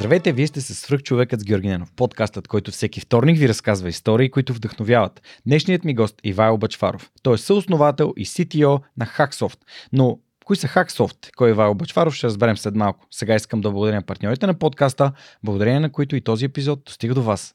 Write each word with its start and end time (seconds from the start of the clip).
Здравейте, 0.00 0.32
вие 0.32 0.46
сте 0.46 0.60
с 0.60 0.74
свръх 0.74 1.02
човекът 1.02 1.40
с 1.40 1.44
Георги 1.44 1.68
Ненов, 1.68 1.92
подкастът, 1.96 2.48
който 2.48 2.70
всеки 2.70 3.00
вторник 3.00 3.38
ви 3.38 3.48
разказва 3.48 3.88
истории, 3.88 4.30
които 4.30 4.54
вдъхновяват. 4.54 5.22
Днешният 5.46 5.84
ми 5.84 5.94
гост 5.94 6.20
Ивайло 6.24 6.58
Бачваров. 6.58 7.10
Той 7.22 7.34
е 7.34 7.38
съосновател 7.38 8.14
и 8.16 8.26
CTO 8.26 8.82
на 8.96 9.06
Hacksoft. 9.06 9.58
Но 9.92 10.18
кои 10.44 10.56
са 10.56 10.66
Hacksoft? 10.66 11.36
Кой 11.36 11.48
е 11.48 11.50
Ивайло 11.50 11.74
Бачваров? 11.74 12.14
Ще 12.14 12.26
разберем 12.26 12.56
след 12.56 12.74
малко. 12.74 13.06
Сега 13.10 13.34
искам 13.34 13.60
да 13.60 13.70
благодаря 13.70 14.02
партньорите 14.02 14.46
на 14.46 14.54
подкаста, 14.54 15.12
благодарение 15.44 15.80
на 15.80 15.92
които 15.92 16.16
и 16.16 16.20
този 16.20 16.44
епизод 16.44 16.84
достига 16.84 17.14
до 17.14 17.22
вас. 17.22 17.54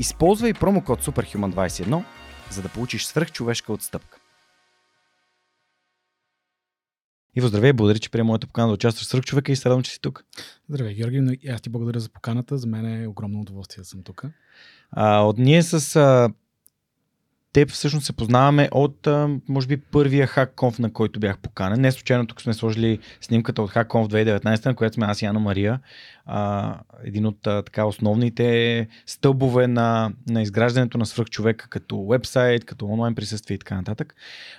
Използвай 0.00 0.54
промокод 0.54 1.04
SUPERHUMAN21, 1.04 2.04
за 2.50 2.62
да 2.62 2.68
получиш 2.68 3.04
свръхчовешка 3.04 3.72
отстъпка. 3.72 4.18
Иво, 7.36 7.48
здравей, 7.48 7.72
благодаря, 7.72 7.98
че 7.98 8.10
приема 8.10 8.26
моята 8.26 8.46
покана 8.46 8.68
да 8.68 8.74
участваш 8.74 9.06
в 9.06 9.08
свръхчовека 9.08 9.52
и 9.52 9.56
се 9.56 9.68
радвам, 9.68 9.82
че 9.82 9.90
си 9.90 10.00
тук. 10.00 10.24
Здравей, 10.68 10.94
Георги. 10.94 11.38
и 11.42 11.48
Аз 11.48 11.60
ти 11.60 11.70
благодаря 11.70 12.00
за 12.00 12.08
поканата. 12.08 12.58
За 12.58 12.66
мен 12.66 13.02
е 13.02 13.06
огромно 13.06 13.40
удоволствие 13.40 13.82
да 13.82 13.84
съм 13.84 14.02
тук. 14.02 14.24
А, 14.90 15.20
от 15.20 15.38
ние 15.38 15.62
с 15.62 15.96
а, 15.96 16.30
теб 17.52 17.70
всъщност 17.70 18.06
се 18.06 18.12
познаваме 18.12 18.68
от, 18.72 19.08
може 19.48 19.66
би, 19.66 19.76
първия 19.76 20.26
HackConf, 20.26 20.78
на 20.78 20.92
който 20.92 21.20
бях 21.20 21.38
поканен. 21.38 21.80
Не 21.80 21.92
случайно 21.92 22.26
тук 22.26 22.42
сме 22.42 22.54
сложили 22.54 22.98
снимката 23.20 23.62
от 23.62 23.70
HackConf 23.70 24.08
2019, 24.08 24.66
на 24.66 24.74
която 24.74 24.94
сме 24.94 25.06
аз 25.06 25.22
и 25.22 25.24
Ана 25.24 25.40
Мария. 25.40 25.80
А, 26.26 26.74
един 27.04 27.26
от 27.26 27.46
а, 27.46 27.62
така 27.62 27.84
основните 27.84 28.88
стълбове 29.06 29.66
на, 29.66 30.12
на 30.28 30.42
изграждането 30.42 30.98
на 30.98 31.06
свръхчовека 31.06 31.68
като 31.68 32.06
вебсайт, 32.06 32.64
като 32.64 32.86
онлайн 32.86 33.14
присъствие 33.14 33.54
и 33.54 33.58
така 33.58 33.74
нататък. 33.74 34.14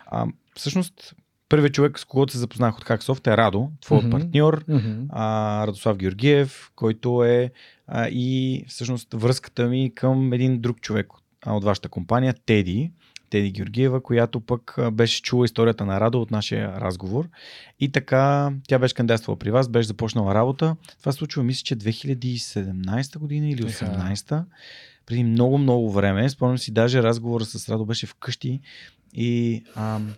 А, 0.06 0.26
всъщност, 0.56 1.16
първият 1.50 1.73
човек, 1.73 2.00
с 2.00 2.06
когото 2.06 2.34
се 2.34 2.40
запознах 2.40 2.78
от 2.78 2.86
Hacksoft 2.86 3.34
е 3.34 3.38
Радо, 3.38 3.70
твой 3.82 4.00
mm-hmm. 4.00 4.12
партньор, 4.12 4.66
Mm-hmm. 4.66 5.06
а, 5.10 5.67
Радослав 5.67 5.98
Георгиев, 5.98 6.72
който 6.76 7.23
е 7.23 7.52
а, 7.88 8.08
и 8.08 8.66
всъщност 8.67 9.14
връзката 9.14 9.67
ми 9.67 9.92
към 9.95 10.34
един 10.34 10.62
друг 10.62 10.82
човек 10.82 11.08
а, 11.14 11.20
от 11.45 11.64
вашата 11.64 11.90
компания, 11.90 12.34
Теди, 12.45 12.92
Теди 13.30 13.52
Георгиева, 13.52 14.02
която 14.04 14.40
пък 14.40 14.76
беше 14.92 15.22
чула 15.22 15.45
историята 15.45 15.86
на 15.86 16.00
Радо 16.00 16.22
от 16.22 16.32
нашия 16.32 16.82
разговор. 16.82 17.30
И 17.80 17.92
така, 17.92 18.52
тя 18.68 18.80
беше 18.80 18.95
кандидатствала 18.95 19.40
при 19.40 19.52
вас, 19.52 19.70
беше 19.70 19.88
започнала 19.88 20.36
работа. 20.36 20.76
Това 21.00 21.12
се 21.12 21.17
случва, 21.17 21.44
мисля, 21.44 21.64
че 21.64 21.76
2017 21.76 23.17
година 23.17 23.50
или 23.50 23.64
18 23.64 24.44
преди 25.06 25.23
много, 25.23 25.58
много 25.58 25.92
време. 25.92 26.30
Спомням 26.30 26.58
си, 26.58 26.72
даже 26.72 27.04
разговора 27.04 27.45
с 27.45 27.70
Радо 27.70 27.86
беше 27.86 28.08
вкъщи 28.08 28.62
и 29.14 29.64
ам, 29.76 30.14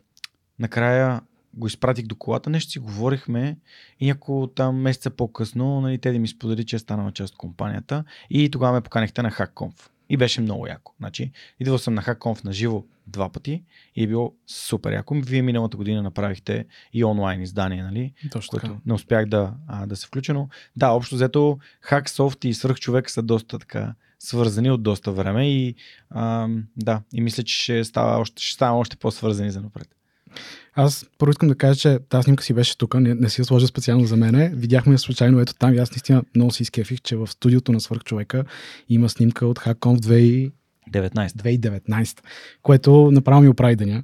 накрая 0.59 1.21
го 1.53 1.67
изпратих 1.67 2.05
до 2.05 2.15
колата, 2.15 2.49
нещо 2.49 2.71
си 2.71 2.79
говорихме 2.79 3.57
и 3.99 4.07
няколко 4.07 4.47
там 4.47 4.75
месеца 4.75 5.09
по-късно, 5.09 5.81
нали, 5.81 5.97
те 5.97 6.11
да 6.11 6.19
ми 6.19 6.27
сподели, 6.27 6.65
че 6.65 6.75
е 6.75 6.79
станала 6.79 7.11
част 7.11 7.33
от 7.33 7.37
компанията 7.37 8.03
и 8.29 8.51
тогава 8.51 8.73
ме 8.73 8.81
поканихте 8.81 9.21
на 9.21 9.31
HackConf. 9.31 9.89
И 10.11 10.17
беше 10.17 10.41
много 10.41 10.67
яко. 10.67 10.93
Значи, 10.99 11.31
идвал 11.59 11.77
съм 11.77 11.93
на 11.93 12.01
HackConf 12.01 12.45
на 12.45 12.53
живо 12.53 12.83
два 13.07 13.29
пъти 13.29 13.63
и 13.95 14.03
е 14.03 14.07
било 14.07 14.33
супер 14.47 14.91
яко. 14.91 15.15
Вие 15.15 15.41
миналата 15.41 15.77
година 15.77 16.01
направихте 16.01 16.65
и 16.93 17.03
онлайн 17.03 17.41
издание, 17.41 17.83
нали? 17.83 18.13
Точно 18.31 18.49
което 18.49 18.67
така. 18.67 18.79
не 18.85 18.93
успях 18.93 19.25
да, 19.25 19.53
а, 19.67 19.85
да 19.85 19.95
се 19.95 20.07
включа, 20.07 20.33
но 20.33 20.49
да, 20.75 20.89
общо 20.89 21.15
взето 21.15 21.57
HackSoft 21.89 22.45
и 22.45 22.53
Свръхчовек 22.53 23.09
са 23.09 23.21
доста 23.21 23.59
така 23.59 23.93
свързани 24.19 24.71
от 24.71 24.83
доста 24.83 25.11
време 25.11 25.49
и 25.49 25.75
а, 26.09 26.47
да, 26.77 27.01
и 27.13 27.21
мисля, 27.21 27.43
че 27.43 27.63
ще 27.63 27.83
става 27.83 28.19
още, 28.19 28.43
ще 28.43 28.53
ставам 28.53 28.77
още 28.77 28.97
по-свързани 28.97 29.51
за 29.51 29.61
напред. 29.61 29.95
Аз 30.73 31.05
първо 31.17 31.29
искам 31.31 31.49
да 31.49 31.55
кажа, 31.55 31.79
че 31.79 31.99
тази 32.09 32.23
снимка 32.23 32.43
си 32.43 32.53
беше 32.53 32.77
тук, 32.77 32.93
не, 32.93 33.13
не 33.13 33.29
си 33.29 33.41
я 33.41 33.45
сложа 33.45 33.67
специално 33.67 34.05
за 34.05 34.17
мене. 34.17 34.51
Видяхме 34.55 34.93
я 34.93 34.99
случайно 34.99 35.39
ето 35.39 35.53
там 35.53 35.73
и 35.73 35.77
аз 35.77 35.91
наистина 35.91 36.23
много 36.35 36.51
си 36.51 36.63
изкефих, 36.63 37.01
че 37.01 37.15
в 37.15 37.27
студиото 37.27 37.71
на 37.71 37.79
свърхчовека 37.79 38.43
има 38.89 39.09
снимка 39.09 39.47
от 39.47 39.59
HackConf 39.59 39.99
2 39.99 40.51
19. 40.91 41.29
2019, 41.29 42.19
което 42.61 43.11
направо 43.11 43.41
ми 43.41 43.49
оправи 43.49 43.75
деня. 43.75 44.03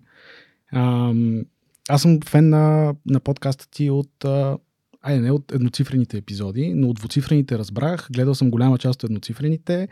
Ам, 0.74 1.42
аз 1.90 2.02
съм 2.02 2.20
фен 2.26 2.50
на, 2.50 2.96
на 3.06 3.20
подкаста 3.20 3.70
ти 3.70 3.90
от, 3.90 4.26
а, 4.26 4.58
айде 5.08 5.22
не 5.22 5.32
от 5.32 5.52
едноцифрените 5.52 6.18
епизоди, 6.18 6.74
но 6.76 6.90
от 6.90 6.96
двуцифрените 6.96 7.58
разбрах. 7.58 8.08
Гледал 8.12 8.36
съм 8.36 8.52
голяма 8.52 8.78
част 8.78 9.04
от 9.04 9.10
едноцифрените 9.10 9.88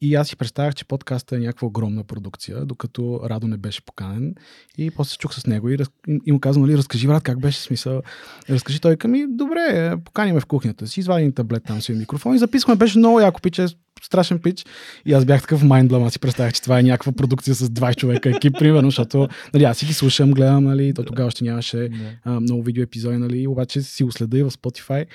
и 0.00 0.14
аз 0.14 0.28
си 0.28 0.36
представях, 0.36 0.74
че 0.74 0.84
подкаста 0.84 1.36
е 1.36 1.38
някаква 1.38 1.68
огромна 1.68 2.04
продукция, 2.04 2.64
докато 2.64 3.20
Радо 3.24 3.46
не 3.46 3.56
беше 3.56 3.84
поканен. 3.84 4.34
И 4.78 4.90
после 4.90 5.16
чух 5.16 5.34
с 5.34 5.46
него 5.46 5.68
и, 5.68 5.78
раз, 5.78 5.88
и, 6.08 6.20
и 6.26 6.32
му 6.32 6.40
казвам, 6.40 6.66
нали, 6.66 6.78
разкажи, 6.78 7.06
брат, 7.06 7.22
как 7.22 7.40
беше 7.40 7.60
смисъл. 7.60 8.02
Разкажи 8.50 8.80
той 8.80 8.96
към 8.96 9.10
ми, 9.10 9.26
добре, 9.28 9.96
покани 10.04 10.32
ме 10.32 10.40
в 10.40 10.46
кухнята 10.46 10.86
си, 10.86 11.00
извади 11.00 11.32
таблет 11.32 11.64
там 11.64 11.82
си 11.82 11.92
микрофон 11.92 12.34
и 12.34 12.38
записваме, 12.38 12.78
беше 12.78 12.98
много 12.98 13.20
яко, 13.20 13.40
пиче, 13.40 13.66
страшен 14.02 14.38
пич. 14.38 14.66
И 15.06 15.12
аз 15.12 15.24
бях 15.24 15.40
такъв 15.40 15.62
майндлъм, 15.62 16.04
аз 16.04 16.12
си 16.12 16.18
представях, 16.18 16.52
че 16.52 16.62
това 16.62 16.78
е 16.78 16.82
някаква 16.82 17.12
продукция 17.12 17.54
с 17.54 17.68
20 17.68 17.96
човека 17.96 18.30
екип, 18.30 18.58
примерно, 18.58 18.90
защото 18.90 19.28
нали, 19.54 19.64
аз 19.64 19.78
си 19.78 19.86
ги 19.86 19.92
слушам, 19.92 20.30
гледам, 20.30 20.64
нали, 20.64 20.94
то 20.94 21.04
тогава 21.04 21.26
още 21.26 21.44
нямаше 21.44 21.90
а, 22.24 22.40
много 22.40 22.62
видео 22.62 22.82
епизоди, 22.82 23.16
нали, 23.16 23.46
обаче 23.46 23.82
си 23.82 24.04
го 24.04 24.12
следа 24.12 24.38
и 24.38 24.42
в 24.42 24.50
Spotify 24.50 25.06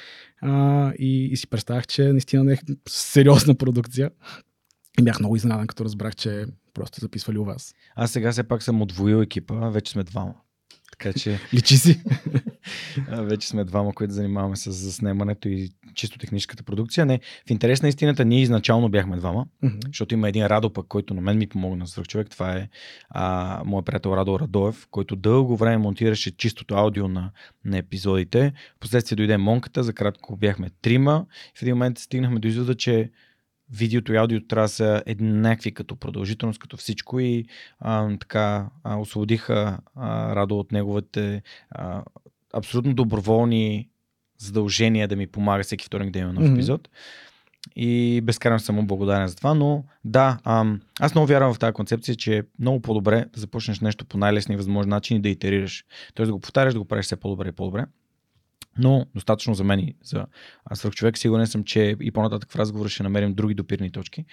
а, 0.41 0.91
и, 0.99 1.25
и 1.25 1.37
си 1.37 1.47
представях, 1.47 1.87
че 1.87 2.03
наистина 2.03 2.43
не 2.43 2.53
е 2.53 2.57
сериозна 2.89 3.55
продукция. 3.55 4.09
И 4.99 5.03
бях 5.03 5.19
много 5.19 5.35
изненадан, 5.35 5.67
като 5.67 5.85
разбрах, 5.85 6.15
че 6.15 6.45
просто 6.73 6.99
записвали 7.01 7.37
у 7.37 7.43
вас. 7.43 7.73
Аз 7.95 8.11
сега 8.11 8.31
все 8.31 8.43
пак 8.43 8.63
съм 8.63 8.81
отвоил 8.81 9.21
екипа, 9.21 9.69
вече 9.69 9.91
сме 9.91 10.03
двама. 10.03 10.33
Така 10.91 11.13
че 11.13 11.39
Личи 11.53 11.77
си. 11.77 12.03
Вече 13.11 13.47
сме 13.47 13.63
двама, 13.63 13.93
които 13.93 14.13
занимаваме 14.13 14.55
с 14.55 14.71
заснемането 14.71 15.49
и 15.49 15.69
чисто 15.95 16.17
техническата 16.17 16.63
продукция. 16.63 17.05
Не, 17.05 17.19
в 17.47 17.49
интерес 17.49 17.81
на 17.81 17.89
истината 17.89 18.25
ние 18.25 18.41
изначално 18.41 18.89
бяхме 18.89 19.17
двама, 19.17 19.45
Мгм. 19.63 19.77
защото 19.87 20.13
има 20.13 20.29
един 20.29 20.45
Радо 20.45 20.73
пък, 20.73 20.87
който 20.87 21.13
на 21.13 21.21
мен 21.21 21.37
ми 21.37 21.47
помогна 21.47 21.87
свърх 21.87 22.07
човек. 22.07 22.29
Това 22.29 22.53
е 22.57 22.69
а, 23.09 23.61
моят 23.65 23.85
приятел 23.85 24.09
Радо 24.09 24.39
Радоев, 24.39 24.87
който 24.91 25.15
дълго 25.15 25.57
време 25.57 25.77
монтираше 25.77 26.37
чистото 26.37 26.75
аудио 26.75 27.07
на, 27.07 27.31
на 27.65 27.77
епизодите. 27.77 28.53
Впоследствие 28.77 29.15
дойде 29.15 29.37
Монката, 29.37 29.83
за 29.83 29.93
кратко 29.93 30.37
бяхме 30.37 30.69
трима. 30.81 31.25
В 31.57 31.61
един 31.61 31.75
момент 31.75 31.97
стигнахме 31.97 32.39
до 32.39 32.47
извода, 32.47 32.75
че 32.75 33.11
видеото 33.71 34.13
и 34.13 34.17
аудиото 34.17 34.47
трябва 34.47 34.65
да 34.65 34.69
са 34.69 35.03
еднакви 35.05 35.71
като 35.73 35.95
продължителност, 35.95 36.59
като 36.59 36.77
всичко 36.77 37.19
и 37.19 37.45
а, 37.79 38.17
така 38.17 38.69
а, 38.83 38.97
освободиха 38.97 39.79
а, 39.95 40.35
Радо 40.35 40.59
от 40.59 40.71
неговите 40.71 41.41
а, 41.69 42.03
абсолютно 42.53 42.93
доброволни 42.93 43.89
задължения 44.37 45.07
да 45.07 45.15
ми 45.15 45.27
помага 45.27 45.63
всеки 45.63 45.85
вторник 45.85 46.11
да 46.11 46.19
има 46.19 46.33
нов 46.33 46.43
Мгм. 46.43 46.53
епизод. 46.53 46.89
И 47.75 48.21
безкрайно 48.23 48.59
съм 48.59 48.75
му 48.75 48.85
благодарен 48.85 49.27
за 49.27 49.35
това, 49.35 49.53
но 49.53 49.83
да, 50.05 50.39
ам, 50.43 50.81
аз 50.99 51.15
много 51.15 51.27
вярвам 51.27 51.53
в 51.53 51.59
тази 51.59 51.73
концепция, 51.73 52.15
че 52.15 52.37
е 52.37 52.43
много 52.59 52.79
по-добре 52.81 53.25
да 53.33 53.39
започнеш 53.39 53.79
нещо 53.79 54.05
по 54.05 54.17
най-лесния 54.17 54.57
възможен 54.57 54.89
начин 54.89 55.17
и 55.17 55.21
да 55.21 55.29
итерираш. 55.29 55.85
Тоест 56.13 56.27
да 56.29 56.33
го 56.33 56.39
повтаряш, 56.39 56.73
да 56.73 56.79
го 56.79 56.85
правиш 56.85 57.05
все 57.05 57.15
по-добре 57.15 57.49
и 57.49 57.51
по-добре. 57.51 57.85
Но 58.77 59.05
достатъчно 59.15 59.53
за 59.53 59.63
мен 59.63 59.79
и 59.79 59.95
за 60.03 60.25
аз 60.65 60.79
свърх 60.79 60.95
човек. 60.95 61.17
Сигурен 61.17 61.47
съм, 61.47 61.63
че 61.63 61.95
и 62.01 62.11
по-нататък 62.11 62.51
в 62.51 62.55
разговора 62.55 62.89
ще 62.89 63.03
намерим 63.03 63.33
други 63.33 63.53
допирни 63.53 63.91
точки. 63.91 64.25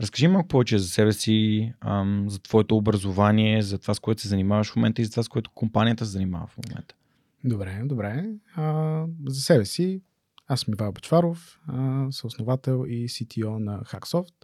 Разкажи 0.00 0.28
малко 0.28 0.48
повече 0.48 0.78
за 0.78 0.88
себе 0.88 1.12
си, 1.12 1.72
ам, 1.80 2.24
за 2.28 2.38
твоето 2.38 2.76
образование, 2.76 3.62
за 3.62 3.78
това, 3.78 3.94
с 3.94 4.00
което 4.00 4.20
се 4.22 4.28
занимаваш 4.28 4.72
в 4.72 4.76
момента 4.76 5.02
и 5.02 5.04
за 5.04 5.10
това, 5.10 5.22
с 5.22 5.28
което 5.28 5.50
компанията 5.50 6.04
се 6.06 6.12
занимава 6.12 6.46
в 6.46 6.56
момента. 6.68 6.94
Добре, 7.44 7.82
добре. 7.84 8.34
А, 8.54 9.04
за 9.26 9.40
себе 9.40 9.64
си, 9.64 10.02
аз 10.46 10.60
съм 10.60 10.74
Ивал 10.74 10.92
Бачваров, 10.92 11.60
а, 11.66 12.06
съосновател 12.10 12.84
и 12.88 13.08
CTO 13.08 13.58
на 13.58 13.82
Hacksoft. 13.82 14.34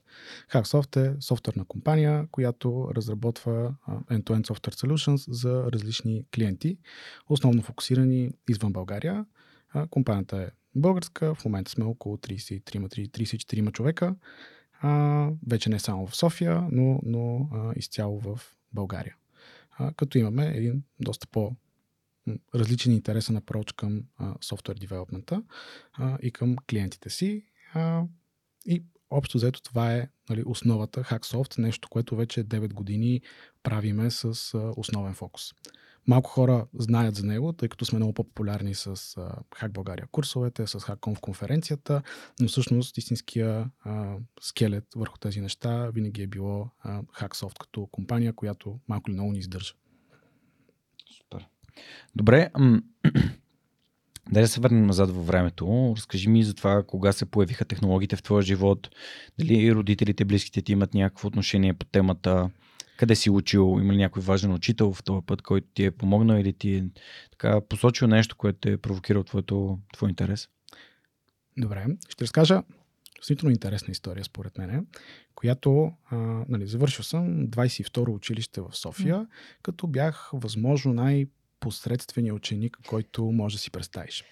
Hacksoft 0.52 0.96
е 0.96 1.20
софтуерна 1.20 1.64
компания, 1.64 2.26
която 2.30 2.90
разработва 2.94 3.74
end-to-end 3.88 4.46
software 4.46 4.86
solutions 4.86 5.32
за 5.32 5.72
различни 5.72 6.24
клиенти, 6.34 6.78
основно 7.28 7.62
фокусирани 7.62 8.30
извън 8.48 8.72
България. 8.72 9.26
А, 9.70 9.86
компанията 9.86 10.36
е 10.36 10.48
българска, 10.74 11.34
в 11.34 11.44
момента 11.44 11.70
сме 11.70 11.84
около 11.84 12.16
33-34 12.16 13.72
човека. 13.72 14.14
А, 14.80 15.30
вече 15.46 15.70
не 15.70 15.78
само 15.78 16.06
в 16.06 16.16
София, 16.16 16.68
но, 16.72 17.00
но 17.02 17.48
а, 17.52 17.72
изцяло 17.76 18.20
в 18.20 18.40
България. 18.72 19.16
А, 19.70 19.92
като 19.92 20.18
имаме 20.18 20.46
един 20.46 20.82
доста 21.00 21.26
по- 21.26 21.56
различен 22.54 22.92
интересен 22.92 23.36
approach 23.36 23.74
към 23.74 24.02
софтуер 24.40 24.76
девелопмента 24.76 25.42
и 26.22 26.30
към 26.30 26.56
клиентите 26.70 27.10
си. 27.10 27.44
А, 27.74 28.02
и 28.66 28.82
общо 29.10 29.38
взето 29.38 29.62
това 29.62 29.94
е 29.94 30.08
нали, 30.30 30.42
основата 30.46 31.02
Hacksoft, 31.02 31.58
нещо, 31.58 31.88
което 31.88 32.16
вече 32.16 32.44
9 32.44 32.72
години 32.72 33.20
правиме 33.62 34.10
с 34.10 34.54
а, 34.54 34.72
основен 34.76 35.14
фокус. 35.14 35.52
Малко 36.06 36.30
хора 36.30 36.66
знаят 36.74 37.14
за 37.14 37.26
него, 37.26 37.52
тъй 37.52 37.68
като 37.68 37.84
сме 37.84 37.98
много 37.98 38.12
по-популярни 38.12 38.74
с 38.74 38.96
Hack 39.50 39.68
България 39.68 40.06
курсовете, 40.12 40.66
с 40.66 40.78
в 40.78 41.20
конференцията, 41.20 42.02
но 42.40 42.48
всъщност 42.48 42.98
истинския 42.98 43.70
а, 43.84 44.16
скелет 44.40 44.84
върху 44.96 45.18
тези 45.18 45.40
неща 45.40 45.90
винаги 45.90 46.22
е 46.22 46.26
било 46.26 46.70
а, 46.80 47.02
Hacksoft 47.02 47.58
като 47.58 47.86
компания, 47.86 48.32
която 48.32 48.80
малко 48.88 49.10
или 49.10 49.14
много 49.14 49.32
ни 49.32 49.38
издържа. 49.38 49.74
Добре. 52.16 52.50
Дай 54.32 54.42
да 54.42 54.48
се 54.48 54.60
върнем 54.60 54.86
назад 54.86 55.10
във 55.10 55.26
времето. 55.26 55.94
Разкажи 55.96 56.28
ми 56.28 56.44
за 56.44 56.54
това, 56.54 56.82
кога 56.86 57.12
се 57.12 57.24
появиха 57.24 57.64
технологиите 57.64 58.16
в 58.16 58.22
твоя 58.22 58.42
живот, 58.42 58.88
дали 59.38 59.74
родителите, 59.74 60.24
близките 60.24 60.62
ти 60.62 60.72
имат 60.72 60.94
някакво 60.94 61.28
отношение 61.28 61.74
по 61.74 61.86
темата, 61.86 62.50
къде 62.96 63.14
си 63.14 63.30
учил, 63.30 63.78
има 63.80 63.92
ли 63.92 63.96
някой 63.96 64.22
важен 64.22 64.52
учител 64.52 64.92
в 64.92 65.02
този 65.02 65.26
път, 65.26 65.42
който 65.42 65.66
ти 65.74 65.84
е 65.84 65.90
помогнал 65.90 66.36
или 66.36 66.52
ти 66.52 66.74
е 66.74 66.84
така, 67.30 67.60
посочил 67.60 68.08
нещо, 68.08 68.36
което 68.36 68.58
те 68.58 68.72
е 68.72 68.76
провокирал 68.76 69.24
твоето, 69.24 69.78
твой 69.92 70.10
интерес? 70.10 70.48
Добре, 71.56 71.86
ще 72.08 72.24
разкажа 72.24 72.62
Действително 73.18 73.52
интересна 73.52 73.92
история, 73.92 74.24
според 74.24 74.58
мен, 74.58 74.86
която 75.34 75.92
а, 76.10 76.16
нали, 76.48 76.66
завършил 76.66 77.04
съм 77.04 77.48
22-ро 77.48 78.14
училище 78.14 78.60
в 78.60 78.68
София, 78.72 79.16
mm. 79.16 79.26
като 79.62 79.86
бях 79.86 80.30
възможно 80.32 80.92
най-посредствения 81.58 82.34
ученик, 82.34 82.78
който 82.86 83.24
може 83.24 83.56
да 83.56 83.60
си 83.60 83.70
представиш. 83.70 84.24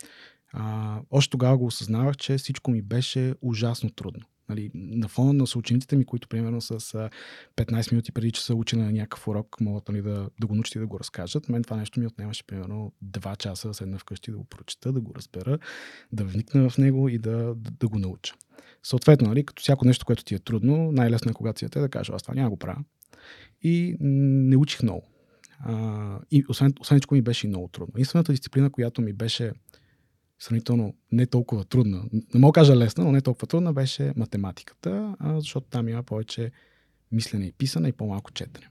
А, 0.52 1.00
още 1.10 1.30
тогава 1.30 1.58
го 1.58 1.66
осъзнавах, 1.66 2.16
че 2.16 2.38
всичко 2.38 2.70
ми 2.70 2.82
беше 2.82 3.34
ужасно 3.42 3.90
трудно. 3.90 4.22
Нали, 4.48 4.70
на 4.74 5.08
фона 5.08 5.32
на 5.32 5.46
съучениците 5.46 5.96
ми, 5.96 6.04
които 6.04 6.28
примерно 6.28 6.60
с 6.60 6.80
15 7.56 7.92
минути 7.92 8.12
преди 8.12 8.32
часа 8.32 8.54
учене 8.54 8.84
на 8.84 8.92
някакъв 8.92 9.28
урок 9.28 9.60
могат 9.60 9.88
нали, 9.88 10.02
да, 10.02 10.30
да 10.40 10.46
го 10.46 10.54
научат 10.54 10.74
и 10.74 10.78
да 10.78 10.86
го 10.86 11.00
разкажат, 11.00 11.48
мен 11.48 11.62
това 11.62 11.76
нещо 11.76 12.00
ми 12.00 12.06
отнемаше 12.06 12.44
примерно 12.46 12.92
2 13.04 13.36
часа 13.36 13.68
да 13.68 13.74
седна 13.74 13.98
вкъщи 13.98 14.30
да 14.30 14.36
го 14.36 14.44
прочета, 14.44 14.92
да 14.92 15.00
го 15.00 15.14
разбера, 15.14 15.58
да 16.12 16.24
вникна 16.24 16.70
в 16.70 16.78
него 16.78 17.08
и 17.08 17.18
да, 17.18 17.54
да, 17.54 17.70
да 17.70 17.88
го 17.88 17.98
науча. 17.98 18.34
Съответно, 18.82 19.28
нали, 19.28 19.46
като 19.46 19.62
всяко 19.62 19.84
нещо, 19.84 20.06
което 20.06 20.24
ти 20.24 20.34
е 20.34 20.38
трудно, 20.38 20.92
най-лесно 20.92 21.30
е 21.30 21.34
когато 21.34 21.58
си 21.58 21.64
е 21.64 21.68
да 21.68 21.88
кажеш, 21.88 22.10
аз 22.10 22.22
това 22.22 22.34
няма 22.34 22.50
го 22.50 22.56
правя. 22.56 22.84
И 23.62 23.96
не 24.00 24.56
учих 24.56 24.82
много. 24.82 25.02
А, 25.58 26.18
и 26.30 26.44
освен, 26.48 26.74
освен 26.80 27.00
ми 27.12 27.22
беше 27.22 27.48
много 27.48 27.68
трудно. 27.68 27.92
Единствената 27.96 28.32
дисциплина, 28.32 28.70
която 28.70 29.02
ми 29.02 29.12
беше 29.12 29.52
сравнително 30.38 30.94
не 31.12 31.26
толкова 31.26 31.64
трудна, 31.64 32.04
не 32.12 32.40
мога 32.40 32.52
да 32.52 32.60
кажа 32.60 32.76
лесна, 32.76 33.04
но 33.04 33.12
не 33.12 33.20
толкова 33.20 33.46
трудна, 33.46 33.72
беше 33.72 34.12
математиката, 34.16 35.16
защото 35.20 35.66
там 35.70 35.88
има 35.88 36.02
повече 36.02 36.50
мислене 37.12 37.46
и 37.46 37.52
писане 37.52 37.88
и 37.88 37.92
по-малко 37.92 38.32
четене. 38.32 38.68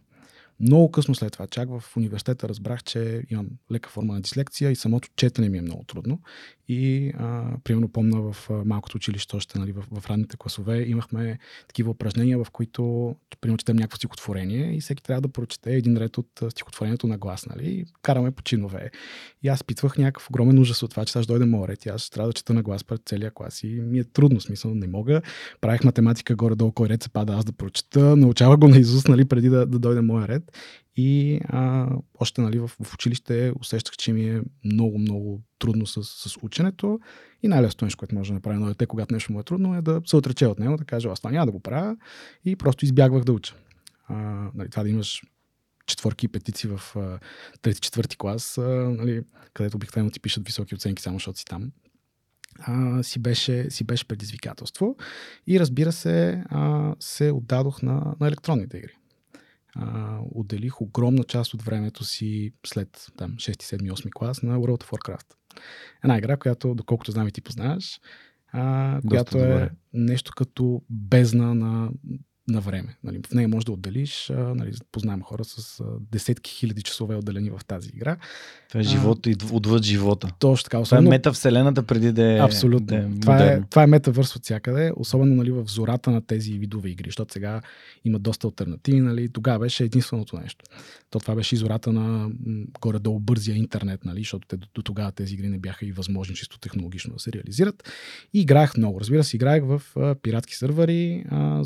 Много 0.60 0.92
късно 0.92 1.16
след 1.16 1.34
това, 1.34 1.48
чак 1.48 1.70
в 1.70 1.98
университета 1.98 2.50
разбрах, 2.50 2.84
че 2.84 3.24
имам 3.30 3.48
лека 3.72 3.90
форма 3.90 4.14
на 4.14 4.22
дислекция 4.22 4.72
и 4.72 4.76
самото 4.76 5.10
четене 5.16 5.50
ми 5.50 5.58
е 5.58 5.62
много 5.62 5.84
трудно. 5.84 6.20
И, 6.68 7.14
а, 7.18 7.58
примерно, 7.64 7.90
помня 7.90 8.22
в 8.22 8.50
малкото 8.66 8.98
училище, 8.98 9.36
още 9.36 9.60
нали, 9.60 9.72
в, 9.72 9.84
в 10.00 10.10
ранните 10.10 10.38
класове, 10.38 10.84
имахме 10.88 11.40
такива 11.68 11.92
упражнения, 11.92 12.44
в 12.44 12.52
които, 12.52 13.16
примерно, 13.42 13.58
четем 13.58 13.76
някакво 13.76 13.96
стихотворение 13.96 14.76
и 14.76 14.82
всеки 14.82 15.04
трябва 15.04 15.22
да 15.22 15.28
прочете 15.28 15.74
един 15.74 15.98
ред 15.98 16.18
от 16.18 16.28
стихотворението 16.50 17.08
на 17.08 17.18
глас, 17.18 17.46
нали? 17.46 17.86
Караме 18.02 18.32
по 18.32 18.44
чинове. 18.44 18.92
И 19.44 19.48
аз 19.48 19.64
питвах 19.64 19.98
някакъв 19.98 20.30
огромен 20.30 20.60
ужас 20.60 20.84
от 20.84 20.92
това, 20.92 21.06
че 21.06 21.20
аз 21.20 21.26
дойде 21.26 21.46
моят 21.46 21.70
ред 21.70 21.86
и 21.86 21.90
аз 21.90 22.10
трябва 22.10 22.30
да 22.30 22.34
чета 22.34 22.54
на 22.54 22.64
глас 22.64 22.84
пред 22.84 23.02
целия 23.06 23.32
клас 23.32 23.64
и 23.64 23.68
ми 23.68 24.00
е 24.00 24.04
трудно, 24.04 24.42
смисъл, 24.42 24.76
не 24.76 24.88
мога. 24.88 25.22
Правих 25.62 25.84
математика 25.84 26.36
горе-долу, 26.36 26.72
кой 26.72 26.90
ред 26.90 27.04
се 27.04 27.10
пада 27.10 27.34
аз 27.34 27.46
да 27.46 27.52
прочета, 27.52 28.16
научавах 28.16 28.60
го 28.60 28.68
на 28.68 28.78
Изус, 28.78 29.08
нали, 29.08 29.26
преди 29.26 29.50
да, 29.50 29.66
да 29.66 29.80
дойде 29.80 30.02
моя 30.02 30.28
ред. 30.28 30.45
И 30.96 31.40
а, 31.46 31.90
още 32.20 32.42
нали, 32.42 32.60
в, 32.60 32.68
в 32.68 32.94
училище 32.94 33.54
усещах, 33.60 33.98
че 33.98 34.14
ми 34.14 34.30
е 34.30 34.42
много, 34.64 34.98
много 35.00 35.42
трудно 35.60 35.88
с, 35.88 36.04
с 36.04 36.38
ученето. 36.42 37.00
И 37.44 37.48
най-лесното 37.48 37.86
нещо, 37.86 37.98
което 37.98 38.16
може 38.16 38.30
да 38.30 38.34
направи 38.34 38.58
на 38.58 38.68
дете, 38.68 38.86
когато 38.86 39.14
нещо 39.14 39.34
му 39.34 39.40
е 39.40 39.44
трудно, 39.44 39.76
е 39.76 39.82
да 39.82 40.02
се 40.06 40.16
отрече 40.16 40.48
от 40.48 40.60
него, 40.60 40.78
да 40.78 40.86
каже, 40.86 41.08
аз 41.08 41.20
това 41.20 41.32
няма 41.32 41.46
да 41.46 41.52
го 41.52 41.60
правя. 41.60 41.98
И 42.46 42.56
просто 42.56 42.86
избягвах 42.86 43.24
да 43.24 43.34
уча. 43.34 43.56
А, 44.08 44.16
нали, 44.56 44.70
това 44.70 44.84
да 44.84 44.90
имаш 44.90 45.24
четворки 45.86 46.26
и 46.26 46.30
петици 46.30 46.68
в 46.68 46.82
трети-четвърти 47.62 48.18
клас, 48.18 48.58
а, 48.58 48.62
нали, 48.90 49.22
където 49.54 49.78
обикновено 49.78 50.12
ти 50.12 50.20
пишат 50.20 50.46
високи 50.46 50.76
оценки, 50.76 51.02
само 51.02 51.16
защото 51.16 51.40
си 51.40 51.46
там. 51.46 51.72
А, 52.60 53.04
си, 53.04 53.20
беше, 53.20 53.70
си 53.70 53.84
беше 53.84 54.08
предизвикателство. 54.08 54.96
И 55.48 55.60
разбира 55.60 55.92
се, 55.92 56.44
а, 56.50 56.96
се 57.00 57.32
отдадох 57.32 57.82
на, 57.82 58.16
на 58.20 58.28
електронните 58.28 58.78
игри 58.78 58.94
а, 59.76 60.20
отделих 60.36 60.82
огромна 60.82 61.24
част 61.24 61.54
от 61.54 61.62
времето 61.62 62.04
си 62.04 62.54
след 62.66 63.08
там, 63.18 63.32
6, 63.32 63.78
7, 63.78 63.92
8 63.92 64.10
клас 64.14 64.44
на 64.44 64.58
World 64.58 64.84
of 64.84 64.90
Warcraft. 64.90 65.34
Една 66.04 66.18
игра, 66.18 66.38
която, 66.38 66.76
доколкото 66.76 67.12
знам 67.12 67.28
и 67.28 67.32
ти 67.32 67.42
познаваш, 67.42 68.00
а, 68.52 69.00
която 69.08 69.38
е 69.38 69.70
нещо 69.94 70.32
като 70.36 70.82
бездна 70.90 71.56
на 71.56 71.90
на 72.48 72.62
време. 72.62 72.98
Нали, 73.04 73.20
в 73.30 73.34
нея 73.34 73.48
можеш 73.48 73.66
да 73.66 73.72
отделиш, 73.72 74.32
нали, 74.36 74.72
познавам 74.92 75.22
хора 75.22 75.44
с 75.44 75.84
десетки 76.12 76.52
хиляди 76.52 76.82
часове 76.82 77.16
отделени 77.16 77.50
в 77.50 77.60
тази 77.68 77.90
игра. 77.90 78.18
Това 78.70 78.82
е 78.82 78.84
живота 78.84 79.30
и 79.30 79.36
отвъд 79.52 79.84
живота. 79.84 80.30
Точно 80.40 80.64
така. 80.64 80.80
Особено... 80.80 81.06
Това 81.06 81.16
е 81.16 81.18
метавселената 81.18 81.84
преди 81.84 82.12
да 82.12 82.34
е 82.34 82.40
Абсолютно. 82.40 82.86
Да 82.86 82.96
е 82.96 83.08
това, 83.22 83.46
е, 83.46 83.62
това 83.70 83.84
е 83.84 83.88
метавърс 83.88 84.36
от 84.36 84.44
всякъде, 84.44 84.92
особено 84.96 85.36
нали, 85.36 85.52
в 85.52 85.66
зората 85.68 86.12
на 86.12 86.22
тези 86.22 86.52
видове 86.54 86.90
игри, 86.90 87.08
защото 87.08 87.34
сега 87.34 87.62
има 88.06 88.20
доста 88.20 88.48
альтернативи. 88.48 89.00
Нали, 89.00 89.30
тогава 89.30 89.60
беше 89.60 89.84
единственото 89.84 90.38
нещо. 90.38 90.66
То 91.10 91.20
това 91.20 91.36
беше 91.36 91.56
и 91.56 91.58
зората 91.58 91.94
на 91.94 92.30
горе-долу 92.82 93.20
бързия 93.20 93.58
интернет, 93.58 94.06
нали, 94.06 94.20
защото 94.20 94.48
те, 94.48 94.58
до, 94.58 94.82
тогава 94.84 95.12
тези 95.12 95.34
игри 95.34 95.50
не 95.50 95.58
бяха 95.58 95.86
и 95.86 95.92
възможни 95.92 96.36
чисто 96.36 96.60
технологично 96.60 97.14
да 97.14 97.20
се 97.20 97.32
реализират. 97.32 97.90
И 98.34 98.42
играех 98.42 98.78
много. 98.78 99.00
Разбира 99.00 99.24
се, 99.24 99.38
играех 99.38 99.64
в 99.66 99.82
пиратски 100.22 100.56
сървъри, 100.56 101.26
а, 101.30 101.64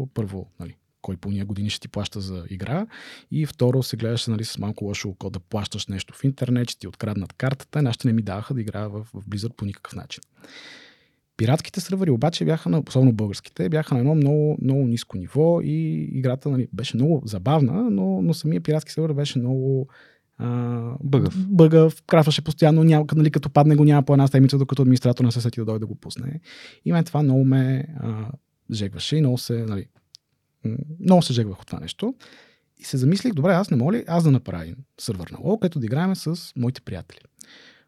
защото 0.00 0.14
първо, 0.14 0.46
нали, 0.60 0.76
кой 1.02 1.16
по 1.16 1.30
ния 1.30 1.44
години 1.44 1.70
ще 1.70 1.80
ти 1.80 1.88
плаща 1.88 2.20
за 2.20 2.44
игра 2.50 2.86
и 3.30 3.46
второ 3.46 3.82
се 3.82 3.96
гледаш 3.96 4.26
нали, 4.26 4.44
с 4.44 4.58
малко 4.58 4.84
лошо 4.84 5.08
око 5.08 5.30
да 5.30 5.40
плащаш 5.40 5.86
нещо 5.86 6.14
в 6.14 6.24
интернет, 6.24 6.70
ще 6.70 6.80
ти 6.80 6.88
откраднат 6.88 7.32
картата, 7.32 7.82
нашите 7.82 8.08
не 8.08 8.12
ми 8.12 8.22
даваха 8.22 8.54
да 8.54 8.60
играя 8.60 8.88
в, 8.88 9.04
в 9.14 9.26
Blizzard 9.28 9.52
по 9.52 9.64
никакъв 9.64 9.94
начин. 9.94 10.22
Пиратските 11.36 11.80
сървъри 11.80 12.10
обаче 12.10 12.44
бяха, 12.44 12.68
на, 12.68 12.82
особено 12.88 13.12
българските, 13.12 13.68
бяха 13.68 13.94
на 13.94 14.00
едно 14.00 14.14
много, 14.14 14.58
много 14.62 14.86
ниско 14.86 15.18
ниво 15.18 15.60
и 15.60 16.08
играта 16.12 16.48
нали, 16.48 16.68
беше 16.72 16.96
много 16.96 17.22
забавна, 17.24 17.90
но, 17.90 18.22
но 18.22 18.34
самия 18.34 18.60
пиратски 18.60 18.92
сървър 18.92 19.12
беше 19.12 19.38
много 19.38 19.88
а, 20.38 20.80
бъгъв. 21.04 21.48
Бъгъв, 21.48 22.02
крафваше 22.02 22.42
постоянно, 22.42 22.84
няма, 22.84 23.06
нали, 23.14 23.30
като 23.30 23.50
падне 23.50 23.76
го 23.76 23.84
няма 23.84 24.02
по 24.02 24.12
една 24.12 24.26
седмица, 24.26 24.58
докато 24.58 24.82
администратор 24.82 25.24
не 25.24 25.32
се 25.32 25.40
сети 25.40 25.60
да 25.60 25.64
дойде 25.64 25.78
да 25.78 25.86
го 25.86 25.94
пусне. 25.94 26.40
И 26.84 26.92
мен 26.92 27.04
това 27.04 27.22
много 27.22 27.44
ме 27.44 27.84
а, 28.00 28.26
жегваше 28.72 29.16
и 29.16 29.20
много 29.20 29.38
се, 29.38 29.52
нали, 29.52 29.86
много 31.00 31.22
се 31.22 31.32
жегвах 31.32 31.60
от 31.60 31.66
това 31.66 31.80
нещо. 31.80 32.14
И 32.78 32.84
се 32.84 32.96
замислих, 32.96 33.32
добре, 33.32 33.52
аз 33.52 33.70
не 33.70 33.76
мога 33.76 33.92
ли 33.92 34.04
аз 34.08 34.24
да 34.24 34.30
направя 34.30 34.74
сървър 35.00 35.30
на 35.30 35.38
лол, 35.40 35.58
където 35.58 35.78
да 35.78 35.86
играем 35.86 36.16
с 36.16 36.52
моите 36.56 36.80
приятели. 36.80 37.20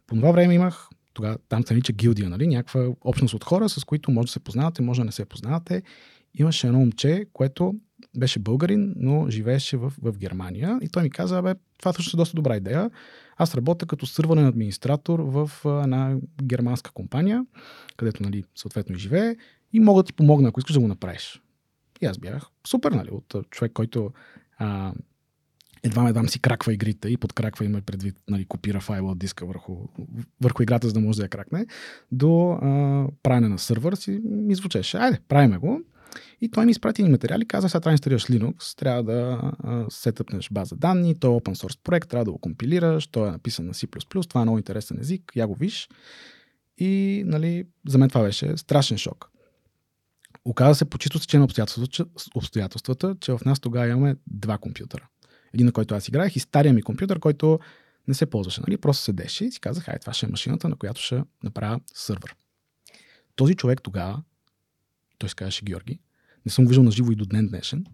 По 0.06 0.14
това 0.14 0.32
време 0.32 0.54
имах, 0.54 0.88
тогава 1.14 1.38
там 1.48 1.66
се 1.66 1.74
нарича 1.74 1.92
гилдия, 1.92 2.28
нали? 2.28 2.46
някаква 2.46 2.88
общност 3.00 3.34
от 3.34 3.44
хора, 3.44 3.68
с 3.68 3.84
които 3.84 4.10
може 4.10 4.26
да 4.26 4.32
се 4.32 4.40
познавате, 4.40 4.82
може 4.82 5.00
да 5.00 5.04
не 5.04 5.12
се 5.12 5.24
познавате. 5.24 5.82
Имаше 6.34 6.66
едно 6.66 6.78
момче, 6.78 7.26
което 7.32 7.74
беше 8.16 8.38
българин, 8.38 8.94
но 8.96 9.26
живееше 9.30 9.76
в, 9.76 9.92
в 10.02 10.18
Германия 10.18 10.78
и 10.82 10.88
той 10.88 11.02
ми 11.02 11.10
каза, 11.10 11.42
бе, 11.42 11.54
това 11.78 11.92
всъщност 11.92 12.14
е 12.14 12.16
доста 12.16 12.34
добра 12.34 12.56
идея. 12.56 12.90
Аз 13.36 13.54
работя 13.54 13.86
като 13.86 14.06
сървърен 14.06 14.46
администратор 14.46 15.20
в 15.20 15.50
една 15.64 16.16
германска 16.42 16.90
компания, 16.90 17.46
където, 17.96 18.22
нали, 18.22 18.44
съответно 18.54 18.96
и 18.96 18.98
живее 18.98 19.36
и 19.72 19.80
мога 19.80 20.02
да 20.02 20.06
ти 20.06 20.12
помогна, 20.12 20.48
ако 20.48 20.60
искаш 20.60 20.74
да 20.74 20.80
го 20.80 20.88
направиш. 20.88 21.42
И 22.00 22.06
аз 22.06 22.18
бях 22.18 22.46
супер, 22.66 22.92
нали, 22.92 23.10
от 23.10 23.34
човек, 23.50 23.72
който 23.72 24.10
а, 24.58 24.92
едва 25.82 26.12
дам 26.12 26.28
си 26.28 26.40
краква 26.40 26.72
игрите 26.72 27.08
и 27.08 27.16
подкраква 27.16 27.64
има 27.64 27.80
предвид, 27.80 28.16
нали, 28.28 28.44
копира 28.44 28.80
файла 28.80 29.10
от 29.10 29.18
диска 29.18 29.46
върху, 29.46 29.76
върху 30.40 30.62
играта, 30.62 30.86
за 30.86 30.92
да 30.94 31.00
може 31.00 31.16
да 31.16 31.22
я 31.22 31.28
кракне, 31.28 31.66
до 32.12 32.50
а, 32.50 33.06
правене 33.22 33.48
на 33.48 33.58
сървър 33.58 33.94
си 33.94 34.20
ми 34.24 34.54
звучеше. 34.54 34.96
Айде, 34.96 35.20
правиме 35.28 35.58
го. 35.58 35.80
И 36.40 36.50
той 36.50 36.64
ми 36.64 36.70
изпрати 36.70 37.02
ни 37.02 37.10
материали, 37.10 37.46
каза, 37.46 37.68
сега 37.68 37.80
трябва 37.80 37.90
да 37.90 37.94
инсталираш 37.94 38.26
Linux, 38.26 38.78
трябва 38.78 39.02
да 39.02 39.52
сетъпнеш 39.90 40.48
база 40.52 40.76
данни, 40.76 41.14
то 41.14 41.26
е 41.26 41.40
open 41.40 41.54
source 41.54 41.78
проект, 41.84 42.08
трябва 42.08 42.24
да 42.24 42.32
го 42.32 42.38
компилираш, 42.38 43.06
той 43.06 43.28
е 43.28 43.30
написан 43.30 43.66
на 43.66 43.74
C++, 43.74 44.28
това 44.28 44.40
е 44.40 44.44
много 44.44 44.58
интересен 44.58 44.98
език, 45.00 45.32
я 45.36 45.46
го 45.46 45.54
виж. 45.54 45.88
И 46.78 47.22
нали, 47.26 47.64
за 47.88 47.98
мен 47.98 48.08
това 48.08 48.22
беше 48.22 48.56
страшен 48.56 48.98
шок. 48.98 49.31
Оказа 50.44 50.74
се 50.74 50.84
по 50.84 50.98
чисто 50.98 51.18
стечение 51.18 51.44
обстоятелствата, 51.44 52.04
обстоятелствата, 52.34 53.16
че 53.20 53.32
в 53.32 53.40
нас 53.46 53.60
тогава 53.60 53.88
имаме 53.88 54.16
два 54.26 54.58
компютъра. 54.58 55.08
Един, 55.54 55.66
на 55.66 55.72
който 55.72 55.94
аз 55.94 56.08
играех 56.08 56.36
и 56.36 56.40
стария 56.40 56.72
ми 56.72 56.82
компютър, 56.82 57.18
който 57.18 57.58
не 58.08 58.14
се 58.14 58.26
ползваше. 58.26 58.60
Нали? 58.60 58.76
Просто 58.76 59.04
седеше 59.04 59.44
и 59.44 59.52
си 59.52 59.60
казах, 59.60 59.88
ай, 59.88 59.98
това 59.98 60.12
ще 60.12 60.26
е 60.26 60.28
машината, 60.28 60.68
на 60.68 60.76
която 60.76 61.00
ще 61.00 61.22
направя 61.44 61.80
сървър. 61.94 62.36
Този 63.36 63.54
човек 63.54 63.82
тогава, 63.82 64.22
той 65.18 65.28
се 65.28 65.34
казваше 65.34 65.64
Георги, 65.64 66.00
не 66.46 66.52
съм 66.52 66.64
го 66.64 66.68
виждал 66.68 66.84
на 66.84 66.90
живо 66.90 67.12
и 67.12 67.16
до 67.16 67.26
ден 67.26 67.48
днешен, 67.48 67.86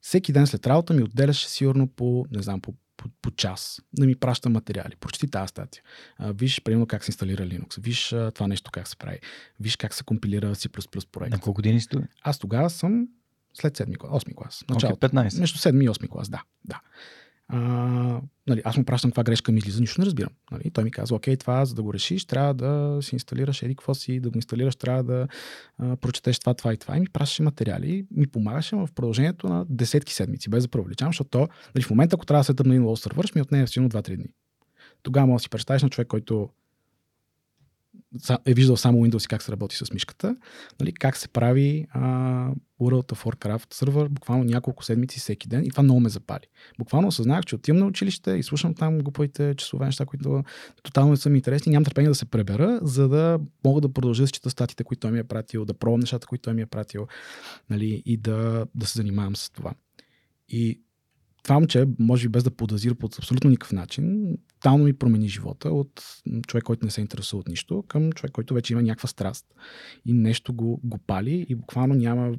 всеки 0.00 0.32
ден 0.32 0.46
след 0.46 0.66
работа 0.66 0.94
ми 0.94 1.02
отделяше 1.02 1.48
сигурно 1.48 1.88
по, 1.88 2.26
не 2.30 2.42
знам, 2.42 2.60
по, 2.60 2.74
по, 2.96 3.08
по 3.22 3.30
час 3.30 3.80
да 3.92 4.06
ми 4.06 4.14
праща 4.16 4.48
материали. 4.48 4.96
Прочети 5.00 5.30
тази 5.30 5.48
статия. 5.48 5.82
А, 6.18 6.32
виж, 6.32 6.62
примерно, 6.62 6.86
как 6.86 7.04
се 7.04 7.08
инсталира 7.08 7.42
Linux. 7.42 7.80
Виж 7.80 8.12
а, 8.12 8.30
това 8.30 8.48
нещо 8.48 8.70
как 8.70 8.88
се 8.88 8.96
прави. 8.96 9.18
Виж 9.60 9.76
как 9.76 9.94
се 9.94 10.04
компилира 10.04 10.54
C++ 10.54 10.68
проект. 11.12 11.32
На 11.32 11.40
колко 11.40 11.54
години 11.54 11.80
сте? 11.80 11.98
Аз 12.22 12.38
тогава 12.38 12.70
съм 12.70 13.08
след 13.54 13.78
7 13.78 13.96
клас, 13.98 14.22
8 14.22 14.34
клас. 14.34 14.64
Началото. 14.70 15.08
Okay, 15.08 15.12
15. 15.12 15.40
Между 15.40 15.58
7 15.58 15.84
и 15.84 15.88
8 15.88 16.08
клас, 16.08 16.28
да. 16.28 16.42
да. 16.64 16.80
А, 17.48 17.58
нали, 18.46 18.62
аз 18.64 18.76
му 18.76 18.84
пращам 18.84 19.10
каква 19.10 19.22
грешка 19.22 19.52
ми 19.52 19.58
излиза, 19.58 19.80
нищо 19.80 20.00
не 20.00 20.06
разбирам. 20.06 20.32
Нали. 20.50 20.70
Той 20.70 20.84
ми 20.84 20.90
казва, 20.90 21.16
окей, 21.16 21.36
това 21.36 21.64
за 21.64 21.74
да 21.74 21.82
го 21.82 21.94
решиш, 21.94 22.24
трябва 22.24 22.54
да 22.54 22.98
си 23.02 23.14
инсталираш 23.14 23.62
еди 23.62 23.74
какво 23.74 23.94
си, 23.94 24.20
да 24.20 24.30
го 24.30 24.38
инсталираш, 24.38 24.76
трябва 24.76 25.04
да 25.04 25.28
а, 25.78 25.96
прочетеш 25.96 26.38
това, 26.38 26.54
това 26.54 26.72
и 26.72 26.76
това. 26.76 26.96
И 26.96 27.00
ми 27.00 27.06
пращаше 27.12 27.42
материали, 27.42 28.06
ми 28.10 28.26
помагаше 28.26 28.76
в 28.76 28.88
продължението 28.94 29.48
на 29.48 29.66
десетки 29.68 30.14
седмици, 30.14 30.50
без 30.50 30.64
да 30.64 30.68
провеличам, 30.68 31.08
защото 31.08 31.30
то, 31.30 31.48
нали, 31.74 31.84
в 31.84 31.90
момента, 31.90 32.14
ако 32.14 32.26
трябва 32.26 32.40
да 32.40 32.44
се 32.44 32.54
тъмна 32.54 32.74
един 32.74 32.96
сервер, 32.96 33.26
ще 33.26 33.38
ми 33.38 33.42
отнеме 33.42 33.66
силно 33.66 33.88
2-3 33.88 34.16
дни. 34.16 34.28
Тогава 35.02 35.26
може 35.26 35.40
да 35.40 35.42
си 35.42 35.50
представиш 35.50 35.82
на 35.82 35.90
човек, 35.90 36.08
който 36.08 36.48
е 38.46 38.54
виждал 38.54 38.76
само 38.76 38.98
Windows 38.98 39.24
и 39.24 39.28
как 39.28 39.42
се 39.42 39.52
работи 39.52 39.76
с 39.76 39.92
мишката, 39.94 40.36
нали, 40.80 40.92
как 40.92 41.16
се 41.16 41.28
прави 41.28 41.86
а, 41.90 42.00
World 42.80 43.12
of 43.12 43.24
Warcraft 43.24 43.74
сервер 43.74 44.08
буквално 44.08 44.44
няколко 44.44 44.84
седмици 44.84 45.18
всеки 45.18 45.48
ден 45.48 45.64
и 45.64 45.70
това 45.70 45.82
много 45.82 46.00
ме 46.00 46.08
запали. 46.08 46.46
Буквално 46.78 47.08
осъзнах, 47.08 47.44
че 47.44 47.54
отивам 47.54 47.78
на 47.78 47.86
училище 47.86 48.30
и 48.30 48.42
слушам 48.42 48.74
там 48.74 48.98
глупавите 48.98 49.54
часове 49.56 49.86
неща, 49.86 50.06
които 50.06 50.44
тотално 50.82 51.10
не 51.10 51.16
са 51.16 51.30
ми 51.30 51.38
интересни, 51.38 51.70
нямам 51.70 51.84
търпение 51.84 52.08
да 52.08 52.14
се 52.14 52.24
пребера, 52.24 52.80
за 52.82 53.08
да 53.08 53.38
мога 53.64 53.80
да 53.80 53.92
продължа 53.92 54.22
да 54.22 54.28
чета 54.28 54.50
статите, 54.50 54.84
които 54.84 55.00
той 55.00 55.10
ми 55.10 55.18
е 55.18 55.24
пратил, 55.24 55.64
да 55.64 55.74
пробвам 55.74 56.00
нещата, 56.00 56.26
които 56.26 56.42
той 56.42 56.54
ми 56.54 56.62
е 56.62 56.66
пратил 56.66 57.06
нали, 57.70 58.02
и 58.06 58.16
да, 58.16 58.66
да 58.74 58.86
се 58.86 58.98
занимавам 58.98 59.36
с 59.36 59.50
това. 59.50 59.72
И 60.48 60.80
това 61.42 61.54
момче, 61.54 61.86
може 61.98 62.28
би 62.28 62.32
без 62.32 62.44
да 62.44 62.50
подазира 62.50 62.94
по 62.94 63.06
абсолютно 63.18 63.50
никакъв 63.50 63.72
начин, 63.72 64.36
тотално 64.60 64.84
ми 64.84 64.92
промени 64.92 65.28
живота 65.28 65.70
от 65.70 66.02
човек, 66.46 66.64
който 66.64 66.84
не 66.84 66.90
се 66.90 67.00
интересува 67.00 67.40
от 67.40 67.48
нищо, 67.48 67.84
към 67.88 68.12
човек, 68.12 68.32
който 68.32 68.54
вече 68.54 68.72
има 68.72 68.82
някаква 68.82 69.08
страст 69.08 69.46
и 70.04 70.12
нещо 70.12 70.52
го, 70.52 70.80
го 70.84 70.98
пали 70.98 71.46
и 71.48 71.54
буквално 71.54 71.94
няма, 71.94 72.34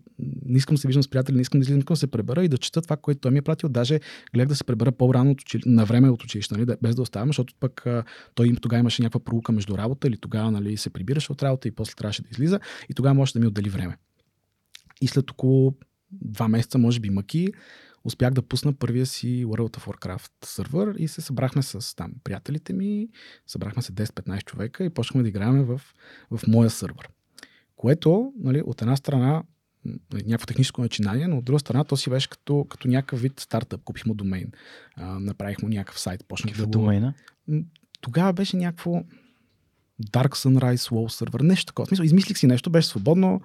не 0.46 0.58
искам 0.58 0.76
да 0.76 0.82
се 0.82 0.88
виждам 0.88 1.04
с 1.04 1.08
приятели, 1.08 1.36
не 1.36 1.42
искам 1.42 1.60
да 1.60 1.64
излизам, 1.64 1.80
да 1.80 1.96
се 1.96 2.08
пребера 2.08 2.46
и 2.46 2.48
да 2.48 2.58
чета 2.58 2.82
това, 2.82 2.98
което 2.98 3.20
той 3.20 3.32
ми 3.32 3.38
е 3.38 3.42
пратил. 3.42 3.70
Даже 3.70 4.00
гледах 4.34 4.48
да 4.48 4.56
се 4.56 4.64
пребера 4.64 4.92
по-рано 4.92 5.32
от 5.32 5.42
учили... 5.42 5.64
на 5.66 5.86
време 5.86 6.10
от 6.10 6.24
училище, 6.24 6.58
нали, 6.58 6.76
без 6.82 6.96
да 6.96 7.02
оставам, 7.02 7.30
защото 7.30 7.54
пък 7.60 7.88
той 8.36 8.56
тогава 8.62 8.80
имаше 8.80 9.02
някаква 9.02 9.20
проука 9.20 9.52
между 9.52 9.78
работа 9.78 10.08
или 10.08 10.18
тогава 10.18 10.52
нали, 10.52 10.78
се 10.78 10.90
прибираше 10.90 11.32
от 11.32 11.44
работа 11.44 11.68
и 11.68 11.72
после 11.72 11.94
трябваше 11.94 12.22
да 12.22 12.30
излиза 12.32 12.60
и 12.90 12.94
тогава 12.94 13.14
може 13.14 13.34
да 13.34 13.40
ми 13.40 13.48
отдели 13.48 13.70
време. 13.70 13.98
И 15.02 15.08
след 15.08 15.32
около 15.32 15.74
два 16.12 16.48
месеца, 16.48 16.78
може 16.78 17.00
би 17.00 17.10
мъки, 17.10 17.48
успях 18.08 18.34
да 18.34 18.42
пусна 18.42 18.74
първия 18.74 19.06
си 19.06 19.46
World 19.46 19.78
of 19.78 19.88
Warcraft 19.88 20.46
сервер 20.46 20.96
и 20.98 21.08
се 21.08 21.22
събрахме 21.22 21.62
с 21.62 21.96
там 21.96 22.12
приятелите 22.24 22.74
ми, 22.74 23.10
събрахме 23.48 23.82
се 23.82 23.92
10-15 23.92 24.44
човека 24.44 24.84
и 24.84 24.90
почнахме 24.90 25.24
да 25.24 25.30
играем 25.30 25.64
в, 25.64 25.82
в 26.32 26.48
моя 26.48 26.70
сервер. 26.70 27.10
Което, 27.76 28.34
нали, 28.40 28.62
от 28.66 28.82
една 28.82 28.96
страна, 28.96 29.44
някакво 30.14 30.46
техническо 30.46 30.82
начинание, 30.82 31.28
но 31.28 31.38
от 31.38 31.46
друга 31.46 31.60
страна 31.60 31.84
то 31.84 31.98
си 31.98 32.10
беше 32.10 32.30
като, 32.30 32.66
като 32.70 32.88
някакъв 32.88 33.22
вид 33.22 33.40
стартъп. 33.40 33.84
Купих 33.84 34.06
му 34.06 34.14
домейн, 34.14 34.52
а, 34.96 35.20
направих 35.20 35.62
му 35.62 35.70
някакъв 35.70 36.00
сайт. 36.00 36.26
Почнах 36.28 36.56
да 36.56 36.66
го... 36.66 36.72
домейна? 36.72 37.14
Тогава 38.02 38.34
беше 38.34 38.58
някакво 38.58 38.92
Dark 40.12 40.36
Sunrise 40.36 40.92
Wall 40.92 41.08
сервер, 41.08 41.40
нещо 41.40 41.66
такова. 41.66 41.86
В 41.86 41.88
смисъл, 41.88 42.04
измислих 42.04 42.38
си 42.38 42.48
нещо, 42.48 42.70
беше 42.70 42.88
свободно, 42.88 43.42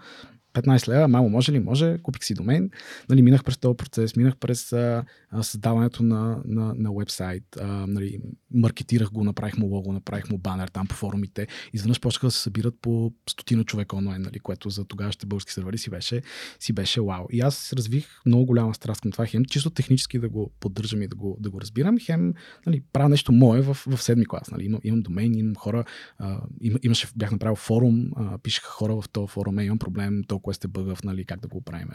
15 0.54 0.88
лева, 0.88 1.08
мамо, 1.08 1.28
може 1.28 1.52
ли? 1.52 1.60
Може. 1.60 1.98
Купих 1.98 2.24
си 2.24 2.34
домен. 2.34 2.70
Нали, 3.08 3.22
минах 3.22 3.44
през 3.44 3.58
този 3.58 3.76
процес, 3.76 4.16
минах 4.16 4.36
през 4.36 4.72
а, 4.72 5.04
създаването 5.42 6.02
на, 6.02 6.42
на, 6.44 6.74
на 6.74 6.90
вебсайт, 6.98 7.56
а, 7.60 7.66
нали, 7.86 8.18
маркетирах 8.54 9.10
го, 9.10 9.24
направих 9.24 9.58
му 9.58 9.66
лого, 9.66 9.92
направих 9.92 10.30
му 10.30 10.38
банер 10.38 10.68
там 10.68 10.86
по 10.86 10.94
форумите. 10.94 11.46
Изведнъж 11.72 12.00
почнаха 12.00 12.26
да 12.26 12.30
се 12.30 12.42
събират 12.42 12.74
по 12.82 13.12
стотина 13.30 13.64
човека 13.64 13.96
онлайн, 13.96 14.22
нали, 14.22 14.38
което 14.38 14.70
за 14.70 14.84
тогавашните 14.84 15.26
български 15.26 15.52
сервери 15.52 15.78
си 15.78 15.90
беше, 15.90 16.22
си 16.60 16.72
беше 16.72 17.00
вау. 17.00 17.26
И 17.30 17.40
аз 17.40 17.72
развих 17.72 18.06
много 18.26 18.46
голяма 18.46 18.74
страст 18.74 19.00
към 19.00 19.12
това, 19.12 19.26
хем 19.26 19.44
чисто 19.44 19.70
технически 19.70 20.18
да 20.18 20.28
го 20.28 20.50
поддържам 20.60 21.02
и 21.02 21.08
да 21.08 21.16
го, 21.16 21.36
да 21.40 21.50
го 21.50 21.60
разбирам, 21.60 21.98
хем 21.98 22.34
нали, 22.66 22.82
правя 22.92 23.08
нещо 23.08 23.32
мое 23.32 23.60
в, 23.60 23.74
в 23.74 24.02
седми 24.02 24.26
клас. 24.26 24.50
Нали. 24.50 24.64
Имам, 24.64 24.80
имам 24.84 25.02
домен, 25.02 25.34
имам 25.34 25.54
хора, 25.54 25.84
а, 26.18 26.40
им, 26.60 26.76
имаше, 26.82 27.08
бях 27.16 27.32
направил 27.32 27.56
форум, 27.56 28.10
а, 28.16 28.38
пишеха 28.38 28.68
хора 28.68 29.00
в 29.00 29.08
този 29.08 29.32
форум, 29.32 29.60
имам 29.60 29.78
проблем, 29.78 30.24
толкова 30.28 30.41
сте 30.54 30.68
бъгъв, 30.68 31.02
нали, 31.02 31.24
как 31.24 31.40
да 31.40 31.48
го 31.48 31.60
правим. 31.60 31.88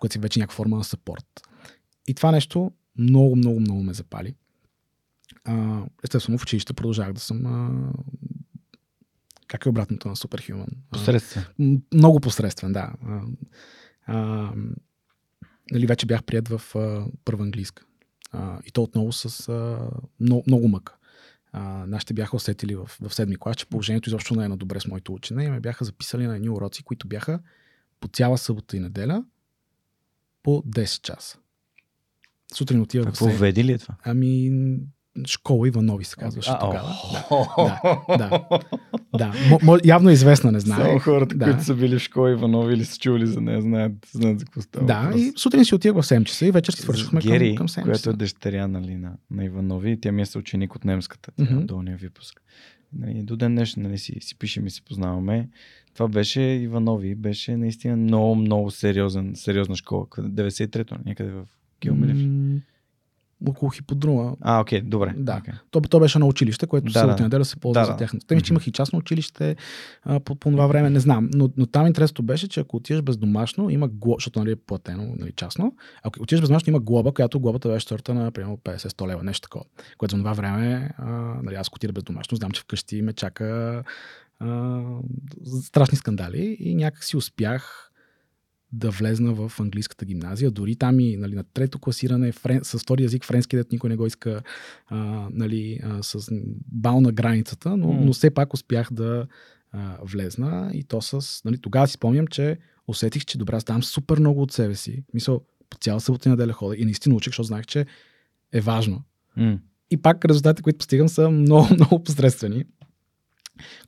което 0.00 0.12
си 0.12 0.18
вече 0.18 0.38
някаква 0.38 0.56
форма 0.56 0.76
на 0.76 0.84
сапорт. 0.84 1.40
И 2.08 2.14
това 2.14 2.30
нещо 2.30 2.72
много, 2.98 3.36
много, 3.36 3.60
много 3.60 3.82
ме 3.82 3.94
запали. 3.94 4.34
А, 5.44 5.84
естествено, 6.04 6.38
в 6.38 6.42
училище 6.42 6.72
продължавах 6.72 7.12
да 7.12 7.20
съм 7.20 7.46
а, 7.46 7.92
как 9.46 9.66
е 9.66 9.68
обратното 9.68 10.08
на 10.08 10.16
Superhuman? 10.16 10.68
Посредствен. 10.90 11.44
Много 11.94 12.20
посредствен, 12.20 12.72
да. 12.72 12.92
А, 13.06 13.20
а, 14.06 14.52
нали, 15.70 15.86
вече 15.86 16.06
бях 16.06 16.24
прият 16.24 16.48
в 16.48 16.76
а, 16.76 17.06
първа 17.24 17.44
английска. 17.44 17.84
А, 18.32 18.58
и 18.66 18.70
то 18.70 18.82
отново 18.82 19.12
с 19.12 19.48
а, 19.48 19.90
много, 20.20 20.44
много 20.46 20.68
мъка. 20.68 20.96
А, 21.52 21.86
нашите 21.86 22.14
бяха 22.14 22.36
усетили 22.36 22.74
в, 22.74 22.90
в 23.00 23.14
седми 23.14 23.36
клас, 23.36 23.56
че 23.56 23.66
положението 23.66 24.08
изобщо 24.08 24.34
не 24.34 24.44
е 24.44 24.48
на 24.48 24.56
добре 24.56 24.80
с 24.80 24.86
моето 24.86 25.14
учене 25.14 25.44
и 25.44 25.50
ме 25.50 25.60
бяха 25.60 25.84
записали 25.84 26.26
на 26.26 26.36
едни 26.36 26.50
уроци, 26.50 26.82
които 26.82 27.08
бяха 27.08 27.40
по 28.00 28.08
цяла 28.08 28.38
събота 28.38 28.76
и 28.76 28.80
неделя 28.80 29.24
по 30.42 30.62
10 30.62 31.02
часа. 31.02 31.38
Сутрин 32.54 32.80
отивах 32.80 33.06
Какво 33.06 33.26
веди 33.26 33.64
ли 33.64 33.72
е 33.72 33.78
това? 33.78 33.96
Ами, 34.04 34.50
школа 35.26 35.68
Иванови 35.68 36.04
се 36.04 36.16
казваше 36.16 36.50
тогава. 36.60 36.96
Да, 38.18 38.44
да, 39.18 39.32
да, 39.62 39.80
явно 39.84 40.10
е 40.10 40.12
известна, 40.12 40.52
не 40.52 40.60
знае. 40.60 40.84
Само 40.84 40.98
хората, 40.98 41.36
да. 41.36 41.44
които 41.44 41.64
са 41.64 41.74
били 41.74 41.98
в 41.98 42.02
школа 42.02 42.30
Иванови 42.30 42.74
или 42.74 42.84
са 42.84 42.98
чували 42.98 43.26
за 43.26 43.40
нея, 43.40 43.62
знаят, 43.62 43.92
знаят 44.12 44.38
за 44.38 44.44
какво 44.44 44.60
става. 44.60 44.86
Да, 44.86 45.18
и 45.18 45.32
сутрин 45.36 45.64
си 45.64 45.74
отивах 45.74 46.04
в 46.04 46.08
7 46.08 46.24
часа 46.24 46.46
и 46.46 46.50
вечер 46.50 46.72
си 46.72 46.82
свършихме 46.82 47.20
към, 47.20 47.56
към 47.56 47.68
7 47.68 47.82
която 47.82 48.10
е 48.10 48.12
дъщеря 48.12 48.68
нали, 48.68 48.96
на, 48.96 49.12
на 49.30 49.44
Иванови, 49.44 50.00
тя 50.00 50.12
ми 50.12 50.22
е 50.22 50.26
съученик 50.26 50.74
от 50.74 50.84
немската, 50.84 51.30
тя 51.36 51.44
mm-hmm. 51.44 51.64
долния 51.64 51.96
випуск. 51.96 52.42
Нали, 52.92 53.22
до 53.22 53.36
ден 53.36 53.54
днешен 53.54 53.82
нали, 53.82 53.98
си, 53.98 54.16
си 54.20 54.38
пишем 54.38 54.66
и 54.66 54.70
се 54.70 54.82
познаваме. 54.82 55.48
Това 55.94 56.08
беше 56.08 56.40
Иванови, 56.40 57.14
беше 57.14 57.56
наистина 57.56 57.96
много, 57.96 58.34
много 58.34 58.70
сериозен, 58.70 59.32
сериозна 59.34 59.76
школа. 59.76 60.06
93-то, 60.06 60.96
някъде 61.06 61.30
в 61.30 61.44
Геомилев. 61.80 62.16
Mm, 62.16 62.60
около 63.48 63.70
хиподрума. 63.70 64.36
А, 64.40 64.60
окей, 64.60 64.80
okay, 64.80 64.84
добре. 64.84 65.14
Да. 65.16 65.40
Okay. 65.40 65.52
То, 65.70 65.80
то 65.80 66.00
беше 66.00 66.18
на 66.18 66.26
училище, 66.26 66.66
което 66.66 66.92
да, 66.92 67.06
да. 67.06 67.22
неделя 67.22 67.44
се 67.44 67.56
ползва 67.56 67.80
да, 67.80 67.86
за 67.86 67.96
тяхното. 67.96 68.26
Те 68.26 68.34
ми, 68.34 68.42
че 68.42 68.52
имах 68.52 68.66
и 68.66 68.72
частно 68.72 68.98
училище 68.98 69.56
а, 70.02 70.20
по, 70.20 70.34
по 70.34 70.50
това 70.50 70.66
време, 70.66 70.90
не 70.90 71.00
знам. 71.00 71.30
Но, 71.34 71.50
но 71.56 71.66
там 71.66 71.86
интересното 71.86 72.22
беше, 72.22 72.48
че 72.48 72.60
ако 72.60 72.76
отидеш 72.76 73.02
без 73.02 73.16
домашно, 73.16 73.70
има 73.70 73.88
глоба, 73.88 74.16
защото 74.18 74.38
нали, 74.38 74.50
е 74.50 74.56
платено 74.56 75.14
нали, 75.18 75.32
частно. 75.32 75.74
Ако 76.02 76.22
отидеш 76.22 76.40
без 76.40 76.48
домашно, 76.48 76.70
има 76.70 76.80
глоба, 76.80 77.12
която 77.12 77.40
глобата 77.40 77.68
беше 77.68 77.86
сторта 77.86 78.14
на 78.14 78.30
примерно 78.30 78.56
50-100 78.56 79.08
лева, 79.08 79.22
нещо 79.22 79.42
такова. 79.42 79.64
Което 79.98 80.16
за 80.16 80.22
това 80.22 80.32
време, 80.32 80.90
а, 80.98 81.10
нали, 81.42 81.54
аз 81.54 81.68
отида 81.76 81.92
без 81.92 82.02
домашно, 82.04 82.36
знам, 82.36 82.50
че 82.50 82.60
вкъщи 82.60 83.02
ме 83.02 83.12
чака 83.12 83.82
а, 84.40 84.82
страшни 85.62 85.98
скандали 85.98 86.56
и 86.60 86.74
някак 86.74 87.04
си 87.04 87.16
успях 87.16 87.89
да 88.72 88.90
влезна 88.90 89.34
в 89.34 89.52
английската 89.60 90.04
гимназия. 90.04 90.50
Дори 90.50 90.76
там 90.76 91.00
и 91.00 91.16
нали, 91.16 91.34
на 91.34 91.44
трето 91.44 91.78
класиране 91.78 92.32
френ, 92.32 92.60
с 92.62 92.78
втори 92.78 93.02
язик 93.02 93.24
френски, 93.24 93.56
дет 93.56 93.72
никой 93.72 93.90
не 93.90 93.96
го 93.96 94.06
иска 94.06 94.42
а, 94.86 95.28
нали, 95.32 95.80
а, 95.82 96.02
с 96.02 96.28
бал 96.72 97.00
на 97.00 97.12
границата, 97.12 97.76
но, 97.76 97.86
mm. 97.86 98.00
но 98.00 98.12
все 98.12 98.30
пак 98.30 98.54
успях 98.54 98.88
да 98.92 99.26
а, 99.72 99.98
влезна 100.02 100.70
и 100.74 100.84
то 100.84 101.02
с... 101.02 101.44
Нали, 101.44 101.58
тогава 101.58 101.86
си 101.86 101.92
спомням, 101.92 102.26
че 102.26 102.58
усетих, 102.88 103.24
че 103.24 103.38
добре, 103.38 103.56
аз 103.56 103.64
давам 103.64 103.82
супер 103.82 104.18
много 104.18 104.42
от 104.42 104.52
себе 104.52 104.74
си. 104.74 105.04
Мисъл, 105.14 105.40
по 105.70 105.76
цяла 105.78 106.00
събота 106.00 106.28
и 106.28 106.30
неделя 106.30 106.52
хода 106.52 106.76
и 106.76 106.84
наистина 106.84 107.14
учих, 107.14 107.30
защото 107.30 107.46
знаех, 107.46 107.66
че 107.66 107.86
е 108.52 108.60
важно. 108.60 109.02
Mm. 109.38 109.58
И 109.90 109.96
пак 109.96 110.24
резултатите, 110.24 110.62
които 110.62 110.78
постигам, 110.78 111.08
са 111.08 111.30
много, 111.30 111.68
много 111.74 112.04
посредствени. 112.04 112.64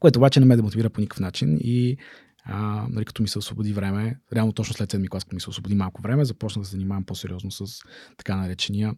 Което 0.00 0.18
обаче 0.18 0.40
не 0.40 0.46
ме 0.46 0.56
демотивира 0.56 0.90
по 0.90 1.00
никакъв 1.00 1.20
начин 1.20 1.58
и 1.60 1.96
а, 2.44 2.86
нали, 2.90 3.04
като 3.04 3.22
ми 3.22 3.28
се 3.28 3.38
освободи 3.38 3.72
време, 3.72 4.18
реално 4.32 4.52
точно 4.52 4.74
след 4.74 4.90
седми 4.90 5.08
клас, 5.08 5.24
като 5.24 5.34
ми 5.36 5.40
се 5.40 5.50
освободи 5.50 5.74
малко 5.74 6.02
време, 6.02 6.24
започнах 6.24 6.62
да 6.62 6.66
се 6.66 6.70
занимавам 6.70 7.04
по-сериозно 7.04 7.50
с 7.50 7.82
така 8.16 8.36
наречения 8.36 8.94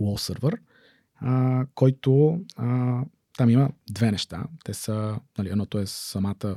wall 0.00 0.32
server, 0.32 0.58
а, 1.16 1.66
който 1.74 2.40
а, 2.56 3.00
там 3.36 3.50
има 3.50 3.70
две 3.90 4.10
неща. 4.10 4.44
Те 4.64 4.74
са, 4.74 5.18
нали, 5.38 5.48
едното 5.48 5.78
е 5.78 5.86
самата, 5.86 6.56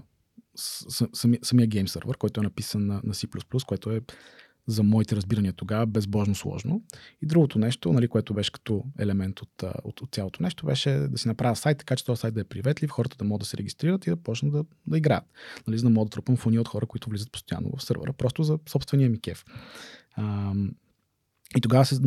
самия, 0.56 1.40
самия 1.44 1.68
гейм 1.68 1.88
сервер, 1.88 2.18
който 2.18 2.40
е 2.40 2.44
написан 2.44 2.88
на, 2.88 3.02
на 3.04 3.14
C++, 3.14 3.66
което 3.66 3.92
е 3.92 4.02
за 4.70 4.84
моите 4.84 5.16
разбирания 5.16 5.54
тогава 5.54 5.86
безбожно 5.86 6.36
сложно. 6.36 6.84
И 7.22 7.26
другото 7.26 7.60
нещо, 7.60 7.94
нали, 7.94 8.08
което 8.08 8.34
беше 8.34 8.52
като 8.52 8.84
елемент 9.00 9.42
от, 9.42 9.64
от, 9.84 10.02
от 10.02 10.12
цялото 10.12 10.44
нещо, 10.44 10.66
беше 10.66 10.90
да 10.90 11.18
си 11.18 11.28
направя 11.28 11.56
сайт, 11.56 11.78
така 11.78 11.96
че 11.96 12.06
този 12.06 12.20
сайт 12.20 12.34
да 12.34 12.42
е 12.42 12.44
приветлив, 12.44 12.90
хората 12.90 13.18
да 13.18 13.26
могат 13.26 13.40
да 13.40 13.46
се 13.46 13.58
регистрират 13.58 14.08
и 14.08 14.10
да 14.10 14.16
почнат 14.16 14.52
да, 14.52 14.66
да 14.88 14.98
играят. 14.98 15.24
Нали, 15.68 15.78
за 15.78 15.84
да 15.84 15.90
мога 15.90 16.06
да 16.06 16.10
трупам 16.10 16.38
фони 16.38 16.60
от 16.60 16.68
хора, 16.68 16.86
които 16.86 17.10
влизат 17.10 17.32
постоянно 17.32 17.78
в 17.78 17.84
сървъра, 17.84 18.14
просто 18.14 18.44
за 18.44 18.60
собствения 18.70 19.10
ми 19.10 19.22
кеф. 19.22 19.46
А, 20.16 20.54
и 21.58 21.62
тогава 21.62 21.86
се 21.86 22.02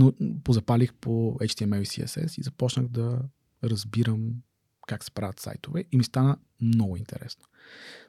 позапалих 0.44 0.94
по 0.94 1.10
HTML 1.40 1.80
и 1.82 1.86
CSS 1.86 2.40
и 2.40 2.42
започнах 2.42 2.88
да 2.88 3.18
разбирам 3.64 4.32
как 4.86 5.04
се 5.04 5.10
правят 5.10 5.40
сайтове 5.40 5.84
и 5.92 5.96
ми 5.96 6.04
стана 6.04 6.36
много 6.60 6.96
интересно. 6.96 7.44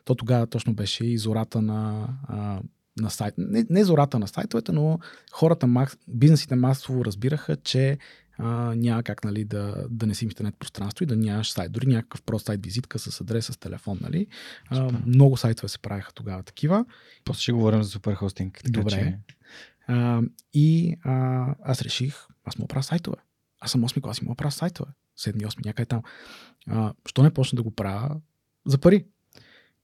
То 0.06 0.16
тогава 0.16 0.48
точно 0.48 0.74
беше 0.74 1.06
и 1.06 1.18
зората 1.18 1.62
на, 1.62 2.08
а, 2.28 2.62
на 2.98 3.10
сайт. 3.10 3.34
Не, 3.38 3.66
не 3.70 3.84
зората 3.84 4.20
на 4.20 4.28
сайтовете, 4.28 4.72
но 4.72 5.00
хората, 5.32 5.68
мас, 5.68 5.98
бизнесите 6.08 6.56
масово 6.56 7.06
разбираха, 7.06 7.56
че 7.56 7.98
а, 8.38 8.76
няма 8.76 9.04
как 9.04 9.24
нали, 9.24 9.44
да, 9.44 9.86
да 9.90 10.06
не 10.06 10.16
си 10.16 10.26
интернет 10.26 10.56
пространство 10.60 11.04
и 11.04 11.08
да 11.08 11.16
нямаш 11.16 11.52
сайт. 11.52 11.72
Дори 11.72 11.88
някакъв 11.88 12.22
прост 12.22 12.46
сайт 12.46 12.66
визитка 12.66 13.00
с 13.00 13.22
адрес, 13.22 13.46
с 13.46 13.58
телефон. 13.58 14.00
Нали? 14.02 14.28
А, 14.70 14.92
много 15.06 15.38
сайтове 15.38 15.68
се 15.68 15.80
правиха 15.80 16.14
тогава 16.14 16.44
такива. 16.44 16.86
После 17.26 17.42
ще 17.42 17.52
говорим 17.52 17.84
за 17.84 17.90
супер 17.90 18.14
хостинг. 18.14 18.62
Добре. 18.70 18.90
Че... 18.90 19.18
А, 19.88 20.22
и 20.54 20.98
а, 21.04 21.46
аз 21.64 21.82
реших, 21.82 22.28
аз 22.46 22.58
му 22.58 22.68
правя 22.68 22.84
сайтове. 22.84 23.18
Аз 23.60 23.72
съм 23.72 23.82
8 23.82 24.02
клас 24.02 24.18
и 24.18 24.26
му 24.26 24.36
правя 24.36 24.52
сайтове. 24.52 24.92
7-8, 25.20 25.66
някъде 25.66 25.86
там. 25.86 26.02
А, 26.68 26.94
що 27.06 27.24
не 27.24 27.34
почна 27.34 27.56
да 27.56 27.64
го 27.64 27.72
правя 27.72 28.16
за 28.66 28.78
пари? 28.78 29.06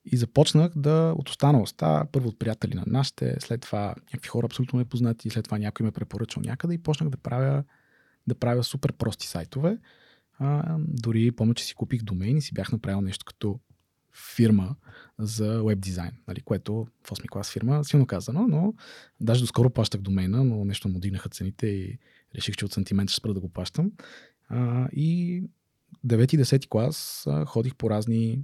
И 0.05 0.17
започнах 0.17 0.71
да 0.75 1.13
от 1.17 1.29
останалостта, 1.29 2.05
първо 2.11 2.27
от 2.27 2.39
приятели 2.39 2.75
на 2.75 2.83
нашите, 2.87 3.35
след 3.39 3.61
това 3.61 3.95
някакви 4.13 4.27
хора 4.27 4.45
абсолютно 4.45 4.79
непознати, 4.79 5.29
след 5.29 5.45
това 5.45 5.57
някой 5.57 5.85
ме 5.85 5.91
препоръчал 5.91 6.43
някъде 6.45 6.73
и 6.73 6.83
почнах 6.83 7.09
да 7.09 7.17
правя, 7.17 7.63
да 8.27 8.35
правя 8.35 8.63
супер 8.63 8.93
прости 8.93 9.27
сайтове. 9.27 9.77
А, 10.39 10.77
дори 10.79 11.31
помня, 11.31 11.53
че 11.53 11.65
си 11.65 11.75
купих 11.75 12.03
домейн 12.03 12.37
и 12.37 12.41
си 12.41 12.53
бях 12.53 12.71
направил 12.71 13.01
нещо 13.01 13.25
като 13.25 13.59
фирма 14.35 14.75
за 15.19 15.63
веб 15.63 15.79
дизайн, 15.79 16.11
нали, 16.27 16.41
което 16.41 16.87
в 17.03 17.11
8 17.11 17.29
клас 17.29 17.51
фирма, 17.51 17.83
силно 17.83 18.05
казано, 18.05 18.47
но 18.47 18.73
даже 19.21 19.41
доскоро 19.41 19.69
плащах 19.69 20.01
домейна, 20.01 20.43
но 20.43 20.65
нещо 20.65 20.89
му 20.89 20.99
дигнаха 20.99 21.29
цените 21.29 21.67
и 21.67 21.97
реших, 22.35 22.55
че 22.55 22.65
от 22.65 22.71
сантимент 22.71 23.09
ще 23.09 23.17
спра 23.17 23.33
да 23.33 23.39
го 23.39 23.49
плащам. 23.49 23.91
А, 24.49 24.89
и 24.91 25.43
9-10 26.07 26.67
клас 26.67 27.23
а, 27.27 27.45
ходих 27.45 27.75
по 27.75 27.89
разни 27.89 28.39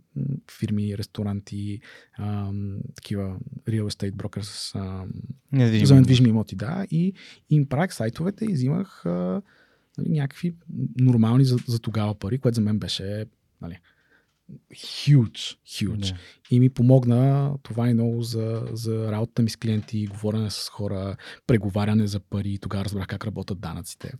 фирми, 0.59 0.97
ресторанти, 0.97 1.81
а, 2.17 2.51
такива 2.95 3.37
real 3.67 3.83
estate 3.83 4.11
brokers 4.11 4.79
а, 4.79 5.05
за 5.85 5.95
недвижими 5.95 6.29
имоти, 6.29 6.55
да, 6.55 6.85
и 6.91 7.13
им 7.49 7.65
правих 7.65 7.93
сайтовете 7.93 8.45
и 8.45 8.53
взимах 8.53 9.05
а, 9.05 9.41
нали, 9.97 10.09
някакви 10.09 10.55
нормални 10.99 11.45
за, 11.45 11.57
за 11.67 11.79
тогава 11.79 12.15
пари, 12.15 12.37
което 12.37 12.55
за 12.55 12.61
мен 12.61 12.79
беше 12.79 13.25
нали, 13.61 13.79
huge, 14.73 15.57
huge. 15.65 15.97
Yeah. 15.97 16.17
И 16.51 16.59
ми 16.59 16.69
помогна 16.69 17.53
това 17.63 17.89
и 17.89 17.93
много 17.93 18.21
за, 18.21 18.67
за 18.71 19.11
работата 19.11 19.41
ми 19.41 19.49
с 19.49 19.55
клиенти, 19.55 20.07
говорене 20.07 20.49
с 20.49 20.69
хора, 20.69 21.17
преговаряне 21.47 22.07
за 22.07 22.19
пари. 22.19 22.57
Тогава 22.61 22.85
разбрах 22.85 23.07
как 23.07 23.25
работят 23.25 23.59
данъците. 23.59 24.13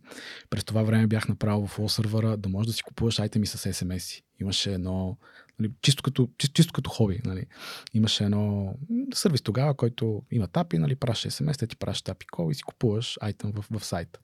През 0.50 0.64
това 0.64 0.82
време 0.82 1.06
бях 1.06 1.28
направил 1.28 1.66
в 1.66 1.88
сервера 1.88 2.36
да 2.36 2.48
можеш 2.48 2.66
да 2.66 2.72
си 2.72 2.82
купуваш 2.82 3.18
айтеми 3.18 3.46
с 3.46 3.72
SMS. 3.72 4.22
Имаше 4.40 4.72
едно, 4.72 5.16
нали, 5.58 5.72
чисто, 5.82 6.02
като, 6.02 6.28
чисто, 6.38 6.54
чисто 6.54 6.72
като 6.72 6.90
хоби. 6.90 7.20
Нали. 7.24 7.46
Имаше 7.94 8.24
едно 8.24 8.74
сервис 9.14 9.42
тогава, 9.42 9.74
който 9.74 10.22
има 10.30 10.46
тапи, 10.46 10.78
нали, 10.78 10.96
праща 10.96 11.30
SMS, 11.30 11.58
те 11.58 11.66
ти 11.66 11.76
праща 11.76 12.12
тапи 12.12 12.26
кол 12.26 12.50
и 12.50 12.54
си 12.54 12.62
купуваш 12.62 13.18
айтем 13.20 13.52
в, 13.52 13.64
в 13.70 13.84
сайта. 13.84 14.20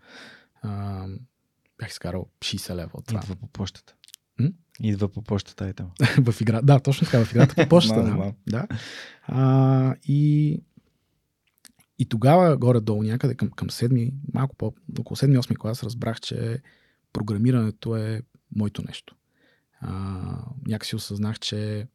А, 0.63 1.07
бях 1.79 1.91
изкарал 1.91 2.27
60 2.41 2.75
лева 2.75 2.91
от 2.95 3.07
това. 3.07 3.21
Идва 3.21 3.37
по 3.37 3.47
почтата. 3.47 3.95
Идва 4.81 5.09
по 5.09 5.23
почтата 5.23 5.69
и 5.69 5.73
там. 5.73 5.91
в 6.25 6.41
игра. 6.41 6.63
Да, 6.63 6.81
точно 6.81 7.05
така, 7.05 7.25
в 7.25 7.33
играта 7.33 7.55
по 7.55 7.69
почтата. 7.69 8.03
да. 8.03 8.33
да. 8.47 8.67
А, 9.23 9.95
и, 10.05 10.59
и 11.99 12.09
тогава, 12.09 12.57
горе-долу, 12.57 13.03
някъде 13.03 13.35
към, 13.35 13.51
към 13.51 13.69
7, 13.69 14.13
малко 14.35 14.57
по, 14.57 14.75
около 14.99 15.17
7-8 15.17 15.57
клас, 15.57 15.83
разбрах, 15.83 16.21
че 16.21 16.63
програмирането 17.13 17.97
е 17.97 18.23
моето 18.57 18.83
нещо. 18.89 19.17
А, 19.81 20.23
някакси 20.67 20.97
осъзнах, 20.97 21.39
че 21.39 21.87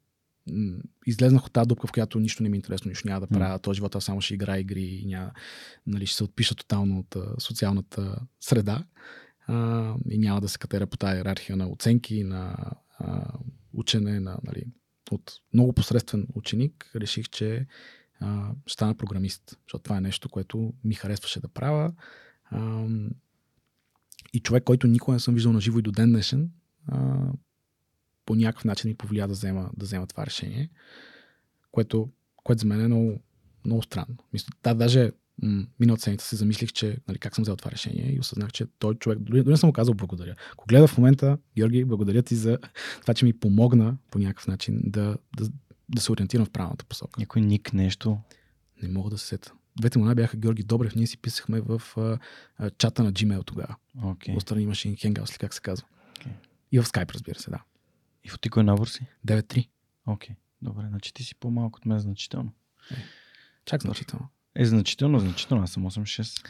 м- 0.51 0.77
излезнах 1.05 1.45
от 1.45 1.53
тази 1.53 1.67
дупка, 1.67 1.87
в 1.87 1.91
която 1.91 2.19
нищо 2.19 2.43
не 2.43 2.49
ми 2.49 2.57
е 2.57 2.59
интересно, 2.59 2.89
нищо 2.89 3.07
няма 3.07 3.21
да 3.21 3.27
правя. 3.27 3.59
Mm. 3.59 3.63
Този 3.63 3.75
живота 3.75 4.01
само 4.01 4.21
ще 4.21 4.33
игра 4.33 4.59
игри 4.59 4.83
и 4.83 5.05
няма, 5.05 5.31
нали, 5.87 6.05
ще 6.05 6.17
се 6.17 6.23
отпиша 6.23 6.55
тотално 6.55 6.99
от 6.99 7.15
а, 7.15 7.35
социалната 7.39 8.19
среда 8.39 8.83
а, 9.47 9.95
и 10.09 10.17
няма 10.17 10.41
да 10.41 10.49
се 10.49 10.57
катера 10.57 10.87
по 10.87 10.97
тази 10.97 11.17
иерархия 11.17 11.55
на 11.55 11.69
оценки, 11.69 12.23
на 12.23 12.57
а, 12.99 13.33
учене, 13.73 14.19
на, 14.19 14.37
нали, 14.43 14.63
от 15.11 15.33
много 15.53 15.73
посредствен 15.73 16.27
ученик, 16.33 16.91
реших, 16.95 17.29
че 17.29 17.67
а, 18.19 18.51
ще 18.65 18.73
стана 18.73 18.95
програмист, 18.95 19.59
защото 19.67 19.83
това 19.83 19.97
е 19.97 20.01
нещо, 20.01 20.29
което 20.29 20.73
ми 20.83 20.93
харесваше 20.93 21.39
да 21.39 21.47
правя. 21.47 21.93
А, 22.49 22.87
и 24.33 24.39
човек, 24.39 24.63
който 24.63 24.87
никога 24.87 25.13
не 25.13 25.19
съм 25.19 25.33
виждал 25.33 25.53
на 25.53 25.61
живо 25.61 25.79
и 25.79 25.81
до 25.81 25.91
ден 25.91 26.09
днешен, 26.09 26.51
а, 26.87 27.27
по 28.25 28.35
някакъв 28.35 28.65
начин 28.65 28.89
ми 28.89 28.95
повлия 28.95 29.27
да 29.27 29.33
взема, 29.33 29.69
да 29.77 29.85
взема 29.85 30.07
това 30.07 30.25
решение, 30.25 30.69
което, 31.71 32.09
което 32.35 32.59
за 32.59 32.67
мен 32.67 32.81
е 32.81 32.87
много, 32.87 33.19
много 33.65 33.83
странно. 33.83 34.17
Мисля, 34.33 34.49
да, 34.63 34.73
даже 34.73 35.11
миналата 35.79 36.03
седмица 36.03 36.27
се 36.27 36.35
замислих, 36.35 36.71
че 36.71 36.97
нали, 37.07 37.17
как 37.17 37.35
съм 37.35 37.41
взел 37.41 37.55
това 37.55 37.71
решение 37.71 38.11
и 38.15 38.19
осъзнах, 38.19 38.51
че 38.51 38.65
той 38.79 38.95
човек, 38.95 39.19
дори, 39.19 39.43
дори 39.43 39.51
не 39.51 39.57
съм 39.57 39.67
му 39.67 39.73
казал 39.73 39.93
благодаря. 39.93 40.35
Ако 40.53 40.65
гледа 40.65 40.87
в 40.87 40.97
момента, 40.97 41.37
Георги, 41.55 41.85
благодаря 41.85 42.21
ти 42.21 42.35
за 42.35 42.57
това, 43.01 43.13
че 43.13 43.25
ми 43.25 43.33
помогна 43.33 43.97
по 44.11 44.19
някакъв 44.19 44.47
начин 44.47 44.81
да, 44.85 45.17
да, 45.37 45.49
да 45.89 46.01
се 46.01 46.11
ориентирам 46.11 46.45
в 46.45 46.49
правилната 46.49 46.85
посока. 46.85 47.19
Някой 47.19 47.41
ник 47.41 47.73
нещо? 47.73 48.17
Не 48.81 48.89
мога 48.89 49.09
да 49.09 49.17
се 49.17 49.27
сета. 49.27 49.53
Двете 49.79 49.99
му 49.99 50.15
бяха 50.15 50.37
Георги 50.37 50.63
Добрев, 50.63 50.95
ние 50.95 51.07
си 51.07 51.17
писахме 51.17 51.61
в 51.61 51.81
а, 51.97 52.19
а, 52.57 52.69
чата 52.69 53.03
на 53.03 53.13
Gmail 53.13 53.45
тогава. 53.45 53.75
Okay. 53.97 54.37
Отстрани 54.37 54.63
имаше 54.63 54.87
Hangouts, 54.87 55.33
ли 55.33 55.37
как 55.37 55.53
се 55.53 55.61
казва. 55.61 55.87
Okay. 56.19 56.31
И 56.71 56.79
в 56.79 56.83
Skype, 56.83 57.13
разбира 57.13 57.39
се, 57.39 57.49
да. 57.49 57.63
И 58.23 58.29
в 58.29 58.39
ти 58.39 58.49
кой 58.49 58.63
набор 58.63 58.87
си? 58.87 59.05
9-3. 59.27 59.67
Окей, 60.05 60.35
okay. 60.35 60.37
добре, 60.61 60.85
значи 60.87 61.13
ти 61.13 61.23
си 61.23 61.35
по-малко 61.35 61.77
от 61.77 61.85
мен 61.85 61.99
значително. 61.99 62.51
Е, 62.91 62.95
чак 63.65 63.81
значително. 63.81 64.29
Е, 64.59 64.65
значително, 64.65 65.19
значително. 65.19 65.63
Аз 65.63 65.71
съм 65.71 65.83
8-6. 65.83 66.47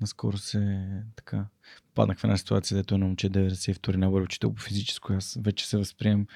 Наскоро 0.00 0.36
се 0.38 0.82
така 1.16 1.46
паднах 1.94 2.18
в 2.18 2.24
една 2.24 2.36
ситуация, 2.36 2.76
дето 2.76 2.98
на 2.98 3.06
момче 3.06 3.30
92 3.30 3.96
набор 3.96 4.22
учител 4.22 4.54
по 4.54 4.62
физическо. 4.62 5.12
Аз 5.12 5.38
вече 5.40 5.68
се 5.68 5.76
възприем. 5.76 6.26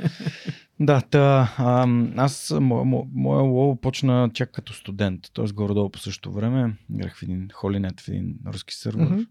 да, 0.80 1.00
та, 1.00 1.54
а, 1.58 1.86
аз, 2.16 2.54
мо, 2.60 2.84
мо, 2.84 3.08
моя 3.12 3.42
лоу 3.42 3.76
почна 3.76 4.30
чак 4.34 4.52
като 4.52 4.72
студент, 4.72 5.30
т.е. 5.34 5.44
горе-долу 5.52 5.90
по 5.90 5.98
същото 5.98 6.32
време. 6.32 6.76
Играх 6.94 7.16
в 7.16 7.22
един 7.22 7.48
холинет, 7.52 8.00
в 8.00 8.08
един 8.08 8.38
руски 8.46 8.74
сървър. 8.74 9.08
Mm-hmm. 9.08 9.28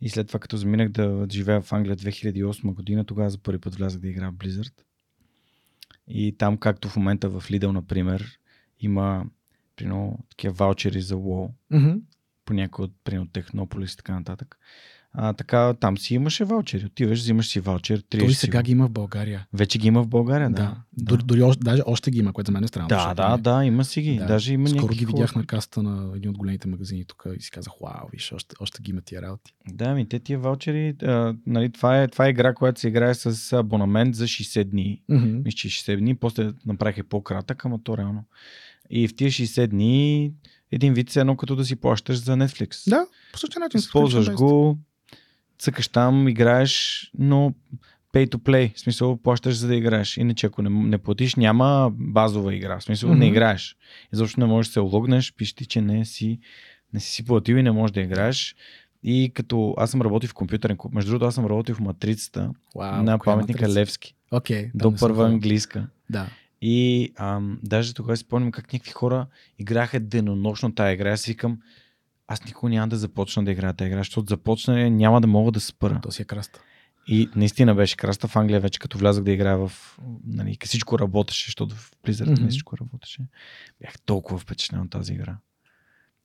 И 0.00 0.08
след 0.08 0.26
това, 0.28 0.40
като 0.40 0.56
заминах 0.56 0.88
да 0.88 1.26
живея 1.30 1.62
в 1.62 1.72
Англия 1.72 1.96
2008 1.96 2.74
година, 2.74 3.04
тогава 3.04 3.30
за 3.30 3.38
първи 3.38 3.60
път 3.60 3.74
влязах 3.74 4.00
да 4.00 4.08
играя 4.08 4.30
в 4.30 4.34
Blizzard. 4.34 4.72
И 6.08 6.36
там, 6.38 6.58
както 6.58 6.88
в 6.88 6.96
момента 6.96 7.28
в 7.28 7.44
Lidl, 7.50 7.72
например, 7.72 8.38
има 8.80 9.24
прино, 9.76 10.18
такива 10.30 10.54
ваучери 10.54 11.00
за 11.00 11.14
WoW, 11.14 11.50
mm-hmm. 11.72 12.00
по 12.44 12.54
някой 12.54 12.84
от 12.84 12.92
прино, 13.04 13.26
Технополис 13.26 13.92
и 13.92 13.96
така 13.96 14.14
нататък. 14.14 14.58
А, 15.18 15.32
така, 15.32 15.74
там 15.80 15.98
си 15.98 16.14
имаше 16.14 16.44
ваучери. 16.44 16.86
Отиваш, 16.86 17.18
взимаш 17.18 17.48
си 17.48 17.60
ваучер. 17.60 18.02
Той 18.08 18.34
сега 18.34 18.62
ги 18.62 18.72
има 18.72 18.86
в 18.86 18.90
България. 18.90 19.46
Вече 19.52 19.78
ги 19.78 19.88
има 19.88 20.02
в 20.02 20.08
България, 20.08 20.50
да. 20.50 20.56
да. 20.56 20.76
Дори, 20.92 21.22
дори 21.24 21.42
още, 21.42 21.64
даже 21.64 21.82
още 21.86 22.10
ги 22.10 22.18
има, 22.18 22.32
което 22.32 22.48
за 22.48 22.52
мен 22.52 22.64
е 22.64 22.68
странно. 22.68 22.88
Да, 22.88 23.14
да, 23.14 23.36
не... 23.36 23.42
да, 23.42 23.64
има 23.64 23.84
си 23.84 24.02
ги. 24.02 24.16
Да. 24.18 24.26
Даже 24.26 24.54
има 24.54 24.68
Скоро 24.68 24.92
ги 24.92 25.06
видях 25.06 25.30
хора. 25.30 25.38
на 25.38 25.46
каста 25.46 25.82
на 25.82 26.16
един 26.16 26.30
от 26.30 26.38
големите 26.38 26.68
магазини 26.68 27.04
тук 27.04 27.26
и 27.38 27.42
си 27.42 27.50
казах, 27.50 27.72
вау, 27.82 28.08
виж, 28.12 28.32
още, 28.32 28.56
още 28.60 28.82
ги 28.82 28.90
има 28.90 29.00
тия 29.00 29.22
работи. 29.22 29.54
Да, 29.68 29.94
ми 29.94 30.08
те 30.08 30.18
тия 30.18 30.38
ваучери, 30.38 30.96
а, 31.02 31.34
нали, 31.46 31.72
това, 31.72 32.02
е, 32.02 32.08
това 32.08 32.26
е 32.26 32.30
игра, 32.30 32.54
която 32.54 32.80
се 32.80 32.88
играе 32.88 33.14
с 33.14 33.52
абонамент 33.52 34.14
за 34.14 34.24
60 34.24 34.64
дни. 34.64 35.02
Mm-hmm. 35.10 35.44
Мисля, 35.44 35.56
че 35.56 35.68
60 35.68 35.98
дни, 35.98 36.16
после 36.16 36.52
направих 36.66 37.04
по-кратък, 37.04 37.64
ама 37.64 37.78
то 37.84 37.98
реално. 37.98 38.24
И 38.90 39.08
в 39.08 39.16
тия 39.16 39.30
60 39.30 39.66
дни 39.66 40.32
един 40.72 40.94
вид 40.94 41.10
се 41.10 41.20
едно 41.20 41.36
като 41.36 41.56
да 41.56 41.64
си 41.64 41.76
плащаш 41.76 42.16
за 42.16 42.32
Netflix. 42.32 42.90
Да, 42.90 43.06
по 43.32 43.38
същия 43.38 43.60
начин. 43.60 43.78
Използваш 43.78 44.32
го, 44.32 44.78
цъкаш 45.58 45.88
там, 45.88 46.28
играеш, 46.28 47.10
но 47.18 47.54
pay 48.12 48.28
to 48.28 48.36
play. 48.36 48.76
В 48.76 48.80
смисъл, 48.80 49.16
плащаш 49.16 49.56
за 49.56 49.68
да 49.68 49.76
играеш. 49.76 50.16
Иначе 50.16 50.46
ако 50.46 50.62
не, 50.62 50.70
не 50.70 50.98
платиш, 50.98 51.34
няма 51.34 51.90
базова 51.92 52.54
игра. 52.54 52.78
В 52.78 52.82
смисъл, 52.82 53.10
mm-hmm. 53.10 53.18
не 53.18 53.26
играеш. 53.26 53.76
И 54.12 54.16
защото 54.16 54.40
не 54.40 54.46
можеш 54.46 54.68
да 54.68 54.72
се 54.72 54.80
логнеш, 54.80 55.32
пише 55.32 55.54
ти, 55.54 55.66
че 55.66 55.80
не 55.80 56.04
си, 56.04 56.38
не 56.92 57.00
си 57.00 57.10
си 57.10 57.24
платил 57.24 57.54
и 57.54 57.62
не 57.62 57.72
можеш 57.72 57.92
да 57.92 58.00
играеш. 58.00 58.56
И 59.02 59.32
като 59.34 59.74
аз 59.78 59.90
съм 59.90 60.02
работил 60.02 60.28
в 60.28 60.34
компютърен 60.34 60.76
клуб, 60.76 60.92
между 60.92 61.10
другото 61.10 61.26
аз 61.26 61.34
съм 61.34 61.46
работил 61.46 61.74
в 61.74 61.80
матрицата 61.80 62.50
wow, 62.76 63.02
на 63.02 63.18
паметника 63.18 63.62
матрица? 63.62 63.80
Левски. 63.80 64.14
Okay, 64.32 64.70
до 64.74 64.94
първа 64.94 65.26
английска. 65.26 65.88
Да. 66.10 66.26
И 66.60 67.12
ам, 67.16 67.58
даже 67.62 67.94
тогава 67.94 68.16
си 68.16 68.20
спомням 68.20 68.52
как 68.52 68.72
някакви 68.72 68.92
хора 68.92 69.26
играха 69.58 70.00
денонощно 70.00 70.74
тази 70.74 70.94
игра. 70.94 71.12
Аз 71.12 71.24
викам, 71.24 71.58
аз 72.26 72.44
никога 72.44 72.70
няма 72.70 72.88
да 72.88 72.96
започна 72.96 73.44
да 73.44 73.50
играя 73.50 73.74
тази 73.74 73.88
игра, 73.88 73.98
защото 73.98 74.28
започна 74.28 74.90
няма 74.90 75.20
да 75.20 75.26
мога 75.26 75.52
да 75.52 75.60
се 75.60 75.66
спра. 75.66 76.00
То 76.02 76.10
си 76.10 76.22
е 76.22 76.24
краста. 76.24 76.60
И 77.08 77.28
наистина 77.36 77.74
беше 77.74 77.96
краста 77.96 78.28
в 78.28 78.36
Англия 78.36 78.60
вече, 78.60 78.78
като 78.78 78.98
влязах 78.98 79.24
да 79.24 79.32
играя 79.32 79.58
в... 79.58 79.98
Нали, 80.26 80.58
всичко 80.64 80.98
работеше, 80.98 81.46
защото 81.46 81.74
в 81.74 81.92
Blizzard 82.06 82.36
mm-hmm. 82.36 82.48
всичко 82.48 82.78
работеше. 82.78 83.22
Бях 83.80 84.00
толкова 84.00 84.38
впечатлен 84.38 84.80
от 84.80 84.90
тази 84.90 85.12
игра. 85.12 85.36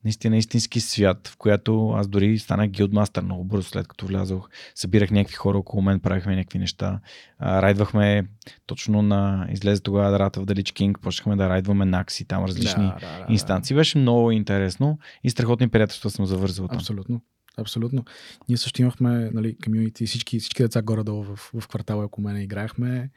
Наистина 0.03 0.37
истински 0.37 0.79
свят, 0.79 1.27
в 1.27 1.37
която 1.37 1.89
аз 1.89 2.07
дори 2.07 2.39
станах 2.39 2.69
гилдмастър 2.69 3.23
много 3.23 3.43
бързо 3.43 3.63
след 3.63 3.87
като 3.87 4.05
влязох. 4.05 4.49
Събирах 4.75 5.11
някакви 5.11 5.35
хора 5.35 5.57
около 5.57 5.81
мен, 5.81 5.99
правихме 5.99 6.35
някакви 6.35 6.59
неща. 6.59 6.99
А, 7.39 7.61
райдвахме 7.61 8.27
точно 8.65 9.01
на... 9.01 9.47
Излезе 9.51 9.81
тогава 9.81 10.19
Рата 10.19 10.41
в 10.41 10.45
Далич 10.45 10.71
Кинг, 10.71 10.99
почнахме 11.01 11.35
да 11.35 11.49
райдваме 11.49 11.85
накси, 11.85 12.25
там 12.25 12.45
различни 12.45 12.83
Да, 12.83 12.97
да, 13.01 13.19
да, 13.19 13.25
да. 13.25 13.33
инстанции. 13.33 13.75
Беше 13.75 13.97
много 13.97 14.31
интересно 14.31 14.99
и 15.23 15.29
страхотни 15.29 15.69
приятелства 15.69 16.09
съм 16.09 16.25
завързал 16.25 16.67
там. 16.67 16.77
Абсолютно. 16.77 17.21
Абсолютно. 17.57 18.05
Ние 18.49 18.57
също 18.57 18.81
имахме 18.81 19.29
нали, 19.33 19.57
комьюнити, 19.63 20.05
всички, 20.05 20.39
всички 20.39 20.63
деца 20.63 20.81
горе-долу 20.81 21.23
в, 21.23 21.51
в 21.59 21.67
квартала, 21.67 22.05
ако 22.05 22.21
мене 22.21 22.43
играехме. 22.43 23.09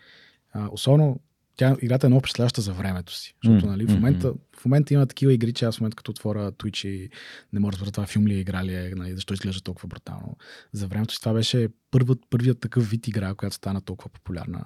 А, 0.53 0.68
особено 0.73 1.20
тя, 1.56 1.76
играта 1.82 2.06
е 2.06 2.08
много 2.08 2.20
впечатляваща 2.20 2.60
за 2.60 2.72
времето 2.72 3.14
си. 3.14 3.34
Защото 3.44 3.66
М, 3.66 3.72
нали, 3.72 3.86
в, 3.86 3.94
момента, 3.94 4.32
в 4.56 4.64
момента 4.64 4.94
има 4.94 5.06
такива 5.06 5.32
игри, 5.32 5.52
че 5.52 5.64
аз 5.64 5.76
в 5.76 5.80
момента 5.80 5.96
като 5.96 6.10
отворя 6.10 6.52
Twitch 6.52 6.88
и 6.88 7.10
не 7.52 7.60
мога 7.60 7.70
да 7.70 7.76
разбера 7.76 7.92
това 7.92 8.06
филм 8.06 8.26
ли 8.26 8.34
е 8.34 8.38
игра 8.38 8.64
ли 8.64 8.74
е, 8.74 8.92
нали, 8.96 9.14
защо 9.14 9.34
изглежда 9.34 9.60
толкова 9.60 9.88
брутално. 9.88 10.36
За 10.72 10.86
времето 10.86 11.14
си 11.14 11.20
това 11.20 11.32
беше 11.32 11.68
първият, 11.90 12.18
първият 12.30 12.60
такъв 12.60 12.90
вид 12.90 13.08
игра, 13.08 13.34
която 13.34 13.56
стана 13.56 13.80
толкова 13.80 14.10
популярна. 14.10 14.64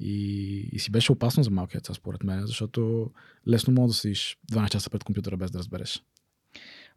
И, 0.00 0.58
и 0.72 0.78
си 0.78 0.90
беше 0.90 1.12
опасно 1.12 1.42
за 1.42 1.50
малки 1.50 1.76
деца, 1.76 1.94
според 1.94 2.24
мен, 2.24 2.46
защото 2.46 3.10
лесно 3.48 3.72
мога 3.74 3.88
да 3.88 3.94
седиш 3.94 4.38
12 4.52 4.68
часа 4.68 4.90
пред 4.90 5.04
компютъра 5.04 5.36
без 5.36 5.50
да 5.50 5.58
разбереш. 5.58 6.02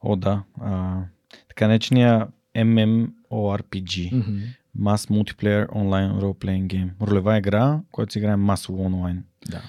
О, 0.02 0.16
да. 0.16 0.44
А, 0.62 1.02
така 1.48 1.68
наречения 1.68 2.28
MMORPG. 2.56 4.14
Мгм. 4.14 4.40
Mass 4.80 5.10
Multiplayer 5.10 5.68
Online 5.68 6.20
Role 6.22 6.38
Playing 6.38 6.68
Game. 6.68 6.90
Ролева 7.02 7.38
игра, 7.38 7.80
която 7.92 8.14
се 8.14 8.20
играе 8.20 8.36
масово 8.36 8.86
онлайн. 8.86 9.24
Да. 9.50 9.62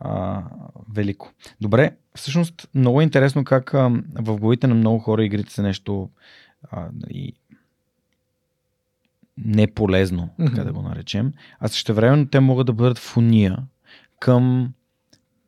А, 0.00 0.42
велико. 0.94 1.32
Добре, 1.60 1.96
всъщност 2.14 2.68
много 2.74 3.00
е 3.00 3.04
интересно 3.04 3.44
как 3.44 3.74
а, 3.74 4.02
в 4.14 4.36
главите 4.38 4.66
на 4.66 4.74
много 4.74 4.98
хора 4.98 5.24
игрите 5.24 5.52
са 5.52 5.62
нещо 5.62 6.10
а, 6.70 6.88
и 7.10 7.32
неполезно, 9.44 10.28
така 10.38 10.52
Мгм. 10.52 10.64
да 10.64 10.72
го 10.72 10.82
наречем. 10.82 11.32
А 11.60 11.68
също 11.68 11.94
време 11.94 12.26
те 12.26 12.40
могат 12.40 12.66
да 12.66 12.72
бъдат 12.72 12.98
в 12.98 13.16
уния 13.16 13.58
към 14.20 14.72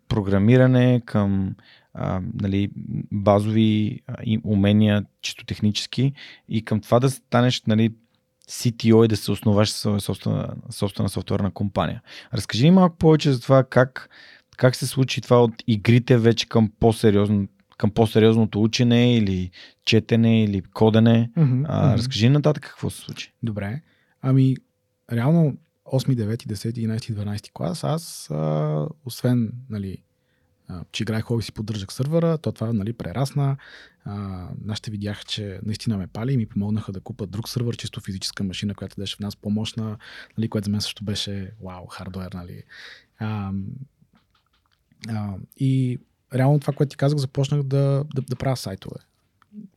програмиране, 0.08 1.02
към 1.04 1.54
а, 1.94 2.20
нали, 2.34 2.70
базови 3.12 4.00
а, 4.06 4.14
умения, 4.44 5.04
чисто 5.20 5.44
технически 5.44 6.12
и 6.48 6.64
към 6.64 6.80
това 6.80 7.00
да 7.00 7.10
станеш 7.10 7.62
нали, 7.62 7.92
CTO 8.52 9.04
и 9.04 9.08
да 9.08 9.16
се 9.16 9.30
основаш 9.32 9.70
своя 9.70 10.00
собствена, 10.00 10.54
собствена 10.70 11.08
софтуерна 11.08 11.50
компания. 11.50 12.02
Разкажи 12.34 12.64
ни 12.64 12.70
малко 12.70 12.96
повече 12.96 13.32
за 13.32 13.40
това 13.40 13.64
как, 13.64 14.10
как 14.56 14.76
се 14.76 14.86
случи 14.86 15.20
това 15.20 15.42
от 15.42 15.52
игрите 15.66 16.18
вече 16.18 16.48
към, 16.48 16.72
по-сериозно, 16.80 17.48
към 17.78 17.90
по-сериозното 17.90 18.62
учене 18.62 19.16
или 19.16 19.50
четене 19.84 20.44
или 20.44 20.62
кодене. 20.62 21.30
Мгм, 21.36 21.64
А, 21.68 21.86
мгм. 21.86 21.96
разкажи 21.98 22.28
нататък 22.28 22.62
какво 22.62 22.90
се 22.90 23.00
случи. 23.00 23.32
Добре. 23.42 23.80
Ами, 24.22 24.56
реално 25.12 25.56
8, 25.92 26.14
9, 26.14 26.46
10, 26.46 26.98
11, 26.98 27.14
12 27.14 27.52
клас, 27.52 27.84
аз, 27.84 28.30
а, 28.30 28.86
освен, 29.04 29.52
нали, 29.70 29.96
че 30.92 31.02
играех 31.02 31.24
хобби 31.24 31.42
си 31.42 31.52
поддържах 31.52 31.92
сървъра, 31.92 32.38
то 32.38 32.52
това, 32.52 32.72
нали, 32.72 32.92
прерасна. 32.92 33.56
А, 34.04 34.48
нашите 34.64 34.90
видяха, 34.90 35.24
че 35.24 35.60
наистина 35.62 35.98
ме 35.98 36.06
пали 36.06 36.32
и 36.32 36.36
ми 36.36 36.46
помогнаха 36.46 36.92
да 36.92 37.00
купат 37.00 37.30
друг 37.30 37.48
сървър, 37.48 37.76
чисто 37.76 38.00
физическа 38.00 38.44
машина, 38.44 38.74
която 38.74 38.96
беше 38.98 39.16
в 39.16 39.20
нас 39.20 39.36
по-мощна, 39.36 39.98
нали, 40.38 40.48
което 40.48 40.64
за 40.64 40.70
мен 40.70 40.80
също 40.80 41.04
беше, 41.04 41.52
вау, 41.62 41.86
хардуер, 41.86 42.32
нали. 42.32 42.62
А, 43.18 43.52
а, 45.08 45.34
и 45.56 45.98
реално 46.34 46.60
това, 46.60 46.72
което 46.72 46.90
ти 46.90 46.96
казах, 46.96 47.18
започнах 47.18 47.62
да, 47.62 48.04
да, 48.14 48.22
да 48.22 48.36
правя 48.36 48.56
сайтове. 48.56 48.96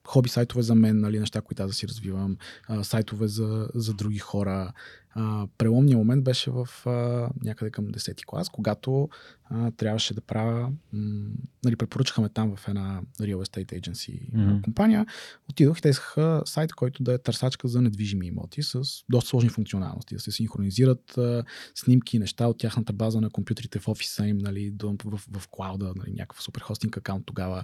Хоби 0.07 0.29
сайтове 0.29 0.61
за 0.61 0.75
мен, 0.75 0.99
нали, 0.99 1.19
неща, 1.19 1.41
които 1.41 1.63
аз 1.63 1.69
да 1.69 1.73
си 1.73 1.87
развивам, 1.87 2.37
а, 2.67 2.83
сайтове 2.83 3.27
за, 3.27 3.69
за 3.75 3.93
други 3.93 4.19
хора. 4.19 4.73
А, 5.15 5.47
преломният 5.57 5.97
момент 5.97 6.23
беше 6.23 6.51
в 6.51 6.67
а, 6.85 7.29
някъде 7.43 7.71
към 7.71 7.85
10-ти 7.85 8.23
клас, 8.25 8.49
когато 8.49 9.09
а, 9.49 9.71
трябваше 9.71 10.13
да 10.13 10.21
правя, 10.21 10.71
м- 10.93 11.29
нали, 11.63 11.75
препоръчаха 11.75 12.21
ме 12.21 12.29
там 12.29 12.55
в 12.55 12.67
една 12.67 13.01
real 13.21 13.35
estate 13.35 13.79
agency 13.81 14.31
mm-hmm. 14.31 14.61
компания. 14.61 15.05
Отидох 15.49 15.77
и 15.77 15.81
те 15.81 15.89
искаха 15.89 16.41
сайт, 16.45 16.73
който 16.73 17.03
да 17.03 17.13
е 17.13 17.17
търсачка 17.17 17.67
за 17.67 17.81
недвижими 17.81 18.27
имоти 18.27 18.63
с 18.63 18.81
доста 19.09 19.29
сложни 19.29 19.49
функционалности, 19.49 20.15
да 20.15 20.21
се 20.21 20.31
синхронизират 20.31 21.17
а, 21.17 21.43
снимки, 21.75 22.19
неща 22.19 22.47
от 22.47 22.57
тяхната 22.57 22.93
база 22.93 23.21
на 23.21 23.29
компютрите 23.29 23.79
в 23.79 23.87
офиса 23.87 24.27
им, 24.27 24.37
нали, 24.37 24.71
до, 24.71 24.95
в, 25.03 25.17
в, 25.17 25.39
в 25.39 25.47
клауда, 25.51 25.93
нали, 25.95 26.11
някакъв 26.11 26.43
супер 26.43 26.61
хостинг 26.61 26.97
акаунт 26.97 27.25
тогава, 27.25 27.63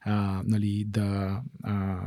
а, 0.00 0.42
нали, 0.46 0.84
да, 0.88 1.40
а, 1.62 1.98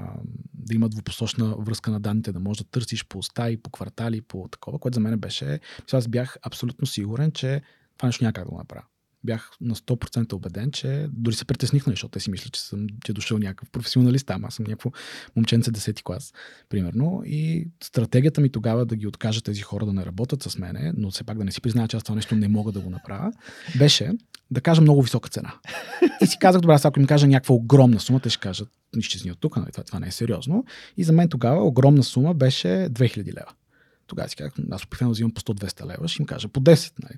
да 0.54 0.76
има 0.76 0.90
двупосочна 0.90 1.56
връзка 1.60 1.92
на 1.92 2.00
данните, 2.00 2.32
да 2.32 2.40
можеш 2.40 2.64
да 2.64 2.70
търсиш 2.70 3.06
по 3.06 3.24
стаи, 3.24 3.58
по 3.58 3.70
квартали, 3.70 4.22
по 4.22 4.48
такова, 4.52 4.80
което 4.80 4.96
за 4.96 5.00
мен 5.02 5.20
беше, 5.20 5.60
аз 5.94 6.08
бях 6.08 6.38
абсолютно 6.44 6.88
сигурен, 6.88 7.32
че 7.32 7.62
това 7.98 8.08
нещо 8.08 8.24
няма 8.24 8.34
как 8.34 8.44
да 8.44 8.50
го 8.50 8.58
направя. 8.58 8.84
Бях 9.26 9.52
на 9.62 9.76
100% 9.76 10.34
убеден, 10.34 10.72
че 10.72 11.08
дори 11.12 11.36
се 11.36 11.46
притесних, 11.46 11.86
нали, 11.86 11.94
защото 11.94 12.12
те 12.12 12.20
си 12.20 12.32
мислят, 12.32 12.54
че 12.54 12.62
съм 12.62 12.88
че 13.06 13.12
е 13.12 13.14
дошъл 13.14 13.38
някакъв 13.38 13.70
професионалист 13.70 14.28
там. 14.28 14.46
Аз 14.46 14.54
съм 14.54 14.66
някакво 14.66 14.92
момченце 15.36 15.72
10 15.72 16.04
клас, 16.04 16.34
примерно. 16.70 17.22
И 17.26 17.68
стратегията 17.84 18.42
ми 18.42 18.50
тогава 18.50 18.86
да 18.86 18.96
ги 18.96 19.08
откажа 19.08 19.42
тези 19.42 19.62
хора 19.62 19.86
да 19.86 19.94
не 19.94 20.06
работят 20.06 20.44
с 20.44 20.58
мене, 20.58 20.94
но 20.98 21.12
все 21.12 21.24
пак 21.24 21.38
да 21.38 21.46
не 21.46 21.52
си 21.52 21.62
призная, 21.62 21.88
че 21.88 21.98
аз 21.98 22.04
това 22.04 22.16
нещо 22.16 22.36
не 22.36 22.48
мога 22.48 22.72
да 22.72 22.80
го 22.80 22.90
направя, 22.90 23.32
беше 23.78 24.12
да 24.52 24.62
кажа 24.62 24.82
много 24.82 25.02
висока 25.02 25.30
цена. 25.30 25.54
И 26.22 26.28
си 26.28 26.38
казах, 26.40 26.62
добре, 26.62 26.78
ако 26.84 27.00
ми 27.00 27.08
кажа 27.08 27.28
някаква 27.28 27.56
огромна 27.56 28.00
сума, 28.00 28.20
те 28.20 28.30
ще 28.30 28.40
кажат, 28.40 28.70
изчезни 28.98 29.32
от 29.32 29.40
тук, 29.40 29.58
нали, 29.58 29.72
това, 29.72 29.84
това 29.84 30.00
не 30.00 30.08
е 30.08 30.12
сериозно. 30.12 30.66
И 30.98 31.04
за 31.04 31.14
мен 31.14 31.30
тогава 31.30 31.64
огромна 31.64 32.04
сума 32.04 32.34
беше 32.34 32.68
2000 32.68 33.28
лева. 33.28 33.52
Тогава 34.08 34.30
си 34.30 34.36
казах, 34.36 34.54
аз 34.72 34.84
обикновено 34.84 35.12
взимам 35.12 35.32
по 35.32 35.42
100-200 35.42 35.86
лева, 35.86 36.08
ще 36.08 36.22
им 36.22 36.26
кажа 36.26 36.48
по 36.48 36.62
10. 36.62 36.94
Нали. 37.04 37.14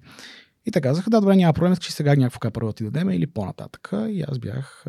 И 0.68 0.72
те 0.72 0.82
казаха, 0.82 1.10
да, 1.10 1.22
добре, 1.22 1.36
няма 1.36 1.54
проблем, 1.54 1.76
че 1.76 1.92
сега 1.92 2.16
някакво 2.16 2.40
капаро 2.40 2.74
ти 2.74 2.84
дадем 2.84 3.10
или 3.10 3.28
по-нататък. 3.28 3.90
И 4.10 4.24
аз 4.28 4.40
бях, 4.40 4.84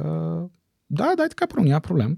да, 0.90 1.16
дай 1.16 1.28
така, 1.28 1.46
първо, 1.46 1.64
няма 1.64 1.80
проблем. 1.80 2.16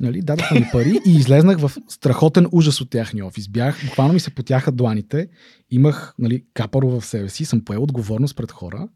Нали, 0.00 0.22
дадаха 0.22 0.54
ми 0.54 0.66
пари 0.72 1.00
и 1.06 1.10
излезнах 1.16 1.58
в 1.58 1.72
страхотен 1.88 2.46
ужас 2.52 2.80
от 2.80 2.90
тяхния 2.90 3.26
офис. 3.26 3.48
Бях, 3.48 3.84
буквално 3.84 4.14
ми 4.14 4.20
се 4.20 4.34
потяха 4.34 4.72
дланите, 4.72 5.28
имах 5.70 6.14
нали, 6.18 6.44
капаро 6.54 6.88
в 6.88 7.04
себе 7.04 7.28
си, 7.28 7.44
съм 7.44 7.64
поел 7.64 7.82
отговорност 7.82 8.36
пред 8.36 8.52
хора 8.52 8.88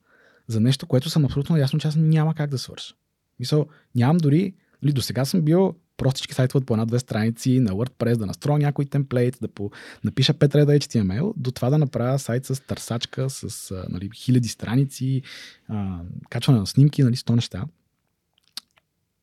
за 0.49 0.61
нещо, 0.61 0.87
което 0.87 1.11
съм 1.11 1.25
абсолютно 1.25 1.57
ясно, 1.57 1.79
че 1.79 1.89
аз 1.89 1.97
няма 1.97 2.35
как 2.35 2.51
да 2.51 2.59
свърша. 2.59 2.95
Мисъл, 3.41 3.67
нямам 3.95 4.17
дори, 4.17 4.55
нали, 4.83 4.93
до 4.93 5.03
сега 5.03 5.25
съм 5.25 5.43
бил 5.43 5.75
простички 5.97 6.35
сайтове 6.35 6.59
от 6.59 6.67
по 6.67 6.75
една-две 6.75 6.99
страници 6.99 7.61
на 7.61 7.71
WordPress, 7.71 8.17
да 8.17 8.27
настроя 8.27 8.59
някой 8.59 8.85
темплейт, 8.85 9.39
да 9.41 9.49
по, 9.49 9.71
напиша 10.05 10.35
5 10.35 10.55
реда 10.55 10.73
HTML, 10.73 11.33
до 11.37 11.51
това 11.51 11.71
да 11.71 11.79
направя 11.79 12.19
сайт 12.19 12.47
с 12.47 12.63
търсачка, 12.67 13.31
с 13.31 13.71
а, 13.71 13.87
нали, 13.89 14.11
хиляди 14.15 14.49
страници, 14.49 15.23
а, 15.69 16.01
качване 16.31 16.59
на 16.59 16.67
снимки, 16.67 17.03
нали, 17.03 17.17
100 17.17 17.35
неща. 17.35 17.65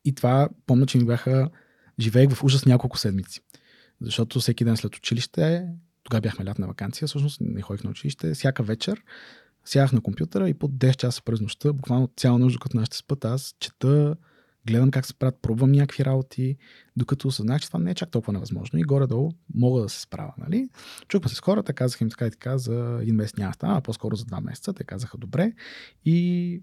И 0.05 0.15
това 0.15 0.49
помня, 0.65 0.85
че 0.85 0.97
ми 0.97 1.05
бяха 1.05 1.49
живеех 1.99 2.29
в 2.29 2.43
ужас 2.43 2.65
няколко 2.65 2.97
седмици. 2.97 3.41
Защото 4.01 4.39
всеки 4.39 4.63
ден 4.63 4.77
след 4.77 4.95
училище, 4.95 5.67
тогава 6.03 6.21
бяхме 6.21 6.45
лятна 6.45 6.67
вакансия, 6.67 7.07
всъщност 7.07 7.41
не 7.41 7.61
ходих 7.61 7.83
на 7.83 7.89
училище, 7.89 8.33
всяка 8.33 8.63
вечер 8.63 9.03
сядах 9.65 9.93
на 9.93 10.01
компютъра 10.01 10.49
и 10.49 10.53
по 10.53 10.69
10 10.69 10.95
часа 10.95 11.21
през 11.25 11.41
нощта, 11.41 11.73
буквално 11.73 12.09
цяла 12.17 12.39
нощ, 12.39 12.53
докато 12.53 12.77
нашите 12.77 12.97
спът, 12.97 13.25
аз 13.25 13.55
чета, 13.59 14.15
гледам 14.67 14.91
как 14.91 15.05
се 15.05 15.13
правят, 15.13 15.39
пробвам 15.41 15.71
някакви 15.71 16.05
работи, 16.05 16.57
докато 16.97 17.27
осъзнах, 17.27 17.61
че 17.61 17.67
това 17.67 17.79
не 17.79 17.91
е 17.91 17.95
чак 17.95 18.11
толкова 18.11 18.33
невъзможно 18.33 18.79
и 18.79 18.83
горе-долу 18.83 19.31
мога 19.53 19.81
да 19.81 19.89
се 19.89 20.01
справя. 20.01 20.33
Нали? 20.37 20.69
Чухме 21.07 21.29
се 21.29 21.35
с 21.35 21.39
хората, 21.39 21.73
казах 21.73 22.01
им 22.01 22.09
така 22.09 22.27
и 22.27 22.31
така, 22.31 22.57
за 22.57 22.99
един 23.01 23.15
месец 23.15 23.37
няма 23.37 23.53
стана, 23.53 23.77
а 23.77 23.81
по-скоро 23.81 24.15
за 24.15 24.25
два 24.25 24.41
месеца. 24.41 24.73
Те 24.73 24.83
казаха 24.83 25.17
добре 25.17 25.53
и 26.05 26.61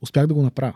успях 0.00 0.26
да 0.26 0.34
го 0.34 0.42
направя. 0.42 0.74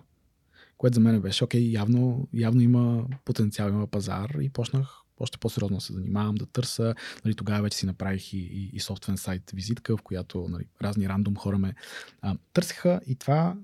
Което 0.79 0.95
за 0.95 1.01
мен 1.01 1.21
беше, 1.21 1.45
окей, 1.45 1.71
явно, 1.71 2.29
явно 2.35 2.61
има 2.61 3.07
потенциал, 3.25 3.69
има 3.69 3.87
пазар 3.87 4.31
и 4.41 4.49
почнах 4.49 5.05
още 5.21 5.39
по-сериозно 5.39 5.77
да 5.77 5.81
се 5.81 5.93
занимавам, 5.93 6.35
да 6.35 6.47
търся. 6.47 6.95
Нали, 7.25 7.35
тогава 7.35 7.63
вече 7.63 7.77
си 7.77 7.87
направих 7.87 8.33
и, 8.33 8.39
и, 8.39 8.71
и 8.73 8.81
собствен 8.81 9.17
сайт 9.17 9.51
визитка, 9.55 9.97
в 9.97 10.03
която 10.03 10.49
нали, 10.49 10.65
разни 10.83 11.09
рандом 11.09 11.37
хора 11.37 11.59
ме 11.59 11.75
а, 12.21 12.37
търсиха 12.53 13.01
и 13.07 13.15
това 13.15 13.57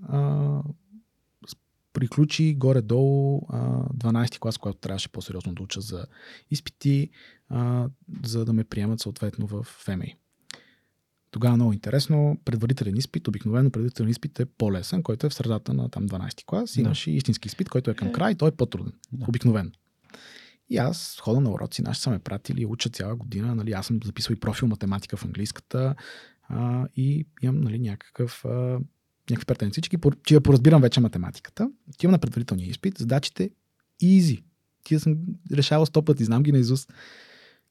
приключи 1.94 2.54
горе-долу 2.54 3.46
а, 3.48 3.88
12 3.88 4.38
клас, 4.38 4.58
когато 4.58 4.78
трябваше 4.78 5.08
по-сериозно 5.08 5.54
да 5.54 5.62
уча 5.62 5.80
за 5.80 6.06
изпити, 6.50 7.10
а, 7.48 7.88
за 8.24 8.44
да 8.44 8.52
ме 8.52 8.64
приемат 8.64 9.00
съответно 9.00 9.46
в 9.46 9.62
ФМИ. 9.62 10.16
Тогава 11.30 11.56
много 11.56 11.72
интересно, 11.72 12.38
предварителен 12.44 12.96
изпит, 12.96 13.28
обикновено 13.28 13.70
предварителен 13.70 14.08
изпит 14.08 14.40
е 14.40 14.46
по-лесен, 14.46 15.02
който 15.02 15.26
е 15.26 15.30
в 15.30 15.34
средата 15.34 15.74
на 15.74 15.88
там 15.88 16.08
12 16.08 16.44
клас. 16.46 16.76
Имаш 16.76 17.04
да. 17.04 17.10
и 17.10 17.16
истински 17.16 17.48
изпит, 17.48 17.68
който 17.68 17.90
е 17.90 17.94
към 17.94 18.12
край 18.12 18.32
и 18.32 18.34
той 18.34 18.48
е 18.48 18.52
по-труден. 18.52 18.92
Да. 19.12 19.26
Обикновено. 19.28 19.70
И 20.70 20.76
аз 20.76 21.20
хода 21.22 21.40
на 21.40 21.50
уроци, 21.50 21.82
наши 21.82 22.00
са 22.00 22.10
ме 22.10 22.18
пратили, 22.18 22.66
уча 22.66 22.88
цяла 22.88 23.16
година. 23.16 23.54
Нали, 23.54 23.72
аз 23.72 23.86
съм 23.86 24.00
записал 24.04 24.34
и 24.34 24.40
профил 24.40 24.68
математика 24.68 25.16
в 25.16 25.24
английската 25.24 25.94
а, 26.48 26.88
и 26.96 27.26
имам 27.42 27.60
нали, 27.60 27.78
някакъв, 27.78 28.44
а, 28.44 28.78
някакви 29.30 29.46
претенции, 29.46 29.82
че 30.24 30.34
я 30.34 30.40
поразбирам 30.40 30.82
вече 30.82 31.00
математиката. 31.00 31.70
Отивам 31.88 32.12
на 32.12 32.18
предварителния 32.18 32.68
изпит, 32.68 32.98
задачите 32.98 33.50
easy. 34.02 34.42
Тия 34.84 35.00
съм 35.00 35.16
решавал 35.52 35.86
сто 35.86 36.02
пъти, 36.02 36.24
знам 36.24 36.42
ги 36.42 36.52
на 36.52 36.58
Изус. 36.58 36.88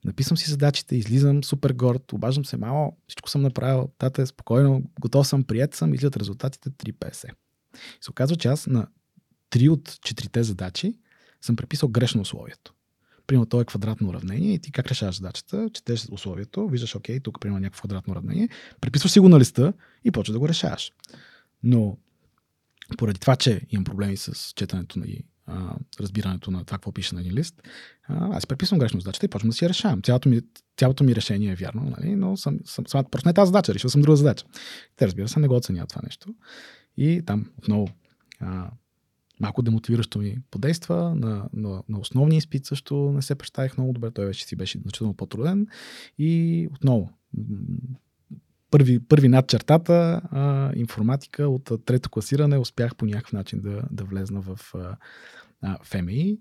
Написвам 0.06 0.38
си 0.38 0.50
задачите, 0.50 0.96
излизам 0.96 1.44
супер 1.44 1.74
горд, 1.74 2.14
обаждам 2.14 2.46
се 2.46 2.58
мало, 2.58 2.98
всичко 3.08 3.30
съм 3.30 3.42
направил, 3.42 3.90
тата 3.98 4.22
е 4.22 4.26
спокойно, 4.26 4.84
готов 5.00 5.28
съм, 5.28 5.44
прият 5.44 5.76
съм, 5.76 5.94
излизат 5.94 6.18
резултатите 6.18 6.70
3,50. 6.70 7.26
И 7.26 7.34
се 8.02 8.12
оказва, 8.12 8.36
че 8.36 8.48
аз 8.48 8.68
на 8.68 8.88
3 9.52 9.70
от 9.70 10.00
четирите 10.02 10.44
задачи 10.44 10.94
съм 11.42 11.56
преписал 11.56 11.90
грешно 11.90 12.22
условието. 12.22 12.74
Примерно, 13.28 13.46
то 13.46 13.62
е 13.62 13.66
квадратно 13.66 14.10
уравнение 14.10 14.54
и 14.54 14.60
ти 14.60 14.72
как 14.72 14.88
решаваш 14.88 15.16
задачата, 15.16 15.70
четеш 15.74 16.08
условието, 16.12 16.68
виждаш, 16.68 16.96
окей, 16.96 17.20
тук 17.20 17.40
примерно 17.40 17.60
някакво 17.60 17.80
квадратно 17.80 18.12
уравнение, 18.12 18.50
преписваш 18.82 19.12
си 19.12 19.20
го 19.20 19.30
на 19.30 19.40
листа 19.40 19.74
и 20.04 20.12
почваш 20.12 20.34
да 20.34 20.40
го 20.40 20.48
решаваш. 20.48 20.92
Но 21.64 21.98
поради 22.98 23.20
това, 23.20 23.36
че 23.36 23.62
имам 23.70 23.84
проблеми 23.84 24.18
с 24.18 24.54
четенето 24.56 25.00
на 25.00 25.06
а, 25.46 25.76
разбирането 26.00 26.52
на 26.52 26.66
това, 26.66 26.78
какво 26.78 26.92
пише 26.92 27.16
на 27.16 27.22
един 27.22 27.34
лист, 27.34 27.62
а, 28.04 28.38
аз 28.38 28.48
преписвам 28.48 28.80
грешно 28.80 29.00
задачата 29.00 29.26
и 29.26 29.30
почвам 29.30 29.50
да 29.50 29.56
си 29.56 29.66
я 29.66 29.70
решавам. 29.70 30.02
Цялото 30.02 30.30
ми, 30.30 30.42
цялото 30.78 31.04
ми 31.04 31.16
решение 31.16 31.52
е 31.52 31.56
вярно, 31.56 31.94
нали? 31.98 32.16
но 32.16 32.38
съм, 32.38 32.60
съм, 32.66 32.88
съм, 32.88 33.06
просто 33.12 33.28
не 33.28 33.32
е 33.32 33.34
тази 33.34 33.50
задача, 33.50 33.74
решил 33.74 33.90
съм 33.90 34.02
друга 34.02 34.16
задача. 34.16 34.46
Те, 34.96 35.08
разбира 35.08 35.28
се, 35.28 35.40
не 35.40 35.48
го 35.48 35.56
оценяват 35.56 35.90
това 35.90 36.02
нещо. 36.04 36.36
И 36.98 37.22
там 37.26 37.52
отново 37.58 37.88
а, 38.40 38.72
малко 39.40 39.62
демотивиращо 39.62 40.20
ми 40.20 40.38
подейства. 40.52 41.16
На, 41.16 41.50
на, 41.54 41.84
на 41.90 42.00
основния 42.00 42.38
изпит 42.38 42.66
също 42.66 42.96
не 42.96 43.22
се 43.22 43.36
представих 43.36 43.78
много 43.78 43.94
добре. 43.94 44.12
Той 44.12 44.26
вече 44.26 44.46
си 44.46 44.56
беше 44.56 44.80
значително 44.80 45.14
по-труден. 45.14 45.68
И 46.18 46.68
отново, 46.74 47.10
първи, 48.74 49.00
първи 49.00 49.28
над 49.28 49.48
чертата, 49.48 50.22
а, 50.32 50.72
информатика 50.76 51.48
от 51.48 51.72
трето 51.86 52.10
класиране, 52.10 52.58
успях 52.58 52.96
по 52.96 53.06
някакъв 53.06 53.34
начин 53.34 53.62
да, 53.62 53.84
да 53.92 54.04
влезна 54.04 54.42
в 54.42 54.60
а, 55.62 55.78
ФМИ. 55.84 56.38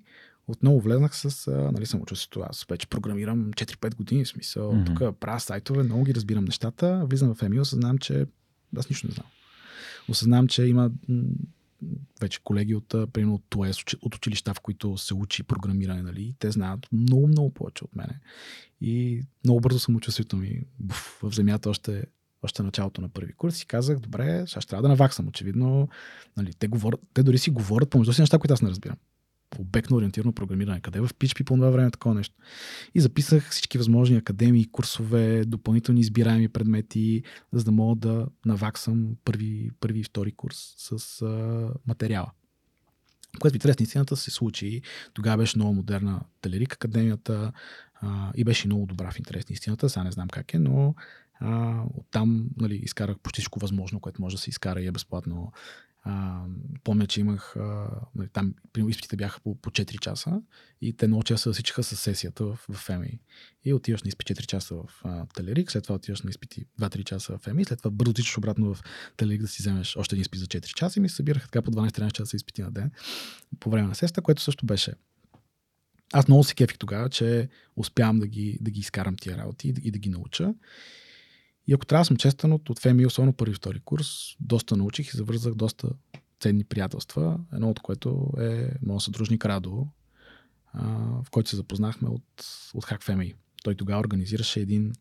Отново 0.47 0.81
влезнах 0.81 1.17
с, 1.17 1.49
а, 1.49 1.73
нали 1.73 1.87
съм 1.87 2.03
учил 2.03 2.17
с 2.17 2.29
това, 2.29 2.47
аз 2.51 2.67
вече 2.71 2.87
програмирам 2.87 3.53
4-5 3.53 3.97
години, 3.97 4.25
в 4.25 4.29
смисъл, 4.29 4.73
mm-hmm. 4.73 4.87
тук 4.87 5.21
правя 5.21 5.41
сайтове, 5.41 5.83
много 5.83 6.05
ги 6.05 6.15
разбирам 6.15 6.45
нещата, 6.45 7.07
влизам 7.07 7.35
в 7.35 7.39
ФМИ, 7.39 7.61
осъзнавам, 7.61 7.99
че 7.99 8.27
аз 8.77 8.91
нищо 8.91 9.07
не 9.07 9.13
знам. 9.13 9.27
Осъзнавам, 10.09 10.49
че 10.49 10.65
има 10.65 10.91
вече 12.21 12.41
колеги 12.45 12.75
от, 12.75 12.89
примерно, 12.89 13.35
от 13.35 13.43
ТОЕС, 13.51 13.77
от 14.03 14.15
училища, 14.15 14.55
в 14.55 14.61
които 14.61 14.99
се 14.99 15.15
учи 15.15 15.43
програмиране, 15.43 16.03
нали, 16.03 16.35
те 16.39 16.51
знаят 16.51 16.87
много, 16.93 17.29
много 17.29 17.55
повече 17.55 17.85
от 17.85 17.97
мене. 17.97 18.21
И 18.81 19.23
много 19.45 19.61
бързо 19.61 19.79
съм 19.79 20.01
чувството 20.01 20.37
ми 20.37 20.61
в 21.23 21.31
земята 21.33 21.71
още, 21.71 22.05
още 22.43 22.63
началото 22.63 23.01
на 23.01 23.09
първи 23.09 23.33
курс 23.33 23.63
и 23.63 23.67
казах, 23.67 23.99
добре, 23.99 24.45
сега 24.47 24.61
ще 24.61 24.71
трябва 24.71 24.83
да 24.83 24.89
наваксам, 24.89 25.29
очевидно. 25.29 25.89
Нали, 26.37 26.55
те, 26.55 26.69
говорят, 26.69 27.01
те 27.15 27.23
дори 27.23 27.39
си 27.39 27.51
говорят 27.51 27.91
помежду 27.91 28.13
си 28.13 28.21
неща, 28.21 28.39
които 28.39 28.55
аз 28.55 28.63
не 28.63 28.71
разбирам 28.71 28.97
обектно 29.59 29.97
ориентирано 29.97 30.33
програмиране. 30.33 30.81
Къде 30.81 31.01
в 31.01 31.09
PHP 31.09 31.45
по 31.45 31.55
това 31.55 31.71
време 31.71 31.91
такова 31.91 32.15
нещо? 32.15 32.37
И 32.95 33.01
записах 33.01 33.51
всички 33.51 33.79
възможни 33.79 34.17
академии, 34.17 34.71
курсове, 34.73 35.45
допълнителни 35.45 36.01
избираеми 36.01 36.49
предмети, 36.49 37.23
за 37.53 37.65
да 37.65 37.73
мога 37.73 38.01
да 38.01 38.27
наваксам 38.47 39.17
първи, 39.25 39.71
първи 39.81 40.01
и 40.01 40.05
втори 40.05 40.33
курс 40.33 40.75
с 40.77 41.23
а, 41.23 41.69
материала. 41.87 42.31
Което 43.39 43.53
в 43.53 43.57
интерес 43.57 43.79
на 43.79 43.85
истината 43.85 44.17
се 44.17 44.31
случи. 44.31 44.83
Тогава 45.15 45.37
беше 45.37 45.59
много 45.59 45.75
модерна 45.75 46.21
Телерик 46.41 46.75
Академията 46.75 47.53
а, 47.95 48.33
и 48.35 48.45
беше 48.45 48.67
много 48.67 48.87
добра 48.87 49.11
в 49.11 49.19
интерес 49.19 49.49
на 49.49 49.53
истината. 49.53 49.89
Сега 49.89 50.05
не 50.05 50.13
знам 50.13 50.29
как 50.29 50.55
е, 50.55 50.59
но 50.59 50.95
а, 51.43 51.83
оттам 51.95 52.47
нали, 52.57 52.75
изкарах 52.75 53.19
почти 53.19 53.41
всичко 53.41 53.59
възможно, 53.59 54.01
което 54.01 54.23
може 54.23 54.37
да 54.37 54.43
се 54.43 54.51
изкара 54.51 54.81
и 54.81 54.87
е 54.87 54.93
безплатно 54.93 55.53
а, 56.05 56.45
помня, 56.85 57.07
че 57.07 57.21
имах, 57.21 57.57
а, 57.57 57.91
нали, 58.15 58.29
там 58.29 58.55
изпитите 58.77 59.17
бяха 59.17 59.41
по, 59.41 59.55
по 59.55 59.71
4 59.71 59.99
часа 59.99 60.43
и 60.81 60.97
те 60.97 61.07
много 61.07 61.23
часа 61.23 61.51
засичаха 61.51 61.83
с 61.83 61.97
сесията 61.97 62.45
в, 62.45 62.59
в 62.69 62.75
ФМИ. 62.75 63.21
И 63.65 63.75
отиваш 63.75 64.03
на 64.03 64.09
изпит 64.09 64.27
4 64.27 64.47
часа 64.47 64.75
в 64.75 64.85
а, 65.05 65.27
Телерик, 65.27 65.71
след 65.71 65.85
това 65.85 65.97
отиваш 65.97 66.23
на 66.23 66.31
изпити 66.31 66.67
2-3 66.81 67.05
часа 67.05 67.39
в 67.39 67.41
ФМИ, 67.43 67.65
след 67.65 67.79
това 67.79 67.91
бързо 67.91 68.11
отичаш 68.11 68.39
обратно 68.39 68.75
в 68.75 68.83
Телерик 69.17 69.41
да 69.41 69.49
си 69.49 69.63
вземеш 69.63 69.97
още 69.97 70.15
един 70.15 70.23
изпит 70.23 70.41
за 70.41 70.47
4 70.47 70.75
часа 70.75 70.99
и 70.99 71.03
ми 71.03 71.09
събираха 71.09 71.47
така 71.47 71.63
по 71.63 71.71
12-13 71.71 72.13
часа 72.13 72.37
изпити 72.37 72.63
на 72.63 72.71
ден 72.71 72.91
по 73.61 73.71
време 73.71 73.89
на 73.89 73.95
сеста, 73.95 74.23
което 74.23 74.43
също 74.43 74.67
беше 74.67 74.95
аз 76.13 76.29
много 76.29 76.45
се 76.45 76.55
кефих 76.55 76.79
тогава, 76.79 77.09
че 77.09 77.49
успявам 77.77 78.19
да 78.19 78.27
ги, 78.27 78.59
да 78.61 78.71
ги 78.71 78.81
изкарам 78.81 79.17
тия 79.17 79.39
работи 79.39 79.69
и 79.69 79.73
да, 79.73 79.81
и 79.85 79.91
да 79.91 79.99
ги 79.99 80.09
науча. 80.09 80.55
И 81.67 81.75
ако 81.75 81.87
трябва 81.87 82.01
да 82.01 82.05
съм 82.05 82.17
честен, 82.17 82.53
от, 82.53 82.71
от 82.71 82.79
ФМИ, 82.79 83.07
особено 83.07 83.33
първи 83.33 83.53
и 83.53 83.55
втори 83.55 83.81
курс, 83.81 84.07
доста 84.41 84.77
научих 84.77 85.09
и 85.09 85.17
завързах 85.17 85.55
доста 85.55 85.89
ценни 86.41 86.65
приятелства. 86.65 87.39
Едно 87.53 87.71
от 87.71 87.81
което 87.81 88.31
е 88.41 88.71
моят 88.83 89.03
съдружник 89.03 89.47
Радо, 89.47 89.87
в 91.23 91.27
който 91.31 91.51
се 91.51 91.57
запознахме 91.57 92.09
от, 92.09 92.47
от 92.75 92.85
HackFMI. 92.85 93.35
Той 93.65 93.75
тогава 93.75 94.01
организираше 94.01 94.61
един 94.61 94.93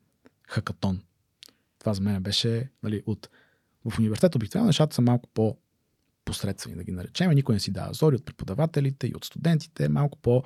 хакатон. 0.48 1.02
Това 1.80 1.94
за 1.94 2.02
мен 2.02 2.24
беше 2.24 2.70
нали, 2.84 3.04
от... 3.06 3.30
В 3.86 4.00
университета 4.00 4.38
обикновено 4.38 4.68
нещата 4.68 4.96
са 4.96 5.02
малко 5.02 5.30
по 5.34 5.58
посредствени, 6.26 6.76
да 6.76 6.84
ги 6.84 6.92
наречем. 6.92 7.32
Никой 7.32 7.56
не 7.56 7.60
си 7.60 7.72
дава 7.72 7.94
зори 7.94 8.16
от 8.16 8.26
преподавателите 8.26 9.08
и 9.08 9.16
от 9.16 9.26
студентите. 9.26 9.90
Малко 9.90 10.18
по 10.18 10.44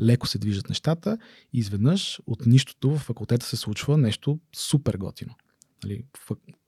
леко 0.00 0.26
се 0.26 0.38
движат 0.38 0.68
нещата 0.68 1.18
и 1.52 1.58
изведнъж 1.58 2.20
от 2.26 2.46
нищото 2.46 2.90
в 2.90 2.98
факултета 2.98 3.46
се 3.46 3.56
случва 3.56 3.98
нещо 3.98 4.38
супер 4.56 4.96
готино 4.96 5.34
нали, 5.84 6.04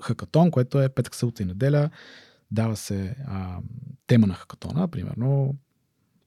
хакатон, 0.02 0.50
което 0.50 0.80
е 0.80 0.88
петък, 0.88 1.14
събота 1.14 1.42
и 1.42 1.46
неделя. 1.46 1.90
Дава 2.50 2.76
се 2.76 3.16
а, 3.26 3.58
тема 4.06 4.26
на 4.26 4.34
хакатона, 4.34 4.88
примерно, 4.88 5.54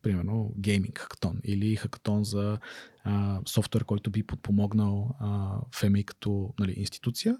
примерно 0.02 0.54
гейминг 0.58 1.00
хакатон 1.00 1.40
или 1.44 1.76
хакатон 1.76 2.24
за 2.24 2.60
а, 3.04 3.40
софтуер, 3.46 3.86
който 3.86 4.12
би 4.12 4.24
подпомогнал 4.24 5.16
а, 5.20 5.60
FMI 5.62 6.06
като 6.06 6.54
нали, 6.60 6.74
институция. 6.78 7.38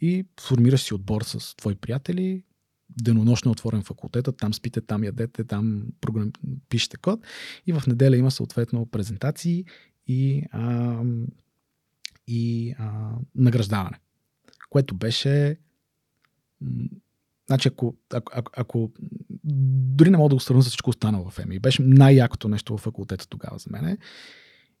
И 0.00 0.26
формираш 0.40 0.82
си 0.82 0.94
отбор 0.94 1.22
с 1.22 1.56
твои 1.56 1.74
приятели, 1.74 2.42
денонощно 3.02 3.50
отворен 3.50 3.82
факултета, 3.82 4.32
там 4.32 4.54
спите, 4.54 4.80
там 4.80 5.04
ядете, 5.04 5.44
там 5.44 5.86
програм... 6.00 6.32
пишете 6.68 6.96
код. 6.96 7.20
И 7.66 7.72
в 7.72 7.82
неделя 7.86 8.16
има 8.16 8.30
съответно 8.30 8.86
презентации 8.86 9.64
и, 10.06 10.42
а, 10.52 11.02
и 12.26 12.74
а, 12.78 13.12
награждаване 13.34 13.98
което 14.70 14.94
беше 14.94 15.56
Значи, 17.46 17.68
ако, 17.68 17.96
ако, 18.10 18.50
ако, 18.56 18.90
дори 19.44 20.10
не 20.10 20.16
мога 20.16 20.28
да 20.28 20.36
го 20.36 20.40
сравня 20.40 20.62
с 20.62 20.66
всичко 20.66 20.90
останало 20.90 21.30
в 21.30 21.38
ЕМИ, 21.38 21.58
беше 21.58 21.82
най-якото 21.82 22.48
нещо 22.48 22.76
в 22.76 22.80
факултета 22.80 23.28
тогава 23.28 23.58
за 23.58 23.70
мен. 23.70 23.98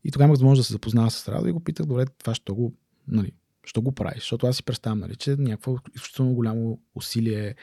И 0.04 0.10
тогава 0.10 0.26
имах 0.26 0.32
възможност 0.32 0.60
да 0.60 0.64
се 0.64 0.72
запознава 0.72 1.10
с 1.10 1.28
Радо 1.28 1.48
и 1.48 1.52
го 1.52 1.60
питах, 1.60 1.86
добре, 1.86 2.06
това 2.06 2.34
ще 2.34 2.52
го, 2.52 2.74
нали, 3.08 3.32
що 3.64 3.82
го 3.82 3.92
правиш? 3.92 4.18
Защото 4.18 4.46
аз 4.46 4.56
си 4.56 4.62
представям, 4.62 4.98
нали, 4.98 5.16
че 5.16 5.36
някакво 5.36 5.76
изключително 5.94 6.34
голямо 6.34 6.80
усилие, 6.94 7.54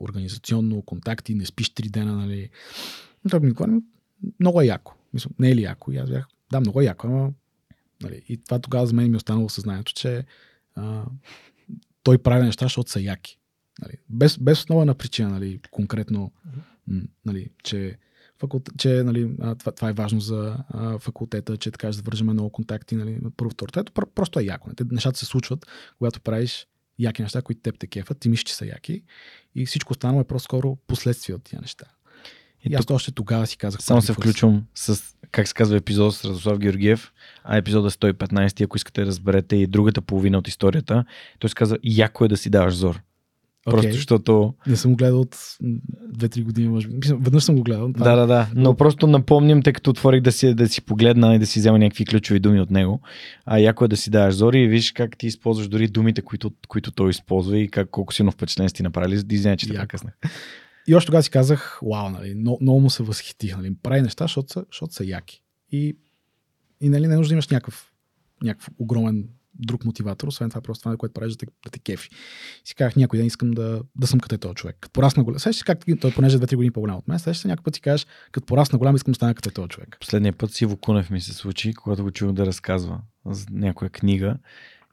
организационно, 0.00 0.82
контакти, 0.82 1.34
не 1.34 1.46
спиш 1.46 1.70
три 1.70 1.88
дена, 1.88 2.16
нали. 2.16 2.50
Но 3.24 3.30
той 3.30 3.40
ми 3.40 3.50
говори, 3.50 3.72
много 4.40 4.60
е 4.60 4.66
яко. 4.66 4.94
Мисля, 5.14 5.30
не 5.38 5.50
е 5.50 5.56
ли 5.56 5.62
яко? 5.62 5.92
И 5.92 5.96
аз 5.96 6.10
бях, 6.10 6.26
да, 6.50 6.60
много 6.60 6.80
е 6.80 6.84
яко, 6.84 7.06
ама, 7.06 7.32
нали. 8.02 8.22
И 8.28 8.36
това 8.36 8.58
тогава 8.58 8.86
за 8.86 8.94
мен 8.94 9.10
ми 9.10 9.14
е 9.14 9.16
останало 9.16 9.48
съзнанието, 9.48 9.92
че 9.92 10.24
а, 10.74 11.04
той 12.02 12.18
прави 12.18 12.46
неща, 12.46 12.64
защото 12.64 12.90
са 12.90 13.00
яки. 13.00 13.38
Нали, 13.82 13.92
без, 14.08 14.38
без 14.38 14.58
основа 14.58 14.94
причина, 14.94 15.28
нали, 15.28 15.60
конкретно, 15.70 16.32
нали, 17.24 17.50
че, 17.62 17.98
факулт, 18.38 18.70
че 18.78 19.02
нали, 19.02 19.36
това, 19.58 19.72
това 19.72 19.88
е 19.88 19.92
важно 19.92 20.20
за 20.20 20.56
а, 20.68 20.98
факултета, 20.98 21.56
че 21.56 21.70
така 21.70 21.92
ще 21.92 21.96
завържаме 21.96 22.32
много 22.32 22.50
контакти. 22.50 22.96
Нали, 22.96 23.18
първо, 23.36 23.50
второ, 23.50 23.72
трето, 23.72 23.92
просто 23.92 24.40
е 24.40 24.42
яко. 24.42 24.70
Нещата 24.90 25.18
се 25.18 25.26
случват, 25.26 25.66
когато 25.98 26.20
правиш 26.20 26.66
яки 26.98 27.22
неща, 27.22 27.42
които 27.42 27.60
теб 27.60 27.78
те 27.78 27.86
кефат, 27.86 28.18
ти 28.18 28.28
мислиш, 28.28 28.44
че 28.44 28.54
са 28.54 28.66
яки 28.66 29.02
и 29.54 29.66
всичко 29.66 29.92
останало 29.92 30.20
е 30.20 30.24
по-скоро 30.24 30.76
последствие 30.76 31.34
от 31.34 31.44
тия 31.44 31.60
неща. 31.60 31.84
И, 32.64 32.72
и 32.72 32.74
аз 32.74 32.90
още 32.90 33.12
тогава 33.12 33.46
си 33.46 33.56
казах. 33.56 33.82
Само 33.82 34.02
се 34.02 34.12
включвам 34.12 34.66
с, 34.74 35.16
как 35.32 35.48
се 35.48 35.54
казва 35.54 35.76
епизод 35.76 36.14
с 36.14 36.24
Радослав 36.24 36.58
Георгиев, 36.58 37.12
а 37.44 37.56
епизода 37.56 37.90
115, 37.90 38.64
ако 38.64 38.76
искате 38.76 39.00
да 39.00 39.06
разберете 39.06 39.56
и 39.56 39.66
другата 39.66 40.02
половина 40.02 40.38
от 40.38 40.48
историята. 40.48 41.04
Той 41.38 41.50
се 41.50 41.54
казва, 41.54 41.78
яко 41.84 42.24
е 42.24 42.28
да 42.28 42.36
си 42.36 42.50
даваш 42.50 42.74
зор. 42.74 43.00
Просто 43.70 43.92
защото... 43.92 44.54
Не 44.66 44.76
съм 44.76 44.90
го 44.90 44.96
гледал 44.96 45.20
от 45.20 45.34
2-3 45.34 46.42
години, 46.42 46.68
може 46.68 46.88
би. 46.88 47.08
Веднъж 47.20 47.44
съм 47.44 47.56
го 47.56 47.62
гледал. 47.62 47.88
Да, 47.88 48.16
да, 48.16 48.26
да. 48.26 48.46
Но 48.54 48.74
просто 48.74 49.06
напомням, 49.06 49.62
тъй 49.62 49.72
като 49.72 49.90
отворих 49.90 50.20
да 50.20 50.32
си, 50.32 50.54
да 50.54 50.68
си 50.68 50.82
погледна 50.82 51.34
и 51.34 51.38
да 51.38 51.46
си 51.46 51.58
взема 51.58 51.78
някакви 51.78 52.04
ключови 52.04 52.40
думи 52.40 52.60
от 52.60 52.70
него. 52.70 53.00
А 53.46 53.58
яко 53.58 53.84
е 53.84 53.88
да 53.88 53.96
си 53.96 54.10
даваш 54.10 54.34
зори 54.34 54.60
и 54.60 54.68
виж 54.68 54.92
как 54.92 55.18
ти 55.18 55.26
използваш 55.26 55.68
дори 55.68 55.88
думите, 55.88 56.22
които, 56.22 56.50
които 56.68 56.90
той 56.90 57.10
използва 57.10 57.58
и 57.58 57.68
как, 57.68 57.90
колко 57.90 58.14
силно 58.14 58.30
впечатление 58.30 58.68
сте 58.68 58.82
направили. 58.82 59.22
Извиня, 59.30 59.56
че 59.56 59.68
така 59.68 59.86
къснах. 59.86 60.14
И 60.88 60.94
още 60.94 61.06
тогава 61.06 61.22
си 61.22 61.30
казах, 61.30 61.80
вау, 61.82 62.10
нали, 62.10 62.34
много, 62.34 62.58
много 62.60 62.80
му 62.80 62.90
се 62.90 63.02
възхитих. 63.02 63.56
Нали, 63.56 63.74
прави 63.82 64.02
неща, 64.02 64.24
защото 64.24 64.52
са, 64.52 64.64
защото 64.72 64.94
са 64.94 65.04
яки. 65.04 65.42
И, 65.70 65.96
и 66.80 66.88
нали, 66.88 67.06
не 67.06 67.16
нужда 67.16 67.28
да 67.28 67.34
имаш 67.34 67.48
някакъв, 67.48 67.92
някакъв 68.42 68.70
огромен 68.78 69.28
друг 69.54 69.84
мотиватор, 69.84 70.28
освен 70.28 70.48
това 70.48 70.60
просто 70.60 70.82
това, 70.82 70.96
което 70.96 71.12
правиш 71.12 71.32
да 71.32 71.38
те, 71.38 71.46
да 71.64 71.70
те 71.70 71.78
кефи. 71.78 72.08
Си 72.64 72.74
казах, 72.74 72.96
някой 72.96 73.16
ден 73.16 73.26
искам 73.26 73.50
да, 73.50 73.82
да 73.96 74.06
съм 74.06 74.20
като 74.20 74.34
е 74.34 74.38
този 74.38 74.54
човек. 74.54 74.76
Като 74.80 74.92
порасна 74.92 75.24
голям. 75.24 75.38
Сещаш 75.38 75.62
как 75.62 75.78
той 76.00 76.14
понеже 76.14 76.38
2-3 76.38 76.54
години 76.54 76.70
по-голям 76.70 76.96
от 76.96 77.08
мен, 77.08 77.18
сещаш 77.18 77.44
някой 77.44 77.62
път 77.62 77.74
си 77.74 77.80
кажеш, 77.80 78.06
като 78.32 78.46
порасна 78.46 78.78
голям, 78.78 78.96
искам 78.96 79.12
да 79.12 79.16
стана 79.16 79.34
като 79.34 79.48
е 79.48 79.52
този 79.52 79.68
човек. 79.68 79.96
Последния 80.00 80.32
път 80.32 80.52
Сиво 80.52 80.76
Кунев 80.76 81.10
ми 81.10 81.20
се 81.20 81.34
случи, 81.34 81.74
когато 81.74 82.02
го 82.02 82.10
чух 82.10 82.32
да 82.32 82.46
разказва 82.46 83.00
за 83.26 83.46
някоя 83.50 83.90
книга 83.90 84.36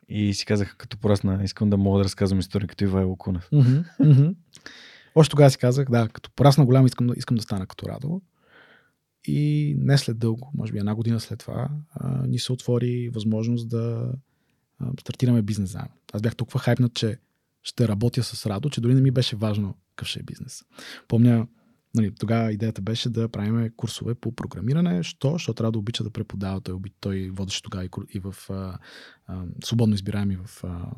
и 0.10 0.34
си 0.34 0.46
казах, 0.46 0.76
като 0.78 0.98
порасна, 0.98 1.40
искам 1.44 1.70
да 1.70 1.78
мога 1.78 1.98
да 1.98 2.04
разказвам 2.04 2.40
история 2.40 2.68
като 2.68 2.84
Ивайло 2.84 3.16
Кунев. 3.16 3.50
Още 5.16 5.32
тогава 5.32 5.50
си 5.50 5.58
казах, 5.58 5.90
да, 5.90 6.08
като 6.08 6.32
порасна 6.32 6.66
голям, 6.66 6.86
искам 6.86 7.10
искам 7.16 7.38
да 7.38 7.44
стана 7.44 7.68
като 7.68 7.88
Радо. 7.88 8.22
И 9.28 9.76
не 9.80 9.98
след 9.98 10.20
дълго, 10.20 10.52
може 10.54 10.72
би 10.72 10.80
една 10.80 10.96
година 10.96 11.20
след 11.20 11.40
това, 11.40 11.70
а, 11.94 12.28
ни 12.28 12.40
се 12.40 12.54
отвори 12.54 13.10
възможност 13.10 13.70
да 13.70 14.14
а, 14.80 14.92
стартираме 15.00 15.42
бизнес 15.42 15.72
заедно. 15.72 15.96
Аз 16.14 16.22
бях 16.22 16.36
толкова 16.36 16.60
хайпнат, 16.60 16.94
че 16.94 17.18
ще 17.64 17.88
работя 17.88 18.24
с 18.24 18.46
Радо, 18.46 18.70
че 18.70 18.82
дори 18.82 18.94
не 18.94 19.02
ми 19.02 19.12
беше 19.12 19.36
важно 19.36 19.76
какъв 19.90 20.08
ще 20.08 20.20
е 20.20 20.24
бизнес. 20.24 20.64
Помня, 21.08 21.48
нали, 21.96 22.12
тогава 22.20 22.54
идеята 22.54 22.82
беше 22.82 23.10
да 23.10 23.30
правим 23.30 23.72
курсове 23.78 24.16
по 24.16 24.32
програмиране. 24.32 25.04
Що? 25.04 25.32
Защото 25.32 25.64
Радо 25.64 25.80
обича 25.80 26.04
да 26.04 26.10
преподава. 26.10 26.62
Той, 26.62 26.76
той 27.00 27.30
водеше 27.30 27.62
тогава 27.62 27.86
и, 27.86 27.90
и 28.14 28.20
в 28.20 28.36
а, 28.50 28.78
а, 29.28 29.44
свободно 29.64 29.96
избираеми 29.96 30.38
в 30.46 30.64
а, 30.64 30.92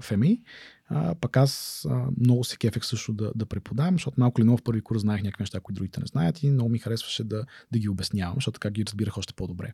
ФМИ. 0.00 0.42
А, 0.88 1.14
пък 1.14 1.36
аз 1.36 1.82
а, 1.90 2.06
много 2.20 2.44
се 2.44 2.56
кефех 2.56 2.84
също 2.84 3.12
да, 3.12 3.32
да 3.34 3.46
преподавам, 3.46 3.94
защото 3.94 4.20
малко 4.20 4.40
ли 4.40 4.44
много 4.44 4.58
в 4.58 4.62
първи 4.62 4.80
курс 4.80 5.00
знаех 5.00 5.22
някакви 5.22 5.42
неща, 5.42 5.60
които 5.60 5.76
другите 5.76 6.00
не 6.00 6.06
знаят 6.06 6.42
и 6.42 6.50
много 6.50 6.70
ми 6.70 6.78
харесваше 6.78 7.24
да, 7.24 7.44
да 7.72 7.78
ги 7.78 7.88
обяснявам, 7.88 8.34
защото 8.34 8.54
така 8.54 8.70
ги 8.70 8.84
разбирах 8.86 9.18
още 9.18 9.34
по-добре. 9.34 9.72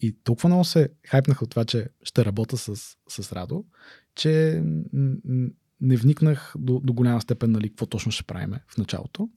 И 0.00 0.16
толкова 0.24 0.48
много 0.48 0.64
се 0.64 0.88
хайпнах 1.06 1.42
от 1.42 1.50
това, 1.50 1.64
че 1.64 1.88
ще 2.02 2.24
работя 2.24 2.56
с, 2.56 2.76
с 3.08 3.32
Радо, 3.32 3.64
че 4.14 4.62
не 5.80 5.96
вникнах 5.96 6.54
до, 6.58 6.80
до 6.80 6.92
голяма 6.92 7.20
степен 7.20 7.50
нали, 7.50 7.68
какво 7.68 7.86
точно 7.86 8.12
ще 8.12 8.22
правим 8.22 8.54
в 8.68 8.78
началото. 8.78 9.28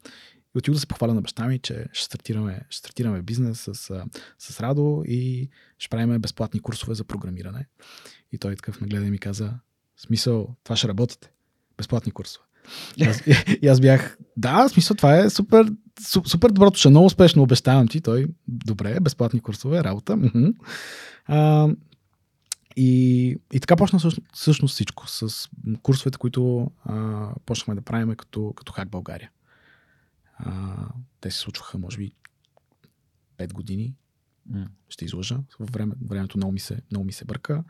И 0.56 0.58
отидох 0.58 0.74
да 0.74 0.80
се 0.80 0.88
похваля 0.88 1.14
на 1.14 1.22
баща 1.22 1.48
ми, 1.48 1.60
че 1.60 1.86
ще 1.94 2.06
стартираме, 2.06 2.62
ще 2.70 2.78
стартираме 2.78 3.22
бизнес 3.22 3.70
с, 3.74 4.04
с 4.40 4.60
Радо 4.60 5.04
и 5.08 5.50
ще 5.78 5.90
правим 5.90 6.22
безплатни 6.22 6.60
курсове 6.60 6.96
за 6.96 7.04
програмиране. 7.04 7.68
И 8.32 8.38
той 8.38 8.56
такъв 8.56 8.82
ме 8.82 8.88
гледа 8.88 9.06
и 9.06 9.12
ми 9.12 9.20
каза, 9.20 9.54
смисъл, 9.98 10.56
това 10.64 10.76
ще 10.76 10.88
работите. 10.88 11.32
Безплатни 11.78 12.12
курсове. 12.12 12.46
И 12.98 13.04
аз, 13.04 13.22
и 13.62 13.68
аз 13.68 13.80
бях, 13.80 14.18
да, 14.38 14.70
смисъл, 14.70 14.96
това 14.96 15.18
е 15.18 15.30
супер, 15.30 15.72
супер 16.26 16.50
доброто, 16.50 16.80
ще 16.80 16.90
много 16.90 17.06
успешно 17.06 17.44
обещавам 17.44 17.88
ти. 17.88 18.02
Той, 18.02 18.28
добре, 18.48 19.00
безплатни 19.00 19.40
курсове, 19.40 19.84
работа. 19.84 20.18
А, 21.26 21.70
и, 22.76 23.28
и 23.54 23.60
така 23.60 23.76
почна 23.76 24.00
всъщност, 24.00 24.28
всъщност 24.34 24.74
всичко 24.74 25.08
с 25.08 25.50
курсовете, 25.82 26.18
които 26.18 26.72
а, 26.86 27.28
почнахме 27.46 27.76
да 27.76 27.82
правим 27.82 28.16
като, 28.16 28.54
като 28.56 28.74
Хак 28.74 28.90
България. 28.90 29.30
А, 30.40 30.86
те 31.22 31.32
се 31.32 31.40
случваха, 31.40 31.78
може 31.78 31.98
би, 31.98 32.12
5 33.38 33.54
години. 33.54 33.96
Mm. 34.52 34.68
Ще 34.90 35.06
излъжа. 35.06 35.40
Време, 35.60 35.96
времето 36.02 36.38
много 36.38 36.54
ми 36.54 36.60
се, 36.60 36.82
много 36.92 37.06
ми 37.06 37.12
се 37.12 37.26
бърка 37.26 37.64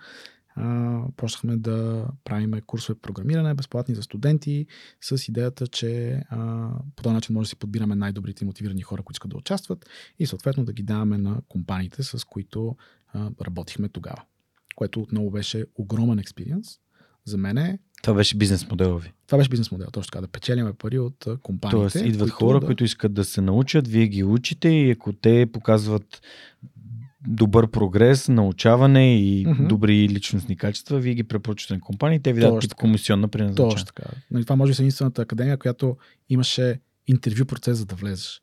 а, 0.60 1.02
почнахме 1.18 1.58
да 1.58 2.08
правим 2.24 2.62
курсове 2.66 3.00
програмиране, 3.00 3.54
безплатни 3.54 3.96
за 3.96 4.04
студенти, 4.04 4.66
с 5.02 5.28
идеята, 5.28 5.68
че 5.68 6.22
а, 6.30 6.70
по 6.96 7.04
този 7.04 7.14
начин 7.14 7.34
може 7.34 7.46
да 7.46 7.50
си 7.50 7.56
подбираме 7.56 7.96
най-добрите 7.96 8.46
мотивирани 8.46 8.82
хора, 8.82 9.04
които 9.04 9.16
искат 9.16 9.32
да 9.32 9.38
участват 9.38 9.90
и 10.20 10.26
съответно 10.26 10.66
да 10.66 10.74
ги 10.74 10.84
даваме 10.84 11.18
на 11.18 11.42
компаниите, 11.50 12.04
с 12.04 12.26
които 12.26 12.76
а, 13.14 13.32
работихме 13.42 13.90
тогава. 13.90 14.24
Което 14.76 15.02
отново 15.02 15.32
беше 15.32 15.66
огромен 15.76 16.20
експириенс. 16.20 16.68
За 17.26 17.38
мен 17.38 17.58
е 17.58 17.80
това 18.02 18.14
беше 18.14 18.38
бизнес 18.38 18.70
модел 18.70 18.98
ви. 18.98 19.12
Това 19.28 19.38
беше 19.38 19.50
бизнес 19.50 19.72
модел, 19.72 19.88
точно 19.92 20.12
така, 20.12 20.22
да 20.22 20.28
печелиме 20.28 20.74
пари 20.74 21.00
от 21.00 21.26
компаниите. 21.44 21.92
Тоест, 21.92 22.08
идват 22.08 22.30
които 22.30 22.46
хора, 22.46 22.60
да... 22.60 22.66
които 22.66 22.84
искат 22.84 23.14
да 23.14 23.26
се 23.26 23.42
научат, 23.42 23.88
вие 23.88 24.08
ги 24.08 24.24
учите 24.24 24.70
и 24.70 24.92
ако 24.92 25.14
те 25.14 25.46
показват 25.54 26.22
добър 27.28 27.72
прогрес, 27.72 28.30
научаване 28.30 29.20
и 29.20 29.46
mm-hmm. 29.46 29.68
добри 29.68 30.10
личностни 30.10 30.58
качества, 30.58 31.00
вие 31.00 31.14
ги 31.14 31.24
препоръчвате 31.24 31.74
на 31.74 31.80
компании, 31.80 32.20
те 32.20 32.34
ви 32.34 32.42
дадат 32.42 32.62
тип 32.62 32.74
комисионна 32.74 33.28
при 33.28 33.42
назначение. 33.42 33.72
Точно 33.72 33.86
така. 33.86 34.04
Нали, 34.32 34.44
това 34.44 34.56
може 34.56 34.72
би 34.72 34.76
е 34.76 34.82
единствената 34.82 35.22
академия, 35.22 35.58
която 35.58 35.98
имаше 36.30 36.80
интервю 37.08 37.46
процес, 37.46 37.78
за 37.78 37.86
да 37.86 37.96
влезеш. 37.96 38.42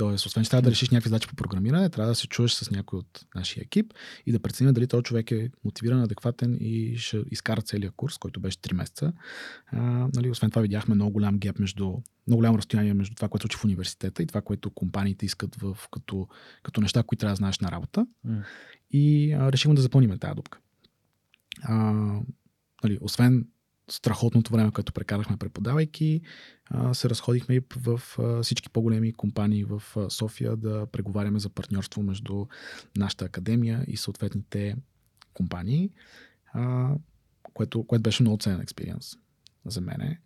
Тоест, 0.00 0.26
освен 0.26 0.44
че 0.44 0.50
трябва 0.50 0.62
да 0.62 0.70
решиш 0.70 0.90
някакви 0.90 1.08
задачи 1.08 1.28
по 1.28 1.34
програмиране, 1.34 1.90
трябва 1.90 2.08
да 2.08 2.14
се 2.14 2.26
чуеш 2.26 2.52
с 2.52 2.70
някой 2.70 2.98
от 2.98 3.26
нашия 3.34 3.62
екип 3.62 3.92
и 4.26 4.32
да 4.32 4.40
преценим 4.40 4.74
дали 4.74 4.86
този 4.86 5.02
човек 5.02 5.30
е 5.30 5.50
мотивиран, 5.64 6.02
адекватен 6.02 6.56
и 6.60 6.96
ще 6.96 7.22
изкара 7.30 7.62
целият 7.62 7.94
курс, 7.96 8.18
който 8.18 8.40
беше 8.40 8.58
3 8.58 8.74
месеца. 8.74 9.12
А, 9.66 9.80
нали, 10.14 10.30
освен 10.30 10.50
това 10.50 10.62
видяхме 10.62 10.94
много 10.94 11.10
голям 11.10 11.38
геп 11.38 11.58
между, 11.58 11.84
много 11.86 12.02
голямо 12.38 12.58
разстояние 12.58 12.94
между 12.94 13.14
това, 13.14 13.28
което 13.28 13.44
учи 13.44 13.56
в 13.56 13.64
университета 13.64 14.22
и 14.22 14.26
това, 14.26 14.40
което 14.40 14.70
компаниите 14.70 15.26
искат 15.26 15.56
в, 15.56 15.78
като, 15.92 16.28
като 16.62 16.80
неща, 16.80 17.02
които 17.02 17.20
трябва 17.20 17.32
да 17.32 17.36
знаеш 17.36 17.58
на 17.58 17.70
работа. 17.70 18.06
Mm. 18.26 18.42
И 18.90 19.32
а, 19.32 19.52
решихме 19.52 19.74
да 19.74 19.82
запълним 19.82 20.18
тази 20.18 20.34
дупка. 20.34 20.58
А, 21.62 21.74
нали, 22.84 22.98
освен 23.00 23.46
страхотното 23.92 24.52
време, 24.52 24.70
което 24.70 24.92
прекарахме 24.92 25.36
преподавайки, 25.36 26.20
се 26.92 27.10
разходихме 27.10 27.54
и 27.54 27.60
в 27.76 28.00
всички 28.42 28.70
по-големи 28.70 29.12
компании 29.12 29.64
в 29.64 29.82
София 30.08 30.56
да 30.56 30.86
преговаряме 30.86 31.38
за 31.38 31.48
партньорство 31.48 32.02
между 32.02 32.46
нашата 32.96 33.24
академия 33.24 33.84
и 33.86 33.96
съответните 33.96 34.76
компании, 35.34 35.90
което, 37.54 37.84
което 37.84 38.02
беше 38.02 38.22
много 38.22 38.38
ценен 38.38 38.60
експириенс 38.60 39.16
за 39.66 39.80
мене. 39.80 40.20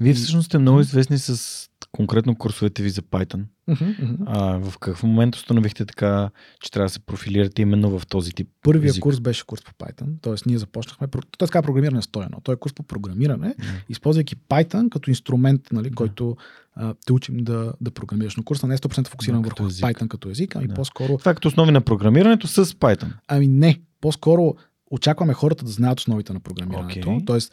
Вие 0.00 0.14
всъщност 0.14 0.46
сте 0.46 0.58
много 0.58 0.80
известни 0.80 1.18
с 1.18 1.68
конкретно 1.92 2.36
курсовете 2.36 2.82
ви 2.82 2.90
за 2.90 3.02
Python. 3.02 3.44
Uh-huh, 3.68 4.00
uh-huh. 4.00 4.16
А, 4.26 4.70
в 4.70 4.78
какъв 4.78 5.02
момент 5.02 5.36
установихте 5.36 5.84
така, 5.84 6.30
че 6.60 6.70
трябва 6.70 6.86
да 6.86 6.92
се 6.92 7.00
профилирате 7.00 7.62
именно 7.62 7.98
в 7.98 8.06
този 8.06 8.32
тип 8.32 8.48
Първият 8.62 8.90
език? 8.90 9.02
курс 9.02 9.20
беше 9.20 9.46
курс 9.46 9.62
по 9.62 9.72
Python, 9.72 10.22
т.е. 10.22 10.34
ние 10.46 10.58
започнахме, 10.58 11.08
т.е. 11.08 11.46
така 11.46 11.62
програмиране 11.62 12.02
стоено. 12.02 12.40
Той 12.42 12.54
е 12.54 12.58
курс 12.58 12.74
по 12.74 12.82
програмиране, 12.82 13.54
uh-huh. 13.54 13.84
използвайки 13.88 14.36
Python 14.36 14.88
като 14.88 15.10
инструмент, 15.10 15.62
нали, 15.72 15.90
uh-huh. 15.90 15.94
който 15.94 16.36
а, 16.74 16.94
те 17.06 17.12
учим 17.12 17.36
да, 17.36 17.72
да 17.80 17.90
програмираш. 17.90 18.36
Но 18.36 18.42
курса 18.42 18.66
не 18.66 18.74
е 18.74 18.78
100% 18.78 19.08
фокусиран 19.08 19.42
върху 19.42 19.66
език. 19.66 19.84
Python 19.84 20.08
като 20.08 20.30
език, 20.30 20.56
ами 20.56 20.66
да. 20.66 20.74
по-скоро... 20.74 21.18
Това 21.18 21.30
е 21.30 21.34
като 21.34 21.48
основи 21.48 21.70
на 21.70 21.80
програмирането 21.80 22.46
с 22.46 22.64
Python. 22.64 23.12
Ами 23.28 23.46
не, 23.46 23.80
по-скоро 24.00 24.54
очакваме 24.90 25.34
хората 25.34 25.64
да 25.64 25.70
знаят 25.70 26.00
основите 26.00 26.32
на 26.32 26.40
програмирането. 26.40 27.08
Okay. 27.08 27.26
Тоест, 27.26 27.52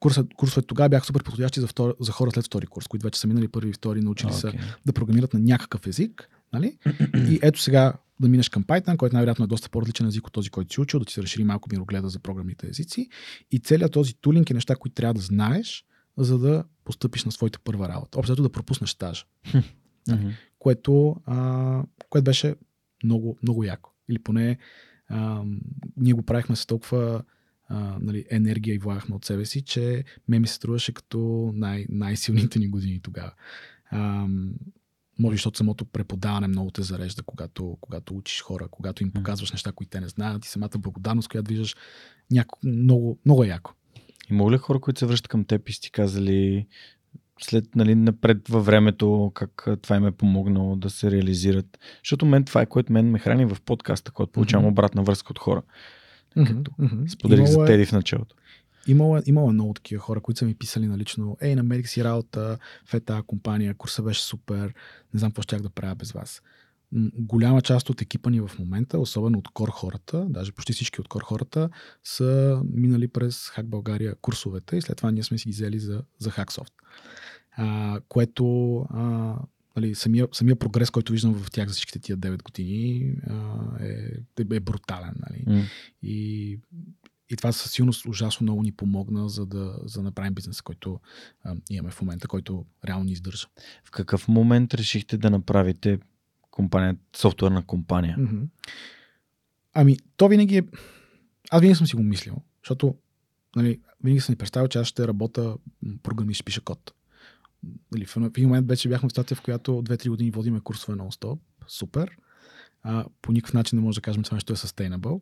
курсът, 0.00 0.34
курсовете 0.34 0.66
тогава 0.66 0.88
бяха 0.88 1.06
супер 1.06 1.22
подходящи 1.22 1.60
за, 1.60 1.66
втор, 1.66 1.96
за 2.00 2.12
хора 2.12 2.30
след 2.30 2.44
втори 2.44 2.66
курс, 2.66 2.88
които 2.88 3.04
вече 3.04 3.20
са 3.20 3.26
минали 3.26 3.48
първи 3.48 3.70
и 3.70 3.72
втори, 3.72 4.00
научили 4.00 4.30
okay. 4.30 4.50
се 4.50 4.58
да 4.86 4.92
програмират 4.92 5.34
на 5.34 5.40
някакъв 5.40 5.86
език. 5.86 6.28
Нали? 6.52 6.78
и 7.14 7.38
ето 7.42 7.60
сега 7.60 7.92
да 8.20 8.28
минеш 8.28 8.48
към 8.48 8.64
Python, 8.64 8.96
който 8.96 9.16
най-вероятно 9.16 9.44
е 9.44 9.48
доста 9.48 9.70
по-различен 9.70 10.06
език 10.06 10.26
от 10.26 10.32
този, 10.32 10.50
който 10.50 10.72
си 10.74 10.80
учил, 10.80 11.00
да 11.00 11.06
ти 11.06 11.12
се 11.12 11.22
разшири 11.22 11.44
малко 11.44 11.68
мирогледа 11.72 12.08
за 12.08 12.18
програмните 12.18 12.66
езици. 12.68 13.08
И 13.50 13.58
целият 13.58 13.92
този 13.92 14.14
тулинг 14.14 14.50
е 14.50 14.54
неща, 14.54 14.76
които 14.76 14.94
трябва 14.94 15.14
да 15.14 15.20
знаеш, 15.20 15.84
за 16.18 16.38
да 16.38 16.64
постъпиш 16.84 17.24
на 17.24 17.32
своята 17.32 17.58
първа 17.64 17.88
работа. 17.88 18.18
Общо 18.18 18.42
да 18.42 18.52
пропуснеш 18.52 18.90
стажа. 18.90 19.24
Mm-hmm. 20.08 20.32
Което, 20.58 21.16
а, 21.26 21.82
което 22.10 22.24
беше 22.24 22.54
много, 23.04 23.38
много 23.42 23.64
яко. 23.64 23.90
Или 24.10 24.18
поне 24.18 24.58
а, 25.08 25.42
ние 25.96 26.12
го 26.12 26.22
правихме 26.22 26.56
с 26.56 26.66
толкова 26.66 27.22
а, 27.70 27.96
нали, 28.00 28.24
енергия 28.30 28.74
и 28.74 28.78
влагахме 28.78 29.16
от 29.16 29.24
себе 29.24 29.44
си, 29.44 29.62
че 29.62 30.04
ме 30.28 30.38
ми 30.38 30.46
се 30.46 30.54
струваше 30.54 30.92
като 30.92 31.50
най- 31.54 31.86
най-силните 31.88 32.58
ни 32.58 32.68
години 32.68 33.00
тогава. 33.02 33.32
А, 33.90 34.26
може, 35.18 35.34
защото 35.34 35.58
самото 35.58 35.84
преподаване 35.84 36.48
много 36.48 36.70
те 36.70 36.82
зарежда, 36.82 37.22
когато, 37.22 37.76
когато 37.80 38.16
учиш 38.16 38.42
хора, 38.42 38.68
когато 38.70 39.02
им 39.02 39.12
показваш 39.12 39.52
неща, 39.52 39.72
които 39.72 39.90
те 39.90 40.00
не 40.00 40.08
знаят 40.08 40.44
и 40.44 40.48
самата 40.48 40.78
благодарност, 40.78 41.28
която 41.28 41.48
виждаш, 41.48 41.76
няко, 42.30 42.58
много, 42.64 43.18
много 43.24 43.44
е 43.44 43.48
яко. 43.48 43.72
Има 44.30 44.50
ли 44.50 44.56
хора, 44.56 44.80
които 44.80 44.98
се 44.98 45.06
връщат 45.06 45.28
към 45.28 45.44
теб 45.44 45.68
и 45.68 45.72
си 45.72 45.90
казали 45.90 46.66
след, 47.40 47.76
нали, 47.76 47.94
напред 47.94 48.48
във 48.48 48.66
времето, 48.66 49.32
как 49.34 49.68
това 49.82 49.96
им 49.96 50.06
е 50.06 50.12
помогнало 50.12 50.76
да 50.76 50.90
се 50.90 51.10
реализират? 51.10 51.78
Защото 52.04 52.26
мен 52.26 52.44
това 52.44 52.62
е, 52.62 52.66
което 52.66 52.92
мен 52.92 53.10
ме 53.10 53.18
храни 53.18 53.44
в 53.44 53.56
подкаста, 53.64 54.10
когато 54.10 54.32
получавам 54.32 54.66
mm-hmm. 54.66 54.70
обратна 54.70 55.02
връзка 55.02 55.30
от 55.30 55.38
хора 55.38 55.62
Като 56.34 56.72
споделих 57.08 57.46
за 57.46 57.52
Имало 57.52 57.64
е- 57.64 57.66
Теди 57.66 57.86
в 57.86 57.92
началото. 57.92 58.36
Имало, 58.86 59.16
е- 59.16 59.22
имало 59.26 59.50
е 59.50 59.52
много 59.52 59.74
такива 59.74 60.02
хора, 60.02 60.20
които 60.20 60.38
са 60.38 60.44
ми 60.44 60.54
писали 60.54 60.86
налично. 60.86 61.36
Ей, 61.40 61.54
намерих 61.54 61.88
си 61.88 62.04
работа 62.04 62.58
в 62.84 62.94
е 62.94 63.00
тази 63.00 63.22
компания, 63.22 63.74
курса 63.74 64.02
беше 64.02 64.22
супер, 64.22 64.74
не 65.14 65.18
знам 65.18 65.30
какво 65.30 65.42
щях 65.42 65.60
да 65.60 65.70
правя 65.70 65.94
без 65.94 66.12
вас. 66.12 66.42
Голяма 67.18 67.62
част 67.62 67.90
от 67.90 68.00
екипа 68.00 68.30
ни 68.30 68.40
в 68.40 68.50
момента, 68.58 68.98
особено 68.98 69.38
от 69.38 69.48
кор 69.48 69.68
хората, 69.68 70.26
даже 70.28 70.52
почти 70.52 70.72
всички 70.72 71.00
от 71.00 71.08
кор 71.08 71.22
хората, 71.22 71.68
са 72.04 72.60
минали 72.72 73.08
през 73.08 73.48
Хак 73.48 73.66
България 73.66 74.14
курсовете 74.14 74.76
и 74.76 74.80
след 74.82 74.96
това 74.96 75.10
ние 75.10 75.22
сме 75.22 75.38
си 75.38 75.48
ги 75.48 75.52
взели 75.52 75.78
за, 75.78 76.02
за 76.18 76.30
Hacksoft. 76.30 76.72
А, 77.56 78.00
което 78.08 78.76
а, 78.90 79.34
нали, 79.76 79.94
самия, 79.94 80.28
самия 80.32 80.56
прогрес, 80.56 80.90
който 80.90 81.12
виждам 81.12 81.34
в 81.34 81.50
тях 81.50 81.68
за 81.68 81.74
всичките 81.74 81.98
тия 81.98 82.18
9 82.18 82.42
години 82.42 83.14
а, 83.26 83.34
е, 83.80 84.56
е 84.56 84.60
брутален. 84.60 85.14
Нали? 85.30 85.44
М. 85.46 85.64
И, 86.02 86.58
и 87.30 87.36
това 87.36 87.52
със 87.52 87.72
сигурност 87.72 88.06
ужасно 88.06 88.44
много 88.44 88.62
ни 88.62 88.72
помогна, 88.72 89.28
за 89.28 89.46
да, 89.46 89.78
за 89.84 90.00
да 90.00 90.02
направим 90.02 90.34
бизнеса, 90.34 90.62
който 90.62 91.00
а, 91.44 91.56
имаме 91.70 91.90
в 91.90 92.00
момента, 92.00 92.28
който 92.28 92.66
реално 92.88 93.04
ни 93.04 93.12
издържа. 93.12 93.46
В 93.84 93.90
какъв 93.90 94.28
момент 94.28 94.74
решихте 94.74 95.18
да 95.18 95.30
направите 95.30 95.98
компания, 96.50 96.96
софтуерна 97.16 97.62
компания? 97.62 98.16
Mm-hmm. 98.18 98.46
Ами, 99.74 99.96
то 100.16 100.28
винаги 100.28 100.56
е... 100.56 100.62
Аз 101.50 101.60
винаги 101.60 101.76
съм 101.76 101.86
си 101.86 101.96
го 101.96 102.02
мислил, 102.02 102.36
защото 102.62 102.94
нали, 103.56 103.80
винаги 104.04 104.20
съм 104.20 104.32
си 104.32 104.38
представил, 104.38 104.68
че 104.68 104.78
аз 104.78 104.86
ще 104.86 105.08
работя 105.08 105.56
програмист, 106.02 106.44
пиша 106.44 106.60
код. 106.60 106.94
Нали, 107.92 108.06
в 108.06 108.16
един 108.16 108.48
момент 108.48 108.68
вече 108.68 108.88
бяхме 108.88 109.08
в 109.08 109.12
статия, 109.12 109.36
в 109.36 109.42
която 109.42 109.70
2-3 109.72 110.08
години 110.08 110.30
водиме 110.30 110.60
курсове 110.60 110.98
нон-стоп. 110.98 111.38
Супер. 111.66 112.16
А, 112.82 113.04
по 113.22 113.32
никакъв 113.32 113.54
начин 113.54 113.78
не 113.78 113.82
може 113.82 113.96
да 113.96 114.02
кажем, 114.02 114.22
че 114.22 114.28
това 114.28 114.36
нещо 114.36 114.52
е 114.52 114.56
sustainable. 114.56 115.20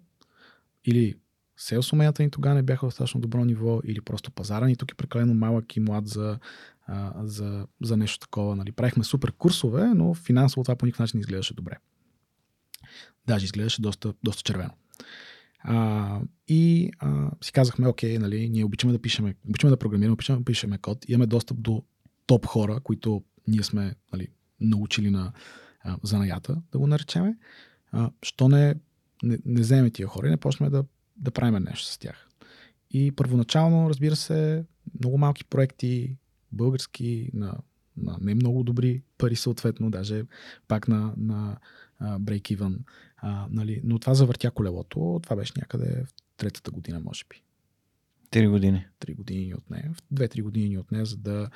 Или 0.84 1.14
селс 1.56 1.92
уменията 1.92 2.22
ни 2.22 2.30
тогава 2.30 2.54
не 2.54 2.62
бяха 2.62 2.86
в 2.86 2.88
достатъчно 2.88 3.20
добро 3.20 3.44
ниво, 3.44 3.80
или 3.84 4.00
просто 4.00 4.30
пазара 4.30 4.66
ни 4.66 4.76
тук 4.76 4.92
е 4.92 4.94
прекалено 4.94 5.34
малък 5.34 5.76
и 5.76 5.80
млад 5.80 6.08
за, 6.08 6.38
а, 6.86 7.12
за, 7.26 7.66
за 7.82 7.96
нещо 7.96 8.18
такова. 8.18 8.56
Нали. 8.56 8.72
Правихме 8.72 9.04
супер 9.04 9.32
курсове, 9.32 9.94
но 9.94 10.14
финансово 10.14 10.62
това 10.64 10.76
по 10.76 10.86
никакъв 10.86 11.00
начин 11.00 11.18
не 11.18 11.20
изглеждаше 11.20 11.54
добре. 11.54 11.76
Даже 13.26 13.44
изглеждаше 13.44 13.82
доста, 13.82 14.14
доста 14.22 14.42
червено. 14.42 14.70
А, 15.60 16.20
и 16.48 16.90
а, 16.98 17.30
си 17.40 17.52
казахме, 17.52 17.88
окей, 17.88 18.18
нали, 18.18 18.48
ние 18.48 18.64
обичаме 18.64 18.92
да 18.92 19.02
пишеме, 19.02 19.34
обичаме 19.48 19.70
да 19.70 19.76
програмираме, 19.76 20.12
обичаме 20.12 20.38
да 20.38 20.44
пишеме 20.44 20.78
код, 20.78 21.08
имаме 21.08 21.26
достъп 21.26 21.60
до 21.60 21.82
топ 22.28 22.46
хора, 22.46 22.80
които 22.80 23.22
ние 23.46 23.62
сме 23.62 23.94
нали, 24.12 24.28
научили 24.60 25.10
на 25.10 25.32
а, 25.80 25.96
занаята, 26.02 26.62
да 26.72 26.78
го 26.78 26.86
наречеме. 26.86 27.36
А, 27.92 28.10
що 28.22 28.48
не, 28.48 28.74
не, 29.22 29.38
не 29.44 29.60
вземем 29.60 29.90
тия 29.90 30.08
хора 30.08 30.26
и 30.26 30.30
не 30.30 30.36
почнем 30.36 30.70
да, 30.70 30.84
да 31.16 31.30
правим 31.30 31.62
нещо 31.62 31.86
с 31.86 31.98
тях. 31.98 32.28
И 32.90 33.12
първоначално, 33.12 33.90
разбира 33.90 34.16
се, 34.16 34.64
много 35.00 35.18
малки 35.18 35.44
проекти, 35.44 36.16
български, 36.52 37.30
на, 37.34 37.54
на 37.96 38.18
не 38.20 38.34
много 38.34 38.62
добри 38.62 39.02
пари 39.18 39.36
съответно, 39.36 39.90
даже 39.90 40.24
пак 40.68 40.88
на, 40.88 41.14
на 41.16 41.58
а, 41.98 42.18
break-even. 42.18 42.78
А, 43.16 43.46
нали, 43.50 43.80
но 43.84 43.98
това 43.98 44.14
завъртя 44.14 44.50
колелото. 44.50 45.20
Това 45.22 45.36
беше 45.36 45.52
някъде 45.56 46.04
в 46.04 46.14
третата 46.36 46.70
година, 46.70 47.00
може 47.00 47.24
би. 47.28 47.42
Три 48.30 48.48
години. 48.48 48.86
Три 48.98 49.14
години 49.14 49.46
ни 49.46 49.54
отне. 49.54 49.90
Две-три 50.10 50.42
години 50.42 50.68
ни 50.68 50.78
отне, 50.78 51.04
за 51.04 51.16
да 51.16 51.50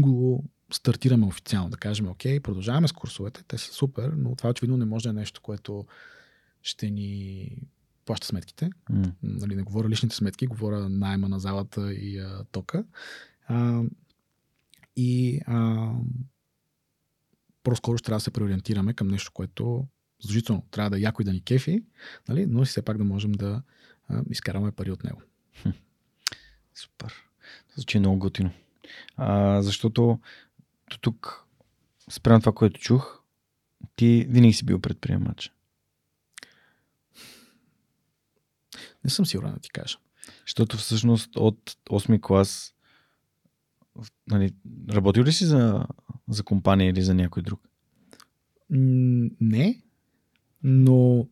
го 0.00 0.44
стартираме 0.72 1.26
официално. 1.26 1.70
Да 1.70 1.76
кажем, 1.76 2.08
окей, 2.08 2.40
продължаваме 2.40 2.88
с 2.88 2.92
курсовете, 2.92 3.42
те 3.48 3.58
са 3.58 3.72
супер, 3.72 4.12
но 4.16 4.36
това 4.36 4.50
очевидно 4.50 4.76
не 4.76 4.84
може 4.84 5.02
да 5.02 5.10
е 5.10 5.12
нещо, 5.12 5.40
което 5.40 5.86
ще 6.62 6.90
ни 6.90 7.50
плаща 8.04 8.26
сметките. 8.26 8.70
М. 8.90 9.12
Нали, 9.22 9.56
не 9.56 9.62
говоря 9.62 9.88
личните 9.88 10.16
сметки, 10.16 10.46
говоря 10.46 10.88
найма 10.88 11.28
на 11.28 11.40
залата 11.40 11.92
и 11.92 12.18
а, 12.18 12.44
тока. 12.52 12.84
А, 13.46 13.82
и 14.96 15.40
а, 15.46 15.92
по-скоро 17.62 17.98
ще 17.98 18.06
трябва 18.06 18.16
да 18.16 18.24
се 18.24 18.30
преориентираме 18.30 18.94
към 18.94 19.08
нещо, 19.08 19.32
което 19.34 19.86
задължително 20.22 20.66
трябва 20.70 20.90
да 20.90 20.98
е 20.98 21.00
яко 21.00 21.22
и 21.22 21.24
да 21.24 21.32
ни 21.32 21.44
кефи, 21.44 21.84
нали, 22.28 22.46
но 22.46 22.64
все 22.64 22.82
пак 22.82 22.98
да 22.98 23.04
можем 23.04 23.32
да 23.32 23.62
а, 24.08 24.22
изкараме 24.30 24.72
пари 24.72 24.90
от 24.90 25.04
него. 25.04 25.22
Супер. 26.74 27.14
Звучи 27.76 27.98
много 27.98 28.18
готино. 28.18 28.50
А, 29.16 29.62
защото 29.62 30.18
тук, 31.00 31.44
спрямо 32.10 32.40
това, 32.40 32.52
което 32.52 32.80
чух, 32.80 33.22
ти 33.96 34.26
винаги 34.28 34.52
си 34.52 34.64
бил 34.64 34.80
предприемач. 34.80 35.52
Не 39.04 39.10
съм 39.10 39.26
сигурен 39.26 39.52
да 39.52 39.60
ти 39.60 39.70
кажа. 39.70 39.98
Защото 40.40 40.76
всъщност 40.76 41.36
от 41.36 41.76
8 41.90 42.20
клас 42.20 42.74
нали, 44.26 44.54
работил 44.90 45.24
ли 45.24 45.32
си 45.32 45.44
за, 45.44 45.86
за 46.28 46.42
компания 46.42 46.90
или 46.90 47.02
за 47.02 47.14
някой 47.14 47.42
друг? 47.42 47.60
Не, 48.70 49.82
но 50.62 51.28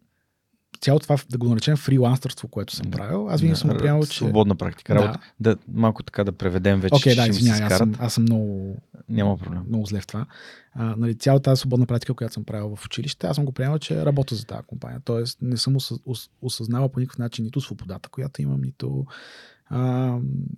цялото 0.80 1.02
това, 1.02 1.16
да 1.30 1.38
го 1.38 1.48
наречем 1.48 1.76
фрилансърство, 1.76 2.48
което 2.48 2.76
съм 2.76 2.90
Да. 2.90 2.96
правил, 2.98 3.28
аз 3.30 3.40
винаги 3.40 3.58
съм 3.60 3.70
го 3.70 3.76
приемал, 3.76 4.06
че... 4.06 4.16
Свободна 4.16 4.54
практика. 4.54 4.94
Да. 4.94 5.00
Работа. 5.00 5.18
Да. 5.40 5.56
малко 5.68 6.02
така 6.02 6.24
да 6.24 6.32
преведем 6.32 6.80
вече, 6.80 7.00
че 7.00 7.14
да, 7.16 7.26
извинявай, 7.26 7.62
аз 7.62 7.76
съм, 7.78 7.94
аз 7.98 8.14
съм 8.14 8.22
много, 8.22 8.76
Няма 9.08 9.38
проблем. 9.38 9.62
много 9.68 9.86
зле 9.86 10.00
в 10.00 10.06
това. 10.06 10.26
А, 10.72 10.94
нали, 10.98 11.14
цялата 11.14 11.42
тази 11.42 11.60
свободна 11.60 11.86
практика, 11.86 12.14
която 12.14 12.34
съм 12.34 12.44
правил 12.44 12.76
в 12.76 12.86
училище, 12.86 13.26
аз 13.26 13.34
съм 13.34 13.44
го 13.44 13.52
приемал, 13.52 13.78
че 13.78 14.06
работя 14.06 14.34
за 14.34 14.46
тази 14.46 14.62
компания. 14.66 15.00
Тоест 15.04 15.38
не 15.42 15.56
съм 15.56 15.74
осъ- 15.74 16.00
ос- 16.06 16.30
осъзнавал 16.42 16.88
по 16.88 17.00
никакъв 17.00 17.18
начин 17.18 17.44
нито 17.44 17.60
свободата, 17.60 18.08
която 18.08 18.42
имам, 18.42 18.60
нито 18.60 19.06
а, 19.68 19.78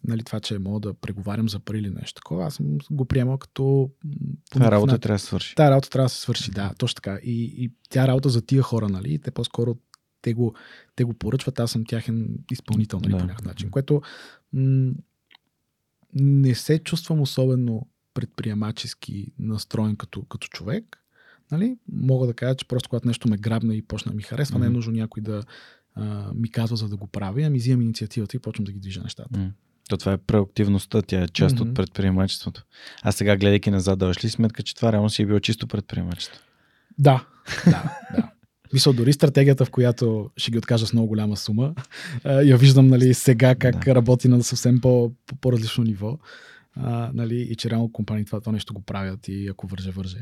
нали, 0.04 0.22
това, 0.22 0.40
че 0.40 0.58
мога 0.58 0.80
да 0.80 0.94
преговарям 0.94 1.48
за 1.48 1.58
пари 1.58 1.78
или 1.78 1.90
нещо 1.90 2.14
такова. 2.14 2.46
Аз 2.46 2.54
съм 2.54 2.66
го 2.90 3.04
приемал 3.04 3.38
като... 3.38 3.90
никакъв 4.04 4.72
работа 4.72 4.92
начин- 4.92 5.00
трябва 5.00 5.14
да 5.14 5.18
свърши. 5.18 5.54
Тая 5.54 5.70
работа 5.70 5.90
трябва 5.90 6.04
да 6.04 6.08
се 6.08 6.20
свърши, 6.20 6.50
да, 6.50 6.72
точно 6.78 6.94
така. 6.94 7.18
И, 7.22 7.54
и 7.58 7.70
тя 7.90 8.08
работа 8.08 8.28
за 8.28 8.42
тия 8.42 8.62
хора, 8.62 8.88
нали? 8.88 9.18
Те 9.18 9.30
по-скоро 9.30 9.76
те 10.22 10.34
го, 10.34 10.54
те 10.96 11.04
го 11.04 11.14
поръчват, 11.14 11.60
аз 11.60 11.70
съм 11.70 11.84
тяхен 11.84 12.28
изпълнител, 12.50 13.00
нали, 13.02 13.12
Да. 13.12 13.18
по 13.18 13.24
някакъв 13.24 13.44
начин. 13.46 13.70
Което 13.70 14.02
м- 14.52 14.92
не 16.14 16.54
се 16.54 16.78
чувствам 16.78 17.20
особено 17.20 17.86
предприемачески 18.14 19.26
настроен 19.38 19.96
като, 19.96 20.22
като 20.22 20.48
човек. 20.48 21.02
Нали? 21.52 21.76
Мога 21.92 22.26
да 22.26 22.34
кажа, 22.34 22.54
че 22.54 22.68
просто 22.68 22.88
когато 22.88 23.08
нещо 23.08 23.28
ме 23.28 23.36
грабне 23.36 23.74
и 23.74 23.82
почна 23.82 24.10
да 24.12 24.16
ми 24.16 24.22
харесва, 24.22 24.58
не 24.58 24.66
е 24.66 24.70
нужно 24.70 24.92
някой 24.92 25.22
да 25.22 25.42
а, 25.94 26.32
ми 26.34 26.50
казва 26.50 26.76
за 26.76 26.88
да 26.88 26.96
го 26.96 27.06
правя, 27.06 27.42
ами 27.42 27.58
взимам 27.58 27.82
инициативата 27.82 28.36
и 28.36 28.40
почвам 28.40 28.64
да 28.64 28.72
ги 28.72 28.80
движа 28.80 29.02
нещата. 29.02 29.38
М. 29.38 29.50
То 29.88 29.96
това 29.96 30.12
е 30.12 30.18
преактивността, 30.18 31.02
тя 31.02 31.22
е 31.22 31.28
част 31.28 31.54
Мгм. 31.54 31.68
от 31.68 31.74
предприемачеството. 31.74 32.64
А 33.02 33.12
сега, 33.12 33.36
гледайки 33.36 33.70
назад, 33.70 33.98
даваш 33.98 34.24
ли 34.24 34.30
сметка, 34.30 34.62
че 34.62 34.74
това 34.76 34.92
реално 34.92 35.10
си 35.10 35.22
е 35.22 35.26
било 35.26 35.40
чисто 35.40 35.66
предприемачество? 35.66 36.40
Да, 36.98 37.26
да, 37.64 37.98
да. 38.16 38.30
Мисля, 38.72 38.92
дори 38.92 39.12
стратегията, 39.12 39.64
в 39.64 39.70
която 39.70 40.30
ще 40.36 40.50
ги 40.50 40.58
откажа 40.58 40.86
с 40.86 40.92
много 40.92 41.08
голяма 41.08 41.36
сума, 41.36 41.74
я 42.24 42.56
виждам 42.56 42.86
нали, 42.86 43.14
сега 43.14 43.54
как 43.54 43.84
Да. 43.84 43.94
работи 43.94 44.28
на 44.28 44.42
съвсем 44.42 44.80
по, 44.80 45.12
по, 45.26 45.36
по-различно 45.36 45.84
ниво. 45.84 46.18
А, 46.76 47.10
нали, 47.14 47.40
и 47.40 47.56
че 47.56 47.70
реално 47.70 47.92
компании 47.92 48.24
това, 48.24 48.40
това 48.40 48.52
нещо 48.52 48.74
го 48.74 48.80
правят 48.80 49.28
и 49.28 49.48
ако 49.48 49.66
върже, 49.66 49.90
върже. 49.90 50.18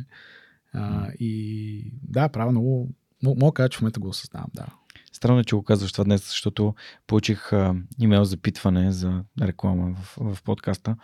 А, 0.73 1.09
и 1.21 1.93
да, 2.03 2.29
правя 2.29 2.51
много. 2.51 2.89
Мога 3.23 3.41
мога 3.41 3.51
да 3.51 3.55
кажа, 3.55 3.69
че 3.69 3.79
в 3.79 3.81
момента 3.81 4.01
го 4.01 4.09
осъзнавам, 4.09 4.51
да. 4.55 4.67
Странно 5.13 5.41
е, 5.41 5.45
че 5.45 5.57
го 5.57 5.63
казваш 5.63 5.93
това 5.93 6.05
днес, 6.05 6.29
защото 6.29 6.75
получих 7.07 7.53
а, 7.53 7.75
имейл 8.01 8.25
запитване 8.25 8.93
за 8.93 9.23
реклама 9.43 9.97
в, 10.03 10.35
в 10.35 10.43
подкаста 10.43 10.97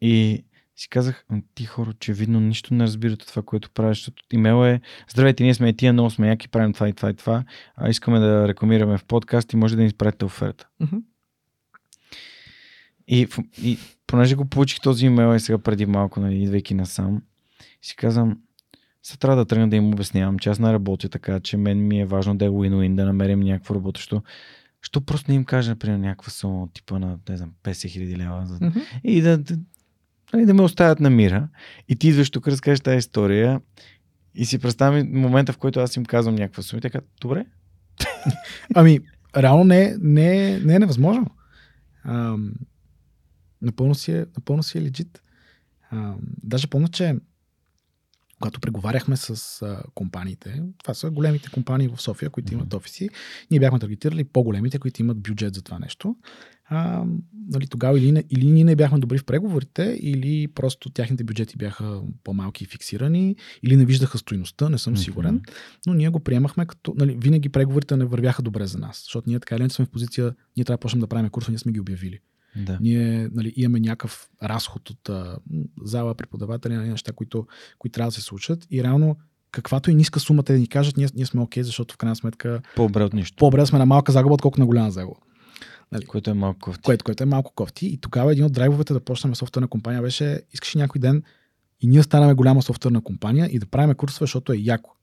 и 0.00 0.44
си 0.80 0.88
казах, 0.88 1.24
«М, 1.30 1.42
ти 1.54 1.64
хора, 1.64 1.92
че 1.98 2.12
видно 2.12 2.40
нищо 2.40 2.74
не 2.74 2.84
разбирате 2.84 3.26
това, 3.26 3.42
което 3.42 3.70
правиш, 3.70 3.98
защото 3.98 4.22
имейл 4.32 4.64
е, 4.66 4.80
здравейте, 5.10 5.42
ние 5.42 5.54
сме 5.54 5.68
и 5.68 5.76
тия, 5.76 5.92
много 5.92 6.10
сме 6.10 6.28
яки, 6.28 6.48
правим 6.48 6.72
това 6.72 6.88
и 6.88 6.92
това 6.92 7.10
и 7.10 7.14
това, 7.14 7.44
а 7.76 7.88
искаме 7.88 8.18
да 8.18 8.48
рекламираме 8.48 8.98
в 8.98 9.04
подкаст 9.04 9.52
и 9.52 9.56
може 9.56 9.76
да 9.76 9.82
ни 9.82 9.86
изпратите 9.86 10.24
оферта. 10.24 10.68
Мгм. 10.80 10.96
И, 13.08 13.28
и 13.62 13.78
понеже 14.06 14.34
го 14.34 14.44
получих 14.44 14.80
този 14.80 15.06
имейл 15.06 15.36
и 15.36 15.40
сега 15.40 15.58
преди 15.58 15.86
малко, 15.86 16.20
нали, 16.20 16.42
идвайки 16.42 16.74
насам, 16.74 17.22
си 17.82 17.96
казвам, 17.96 18.38
сега 19.02 19.18
трябва 19.18 19.36
да 19.36 19.44
тръгна 19.44 19.68
да 19.68 19.76
им 19.76 19.88
обяснявам, 19.88 20.38
че 20.38 20.50
аз 20.50 20.58
не 20.58 20.72
работя 20.72 21.08
така, 21.08 21.40
че 21.40 21.56
мен 21.56 21.86
ми 21.88 22.00
е 22.00 22.06
важно 22.06 22.36
да 22.36 22.44
е 22.44 22.48
win-win, 22.48 22.94
да 22.94 23.04
намерим 23.04 23.40
някакво 23.40 23.74
работещо. 23.74 24.22
Що 24.82 25.00
просто 25.00 25.30
не 25.30 25.34
им 25.34 25.44
кажа, 25.44 25.70
например, 25.70 25.98
някаква 25.98 26.30
сума 26.30 26.62
от 26.62 26.72
типа 26.72 26.98
на, 26.98 27.18
не 27.28 27.36
знам, 27.36 27.52
50 27.64 27.88
хиляди 27.88 28.16
лева. 28.16 28.46
За... 28.46 28.58
Мгм. 28.66 28.78
И 29.04 29.22
да, 29.22 29.38
да, 29.38 29.56
нали, 30.32 30.46
да 30.46 30.54
ме 30.54 30.62
оставят 30.62 31.00
на 31.00 31.10
мира. 31.10 31.48
И 31.88 31.96
ти 31.96 32.08
идваш 32.08 32.30
тук, 32.30 32.48
разкажеш 32.48 32.80
тази 32.80 32.96
история 32.96 33.60
и 34.34 34.44
си 34.44 34.58
представям 34.58 35.20
момента, 35.20 35.52
в 35.52 35.58
който 35.58 35.80
аз 35.80 35.96
им 35.96 36.04
казвам 36.04 36.34
някаква 36.34 36.62
сума. 36.62 36.78
И 36.78 36.90
казват, 36.90 37.10
добре. 37.20 37.46
Ами, 38.74 39.00
реално 39.36 39.64
не, 39.64 39.96
не, 40.00 40.58
не 40.58 40.74
е 40.74 40.78
невъзможно. 40.78 41.26
Ам, 42.04 42.52
напълно, 43.62 43.94
си 43.94 44.12
е, 44.12 44.26
напълно 44.36 44.62
си 44.62 44.78
е 44.78 44.82
легит. 44.82 45.22
Ам, 45.90 46.18
даже 46.42 46.66
помня, 46.66 46.88
че 46.88 47.14
когато 48.40 48.60
преговаряхме 48.60 49.16
с 49.16 49.62
а, 49.62 49.82
компаниите, 49.94 50.62
това 50.78 50.94
са 50.94 51.10
големите 51.10 51.50
компании 51.50 51.88
в 51.88 52.02
София, 52.02 52.30
които 52.30 52.54
имат 52.54 52.74
офиси, 52.74 53.08
ние 53.50 53.60
бяхме 53.60 53.78
таргетирали 53.78 54.24
по-големите, 54.24 54.78
които 54.78 55.02
имат 55.02 55.20
бюджет 55.20 55.54
за 55.54 55.62
това 55.62 55.78
нещо. 55.78 56.16
А, 56.72 57.04
нали, 57.48 57.66
тогава 57.66 57.98
или, 57.98 58.24
или 58.30 58.50
ние 58.50 58.64
не 58.64 58.76
бяхме 58.76 58.98
добри 58.98 59.18
в 59.18 59.24
преговорите, 59.24 59.98
или 60.00 60.48
просто 60.48 60.90
тяхните 60.90 61.24
бюджети 61.24 61.56
бяха 61.56 62.02
по-малки 62.24 62.64
и 62.64 62.66
фиксирани, 62.66 63.36
или 63.62 63.76
не 63.76 63.84
виждаха 63.84 64.18
стоиността, 64.18 64.68
не 64.68 64.78
съм 64.78 64.96
сигурен. 64.96 65.42
Но 65.86 65.94
ние 65.94 66.08
го 66.08 66.20
приемахме 66.20 66.66
като. 66.66 66.94
Нали, 66.96 67.16
винаги 67.20 67.48
преговорите 67.48 67.96
не 67.96 68.04
вървяха 68.04 68.42
добре 68.42 68.66
за 68.66 68.78
нас, 68.78 69.02
защото 69.04 69.30
ние 69.30 69.40
така 69.40 69.56
или 69.56 69.70
сме 69.70 69.84
в 69.84 69.90
позиция, 69.90 70.34
ние 70.56 70.64
трябва 70.64 70.76
да 70.76 70.80
почнем 70.80 71.00
да 71.00 71.06
правим 71.06 71.30
курса, 71.30 71.50
ние 71.50 71.58
сме 71.58 71.72
ги 71.72 71.80
обявили. 71.80 72.18
Да. 72.56 72.78
Ние 72.80 73.28
нали, 73.32 73.52
имаме 73.56 73.80
някакъв 73.80 74.28
разход 74.42 74.90
от 74.90 75.08
а, 75.08 75.38
зала, 75.84 76.14
преподаватели, 76.14 76.74
нали, 76.74 76.88
неща, 76.88 77.12
които, 77.12 77.46
които 77.78 77.94
трябва 77.94 78.08
да 78.08 78.14
се 78.14 78.22
случат. 78.22 78.66
И 78.70 78.82
реално, 78.82 79.16
каквато 79.50 79.90
и 79.90 79.94
ниска 79.94 80.20
сума 80.20 80.42
те 80.42 80.52
да 80.52 80.58
ни 80.58 80.66
кажат, 80.66 80.96
ние, 80.96 81.08
ние 81.14 81.26
сме 81.26 81.40
окей, 81.40 81.62
okay, 81.62 81.66
защото 81.66 81.94
в 81.94 81.96
крайна 81.96 82.16
сметка 82.16 82.62
По-добре 82.76 83.04
от 83.04 83.14
нищо. 83.14 83.36
по-добре 83.36 83.66
сме 83.66 83.78
на 83.78 83.86
малка 83.86 84.12
загуба, 84.12 84.34
отколкото 84.34 84.60
на 84.60 84.66
голяма 84.66 84.90
загуба. 84.90 85.20
Нали? 85.92 86.06
Което 86.06 86.30
е 86.30 86.34
малко 86.34 86.58
кофти. 86.60 86.82
Което, 86.82 87.04
което 87.04 87.22
е 87.22 87.26
малко 87.26 87.52
кофти. 87.54 87.86
И 87.86 87.96
тогава 87.96 88.32
един 88.32 88.44
от 88.44 88.52
драйвовете 88.52 88.92
да 88.92 89.00
почнем 89.00 89.34
софтуерна 89.34 89.68
компания 89.68 90.02
беше, 90.02 90.42
искаш 90.52 90.74
някой 90.74 91.00
ден 91.00 91.22
и 91.80 91.86
ние 91.86 92.02
станаме 92.02 92.34
голяма 92.34 92.62
софтуерна 92.62 93.00
компания 93.00 93.48
и 93.52 93.58
да 93.58 93.66
правим 93.66 93.94
курсове, 93.94 94.22
защото 94.22 94.52
е 94.52 94.56
яко. 94.56 94.96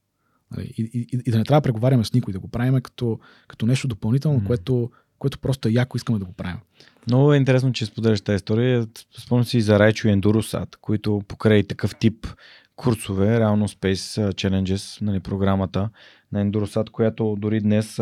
Нали? 0.52 0.74
И, 0.78 0.90
и, 0.94 1.22
и, 1.26 1.32
да 1.32 1.38
не 1.38 1.44
трябва 1.44 1.62
да 1.62 1.64
преговаряме 1.64 2.06
с 2.06 2.14
никой, 2.14 2.34
да 2.34 2.40
го 2.40 2.48
правим 2.48 2.82
като, 2.82 3.20
като 3.48 3.66
нещо 3.66 3.88
допълнително, 3.88 4.42
mm. 4.42 4.48
което, 4.48 4.92
което 5.20 5.40
просто 5.40 5.68
е 5.68 5.72
яко 5.72 5.98
искаме 5.98 6.20
да 6.20 6.26
го 6.26 6.34
правим. 6.34 6.60
Много 7.08 7.34
е 7.34 7.38
интересно, 7.38 7.72
че 7.72 7.86
споделяш 7.86 8.22
тази 8.22 8.36
история. 8.36 8.88
Спомням 9.18 9.46
си 9.46 9.62
за 9.62 9.80
Райчо 9.80 10.08
и 10.08 10.12
Endurosat, 10.12 10.76
които 10.82 11.22
покрай 11.28 11.64
такъв 11.64 11.96
тип 11.96 12.28
курсове, 12.76 13.40
реално 13.40 13.68
Space 13.68 14.32
Challenges, 14.32 15.02
нали, 15.02 15.20
програмата 15.20 15.90
на 16.32 16.46
Endurosat, 16.46 16.90
която 16.90 17.36
дори 17.40 17.60
днес, 17.60 18.00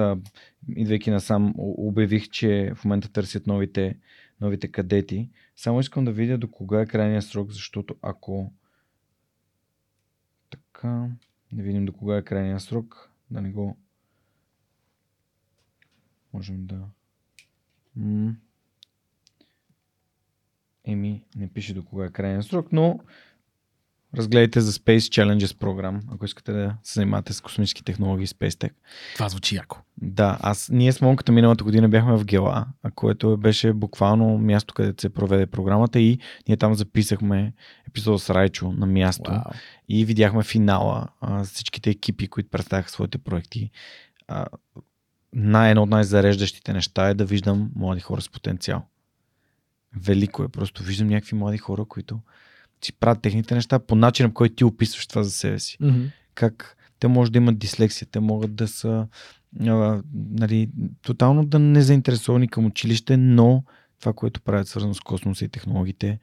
идвайки 0.75 1.11
насам, 1.11 1.53
обявих, 1.57 2.29
че 2.29 2.73
в 2.75 2.85
момента 2.85 3.11
търсят 3.11 3.47
новите, 3.47 3.97
новите 4.41 4.67
кадети. 4.67 5.29
Само 5.55 5.79
искам 5.79 6.05
да 6.05 6.11
видя 6.11 6.37
до 6.37 6.51
кога 6.51 6.81
е 6.81 6.85
крайния 6.85 7.21
срок, 7.21 7.51
защото 7.51 7.95
ако 8.01 8.53
така, 10.49 11.09
да 11.51 11.63
видим 11.63 11.85
до 11.85 11.93
кога 11.93 12.17
е 12.17 12.21
крайния 12.21 12.59
срок, 12.59 13.11
да 13.31 13.41
не 13.41 13.51
го 13.51 13.77
можем 16.33 16.65
да 16.65 16.87
м- 17.95 18.35
Еми, 20.87 21.23
не 21.35 21.47
пише 21.47 21.73
до 21.73 21.85
кога 21.85 22.05
е 22.05 22.11
крайния 22.11 22.43
срок, 22.43 22.71
но 22.71 22.99
разгледайте 24.15 24.61
за 24.61 24.71
Space 24.71 24.97
Challenges 24.97 25.57
програм, 25.57 26.01
ако 26.11 26.25
искате 26.25 26.51
да 26.51 26.75
се 26.83 26.93
занимавате 26.93 27.33
с 27.33 27.41
космически 27.41 27.83
технологии 27.83 28.23
и 28.23 28.27
Space 28.27 28.49
Tech. 28.49 28.71
Това 29.13 29.29
звучи 29.29 29.55
яко. 29.55 29.77
Да, 29.97 30.37
аз, 30.41 30.69
ние 30.69 30.91
с 30.91 31.01
Монката 31.01 31.31
миналата 31.31 31.63
година 31.63 31.89
бяхме 31.89 32.17
в 32.17 32.25
Гела, 32.25 32.65
което 32.95 33.37
беше 33.37 33.73
буквално 33.73 34.37
място, 34.37 34.73
където 34.73 35.01
се 35.01 35.09
проведе 35.09 35.45
програмата 35.45 35.99
и 35.99 36.19
ние 36.47 36.57
там 36.57 36.75
записахме 36.75 37.53
епизод 37.87 38.21
с 38.21 38.29
Райчо 38.29 38.71
на 38.71 38.85
място 38.85 39.31
Wow. 39.31 39.51
и 39.89 40.05
видяхме 40.05 40.43
финала, 40.43 41.07
а, 41.21 41.43
всичките 41.43 41.89
екипи, 41.89 42.27
които 42.27 42.49
представяха 42.49 42.89
своите 42.89 43.17
проекти. 43.17 43.71
А, 44.27 44.45
най- 45.33 45.69
едно 45.71 45.83
от 45.83 45.89
най-зареждащите 45.89 46.73
неща 46.73 47.07
е 47.09 47.13
да 47.13 47.25
виждам 47.25 47.71
млади 47.75 48.01
хора 48.01 48.21
с 48.21 48.29
потенциал. 48.29 48.85
Велико 49.95 50.43
е. 50.43 50.47
Просто 50.47 50.83
виждам 50.83 51.07
някакви 51.07 51.35
млади 51.35 51.57
хора, 51.57 51.85
които 51.85 52.19
си 52.85 52.93
правят 52.93 53.21
техните 53.21 53.55
неща 53.55 53.79
по 53.79 53.95
начина, 53.95 54.29
по 54.29 54.33
който 54.33 54.55
ти 54.55 54.63
описваш 54.63 55.07
това 55.07 55.23
за 55.23 55.31
себе 55.31 55.59
си. 55.59 55.77
Mm-hmm. 55.81 56.11
Как 56.35 56.77
те 56.99 57.07
може 57.07 57.31
да 57.31 57.37
имат 57.37 57.57
дислексия, 57.57 58.07
те 58.11 58.19
могат 58.19 58.55
да 58.55 58.67
са 58.67 59.07
а, 59.61 60.01
нали, 60.13 60.69
тотално 61.01 61.45
да 61.45 61.59
не 61.59 61.81
заинтересовани 61.81 62.47
към 62.47 62.65
училище, 62.65 63.17
но 63.17 63.63
това, 63.99 64.13
което 64.13 64.41
правят 64.41 64.67
свързано 64.67 64.93
с 64.93 64.99
космоса 64.99 65.45
и 65.45 65.49
технологиите, 65.49 66.19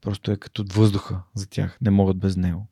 просто 0.00 0.30
е 0.30 0.36
като 0.36 0.64
въздуха 0.72 1.20
за 1.34 1.46
тях. 1.46 1.78
Не 1.80 1.90
могат 1.90 2.16
без 2.16 2.36
него. 2.36 2.66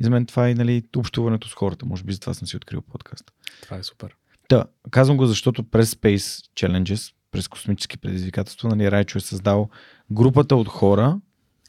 И 0.00 0.04
за 0.04 0.10
мен 0.10 0.26
това 0.26 0.48
е 0.48 0.54
нали, 0.54 0.82
общуването 0.96 1.48
с 1.48 1.54
хората. 1.54 1.86
Може 1.86 2.04
би 2.04 2.12
затова 2.12 2.34
съм 2.34 2.48
си 2.48 2.56
открил 2.56 2.80
подкаст. 2.80 3.32
Това 3.62 3.76
е 3.76 3.82
супер. 3.82 4.16
Да, 4.48 4.64
казвам 4.90 5.16
го, 5.16 5.26
защото 5.26 5.62
през 5.62 5.94
Space 5.94 6.48
Challenges, 6.56 7.14
през 7.30 7.48
космически 7.48 7.96
предизвикателства, 7.96 8.68
нали, 8.68 8.90
Райчо 8.90 9.18
е 9.18 9.20
създал 9.20 9.68
групата 10.10 10.56
от 10.56 10.68
хора, 10.68 11.20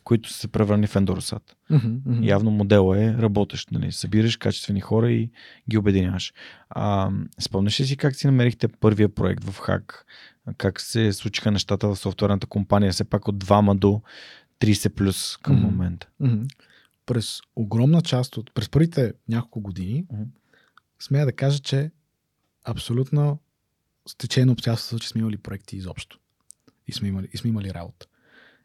които 0.04 0.30
са 0.30 0.40
се 0.40 0.48
превърнали 0.48 0.88
в 0.88 0.94
Endorosat. 0.94 1.42
Mm-hmm. 1.72 2.00
Mm-hmm. 2.02 2.26
Явно 2.26 2.52
модел 2.52 2.96
е 2.96 3.14
работещ, 3.14 3.72
нали? 3.72 3.92
Събираш 3.92 4.38
качествени 4.38 4.82
хора 4.82 5.12
и 5.12 5.30
ги 5.70 5.78
обединяваш. 5.78 6.34
А, 6.70 7.12
спомняш 7.40 7.80
ли 7.80 7.86
си 7.86 7.98
как 7.98 8.16
си 8.16 8.28
намерихте 8.28 8.68
първия 8.68 9.10
проект 9.10 9.44
в 9.44 9.60
Хак? 9.60 10.06
Как 10.58 10.82
се 10.82 11.14
случиха 11.14 11.52
нещата 11.52 11.88
в 11.88 11.96
софтуерната 11.96 12.48
компания, 12.48 12.92
все 12.92 13.04
пак 13.04 13.28
от 13.28 13.44
2 13.44 13.80
до 13.80 14.02
30 14.60 14.90
плюс 14.90 15.38
към 15.38 15.56
Мгм. 15.56 15.66
момента? 15.66 16.10
Mm-hmm. 16.22 16.54
През 17.06 17.40
огромна 17.56 18.02
част 18.02 18.38
от, 18.38 18.54
през 18.54 18.70
първите 18.70 19.14
няколко 19.30 19.62
години, 19.62 20.06
Мгм. 20.12 20.24
смея 21.00 21.26
да 21.26 21.32
кажа, 21.32 21.60
че 21.60 21.92
абсолютно 22.66 23.40
с 24.08 24.16
течение 24.16 24.46
на 24.46 24.52
обстоятелствата, 24.52 25.04
че 25.04 25.10
сме 25.10 25.22
имали 25.22 25.38
проекти 25.38 25.78
изобщо. 25.78 26.20
И 26.88 26.94
сме 26.94 27.08
имали, 27.08 27.28
и 27.34 27.38
сме 27.38 27.50
имали 27.50 27.74
работа. 27.74 28.08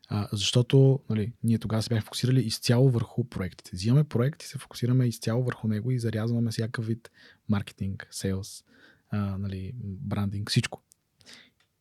А, 0.09 0.29
защото 0.33 1.01
нали, 1.11 1.33
ние 1.43 1.59
тогава 1.59 1.83
се 1.83 1.89
бяхме 1.89 2.05
фокусирали 2.05 2.41
изцяло 2.41 2.91
върху 2.91 3.25
проектите. 3.25 3.71
Взимаме 3.73 4.05
проект 4.05 4.43
и 4.43 4.47
се 4.47 4.59
фокусираме 4.59 5.07
изцяло 5.07 5.45
върху 5.45 5.69
него 5.69 5.91
и 5.91 5.99
зарязваме 5.99 6.51
всякакъв 6.51 6.87
вид 6.87 7.11
маркетинг, 7.49 8.09
сейлс, 8.11 8.65
а, 9.11 9.39
нали, 9.39 9.73
брандинг, 9.83 10.51
всичко. 10.51 10.83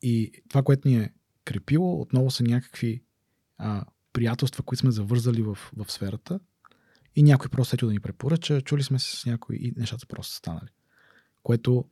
И 0.02 0.32
това, 0.50 0.64
което 0.64 0.88
ни 0.88 0.96
е 0.96 1.14
крепило, 1.46 2.02
отново 2.02 2.32
са 2.32 2.44
някакви 2.44 3.04
а, 3.58 3.86
приятелства, 4.14 4.64
които 4.64 4.80
сме 4.80 4.92
завързали 4.92 5.42
в, 5.42 5.58
в 5.76 5.92
сферата 5.92 6.40
и 7.16 7.24
някой 7.24 7.50
просто 7.50 7.70
сетил 7.70 7.88
да 7.88 7.94
ни 7.94 8.00
препоръча, 8.00 8.62
чули 8.62 8.84
сме 8.84 9.00
се 9.00 9.18
с 9.18 9.26
някой 9.26 9.56
и 9.56 9.74
нещата 9.78 10.08
просто 10.08 10.32
са 10.34 10.38
станали. 10.38 10.70
Което, 11.44 11.86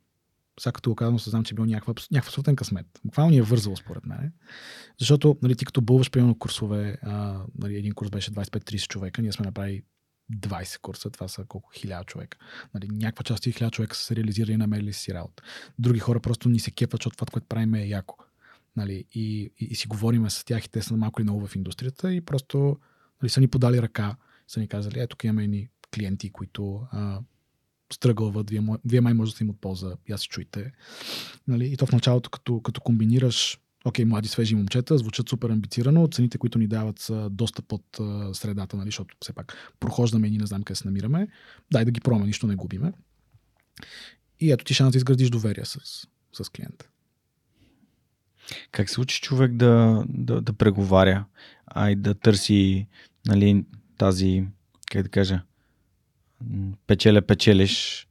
сега 0.60 0.72
като 0.72 0.90
го 0.90 0.96
казвам, 0.96 1.18
съзнам, 1.18 1.44
че 1.44 1.54
е 1.54 1.56
бил 1.56 1.64
някакъв, 1.64 1.88
абс- 1.88 2.10
някакъв 2.10 2.28
абсолютен 2.28 2.56
късмет. 2.56 2.86
Буквално 3.04 3.30
ни 3.30 3.36
е 3.38 3.42
вързало 3.42 3.76
според 3.76 4.06
мен. 4.06 4.32
Защото 4.98 5.38
нали, 5.42 5.56
ти 5.56 5.64
като 5.64 5.80
бълваш, 5.80 6.10
примерно, 6.10 6.38
курсове, 6.38 6.98
а, 7.02 7.40
нали, 7.58 7.76
един 7.76 7.92
курс 7.92 8.10
беше 8.10 8.30
25-30 8.30 8.88
човека, 8.88 9.22
ние 9.22 9.32
сме 9.32 9.44
направили 9.44 9.82
20 10.32 10.80
курса, 10.80 11.10
това 11.10 11.28
са 11.28 11.44
колко 11.44 11.72
1000 11.72 12.06
човека. 12.06 12.38
Нали, 12.74 12.88
някаква 12.92 13.22
част 13.22 13.38
от 13.38 13.44
тези 13.44 13.54
1000 13.54 13.70
човека 13.70 13.96
са 13.96 14.04
се 14.04 14.16
реализирали 14.16 14.52
и 14.52 14.56
намерили 14.56 14.92
си 14.92 15.14
работа. 15.14 15.42
Други 15.78 16.00
хора 16.00 16.20
просто 16.20 16.48
ни 16.48 16.58
се 16.60 16.70
кепват, 16.70 17.00
защото 17.00 17.16
това, 17.16 17.32
което 17.32 17.46
правим 17.46 17.74
е 17.74 17.86
яко. 17.86 18.16
Нали, 18.76 19.04
и, 19.12 19.52
и, 19.58 19.64
и, 19.64 19.74
си 19.74 19.88
говориме 19.88 20.30
с 20.30 20.44
тях 20.44 20.64
и 20.64 20.70
те 20.70 20.82
са 20.82 20.96
малко 20.96 21.20
или 21.20 21.24
много 21.24 21.46
в 21.46 21.56
индустрията 21.56 22.14
и 22.14 22.20
просто 22.20 22.78
нали, 23.22 23.30
са 23.30 23.40
ни 23.40 23.48
подали 23.48 23.82
ръка, 23.82 24.16
са 24.48 24.60
ни 24.60 24.68
казали, 24.68 25.00
ето 25.00 25.08
тук 25.08 25.24
имаме 25.24 25.44
едни 25.44 25.68
клиенти, 25.94 26.30
които 26.30 26.86
а, 26.92 27.20
стръгълват, 27.92 28.50
вие, 28.50 28.62
вие 28.84 29.00
май 29.00 29.14
може 29.14 29.30
да 29.30 29.34
сте 29.34 29.44
им 29.44 29.50
от 29.50 29.60
полза, 29.60 29.96
я 30.08 30.18
се 30.18 30.28
чуйте. 30.28 30.72
Нали, 31.48 31.72
и 31.72 31.76
то 31.76 31.86
в 31.86 31.92
началото, 31.92 32.30
като, 32.30 32.60
като 32.60 32.80
комбинираш 32.80 33.58
окей, 33.84 34.04
млади, 34.04 34.28
свежи 34.28 34.54
момчета, 34.54 34.98
звучат 34.98 35.28
супер 35.28 35.50
амбицирано, 35.50 36.08
цените, 36.08 36.38
които 36.38 36.58
ни 36.58 36.66
дават 36.66 36.98
са 36.98 37.30
доста 37.30 37.62
под 37.62 37.82
средата, 38.32 38.76
нали, 38.76 38.88
защото 38.88 39.16
все 39.20 39.32
пак 39.32 39.74
прохождаме 39.80 40.26
и 40.26 40.30
ние 40.30 40.38
не 40.38 40.46
знам 40.46 40.62
къде 40.62 40.76
се 40.76 40.88
намираме. 40.88 41.28
Дай 41.72 41.84
да 41.84 41.90
ги 41.90 42.00
пробваме, 42.00 42.26
нищо 42.26 42.46
не 42.46 42.54
губиме. 42.54 42.92
И 44.40 44.52
ето 44.52 44.64
ти 44.64 44.74
шанс 44.74 44.92
да 44.92 44.96
изградиш 44.96 45.30
доверие 45.30 45.64
с, 45.64 45.78
с 46.32 46.50
клиента. 46.50 46.88
Как 48.70 48.90
се 48.90 49.00
учи 49.00 49.20
човек 49.20 49.52
да, 49.52 50.04
да, 50.08 50.40
да 50.40 50.52
преговаря, 50.52 51.24
а 51.66 51.90
и 51.90 51.96
да 51.96 52.14
търси 52.14 52.88
нали, 53.26 53.64
тази, 53.98 54.44
как 54.90 55.02
да 55.02 55.08
кажа, 55.08 55.42
печеля-печелиш 56.86 58.06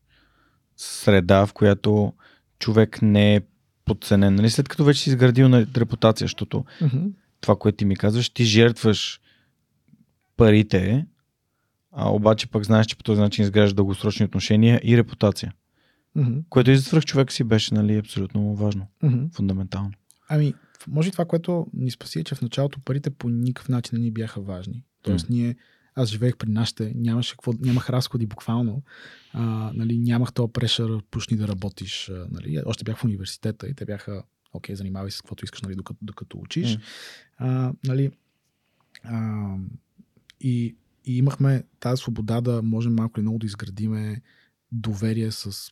среда, 0.77 1.45
в 1.45 1.53
която 1.53 2.13
човек 2.59 3.01
не 3.01 3.35
е 3.35 3.41
подценен. 3.85 4.35
Нали? 4.35 4.49
След 4.49 4.69
като 4.69 4.83
вече 4.83 5.01
си 5.01 5.09
изградил 5.09 5.49
на 5.49 5.67
репутация, 5.77 6.25
защото 6.25 6.65
Mm-hmm. 6.81 7.11
това, 7.41 7.55
което 7.55 7.75
ти 7.75 7.85
ми 7.85 7.95
казваш, 7.95 8.29
ти 8.29 8.43
жертваш 8.43 9.21
парите, 10.37 11.05
а 11.91 12.13
обаче 12.13 12.47
пък 12.47 12.63
знаеш, 12.65 12.85
че 12.85 12.97
по 12.97 13.03
този 13.03 13.21
начин 13.21 13.43
изграждаш 13.43 13.73
дългосрочни 13.73 14.25
отношения 14.25 14.81
и 14.83 14.97
репутация. 14.97 15.53
Mm-hmm. 16.17 16.43
Което 16.49 16.71
и 16.71 16.77
за 16.77 16.83
свръх 16.83 17.05
човек 17.05 17.31
си 17.31 17.43
беше 17.43 17.73
нали, 17.73 17.97
абсолютно 17.97 18.55
важно, 18.55 18.87
Mm-hmm. 19.03 19.35
фундаментално. 19.35 19.91
Ами, 20.29 20.53
може 20.87 21.09
и 21.09 21.11
това, 21.11 21.25
което 21.25 21.67
ни 21.73 21.91
спаси 21.91 22.19
е, 22.19 22.23
че 22.23 22.35
в 22.35 22.41
началото 22.41 22.79
парите 22.79 23.09
по 23.09 23.29
никакъв 23.29 23.69
начин 23.69 23.97
не 23.97 24.03
ни 24.03 24.11
бяха 24.11 24.41
важни. 24.41 24.83
Тоест, 25.01 25.29
ние, 25.29 25.55
аз 25.95 26.09
живеех 26.09 26.37
при 26.37 26.49
нашите, 26.49 26.93
нямаше 26.95 27.31
какво, 27.31 27.53
нямах 27.59 27.89
разходи 27.89 28.25
буквално, 28.25 28.83
а, 29.33 29.71
нали, 29.73 29.97
нямах 29.97 30.33
този 30.33 30.53
прешър, 30.53 31.01
пушни 31.11 31.37
да 31.37 31.47
работиш. 31.47 32.09
А, 32.09 32.27
нали. 32.31 32.61
Още 32.65 32.83
бях 32.83 32.97
в 32.97 33.03
университета 33.03 33.67
и 33.67 33.73
те 33.73 33.85
бяха, 33.85 34.23
окей, 34.53 34.75
занимавай 34.75 35.11
се 35.11 35.17
с 35.17 35.21
каквото 35.21 35.45
искаш, 35.45 35.61
нали, 35.61 35.75
докато, 35.75 35.99
докато 36.01 36.37
учиш. 36.37 36.77
А, 37.37 37.73
нали, 37.83 38.11
а, 39.03 39.55
и 40.39 40.75
и 41.05 41.17
имахме 41.17 41.63
тази 41.79 42.01
свобода 42.01 42.41
да 42.41 42.61
можем 42.61 42.95
малко 42.95 43.19
или 43.19 43.21
много 43.21 43.39
да 43.39 43.45
изградиме 43.45 44.21
доверие 44.71 45.31
с 45.31 45.71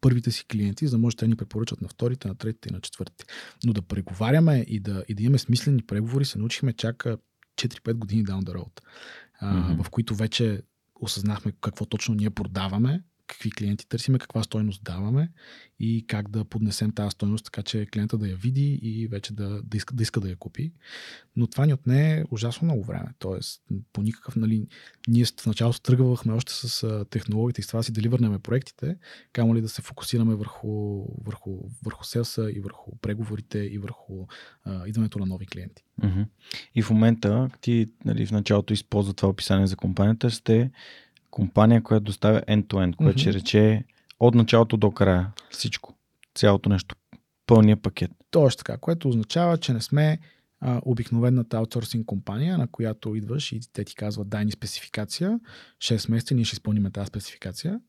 първите 0.00 0.30
си 0.30 0.44
клиенти, 0.52 0.86
за 0.86 0.96
да 0.96 0.98
може 0.98 1.16
те 1.16 1.28
ни 1.28 1.36
препоръчат 1.36 1.80
на 1.80 1.88
вторите, 1.88 2.28
на 2.28 2.34
третите 2.34 2.68
и 2.68 2.72
на 2.72 2.80
четвъртите. 2.80 3.24
Но 3.64 3.72
да 3.72 3.82
преговаряме 3.82 4.64
и 4.68 4.80
да, 4.80 5.04
и 5.08 5.14
да 5.14 5.22
имаме 5.22 5.38
смислени 5.38 5.82
преговори 5.82 6.24
се 6.24 6.38
научихме 6.38 6.72
чак 6.72 7.06
4-5 7.56 7.92
години 7.92 8.24
down 8.24 8.40
the 8.40 8.54
road, 8.54 8.80
mm-hmm. 9.42 9.82
в 9.82 9.90
които 9.90 10.14
вече 10.14 10.62
осъзнахме 10.94 11.52
какво 11.60 11.84
точно 11.84 12.14
ние 12.14 12.30
продаваме, 12.30 13.02
какви 13.26 13.50
клиенти 13.50 13.88
търсиме, 13.88 14.18
каква 14.18 14.42
стойност 14.42 14.84
даваме 14.84 15.30
и 15.80 16.04
как 16.06 16.28
да 16.28 16.44
поднесем 16.44 16.92
тази 16.92 17.10
стойност, 17.10 17.44
така 17.44 17.62
че 17.62 17.86
клиента 17.86 18.18
да 18.18 18.28
я 18.28 18.36
види 18.36 18.80
и 18.82 19.06
вече 19.06 19.34
да, 19.34 19.62
да, 19.62 19.76
иска, 19.76 19.94
да 19.94 20.02
иска 20.02 20.20
да 20.20 20.28
я 20.28 20.36
купи. 20.36 20.72
Но 21.36 21.46
това 21.46 21.66
ни 21.66 21.72
отне 21.72 22.24
ужасно 22.30 22.64
много 22.64 22.84
време. 22.84 23.08
Тоест, 23.18 23.62
по 23.92 24.02
никакъв, 24.02 24.36
нали, 24.36 24.66
ние 25.08 25.24
в 25.24 25.46
началото 25.46 25.80
тръгвахме 25.80 26.32
още 26.32 26.52
с 26.52 27.04
технологиите 27.10 27.60
и 27.60 27.64
с 27.64 27.66
това 27.66 27.82
си 27.82 27.92
деливърнем 27.92 28.40
проектите, 28.40 28.96
камо 29.32 29.54
ли 29.54 29.60
да 29.60 29.68
се 29.68 29.82
фокусираме 29.82 30.34
върху, 30.34 31.04
върху, 31.24 31.58
върху 31.84 32.04
селса 32.04 32.50
и 32.54 32.60
върху 32.60 32.96
преговорите 32.96 33.58
и 33.58 33.78
върху 33.78 34.26
а, 34.64 34.88
идването 34.88 35.18
на 35.18 35.26
нови 35.26 35.46
клиенти. 35.46 35.84
И 36.74 36.82
в 36.82 36.90
момента 36.90 37.50
ти 37.60 37.90
нали, 38.04 38.26
в 38.26 38.30
началото 38.30 38.72
използва 38.72 39.14
това 39.14 39.28
описание 39.28 39.66
за 39.66 39.76
компанията, 39.76 40.30
сте 40.30 40.70
компания, 41.34 41.82
която 41.82 42.04
доставя 42.04 42.42
end-to-end, 42.48 42.96
което 42.96 43.18
mm-hmm. 43.18 43.20
ще 43.20 43.32
рече 43.32 43.84
от 44.20 44.34
началото 44.34 44.76
до 44.76 44.90
края 44.90 45.32
всичко. 45.50 45.94
Цялото 46.34 46.68
нещо. 46.68 46.96
Пълния 47.46 47.76
пакет. 47.76 48.10
Точно 48.30 48.58
така, 48.58 48.76
което 48.76 49.08
означава, 49.08 49.58
че 49.58 49.72
не 49.72 49.80
сме 49.80 50.18
а, 50.60 50.80
обикновената 50.84 51.56
аутсорсинг 51.56 52.06
компания, 52.06 52.58
на 52.58 52.68
която 52.68 53.14
идваш 53.14 53.52
и 53.52 53.60
те 53.72 53.84
ти 53.84 53.94
казват 53.94 54.28
дай 54.28 54.44
ни 54.44 54.50
спецификация, 54.50 55.40
6 55.78 56.10
месеца 56.10 56.34
ние 56.34 56.44
ще 56.44 56.54
изпълним 56.54 56.92
тази 56.92 57.06
спецификация. 57.06 57.80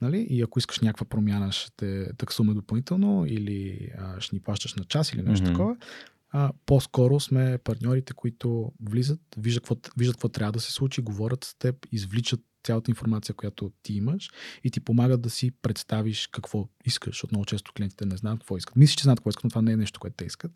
Нали? 0.00 0.26
И 0.30 0.42
ако 0.42 0.58
искаш 0.58 0.80
някаква 0.80 1.06
промяна, 1.06 1.52
ще 1.52 1.70
те 1.76 2.12
таксуваме 2.16 2.54
допълнително 2.54 3.26
или 3.26 3.90
а, 3.98 4.20
ще 4.20 4.36
ни 4.36 4.40
плащаш 4.40 4.74
на 4.74 4.84
час 4.84 5.12
или 5.12 5.22
нещо 5.22 5.46
mm-hmm. 5.46 5.50
такова. 5.50 5.76
А, 6.32 6.52
по-скоро 6.66 7.20
сме 7.20 7.58
партньорите, 7.64 8.12
които 8.12 8.72
влизат, 8.82 9.20
виждат 9.36 9.62
какво, 9.62 9.76
виждат 9.96 10.16
какво 10.16 10.28
трябва 10.28 10.52
да 10.52 10.60
се 10.60 10.72
случи, 10.72 11.02
говорят 11.02 11.44
с 11.44 11.54
теб, 11.58 11.86
извличат 11.92 12.40
цялата 12.64 12.90
информация, 12.90 13.34
която 13.34 13.72
ти 13.82 13.94
имаш 13.94 14.30
и 14.64 14.70
ти 14.70 14.80
помагат 14.80 15.22
да 15.22 15.30
си 15.30 15.50
представиш 15.50 16.26
какво 16.26 16.68
искаш. 16.84 17.24
Отново 17.24 17.44
често 17.44 17.72
клиентите 17.72 18.06
не 18.06 18.16
знаят 18.16 18.38
какво 18.38 18.56
искат. 18.56 18.76
Мислиш, 18.76 18.96
че 18.96 19.02
знаят 19.02 19.20
какво 19.20 19.30
искат, 19.30 19.44
но 19.44 19.50
това 19.50 19.62
не 19.62 19.72
е 19.72 19.76
нещо, 19.76 20.00
което 20.00 20.16
те 20.16 20.24
искат. 20.24 20.52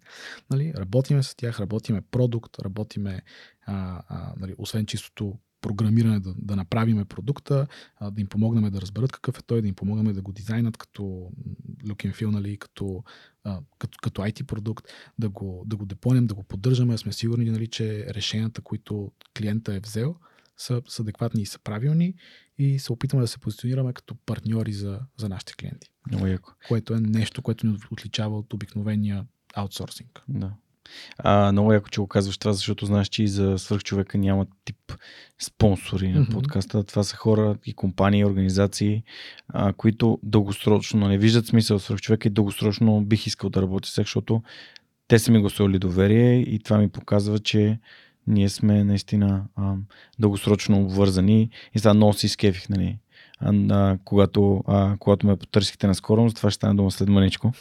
Нали? 0.51 0.73
Работиме 0.77 1.23
с 1.23 1.35
тях, 1.35 1.61
работиме 1.61 2.01
продукт, 2.01 2.59
работиме, 2.59 3.23
а, 3.67 4.03
а, 4.09 4.33
нали, 4.37 4.55
освен 4.59 4.87
чистото 4.87 5.39
програмиране 5.65 6.21
да, 6.21 6.35
да 6.39 6.57
направиме 6.57 7.05
продукта, 7.05 7.67
а, 7.97 8.11
да 8.11 8.21
им 8.21 8.27
помогнем 8.27 8.71
да 8.71 8.81
разберат 8.81 9.13
какъв 9.13 9.39
е 9.39 9.43
той, 9.43 9.63
да 9.63 9.69
им 9.69 9.75
помогнем 9.75 10.15
да 10.15 10.23
го 10.23 10.33
дизайнат 10.33 10.77
като 10.77 11.03
look 11.85 12.07
and 12.07 12.15
feel, 12.15 12.31
нали, 12.31 12.57
като, 12.57 13.05
а, 13.45 13.61
като, 13.79 13.99
като 14.03 14.23
IT 14.23 14.43
продукт, 14.43 14.87
да 15.19 15.29
го, 15.29 15.65
да 15.67 15.77
го 15.77 15.87
депонем, 15.87 16.27
да 16.27 16.35
го 16.35 16.43
поддържаме, 16.43 16.99
сме 16.99 17.13
сигурни, 17.13 17.51
нали, 17.51 17.67
че 17.67 18.07
решенията, 18.15 18.61
които 18.61 19.13
клиента 19.39 19.75
е 19.75 19.81
взел, 19.81 20.17
са, 20.57 20.83
са 20.89 21.03
адекватни 21.03 21.43
и 21.43 21.47
са 21.47 21.59
правилни 21.59 22.15
и 22.59 22.79
се 22.79 22.93
опитваме 22.93 23.25
да 23.25 23.29
се 23.29 23.39
позиционираме 23.39 23.93
като 23.93 24.15
партньори 24.27 24.73
за, 24.73 25.01
за 25.17 25.29
нашите 25.29 25.55
клиенти. 25.55 25.91
Много 26.11 26.27
яко. 26.27 26.53
Което 26.69 26.95
е 26.95 27.01
нещо, 27.01 27.43
което 27.43 27.67
ни 27.67 27.79
отличава 27.91 28.39
от 28.39 28.53
обикновения 28.53 29.27
аутсорсинг. 29.55 30.23
Да. 30.29 30.51
А, 31.19 31.53
много 31.53 31.73
яко, 31.73 31.89
че 31.89 32.01
го 32.01 32.07
казваш 32.07 32.39
това, 32.39 32.53
защото 32.53 32.87
знаеш, 32.87 33.09
че 33.09 33.23
и 33.23 33.29
за 33.29 33.59
свърхчовека 33.59 34.19
няма 34.19 34.47
тип 34.65 34.93
спонсори 35.43 36.09
на 36.09 36.27
подкаста. 36.29 36.85
Това 36.85 37.03
са 37.03 37.17
хора 37.17 37.57
и 37.67 37.75
компании, 37.75 38.21
и 38.21 38.25
организации, 38.25 39.03
а, 39.49 39.73
които 39.73 40.19
дългосрочно 40.23 41.09
не 41.09 41.19
виждат 41.19 41.47
смисъл 41.47 41.79
свърхчовека 41.79 42.29
и 42.29 42.31
дългосрочно 42.31 43.05
бих 43.05 43.27
искал 43.27 43.51
да 43.51 43.63
работя 43.63 43.89
с 43.89 43.95
защото 43.95 44.43
те 45.09 45.19
са 45.19 45.33
ми 45.33 45.41
гласували 45.41 45.79
доверие 45.79 46.41
и 46.41 46.59
това 46.59 46.79
ми 46.79 46.89
показва, 46.89 47.39
че 47.39 47.79
ние 48.27 48.49
сме 48.49 48.85
наистина 48.85 49.45
а, 49.57 49.75
дългосрочно 50.19 50.81
обвързани 50.81 51.51
и 51.75 51.79
сега 51.79 51.95
много 51.95 52.13
си 52.13 52.29
скефих, 52.29 52.69
нали, 52.69 52.99
а, 53.41 53.53
а, 53.71 53.99
когато, 54.05 54.65
а, 54.67 54.97
когато 54.99 55.27
ме 55.27 55.37
потърсихте 55.37 55.87
наскоро, 55.87 56.23
но 56.23 56.29
за 56.29 56.35
това 56.35 56.51
ще 56.51 56.57
стане 56.57 56.75
дума 56.75 56.91
след 56.91 57.09
маничко. 57.09 57.53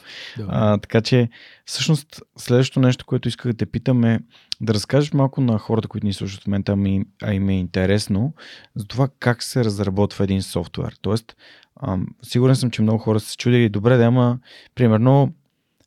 А, 0.47 0.77
така 0.77 1.01
че, 1.01 1.29
всъщност, 1.65 2.21
следващото 2.37 2.79
нещо, 2.79 3.05
което 3.05 3.27
исках 3.27 3.51
да 3.51 3.57
те 3.57 3.65
питам 3.65 4.03
е 4.03 4.19
да 4.61 4.73
разкажеш 4.73 5.13
малко 5.13 5.41
на 5.41 5.57
хората, 5.57 5.87
които 5.87 6.07
ни 6.07 6.13
слушат 6.13 6.43
в 6.43 6.47
момента, 6.47 6.77
а, 7.23 7.33
им 7.33 7.49
е 7.49 7.59
интересно, 7.59 8.33
за 8.75 8.85
това 8.85 9.07
как 9.19 9.43
се 9.43 9.63
разработва 9.63 10.23
един 10.23 10.41
софтуер. 10.41 10.95
Тоест, 11.01 11.35
а, 11.75 11.97
сигурен 12.21 12.55
съм, 12.55 12.71
че 12.71 12.81
много 12.81 12.97
хора 12.97 13.19
са 13.19 13.29
се 13.29 13.37
чудили, 13.37 13.69
добре 13.69 13.97
да 13.97 14.03
има, 14.03 14.39
примерно, 14.75 15.33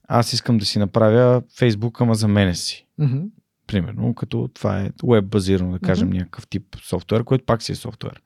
аз 0.09 0.33
искам 0.33 0.59
да 0.59 0.64
си 0.64 0.79
направя 0.79 1.43
Facebook, 1.43 2.01
ама 2.01 2.14
за 2.14 2.29
мене 2.29 2.55
си. 2.55 2.87
Mm-hmm 3.01 3.29
примерно, 3.67 4.14
като 4.14 4.51
това 4.55 4.81
е 4.81 4.91
веб 5.05 5.25
базирано, 5.25 5.73
да 5.73 5.79
кажем, 5.79 6.11
mm-hmm. 6.11 6.19
някакъв 6.19 6.47
тип 6.47 6.77
софтуер, 6.83 7.25
който 7.25 7.45
пак 7.45 7.62
си 7.62 7.73
е 7.73 7.75
софтуер. 7.75 8.23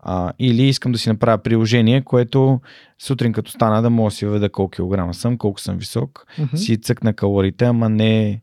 А, 0.00 0.32
или 0.38 0.62
искам 0.62 0.92
да 0.92 0.98
си 0.98 1.08
направя 1.08 1.38
приложение, 1.38 2.02
което 2.02 2.60
сутрин 2.98 3.32
като 3.32 3.50
стана 3.50 3.82
да 3.82 3.90
мога 3.90 4.10
да 4.10 4.16
си 4.16 4.26
въведа 4.26 4.48
колко 4.48 4.70
килограма 4.70 5.14
съм, 5.14 5.38
колко 5.38 5.60
съм 5.60 5.76
висок, 5.76 6.26
mm-hmm. 6.38 6.56
си 6.56 6.76
цъкна 6.76 7.12
калориите, 7.12 7.64
ама 7.64 7.88
не 7.88 8.40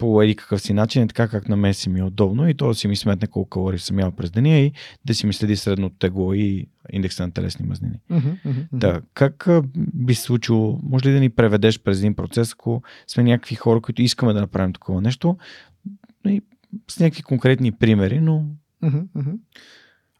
по 0.00 0.22
еди 0.22 0.36
какъв 0.36 0.60
си 0.60 0.72
начин, 0.72 1.02
е 1.02 1.06
така 1.06 1.28
как 1.28 1.48
на 1.48 1.56
мен 1.56 1.74
си 1.74 1.88
ми 1.88 2.00
е 2.00 2.04
удобно 2.04 2.48
и 2.48 2.54
то 2.54 2.68
да 2.68 2.74
си 2.74 2.88
ми 2.88 2.96
сметне 2.96 3.28
колко 3.28 3.50
калории 3.50 3.78
съм 3.78 3.98
ял 3.98 4.10
през 4.10 4.30
деня 4.30 4.58
и 4.58 4.72
да 5.04 5.14
си 5.14 5.26
ми 5.26 5.32
следи 5.32 5.56
средното 5.56 5.96
тегло 5.98 6.34
и 6.34 6.66
индекса 6.92 7.22
на 7.22 7.32
телесни 7.32 7.66
мазнини. 7.66 7.94
Mm-hmm, 8.10 8.44
mm-hmm. 8.46 8.66
Да, 8.72 9.00
как 9.14 9.48
би 9.76 10.14
се 10.14 10.22
случило, 10.22 10.80
може 10.82 11.08
ли 11.08 11.12
да 11.12 11.20
ни 11.20 11.30
преведеш 11.30 11.80
през 11.80 11.98
един 11.98 12.14
процес, 12.14 12.52
ако 12.52 12.82
сме 13.06 13.22
някакви 13.22 13.54
хора, 13.54 13.80
които 13.80 14.02
искаме 14.02 14.32
да 14.32 14.40
направим 14.40 14.72
такова 14.72 15.00
нещо, 15.00 15.36
и 16.28 16.42
с 16.88 16.98
някакви 17.00 17.22
конкретни 17.22 17.72
примери, 17.72 18.20
но... 18.20 18.46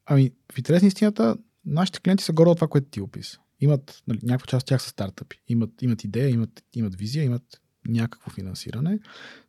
Ами, 0.06 0.30
в 0.52 0.58
интерес 0.58 0.82
на 0.82 0.88
истината, 0.88 1.36
нашите 1.64 2.00
клиенти 2.00 2.24
са 2.24 2.32
горе 2.32 2.50
от 2.50 2.56
това, 2.56 2.68
което 2.68 2.88
ти 2.90 3.00
описа. 3.00 3.38
Имат, 3.60 4.02
нали, 4.08 4.18
някаква 4.22 4.46
част 4.46 4.64
от 4.64 4.68
тях 4.68 4.82
са 4.82 4.88
стартъпи. 4.88 5.40
Имат, 5.48 5.82
имат 5.82 6.04
идея, 6.04 6.30
имат, 6.30 6.62
имат 6.74 6.94
визия, 6.94 7.24
имат 7.24 7.60
някакво 7.88 8.30
финансиране, 8.30 8.98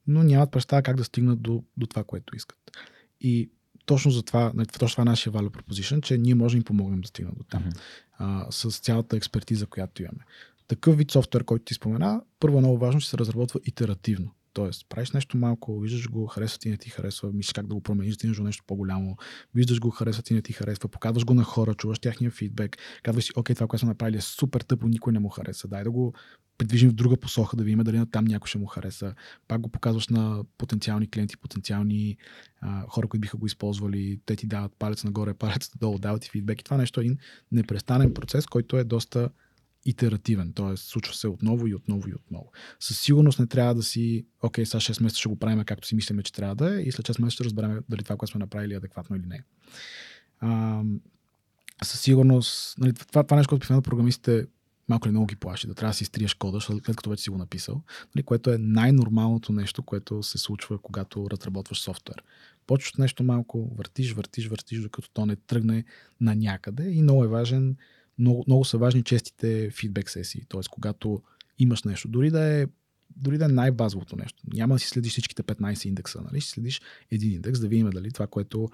но 0.08 0.24
нямат 0.24 0.52
представа 0.52 0.82
как 0.82 0.98
да 0.98 1.04
стигнат 1.04 1.42
до, 1.42 1.64
до 1.78 1.88
това, 1.88 2.04
което 2.04 2.36
искат. 2.36 2.58
И 3.22 3.52
точно 3.86 4.12
за 4.12 4.24
това, 4.24 4.52
нали, 4.56 4.68
точно 4.68 4.94
това 4.94 5.02
е 5.02 5.12
нашия 5.12 5.34
value 5.34 5.50
proposition, 5.50 6.02
че 6.02 6.18
ние 6.18 6.36
можем 6.36 6.58
да 6.58 6.60
им 6.60 6.64
помогнем 6.64 7.02
да 7.02 7.08
стигнат 7.08 7.38
до 7.38 7.44
там. 7.44 7.64
Mm-hmm. 7.64 7.80
А, 8.18 8.52
с 8.52 8.80
цялата 8.80 9.18
експертиза, 9.18 9.66
която 9.66 10.04
имаме. 10.04 10.26
Такъв 10.68 10.98
вид 10.98 11.12
софтуер, 11.12 11.44
който 11.44 11.66
ти 11.66 11.74
спомена, 11.74 12.22
първо 12.40 12.58
е 12.58 12.62
много 12.62 12.78
важно, 12.78 13.02
че 13.02 13.10
се 13.10 13.18
разработва 13.18 13.60
итеративно. 13.66 14.32
Тоест, 14.54 14.86
правиш 14.90 15.12
нещо 15.12 15.38
малко, 15.38 15.80
виждаш 15.80 16.10
го, 16.10 16.28
харесва 16.28 16.60
ти, 16.60 16.70
не 16.70 16.78
ти 16.78 16.90
харесва, 16.90 17.32
мислиш 17.34 17.54
как 17.54 17.68
да 17.68 17.76
го 17.76 17.82
промениш, 17.82 18.18
да 18.18 18.34
до 18.34 18.44
нещо 18.44 18.64
по-голямо, 18.68 19.18
виждаш 19.56 19.80
го, 19.80 19.90
харесва 19.90 20.24
ти, 20.24 20.34
не 20.34 20.42
ти 20.42 20.54
харесва, 20.54 20.90
показваш 20.90 21.26
го 21.26 21.34
на 21.34 21.44
хора, 21.44 21.74
чуваш 21.74 22.00
тяхния 22.00 22.32
фидбек, 22.32 22.78
казваш 23.04 23.24
си, 23.24 23.32
окей, 23.36 23.56
това, 23.56 23.68
което 23.68 23.80
сме 23.80 23.88
направили 23.88 24.18
е 24.18 24.22
супер 24.22 24.62
тъпо, 24.62 24.88
никой 24.88 25.14
не 25.14 25.20
му 25.20 25.30
хареса, 25.30 25.68
дай 25.68 25.84
да 25.84 25.92
го 25.92 26.14
придвижим 26.62 26.90
в 26.90 26.94
друга 26.94 27.18
посока, 27.18 27.58
да 27.58 27.64
видим 27.64 27.80
дали 27.80 27.98
на 27.98 28.06
там 28.06 28.26
някой 28.26 28.48
ще 28.48 28.58
му 28.58 28.66
хареса. 28.66 29.14
Пак 29.48 29.62
го 29.62 29.70
показваш 29.70 30.08
на 30.08 30.44
потенциални 30.58 31.10
клиенти, 31.10 31.38
потенциални 31.38 32.18
а, 32.60 32.86
хора, 32.88 33.08
които 33.08 33.22
биха 33.22 33.38
го 33.38 33.46
използвали, 33.46 34.20
те 34.26 34.36
ти 34.36 34.48
дават 34.48 34.72
палец 34.80 35.04
нагоре, 35.04 35.34
палец 35.40 35.72
надолу, 35.76 36.00
дават 36.00 36.22
ти 36.22 36.30
фидбек. 36.30 36.62
И 36.62 36.64
това 36.64 36.78
нещо 36.78 37.00
е 37.00 37.04
един 37.04 37.18
непрестанен 37.52 38.14
процес, 38.14 38.46
който 38.46 38.78
е 38.78 38.84
доста 38.84 39.30
итеративен, 39.86 40.54
т.е. 40.54 40.78
случва 40.78 41.16
се 41.16 41.28
отново 41.28 41.68
и 41.68 41.76
отново 41.76 42.10
и 42.10 42.14
отново. 42.14 42.52
Със 42.80 43.00
сигурност 43.00 43.40
не 43.40 43.48
трябва 43.48 43.76
да 43.76 43.84
си, 43.84 44.26
окей, 44.42 44.66
сега 44.66 44.80
6 44.80 45.04
месеца 45.04 45.20
ще 45.20 45.30
го 45.30 45.40
правим 45.40 45.64
както 45.64 45.88
си 45.88 45.96
мислиме, 45.96 46.24
че 46.24 46.34
трябва 46.34 46.56
да 46.56 46.76
е 46.76 46.82
и 46.82 46.92
след 46.92 47.08
6 47.08 47.22
месеца 47.22 47.34
ще 47.34 47.44
разберем 47.44 47.80
дали 47.90 48.04
това, 48.04 48.18
което 48.18 48.32
сме 48.32 48.40
направили 48.40 48.74
е 48.74 48.78
адекватно 48.78 49.16
или 49.16 49.26
не. 49.26 49.44
А, 50.40 50.82
със 51.84 52.02
сигурност, 52.02 52.78
нали, 52.80 52.94
това, 52.94 53.24
това 53.24 53.38
нещо, 53.38 53.50
което 53.50 53.60
обикновено 53.60 53.82
програмистите 53.82 54.46
малко 54.92 55.08
ли 55.08 55.12
много 55.12 55.26
ги 55.26 55.36
плаши, 55.36 55.68
да 55.68 55.74
трябва 55.74 55.90
да 55.90 55.96
си 55.96 56.04
изтриеш 56.04 56.34
кода, 56.34 56.62
след 56.62 56.96
като 56.96 57.10
вече 57.10 57.24
си 57.24 57.30
го 57.30 57.38
написал, 57.38 57.82
нали, 58.16 58.24
което 58.24 58.52
е 58.52 58.58
най-нормалното 58.58 59.52
нещо, 59.54 59.84
което 59.84 60.24
се 60.24 60.38
случва, 60.38 60.78
когато 60.78 61.30
разработваш 61.32 61.82
софтуер. 61.82 62.24
Почваш 62.68 62.94
нещо 62.94 63.24
малко, 63.24 63.76
въртиш, 63.76 64.14
въртиш, 64.14 64.48
въртиш, 64.48 64.82
докато 64.82 65.10
то 65.14 65.26
не 65.26 65.36
тръгне 65.36 65.84
на 66.22 66.36
някъде 66.36 66.90
и 66.90 67.02
много 67.02 67.24
е 67.24 67.28
важен 67.28 67.76
много, 68.22 68.44
много 68.48 68.66
са 68.66 68.78
важни 68.78 69.04
честите 69.04 69.70
фидбек 69.70 70.10
сесии. 70.10 70.42
Т.е. 70.50 70.62
когато 70.72 71.22
имаш 71.60 71.84
нещо, 71.84 72.08
дори 72.08 72.32
да 72.32 72.44
е 72.44 72.68
дори 73.16 73.38
да 73.38 73.46
е 73.46 73.48
най-базовото 73.48 74.16
нещо. 74.16 74.44
Няма 74.54 74.76
да 74.76 74.80
си 74.80 74.88
следиш 74.88 75.12
всичките 75.12 75.44
15 75.44 75.88
индекса, 75.88 76.22
нали? 76.22 76.42
Ще 76.42 76.52
следиш 76.52 76.82
един 77.12 77.32
индекс, 77.32 77.60
да 77.60 77.68
видим 77.68 77.90
дали 77.90 78.12
това, 78.12 78.28
което 78.28 78.70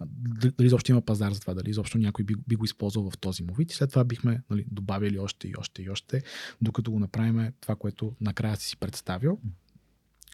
дали 0.00 0.66
изобщо 0.66 0.90
има 0.90 1.00
пазар 1.00 1.32
за 1.32 1.40
това, 1.40 1.54
дали 1.54 1.70
изобщо 1.70 1.98
някой 1.98 2.24
би, 2.24 2.34
би 2.48 2.56
го 2.56 2.64
използвал 2.64 3.10
в 3.10 3.18
този 3.18 3.42
му 3.42 3.54
вид. 3.54 3.72
И 3.72 3.74
след 3.74 3.90
това 3.90 4.04
бихме 4.04 4.42
нали, 4.50 4.66
добавили 4.70 5.18
още 5.18 5.48
и 5.48 5.54
още 5.58 5.82
и 5.82 5.90
още, 5.90 6.22
докато 6.62 6.90
го 6.90 6.98
направим 6.98 7.52
това, 7.60 7.76
което 7.76 8.12
накрая 8.20 8.56
си 8.56 8.68
си 8.68 8.76
представил. 8.76 9.38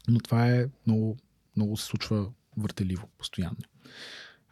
Но 0.08 0.20
това 0.20 0.50
е 0.50 0.66
много, 0.86 1.16
много 1.56 1.76
се 1.76 1.86
случва 1.86 2.30
въртеливо, 2.56 3.08
постоянно. 3.18 3.56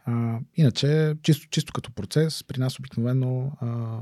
А, 0.05 0.39
иначе, 0.55 1.15
чисто, 1.23 1.47
чисто 1.49 1.73
като 1.73 1.91
процес, 1.91 2.43
при 2.43 2.59
нас 2.59 2.79
обикновено 2.79 3.51
а, 3.61 3.99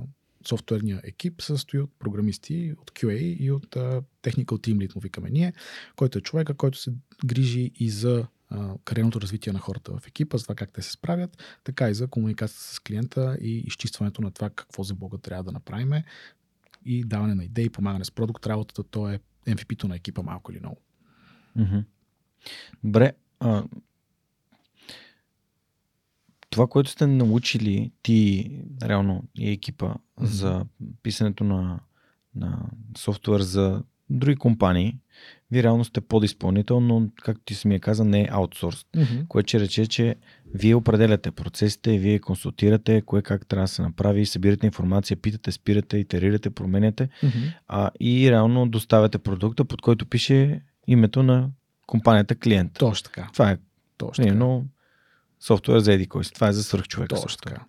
софтуерния 0.47 1.01
екип 1.03 1.41
се 1.41 1.47
състои 1.47 1.79
от 1.79 1.91
програмисти, 1.99 2.73
от 2.77 2.91
QA 2.91 3.37
и 3.37 3.51
от 3.51 3.75
а, 3.75 4.01
Technical 4.23 4.45
Team 4.45 4.77
Lead, 4.77 4.95
му 4.95 5.01
викаме 5.01 5.29
ние, 5.29 5.53
който 5.95 6.17
е 6.17 6.21
човека, 6.21 6.53
който 6.53 6.77
се 6.77 6.91
грижи 7.25 7.71
и 7.75 7.89
за 7.89 8.27
а, 8.49 8.75
кариерното 8.83 9.21
развитие 9.21 9.53
на 9.53 9.59
хората 9.59 9.97
в 9.97 10.07
екипа, 10.07 10.37
за 10.37 10.43
това 10.43 10.55
как 10.55 10.71
те 10.71 10.81
се 10.81 10.91
справят, 10.91 11.59
така 11.63 11.89
и 11.89 11.93
за 11.93 12.07
комуникацията 12.07 12.63
с 12.63 12.79
клиента 12.79 13.37
и 13.41 13.57
изчистването 13.57 14.21
на 14.21 14.31
това 14.31 14.49
какво 14.49 14.83
за 14.83 14.95
Бога 14.95 15.17
трябва 15.17 15.43
да 15.43 15.51
направиме 15.51 16.03
и 16.85 17.03
даване 17.03 17.35
на 17.35 17.43
идеи, 17.43 17.69
помагане 17.69 18.05
с 18.05 18.11
продукт 18.11 18.47
работата, 18.47 18.83
то 18.83 19.09
е 19.09 19.19
MVP-то 19.47 19.87
на 19.87 19.95
екипа 19.95 20.21
малко 20.21 20.51
или 20.51 20.59
много. 20.59 20.81
Добре. 22.83 23.13
Това, 26.51 26.67
което 26.67 26.89
сте 26.89 27.07
научили 27.07 27.91
ти, 28.03 28.51
реално 28.83 29.23
и 29.35 29.51
екипа, 29.51 29.87
Мгм. 29.87 30.25
за 30.25 30.65
писането 31.03 31.43
на, 31.43 31.79
на 32.35 32.59
софтуер 32.97 33.39
за 33.41 33.83
други 34.09 34.35
компании, 34.35 34.97
вие 35.51 35.63
реално 35.63 35.83
сте 35.85 36.01
подизпълнител, 36.01 36.79
но, 36.79 37.09
както 37.23 37.41
ти 37.45 37.53
самия 37.55 37.79
каза, 37.79 38.05
не 38.05 38.21
е 38.21 38.27
аутсорс. 38.31 38.85
Mm-hmm. 38.95 39.27
Което 39.27 39.47
ще 39.47 39.59
рече, 39.59 39.87
че 39.87 40.15
вие 40.53 40.75
определяте 40.75 41.31
процесите, 41.31 41.97
вие 41.97 42.19
консултирате 42.19 43.01
кое 43.01 43.21
как 43.21 43.47
трябва 43.47 43.63
да 43.63 43.67
се 43.67 43.81
направи, 43.81 44.25
събирате 44.25 44.65
информация, 44.65 45.17
питате, 45.17 45.51
спирате, 45.51 45.97
итерирате, 45.97 46.49
променяте 46.49 47.09
Mm-hmm. 47.23 47.53
а, 47.67 47.91
и 47.99 48.31
реално 48.31 48.67
доставяте 48.67 49.17
продукта, 49.17 49.65
под 49.65 49.81
който 49.81 50.05
пише 50.05 50.61
името 50.87 51.23
на 51.23 51.49
компанията 51.87 52.35
клиент. 52.35 52.73
Точно 52.73 53.03
така. 53.03 53.29
Това 53.33 53.51
е 53.51 53.57
Точно 53.97 54.23
така. 54.23 54.35
но 54.35 54.65
софтуер 55.41 55.79
за 55.79 55.93
еди 55.93 56.07
кой 56.07 56.23
си. 56.25 56.33
Това 56.33 56.47
е 56.47 56.53
за 56.53 56.63
свръхчовека. 56.63 57.17
Софтуер. 57.17 57.53
така. 57.53 57.65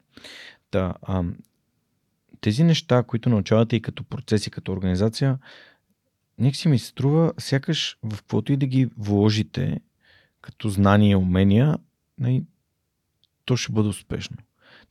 Да, 0.73 0.95
а, 1.03 1.23
тези 2.41 2.65
неща, 2.65 3.03
които 3.03 3.29
научавате 3.29 3.77
и 3.77 3.83
като 3.83 4.05
процеси, 4.05 4.51
като 4.51 4.73
организация, 4.73 5.39
нека 6.39 6.57
си 6.57 6.69
ми 6.69 6.79
се 6.79 6.87
струва, 6.87 7.33
сякаш 7.39 7.97
в 8.03 8.17
каквото 8.17 8.53
и 8.53 8.57
да 8.57 8.67
ги 8.67 8.89
вложите, 8.99 9.81
като 10.41 10.69
знания 10.69 11.13
и 11.13 11.17
умения, 11.17 11.79
то 13.45 13.57
ще 13.57 13.73
бъде 13.73 13.89
успешно. 13.89 14.37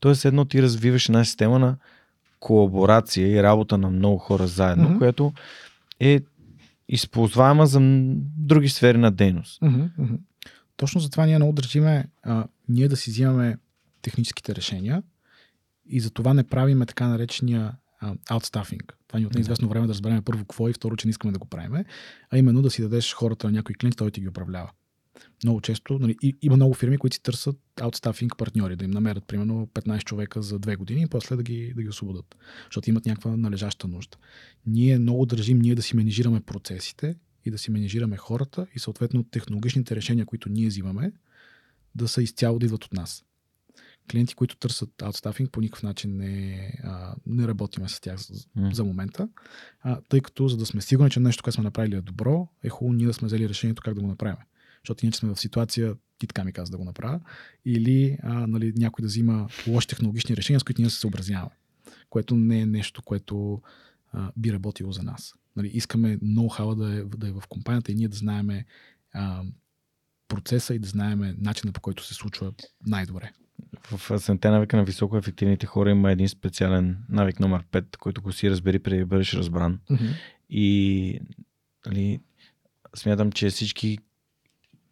Тоест, 0.00 0.24
едно 0.24 0.44
ти 0.44 0.62
развиваш 0.62 1.08
една 1.08 1.24
система 1.24 1.58
на 1.58 1.76
колаборация 2.40 3.28
и 3.28 3.42
работа 3.42 3.78
на 3.78 3.90
много 3.90 4.18
хора 4.18 4.46
заедно, 4.46 4.88
Мгм. 4.88 4.98
която 4.98 5.32
е 6.00 6.20
използваема 6.88 7.66
за 7.66 7.78
други 8.36 8.68
сфери 8.68 8.98
на 8.98 9.10
дейност. 9.10 9.62
Мгм. 9.62 10.14
Точно 10.76 11.00
затова 11.00 11.26
ние 11.26 11.38
много 11.38 11.52
държиме 11.52 12.08
а, 12.22 12.44
ние 12.72 12.88
да 12.88 12.96
си 12.96 13.10
взимаме 13.10 13.56
техническите 14.02 14.54
решения 14.54 15.02
и 15.86 16.00
за 16.00 16.10
това 16.10 16.34
не 16.34 16.44
правиме 16.44 16.86
така 16.86 17.08
наречения 17.08 17.76
а, 18.00 18.14
outstaffing. 18.14 18.92
Това 19.06 19.20
ни 19.20 19.26
отне 19.26 19.38
Да. 19.38 19.40
известно 19.40 19.68
време 19.68 19.86
да 19.86 19.92
разберем 19.92 20.22
първо 20.22 20.44
какво 20.44 20.68
е 20.68 20.70
и 20.70 20.74
второ, 20.74 20.96
че 20.96 21.06
не 21.06 21.10
искаме 21.10 21.32
да 21.32 21.38
го 21.38 21.46
правиме, 21.46 21.84
а 22.30 22.38
именно 22.38 22.62
да 22.62 22.70
си 22.70 22.82
дадеш 22.82 23.14
хората 23.14 23.46
на 23.46 23.52
някой 23.52 23.74
клиент, 23.74 23.96
той 23.96 24.10
ти 24.10 24.20
ги 24.20 24.28
управлява. 24.28 24.70
Много 25.44 25.60
често, 25.60 25.98
нали, 25.98 26.16
има 26.42 26.56
много 26.56 26.74
фирми, 26.74 26.98
които 26.98 27.14
си 27.14 27.22
търсят 27.22 27.56
outstaffing 27.76 28.36
партньори, 28.36 28.76
да 28.76 28.84
им 28.84 28.90
намерят 28.90 29.24
примерно 29.26 29.66
15 29.66 30.04
човека 30.04 30.42
за 30.42 30.58
две 30.58 30.76
години 30.76 31.02
и 31.02 31.06
после 31.06 31.36
да 31.36 31.42
ги, 31.42 31.72
да 31.76 31.82
ги 31.82 31.88
освободят, 31.88 32.36
защото 32.64 32.90
имат 32.90 33.06
някаква 33.06 33.36
належаща 33.36 33.88
нужда. 33.88 34.16
Ние 34.66 34.98
много 34.98 35.26
държим 35.26 35.58
ние 35.58 35.74
да 35.74 35.82
си 35.82 35.96
менежираме 35.96 36.40
процесите 36.40 37.16
и 37.44 37.50
да 37.50 37.58
си 37.58 37.70
менежираме 37.70 38.16
хората 38.16 38.66
и 38.74 38.78
съответно 38.78 39.24
технологичните 39.24 39.96
решения, 39.96 40.26
които 40.26 40.48
ние 40.48 40.68
взимаме, 40.68 41.12
да 41.94 42.08
са 42.08 42.22
изцяло 42.22 42.58
да 42.58 42.66
идват 42.66 42.84
от 42.84 42.92
нас. 42.92 43.24
Клиенти, 44.10 44.34
които 44.34 44.56
търсят 44.56 44.90
outstaffing, 44.98 45.50
по 45.50 45.60
никакъв 45.60 45.82
начин 45.82 46.16
не, 46.16 46.72
а, 46.84 47.14
не 47.26 47.48
работиме 47.48 47.88
с 47.88 48.00
тях 48.00 48.18
за, 48.18 48.44
за 48.72 48.84
момента, 48.84 49.28
а, 49.80 50.00
тъй 50.08 50.20
като 50.20 50.48
за 50.48 50.56
да 50.56 50.66
сме 50.66 50.80
сигурни, 50.80 51.10
че 51.10 51.20
нещо, 51.20 51.42
което 51.42 51.54
сме 51.54 51.64
направили 51.64 51.96
е 51.96 52.00
добро, 52.00 52.48
е 52.62 52.68
хубаво 52.68 52.92
ние 52.92 53.06
да 53.06 53.14
сме 53.14 53.26
взели 53.26 53.48
решението 53.48 53.82
как 53.82 53.94
да 53.94 54.00
го 54.00 54.06
направим. 54.06 54.36
Защото 54.84 55.06
иначе 55.06 55.18
сме 55.18 55.34
в 55.34 55.40
ситуация, 55.40 55.94
ти 56.18 56.26
така 56.26 56.44
ми 56.44 56.52
каза 56.52 56.70
да 56.70 56.78
го 56.78 56.84
направя, 56.84 57.20
или 57.64 58.18
а, 58.22 58.46
нали, 58.46 58.72
някой 58.76 59.02
да 59.02 59.06
взима 59.06 59.48
лоши 59.68 59.88
технологични 59.88 60.36
решения, 60.36 60.60
с 60.60 60.64
които 60.64 60.80
ние 60.80 60.90
се 60.90 61.00
съобразяваме. 61.00 61.56
Което 62.10 62.36
не 62.36 62.60
е 62.60 62.66
нещо, 62.66 63.02
което 63.02 63.62
а, 64.12 64.32
би 64.36 64.52
работило 64.52 64.92
за 64.92 65.02
нас. 65.02 65.34
Нали, 65.56 65.68
искаме 65.68 66.18
ноу-хау 66.18 66.74
да 66.74 66.94
е, 66.94 67.04
да 67.04 67.28
е 67.28 67.32
в 67.32 67.42
компанията 67.48 67.92
и 67.92 67.94
ние 67.94 68.08
да 68.08 68.16
знаеме 68.16 68.64
а, 69.12 69.42
процеса 70.34 70.74
и 70.74 70.78
да 70.78 70.88
знаеме 70.88 71.34
начина 71.38 71.72
по 71.72 71.80
който 71.80 72.04
се 72.04 72.14
случва 72.14 72.52
най-добре. 72.86 73.32
В 73.90 74.20
седемте 74.20 74.50
навика 74.50 74.76
на 74.76 74.84
високо 74.84 75.16
ефективните 75.16 75.66
хора 75.66 75.90
има 75.90 76.12
един 76.12 76.28
специален 76.28 76.98
навик 77.08 77.40
номер 77.40 77.64
5, 77.72 77.96
който 77.96 78.22
го 78.22 78.32
си 78.32 78.50
разбери 78.50 78.78
преди 78.78 78.98
да 78.98 79.06
бъдеш 79.06 79.34
разбран. 79.34 79.80
И 80.50 81.20
нали, 81.86 82.20
смятам, 82.96 83.32
че 83.32 83.50
всички 83.50 83.98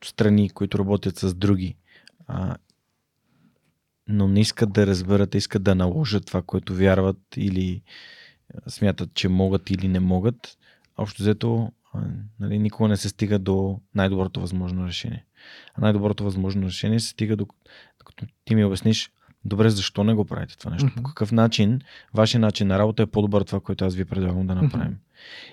страни, 0.04 0.50
които 0.50 0.78
работят 0.78 1.18
с 1.18 1.34
други, 1.34 1.76
а, 2.26 2.56
но 4.08 4.28
не 4.28 4.40
искат 4.40 4.72
да 4.72 4.86
разберат, 4.86 5.34
искат 5.34 5.62
да 5.62 5.74
наложат 5.74 6.26
това, 6.26 6.42
което 6.42 6.74
вярват 6.74 7.18
или 7.36 7.82
смятат, 8.68 9.14
че 9.14 9.28
могат 9.28 9.70
или 9.70 9.88
не 9.88 10.00
могат, 10.00 10.58
общо 10.96 11.22
взето 11.22 11.72
нали, 12.40 12.58
никога 12.58 12.88
не 12.88 12.96
се 12.96 13.08
стига 13.08 13.38
до 13.38 13.80
най-доброто 13.94 14.40
възможно 14.40 14.86
решение. 14.86 15.24
А 15.74 15.80
най-доброто 15.80 16.24
възможно 16.24 16.66
решение 16.66 17.00
се 17.00 17.08
стига 17.08 17.36
до, 17.36 17.46
докато 17.98 18.26
ти 18.44 18.54
ми 18.54 18.64
обясниш 18.64 19.10
добре, 19.44 19.70
защо 19.70 20.04
не 20.04 20.14
го 20.14 20.24
правите 20.24 20.58
това 20.58 20.70
нещо? 20.70 20.86
Мгм. 20.86 20.94
По 20.94 21.02
какъв 21.02 21.32
начин, 21.32 21.80
вашия 22.14 22.40
начин 22.40 22.66
на 22.66 22.78
работа 22.78 23.02
е 23.02 23.06
по-добър 23.06 23.40
от 23.40 23.46
това, 23.46 23.60
което 23.60 23.84
аз 23.84 23.94
ви 23.94 24.04
предлагам 24.04 24.46
да 24.46 24.54
направим. 24.54 24.96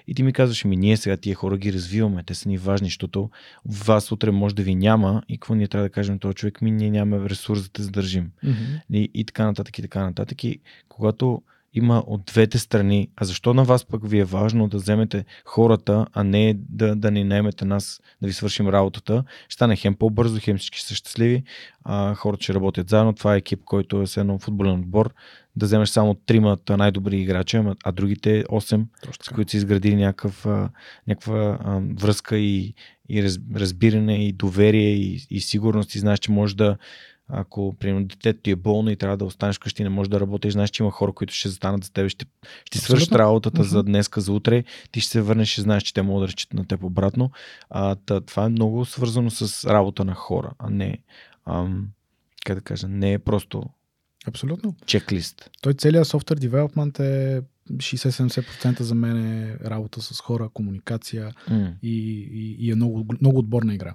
И 0.07 0.15
ти 0.15 0.23
ми 0.23 0.33
казваш, 0.33 0.63
ми 0.63 0.77
ние 0.77 0.97
сега 0.97 1.17
тия 1.17 1.35
хора 1.35 1.57
ги 1.57 1.73
развиваме, 1.73 2.23
те 2.23 2.35
са 2.35 2.49
ни 2.49 2.57
важни, 2.57 2.87
защото 2.87 3.29
вас 3.65 4.11
утре 4.11 4.31
може 4.31 4.55
да 4.55 4.63
ви 4.63 4.75
няма 4.75 5.23
и 5.29 5.37
какво 5.37 5.55
ние 5.55 5.67
трябва 5.67 5.87
да 5.87 5.91
кажем 5.91 6.19
този 6.19 6.35
човек, 6.35 6.61
ми 6.61 6.71
ние 6.71 6.89
нямаме 6.89 7.29
ресурс 7.29 7.63
да 7.63 7.69
те 7.69 7.81
задържим. 7.81 8.31
Мгм. 8.43 8.55
И, 8.93 9.11
и 9.13 9.25
така 9.25 9.45
нататък, 9.45 9.79
и 9.79 9.81
така 9.81 10.03
нататък. 10.03 10.43
И 10.43 10.59
когато 10.89 11.41
има 11.77 12.03
от 12.07 12.25
двете 12.25 12.59
страни, 12.59 13.09
а 13.15 13.25
защо 13.25 13.53
на 13.53 13.63
вас 13.63 13.85
пък 13.85 14.09
ви 14.09 14.19
е 14.19 14.23
важно 14.23 14.67
да 14.67 14.77
вземете 14.77 15.25
хората, 15.45 16.05
а 16.13 16.23
не 16.23 16.55
да, 16.69 16.95
да 16.95 17.11
ни 17.11 17.23
наемете 17.23 17.65
нас 17.65 18.01
да 18.21 18.27
ви 18.27 18.33
свършим 18.33 18.69
работата, 18.69 19.23
ще 19.47 19.53
стане 19.53 19.75
хем 19.75 19.95
по-бързо, 19.95 20.39
хем 20.41 20.57
всички 20.57 20.81
са 20.81 20.95
щастливи, 20.95 21.43
а 21.83 22.15
хората 22.15 22.43
ще 22.43 22.53
работят 22.53 22.89
заедно. 22.89 23.13
Това 23.13 23.35
е 23.35 23.37
екип, 23.37 23.63
който 23.65 24.01
е 24.01 24.07
с 24.07 24.17
едно 24.17 24.39
футболен 24.39 24.79
отбор, 24.79 25.13
да 25.55 25.65
вземеш 25.65 25.89
само 25.89 26.13
тримата 26.13 26.77
най-добри 26.77 27.19
играчи, 27.19 27.61
а 27.83 27.91
другите 27.91 28.43
8 28.43 28.85
Точно 29.03 29.25
с 29.25 29.29
които 29.29 29.51
са 29.51 29.57
изградили 29.57 29.95
някакъв, 29.95 30.45
някаква 31.07 31.59
а, 31.63 31.81
връзка 31.99 32.37
и, 32.37 32.73
и 33.09 33.23
раз, 33.23 33.39
разбиране 33.55 34.27
и 34.27 34.31
доверие 34.31 34.89
и, 34.89 35.27
и 35.29 35.41
сигурност 35.41 35.95
и 35.95 35.99
знаеш, 35.99 36.19
че 36.19 36.31
можеш 36.31 36.55
да 36.55 36.77
ако 37.29 37.75
примерно 37.79 38.05
детето 38.05 38.39
ти 38.41 38.51
е 38.51 38.55
болно 38.55 38.89
и 38.89 38.95
трябва 38.95 39.17
да 39.17 39.25
останеш 39.25 39.55
вкъщи, 39.55 39.83
не 39.83 39.89
можеш 39.89 40.09
да 40.09 40.19
работиш, 40.19 40.53
знаеш, 40.53 40.69
че 40.69 40.83
има 40.83 40.91
хора, 40.91 41.11
които 41.11 41.33
ще 41.33 41.49
застанат 41.49 41.83
за 41.83 41.91
теб, 41.91 42.09
ще, 42.09 42.25
ще 42.65 42.77
свършат 42.77 43.11
работата 43.11 43.59
Мгм. 43.61 43.69
за 43.69 43.83
днеска, 43.83 44.21
за 44.21 44.31
утре, 44.31 44.63
ти 44.91 45.01
ще 45.01 45.11
се 45.11 45.21
върнеш 45.21 45.57
и 45.57 45.61
знаеш, 45.61 45.83
че 45.83 45.93
те 45.93 46.01
могат 46.01 46.23
да 46.23 46.27
разчитат 46.27 46.53
на 46.53 46.67
теб 46.67 46.83
обратно. 46.83 47.31
А, 47.69 47.95
та, 47.95 48.21
това 48.21 48.45
е 48.45 48.49
много 48.49 48.85
свързано 48.85 49.29
с 49.31 49.69
работа 49.69 50.05
на 50.05 50.13
хора, 50.13 50.51
а 50.59 50.69
не, 50.69 50.97
ам, 51.45 51.87
как 52.45 52.55
да 52.55 52.61
кажа, 52.61 52.87
не 52.87 53.13
е 53.13 53.19
просто 53.19 53.63
Абсолютно. 54.27 54.75
чеклист. 54.85 55.49
Той 55.61 55.73
целият 55.73 56.07
софтуер 56.07 56.37
девелопмент 56.37 56.99
е 56.99 57.41
60-70% 57.71 58.81
за 58.81 58.95
мен 58.95 59.17
е 59.43 59.57
работа 59.65 60.01
с 60.01 60.19
хора, 60.21 60.49
комуникация 60.53 61.31
М. 61.49 61.73
и, 61.83 61.97
и, 62.33 62.55
и 62.59 62.71
е 62.71 62.75
много, 62.75 63.05
много 63.21 63.39
отборна 63.39 63.75
игра. 63.75 63.93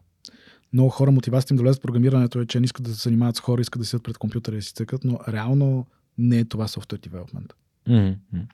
Много 0.72 0.90
хора 0.90 1.10
мотивацията 1.10 1.54
им 1.54 1.56
да 1.56 1.62
влезат 1.62 1.78
в 1.78 1.82
програмирането 1.82 2.40
е, 2.40 2.46
че 2.46 2.60
не 2.60 2.64
искат 2.64 2.84
да 2.84 2.94
се 2.94 3.02
занимават 3.02 3.36
с 3.36 3.40
хора, 3.40 3.60
искат 3.60 3.80
да 3.82 3.86
седят 3.86 4.04
пред 4.04 4.18
компютъра 4.18 4.56
и 4.56 4.62
си 4.62 4.72
цъкат, 4.72 5.04
но 5.04 5.18
реално 5.28 5.86
не 6.18 6.38
е 6.38 6.44
това 6.44 6.66
девелопмент. 7.02 7.54
Мгм, 7.88 8.12
мгм. 8.32 8.44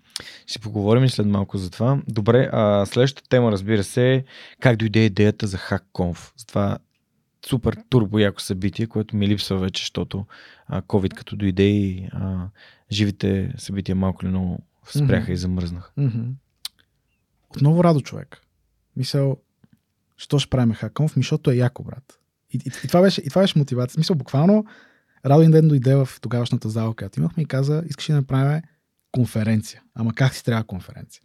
Ще 0.46 0.58
поговорим 0.58 1.04
и 1.04 1.08
след 1.08 1.26
малко 1.26 1.58
за 1.58 1.70
това. 1.70 2.02
Добре, 2.08 2.50
а 2.52 2.86
следващата 2.86 3.28
тема, 3.28 3.52
разбира 3.52 3.84
се, 3.84 4.14
е 4.14 4.24
как 4.60 4.76
дойде 4.76 5.04
идеята 5.04 5.46
за 5.46 5.56
HackConf. 5.58 6.32
За 6.36 6.46
това 6.46 6.78
супер 7.46 7.76
турбо 7.88 8.18
яко 8.18 8.40
събитие, 8.40 8.86
което 8.86 9.16
ми 9.16 9.28
липсва 9.28 9.58
вече, 9.58 9.82
защото 9.82 10.26
а, 10.66 10.82
COVID 10.82 11.14
като 11.14 11.36
дойде 11.36 11.68
и 11.68 12.08
а, 12.12 12.48
живите 12.92 13.54
събития 13.58 13.96
малко 13.96 14.24
ли 14.24 14.28
много 14.28 14.62
спряха 14.90 15.22
Мгм. 15.22 15.32
и 15.32 15.36
замръзнаха. 15.36 15.92
Mm-hmm. 15.98 16.30
Отново 17.50 17.84
радо 17.84 18.00
човек. 18.00 18.40
Мисъл, 18.96 19.36
що 20.18 20.38
ще 20.38 20.50
правим 20.50 20.74
хаконф? 20.74 21.16
Ми, 21.16 21.22
защото 21.22 21.50
е 21.50 21.54
яко, 21.54 21.84
брат. 21.84 22.18
И, 22.50 22.60
и, 22.66 22.70
и, 22.84 22.88
това 22.88 23.02
беше, 23.02 23.20
и 23.20 23.28
това 23.28 23.42
беше 23.42 23.58
мотивация. 23.58 23.98
Мисъл, 23.98 24.16
буквално 24.16 24.64
Радо 25.26 25.40
един 25.40 25.50
ден 25.50 25.68
дойде 25.68 25.94
в 25.94 26.08
тогавашната 26.20 26.68
зала, 26.68 26.94
която 26.94 27.20
имахме 27.20 27.42
и 27.42 27.46
каза, 27.46 27.82
искаш 27.86 28.06
да 28.06 28.14
направим 28.14 28.62
конференция. 29.12 29.82
Ама 29.94 30.14
как 30.14 30.34
си 30.34 30.44
трябва 30.44 30.64
конференция? 30.64 31.22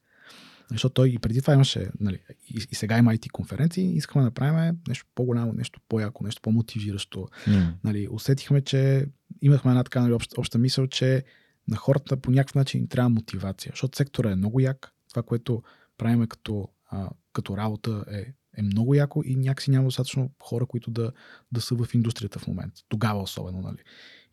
Защото 0.72 0.94
той 0.94 1.10
и 1.10 1.20
преди 1.20 1.42
това 1.42 1.54
имаше, 1.54 1.90
нали, 2.00 2.20
и, 2.50 2.68
и 2.72 2.76
сега 2.76 2.98
има 2.98 3.14
IT 3.14 3.32
конференции, 3.32 3.96
искаме 3.96 4.22
да 4.22 4.26
направим 4.26 4.78
нещо 4.88 5.08
по-голямо, 5.16 5.54
нещо 5.54 5.80
по-яко, 5.90 6.24
нещо 6.24 6.42
по-мотивиращо. 6.42 7.28
Mm. 7.48 7.74
Нали, 7.84 8.08
усетихме, 8.12 8.62
че 8.62 9.06
имахме 9.42 9.72
една 9.72 9.84
така 9.84 10.02
нали, 10.02 10.14
обща, 10.14 10.36
обща 10.38 10.58
мисъл, 10.58 10.88
че 10.88 11.24
на 11.68 11.78
хората 11.78 12.18
по 12.18 12.32
някакъв 12.32 12.56
начин 12.56 12.82
им 12.82 12.88
трябва 12.88 13.10
мотивация, 13.10 13.72
защото 13.74 13.98
сектора 13.98 14.32
е 14.32 14.36
много 14.36 14.60
як. 14.60 14.94
Това, 15.10 15.24
което 15.24 15.64
правиме 15.98 16.28
като, 16.28 16.68
а, 16.90 17.10
като 17.34 17.58
работа 17.58 18.06
е, 18.12 18.26
е 18.58 18.62
много 18.62 18.96
яко 18.96 19.24
и 19.26 19.36
някакси 19.36 19.72
няма 19.72 19.86
достатъчно 19.86 20.32
хора, 20.44 20.66
които 20.66 20.92
да, 20.92 21.12
да 21.52 21.62
са 21.62 21.76
в 21.76 21.94
индустрията 21.94 22.40
в 22.40 22.48
момента. 22.48 22.82
Тогава 22.90 23.22
особено, 23.22 23.62
нали. 23.62 23.78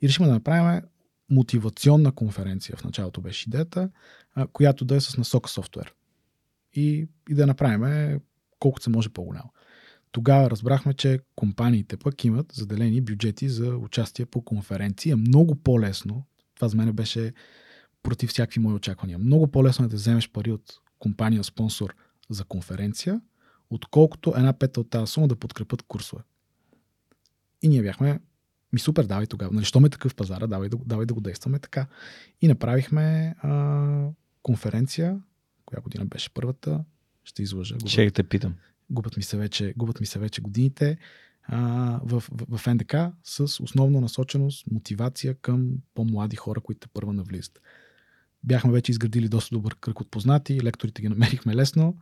И 0.03 0.09
решихме 0.09 0.27
да 0.27 0.33
направим 0.33 0.83
мотивационна 1.31 2.13
конференция, 2.13 2.77
в 2.77 2.85
началото 2.85 3.21
беше 3.21 3.49
идеята, 3.49 3.91
която 4.53 4.85
да 4.85 4.97
е 4.97 5.01
с 5.01 5.17
насока 5.17 5.51
софтуер. 5.51 5.95
И, 6.75 7.09
и 7.31 7.35
да 7.35 7.47
направим 7.47 8.21
колкото 8.59 8.85
се 8.85 8.91
може 8.91 9.09
по-голямо. 9.09 9.53
Тогава 10.13 10.51
разбрахме, 10.51 10.95
че 10.95 11.21
компаниите 11.37 11.97
пък 11.97 12.25
имат 12.25 12.53
заделени 12.53 13.01
бюджети 13.01 13.49
за 13.49 13.77
участие 13.77 14.27
по 14.27 14.45
конференции. 14.45 15.13
Е 15.13 15.17
много 15.17 15.55
по-лесно, 15.57 16.25
това 16.55 16.69
за 16.69 16.77
мен 16.77 16.93
беше 16.93 17.33
против 18.03 18.31
всякакви 18.31 18.61
мои 18.61 18.75
очаквания, 18.75 19.19
много 19.19 19.51
по-лесно 19.51 19.85
е 19.85 19.89
да 19.89 19.97
вземеш 19.97 20.31
пари 20.31 20.53
от 20.53 20.81
компания 20.99 21.45
спонсор 21.45 21.95
за 22.31 22.45
конференция, 22.45 23.21
отколкото 23.71 24.33
една 24.37 24.53
пета 24.53 24.81
от 24.81 24.91
тази 24.91 25.13
сума 25.13 25.29
да 25.29 25.37
подкрепят 25.37 25.83
курсове. 25.83 26.23
И 27.63 27.69
ние 27.69 27.83
бяхме 27.83 28.21
ми 28.73 28.81
супер, 28.81 29.05
давай 29.05 29.27
тогава. 29.27 29.53
Нали, 29.53 29.65
що 29.65 29.81
ме 29.81 29.89
такъв 29.89 30.15
пазара, 30.15 30.47
давай 30.47 30.69
да, 30.69 30.77
давай 30.87 31.07
да 31.07 31.15
го 31.15 31.21
действаме 31.21 31.59
така. 31.59 31.87
И 32.41 32.49
направихме 32.49 33.35
а, 33.39 34.09
конференция, 34.43 35.21
коя 35.65 35.81
година 35.81 36.05
беше 36.05 36.31
първата, 36.31 36.85
ще 37.25 37.43
излъжа. 37.43 37.77
Ще 37.87 38.11
те 38.11 38.23
питам. 38.23 38.55
Губят 38.91 39.17
ми 39.17 39.23
се 39.23 39.37
вече, 39.37 39.75
губят 39.77 40.01
ми 40.01 40.07
се 40.07 40.19
вече 40.19 40.41
годините 40.41 40.99
а, 41.43 42.01
в, 42.05 42.23
в, 42.33 42.59
в 42.59 42.75
НДК 42.75 42.95
с 43.25 43.63
основна 43.63 44.01
насоченост, 44.01 44.67
мотивация 44.71 45.35
към 45.35 45.71
по-млади 45.95 46.37
хора, 46.37 46.61
които 46.61 46.89
първа 46.89 47.13
навлизат. 47.13 47.61
Бяхме 48.45 48.73
вече 48.73 48.93
изградили 48.93 49.29
доста 49.29 49.55
добър 49.55 49.75
кръг 49.75 50.01
от 50.01 50.11
познати, 50.11 50.63
лекторите 50.63 51.03
ги 51.03 51.09
намерихме 51.09 51.55
лесно 51.55 51.97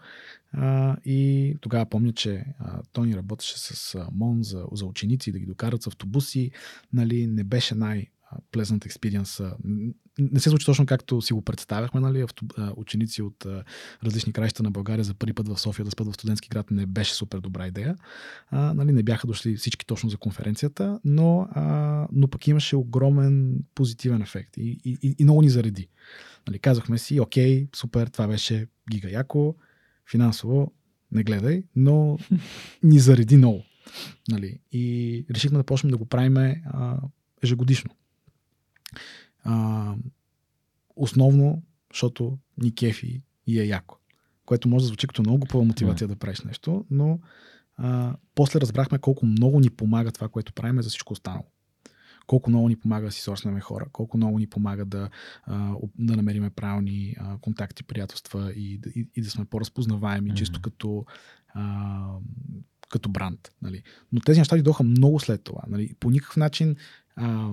а, 0.53 0.97
и 1.05 1.55
тогава 1.61 1.87
помня, 1.87 2.13
че 2.13 2.45
а, 2.59 2.83
Тони 2.93 3.17
работеше 3.17 3.59
с 3.59 4.07
МОН 4.13 4.43
за, 4.43 4.65
за 4.73 4.87
ученици 4.87 5.33
да 5.33 5.39
ги 5.39 5.47
докарат 5.47 5.83
с 5.83 5.87
автобуси. 5.87 6.51
Нали, 6.93 7.27
не 7.27 7.45
беше 7.45 7.75
най- 7.75 8.07
Pleasant 8.53 8.89
Experience. 8.89 9.55
Не 10.19 10.41
се 10.41 10.51
случи 10.51 10.67
точно 10.67 10.87
както 10.87 11.23
си 11.23 11.33
го 11.33 11.43
представяхме, 11.43 12.01
нали? 12.01 12.25
Ученици 12.77 13.23
от 13.23 13.47
различни 14.05 14.33
краища 14.33 14.63
на 14.63 14.71
България 14.71 15.05
за 15.05 15.15
първи 15.15 15.33
път 15.33 15.49
в 15.49 15.61
София 15.61 15.85
да 15.85 15.91
спят 15.91 16.07
в 16.07 16.15
студентски 16.15 16.49
град 16.49 16.71
не 16.71 16.87
беше 16.87 17.15
супер 17.15 17.39
добра 17.39 17.67
идея. 17.67 17.97
А, 18.51 18.75
нали? 18.75 18.93
Не 18.93 19.03
бяха 19.03 19.27
дошли 19.27 19.57
всички 19.57 19.87
точно 19.87 20.11
за 20.11 20.17
конференцията, 20.17 21.01
но, 21.05 21.49
а, 21.51 22.09
но 22.13 22.29
пък 22.29 22.49
имаше 22.49 22.77
огромен 22.77 23.65
позитивен 23.75 24.23
ефект 24.23 24.57
и, 24.57 24.81
и, 24.85 25.17
и 25.19 25.25
много 25.25 25.43
ни 25.43 25.51
зареди. 25.51 25.89
Нали? 26.47 26.59
Казахме 26.59 26.99
си, 26.99 27.21
окей, 27.21 27.69
супер, 27.77 28.07
това 28.07 28.27
беше 28.29 28.67
гига 28.91 29.11
яко, 29.11 29.55
финансово 30.11 30.73
не 31.13 31.23
гледай, 31.23 31.63
но 31.77 32.19
ни 32.83 32.99
зареди 32.99 33.37
много. 33.37 33.65
Нали? 34.29 34.59
И 34.73 35.25
решихме 35.31 35.59
да 35.59 35.65
почнем 35.65 35.91
да 35.91 35.97
го 35.97 36.07
правим 36.07 36.37
ежегодишно. 37.43 37.91
А, 39.49 39.95
основно, 40.97 41.63
защото 41.93 42.39
ни 42.63 42.75
кефи 42.75 43.23
и 43.47 43.61
е 43.61 43.65
яко. 43.65 43.99
Което 44.47 44.69
може 44.69 44.83
да 44.83 44.87
звучи 44.87 45.07
като 45.07 45.23
много 45.23 45.47
по 45.47 45.65
мотивация 45.65 46.09
да 46.09 46.17
правиш 46.17 46.41
нещо, 46.41 46.85
но 46.91 47.21
а, 47.77 48.17
после 48.35 48.61
разбрахме 48.61 48.99
колко 48.99 49.27
много 49.27 49.61
ни 49.61 49.71
помага 49.71 50.13
това, 50.13 50.29
което 50.29 50.53
правим 50.53 50.83
за 50.83 50.89
всичко 50.89 51.13
останало. 51.13 51.45
Колко 52.27 52.51
много 52.51 52.69
ни 52.69 52.77
помага 52.77 53.07
да 53.07 53.13
си 53.13 53.21
сорснеме 53.21 53.61
хора, 53.61 53.87
колко 53.93 54.17
много 54.17 54.39
ни 54.39 54.47
помага 54.47 54.85
да, 54.85 55.11
да 55.99 56.17
намериме 56.17 56.51
правилни 56.51 57.17
контакти, 57.41 57.83
приятелства 57.83 58.53
и, 58.53 58.81
и, 58.95 59.09
и 59.17 59.23
да 59.23 59.31
сме 59.31 59.45
по-разпознаваеми, 59.45 60.31
mm-hmm. 60.31 60.37
чисто 60.37 60.61
като, 60.61 61.05
а, 61.55 62.07
като 62.89 63.09
бранд. 63.09 63.53
Нали. 63.63 63.83
Но 64.13 64.21
тези 64.21 64.41
неща 64.41 64.57
дойдоха 64.57 64.83
много 64.83 65.21
след 65.21 65.45
това. 65.45 65.63
Нали. 65.69 65.95
По 66.01 66.11
никакъв 66.11 66.37
начин 66.37 66.77
а, 67.17 67.53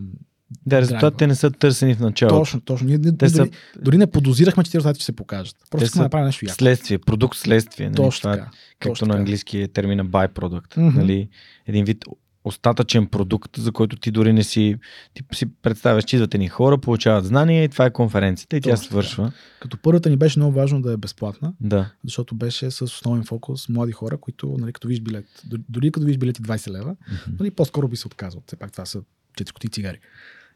да, 0.66 0.82
резултатите 0.82 1.28
не 1.28 1.36
са 1.36 1.52
търсени 1.52 1.94
в 1.94 2.00
началото. 2.00 2.40
Точно, 2.40 2.62
точно. 2.62 2.88
Ние, 2.88 3.00
Те 3.00 3.12
дори, 3.12 3.30
са... 3.30 3.48
дори 3.82 3.98
не 3.98 4.08
подозирахме, 4.08 4.64
че 4.64 4.72
тези 4.72 4.80
резултати 4.80 5.00
ще 5.00 5.06
се 5.06 5.16
покажат. 5.16 5.56
Просто 5.72 5.86
искаме 5.86 6.02
да 6.02 6.06
направим 6.06 6.26
нещо 6.26 6.46
яко. 6.46 6.56
Следствие, 6.56 6.98
продукт 6.98 7.38
следствие. 7.38 7.86
Нали? 7.90 7.96
Точно 7.96 8.22
Това, 8.22 8.34
така. 8.34 8.52
Както 8.80 8.88
точно 8.88 9.08
на 9.08 9.16
английски 9.16 9.58
е 9.58 9.68
термина 9.68 10.06
byproduct. 10.06 10.78
Mm-hmm. 10.78 10.96
Нали? 10.96 11.30
Един 11.68 11.86
вид 11.86 12.06
остатъчен 12.46 13.08
продукт, 13.08 13.58
за 13.58 13.72
който 13.72 13.96
ти 13.96 14.12
дори 14.12 14.34
не 14.34 14.44
си, 14.44 14.76
ти 15.14 15.24
си 15.34 15.46
представяш, 15.62 16.04
че 16.04 16.16
идвате 16.16 16.38
ни 16.38 16.48
хора, 16.48 16.78
получават 16.78 17.26
знания 17.26 17.64
и 17.64 17.70
това 17.70 17.86
е 17.86 17.94
конференцията 17.94 18.58
и 18.58 18.62
Точно, 18.62 18.78
тя 18.78 18.84
свършва. 18.84 19.24
Да. 19.24 19.32
Като 19.60 19.78
първата 19.78 20.10
ни 20.10 20.18
беше 20.18 20.40
много 20.40 20.54
важно 20.54 20.82
да 20.82 20.94
е 20.94 20.98
безплатна, 20.98 21.54
да. 21.62 21.92
защото 22.04 22.36
беше 22.36 22.72
с 22.72 22.82
основен 22.82 23.24
фокус 23.24 23.70
млади 23.70 23.92
хора, 23.92 24.18
които, 24.18 24.56
нали, 24.60 24.74
като 24.74 24.88
виж 24.88 25.00
билет, 25.00 25.26
дори 25.70 25.92
като 25.92 26.06
виж 26.06 26.18
билети 26.18 26.42
20 26.42 26.72
лева, 26.72 26.96
mm-hmm. 26.96 27.40
нали, 27.40 27.52
по-скоро 27.52 27.88
би 27.88 27.96
се 27.96 28.08
отказал. 28.08 28.44
Все 28.48 28.56
пак 28.56 28.72
това 28.72 28.86
са 28.86 29.02
4 29.38 29.52
коти 29.52 29.70
цигари. 29.70 30.00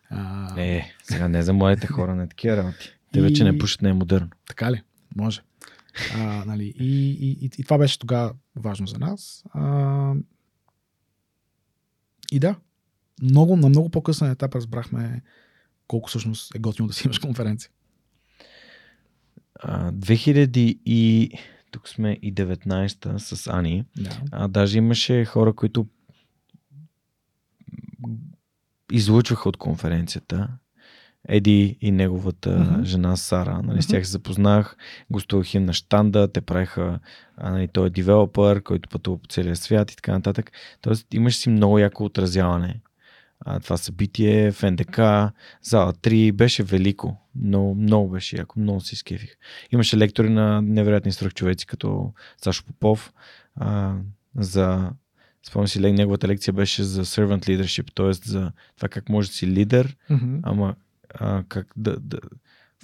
А... 0.10 0.54
Е, 0.62 0.94
сега 1.04 1.28
не 1.28 1.44
за 1.44 1.54
младите 1.54 1.88
хора, 1.88 2.16
не 2.16 2.28
такива 2.28 2.58
работи. 2.58 2.92
Те 3.12 3.20
и... 3.20 3.22
вече 3.22 3.44
не 3.44 3.58
пушат, 3.58 3.82
не 3.82 3.90
е 3.90 3.94
модерно. 3.94 4.30
Така 4.48 4.72
ли? 4.72 4.82
Може. 5.16 5.42
А, 6.16 6.46
нали, 6.46 6.74
и, 6.80 7.12
и, 7.12 7.32
и, 7.32 7.50
и 7.58 7.64
това 7.64 7.78
беше 7.78 8.00
тогава 8.00 8.34
важно 8.56 8.88
за 8.88 9.00
нас. 9.00 9.44
А, 9.54 10.14
и 12.32 12.40
да, 12.40 12.56
много, 13.22 13.56
на 13.56 13.70
много 13.70 13.90
по-късен 13.90 14.32
етап 14.32 14.56
разбрахме 14.56 15.22
колко 15.88 16.10
всъщност 16.10 16.56
е 16.56 16.60
готино 16.60 16.88
да 16.88 16.94
си 16.94 17.08
имаш 17.08 17.20
конференция. 17.20 17.72
А, 19.56 19.92
2000 19.92 20.58
и 20.86 21.32
тук 21.72 21.90
сме 21.90 22.12
и 22.22 22.34
19-та 22.34 23.20
с 23.20 23.48
Ани. 23.48 23.86
Да. 23.98 24.22
А, 24.32 24.48
даже 24.48 24.78
имаше 24.78 25.26
хора, 25.26 25.54
които 25.54 25.88
излучваха 28.92 29.50
от 29.50 29.58
конференцията. 29.58 30.48
Еди 31.28 31.78
и 31.82 31.92
неговата 31.92 32.50
mm-hmm. 32.50 32.84
жена 32.84 33.18
Сара. 33.18 33.62
Нали. 33.64 33.82
С 33.82 33.88
тях 33.88 34.06
се 34.06 34.12
запознах, 34.12 34.78
гостувах 35.12 35.54
им 35.54 35.66
на 35.66 35.74
штанда, 35.74 36.32
те 36.32 36.42
правиха, 36.42 37.00
нали, 37.44 37.68
той 37.68 37.88
е 37.88 37.90
девелопър, 37.90 38.62
който 38.64 38.90
пътува 38.90 39.18
по 39.18 39.28
целия 39.28 39.56
свят 39.56 39.92
и 39.92 39.96
така 39.96 40.12
нататък. 40.12 40.52
Тоест 40.82 41.14
имаш 41.14 41.36
си 41.36 41.50
много 41.50 41.80
яко 41.80 42.04
отразяване. 42.04 42.82
А, 43.40 43.60
това 43.60 43.78
събитие 43.78 44.52
в 44.52 44.72
НДК, 44.72 44.98
зала 45.62 45.94
3, 45.94 46.32
беше 46.32 46.64
велико, 46.64 47.18
но 47.36 47.74
много 47.74 48.10
беше 48.10 48.38
яко, 48.38 48.60
много 48.60 48.82
се 48.82 48.96
изкефих. 48.96 49.36
Имаше 49.72 49.98
лектори 49.98 50.30
на 50.30 50.62
невероятни 50.62 51.12
свръхчовеци, 51.12 51.66
като 51.66 52.14
Сашо 52.44 52.66
Попов, 52.66 53.14
а, 53.56 53.96
за 54.36 54.92
Спомням 55.48 55.68
си, 55.68 55.80
неговата 55.80 56.28
лекция 56.28 56.54
беше 56.54 56.84
за 56.84 57.06
servant 57.06 57.48
leadership, 57.48 57.94
т.е. 57.96 58.30
за 58.30 58.52
това 58.76 58.90
как 58.90 59.10
може 59.10 59.30
да 59.30 59.34
си 59.34 59.48
лидер, 59.48 59.96
mm-hmm. 60.10 60.40
ама 60.44 60.76
а, 61.16 61.44
как 61.50 61.68
да, 61.78 62.00
да, 62.00 62.20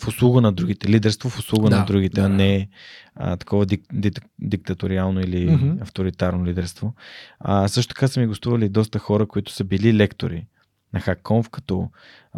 в 0.04 0.08
услуга 0.08 0.42
на 0.42 0.52
другите, 0.52 0.90
лидерство 0.90 1.30
в 1.30 1.40
услуга 1.40 1.70
да, 1.70 1.80
на 1.80 1.86
другите, 1.86 2.22
да. 2.22 2.28
а 2.28 2.30
не 2.30 2.68
а, 3.16 3.38
такова 3.38 3.66
дик, 3.66 3.82
дик, 3.94 4.20
диктаториално 4.40 5.20
или 5.20 5.50
mm-hmm. 5.50 5.82
авторитарно 5.82 6.46
лидерство. 6.46 6.94
А, 7.40 7.68
също 7.68 7.94
така 7.94 8.08
са 8.08 8.20
ми 8.20 8.28
гостували 8.28 8.70
доста 8.70 9.00
хора, 9.00 9.26
които 9.26 9.52
са 9.52 9.64
били 9.64 9.94
лектори 9.94 10.46
на 10.94 11.02
HackConf, 11.02 11.50
като 11.50 11.90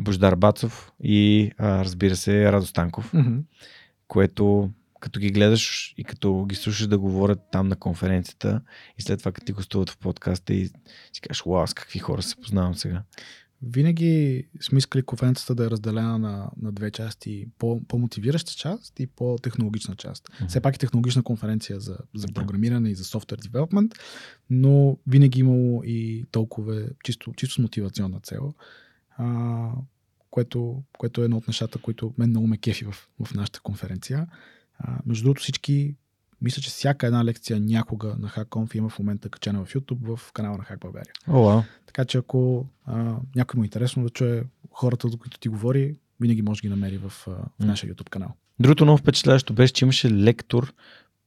Бождар 0.01 0.36
Бацов 0.36 0.91
и 1.03 1.51
а, 1.57 1.84
разбира 1.84 2.15
се 2.15 2.51
Радо 2.51 2.65
Станков, 2.65 3.11
mm-hmm. 3.11 3.41
което 4.07 4.70
като 5.00 5.20
ги 5.20 5.32
гледаш 5.32 5.93
и 5.98 6.04
като 6.04 6.45
ги 6.45 6.56
слушаш 6.56 6.88
да 6.88 7.00
говорят 7.00 7.39
там 7.52 7.68
на 7.68 7.76
конференцията 7.76 8.62
и 8.98 9.02
след 9.02 9.20
това 9.20 9.32
като 9.32 9.45
ти 9.45 9.52
гостуват 9.52 9.89
в 9.89 9.98
подкаста 9.98 10.54
и 10.54 10.68
си 11.14 11.22
кажеш, 11.22 11.43
вау, 11.45 11.68
с 11.68 11.74
какви 11.74 12.00
хора 12.00 12.22
се 12.22 12.36
познавам 12.36 12.76
сега. 12.76 13.04
Винаги 13.62 14.43
сме 14.62 14.78
искали 14.78 15.04
конференцията 15.04 15.56
да 15.56 15.66
е 15.66 15.70
разделена 15.70 16.20
на, 16.20 16.50
на 16.62 16.72
две 16.72 16.91
части. 16.91 17.48
По, 17.58 17.82
по-мотивираща 17.88 18.52
част 18.52 19.00
и 19.00 19.08
по-технологична 19.08 19.95
част. 19.95 20.30
Mm-hmm. 20.30 20.48
Все 20.48 20.62
пак 20.62 20.76
е 20.76 20.80
технологична 20.80 21.24
конференция 21.24 21.80
за, 21.80 21.98
за 22.16 22.28
програмиране 22.28 22.89
и 22.89 22.95
за 22.95 23.04
software 23.04 23.48
development, 23.48 23.95
но 24.50 24.98
винаги 25.08 25.39
имало 25.39 25.84
и 25.86 26.26
толкова 26.32 26.89
чисто, 27.04 27.34
чисто 27.34 27.56
с 27.56 27.58
мотивационна 27.58 28.20
цел. 28.20 28.54
А, 29.18 29.72
което, 30.30 30.84
което 30.98 31.22
е 31.22 31.26
едно 31.26 31.38
от 31.38 31.48
нещата, 31.48 31.80
които 31.80 32.14
мен 32.18 32.30
много 32.30 32.48
ме 32.48 32.58
кефи 32.58 32.86
в, 32.86 33.10
в 33.26 33.34
нашата 33.34 33.60
конференция. 33.60 34.28
А, 34.80 34.97
между 35.05 35.23
другото 35.23 35.41
всички, 35.41 35.95
мисля, 36.41 36.61
че 36.61 36.69
всяка 36.69 37.07
една 37.07 37.25
лекция 37.25 37.59
някога 37.59 38.15
на 38.19 38.30
HackConf 38.30 38.75
има 38.75 38.89
в 38.89 38.99
момента 38.99 39.30
качена 39.30 39.65
в 39.65 39.73
YouTube 39.73 40.15
в 40.15 40.32
канала 40.32 40.57
на 40.57 40.63
Hack 40.63 40.80
България. 40.80 41.13
О, 41.28 41.34
wow. 41.34 41.63
Така 41.86 42.05
че 42.05 42.17
ако 42.17 42.65
а, 42.86 43.15
някой 43.36 43.57
му 43.57 43.63
е 43.63 43.65
интересно 43.65 44.03
да 44.03 44.09
чуе 44.09 44.43
хората, 44.71 45.07
до 45.07 45.17
които 45.17 45.39
ти 45.39 45.49
говори, 45.49 45.95
винаги 46.19 46.41
може 46.41 46.61
да 46.61 46.67
ги 46.67 46.69
намери 46.69 46.97
в, 46.97 47.09
в 47.09 47.49
нашия 47.59 47.93
YouTube 47.93 48.09
канал. 48.09 48.30
Другото 48.59 48.84
много 48.84 48.97
впечатляващо 48.97 49.53
беше, 49.53 49.73
че 49.73 49.86
имаше 49.86 50.11
лектор, 50.11 50.73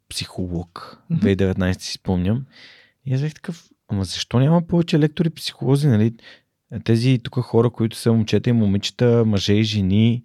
психолог, 0.09 1.03
Мгм. 1.11 1.27
2019 1.27 1.81
си 1.81 1.93
спомням. 1.93 2.47
И 3.07 3.15
аз 3.15 3.21
бях 3.21 3.35
такъв, 3.35 3.69
ама 3.89 4.05
защо 4.05 4.39
няма 4.39 4.63
повече 4.63 4.99
лектори 4.99 5.31
психолози, 5.31 5.89
нали? 5.89 6.15
Тези 6.85 7.19
тук 7.23 7.35
хора, 7.35 7.71
които 7.71 7.97
са 7.97 8.13
момчета 8.13 8.51
и 8.51 8.53
момичета, 8.53 9.25
мъже 9.27 9.55
и 9.55 9.65
жени, 9.65 10.23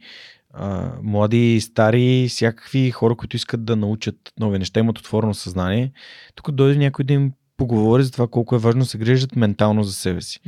а, 0.58 0.92
млади 1.04 1.62
стари, 1.62 2.28
всякакви 2.30 2.92
хора, 2.92 3.16
които 3.16 3.36
искат 3.36 3.66
да 3.66 3.76
научат 3.76 4.34
нови 4.40 4.60
неща, 4.60 4.80
имат 4.80 5.00
отворено 5.00 5.34
съзнание. 5.34 5.92
Тук 6.36 6.52
дойде 6.52 6.80
някой 6.80 7.06
да 7.06 7.14
им 7.14 7.32
поговори 7.58 8.04
за 8.04 8.12
това 8.12 8.28
колко 8.28 8.56
е 8.56 8.60
важно 8.60 8.80
да 8.80 8.86
се 8.86 8.98
грижат 8.98 9.36
ментално 9.36 9.84
за 9.84 9.94
себе 9.94 10.22
си. 10.22 10.40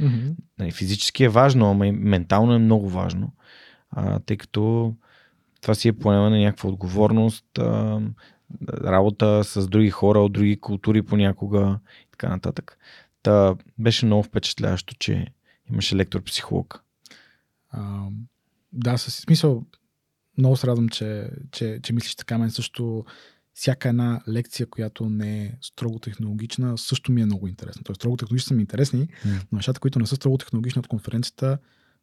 Нали, 0.60 0.72
физически 0.72 1.24
е 1.24 1.30
важно, 1.30 1.72
ама 1.72 1.88
и 1.88 1.91
ментално 1.91 2.53
е 2.53 2.60
много 2.60 2.89
важно, 2.89 3.32
а, 3.91 4.20
тъй 4.20 4.38
като 4.38 4.93
това 5.62 5.76
си 5.76 5.88
е 5.88 5.93
поемане 5.93 6.38
на 6.38 6.43
някаква 6.43 6.70
отговорност, 6.70 7.45
а, 7.60 8.01
работа 8.84 9.43
с 9.43 9.68
други 9.68 9.89
хора 9.89 10.20
от 10.20 10.34
други 10.34 10.60
култури 10.60 11.01
понякога 11.01 11.80
и 12.03 12.12
така 12.12 12.30
нататък. 12.30 12.78
Та 13.24 13.55
беше 13.78 14.05
много 14.05 14.24
впечатляващо, 14.24 14.95
че 14.99 15.28
имаше 15.72 15.95
лектор-психолог. 15.95 16.84
А, 17.72 18.08
да, 18.74 18.97
със 18.97 19.16
смисъл. 19.16 19.64
Много 20.38 20.57
се 20.57 20.67
радвам, 20.67 20.89
че, 20.89 21.29
че, 21.51 21.79
че 21.83 21.93
мислиш 21.93 22.15
така. 22.15 22.38
Мен 22.38 22.51
също 22.51 23.05
всяка 23.53 23.89
една 23.89 24.21
лекция, 24.29 24.67
която 24.67 25.09
не 25.09 25.45
е 25.45 25.53
строго 25.61 25.99
технологична, 25.99 26.77
също 26.77 27.11
ми 27.11 27.21
е 27.21 27.25
много 27.25 27.47
интересна. 27.47 27.81
Тоест, 27.83 28.01
строго 28.01 28.17
технологични 28.17 28.47
са 28.47 28.53
ми 28.53 28.61
интересни, 28.61 29.07
но 29.25 29.55
нещата, 29.55 29.79
които 29.79 29.99
не 29.99 30.05
са 30.05 30.15
строго 30.15 30.38
технологични 30.38 30.79
от 30.79 30.88
конференцията, 30.88 31.57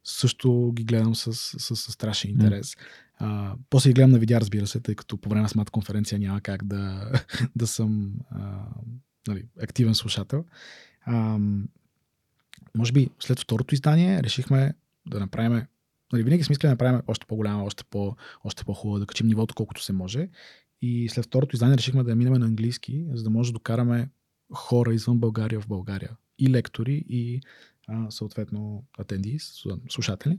също 0.04 0.72
ги 0.74 0.84
гледам 0.84 1.14
с, 1.14 1.32
с, 1.32 1.76
с 1.76 1.92
страшен 1.92 2.30
интерес. 2.30 2.76
А, 3.18 3.54
после 3.70 3.90
ги 3.90 3.94
гледам 3.94 4.10
на 4.10 4.18
видеа, 4.18 4.40
разбира 4.40 4.66
се, 4.66 4.80
тъй 4.80 4.94
като 4.94 5.16
по 5.16 5.28
време 5.28 5.42
на 5.42 5.48
самата 5.48 5.66
конференция 5.72 6.18
няма 6.18 6.40
как 6.40 6.64
да, 6.64 7.12
да 7.56 7.66
съм 7.66 8.14
а, 8.30 8.66
нали, 9.28 9.44
активен 9.62 9.94
слушател. 9.94 10.44
А, 11.04 11.38
може 12.74 12.92
би 12.92 13.10
след 13.20 13.40
второто 13.40 13.74
издание 13.74 14.22
решихме 14.22 14.74
да 15.06 15.20
направим. 15.20 15.66
Нали, 16.12 16.22
винаги 16.22 16.44
сме 16.44 16.52
искали 16.52 16.68
да 16.68 16.72
направим 16.72 17.02
още 17.06 17.26
по-голяма, 17.26 17.64
още, 17.64 17.84
по, 17.84 18.16
още 18.44 18.64
по-хубава, 18.64 18.98
да 18.98 19.06
качим 19.06 19.26
нивото 19.26 19.54
колкото 19.54 19.82
се 19.82 19.92
може. 19.92 20.28
И 20.82 21.08
след 21.08 21.24
второто 21.24 21.56
издание 21.56 21.76
решихме 21.76 22.02
да 22.02 22.16
минем 22.16 22.32
на 22.32 22.46
английски, 22.46 23.06
за 23.12 23.24
да 23.24 23.30
може 23.30 23.52
да 23.52 23.52
докараме 23.52 24.08
хора 24.52 24.94
извън 24.94 25.18
България 25.18 25.60
в 25.60 25.68
България. 25.68 26.10
И 26.38 26.50
лектори, 26.50 27.04
и 27.08 27.40
а, 27.88 28.10
съответно 28.10 28.84
атенди, 28.98 29.38
слушатели, 29.90 30.38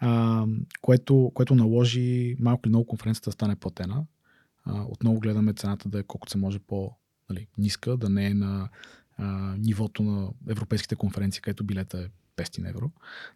а, 0.00 0.46
което, 0.80 1.30
което 1.34 1.54
наложи 1.54 2.36
малко 2.38 2.62
или 2.64 2.70
много 2.70 2.86
конференцията 2.86 3.30
да 3.30 3.32
стане 3.32 3.56
платена. 3.56 4.04
А, 4.64 4.82
отново 4.82 5.20
гледаме 5.20 5.52
цената 5.52 5.88
да 5.88 5.98
е 5.98 6.02
колкото 6.02 6.30
се 6.32 6.38
може 6.38 6.58
по-ниска, 6.58 7.96
да 7.96 8.08
не 8.08 8.26
е 8.26 8.34
на 8.34 8.68
а, 9.16 9.56
нивото 9.58 10.02
на 10.02 10.28
европейските 10.48 10.96
конференции, 10.96 11.42
където 11.42 11.64
билета 11.64 11.98
е 11.98 12.06
500 12.36 12.68
евро. 12.68 12.90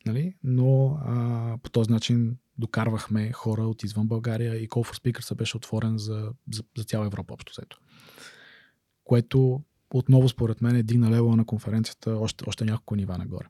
Нали? 0.07 0.35
Но 0.45 0.99
а, 1.05 1.59
по 1.63 1.71
този 1.71 1.91
начин 1.91 2.37
докарвахме 2.59 3.33
хора 3.33 3.63
от 3.63 3.83
извън 3.83 4.09
България 4.09 4.57
и 4.57 4.69
Call 4.69 4.93
for 4.93 5.03
Speakers 5.03 5.35
беше 5.35 5.57
отворен 5.57 5.99
за, 5.99 6.33
за, 6.53 6.63
за 6.79 6.85
цяла 6.85 7.07
Европа 7.07 7.35
общо 7.35 7.53
взето. 7.53 7.81
Което 9.05 9.63
отново 9.91 10.29
според 10.29 10.61
мен 10.61 10.77
е 10.77 10.83
дигна 10.83 11.11
левела 11.11 11.37
на 11.37 11.45
конференцията 11.45 12.17
още, 12.17 12.45
още 12.49 12.65
няколко 12.65 12.97
нива 12.97 13.19
нагоре. 13.19 13.47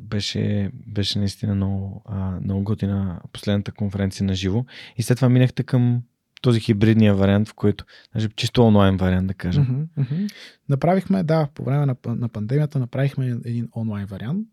Беше, 0.00 0.70
беше 0.74 1.18
наистина 1.18 1.54
много, 1.54 2.02
а, 2.04 2.40
много 2.40 2.64
готина 2.64 3.20
последната 3.32 3.72
конференция 3.72 4.26
на 4.26 4.34
живо. 4.34 4.64
И 4.96 5.02
след 5.02 5.18
това 5.18 5.28
минахте 5.28 5.62
към 5.62 6.02
този 6.42 6.60
хибридния 6.60 7.14
вариант, 7.14 7.48
в 7.48 7.54
който, 7.54 7.84
значи, 8.12 8.28
чисто 8.36 8.62
онлайн 8.62 8.96
вариант, 8.96 9.26
да 9.26 9.34
кажем. 9.34 9.88
Mm-hmm. 9.98 10.32
Направихме, 10.68 11.22
да, 11.22 11.48
по 11.54 11.64
време 11.64 11.86
на, 11.86 11.96
на 12.06 12.28
пандемията 12.28 12.78
направихме 12.78 13.26
един 13.26 13.68
онлайн 13.76 14.06
вариант, 14.06 14.48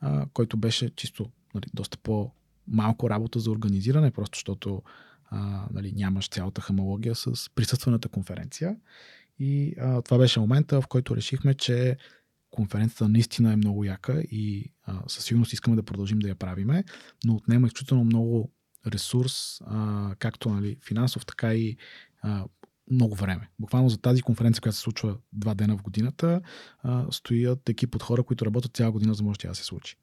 а, 0.00 0.26
който 0.32 0.56
беше 0.56 0.90
чисто 0.96 1.30
нали, 1.54 1.66
доста 1.74 1.98
по-малко 1.98 3.10
работа 3.10 3.40
за 3.40 3.50
организиране, 3.50 4.10
просто 4.10 4.36
защото 4.36 4.82
а, 5.30 5.66
нали, 5.72 5.92
нямаш 5.96 6.28
цялата 6.28 6.60
хамология 6.60 7.14
с 7.14 7.50
присъствената 7.54 8.08
конференция. 8.08 8.76
И 9.38 9.74
а, 9.80 10.02
това 10.02 10.18
беше 10.18 10.40
момента, 10.40 10.80
в 10.80 10.86
който 10.86 11.16
решихме, 11.16 11.54
че 11.54 11.96
конференцията 12.50 13.08
наистина 13.08 13.52
е 13.52 13.56
много 13.56 13.84
яка 13.84 14.20
и 14.20 14.72
а, 14.82 15.02
със 15.06 15.24
сигурност 15.24 15.52
искаме 15.52 15.76
да 15.76 15.82
продължим 15.82 16.18
да 16.18 16.28
я 16.28 16.34
правиме, 16.34 16.84
но 17.24 17.34
отнема 17.34 17.66
изключително 17.66 18.04
много 18.04 18.50
ресурс, 18.86 19.60
а, 19.66 20.10
както 20.18 20.48
нали, 20.48 20.76
финансов, 20.86 21.26
така 21.26 21.54
и 21.54 21.76
а, 22.22 22.44
много 22.90 23.14
време. 23.14 23.48
Буквално 23.58 23.88
за 23.88 23.98
тази 23.98 24.22
конференция, 24.22 24.62
която 24.62 24.76
се 24.76 24.82
случва 24.82 25.16
два 25.32 25.54
дена 25.54 25.76
в 25.76 25.82
годината, 25.82 26.40
а, 26.82 27.06
стоят 27.10 27.68
екип 27.68 27.94
от 27.94 28.02
хора, 28.02 28.22
които 28.22 28.46
работят 28.46 28.76
цяла 28.76 28.92
година, 28.92 29.14
за 29.14 29.22
да 29.22 29.24
може 29.24 29.38
тя 29.38 29.48
да 29.48 29.54
се 29.54 29.64
случи. 29.64 29.96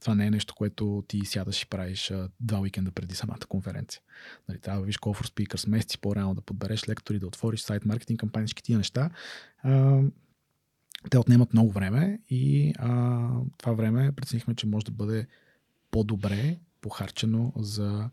Това 0.00 0.14
не 0.14 0.26
е 0.26 0.30
нещо, 0.30 0.54
което 0.54 1.04
ти 1.08 1.24
сядаш 1.24 1.62
и 1.62 1.66
правиш 1.66 2.10
а, 2.10 2.28
два 2.40 2.60
уикенда 2.60 2.90
преди 2.90 3.14
самата 3.14 3.46
конференция. 3.48 4.00
Нали, 4.48 4.60
трябва 4.60 4.80
да 4.80 4.86
виж 4.86 4.98
Call 4.98 5.22
for 5.22 5.26
Speakers 5.26 5.68
месеци 5.68 5.98
по-рано 5.98 6.34
да 6.34 6.40
подбереш 6.40 6.88
лектори, 6.88 7.18
да 7.18 7.26
отвориш 7.26 7.60
сайт, 7.60 7.84
маркетинг 7.84 8.20
кампании, 8.20 8.46
всички 8.46 8.62
тия 8.62 8.78
неща. 8.78 9.10
А, 9.62 10.00
те 11.10 11.18
отнемат 11.18 11.52
много 11.52 11.72
време 11.72 12.20
и 12.30 12.74
а, 12.78 13.28
това 13.58 13.72
време 13.72 14.12
преценихме, 14.12 14.54
че 14.54 14.66
може 14.66 14.84
да 14.84 14.92
бъде 14.92 15.26
по-добре 15.90 16.58
похарчено 16.80 17.52
за 17.56 18.10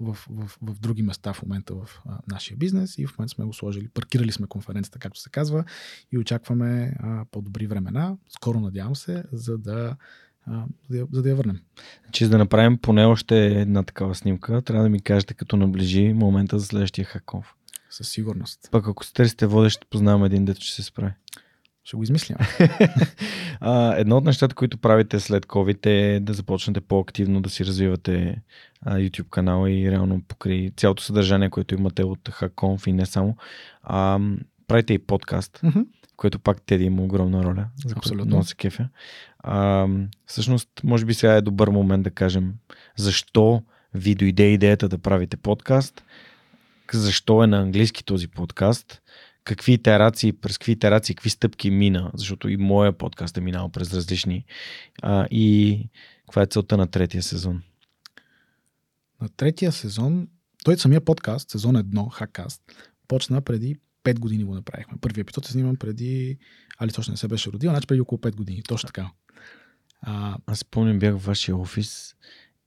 в, 0.00 0.16
в, 0.30 0.58
в 0.62 0.80
други 0.80 1.02
места 1.02 1.32
в 1.32 1.42
момента 1.42 1.74
в 1.74 2.02
а, 2.06 2.18
нашия 2.28 2.56
бизнес 2.56 2.98
и 2.98 3.06
в 3.06 3.18
момента 3.18 3.34
сме 3.34 3.44
го 3.44 3.52
сложили, 3.52 3.88
паркирали 3.88 4.32
сме 4.32 4.46
конференцията, 4.46 4.98
както 4.98 5.20
се 5.20 5.30
казва 5.30 5.64
и 6.12 6.18
очакваме 6.18 6.94
а, 6.98 7.24
по-добри 7.30 7.66
времена, 7.66 8.16
скоро 8.28 8.60
надявам 8.60 8.96
се, 8.96 9.24
за 9.32 9.58
да, 9.58 9.96
а, 10.46 10.64
за, 10.90 10.98
да, 10.98 11.06
за 11.12 11.22
да 11.22 11.28
я 11.28 11.36
върнем. 11.36 11.60
Че 12.12 12.24
за 12.24 12.30
да 12.30 12.38
направим 12.38 12.78
поне 12.78 13.04
още 13.04 13.46
една 13.46 13.82
такава 13.82 14.14
снимка, 14.14 14.62
трябва 14.62 14.82
да 14.82 14.90
ми 14.90 15.00
кажете 15.00 15.34
като 15.34 15.56
наближи 15.56 16.12
момента 16.12 16.58
за 16.58 16.66
следващия 16.66 17.04
хаков. 17.04 17.54
Със 17.90 18.08
сигурност. 18.08 18.68
Пък 18.70 18.88
ако 18.88 19.04
се 19.04 19.12
търсите 19.12 19.46
водещ, 19.46 19.86
познавам 19.90 20.24
един, 20.24 20.44
дето 20.44 20.60
ще 20.60 20.74
се 20.74 20.82
справи. 20.82 21.12
Ще 21.88 21.96
го 21.96 22.02
измислям. 22.02 22.38
а, 23.60 23.94
едно 23.96 24.16
от 24.16 24.24
нещата, 24.24 24.54
които 24.54 24.78
правите 24.78 25.20
след 25.20 25.46
COVID 25.46 25.86
е 25.86 26.20
да 26.20 26.32
започнете 26.32 26.80
по-активно 26.80 27.40
да 27.40 27.50
си 27.50 27.64
развивате 27.64 28.42
YouTube 28.86 29.28
канала 29.28 29.70
и 29.70 29.90
реално 29.90 30.22
покри 30.28 30.72
цялото 30.76 31.02
съдържание, 31.02 31.50
което 31.50 31.74
имате 31.74 32.04
от 32.04 32.18
Hackconf 32.18 32.88
и 32.88 32.92
не 32.92 33.06
само. 33.06 33.36
А, 33.82 34.20
правите 34.66 34.94
и 34.94 34.98
подкаст, 34.98 35.60
в 35.62 35.84
което 36.16 36.38
пак 36.38 36.62
Теди 36.62 36.84
има 36.84 37.02
огромна 37.02 37.44
роля, 37.44 37.66
за 37.86 37.94
Абсолютно. 37.96 38.26
много 38.26 38.44
се 38.44 38.54
кефя. 38.54 38.88
А, 39.38 39.86
всъщност, 40.26 40.68
може 40.84 41.04
би 41.04 41.14
сега 41.14 41.34
е 41.34 41.40
добър 41.40 41.68
момент 41.68 42.02
да 42.02 42.10
кажем 42.10 42.54
защо 42.96 43.62
ви 43.94 44.14
дойде 44.14 44.52
идеята 44.52 44.88
да 44.88 44.98
правите 44.98 45.36
подкаст, 45.36 46.04
защо 46.92 47.44
е 47.44 47.46
на 47.46 47.58
английски 47.58 48.04
този 48.04 48.28
подкаст, 48.28 49.02
какви 49.48 49.72
итерации, 49.72 50.32
през 50.32 50.58
какви 50.58 50.72
итерации, 50.72 51.14
какви 51.14 51.30
стъпки 51.30 51.70
мина, 51.70 52.10
защото 52.14 52.48
и 52.48 52.56
моя 52.56 52.92
подкаст 52.92 53.36
е 53.36 53.40
минал 53.40 53.68
през 53.68 53.94
различни 53.94 54.44
а, 55.02 55.26
и 55.30 55.80
каква 56.26 56.42
е 56.42 56.46
целта 56.46 56.76
на 56.76 56.86
третия 56.86 57.22
сезон. 57.22 57.62
На 59.22 59.28
третия 59.28 59.72
сезон, 59.72 60.28
той 60.64 60.78
самия 60.78 61.00
подкаст, 61.04 61.50
сезон 61.50 61.76
1, 61.76 62.10
Хакаст, 62.12 62.62
почна 63.08 63.40
преди 63.42 63.76
5 64.04 64.18
години 64.18 64.44
го 64.44 64.54
направихме. 64.54 64.98
Първият 65.00 65.24
епизод 65.26 65.46
се 65.46 65.52
снимам 65.52 65.76
преди... 65.76 66.38
Али 66.78 66.92
точно 66.92 67.10
не 67.12 67.16
се 67.16 67.28
беше 67.28 67.52
родил, 67.52 67.70
значи 67.70 67.86
преди 67.86 68.00
около 68.00 68.18
5 68.18 68.34
години. 68.36 68.62
Точно 68.62 68.86
така. 68.86 69.10
А, 70.02 70.36
Аз 70.46 70.58
спомням, 70.58 70.98
бях 70.98 71.14
в 71.14 71.26
вашия 71.26 71.56
офис 71.56 72.14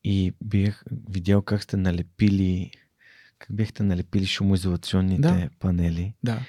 и 0.04 0.34
бях 0.44 0.84
видял 1.10 1.42
как 1.42 1.64
сте 1.64 1.78
налепили 1.78 2.72
как 3.38 3.56
бяхте 3.56 3.84
налепили 3.84 4.26
шумоизолационните 4.26 5.22
Да. 5.22 5.50
панели. 5.60 6.14
да. 6.24 6.40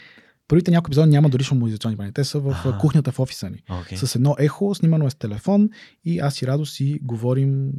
Първите 0.53 0.71
някои 0.71 0.91
епизоди 0.91 1.11
няма 1.11 1.29
дори 1.29 1.45
шумоизолационни 1.45 1.97
панели. 1.97 2.13
Те 2.13 2.25
са 2.25 2.41
в 2.41 2.63
а. 2.65 2.79
кухнята 2.79 3.13
в 3.13 3.21
офиса 3.21 3.51
ни. 3.51 3.63
Okay. 3.71 3.95
С 3.95 4.15
едно 4.15 4.37
ехо, 4.39 4.75
снимано 4.75 5.07
е 5.07 5.11
с 5.11 5.15
телефон 5.15 5.71
и 6.05 6.19
аз 6.19 6.43
и 6.43 6.47
Радо 6.47 6.67
си 6.67 6.99
говорим 7.03 7.73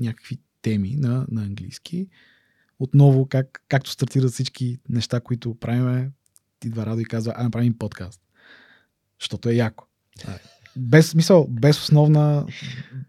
някакви 0.00 0.38
теми 0.62 0.96
на, 0.96 1.26
на 1.30 1.42
английски. 1.42 2.08
Отново, 2.78 3.26
как, 3.26 3.64
както 3.68 3.90
стартират 3.90 4.32
всички 4.32 4.78
неща, 4.88 5.20
които 5.20 5.54
правиме, 5.54 6.10
идва 6.64 6.86
Радо 6.86 7.00
и 7.00 7.04
казва, 7.04 7.32
а 7.36 7.42
направим 7.42 7.78
подкаст. 7.78 8.20
Защото 9.20 9.48
е 9.48 9.54
яко. 9.54 9.84
Без 10.78 11.10
смисъл, 11.10 11.46
без 11.50 11.78
основна, 11.78 12.46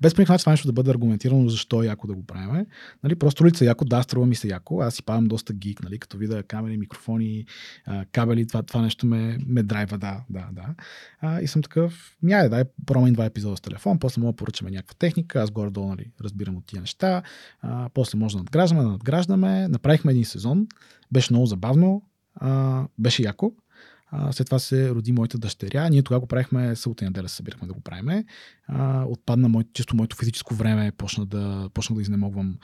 без 0.02 0.16
по 0.16 0.22
начин 0.22 0.38
това 0.38 0.52
нещо 0.52 0.68
да 0.68 0.74
бъде 0.74 0.92
аргументирано 0.92 1.50
защо 1.50 1.84
е 1.84 1.86
яко 1.86 2.08
да 2.08 2.14
го 2.14 2.26
правим. 2.26 2.66
Нали, 3.04 3.16
просто 3.16 3.46
лица 3.46 3.66
яко, 3.66 3.86
да, 3.86 4.04
струва 4.04 4.26
ми 4.26 4.36
се 4.36 4.48
яко. 4.48 4.82
Аз 4.82 4.96
си 4.96 5.04
падам 5.04 5.26
доста 5.26 5.54
гик, 5.54 5.84
нали, 5.84 6.00
като 6.00 6.18
видя 6.18 6.44
камери, 6.44 6.78
микрофони, 6.78 7.46
кабели, 8.12 8.48
това, 8.48 8.64
това 8.64 8.82
нещо 8.82 9.06
ме, 9.06 9.38
ме 9.48 9.64
драйва, 9.64 9.98
да, 9.98 10.22
да, 10.30 10.48
да. 10.52 10.66
А, 11.22 11.42
и 11.42 11.48
съм 11.48 11.62
такъв, 11.62 12.18
мяй, 12.24 12.50
дай, 12.50 12.64
пробвам 12.86 13.14
два 13.14 13.26
епизода 13.26 13.58
с 13.58 13.62
телефон, 13.62 14.00
после 14.00 14.20
мога 14.20 14.34
да 14.34 14.36
поръчаме 14.36 14.72
някаква 14.72 14.96
техника, 15.00 15.42
аз 15.42 15.52
горе-долу 15.52 15.88
нали, 15.88 16.12
разбирам 16.24 16.58
от 16.58 16.66
тия 16.66 16.82
неща, 16.82 17.22
а, 17.62 17.90
после 17.94 18.20
може 18.20 18.36
да 18.36 18.40
надграждаме, 18.40 18.84
да 18.84 18.90
надграждаме. 18.90 19.68
Направихме 19.68 20.12
един 20.12 20.26
сезон, 20.26 20.68
беше 21.12 21.34
много 21.34 21.46
забавно, 21.46 22.02
а, 22.36 22.84
беше 22.98 23.24
яко. 23.24 23.52
След 24.32 24.46
това 24.46 24.60
се 24.60 24.90
роди 24.90 25.12
моята 25.12 25.38
дъщеря. 25.38 25.90
Ние 25.90 26.04
тогава 26.04 26.20
го 26.20 26.28
правихме 26.28 26.76
събота 26.76 27.06
и 27.06 27.08
неделя, 27.08 27.30
събирахме 27.30 27.68
да 27.68 27.74
го 27.74 27.82
правиме. 27.82 28.26
Отпадна 29.06 29.50
мой, 29.50 29.64
чисто 29.74 29.96
моето 29.96 30.16
физическо 30.16 30.56
време, 30.56 30.92
почна 30.92 31.26
да, 31.26 31.70
почна 31.74 31.96
да 31.96 32.02
изнемогвам 32.02 32.58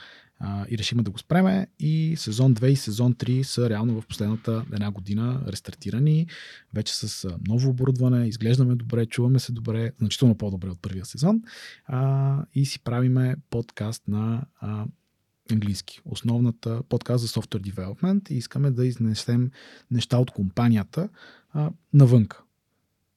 и 0.68 0.78
решихме 0.78 1.02
да 1.02 1.10
го 1.10 1.18
спреме. 1.18 1.66
И 1.78 2.14
сезон 2.16 2.54
2 2.54 2.66
и 2.66 2.76
сезон 2.76 3.14
3 3.14 3.42
са 3.42 3.70
реално 3.70 4.00
в 4.00 4.06
последната 4.06 4.64
една 4.72 4.90
година 4.90 5.42
рестартирани. 5.46 6.26
Вече 6.74 6.94
с 6.96 7.28
ново 7.48 7.70
оборудване, 7.70 8.26
изглеждаме 8.26 8.74
добре, 8.74 9.06
чуваме 9.06 9.38
се 9.38 9.52
добре, 9.52 9.92
значително 9.98 10.34
по-добре 10.34 10.68
от 10.68 10.82
първия 10.82 11.04
сезон. 11.04 11.42
И 12.54 12.66
си 12.66 12.80
правиме 12.80 13.36
подкаст 13.50 14.08
на 14.08 14.42
английски. 15.52 16.00
Основната 16.04 16.82
подкаст 16.88 17.22
за 17.22 17.28
Software 17.28 17.72
Development 17.72 18.30
и 18.30 18.34
искаме 18.34 18.70
да 18.70 18.86
изнесем 18.86 19.50
неща 19.90 20.18
от 20.18 20.30
компанията 20.30 21.08
а, 21.52 21.70
навънка. 21.92 22.42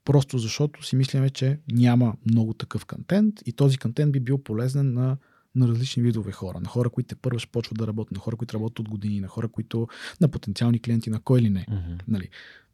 Просто 0.05 0.37
защото 0.37 0.85
си 0.85 0.95
мислиме, 0.95 1.29
че 1.29 1.59
няма 1.71 2.15
много 2.25 2.53
такъв 2.53 2.85
контент 2.85 3.35
и 3.45 3.53
този 3.53 3.77
контент 3.77 4.11
би 4.11 4.19
бил 4.19 4.37
полезен 4.37 4.93
на, 4.93 5.17
на 5.55 5.67
различни 5.67 6.03
видове 6.03 6.31
хора. 6.31 6.59
На 6.59 6.67
хора, 6.67 6.89
които 6.89 7.15
първо 7.15 7.39
ще 7.39 7.51
почват 7.51 7.77
да 7.77 7.87
работят, 7.87 8.11
на 8.11 8.19
хора, 8.19 8.35
които 8.35 8.53
работят 8.53 8.79
от 8.79 8.89
години, 8.89 9.19
на 9.19 9.27
хора, 9.27 9.47
които 9.47 9.87
на 10.21 10.27
потенциални 10.27 10.81
клиенти, 10.81 11.09
на 11.09 11.19
кой 11.19 11.41
ли 11.41 11.49
не. 11.49 11.65
Mm-hmm. 11.65 12.01
Нали. 12.07 12.29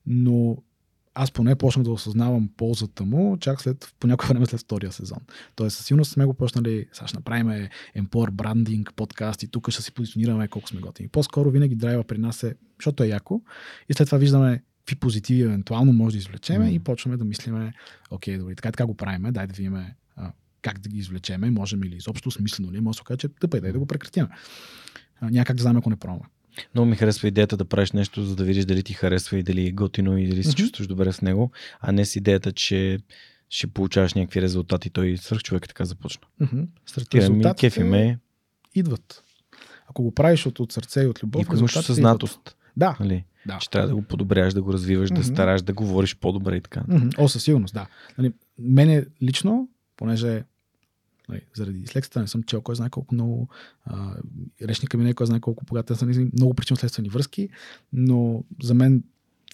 Но 0.06 0.58
аз 1.16 1.32
поне 1.32 1.56
почнах 1.56 1.84
да 1.84 1.92
осъзнавам 1.92 2.50
ползата 2.58 3.06
му 3.06 3.38
чак 3.38 3.62
след, 3.62 3.94
по 4.00 4.08
някое 4.08 4.28
време 4.28 4.46
след 4.46 4.60
втория 4.60 4.92
сезон. 4.92 5.20
Тоест, 5.56 5.78
със 5.78 5.86
сигурност 5.86 6.12
сме 6.12 6.26
го 6.26 6.34
почнали, 6.34 6.86
сега 6.94 7.08
ще 7.08 7.18
направим 7.18 7.68
Empor 7.98 8.32
брандинг, 8.32 8.94
подкаст 8.96 9.44
и 9.44 9.48
тук 9.48 9.70
ще 9.70 9.82
си 9.82 9.92
позиционираме 9.92 10.48
колко 10.48 10.70
сме 10.70 10.80
готини. 10.80 11.10
По-скоро 11.10 11.52
винаги 11.52 11.76
драйва 11.76 12.04
при 12.04 12.18
нас 12.18 12.44
е, 12.44 12.56
защото 12.80 13.04
е 13.04 13.08
яко 13.08 13.42
и 13.90 13.94
след 13.94 14.08
това 14.08 14.18
виждаме 14.18 14.64
какви 14.80 14.96
позитиви 14.96 15.42
евентуално 15.42 15.94
може 15.94 16.14
да 16.14 16.18
извлечеме 16.18 16.66
mm. 16.66 16.72
и 16.72 16.80
почваме 16.80 17.18
да 17.18 17.26
мислиме, 17.26 17.74
окей, 18.12 18.38
добре, 18.38 18.56
така 18.56 18.72
така 18.72 18.86
го 18.86 18.98
правиме, 18.98 19.32
дай 19.32 19.48
да 19.48 19.54
видим 19.54 19.78
как 20.66 20.80
да 20.80 20.90
ги 20.90 20.98
извлечеме, 20.98 21.52
можем 21.52 21.84
или 21.84 21.96
изобщо 21.96 22.32
смислено 22.32 22.72
ли, 22.72 22.82
може 22.82 22.96
да 22.96 22.98
се 22.98 23.04
каже, 23.04 23.18
че 23.18 23.28
тъпа 23.28 23.62
дай 23.62 23.72
да 23.72 23.80
го 23.80 23.86
прекратим. 23.86 24.28
Някак 25.22 25.56
да 25.56 25.62
знаме, 25.62 25.80
ако 25.80 25.90
не 25.90 25.96
пробваме. 25.96 26.30
Много 26.74 26.90
ми 26.90 26.96
харесва 26.96 27.28
идеята 27.28 27.58
да 27.58 27.66
правиш 27.66 27.92
нещо, 27.92 28.24
за 28.24 28.36
да 28.36 28.44
видиш 28.44 28.66
дали 28.66 28.84
ти 28.84 28.94
харесва 28.94 29.40
и 29.40 29.44
дали 29.44 29.68
е 29.68 29.72
готино 29.72 30.18
и 30.18 30.28
дали 30.28 30.44
се 30.44 30.50
mm-hmm. 30.50 30.56
чувстваш 30.56 30.88
добре 30.88 31.14
с 31.14 31.22
него, 31.22 31.52
а 31.80 31.92
не 31.92 32.06
с 32.06 32.16
идеята, 32.16 32.52
че 32.52 33.00
ще 33.50 33.68
получаваш 33.68 34.14
някакви 34.14 34.42
резултати. 34.42 34.90
Той 34.90 35.18
свърх 35.18 35.42
човек 35.42 35.68
така 35.68 35.86
започна. 35.86 36.28
Mm-hmm. 36.42 36.68
Стартира 36.86 37.30
ми, 37.30 37.44
кефи 37.60 37.84
ме. 37.84 38.20
Идват. 38.76 39.24
Ако 39.90 40.04
го 40.04 40.12
правиш 40.12 40.46
от, 40.46 40.60
от 40.60 40.72
сърце 40.72 41.02
и 41.02 41.08
от 41.08 41.24
любов, 41.24 41.42
и 41.42 41.44
ако 41.44 41.58
имаш 41.58 41.72
съзнатост. 41.72 42.56
Да. 42.78 42.98
Нали? 43.00 43.26
да. 43.46 43.58
Че 43.58 43.70
трябва 43.70 43.88
да 43.88 43.96
го 43.96 44.02
подобряваш, 44.02 44.54
да 44.54 44.62
го 44.62 44.74
развиваш, 44.74 45.10
mm-hmm. 45.10 45.16
да 45.16 45.24
стараш 45.24 45.62
да 45.62 45.74
говориш 45.74 46.16
по-добре 46.16 46.56
и 46.56 46.62
така. 46.62 46.80
Mm-hmm. 46.80 47.20
О, 47.20 47.30
със 47.30 47.44
сигурност, 47.44 47.74
да. 47.74 47.88
Нали, 48.18 48.34
мене 48.60 49.06
лично, 49.24 49.70
понеже 49.98 50.44
заради 51.56 51.80
дислексията 51.80 52.20
не 52.20 52.28
съм 52.28 52.44
чел 52.44 52.62
кой 52.62 52.76
знае 52.76 52.90
колко 52.90 53.16
много 53.16 53.50
а, 53.86 54.16
речника 54.62 54.98
ми 54.98 55.04
не 55.04 55.10
е 55.10 55.14
кой 55.14 55.26
знае 55.26 55.40
колко 55.40 55.66
богата 55.66 55.96
са 55.96 56.06
много 56.06 56.54
причинно-следствени 56.54 57.10
връзки, 57.10 57.50
но 57.94 58.44
за 58.64 58.74
мен 58.74 59.04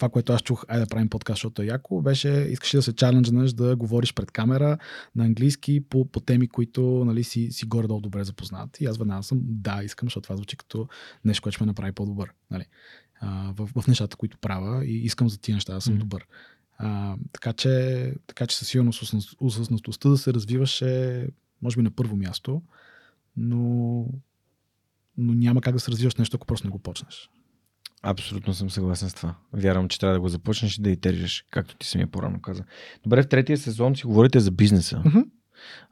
това, 0.01 0.09
което 0.09 0.34
аз 0.34 0.41
чух, 0.41 0.65
айде 0.67 0.86
да 0.86 0.89
правим 0.89 1.09
подкаст, 1.09 1.38
защото 1.38 1.61
е 1.61 1.65
яко, 1.65 2.01
беше, 2.01 2.30
искаш 2.30 2.72
да 2.72 2.82
се 2.82 2.93
чаленджнеш 2.93 3.53
да 3.53 3.76
говориш 3.76 4.13
пред 4.13 4.32
камера 4.32 4.78
на 5.15 5.26
английски 5.26 5.84
по, 5.89 6.05
по 6.05 6.19
теми, 6.19 6.47
които 6.47 6.82
нали, 7.05 7.24
си, 7.24 7.51
си 7.51 7.65
горе-долу 7.65 8.01
добре 8.01 8.24
запознат. 8.24 8.82
И 8.82 8.86
аз 8.86 8.97
веднага 8.97 9.24
съм, 9.24 9.39
да, 9.43 9.84
искам, 9.84 10.05
защото 10.05 10.24
това 10.24 10.36
звучи 10.36 10.57
като 10.57 10.88
нещо, 11.26 11.43
което 11.43 11.55
ще 11.55 11.63
ме 11.63 11.67
направи 11.67 11.91
по-добър. 11.91 12.34
Нали, 12.51 12.65
а, 13.19 13.53
в, 13.57 13.82
в 13.82 13.88
нещата, 13.88 14.17
които 14.17 14.38
правя 14.38 14.86
и 14.86 15.05
искам 15.05 15.30
за 15.30 15.39
тия 15.39 15.55
неща 15.55 15.74
да 15.74 15.82
съм 15.82 15.95
mm. 15.95 15.97
добър. 15.97 16.28
А, 16.78 17.15
така, 17.34 17.53
че, 17.53 18.13
така 18.28 18.47
че 18.47 18.57
със 18.57 18.67
сигурност 18.67 19.13
осъзнатостта 19.39 20.09
да 20.09 20.17
се 20.17 20.34
развиваше 20.34 21.28
може 21.62 21.76
би 21.76 21.82
на 21.82 21.91
първо 21.91 22.16
място, 22.16 22.62
но, 23.38 24.05
но 25.18 25.34
няма 25.34 25.62
как 25.62 25.74
да 25.74 25.80
се 25.80 25.91
развиваш 25.91 26.16
нещо, 26.16 26.38
ако 26.38 26.47
просто 26.47 26.68
не 26.68 26.72
го 26.72 26.80
почнеш. 26.80 27.30
Абсолютно 28.03 28.53
съм 28.53 28.70
съгласен 28.70 29.09
с 29.09 29.14
това. 29.14 29.36
Вярвам, 29.53 29.89
че 29.89 29.99
трябва 29.99 30.14
да 30.14 30.20
го 30.20 30.30
започнеш 30.30 30.78
и 30.78 30.82
да 30.82 30.89
итерираш, 30.89 31.45
както 31.49 31.76
ти 31.76 31.88
самия 31.88 32.07
по-рано 32.07 32.41
каза. 32.41 32.64
Добре, 33.03 33.24
в 33.24 33.30
третия 33.30 33.57
сезон 33.57 33.95
си 33.95 34.07
говорите 34.07 34.39
за 34.39 34.51
бизнеса. 34.51 35.03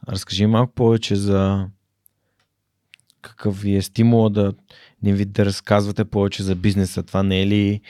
Разкажи 0.08 0.46
малко 0.46 0.74
повече 0.74 1.16
за 1.16 1.68
какъв 3.22 3.60
ви 3.60 3.76
е 3.76 3.82
стимула 3.82 4.30
да 4.30 4.52
не 5.02 5.12
ви 5.12 5.24
да 5.24 5.44
разказвате 5.44 6.04
повече 6.04 6.42
за 6.42 6.56
бизнеса. 6.56 7.02
Това 7.02 7.22
не 7.22 7.42
е 7.42 7.46
ли 7.46 7.80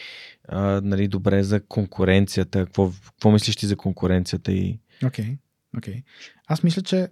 а, 0.49 0.81
нали, 0.85 1.09
добре 1.09 1.43
за 1.43 1.61
конкуренцията? 1.61 2.65
Какво, 2.65 2.93
какво 3.05 3.31
мислиш 3.31 3.57
ти 3.57 3.67
за 3.67 3.77
конкуренцията? 3.77 4.53
И... 4.53 4.79
Окей, 5.05 5.25
okay, 5.25 5.39
okay. 5.81 6.03
Аз 6.47 6.63
мисля, 6.63 6.83
че 6.83 7.09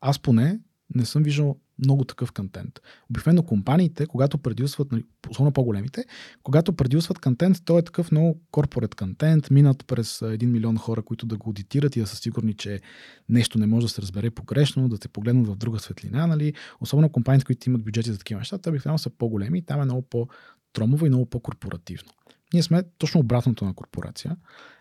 аз 0.00 0.18
поне 0.18 0.60
не 0.94 1.04
съм 1.04 1.22
виждал 1.22 1.56
много 1.78 2.04
такъв 2.04 2.32
контент. 2.32 2.80
Обикновено 3.10 3.42
компаниите, 3.42 4.06
когато 4.06 4.38
предюсват, 4.38 4.92
нали, 4.92 5.04
особено 5.30 5.52
по-големите, 5.52 6.04
когато 6.42 6.72
предюсват 6.72 7.18
контент, 7.18 7.56
то 7.64 7.78
е 7.78 7.82
такъв 7.82 8.12
много 8.12 8.40
корпорет 8.50 8.94
контент, 8.94 9.50
минат 9.50 9.86
през 9.86 10.22
един 10.22 10.52
милион 10.52 10.78
хора, 10.78 11.02
които 11.02 11.26
да 11.26 11.36
го 11.36 11.48
аудитират 11.50 11.96
и 11.96 12.00
да 12.00 12.06
са 12.06 12.16
сигурни, 12.16 12.54
че 12.54 12.80
нещо 13.28 13.58
не 13.58 13.66
може 13.66 13.86
да 13.86 13.90
се 13.90 14.02
разбере 14.02 14.30
погрешно, 14.30 14.88
да 14.88 14.98
те 14.98 15.08
погледнат 15.08 15.46
в 15.46 15.56
друга 15.56 15.78
светлина. 15.78 16.26
Нали? 16.26 16.54
Особено 16.80 17.08
компаниите, 17.08 17.44
които 17.44 17.70
имат 17.70 17.84
бюджети 17.84 18.12
за 18.12 18.18
такива 18.18 18.38
неща, 18.38 18.58
те 18.58 18.68
обикновено 18.68 18.98
са 18.98 19.10
по-големи 19.10 19.58
и 19.58 19.62
там 19.62 19.80
е 19.80 19.84
много 19.84 20.02
по-тромово 20.02 21.06
и 21.06 21.08
много 21.08 21.26
по-корпоративно. 21.26 22.10
Ние 22.52 22.62
сме 22.62 22.82
точно 22.98 23.20
обратното 23.20 23.64
на 23.64 23.74
корпорация. 23.74 24.36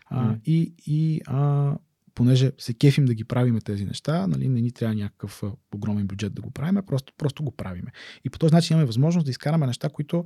А, 0.06 0.36
и 0.46 0.74
и 0.88 1.22
а, 1.26 1.76
понеже 2.16 2.52
се 2.58 2.74
кефим 2.74 3.06
да 3.06 3.14
ги 3.14 3.24
правиме 3.24 3.62
тези 3.62 3.86
неща, 3.86 4.28
нали, 4.28 4.50
не 4.50 4.62
ни 4.62 4.72
трябва 4.72 4.96
някакъв 4.96 5.44
огромен 5.76 6.08
бюджет 6.08 6.34
да 6.34 6.42
го 6.42 6.52
правиме, 6.52 6.82
просто, 6.82 7.14
просто 7.18 7.44
го 7.44 7.52
правиме. 7.52 7.92
И 8.24 8.30
по 8.30 8.40
този 8.40 8.54
начин 8.54 8.74
имаме 8.74 8.86
възможност 8.86 9.26
да 9.26 9.32
изкараме 9.32 9.68
неща, 9.68 9.90
които 9.90 10.26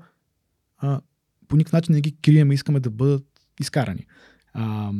а, 0.78 1.02
по 1.48 1.56
никакъв 1.56 1.74
начин 1.74 1.96
не 1.96 2.02
ги 2.02 2.18
крием 2.22 2.52
и 2.52 2.56
искаме 2.56 2.80
да 2.80 2.90
бъдат 2.90 3.26
изкарани. 3.60 4.06
А, 4.54 4.92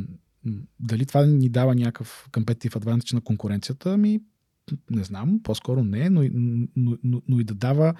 дали 0.80 1.06
това 1.06 1.26
ни 1.26 1.48
дава 1.48 1.74
някакъв 1.74 2.28
competitive 2.32 2.76
advantage 2.76 3.14
на 3.14 3.20
конкуренцията? 3.20 3.96
Ми, 3.96 4.20
не 4.90 5.04
знам, 5.04 5.40
по-скоро 5.42 5.84
не, 5.84 6.10
но, 6.10 6.22
но, 6.76 6.96
но, 7.04 7.22
но 7.28 7.40
и 7.40 7.44
да 7.44 7.54
дава 7.54 7.94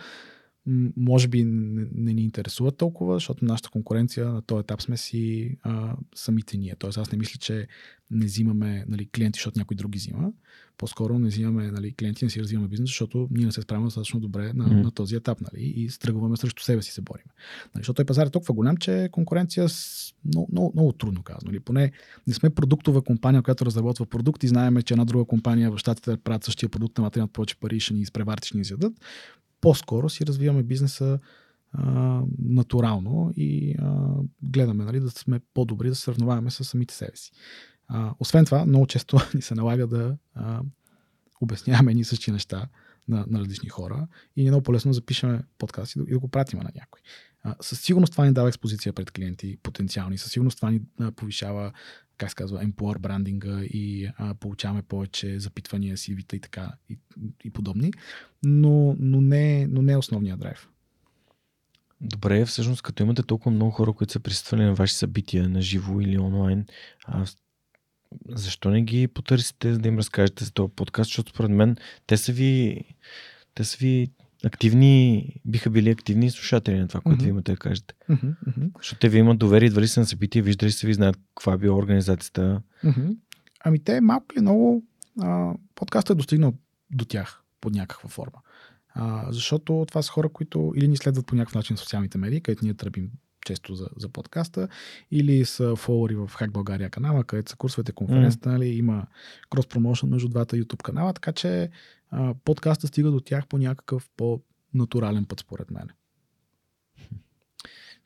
може 0.96 1.28
би 1.28 1.44
не, 1.44 1.86
не 1.94 2.12
ни 2.12 2.22
интересува 2.22 2.72
толкова, 2.72 3.14
защото 3.14 3.44
нашата 3.44 3.70
конкуренция 3.70 4.28
на 4.28 4.42
този 4.42 4.60
етап 4.60 4.82
сме 4.82 4.96
си 4.96 5.56
а, 5.62 5.96
самите 6.14 6.56
ние. 6.56 6.74
Тоест 6.78 6.98
аз 6.98 7.12
не 7.12 7.18
мисля, 7.18 7.38
че 7.38 7.66
не 8.10 8.24
взимаме 8.24 8.84
нали, 8.88 9.08
клиенти, 9.08 9.36
защото 9.36 9.58
някой 9.58 9.74
друг 9.74 9.90
ги 9.90 9.98
взима. 9.98 10.32
По-скоро 10.78 11.18
не 11.18 11.28
взимаме 11.28 11.70
нали, 11.70 11.94
клиенти, 11.94 12.24
не 12.24 12.30
си 12.30 12.40
развиваме 12.40 12.68
бизнес, 12.68 12.88
защото 12.88 13.28
ние 13.30 13.46
не 13.46 13.52
се 13.52 13.62
справяме 13.62 13.86
достатъчно 13.86 14.20
добре 14.20 14.52
на, 14.52 14.68
mm. 14.68 14.82
на 14.82 14.90
този 14.90 15.16
етап 15.16 15.40
нали, 15.40 15.64
и 15.64 15.90
стръгваме 15.90 16.36
срещу 16.36 16.62
себе 16.62 16.82
си 16.82 16.92
се 16.92 17.00
борим. 17.00 17.24
Нали, 17.74 17.80
защото 17.80 17.96
той 17.96 18.04
пазар 18.04 18.26
е 18.26 18.30
толкова 18.30 18.54
голям, 18.54 18.76
че 18.76 19.08
конкуренция 19.12 19.68
с 19.68 20.12
много, 20.24 20.48
много, 20.52 20.72
много 20.74 20.92
трудно 20.92 21.22
казано. 21.22 21.50
Нали. 21.50 21.60
Поне 21.60 21.92
не 22.26 22.34
сме 22.34 22.50
продуктова 22.50 23.02
компания, 23.02 23.42
която 23.42 23.66
разработва 23.66 24.06
продукти. 24.06 24.48
Знаеме, 24.48 24.82
че 24.82 24.94
една 24.94 25.04
друга 25.04 25.24
компания 25.24 25.70
в 25.70 25.78
щатите 25.78 26.16
правят 26.16 26.44
същия 26.44 26.68
продукт, 26.68 26.98
ама 26.98 27.10
имат 27.16 27.32
повече 27.32 27.56
пари, 27.56 27.80
ще 27.80 27.94
ни 27.94 28.00
изпреварят, 28.00 28.44
ще 28.44 28.56
ни 28.56 28.60
изядат 28.60 28.92
по-скоро 29.60 30.08
си 30.08 30.26
развиваме 30.26 30.62
бизнеса 30.62 31.18
а, 31.72 32.22
натурално 32.38 33.32
и 33.36 33.74
а, 33.78 34.08
гледаме 34.42 34.84
нали, 34.84 35.00
да 35.00 35.10
сме 35.10 35.40
по-добри, 35.54 35.88
да 35.88 35.94
се 35.94 36.02
сравняваме 36.02 36.50
с 36.50 36.64
самите 36.64 36.94
себе 36.94 37.16
си. 37.16 37.32
А, 37.88 38.14
освен 38.18 38.44
това, 38.44 38.64
много 38.64 38.86
често 38.86 39.18
ни 39.34 39.42
се 39.42 39.54
налага 39.54 39.86
да 39.86 40.16
а, 40.34 40.60
обясняваме 41.40 41.90
едни 41.90 42.04
същи 42.04 42.32
неща 42.32 42.68
на, 43.08 43.24
на 43.28 43.40
различни 43.40 43.68
хора 43.68 44.06
и 44.36 44.46
е 44.46 44.50
много 44.50 44.62
по-лесно 44.62 44.92
запишеме 44.92 45.42
подкаст 45.58 45.96
и 45.96 45.98
да, 45.98 46.04
и 46.08 46.12
да 46.12 46.18
го 46.18 46.28
пратим 46.28 46.58
на 46.58 46.70
някой. 46.74 47.00
Със 47.60 47.80
сигурност 47.80 48.12
това 48.12 48.24
ни 48.24 48.32
дава 48.32 48.48
експозиция 48.48 48.92
пред 48.92 49.10
клиенти 49.10 49.56
потенциални, 49.62 50.18
със 50.18 50.32
сигурност 50.32 50.56
това 50.56 50.70
ни 50.70 50.80
повишава 51.16 51.72
как 52.18 52.30
се 52.30 52.34
казва, 52.34 52.64
employer 52.64 52.98
брандинга 52.98 53.60
и 53.62 54.10
а, 54.16 54.34
получаваме 54.34 54.82
повече 54.82 55.40
запитвания, 55.40 55.96
CV-та 55.96 56.36
и 56.36 56.40
така 56.40 56.72
и, 56.88 56.98
и 57.44 57.50
подобни, 57.50 57.92
но, 58.42 58.96
но, 58.98 59.20
не, 59.20 59.66
но 59.66 59.82
не 59.82 59.92
е 59.92 59.96
основният 59.96 60.40
драйв. 60.40 60.68
Добре, 62.00 62.44
всъщност 62.44 62.82
като 62.82 63.02
имате 63.02 63.22
толкова 63.22 63.50
много 63.50 63.70
хора, 63.70 63.92
които 63.92 64.12
са 64.12 64.20
присъствали 64.20 64.62
на 64.62 64.74
ваши 64.74 64.94
събития, 64.94 65.48
на 65.48 65.62
живо 65.62 66.00
или 66.00 66.18
онлайн, 66.18 66.66
а, 67.04 67.26
защо 68.28 68.70
не 68.70 68.82
ги 68.82 69.08
потърсите, 69.08 69.72
за 69.72 69.78
да 69.78 69.88
им 69.88 69.98
разкажете 69.98 70.44
за 70.44 70.52
този 70.52 70.72
подкаст, 70.72 71.08
защото 71.08 71.30
според 71.30 71.50
мен 71.50 71.76
те 72.06 72.16
са 72.16 72.32
ви, 72.32 72.84
те 73.54 73.64
са 73.64 73.76
ви 73.76 74.10
активни, 74.44 75.32
биха 75.44 75.70
били 75.70 75.90
активни 75.90 76.30
слушатели 76.30 76.78
на 76.78 76.88
това, 76.88 77.00
което 77.00 77.16
Мгм. 77.16 77.24
ви 77.24 77.30
имате 77.30 77.52
да 77.52 77.58
кажете. 77.58 77.94
Мгм, 78.08 78.30
Защото 78.76 79.00
те 79.00 79.08
ви 79.08 79.18
имат 79.18 79.38
доверие, 79.38 79.66
идвали 79.66 79.88
са 79.88 80.00
на 80.00 80.06
събития, 80.06 80.42
виждали 80.42 80.70
са 80.72 80.86
ви, 80.86 80.94
знаят 80.94 81.18
каква 81.34 81.52
е 81.52 81.58
била 81.58 81.76
организацията. 81.76 82.62
мгм. 82.84 83.08
Ами 83.64 83.78
те 83.78 84.00
малко 84.00 84.26
или 84.34 84.40
много 84.42 84.84
а, 85.20 85.54
подкастът 85.74 86.14
е 86.14 86.18
достигнал 86.18 86.52
до 86.90 87.04
тях 87.04 87.42
под 87.60 87.74
някаква 87.74 88.08
форма. 88.08 88.38
А, 88.94 89.32
защото 89.32 89.84
това 89.88 90.02
са 90.02 90.12
хора, 90.12 90.28
които 90.28 90.72
или 90.76 90.88
ни 90.88 90.96
следват 90.96 91.26
по 91.26 91.34
някакъв 91.34 91.54
начин 91.54 91.76
в 91.76 91.80
социалните 91.80 92.18
медии, 92.18 92.40
където 92.40 92.64
ние 92.64 92.74
тръбим 92.74 93.10
често 93.48 93.74
за, 93.74 93.88
за 93.96 94.08
подкаста, 94.08 94.68
или 95.10 95.44
са 95.44 95.76
фолуари 95.76 96.14
в 96.14 96.28
Hack 96.28 96.50
България 96.50 96.90
канала, 96.90 97.24
където 97.24 97.50
са 97.50 97.56
курсовете, 97.56 97.92
конференцията, 97.92 98.48
нали, 98.48 98.66
има 98.66 99.06
крос 99.50 99.66
промоушен 99.66 100.08
между 100.08 100.28
двата 100.28 100.56
YouTube 100.56 100.82
канала, 100.82 101.12
така 101.12 101.32
че 101.32 101.70
а, 102.10 102.34
подкаста 102.44 102.86
стига 102.86 103.10
до 103.10 103.20
тях 103.20 103.46
по 103.46 103.58
някакъв 103.58 104.08
по-натурален 104.16 105.24
път, 105.24 105.40
според 105.40 105.70
мен. 105.70 105.88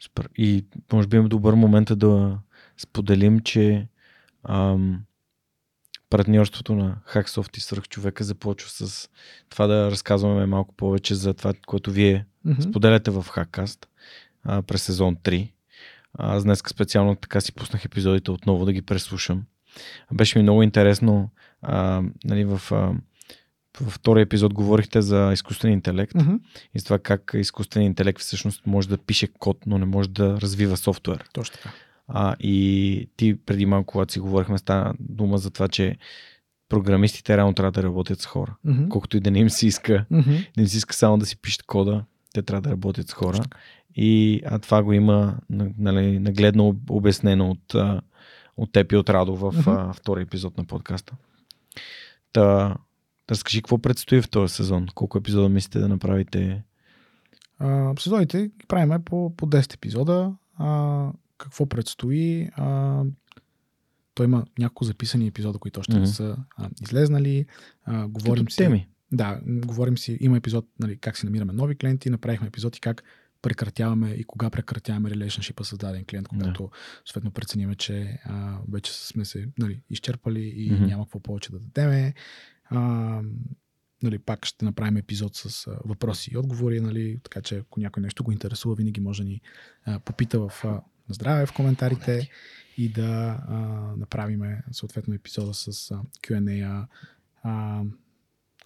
Супер. 0.01 0.29
И 0.37 0.65
може 0.93 1.09
би 1.09 1.17
има 1.17 1.29
добър 1.29 1.55
момент 1.55 1.91
е 1.91 1.95
да 1.95 2.39
споделим, 2.79 3.41
че 3.41 3.89
ам, 4.45 5.03
партньорството 6.11 6.75
на 6.75 6.97
Hacksoft 7.15 7.59
и 7.59 7.61
Свърхчовека 7.61 8.25
започва 8.25 8.71
с 8.71 9.09
това 9.49 9.67
да 9.67 9.91
разказваме 9.91 10.47
малко 10.47 10.75
повече 10.75 11.15
за 11.15 11.35
това, 11.35 11.53
което 11.67 11.91
вие 11.91 12.27
Мгм. 12.45 12.63
споделяте 12.63 13.11
в 13.11 13.27
Hackcast 13.29 13.87
а, 14.45 14.63
през 14.63 14.83
сезон 14.83 15.17
3. 15.17 15.51
Аз 16.19 16.45
днес 16.45 16.63
специално 16.69 17.17
така 17.17 17.41
си 17.41 17.53
пуснах 17.53 17.85
епизодите 17.85 18.31
отново 18.31 18.65
да 18.65 18.73
ги 18.73 18.83
преслушам. 18.83 19.43
Беше 20.13 20.39
ми 20.39 20.43
много 20.43 20.63
интересно. 20.63 21.31
А, 21.63 22.03
нали, 22.25 22.45
в, 22.45 22.63
а, 22.73 22.93
във 23.81 23.93
втория 23.93 24.23
епизод 24.23 24.55
говорихте 24.55 25.03
за 25.03 25.31
изкуствен 25.33 25.73
интелект 25.73 26.15
Мгм. 26.15 26.35
и 26.75 26.81
с 26.81 26.85
това 26.85 26.99
как 26.99 27.33
изкуственият 27.35 27.91
интелект 27.91 28.21
всъщност 28.21 28.67
може 28.67 28.89
да 28.89 28.99
пише 28.99 29.27
код, 29.27 29.59
но 29.67 29.79
не 29.79 29.85
може 29.85 30.09
да 30.09 30.41
развива 30.41 30.77
софтуер. 30.77 31.25
Точно 31.33 31.55
така. 31.57 31.71
А, 32.09 32.37
и 32.41 33.09
ти 33.17 33.37
преди 33.47 33.67
малко, 33.67 33.87
когато 33.87 34.13
си 34.13 34.21
говорихме, 34.21 34.59
стана 34.59 34.95
дума 35.01 35.39
за 35.39 35.51
това, 35.51 35.69
че 35.69 35.97
програмистите 36.69 37.37
реално 37.37 37.55
трябва 37.55 37.73
да 37.73 37.83
работят 37.83 38.21
с 38.21 38.27
хора. 38.27 38.55
Мгм. 38.65 38.89
Колкото 38.89 39.17
и 39.17 39.21
да 39.21 39.31
не 39.31 39.39
им 39.39 39.51
се 39.51 39.67
иска, 39.67 40.05
Мгм. 40.11 40.31
да 40.57 40.61
им 40.63 40.67
се 40.67 40.77
иска 40.77 40.95
само 40.95 41.19
да 41.19 41.27
си 41.27 41.37
пишат 41.37 41.63
кода, 41.63 42.05
те 42.35 42.43
трябва 42.43 42.61
да 42.63 42.71
работят 42.71 43.09
с 43.09 43.13
хора. 43.13 43.37
Точно. 43.37 43.51
И 43.97 44.43
а 44.47 44.59
това 44.59 44.83
го 44.83 44.93
има 44.93 45.37
на- 45.51 45.71
нали, 45.79 46.19
нагледно 46.19 46.69
об- 46.69 46.91
обяснено 46.91 47.51
от, 47.51 47.75
от 48.57 48.73
теб 48.73 48.93
и 48.93 48.97
от 48.97 49.11
Радо 49.11 49.37
в 49.37 49.55
а, 49.67 49.93
втори 49.93 50.23
епизод 50.23 50.59
на 50.59 50.65
подкаста. 50.65 51.15
Та, 52.33 52.77
разкажи 53.31 53.63
какво 53.63 53.79
предстои 53.79 54.23
в 54.23 54.31
този 54.31 54.55
сезон. 54.55 54.87
Колко 54.95 55.19
епизода 55.19 55.49
мислите 55.49 55.79
да 55.79 55.89
направите? 55.89 56.63
А, 57.59 57.95
сезоните 57.99 58.43
ги 58.43 58.67
правиме 58.69 58.99
по, 58.99 59.37
по 59.37 59.47
10 59.47 59.75
епизода. 59.75 60.33
А, 60.57 61.09
какво 61.39 61.67
предстои? 61.67 62.49
А, 62.53 63.03
той 64.15 64.27
има 64.27 64.45
няколко 64.59 64.85
записани 64.85 65.27
епизода, 65.27 65.59
които 65.59 65.81
още 65.81 65.93
Мгм. 65.93 66.01
не 66.01 66.07
са 66.07 66.37
а, 66.57 66.69
излезнали. 66.83 67.47
А, 67.85 68.09
говорим 68.09 68.45
Като 68.45 68.53
си. 68.53 68.59
теми. 68.59 68.89
Да, 69.13 69.41
говорим 69.47 69.99
си. 69.99 70.19
Има 70.21 70.37
епизод 70.37 70.67
нали, 70.81 70.97
как 70.97 71.17
си 71.17 71.27
намираме 71.27 71.53
нови 71.53 71.75
клиенти. 71.75 72.11
Направихме 72.11 72.47
епизод 72.47 72.77
и 72.77 72.81
как 72.81 73.03
прекратяваме 73.43 74.11
и 74.11 74.25
кога 74.25 74.51
прекратяваме 74.51 75.11
релейшншипа 75.11 75.65
с 75.65 75.77
даден 75.77 76.05
клиент, 76.05 76.29
когато 76.29 76.71
съответно 77.05 77.31
прецениме, 77.31 77.75
че 77.75 78.19
а, 78.25 78.59
вече 78.73 78.93
сме 78.93 79.25
се 79.25 79.49
нали, 79.59 79.83
изчерпали 79.91 80.53
и 80.57 80.73
Мгм. 80.73 80.85
няма 80.85 81.05
какво 81.05 81.21
повече 81.21 81.53
да 81.53 81.59
дадеме. 81.59 82.15
А, 82.65 82.81
нали, 84.03 84.19
пак 84.19 84.47
ще 84.47 84.65
направим 84.65 84.97
епизод 84.97 85.37
с 85.37 85.67
а, 85.67 85.79
въпроси 85.85 86.31
и 86.35 86.37
отговори, 86.37 86.81
нали, 86.81 87.21
така 87.25 87.43
че 87.43 87.57
ако 87.57 87.81
някой 87.81 88.03
нещо 88.03 88.25
го 88.25 88.33
интересува, 88.33 88.75
винаги 88.75 89.01
може 89.01 89.23
да 89.23 89.29
ни 89.29 89.41
а, 89.85 89.99
попита 90.01 90.49
в 90.49 90.65
а, 90.65 90.83
здраве 91.09 91.47
в 91.47 91.53
коментарите 91.53 92.31
и 92.77 92.89
да 92.89 93.43
а, 93.49 93.57
направиме 93.97 94.63
съответно 94.73 95.15
епизода 95.15 95.55
с 95.55 95.91
а, 95.91 96.01
Q&A. 96.23 96.87
А, 97.43 97.83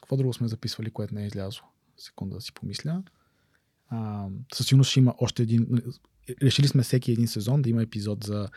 какво 0.00 0.16
друго 0.16 0.32
сме 0.32 0.48
записвали, 0.48 0.90
което 0.90 1.14
не 1.14 1.22
е 1.22 1.26
излязло? 1.26 1.64
Секунда 1.96 2.34
да 2.36 2.40
си 2.40 2.52
помисля. 2.52 3.02
А, 3.88 4.26
със 4.54 4.66
сигурност 4.66 4.90
ще 4.90 5.00
има 5.00 5.14
още 5.18 5.42
един. 5.42 5.66
Решили 6.42 6.68
сме 6.68 6.82
всеки 6.82 7.12
един 7.12 7.28
сезон 7.28 7.62
да 7.62 7.70
има 7.70 7.82
епизод 7.82 8.24
за 8.24 8.48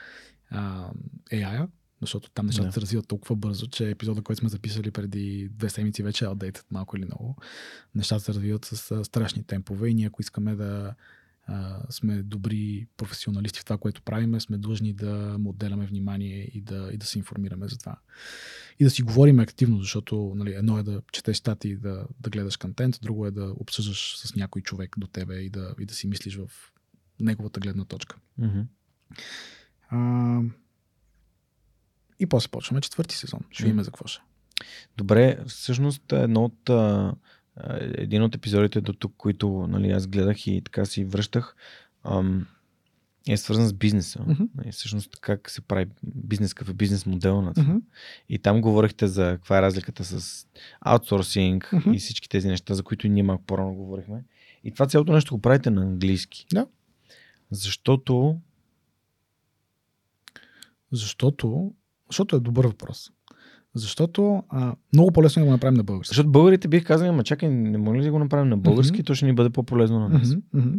а, 0.49 0.89
AI, 1.31 1.67
защото 2.01 2.29
там 2.29 2.45
нещата 2.45 2.67
Да. 2.67 2.73
се 2.73 2.81
развиват 2.81 3.07
толкова 3.07 3.35
бързо, 3.35 3.67
че 3.67 3.89
епизода, 3.89 4.21
който 4.21 4.39
сме 4.39 4.49
записали 4.49 4.91
преди 4.91 5.49
две 5.51 5.69
седмици, 5.69 6.03
вече 6.03 6.25
е 6.25 6.27
outdated 6.27 6.63
малко 6.71 6.97
или 6.97 7.05
много. 7.05 7.35
Нещата 7.95 8.23
се 8.23 8.33
развиват 8.33 8.65
с 8.65 9.05
страшни 9.05 9.43
темпове 9.43 9.89
и 9.89 9.93
ние, 9.93 10.05
ако 10.07 10.21
искаме 10.21 10.55
да 10.55 10.93
а, 11.51 11.81
сме 11.89 12.23
добри 12.23 12.87
професионалисти 12.97 13.59
в 13.59 13.65
това, 13.65 13.77
което 13.77 14.01
правиме, 14.01 14.39
сме 14.39 14.57
длъжни 14.57 14.93
да 14.93 15.35
му 15.39 15.49
отделяме 15.49 15.85
внимание 15.85 16.51
и 16.53 16.61
да, 16.61 16.89
и 16.93 16.97
да 16.97 17.05
се 17.05 17.17
информираме 17.17 17.67
за 17.67 17.77
това. 17.77 17.97
И 18.79 18.83
да 18.83 18.89
си 18.89 19.01
говорим 19.01 19.39
активно, 19.39 19.79
защото 19.79 20.33
нали, 20.35 20.53
едно 20.53 20.77
е 20.77 20.83
да 20.83 21.01
четеш 21.11 21.37
статии 21.37 21.71
и 21.71 21.75
да, 21.75 22.05
да 22.19 22.29
гледаш 22.29 22.57
контент, 22.57 22.99
друго 23.01 23.25
е 23.25 23.31
да 23.31 23.53
обсъждаш 23.57 24.17
с 24.17 24.35
някой 24.35 24.61
човек 24.61 24.95
до 24.97 25.07
тебе 25.07 25.35
и 25.35 25.49
да, 25.49 25.75
и 25.79 25.85
да 25.85 25.93
си 25.93 26.07
мислиш 26.07 26.35
в 26.37 26.71
неговата 27.19 27.59
гледна 27.59 27.85
точка. 27.85 28.17
Мгм. 28.37 28.61
А, 29.89 30.41
и 32.19 32.25
после 32.25 32.49
почваме 32.49 32.81
четвърти 32.81 33.15
сезон. 33.15 33.39
Ще 33.51 33.67
Мгм. 33.67 33.81
за 33.81 33.91
какво 33.91 34.07
ще. 34.07 34.21
Добре, 34.97 35.39
всъщност 35.47 36.11
едно 36.11 36.43
от, 36.43 36.69
един 37.79 38.23
от 38.23 38.35
епизодите 38.35 38.81
до 38.81 38.93
тук, 38.93 39.13
които 39.17 39.67
нали, 39.69 39.91
аз 39.91 40.07
гледах 40.07 40.47
и 40.47 40.61
така 40.61 40.85
си 40.85 41.05
връщах, 41.05 41.55
ам, 42.03 42.47
е 43.27 43.37
свързан 43.37 43.67
с 43.67 43.73
бизнеса. 43.73 44.23
Мгм. 44.27 44.43
И 44.65 44.71
всъщност 44.71 45.19
как 45.21 45.49
се 45.49 45.61
прави 45.61 45.87
бизнес, 46.03 46.53
какъв 46.53 46.69
е 46.69 46.73
бизнес 46.73 47.05
модел 47.05 47.41
на 47.41 47.53
това. 47.53 47.67
Мгм. 47.67 47.77
И 48.29 48.39
там 48.39 48.61
говорихте 48.61 49.07
за 49.07 49.23
каква 49.23 49.57
е 49.57 49.61
разликата 49.61 50.03
с 50.03 50.45
аутсорсинг 50.81 51.69
Мгм. 51.73 51.93
и 51.93 51.99
всички 51.99 52.29
тези 52.29 52.47
неща, 52.47 52.73
за 52.73 52.83
които 52.83 53.07
ние 53.07 53.23
малко 53.23 53.43
по-рано 53.43 53.73
говорихме. 53.73 54.23
И 54.63 54.73
това 54.73 54.87
цялото 54.87 55.13
нещо 55.13 55.35
го 55.35 55.41
правите 55.41 55.69
на 55.69 55.81
английски. 55.81 56.45
Да. 56.53 56.67
Защото 57.51 58.39
Защото, 60.91 61.73
защото 62.07 62.35
е 62.35 62.39
добър 62.39 62.65
въпрос. 62.67 63.11
Защото 63.75 64.43
а, 64.49 64.75
много 64.93 65.11
по-лесно 65.11 65.39
е 65.39 65.43
да 65.43 65.45
го 65.45 65.51
направим 65.51 65.77
на 65.77 65.83
български. 65.83 66.09
Защото 66.09 66.31
българите 66.31 66.67
бих 66.67 66.85
казали, 66.85 67.09
ама 67.09 67.23
чакай, 67.23 67.49
не 67.49 67.77
може 67.77 67.99
ли 67.99 68.03
да 68.03 68.11
го 68.11 68.19
направим 68.19 68.49
на 68.49 68.57
български, 68.57 68.97
Мгм. 68.97 69.03
то 69.03 69.15
ще 69.15 69.25
ни 69.25 69.33
бъде 69.33 69.49
по-полезно 69.49 69.99
на 69.99 70.09
нас. 70.09 70.29
Мгм, 70.29 70.39
мгм. 70.53 70.77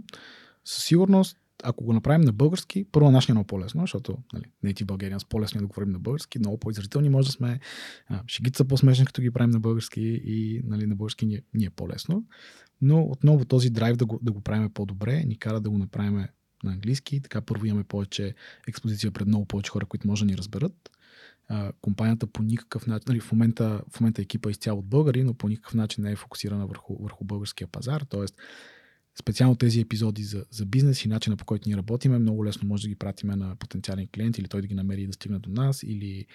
Със 0.65 0.85
сигурност, 0.85 1.37
ако 1.63 1.85
го 1.85 1.93
направим 1.93 2.21
на 2.21 2.33
български, 2.33 2.85
първо 2.93 3.11
нашия 3.11 3.33
е 3.33 3.35
много 3.35 3.47
по-лесно, 3.47 3.81
защото 3.81 4.17
нали, 4.33 4.45
native 4.65 4.85
Bulgarians 4.85 5.27
по-лесно 5.29 5.59
е 5.59 5.63
да 5.63 5.67
говорим 5.67 5.93
на 5.93 5.99
български, 5.99 6.39
много 6.39 6.59
по-изразителни 6.59 7.09
може 7.09 7.27
да 7.27 7.33
сме, 7.33 7.61
а, 8.09 8.23
шегите 8.27 8.57
са 8.57 8.65
по-смешни, 8.65 9.05
като 9.07 9.23
ги 9.23 9.31
правим 9.31 9.51
на 9.51 9.61
български 9.61 10.01
и 10.25 10.61
нали, 10.65 10.87
на 10.87 10.97
български 10.97 11.27
ни, 11.27 11.35
е- 11.35 11.43
ни 11.55 11.65
е 11.65 11.71
по-лесно. 11.71 12.25
Но 12.83 13.03
отново 13.03 13.45
този 13.45 13.71
драйв 13.71 13.97
да 13.97 14.07
го, 14.07 14.19
да 14.23 14.33
го 14.33 14.41
правим 14.41 14.71
по-добре 14.75 15.25
ни 15.27 15.39
кара 15.39 15.61
да 15.61 15.71
го 15.71 15.79
направим 15.79 16.25
на 16.65 16.73
английски. 16.73 17.21
Така 17.21 17.41
първо 17.41 17.67
имаме 17.67 17.85
повече 17.85 18.35
експозиция 18.69 19.11
пред 19.11 19.29
много 19.29 19.45
повече 19.45 19.71
хора, 19.71 19.87
които 19.87 20.07
може 20.09 20.25
да 20.25 20.31
ни 20.31 20.37
разберат. 20.39 20.91
Компанията 21.81 22.27
по 22.27 22.43
никакъв 22.43 22.87
начин, 22.87 23.05
нали, 23.09 23.21
в, 23.21 23.33
момента, 23.33 23.83
в 23.91 24.01
момента 24.01 24.23
екипа 24.23 24.49
е 24.49 24.51
изцяло 24.51 24.79
от 24.79 24.87
българи, 24.87 25.25
но 25.25 25.35
по 25.35 25.49
никакъв 25.49 25.75
начин 25.75 26.05
не 26.05 26.13
е 26.13 26.17
фокусирана 26.17 26.67
върху, 26.67 26.97
върху 27.03 27.25
българския 27.25 27.69
пазар. 27.69 28.05
Тоест, 28.09 28.35
специално 29.21 29.57
тези 29.57 29.81
епизоди 29.81 30.23
за, 30.23 30.45
за 30.51 30.67
бизнес 30.67 31.05
и 31.05 31.09
начина 31.09 31.37
по 31.37 31.45
който 31.45 31.69
ние 31.69 31.77
работиме, 31.77 32.19
много 32.19 32.45
лесно 32.45 32.69
може 32.69 32.83
да 32.83 32.89
ги 32.89 32.95
пратиме 32.95 33.37
на 33.37 33.57
потенциален 33.57 34.09
клиент 34.15 34.39
или 34.39 34.49
той 34.49 34.61
да 34.61 34.67
ги 34.67 34.75
намери 34.75 35.03
и 35.03 35.07
да 35.07 35.13
стигне 35.13 35.39
до 35.39 35.51
нас, 35.51 35.83
или 35.83 36.27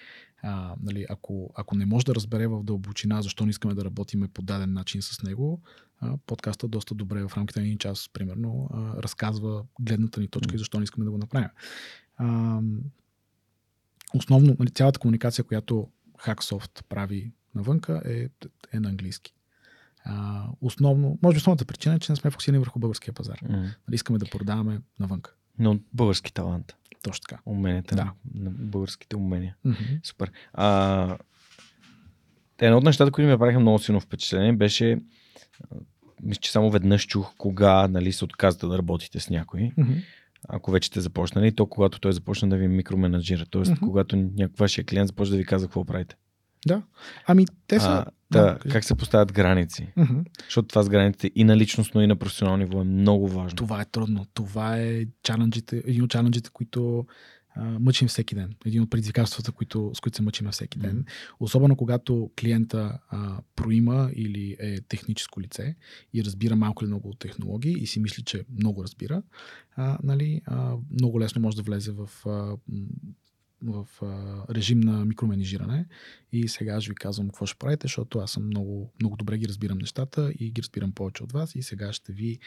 а, 0.42 0.74
нали, 0.82 1.06
ако, 1.08 1.50
ако 1.54 1.76
не 1.76 1.86
може 1.86 2.06
да 2.06 2.14
разбере 2.14 2.46
в 2.46 2.64
дълбочина 2.64 3.22
защо 3.22 3.44
не 3.44 3.50
искаме 3.50 3.74
да 3.74 3.84
работиме 3.84 4.28
по 4.28 4.42
даден 4.42 4.72
начин 4.72 5.02
с 5.02 5.22
него, 5.22 5.62
а, 6.00 6.16
подкаста 6.26 6.68
доста 6.68 6.94
добре 6.94 7.28
в 7.28 7.36
рамките 7.36 7.60
на 7.60 7.66
един 7.66 7.78
час, 7.78 8.10
примерно, 8.12 8.68
а, 8.72 9.02
разказва 9.02 9.64
гледната 9.80 10.20
ни 10.20 10.28
точка 10.28 10.54
и 10.54 10.58
защо 10.58 10.78
не 10.78 10.84
искаме 10.84 11.04
да 11.04 11.10
го 11.10 11.18
направим. 11.18 11.48
А, 12.16 12.60
основно, 14.14 14.56
нали, 14.58 14.70
цялата 14.70 14.98
комуникация, 14.98 15.44
която 15.44 15.88
Hacksoft 16.18 16.82
прави 16.88 17.32
навънка 17.54 18.02
е, 18.04 18.28
е 18.72 18.80
на 18.80 18.88
английски. 18.88 19.32
А, 20.04 20.44
основно, 20.60 21.18
може 21.22 21.34
би 21.34 21.38
основната 21.38 21.64
причина 21.64 21.94
е, 21.94 21.98
че 21.98 22.12
не 22.12 22.16
сме 22.16 22.30
фокусирани 22.30 22.58
върху 22.58 22.78
българския 22.78 23.14
пазар. 23.14 23.38
Нали, 23.42 23.70
искаме 23.92 24.18
да 24.18 24.30
продаваме 24.30 24.80
навънка. 25.00 25.34
Но 25.58 25.78
български 25.92 26.32
талант. 26.32 26.74
Точно 27.02 27.22
така. 27.28 27.42
Уменията 27.46 27.96
Да. 27.96 28.12
на, 28.34 28.50
българските 28.50 29.16
умения. 29.16 29.56
Мгм. 29.64 29.76
Супер. 30.02 30.30
А, 30.52 31.18
едно 32.58 32.78
от 32.78 32.84
нещата, 32.84 33.10
които 33.12 33.26
ми 33.26 33.32
направиха 33.32 33.60
много 33.60 33.78
силно 33.78 34.00
впечатление, 34.00 34.52
беше 34.52 34.98
мисля, 36.22 36.40
че 36.40 36.52
само 36.52 36.70
веднъж 36.70 37.06
чух 37.06 37.34
кога 37.38 37.88
нали, 37.88 38.12
се 38.12 38.24
отказвате 38.24 38.66
да 38.66 38.78
работите 38.78 39.20
с 39.20 39.30
някой. 39.30 39.72
Мгм. 39.76 39.92
Ако 40.48 40.70
вече 40.70 40.86
сте 40.86 41.00
започнали, 41.00 41.54
то 41.54 41.66
когато 41.66 42.00
той 42.00 42.12
започна 42.12 42.48
да 42.48 42.56
ви 42.56 42.68
микроменеджира. 42.68 43.46
Тоест, 43.50 43.70
Мгм. 43.70 43.86
когато 43.86 44.16
някакъв 44.16 44.58
вашия 44.58 44.84
клиент 44.84 45.06
започва 45.06 45.32
да 45.32 45.38
ви 45.38 45.44
казва 45.44 45.68
какво 45.68 45.84
правите. 45.84 46.16
Да. 46.66 46.82
Ами, 47.26 47.46
те 47.66 47.80
са... 47.80 47.88
А, 47.88 48.04
да, 48.30 48.42
да, 48.42 48.58
как 48.70 48.84
се 48.84 48.94
поставят 48.94 49.32
граници? 49.32 49.92
Мгм. 49.96 50.20
Защото 50.44 50.68
това 50.68 50.82
с 50.82 50.88
границите 50.88 51.30
и 51.34 51.44
на 51.44 51.56
личностно, 51.56 52.02
и 52.02 52.06
на 52.06 52.16
професионално 52.16 52.64
ниво 52.64 52.80
е 52.80 52.84
много 52.84 53.28
важно. 53.28 53.56
Това 53.56 53.80
е 53.80 53.84
трудно. 53.84 54.26
Това 54.34 54.78
е 54.78 55.04
чаленджите, 55.22 55.82
един 55.86 56.02
от 56.02 56.10
чаленджите, 56.10 56.50
които 56.52 57.06
мъчим 57.56 58.08
всеки 58.08 58.34
ден. 58.34 58.54
Един 58.66 58.82
от 58.82 58.90
предизвикателствата, 58.90 59.52
които, 59.52 59.90
с 59.94 60.00
които 60.00 60.16
се 60.16 60.22
мъчим 60.22 60.50
всеки 60.50 60.78
ден. 60.78 61.04
Особено 61.40 61.76
когато 61.76 62.30
клиента 62.40 62.98
а, 63.08 63.40
проима 63.56 64.10
или 64.14 64.56
е 64.60 64.80
техническо 64.80 65.40
лице 65.40 65.76
и 66.14 66.24
разбира 66.24 66.56
малко 66.56 66.84
или 66.84 66.88
много 66.88 67.14
технологии 67.14 67.72
и 67.72 67.86
си 67.86 68.00
мисли, 68.00 68.22
че 68.22 68.44
много 68.58 68.82
разбира, 68.82 69.22
а, 69.76 69.98
нали, 70.02 70.40
а, 70.44 70.76
много 70.90 71.20
лесно 71.20 71.42
може 71.42 71.56
да 71.56 71.62
влезе 71.62 71.92
в, 71.92 72.10
а, 72.26 72.56
в 73.66 73.86
а, 74.02 74.54
режим 74.54 74.80
на 74.80 75.04
микроменежиране. 75.04 75.86
И 76.32 76.48
сега 76.48 76.80
ще 76.80 76.90
ви 76.90 76.94
казвам 76.94 77.28
какво 77.28 77.46
ще 77.46 77.58
правите, 77.58 77.84
защото 77.84 78.18
аз 78.18 78.30
съм 78.30 78.46
много, 78.46 78.92
много 79.00 79.16
добре 79.16 79.38
ги 79.38 79.48
разбирам 79.48 79.78
нещата 79.78 80.32
и 80.38 80.50
ги 80.50 80.62
разбирам 80.62 80.92
повече 80.92 81.22
от 81.22 81.32
вас 81.32 81.54
и 81.54 81.62
сега 81.62 81.92
ще 81.92 82.12
ви 82.12 82.38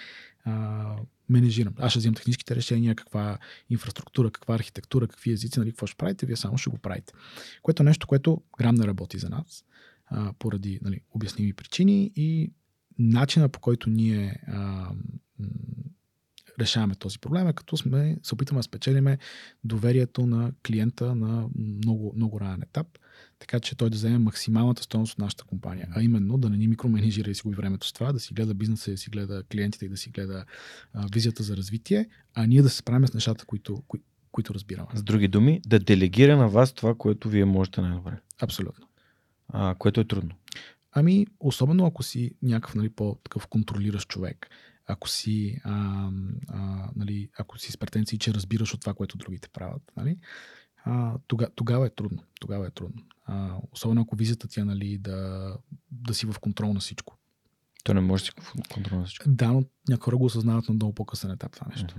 а, 0.43 0.95
менежирам. 1.29 1.73
Аз 1.77 1.91
ще 1.91 1.99
взимам 1.99 2.15
техническите 2.15 2.55
решения, 2.55 2.95
каква 2.95 3.37
инфраструктура, 3.69 4.31
каква 4.31 4.55
архитектура, 4.55 5.07
какви 5.07 5.31
езици, 5.31 5.59
нали, 5.59 5.71
какво 5.71 5.87
ще 5.87 5.97
правите, 5.97 6.25
вие 6.25 6.35
само 6.35 6.57
ще 6.57 6.69
го 6.69 6.77
правите. 6.77 7.13
Което 7.61 7.83
е 7.83 7.85
нещо, 7.85 8.07
което 8.07 8.41
грам 8.57 8.75
не 8.75 8.87
работи 8.87 9.17
за 9.17 9.29
нас, 9.29 9.63
а, 10.05 10.33
поради 10.39 10.79
нали, 10.81 11.01
обясними 11.13 11.53
причини 11.53 12.11
и 12.15 12.51
начина 12.99 13.49
по 13.49 13.59
който 13.59 13.89
ние 13.89 14.43
а, 14.47 14.91
решаваме 16.59 16.95
този 16.95 17.19
проблем 17.19 17.47
е 17.47 17.53
като 17.53 17.77
сме, 17.77 18.17
се 18.23 18.33
опитаме 18.33 18.59
да 18.59 18.63
спечелиме 18.63 19.17
доверието 19.63 20.25
на 20.25 20.51
клиента 20.67 21.15
на 21.15 21.49
много, 21.55 22.13
много 22.15 22.39
ранен 22.39 22.61
етап, 22.61 22.87
така 23.39 23.59
че 23.59 23.75
той 23.75 23.89
да 23.89 23.95
вземе 23.95 24.17
максималната 24.17 24.83
стоеност 24.83 25.13
от 25.13 25.19
нашата 25.19 25.43
компания, 25.43 25.87
а 25.91 26.03
именно 26.03 26.37
да 26.37 26.49
не 26.49 26.57
ни 26.57 26.67
микроменежира 26.67 27.31
и 27.31 27.35
си 27.35 27.41
губи 27.43 27.55
времето 27.55 27.87
с 27.87 27.93
това, 27.93 28.13
да 28.13 28.19
си 28.19 28.33
гледа 28.33 28.53
бизнеса, 28.53 28.91
да 28.91 28.97
си 28.97 29.09
гледа 29.09 29.43
клиентите 29.51 29.85
и 29.85 29.89
да 29.89 29.97
си 29.97 30.09
гледа 30.09 30.45
а, 30.93 31.07
визията 31.13 31.43
за 31.43 31.57
развитие, 31.57 32.09
а 32.33 32.45
ние 32.45 32.61
да 32.61 32.69
се 32.69 32.77
справим 32.77 33.07
с 33.07 33.13
нещата, 33.13 33.45
които, 33.45 33.83
кои, 33.87 33.99
които 34.31 34.53
разбираме. 34.53 34.89
С 34.93 35.03
други 35.03 35.27
думи, 35.27 35.61
да 35.65 35.79
делегира 35.79 36.37
на 36.37 36.49
вас 36.49 36.73
това, 36.73 36.95
което 36.95 37.29
вие 37.29 37.45
можете 37.45 37.81
най-добре. 37.81 38.19
Абсолютно. 38.41 38.87
А, 39.47 39.75
което 39.75 39.99
е 39.99 40.07
трудно. 40.07 40.35
Ами, 40.91 41.27
особено 41.39 41.85
ако 41.85 42.03
си 42.03 42.31
някакъв 42.43 42.75
нали, 42.75 42.89
по-такъв 42.89 43.47
контролиращ 43.47 44.09
човек, 44.09 44.49
ако 44.89 45.09
си, 45.09 45.61
а, 45.63 46.09
а, 46.47 46.89
нали, 46.95 47.29
ако 47.37 47.59
си 47.59 47.71
с 47.71 47.77
претенции, 47.77 48.19
че 48.19 48.33
разбираш 48.33 48.73
от 48.73 48.81
това, 48.81 48.93
което 48.93 49.17
другите 49.17 49.49
правят, 49.49 49.91
нали, 49.97 50.17
а, 50.83 51.17
тога, 51.27 51.47
тогава 51.55 51.87
е 51.87 51.89
трудно. 51.89 52.23
Тогава 52.39 52.67
е 52.67 52.71
трудно. 52.71 53.03
А, 53.25 53.55
особено 53.71 54.01
ако 54.01 54.15
визията 54.15 54.47
ти 54.47 54.59
е 54.59 54.63
нали, 54.63 54.97
да, 54.97 55.53
да 55.91 56.13
си 56.13 56.25
в 56.25 56.39
контрол 56.39 56.73
на 56.73 56.79
всичко. 56.79 57.17
То 57.83 57.93
не 57.93 58.01
може 58.01 58.23
да 58.23 58.25
си 58.25 58.31
контролира 58.73 59.05
всичко. 59.05 59.29
Да, 59.29 59.47
но 59.47 59.63
някои 59.89 60.05
хора 60.05 60.17
го 60.17 60.25
осъзнават 60.25 60.69
на 60.69 60.73
много 60.73 60.95
по-късен 60.95 61.31
етап 61.31 61.51
това 61.51 61.67
нещо. 61.69 61.95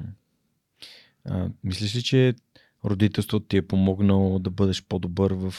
А, 1.25 1.51
мислиш 1.65 1.97
ли, 1.97 2.03
че 2.03 2.35
родителството 2.85 3.47
ти 3.47 3.57
е 3.57 3.67
помогнало 3.67 4.39
да 4.39 4.51
бъдеш 4.51 4.85
по-добър 4.85 5.33
в 5.33 5.55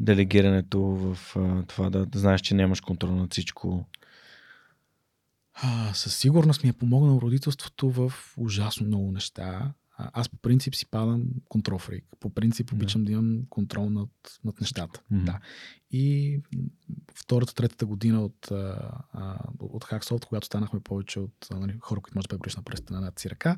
делегирането, 0.00 0.80
в 0.80 1.36
а, 1.36 1.62
това 1.62 1.90
да, 1.90 2.06
да 2.06 2.18
знаеш, 2.18 2.40
че 2.40 2.54
нямаш 2.54 2.80
контрол 2.80 3.14
над 3.14 3.32
всичко? 3.32 3.84
А, 5.54 5.94
със 5.94 6.16
сигурност 6.16 6.62
ми 6.62 6.68
е 6.68 6.72
помогнало 6.72 7.20
родителството 7.20 7.90
в 7.90 8.12
ужасно 8.36 8.86
много 8.86 9.12
неща. 9.12 9.72
А, 9.96 10.10
Аз 10.12 10.28
по 10.28 10.36
принцип 10.36 10.74
си 10.74 10.86
падам 10.86 11.24
контрол 11.48 11.78
фрик. 11.78 12.04
По 12.20 12.30
принцип 12.30 12.72
обичам 12.72 13.04
да 13.04 13.12
имам 13.12 13.42
контрол 13.50 13.90
над, 13.90 14.10
над 14.44 14.60
нещата. 14.60 15.02
Мгм. 15.10 15.24
Да. 15.24 15.40
И 15.90 16.40
втората, 17.14 17.54
третата 17.54 17.86
година 17.86 18.24
от, 18.24 18.50
а, 18.50 19.38
от 19.58 19.84
Hacksoft, 19.84 20.24
когато 20.24 20.46
станахме 20.46 20.80
повече 20.80 21.20
от 21.20 21.48
нали, 21.50 21.76
хора, 21.80 22.00
които 22.00 22.18
може 22.18 22.28
да 22.28 22.28
преброиш 22.28 22.56
на 22.56 22.62
пръста 22.62 22.94
на 22.94 23.00
над 23.00 23.18
си 23.18 23.30
ръка, 23.30 23.56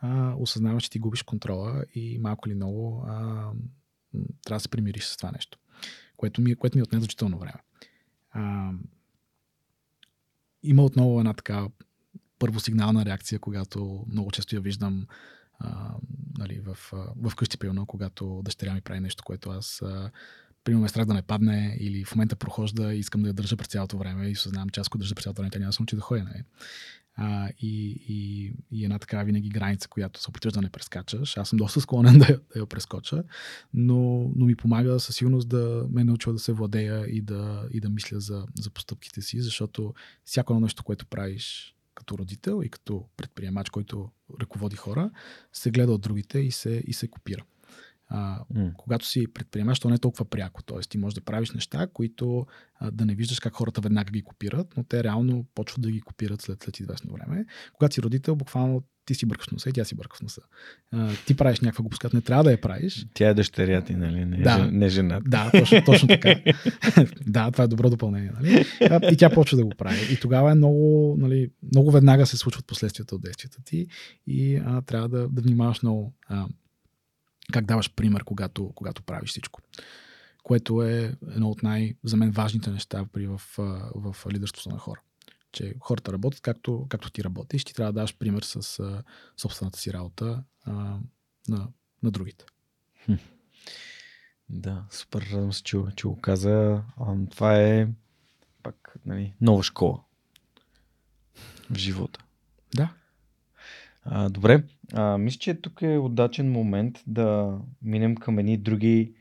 а, 0.00 0.34
осъзнаваш, 0.38 0.82
че 0.82 0.90
ти 0.90 0.98
губиш 0.98 1.22
контрола 1.22 1.84
и 1.94 2.18
малко 2.18 2.48
или 2.48 2.54
много 2.54 3.04
а, 3.08 3.14
трябва 4.44 4.56
да 4.56 4.60
се 4.60 4.68
примириш 4.68 5.04
с 5.04 5.16
това 5.16 5.30
нещо, 5.30 5.58
което 6.16 6.40
ми, 6.40 6.54
което 6.54 6.78
ми 6.78 6.82
отне 6.82 6.98
значително 6.98 7.38
време. 7.38 7.60
А, 8.30 8.72
има 10.62 10.84
отново 10.84 11.20
една 11.20 11.32
така 11.32 11.66
първосигнална 12.38 13.04
реакция, 13.04 13.38
когато 13.38 14.04
много 14.08 14.30
често 14.30 14.54
я 14.54 14.60
виждам 14.60 15.06
а, 15.58 15.94
нали, 16.38 16.60
в, 16.60 16.92
а, 16.92 16.96
в 17.16 17.36
къщи, 17.36 17.58
примерно, 17.58 17.86
когато 17.86 18.42
дъщеря 18.44 18.74
ми 18.74 18.80
прави 18.80 19.00
нещо, 19.00 19.24
което 19.24 19.50
аз 19.50 19.82
а, 19.82 20.10
примерно 20.64 20.82
ме 20.82 20.88
страх 20.88 21.04
да 21.04 21.14
не 21.14 21.22
падне 21.22 21.76
или 21.80 22.04
в 22.04 22.14
момента 22.14 22.36
прохожда 22.36 22.94
и 22.94 22.98
искам 22.98 23.22
да 23.22 23.28
я 23.28 23.34
държа 23.34 23.56
през 23.56 23.68
цялото 23.68 23.98
време 23.98 24.28
и 24.28 24.34
съзнавам, 24.34 24.68
че 24.68 24.80
аз 24.80 24.86
ако 24.86 24.98
държа 24.98 25.14
през 25.14 25.22
цялото 25.22 25.42
време, 25.42 25.50
тя 25.50 25.58
няма 25.58 25.68
да 25.68 25.72
се 25.72 25.82
научи 25.82 25.96
да 25.96 26.02
ходи. 26.02 26.22
Нали? 26.22 26.42
А, 27.16 27.48
и, 27.58 28.02
и, 28.08 28.52
и 28.70 28.84
една 28.84 28.98
така 28.98 29.22
винаги 29.22 29.48
граница, 29.48 29.88
която 29.88 30.20
се 30.20 30.30
опитваш 30.30 30.52
да 30.52 30.62
не 30.62 30.70
прескачаш. 30.70 31.36
Аз 31.36 31.48
съм 31.48 31.56
доста 31.56 31.80
склонен 31.80 32.18
да, 32.18 32.40
да 32.54 32.60
я 32.60 32.66
прескоча, 32.66 33.24
но, 33.74 34.30
но 34.36 34.46
ми 34.46 34.56
помага 34.56 35.00
със 35.00 35.16
сигурност 35.16 35.48
да 35.48 35.86
ме 35.90 36.04
научва 36.04 36.32
да 36.32 36.38
се 36.38 36.52
владея 36.52 37.06
и 37.08 37.20
да, 37.20 37.68
и 37.72 37.80
да 37.80 37.88
мисля 37.88 38.20
за, 38.20 38.46
за 38.60 38.70
постъпките 38.70 39.22
си, 39.22 39.40
защото 39.40 39.94
всяко 40.24 40.52
едно 40.52 40.60
нещо, 40.60 40.84
което 40.84 41.06
правиш 41.06 41.76
като 41.94 42.18
родител 42.18 42.62
и 42.64 42.68
като 42.68 43.04
предприемач, 43.16 43.70
който 43.70 44.10
ръководи 44.40 44.76
хора, 44.76 45.10
се 45.52 45.70
гледа 45.70 45.92
от 45.92 46.00
другите 46.00 46.38
и 46.38 46.50
се, 46.50 46.82
и 46.86 46.92
се 46.92 47.08
копира. 47.08 47.44
А, 48.14 48.38
М. 48.54 48.70
когато 48.76 49.06
си 49.06 49.26
предприемаш, 49.34 49.80
то 49.80 49.88
не 49.88 49.94
е 49.94 49.98
толкова 49.98 50.24
пряко. 50.24 50.62
Тоест, 50.62 50.90
ти 50.90 50.98
можеш 50.98 51.14
да 51.14 51.20
правиш 51.20 51.50
неща, 51.50 51.86
които 51.92 52.46
а, 52.80 52.90
да 52.90 53.06
не 53.06 53.14
виждаш 53.14 53.40
как 53.40 53.52
хората 53.54 53.80
веднага 53.80 54.10
ги 54.10 54.22
копират, 54.22 54.66
но 54.76 54.84
те 54.84 55.04
реално 55.04 55.46
почват 55.54 55.82
да 55.82 55.90
ги 55.90 56.00
копират 56.00 56.42
след, 56.42 56.62
след 56.62 56.80
известно 56.80 57.12
време. 57.12 57.44
Когато 57.72 57.94
си 57.94 58.02
родител, 58.02 58.36
буквално 58.36 58.82
ти 59.04 59.14
си 59.14 59.26
бъркаш 59.26 59.48
носа 59.48 59.68
и 59.68 59.72
тя 59.72 59.84
си 59.84 59.94
бърка 59.94 60.16
в 60.16 60.22
носа. 60.22 60.40
А, 60.92 61.10
ти 61.26 61.36
правиш 61.36 61.60
някаква 61.60 61.82
глупост, 61.82 62.00
която 62.00 62.16
не 62.16 62.22
трябва 62.22 62.44
да 62.44 62.50
я 62.50 62.60
правиш. 62.60 63.06
Тя 63.14 63.28
е 63.28 63.34
дъщеря 63.34 63.84
ти, 63.84 63.94
нали? 63.96 64.24
Не, 64.24 64.36
Да. 64.36 64.58
да. 64.58 64.72
не 64.72 64.88
жената. 64.88 65.24
Да, 65.30 65.50
точно, 65.50 65.84
точно 65.84 66.08
така. 66.08 66.34
да, 67.26 67.50
това 67.50 67.64
е 67.64 67.68
добро 67.68 67.90
допълнение. 67.90 68.32
Нали? 68.40 68.64
И 69.12 69.16
тя 69.16 69.30
почва 69.30 69.56
да 69.56 69.64
го 69.64 69.70
прави. 69.78 70.12
И 70.14 70.20
тогава 70.20 70.50
е 70.52 70.54
много, 70.54 71.16
нали, 71.18 71.50
много 71.74 71.90
веднага 71.90 72.26
се 72.26 72.36
случват 72.36 72.66
последствията 72.66 73.14
от 73.14 73.22
действията 73.22 73.58
ти 73.64 73.86
и 74.26 74.56
а, 74.56 74.82
трябва 74.82 75.08
да, 75.08 75.28
да 75.28 75.42
внимаваш 75.42 75.82
много 75.82 76.14
а, 76.28 76.46
как 77.52 77.64
даваш 77.64 77.92
пример, 77.94 78.24
когато, 78.24 78.72
когато 78.74 79.02
правиш 79.02 79.30
всичко. 79.30 79.60
Което 80.42 80.82
е 80.82 81.16
едно 81.28 81.50
от 81.50 81.62
най- 81.62 81.94
за 82.04 82.16
мен 82.16 82.30
важните 82.30 82.70
неща 82.70 83.06
при 83.12 83.26
в, 83.26 83.40
а, 83.58 83.90
в 83.94 84.16
лидерството 84.32 84.68
на 84.68 84.78
хора. 84.78 85.00
Че 85.52 85.74
хората 85.80 86.12
работят 86.12 86.40
както, 86.40 86.86
както 86.88 87.10
ти 87.10 87.24
работиш, 87.24 87.64
ти 87.64 87.74
трябва 87.74 87.92
да 87.92 87.96
даваш 87.96 88.16
пример 88.18 88.42
с 88.42 88.78
а, 88.80 89.02
собствената 89.36 89.78
си 89.78 89.92
работа 89.92 90.44
а, 90.64 90.72
на, 91.48 91.68
на 92.02 92.10
другите. 92.10 92.44
Да, 94.48 94.84
супер 94.90 95.28
радвам 95.32 95.52
се, 95.52 95.62
че, 95.62 95.78
че 95.96 96.06
го 96.06 96.20
каза. 96.20 96.82
А, 96.96 97.16
това 97.30 97.60
е 97.60 97.88
пак 98.62 98.94
нали, 99.06 99.34
нова 99.40 99.62
школа 99.62 100.00
в 101.70 101.76
живота. 101.76 102.24
Да. 102.74 102.94
А, 104.04 104.28
добре, 104.28 104.64
а, 104.92 105.18
мисля, 105.18 105.38
че 105.38 105.54
тук 105.54 105.82
е 105.82 105.98
удачен 105.98 106.52
момент 106.52 107.02
да 107.06 107.58
минем 107.82 108.16
към 108.16 108.38
едни 108.38 108.56
други 108.56 109.14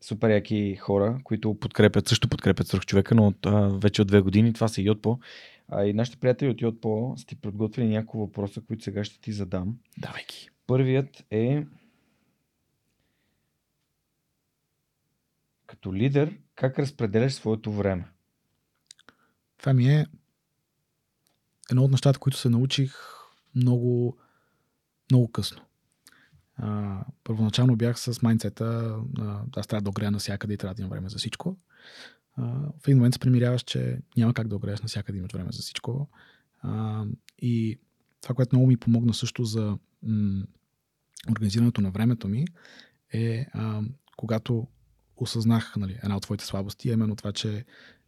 супер 0.00 0.30
яки 0.30 0.76
хора, 0.76 1.20
които 1.24 1.54
подкрепят, 1.54 2.08
също 2.08 2.28
подкрепят 2.28 2.66
свърх 2.66 2.86
човека, 2.86 3.14
но 3.14 3.26
от, 3.26 3.46
а, 3.46 3.68
вече 3.68 4.02
от 4.02 4.08
две 4.08 4.20
години. 4.20 4.52
Това 4.52 4.68
са 4.68 4.82
Йотпо. 4.82 5.18
А, 5.68 5.84
и 5.84 5.92
нашите 5.92 6.16
приятели 6.16 6.48
от 6.48 6.60
Йотпо 6.60 7.14
са 7.16 7.26
ти 7.26 7.36
подготвили 7.36 7.88
няколко 7.88 8.18
въпроса, 8.18 8.60
които 8.60 8.84
сега 8.84 9.04
ще 9.04 9.20
ти 9.20 9.32
задам. 9.32 9.78
Давай 9.98 10.22
ги. 10.28 10.48
Първият 10.66 11.24
е 11.30 11.64
като 15.66 15.94
лидер, 15.94 16.38
как 16.54 16.78
разпределяш 16.78 17.32
своето 17.32 17.72
време? 17.72 18.08
Това 19.58 19.72
ми 19.72 19.94
е 19.94 20.06
едно 21.70 21.84
от 21.84 21.90
нещата, 21.90 22.18
които 22.18 22.38
се 22.38 22.48
научих 22.48 22.94
много, 23.54 24.18
много 25.10 25.32
късно. 25.32 25.62
А, 26.56 27.00
първоначално 27.24 27.76
бях 27.76 28.00
с 28.00 28.22
майнцета, 28.22 28.96
а, 29.18 29.42
аз 29.56 29.66
трябва 29.66 29.82
да 29.82 29.90
огрея 29.90 30.10
навсякъде 30.10 30.54
и 30.54 30.56
трябва 30.56 30.74
да 30.74 30.82
имам 30.82 30.90
време 30.90 31.08
за 31.08 31.18
всичко. 31.18 31.56
А, 32.36 32.42
в 32.80 32.88
един 32.88 32.96
момент 32.96 33.14
се 33.14 33.20
примиряваш, 33.20 33.62
че 33.62 33.98
няма 34.16 34.34
как 34.34 34.48
да 34.48 34.56
огрееш 34.56 34.80
навсякъде 34.80 35.18
имаш 35.18 35.32
време 35.32 35.52
за 35.52 35.62
всичко. 35.62 36.08
А, 36.62 37.04
и 37.38 37.78
това, 38.20 38.34
което 38.34 38.56
много 38.56 38.66
ми 38.66 38.76
помогна 38.76 39.14
също 39.14 39.44
за 39.44 39.78
м- 40.02 40.44
организирането 41.30 41.80
на 41.80 41.90
времето 41.90 42.28
ми, 42.28 42.44
е 43.12 43.46
а, 43.52 43.82
когато 44.16 44.66
осъзнах 45.16 45.76
нали, 45.76 45.98
една 46.02 46.16
от 46.16 46.22
твоите 46.22 46.44
слабости, 46.44 46.90
е 46.90 46.92
именно 46.92 47.16
това, 47.16 47.32
че 47.32 47.64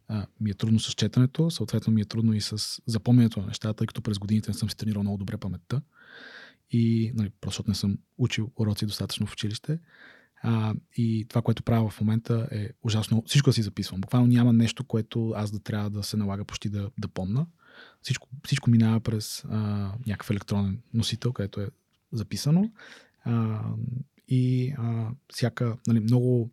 а, 0.07 0.27
ми 0.39 0.49
е 0.49 0.53
трудно 0.53 0.79
с 0.79 0.93
четенето, 0.93 1.51
съответно 1.51 1.93
ми 1.93 2.01
е 2.01 2.05
трудно 2.05 2.33
и 2.33 2.41
с 2.41 2.81
запомнянето 2.85 3.39
на 3.39 3.47
нещата, 3.47 3.73
тъй 3.73 3.87
като 3.87 4.01
през 4.01 4.19
годините 4.19 4.49
не 4.49 4.57
съм 4.57 4.69
си 4.69 4.77
тренирал 4.77 5.03
много 5.03 5.17
добре 5.17 5.37
паметта. 5.37 5.81
И 6.71 7.11
нали, 7.15 7.31
просто 7.41 7.63
не 7.67 7.75
съм 7.75 7.97
учил 8.17 8.51
уроци 8.55 8.85
достатъчно 8.85 9.27
в 9.27 9.33
училище. 9.33 9.79
А, 10.43 10.73
и 10.97 11.25
това, 11.29 11.41
което 11.41 11.63
правя 11.63 11.89
в 11.89 12.01
момента 12.01 12.47
е 12.51 12.69
ужасно. 12.83 13.23
Всичко 13.27 13.49
да 13.49 13.53
си 13.53 13.61
записвам. 13.61 14.01
Буквално 14.01 14.27
няма 14.27 14.53
нещо, 14.53 14.83
което 14.83 15.33
аз 15.35 15.51
да 15.51 15.59
трябва 15.59 15.89
да 15.89 16.03
се 16.03 16.17
налага 16.17 16.45
почти 16.45 16.69
да, 16.69 16.89
да 16.97 17.07
помна. 17.07 17.45
Всичко, 18.01 18.29
всичко 18.45 18.69
минава 18.69 18.99
през 18.99 19.45
а, 19.49 19.57
някакъв 20.07 20.29
електронен 20.29 20.81
носител, 20.93 21.33
където 21.33 21.61
е 21.61 21.69
записано. 22.11 22.71
А, 23.23 23.63
и 24.27 24.73
а, 24.77 25.09
всяка, 25.33 25.77
нали, 25.87 25.99
много 25.99 26.51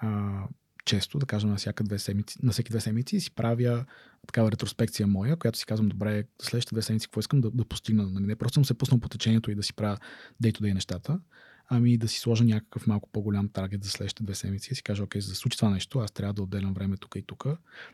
а, 0.00 0.42
често, 0.84 1.18
да 1.18 1.26
кажем 1.26 1.50
на, 1.50 1.56
всяка 1.56 1.84
две 1.84 1.98
седмици, 1.98 2.38
на 2.42 2.52
всеки 2.52 2.70
две 2.70 2.80
седмици, 2.80 3.20
си 3.20 3.30
правя 3.30 3.84
такава 4.26 4.52
ретроспекция 4.52 5.06
моя, 5.06 5.36
която 5.36 5.58
си 5.58 5.66
казвам, 5.66 5.88
добре, 5.88 6.24
следващите 6.42 6.74
две 6.74 6.82
седмици 6.82 7.06
какво 7.06 7.20
искам 7.20 7.40
да, 7.40 7.50
да 7.50 7.64
постигна. 7.64 8.10
Нали? 8.10 8.26
Не 8.26 8.36
просто 8.36 8.54
съм 8.54 8.64
се 8.64 8.74
пуснал 8.74 9.00
по 9.00 9.08
течението 9.08 9.50
и 9.50 9.54
да 9.54 9.62
си 9.62 9.74
правя 9.74 9.96
day-to-day 10.42 10.74
нещата, 10.74 11.20
ами 11.74 11.98
да 11.98 12.08
си 12.08 12.18
сложа 12.18 12.44
някакъв 12.44 12.86
малко 12.86 13.08
по-голям 13.12 13.48
таргет 13.48 13.84
за 13.84 13.90
следващите 13.90 14.24
две 14.24 14.34
седмици 14.34 14.68
и 14.72 14.74
си 14.74 14.82
кажа, 14.82 15.02
окей, 15.02 15.20
за 15.20 15.28
да 15.28 15.34
случи 15.34 15.58
това 15.58 15.70
нещо, 15.70 15.98
аз 15.98 16.12
трябва 16.12 16.32
да 16.32 16.42
отделям 16.42 16.74
време 16.74 16.96
тук 16.96 17.16
и 17.16 17.22
тук. 17.22 17.44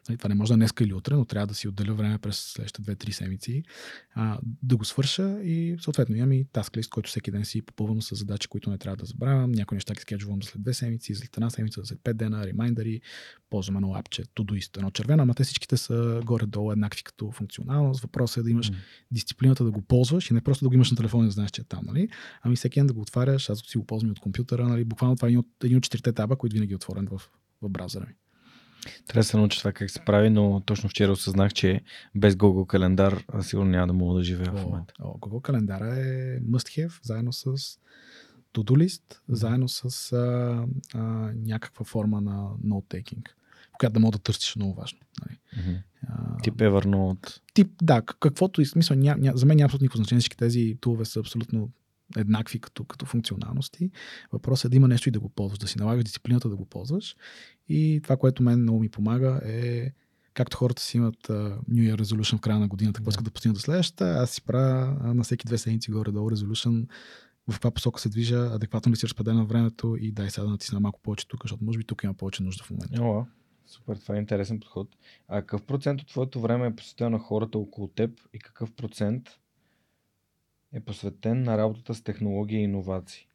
Нали, 0.08 0.18
това 0.18 0.28
не 0.28 0.34
може 0.34 0.48
да 0.48 0.54
е 0.54 0.56
днеска 0.56 0.84
или 0.84 0.94
утре, 0.94 1.14
но 1.14 1.24
трябва 1.24 1.46
да 1.46 1.54
си 1.54 1.68
отделя 1.68 1.94
време 1.94 2.18
през 2.18 2.38
следващите 2.38 2.82
две-три 2.82 3.12
седмици, 3.12 3.62
а, 4.14 4.38
да 4.62 4.76
го 4.76 4.84
свърша 4.84 5.40
и 5.42 5.76
съответно 5.80 6.16
имам 6.16 6.32
и 6.32 6.44
task 6.44 6.78
list, 6.78 6.88
който 6.88 7.10
всеки 7.10 7.30
ден 7.30 7.44
си 7.44 7.62
попълвам 7.62 8.02
с 8.02 8.14
задачи, 8.14 8.48
които 8.48 8.70
не 8.70 8.78
трябва 8.78 8.96
да 8.96 9.04
забравям. 9.06 9.52
Някои 9.52 9.76
неща 9.76 9.94
ги 9.94 10.00
скеджувам 10.00 10.42
след 10.42 10.62
две 10.62 10.74
седмици, 10.74 11.14
след 11.14 11.36
една 11.36 11.50
седмица, 11.50 11.84
след 11.84 12.00
пет 12.04 12.16
дена, 12.16 12.46
ремайдери, 12.46 13.00
ползвам 13.50 13.76
едно 13.76 13.94
апче, 13.94 14.24
Todoist, 14.24 14.76
едно 14.76 14.90
червено, 14.90 15.22
ама 15.22 15.34
те 15.34 15.44
всичките 15.44 15.76
са 15.76 16.20
горе-долу 16.24 16.72
еднакви 16.72 17.02
като 17.02 17.30
функционалност. 17.30 18.00
Въпросът 18.00 18.36
е 18.36 18.42
да 18.42 18.50
имаш 18.50 18.70
mm. 18.70 18.74
дисциплината 19.10 19.64
да 19.64 19.70
го 19.70 19.82
ползваш 19.82 20.30
и 20.30 20.34
не 20.34 20.40
просто 20.40 20.64
да 20.64 20.68
го 20.68 20.74
имаш 20.74 20.90
на 20.90 20.96
телефона 20.96 21.24
и 21.24 21.28
да 21.28 21.32
знаеш, 21.32 21.50
че 21.50 21.60
е 21.60 21.64
там, 21.64 21.80
нали? 21.86 22.08
Ами 22.42 22.56
всеки 22.56 22.80
ден 22.80 22.86
да 22.86 22.92
го 22.92 23.00
отваряш, 23.00 23.50
аз 23.50 23.62
си 23.68 23.78
го 23.78 23.84
ползвам 23.84 24.10
от 24.10 24.20
компютъра, 24.20 24.68
нали? 24.68 24.84
Буквално 24.84 25.16
това 25.16 25.28
е 25.28 25.30
един 25.30 25.38
от, 25.38 25.64
един 25.64 25.76
от 25.76 25.82
четирите 25.82 26.12
таба, 26.12 26.36
които 26.36 26.54
винаги 26.54 26.72
е 26.72 26.76
отворен 26.76 27.08
в, 27.10 27.30
в 27.62 27.68
браузъра 27.68 28.06
ми. 28.06 28.14
Трябва 29.06 29.20
да 29.20 29.24
се 29.24 29.36
науча 29.36 29.58
това 29.58 29.72
как 29.72 29.90
се 29.90 30.04
прави, 30.04 30.30
но 30.30 30.62
точно 30.66 30.88
вчера 30.88 31.12
осъзнах, 31.12 31.52
че 31.52 31.80
без 32.14 32.34
Google 32.34 32.66
календар 32.66 33.24
сигурно 33.40 33.70
няма 33.70 33.86
да 33.86 33.92
мога 33.92 34.18
да 34.18 34.24
живея 34.24 34.52
в 34.52 34.64
момента. 34.64 34.94
О, 35.00 35.18
Google 35.18 35.42
календара 35.42 35.96
е 35.96 36.40
must 36.40 36.86
have, 36.86 36.92
заедно 37.02 37.32
с 37.32 37.46
to-do 38.54 38.86
list, 38.86 39.02
заедно 39.28 39.68
с 39.68 40.12
а, 40.12 40.66
а, 40.94 41.00
някаква 41.34 41.84
форма 41.84 42.20
на 42.20 42.50
note-taking 42.64 43.28
която 43.78 43.94
да 43.94 44.00
мога 44.00 44.18
да 44.18 44.22
търсиш 44.22 44.56
много 44.56 44.74
важно. 44.74 44.98
Нали. 45.20 45.38
Mm-hmm. 45.56 45.82
А, 46.08 46.42
тип 46.42 46.54
Evernote. 46.54 47.40
Тип, 47.54 47.72
да, 47.82 48.02
каквото 48.02 48.60
и 48.60 48.66
смисъл, 48.66 48.96
ня, 48.96 49.16
ня, 49.18 49.32
за 49.34 49.46
мен 49.46 49.56
няма 49.56 49.64
абсолютно 49.64 49.84
никакво 49.84 49.96
значение. 49.96 50.20
Всички 50.20 50.36
тези 50.36 50.76
тулове 50.80 51.04
са 51.04 51.20
абсолютно 51.20 51.70
еднакви 52.16 52.60
като, 52.60 52.84
като 52.84 53.06
функционалности. 53.06 53.90
Въпросът 54.32 54.64
е 54.64 54.68
да 54.68 54.76
има 54.76 54.88
нещо 54.88 55.08
и 55.08 55.12
да 55.12 55.20
го 55.20 55.28
ползваш, 55.28 55.58
да 55.58 55.68
си 55.68 55.78
налагаш 55.78 56.04
дисциплината 56.04 56.48
да 56.48 56.56
го 56.56 56.64
ползваш. 56.64 57.16
И 57.68 58.00
това, 58.02 58.16
което 58.16 58.42
мен 58.42 58.60
много 58.60 58.80
ми 58.80 58.88
помага 58.88 59.40
е 59.44 59.90
както 60.34 60.56
хората 60.56 60.82
си 60.82 60.96
имат 60.96 61.16
uh, 61.26 61.58
New 61.70 61.94
Year 61.94 62.02
Resolution 62.02 62.36
в 62.36 62.40
края 62.40 62.58
на 62.58 62.68
годината, 62.68 62.98
какво 62.98 63.10
искат 63.10 63.24
да 63.24 63.30
постигнат 63.30 63.56
до 63.56 63.60
следващата, 63.60 64.04
аз 64.04 64.30
си 64.30 64.42
правя 64.42 64.98
uh, 65.02 65.12
на 65.12 65.22
всеки 65.22 65.46
две 65.46 65.58
седмици 65.58 65.90
горе-долу 65.90 66.30
Resolution 66.30 66.86
в 67.48 67.52
каква 67.52 67.70
посока 67.70 68.00
се 68.00 68.08
движа, 68.08 68.50
адекватно 68.52 68.92
ли 68.92 68.96
си 68.96 69.06
разпределя 69.06 69.44
времето 69.44 69.96
и 70.00 70.12
дай 70.12 70.30
сега 70.30 70.44
да 70.44 70.50
натисна 70.50 70.80
малко 70.80 71.00
повече 71.00 71.28
тук, 71.28 71.44
защото 71.44 71.64
може 71.64 71.78
би 71.78 71.84
тук 71.84 72.02
има 72.04 72.14
повече 72.14 72.42
нужда 72.42 72.64
в 72.64 72.70
момента. 72.70 73.02
О, 73.02 73.26
Супер, 73.66 73.96
това 73.96 74.16
е 74.16 74.18
интересен 74.18 74.60
подход. 74.60 74.88
А 75.28 75.40
какъв 75.40 75.62
процент 75.62 76.00
от 76.00 76.08
твоето 76.08 76.40
време 76.40 76.66
е 76.66 76.76
посветен 76.76 77.12
на 77.12 77.18
хората 77.18 77.58
около 77.58 77.88
теб 77.88 78.20
и 78.32 78.38
какъв 78.38 78.72
процент 78.72 79.28
е 80.72 80.80
посветен 80.80 81.42
на 81.42 81.58
работата 81.58 81.94
с 81.94 82.02
технологии 82.02 82.58
и 82.58 82.64
иновации? 82.64 83.26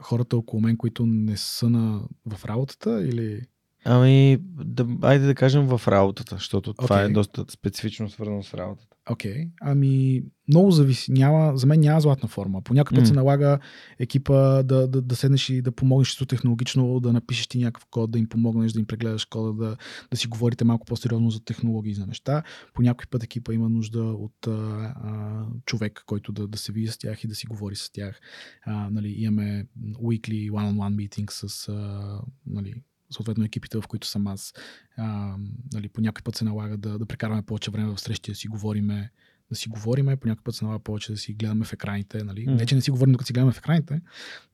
Хората 0.00 0.36
около 0.36 0.62
мен, 0.62 0.76
които 0.76 1.06
не 1.06 1.36
са 1.36 1.70
на, 1.70 2.02
в 2.26 2.44
работата 2.44 3.06
или... 3.06 3.42
Ами, 3.84 4.38
да, 4.40 4.86
айде 5.02 5.26
да 5.26 5.34
кажем 5.34 5.66
в 5.66 5.88
работата, 5.88 6.34
защото 6.34 6.74
okay. 6.74 6.82
това 6.82 7.02
е 7.02 7.08
доста 7.08 7.44
специфично 7.48 8.10
свързано 8.10 8.42
с 8.42 8.54
работата. 8.54 8.93
Окей, 9.10 9.34
okay. 9.34 9.50
ами 9.60 10.22
много 10.48 10.70
зависи. 10.70 11.12
Няма, 11.12 11.56
за 11.56 11.66
мен 11.66 11.80
няма 11.80 12.00
златна 12.00 12.28
форма. 12.28 12.62
По 12.62 12.74
някакъв 12.74 12.96
път 12.96 13.04
mm. 13.04 13.08
се 13.08 13.14
налага 13.14 13.58
екипа 13.98 14.62
да, 14.62 14.88
да, 14.88 15.02
да 15.02 15.16
седнеш 15.16 15.50
и 15.50 15.62
да 15.62 15.72
помогнеш 15.72 16.16
технологично, 16.16 17.00
да 17.00 17.12
напишеш 17.12 17.46
ти 17.46 17.58
някакъв 17.58 17.86
код, 17.90 18.10
да 18.10 18.18
им 18.18 18.28
помогнеш, 18.28 18.72
да 18.72 18.80
им 18.80 18.86
прегледаш 18.86 19.24
кода, 19.24 19.52
да, 19.52 19.76
да 20.10 20.16
си 20.16 20.28
говорите 20.28 20.64
малко 20.64 20.86
по-сериозно 20.86 21.30
за 21.30 21.44
технологии 21.44 21.90
и 21.90 21.94
за 21.94 22.06
неща. 22.06 22.42
По 22.74 22.82
някой 22.82 23.06
път 23.10 23.22
екипа 23.22 23.52
има 23.54 23.68
нужда 23.68 24.02
от 24.02 24.46
а, 24.46 24.50
а, 24.50 25.46
човек, 25.66 26.02
който 26.06 26.32
да, 26.32 26.48
да 26.48 26.58
се 26.58 26.72
види 26.72 26.86
с 26.86 26.98
тях 26.98 27.24
и 27.24 27.28
да 27.28 27.34
си 27.34 27.46
говори 27.46 27.76
с 27.76 27.92
тях. 27.92 28.20
А, 28.66 28.90
нали, 28.90 29.14
имаме 29.18 29.66
weekly 29.78 30.50
one-on-one 30.50 31.08
meeting 31.08 31.30
с 31.30 31.68
а, 31.68 32.20
нали, 32.46 32.74
съответно 33.10 33.44
екипите, 33.44 33.80
в 33.80 33.86
които 33.88 34.06
съм 34.06 34.26
аз. 34.26 34.54
А, 34.96 35.36
нали, 35.72 35.88
по 35.88 36.00
някой 36.00 36.22
път 36.22 36.36
се 36.36 36.44
налага 36.44 36.76
да, 36.76 36.98
да 36.98 37.06
прекараме 37.06 37.42
повече 37.42 37.70
време 37.70 37.94
в 37.94 38.00
срещи, 38.00 38.30
да 38.30 38.34
си 38.34 38.48
говориме, 38.48 39.10
да 39.50 39.56
си 39.56 39.68
говориме, 39.68 40.16
по 40.16 40.28
някой 40.28 40.42
път 40.42 40.54
се 40.54 40.64
налага 40.64 40.84
повече 40.84 41.12
да 41.12 41.18
си 41.18 41.34
гледаме 41.34 41.64
в 41.64 41.72
екраните. 41.72 42.24
Нали? 42.24 42.46
Mm. 42.46 42.54
Не, 42.54 42.66
че 42.66 42.74
не 42.74 42.80
си 42.80 42.90
говорим, 42.90 43.12
докато 43.12 43.26
си 43.26 43.32
гледаме 43.32 43.52
в 43.52 43.58
екраните, 43.58 44.00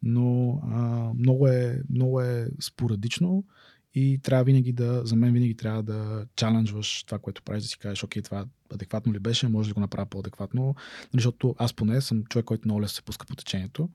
но 0.03 0.61
а, 0.65 0.79
много, 1.15 1.47
е, 1.47 1.83
много 1.91 2.21
е 2.21 2.49
спорадично 2.61 3.45
и 3.95 4.19
трябва 4.23 4.45
винаги 4.45 4.73
да, 4.73 5.03
за 5.05 5.17
мен 5.17 5.33
винаги 5.33 5.55
трябва 5.55 5.83
да 5.83 6.27
чаленджваш 6.37 7.05
това, 7.05 7.19
което 7.19 7.43
правиш, 7.43 7.63
да 7.63 7.69
си 7.69 7.79
кажеш, 7.79 8.05
окей, 8.05 8.23
това 8.23 8.47
адекватно 8.75 9.13
ли 9.13 9.19
беше, 9.19 9.49
може 9.49 9.69
да 9.69 9.75
го 9.75 9.81
направя 9.81 10.07
по-адекватно, 10.07 10.63
нали, 10.63 11.23
защото 11.23 11.55
аз 11.59 11.75
поне 11.75 12.01
съм 12.01 12.25
човек, 12.25 12.45
който 12.45 12.69
много 12.69 12.83
лесно 12.83 12.95
се 12.95 13.03
пуска 13.03 13.27
по 13.27 13.37
течението 13.37 13.89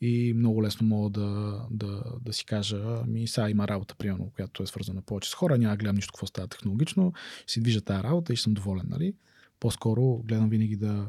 и 0.00 0.32
много 0.36 0.62
лесно 0.62 0.86
мога 0.86 1.10
да, 1.10 1.60
да, 1.70 2.02
да 2.20 2.32
си 2.32 2.44
кажа, 2.44 3.02
ми 3.06 3.28
сега 3.28 3.50
има 3.50 3.68
работа, 3.68 3.94
примерно, 3.94 4.30
която 4.34 4.62
е 4.62 4.66
свързана 4.66 5.02
повече 5.02 5.30
с 5.30 5.34
хора, 5.34 5.58
няма 5.58 5.76
гледам 5.76 5.96
нищо 5.96 6.12
какво 6.12 6.26
става 6.26 6.48
технологично, 6.48 7.12
си 7.46 7.60
движа 7.60 7.80
тази 7.80 8.02
работа 8.02 8.32
и 8.32 8.36
съм 8.36 8.54
доволен, 8.54 8.86
нали? 8.88 9.14
По-скоро 9.60 10.16
гледам 10.16 10.48
винаги 10.48 10.76
да, 10.76 11.06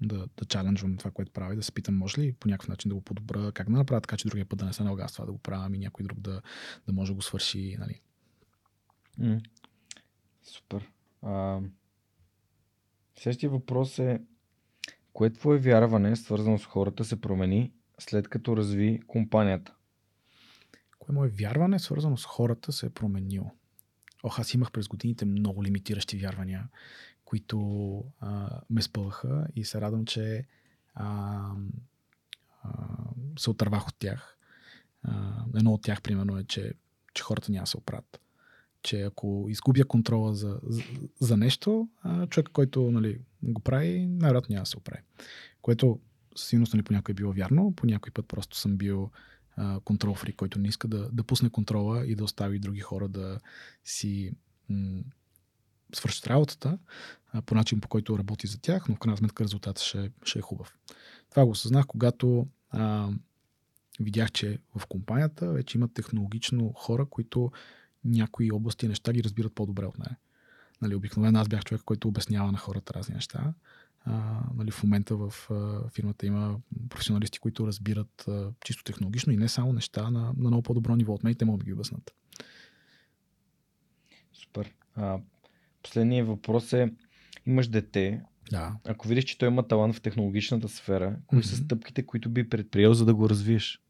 да, 0.00 0.28
да 0.36 0.44
чаленджвам 0.44 0.96
това, 0.96 1.10
което 1.10 1.32
правя 1.32 1.52
и 1.52 1.56
да 1.56 1.62
се 1.62 1.72
питам, 1.72 1.96
може 1.96 2.20
ли 2.20 2.32
по 2.32 2.48
някакъв 2.48 2.68
начин 2.68 2.88
да 2.88 2.94
го 2.94 3.00
подобра, 3.00 3.52
как 3.52 3.70
да 3.70 3.76
направя 3.76 4.00
така, 4.00 4.16
че 4.16 4.28
другия 4.28 4.46
път 4.46 4.58
да 4.58 4.64
не 4.64 4.72
се 4.72 4.82
налага 4.82 5.02
аз 5.04 5.12
това 5.12 5.26
да 5.26 5.32
го 5.32 5.38
правя, 5.38 5.76
и 5.76 5.78
някой 5.78 6.04
друг 6.04 6.20
да, 6.20 6.42
да 6.86 6.92
може 6.92 7.12
да 7.12 7.16
го 7.16 7.22
свърши. 7.22 7.76
Нали. 7.78 8.00
Mm. 9.20 9.46
Супер. 10.42 10.90
А, 11.22 11.60
следващия 13.18 13.50
въпрос 13.50 13.98
е, 13.98 14.20
кое 15.12 15.30
твое 15.30 15.58
вярване, 15.58 16.16
свързано 16.16 16.58
с 16.58 16.64
хората, 16.64 17.04
се 17.04 17.20
промени 17.20 17.72
след 17.98 18.28
като 18.28 18.56
разви 18.56 19.00
компанията? 19.06 19.74
Кое 20.98 21.14
мое 21.14 21.28
вярване, 21.28 21.78
свързано 21.78 22.16
с 22.16 22.24
хората, 22.24 22.72
се 22.72 22.86
е 22.86 22.90
променило? 22.90 23.50
Ох, 24.22 24.38
аз 24.38 24.54
имах 24.54 24.72
през 24.72 24.88
годините 24.88 25.24
много 25.24 25.64
лимитиращи 25.64 26.18
вярвания 26.18 26.68
които 27.26 28.04
а, 28.20 28.60
ме 28.70 28.82
спъваха 28.82 29.46
и 29.56 29.64
се 29.64 29.80
радвам, 29.80 30.04
че 30.04 30.46
а, 30.94 31.50
а, 32.62 32.70
се 33.38 33.50
отървах 33.50 33.88
от 33.88 33.94
тях. 33.98 34.36
А, 35.02 35.44
едно 35.56 35.72
от 35.72 35.82
тях, 35.82 36.02
примерно, 36.02 36.38
е, 36.38 36.44
че, 36.44 36.72
че 37.14 37.22
хората 37.22 37.52
няма 37.52 37.66
се 37.66 37.76
оправят. 37.76 38.20
Че 38.82 39.02
ако 39.02 39.46
изгубя 39.48 39.84
контрола 39.84 40.34
за, 40.34 40.60
за, 40.62 40.82
за 41.20 41.36
нещо, 41.36 41.88
а, 42.02 42.26
човек, 42.26 42.48
който 42.52 42.90
нали, 42.90 43.20
го 43.42 43.60
прави, 43.60 44.06
най-вероятно 44.06 44.52
няма 44.52 44.62
да 44.62 44.66
се 44.66 44.76
оправи. 44.76 45.02
Което 45.62 46.00
сигурно 46.36 46.66
нали, 46.74 46.82
по 46.82 46.92
някой 46.92 47.12
е 47.12 47.14
било 47.14 47.32
вярно, 47.32 47.72
по 47.76 47.86
някой 47.86 48.10
път 48.10 48.28
просто 48.28 48.56
съм 48.56 48.76
бил 48.76 49.10
контрол 49.84 50.14
фри, 50.14 50.32
който 50.32 50.58
не 50.58 50.68
иска 50.68 50.88
да, 50.88 51.08
да 51.12 51.24
пусне 51.24 51.50
контрола 51.50 52.06
и 52.06 52.14
да 52.14 52.24
остави 52.24 52.58
други 52.58 52.80
хора 52.80 53.08
да 53.08 53.38
си 53.84 54.32
свършат 55.94 56.26
работата 56.26 56.78
а, 57.32 57.42
по 57.42 57.54
начин, 57.54 57.80
по 57.80 57.88
който 57.88 58.18
работи 58.18 58.46
за 58.46 58.60
тях, 58.60 58.88
но 58.88 58.94
в 58.94 58.98
крайна 58.98 59.16
сметка 59.16 59.44
резултатът 59.44 59.82
ще, 59.82 60.10
ще 60.24 60.38
е 60.38 60.42
хубав. 60.42 60.74
Това 61.30 61.44
го 61.44 61.50
осъзнах, 61.50 61.86
когато 61.86 62.46
а, 62.70 63.10
видях, 64.00 64.32
че 64.32 64.58
в 64.76 64.86
компанията 64.86 65.52
вече 65.52 65.78
има 65.78 65.88
технологично 65.88 66.72
хора, 66.72 67.06
които 67.06 67.52
някои 68.04 68.52
области 68.52 68.86
и 68.86 68.88
неща 68.88 69.12
ги 69.12 69.24
разбират 69.24 69.54
по-добре 69.54 69.86
от 69.86 69.98
мен. 69.98 70.16
Нали, 70.82 70.94
обикновено 70.94 71.38
аз 71.38 71.48
бях 71.48 71.64
човек, 71.64 71.82
който 71.84 72.08
обяснява 72.08 72.52
на 72.52 72.58
хората 72.58 72.94
разни 72.94 73.14
неща. 73.14 73.54
А, 74.04 74.40
нали, 74.54 74.70
в 74.70 74.82
момента 74.82 75.16
в 75.16 75.50
а, 75.50 75.88
фирмата 75.88 76.26
има 76.26 76.58
професионалисти, 76.88 77.38
които 77.38 77.66
разбират 77.66 78.24
а, 78.28 78.50
чисто 78.64 78.84
технологично 78.84 79.32
и 79.32 79.36
не 79.36 79.48
само 79.48 79.72
неща 79.72 80.10
на, 80.10 80.20
на 80.20 80.32
много 80.36 80.62
по-добро 80.62 80.96
ниво 80.96 81.12
от 81.12 81.24
мен 81.24 81.32
и 81.32 81.36
те 81.36 81.44
могат 81.44 81.58
да 81.58 81.64
ги 81.64 81.72
обяснат. 81.72 82.14
Супер. 84.32 84.74
А, 84.94 85.18
Последният 85.86 86.28
въпрос 86.28 86.72
е, 86.72 86.92
имаш 87.46 87.68
дете, 87.68 88.22
да. 88.50 88.76
Ако 88.84 89.08
видиш, 89.08 89.24
че 89.24 89.38
той 89.38 89.48
има 89.48 89.68
талант 89.68 89.94
в 89.94 90.00
технологичната 90.00 90.68
сфера, 90.68 91.16
кои 91.26 91.38
mm-hmm. 91.38 91.46
са 91.46 91.56
стъпките, 91.56 92.06
които 92.06 92.30
би 92.30 92.48
предприел, 92.48 92.94
за 92.94 93.04
да 93.04 93.14
го 93.14 93.28
развиеш? 93.28 93.82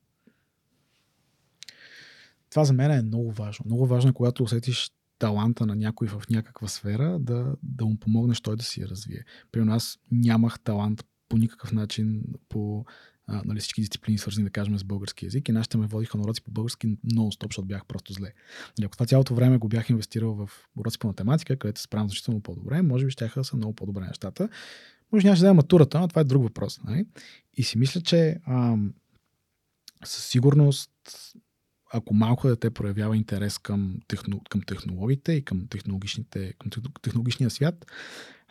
Това 2.51 2.64
за 2.64 2.73
мен 2.73 2.90
е 2.90 3.02
много 3.02 3.32
важно. 3.32 3.62
Много 3.66 3.86
важно 3.86 4.10
е, 4.10 4.12
когато 4.14 4.43
усетиш 4.43 4.90
таланта 5.18 5.66
на 5.66 5.77
някой 5.77 6.09
в 6.09 6.23
някаква 6.31 6.68
сфера, 6.68 7.18
да, 7.18 7.55
да 7.62 7.85
му 7.85 7.97
помогнеш 7.97 8.40
той 8.40 8.56
да 8.56 8.62
си 8.62 8.81
я 8.81 8.89
развие. 8.89 9.24
Примерно 9.52 9.73
аз 9.74 9.98
нямах 10.12 10.60
талант 10.60 11.05
по 11.28 11.36
никакъв 11.36 11.73
начин 11.73 12.23
по 12.48 12.85
нали, 13.28 13.61
всички 13.61 13.81
дисциплини, 13.81 14.19
свързани 14.19 14.44
да 14.44 14.51
кажем 14.51 14.78
с 14.78 14.85
български 14.85 15.24
язик. 15.24 15.48
И 15.48 15.53
нашите 15.53 15.78
ме 15.78 15.86
водиха 15.86 16.19
на 16.19 16.24
уроци 16.24 16.43
по 16.43 16.51
български 16.51 16.86
нон-стоп, 16.89 17.47
защото 17.47 17.69
бях 17.69 17.86
просто 17.86 18.12
зле. 18.12 18.32
Нали, 18.78 18.86
ако 18.86 18.97
това 18.97 19.07
цялото 19.07 19.35
време 19.35 19.59
го 19.59 19.69
бях 19.69 19.90
инвестирал 19.90 20.35
в 20.35 20.51
уроци 20.77 20.98
по 20.98 21.07
математика, 21.07 21.57
където 21.57 21.81
се 21.81 21.85
справям 21.85 22.09
значително 22.09 22.40
по-добре, 22.40 22.82
може 22.82 23.05
би 23.05 23.11
ще 23.11 23.31
са 23.43 23.57
много 23.57 23.74
по-добре 23.74 24.05
нещата. 24.07 24.48
Може 25.12 25.27
нямаше 25.27 25.43
да 25.43 25.55
матурата, 25.55 26.01
но 26.01 26.09
това 26.09 26.20
е 26.20 26.24
друг 26.24 26.43
въпрос. 26.43 26.81
Нали? 26.85 27.07
И 27.55 27.62
си 27.62 27.78
мисля, 27.78 28.01
че 28.01 28.40
ам, 28.47 28.94
със 30.05 30.24
сигурност 30.24 30.90
ако 31.93 32.15
малко 32.15 32.48
дете 32.48 32.70
проявява 32.70 33.16
интерес 33.16 33.59
към, 33.59 33.97
техно, 34.09 34.40
към 34.51 34.62
технологиите 34.62 35.32
и 35.32 35.44
към, 35.44 35.66
технологичните, 35.66 36.53
към 36.59 36.70
технологичния 37.03 37.51
свят, 37.51 37.86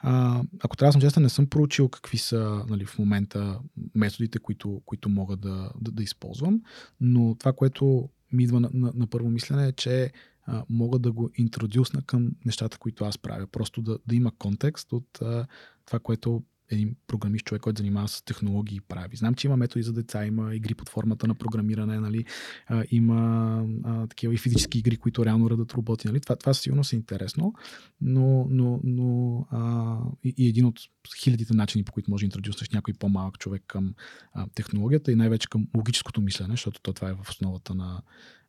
а, 0.07 0.43
ако 0.59 0.77
трябва 0.77 0.89
да 0.89 0.91
съм 0.91 1.01
честен, 1.01 1.23
не 1.23 1.29
съм 1.29 1.47
проучил 1.47 1.89
какви 1.89 2.17
са 2.17 2.65
нали, 2.69 2.85
в 2.85 2.99
момента 2.99 3.59
методите, 3.95 4.39
които, 4.39 4.81
които 4.85 5.09
мога 5.09 5.35
да, 5.35 5.71
да, 5.81 5.91
да 5.91 6.03
използвам, 6.03 6.61
но 7.01 7.35
това, 7.39 7.53
което 7.53 8.09
ми 8.33 8.43
идва 8.43 8.59
на, 8.59 8.69
на, 8.73 8.91
на 8.95 9.07
първо 9.07 9.29
мислене 9.29 9.67
е, 9.67 9.71
че 9.71 10.11
а, 10.45 10.63
мога 10.69 10.99
да 10.99 11.11
го 11.11 11.29
интродюсна 11.35 12.01
към 12.01 12.31
нещата, 12.45 12.77
които 12.77 13.05
аз 13.05 13.17
правя. 13.17 13.47
Просто 13.47 13.81
да, 13.81 13.99
да 14.07 14.15
има 14.15 14.31
контекст 14.37 14.93
от 14.93 15.21
а, 15.21 15.47
това, 15.85 15.99
което 15.99 16.43
един 16.69 16.95
програмист, 17.07 17.45
човек, 17.45 17.61
който 17.61 17.77
занимава 17.77 18.07
с 18.07 18.21
технологии 18.21 18.81
прави. 18.81 19.17
Знам, 19.17 19.33
че 19.35 19.47
има 19.47 19.57
методи 19.57 19.83
за 19.83 19.93
деца, 19.93 20.25
има 20.25 20.55
игри 20.55 20.73
под 20.73 20.89
формата 20.89 21.27
на 21.27 21.35
програмиране, 21.35 21.99
нали? 21.99 22.25
а, 22.67 22.83
има 22.91 23.65
а, 23.83 24.07
такива 24.07 24.33
и 24.33 24.37
физически 24.37 24.77
игри, 24.77 24.97
които 24.97 25.25
реално 25.25 25.49
радат 25.49 25.73
роботи. 25.73 26.07
Нали? 26.07 26.19
Това, 26.19 26.35
това 26.35 26.53
сигурно 26.53 26.81
е 26.93 26.95
интересно, 26.95 27.53
но, 28.01 28.47
но, 28.49 28.79
но 28.83 29.39
а, 29.51 29.97
и, 30.23 30.33
и 30.37 30.47
един 30.47 30.65
от 30.65 30.79
хилядите 31.17 31.53
начини, 31.53 31.83
по 31.83 31.91
които 31.91 32.11
може 32.11 32.21
да 32.21 32.25
интродюснеш 32.25 32.69
някой 32.69 32.93
по-малък 32.93 33.39
човек 33.39 33.63
към 33.67 33.93
а, 34.33 34.47
технологията 34.55 35.11
и 35.11 35.15
най-вече 35.15 35.49
към 35.49 35.67
логическото 35.77 36.21
мислене, 36.21 36.53
защото 36.53 36.81
то, 36.81 36.93
това 36.93 37.09
е 37.09 37.13
в 37.13 37.29
основата 37.29 37.75
на 37.75 38.01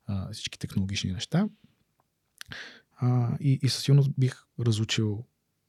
а, 0.07 0.33
всички 0.33 0.59
технологични 0.59 1.13
неща. 1.13 1.49
А, 2.97 3.37
и, 3.41 3.59
и 3.63 3.69
със 3.69 3.83
сигурност 3.83 4.11
бих 4.19 4.45
разучил, 4.61 5.25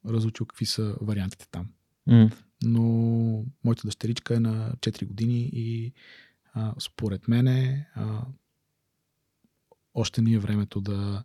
разучил 0.06 0.46
какви 0.46 0.66
са 0.66 0.96
вариантите 1.02 1.48
там. 1.52 1.68
Mm. 2.08 2.34
Но 2.64 2.82
моята 3.64 3.88
дъщеричка 3.88 4.36
е 4.36 4.40
на 4.40 4.74
4 4.74 5.06
години 5.06 5.50
и 5.54 5.94
а, 6.54 6.74
според 6.80 7.28
мене 7.28 7.88
а, 7.96 8.22
още 9.94 10.22
не 10.22 10.34
е 10.34 10.40
времето 10.40 10.82
да, 10.82 11.24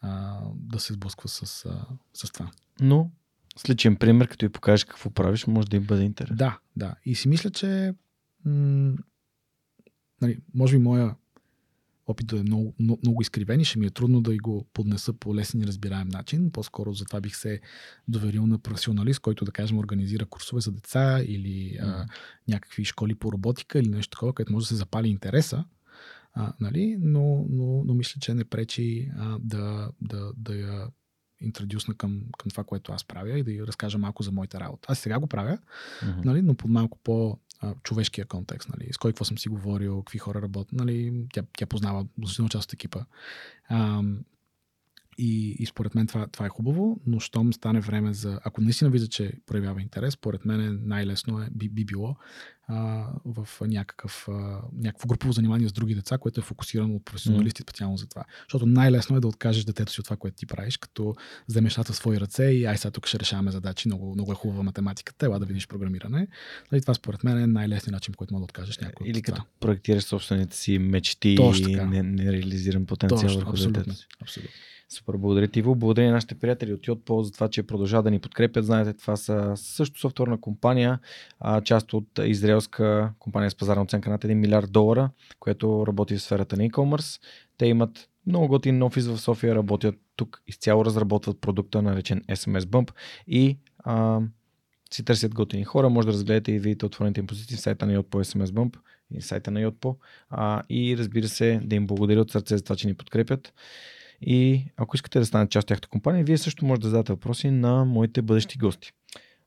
а, 0.00 0.40
да 0.54 0.80
се 0.80 0.92
сблъсква 0.92 1.28
с, 1.28 1.64
а, 1.66 1.86
с 2.14 2.32
това. 2.32 2.50
Но 2.80 3.10
с 3.56 3.68
личен 3.68 3.96
пример, 3.96 4.28
като 4.28 4.44
и 4.44 4.48
покажеш 4.48 4.84
какво 4.84 5.10
правиш, 5.10 5.46
може 5.46 5.68
да 5.68 5.76
им 5.76 5.84
бъде 5.84 6.02
интересно. 6.02 6.36
Да, 6.36 6.58
да. 6.76 6.94
И 7.04 7.14
си 7.14 7.28
мисля, 7.28 7.50
че 7.50 7.94
м- 8.44 8.96
нали, 10.20 10.38
може 10.54 10.76
би 10.76 10.82
моя 10.82 11.14
опитът 12.12 12.40
е 12.40 12.42
много, 12.42 12.74
много, 12.78 13.00
много 13.02 13.22
изкривен 13.22 13.60
и 13.60 13.64
ще 13.64 13.78
ми 13.78 13.86
е 13.86 13.90
трудно 13.90 14.20
да 14.20 14.36
го 14.36 14.66
поднеса 14.72 15.12
по 15.12 15.34
лесен 15.34 15.60
и 15.60 15.66
разбираем 15.66 16.08
начин. 16.08 16.50
По-скоро 16.50 16.92
за 16.92 17.04
това 17.04 17.20
бих 17.20 17.36
се 17.36 17.60
доверил 18.08 18.46
на 18.46 18.58
професионалист, 18.58 19.20
който 19.20 19.44
да 19.44 19.52
кажем 19.52 19.78
организира 19.78 20.26
курсове 20.26 20.60
за 20.60 20.72
деца 20.72 21.22
или 21.26 21.78
а, 21.80 22.06
някакви 22.48 22.84
школи 22.84 23.14
по 23.14 23.32
роботика 23.32 23.78
или 23.78 23.88
нещо 23.88 24.10
такова, 24.10 24.34
където 24.34 24.52
може 24.52 24.64
да 24.64 24.68
се 24.68 24.74
запали 24.74 25.08
интереса. 25.08 25.64
А, 26.34 26.52
нали? 26.60 26.96
но, 27.00 27.46
но, 27.50 27.84
но 27.84 27.94
мисля, 27.94 28.20
че 28.20 28.34
не 28.34 28.44
пречи 28.44 29.10
а, 29.18 29.38
да, 29.40 29.90
да, 30.00 30.32
да 30.36 30.54
я 30.54 30.86
интродюсна 31.40 31.94
към, 31.94 32.22
към 32.38 32.50
това, 32.50 32.64
което 32.64 32.92
аз 32.92 33.04
правя 33.04 33.38
и 33.38 33.42
да 33.42 33.52
я 33.52 33.66
разкажа 33.66 33.98
малко 33.98 34.22
за 34.22 34.32
моята 34.32 34.60
работа. 34.60 34.92
Аз 34.92 34.98
сега 34.98 35.18
го 35.18 35.26
правя, 35.26 35.58
mm-hmm. 36.02 36.24
нали, 36.24 36.42
но 36.42 36.54
под 36.54 36.70
малко 36.70 36.98
по 37.04 37.38
човешкия 37.82 38.24
контекст, 38.24 38.68
нали, 38.68 38.92
с 38.92 38.98
кой 38.98 39.12
какво 39.12 39.24
съм 39.24 39.38
си 39.38 39.48
говорил, 39.48 40.02
какви 40.02 40.18
хора 40.18 40.42
работят, 40.42 40.72
нали, 40.72 41.26
тя, 41.32 41.42
тя 41.58 41.66
познава 41.66 42.06
значително 42.18 42.48
част 42.48 42.64
от 42.64 42.72
екипа. 42.72 43.00
А, 43.68 44.02
и, 45.18 45.56
и 45.58 45.66
според 45.66 45.94
мен 45.94 46.06
това, 46.06 46.26
това 46.26 46.46
е 46.46 46.48
хубаво, 46.48 47.00
но 47.06 47.20
щом 47.20 47.52
стане 47.52 47.80
време 47.80 48.12
за... 48.12 48.40
Ако 48.44 48.60
наистина 48.60 48.90
вижда, 48.90 49.08
че 49.08 49.32
проявява 49.46 49.82
интерес, 49.82 50.14
според 50.14 50.44
мен 50.44 50.80
най-лесно 50.84 51.42
е, 51.42 51.48
би, 51.50 51.68
би 51.68 51.84
било 51.84 52.16
а, 52.68 53.06
в 53.24 53.48
някакъв, 53.60 54.28
а, 54.28 54.60
някакво 54.72 55.08
групово 55.08 55.32
занимание 55.32 55.68
с 55.68 55.72
други 55.72 55.94
деца, 55.94 56.18
което 56.18 56.40
е 56.40 56.44
фокусирано 56.44 56.94
от 56.96 57.04
професионалисти 57.04 57.62
специално 57.62 57.96
за 57.96 58.06
това. 58.06 58.24
Защото 58.42 58.66
най-лесно 58.66 59.16
е 59.16 59.20
да 59.20 59.28
откажеш 59.28 59.64
детето 59.64 59.92
си 59.92 60.00
от 60.00 60.04
това, 60.04 60.16
което 60.16 60.36
ти 60.36 60.46
правиш, 60.46 60.76
като 60.76 61.14
вземеш 61.48 61.76
в 61.76 61.94
свои 61.94 62.20
ръце 62.20 62.44
и 62.44 62.64
ай 62.64 62.78
сега 62.78 62.90
тук 62.90 63.06
ще 63.06 63.20
решаваме 63.20 63.50
задачи, 63.50 63.88
много, 63.88 64.14
много 64.14 64.32
е 64.32 64.34
хубава 64.34 64.62
математиката, 64.62 65.26
ела 65.26 65.38
да 65.38 65.46
видиш 65.46 65.68
програмиране. 65.68 66.28
Нали, 66.72 66.80
това 66.80 66.94
според 66.94 67.24
мен 67.24 67.38
е 67.38 67.46
най-лесният 67.46 67.92
начин, 67.92 68.14
който 68.14 68.34
мога 68.34 68.40
да 68.40 68.44
откажеш 68.44 68.78
някой. 68.78 69.08
Или 69.08 69.22
като 69.22 69.42
проектираш 69.60 70.04
собствените 70.04 70.56
си 70.56 70.78
мечти 70.78 71.28
и 71.28 71.62
така. 71.62 71.86
не, 71.86 72.02
потенциал 72.86 73.20
Точно, 73.20 73.38
върху 73.38 73.50
абсолютно, 73.50 73.82
детето 73.82 74.06
абсолютно. 74.22 74.52
Супер, 74.92 75.16
благодаря 75.16 75.48
ти, 75.48 75.58
Иво. 75.58 75.74
Благодаря 75.74 76.06
на 76.06 76.12
нашите 76.12 76.34
приятели 76.34 76.72
от 76.72 76.80
Yotpo 76.80 77.20
за 77.20 77.32
това, 77.32 77.48
че 77.48 77.62
продължават 77.62 78.04
да 78.04 78.10
ни 78.10 78.18
подкрепят. 78.18 78.64
Знаете, 78.64 78.92
това 78.92 79.16
са 79.16 79.52
също 79.56 80.00
софтуерна 80.00 80.40
компания, 80.40 80.98
част 81.64 81.92
от 81.92 82.18
израелска 82.24 83.12
компания 83.18 83.50
с 83.50 83.54
пазарна 83.54 83.82
оценка 83.82 84.10
над 84.10 84.24
1 84.24 84.34
милиард 84.34 84.72
долара, 84.72 85.10
която 85.40 85.84
работи 85.86 86.16
в 86.16 86.22
сферата 86.22 86.56
на 86.56 86.68
e-commerce. 86.68 87.22
Те 87.58 87.66
имат 87.66 88.08
много 88.26 88.48
готин 88.48 88.82
офис 88.82 89.06
в 89.06 89.18
София, 89.18 89.54
работят 89.54 89.94
тук 90.16 90.42
изцяло 90.46 90.84
разработват 90.84 91.40
продукта, 91.40 91.82
наречен 91.82 92.22
SMS 92.22 92.60
Bump 92.60 92.90
и 93.26 93.58
а, 93.78 94.20
си 94.94 95.04
търсят 95.04 95.34
готини 95.34 95.64
хора. 95.64 95.88
Може 95.90 96.06
да 96.06 96.12
разгледате 96.12 96.52
и 96.52 96.58
видите 96.58 96.86
отворените 96.86 97.20
им 97.20 97.26
позиции 97.26 97.56
в 97.56 97.60
сайта 97.60 97.86
на 97.86 97.92
Yotpo 97.92 98.24
SMS 98.24 98.46
Bump 98.46 98.76
и 99.14 99.22
сайта 99.22 99.50
на 99.50 99.60
Yotpo. 99.60 99.96
А, 100.30 100.62
и 100.68 100.96
разбира 100.98 101.28
се, 101.28 101.60
да 101.64 101.76
им 101.76 101.86
благодаря 101.86 102.20
от 102.20 102.30
сърце 102.30 102.56
за 102.56 102.64
това, 102.64 102.76
че 102.76 102.86
ни 102.86 102.94
подкрепят. 102.94 103.52
И 104.22 104.64
ако 104.76 104.96
искате 104.96 105.18
да 105.18 105.26
станете 105.26 105.50
част 105.50 105.64
от 105.64 105.68
тяхната 105.68 105.88
компания, 105.88 106.24
вие 106.24 106.38
също 106.38 106.64
можете 106.64 106.82
да 106.82 106.90
зададете 106.90 107.12
въпроси 107.12 107.50
на 107.50 107.84
моите 107.84 108.22
бъдещи 108.22 108.58
гости. 108.58 108.92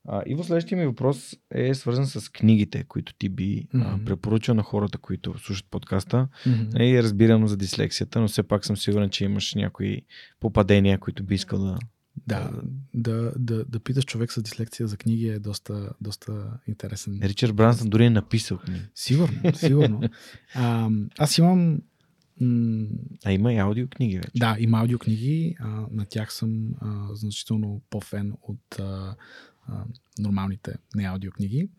А, 0.07 0.23
Иво, 0.25 0.43
следващия 0.43 0.77
ми 0.77 0.85
въпрос 0.85 1.35
е 1.51 1.73
свързан 1.73 2.07
с 2.07 2.31
книгите, 2.31 2.83
които 2.83 3.13
ти 3.13 3.29
би 3.29 3.67
mm-hmm. 3.67 4.01
а, 4.01 4.05
препоръчал 4.05 4.55
на 4.55 4.63
хората, 4.63 4.97
които 4.97 5.39
слушат 5.39 5.65
подкаста. 5.71 6.27
Mm-hmm. 6.47 6.83
И 6.83 7.03
разбирам 7.03 7.47
за 7.47 7.57
дислексията, 7.57 8.21
но 8.21 8.27
все 8.27 8.43
пак 8.43 8.65
съм 8.65 8.77
сигурен, 8.77 9.09
че 9.09 9.25
имаш 9.25 9.53
някои 9.53 10.01
попадения, 10.39 10.99
които 10.99 11.23
би 11.23 11.35
искал 11.35 11.59
да... 11.59 11.77
Да, 12.27 12.51
да, 12.93 13.33
да, 13.39 13.65
да 13.65 13.79
питаш 13.79 14.05
човек 14.05 14.31
с 14.31 14.41
дислекция 14.41 14.87
за 14.87 14.97
книги 14.97 15.27
е 15.27 15.39
доста, 15.39 15.89
доста 16.01 16.59
интересен. 16.67 17.19
Ричард 17.23 17.55
Брансън 17.55 17.89
дори 17.89 18.05
е 18.05 18.09
написал 18.09 18.57
книги. 18.57 18.81
Сигурно, 18.95 19.55
сигурно. 19.55 20.01
А, 20.55 20.89
аз 21.17 21.37
имам 21.37 21.79
А 23.25 23.31
има 23.31 23.53
и 23.53 23.57
аудиокниги 23.57 24.17
вече. 24.17 24.31
Да, 24.35 24.55
има 24.59 24.79
аудиокниги. 24.79 25.55
А, 25.59 25.67
на 25.91 26.05
тях 26.05 26.33
съм 26.33 26.73
а, 26.81 27.15
значително 27.15 27.81
по-фен 27.89 28.33
от 28.41 28.79
а, 28.79 29.15
а, 29.67 29.83
нормалните 30.19 30.75
не 30.95 31.03
аудиокниги. 31.03 31.69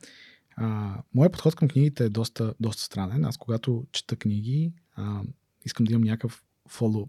А, 0.57 0.97
моят 1.15 1.33
подход 1.33 1.55
към 1.55 1.69
книгите 1.69 2.05
е 2.05 2.09
доста, 2.09 2.55
доста 2.61 2.83
странен. 2.83 3.25
Аз 3.25 3.37
когато 3.37 3.87
чета 3.93 4.17
книги, 4.17 4.73
а, 4.95 5.23
искам 5.65 5.85
да 5.85 5.93
имам 5.93 6.05
някакъв 6.05 6.43
follow, 6.71 7.07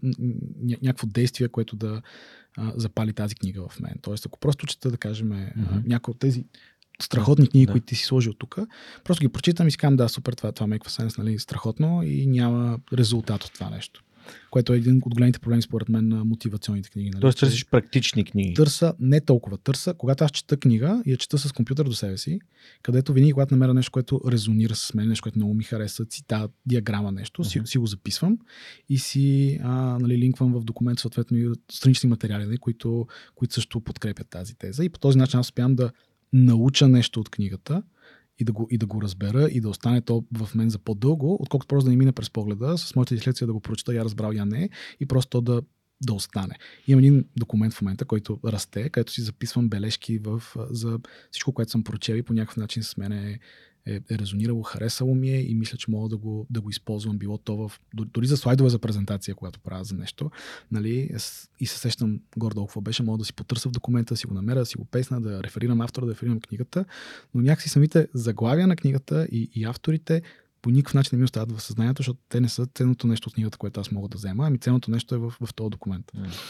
ня- 0.64 0.82
някакво 0.82 1.06
действие, 1.06 1.48
което 1.48 1.76
да 1.76 2.02
а, 2.56 2.72
запали 2.76 3.12
тази 3.12 3.34
книга 3.34 3.68
в 3.68 3.80
мен. 3.80 3.94
Тоест, 4.02 4.26
ако 4.26 4.38
просто 4.38 4.66
чета, 4.66 4.90
да 4.90 4.96
кажем, 4.96 5.28
mm-hmm. 5.28 5.86
някои 5.86 6.12
от 6.12 6.18
тези 6.18 6.44
страхотни 7.02 7.48
книги, 7.48 7.66
Да. 7.66 7.72
които 7.72 7.86
ти 7.86 7.94
си 7.94 8.04
сложил 8.04 8.32
тук, 8.32 8.58
просто 9.04 9.20
ги 9.20 9.28
прочитам 9.28 9.68
и 9.68 9.70
си 9.70 9.78
да, 9.90 10.08
супер, 10.08 10.32
това, 10.32 10.52
това 10.52 10.66
меква 10.66 10.90
сенс, 10.90 11.18
нали, 11.18 11.38
страхотно 11.38 12.02
и 12.02 12.26
няма 12.26 12.78
резултат 12.92 13.44
от 13.44 13.52
това 13.52 13.70
нещо. 13.70 14.04
Което 14.50 14.72
е 14.72 14.76
един 14.76 15.00
от 15.04 15.14
големите 15.14 15.38
проблеми, 15.38 15.62
според 15.62 15.88
мен, 15.88 16.08
на 16.08 16.24
мотивационните 16.24 16.90
книги. 16.90 17.10
Нали? 17.10 17.20
Тоест 17.20 17.38
търсиш 17.38 17.66
практични 17.66 18.24
книги. 18.24 18.54
Търса, 18.54 18.94
не 19.00 19.20
толкова 19.20 19.58
търса, 19.58 19.94
когато 19.98 20.24
аз 20.24 20.30
чета 20.30 20.56
книга 20.56 21.02
я 21.06 21.16
чета 21.16 21.38
с 21.38 21.52
компютър 21.52 21.84
до 21.84 21.92
себе 21.92 22.18
си, 22.18 22.40
където 22.82 23.12
винаги, 23.12 23.32
когато 23.32 23.54
намеря 23.54 23.74
нещо, 23.74 23.92
което 23.92 24.20
резонира 24.30 24.74
с 24.74 24.94
мен, 24.94 25.08
нещо, 25.08 25.22
което 25.22 25.38
много 25.38 25.54
ми 25.54 25.64
хареса, 25.64 26.04
цитат, 26.04 26.50
диаграма, 26.66 27.12
нещо, 27.12 27.44
си, 27.44 27.58
Мгм. 27.58 27.66
си 27.66 27.78
го 27.78 27.86
записвам 27.86 28.38
и 28.88 28.98
си 28.98 29.58
а, 29.62 29.98
нали, 29.98 30.18
линквам 30.18 30.52
в 30.52 30.64
документ, 30.64 30.98
съответно 30.98 31.36
и 31.38 31.50
странични 31.72 32.08
материали, 32.08 32.44
нали, 32.44 32.58
които, 32.58 33.06
които 33.34 33.54
също 33.54 33.80
подкрепят 33.80 34.28
тази 34.30 34.54
теза. 34.54 34.84
И 34.84 34.88
по 34.88 34.98
този 34.98 35.18
начин 35.18 35.40
аз 35.40 35.46
успявам 35.46 35.74
да 35.74 35.90
науча 36.32 36.88
нещо 36.88 37.20
от 37.20 37.28
книгата 37.28 37.82
и 38.38 38.44
да, 38.44 38.52
го, 38.52 38.66
и 38.70 38.78
да 38.78 38.86
го 38.86 39.02
разбера 39.02 39.48
и 39.48 39.60
да 39.60 39.68
остане 39.68 40.00
то 40.00 40.24
в 40.36 40.54
мен 40.54 40.70
за 40.70 40.78
по-дълго, 40.78 41.36
отколкото 41.40 41.68
просто 41.68 41.84
да 41.84 41.90
не 41.90 41.96
мине 41.96 42.12
през 42.12 42.30
погледа, 42.30 42.78
с 42.78 42.96
моята 42.96 43.14
дислекция 43.14 43.46
да 43.46 43.52
го 43.52 43.60
прочета, 43.60 43.94
я 43.94 44.04
разбрал, 44.04 44.32
я 44.32 44.46
не, 44.46 44.70
и 45.00 45.06
просто 45.06 45.30
то 45.30 45.40
да 45.40 45.62
да 46.00 46.12
остане. 46.12 46.54
Имам 46.86 46.98
един 46.98 47.24
документ 47.36 47.74
в 47.74 47.82
момента, 47.82 48.04
който 48.04 48.40
расте, 48.44 48.88
където 48.88 49.12
си 49.12 49.22
записвам 49.22 49.68
бележки 49.68 50.18
в, 50.18 50.42
за 50.70 50.98
всичко, 51.30 51.52
което 51.52 51.70
съм 51.70 51.84
прочел 51.84 52.14
и 52.14 52.22
по 52.22 52.32
някакъв 52.32 52.56
начин 52.56 52.82
с 52.82 52.96
мен 52.96 53.12
е, 53.12 53.38
е, 53.86 53.94
е 54.10 54.18
резонирало, 54.18 54.62
харесало 54.62 55.14
ми 55.14 55.30
е 55.30 55.40
и 55.40 55.54
мисля, 55.54 55.78
че 55.78 55.90
мога 55.90 56.08
да 56.08 56.16
го, 56.16 56.46
да 56.50 56.60
го 56.60 56.70
използвам. 56.70 57.18
Било 57.18 57.38
то 57.38 57.56
в, 57.56 57.72
дори 57.94 58.26
за 58.26 58.36
слайдове 58.36 58.70
за 58.70 58.78
презентация, 58.78 59.34
когато 59.34 59.60
правя 59.60 59.84
за 59.84 59.94
нещо. 59.94 60.30
Нали, 60.72 61.10
и 61.60 61.66
се 61.66 61.78
сещам 61.78 62.20
гордо 62.36 62.66
какво 62.66 62.80
беше, 62.80 63.02
мога 63.02 63.18
да 63.18 63.24
си 63.24 63.32
потърся 63.32 63.68
в 63.68 63.72
документа, 63.72 64.14
да 64.14 64.18
си 64.18 64.26
го 64.26 64.34
намеря, 64.34 64.58
да 64.58 64.66
си 64.66 64.76
го 64.76 64.84
песна, 64.84 65.20
да 65.20 65.42
реферирам 65.42 65.80
автора, 65.80 66.06
да 66.06 66.12
реферирам 66.12 66.40
книгата. 66.40 66.84
Но 67.34 67.40
някакси 67.40 67.68
самите 67.68 68.08
заглавия 68.14 68.66
на 68.66 68.76
книгата 68.76 69.28
и, 69.32 69.50
и 69.54 69.64
авторите 69.64 70.22
по 70.62 70.70
никакъв 70.70 70.94
начин 70.94 71.10
не 71.12 71.18
ми 71.18 71.24
остават 71.24 71.52
в 71.52 71.62
съзнанието, 71.62 72.02
защото 72.02 72.20
те 72.28 72.40
не 72.40 72.48
са 72.48 72.66
ценното 72.74 73.06
нещо 73.06 73.28
от 73.28 73.34
книгата, 73.34 73.58
което 73.58 73.80
аз 73.80 73.90
мога 73.90 74.08
да 74.08 74.18
взема, 74.18 74.46
ами 74.46 74.58
ценното 74.58 74.90
нещо 74.90 75.14
е 75.14 75.18
в, 75.18 75.34
в 75.40 75.54
този 75.54 75.70
документ. 75.70 76.12
Mm. 76.16 76.40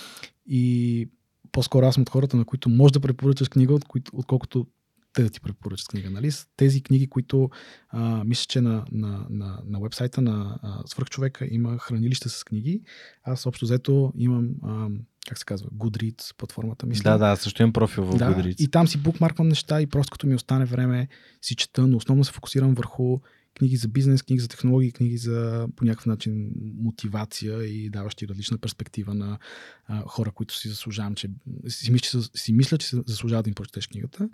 И 0.47 1.09
по-скоро 1.53 1.87
аз 1.87 1.95
съм 1.95 2.03
от 2.03 2.11
хората, 2.11 2.37
на 2.37 2.45
които 2.45 2.69
може 2.69 2.93
да 2.93 3.01
препоръчаш 3.01 3.49
книга, 3.49 3.75
от 3.75 3.85
които, 3.85 4.13
отколкото 4.15 4.67
те 5.13 5.23
да 5.23 5.31
ти 5.31 5.41
препоръчат 5.41 5.89
книга. 5.89 6.11
Нали? 6.11 6.31
Тези 6.57 6.83
книги, 6.83 7.07
които 7.07 7.51
а, 7.89 8.25
мисля, 8.25 8.47
че 8.49 8.61
на, 8.61 8.85
на, 8.93 9.27
на, 9.31 9.61
на 9.67 9.81
вебсайта 9.81 10.21
на 10.21 10.59
а, 10.63 10.83
Свърхчовека 10.87 11.47
има 11.51 11.79
хранилище 11.79 12.29
с 12.29 12.45
книги. 12.45 12.83
Аз 13.25 13.47
общо 13.47 13.65
взето 13.65 14.13
имам 14.17 14.49
а, 14.65 14.89
как 15.29 15.39
се 15.39 15.45
казва, 15.45 15.71
Goodreads 15.71 16.37
платформата. 16.37 16.87
Мисля. 16.87 17.11
Да, 17.11 17.19
да, 17.19 17.37
също 17.37 17.63
имам 17.63 17.73
профил 17.73 18.05
в 18.05 18.17
да, 18.17 18.35
Goodreads. 18.35 18.61
И 18.61 18.69
там 18.69 18.89
си 18.89 18.99
букмарквам 18.99 19.49
неща 19.49 19.83
и 19.83 19.87
просто 19.87 20.11
като 20.11 20.27
ми 20.27 20.35
остане 20.35 20.65
време 20.65 21.09
си 21.43 21.57
чета, 21.57 21.87
но 21.87 21.97
основно 21.97 22.25
се 22.25 22.33
фокусирам 22.33 22.75
върху 22.75 23.19
книги 23.59 23.77
за 23.77 23.89
бизнес, 23.89 24.23
книги 24.23 24.41
за 24.41 24.49
технологии, 24.49 24.93
книги 24.93 25.17
за 25.17 25.69
по 25.77 25.85
някакъв 25.85 26.07
начин 26.07 26.51
мотивация 26.83 27.65
и 27.65 27.91
даващи 27.91 28.29
различна 28.29 28.59
перспектива 28.59 29.15
на 29.15 29.39
а, 29.87 30.03
хора, 30.07 30.31
които 30.31 30.57
си 30.57 30.69
заслужавам, 30.69 31.15
че 31.15 31.31
си, 31.69 31.93
мисля, 31.93 32.21
че, 32.21 32.39
си 32.39 32.53
мисля, 32.53 32.79
че 32.79 32.97
заслужават 33.07 33.45
да 33.45 33.51
им 33.51 33.55
прочетеш 33.55 33.87
книгата. 33.87 34.29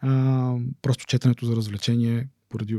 А, 0.00 0.56
просто 0.82 1.06
четенето 1.06 1.46
за 1.46 1.56
развлечение 1.56 2.28
поради 2.48 2.78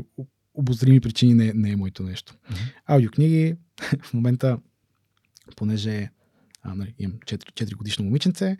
обозрими 0.54 1.00
причини 1.00 1.34
не, 1.34 1.52
не 1.54 1.70
е 1.70 1.76
моето 1.76 2.02
нещо. 2.02 2.34
Mm-hmm. 2.34 2.72
Аудиокниги 2.86 3.54
в 4.02 4.14
момента, 4.14 4.58
понеже 5.56 6.10
а, 6.62 6.74
нали, 6.74 6.94
имам 6.98 7.18
4, 7.18 7.64
4 7.64 7.74
годишно 7.74 8.04
момиченце, 8.04 8.56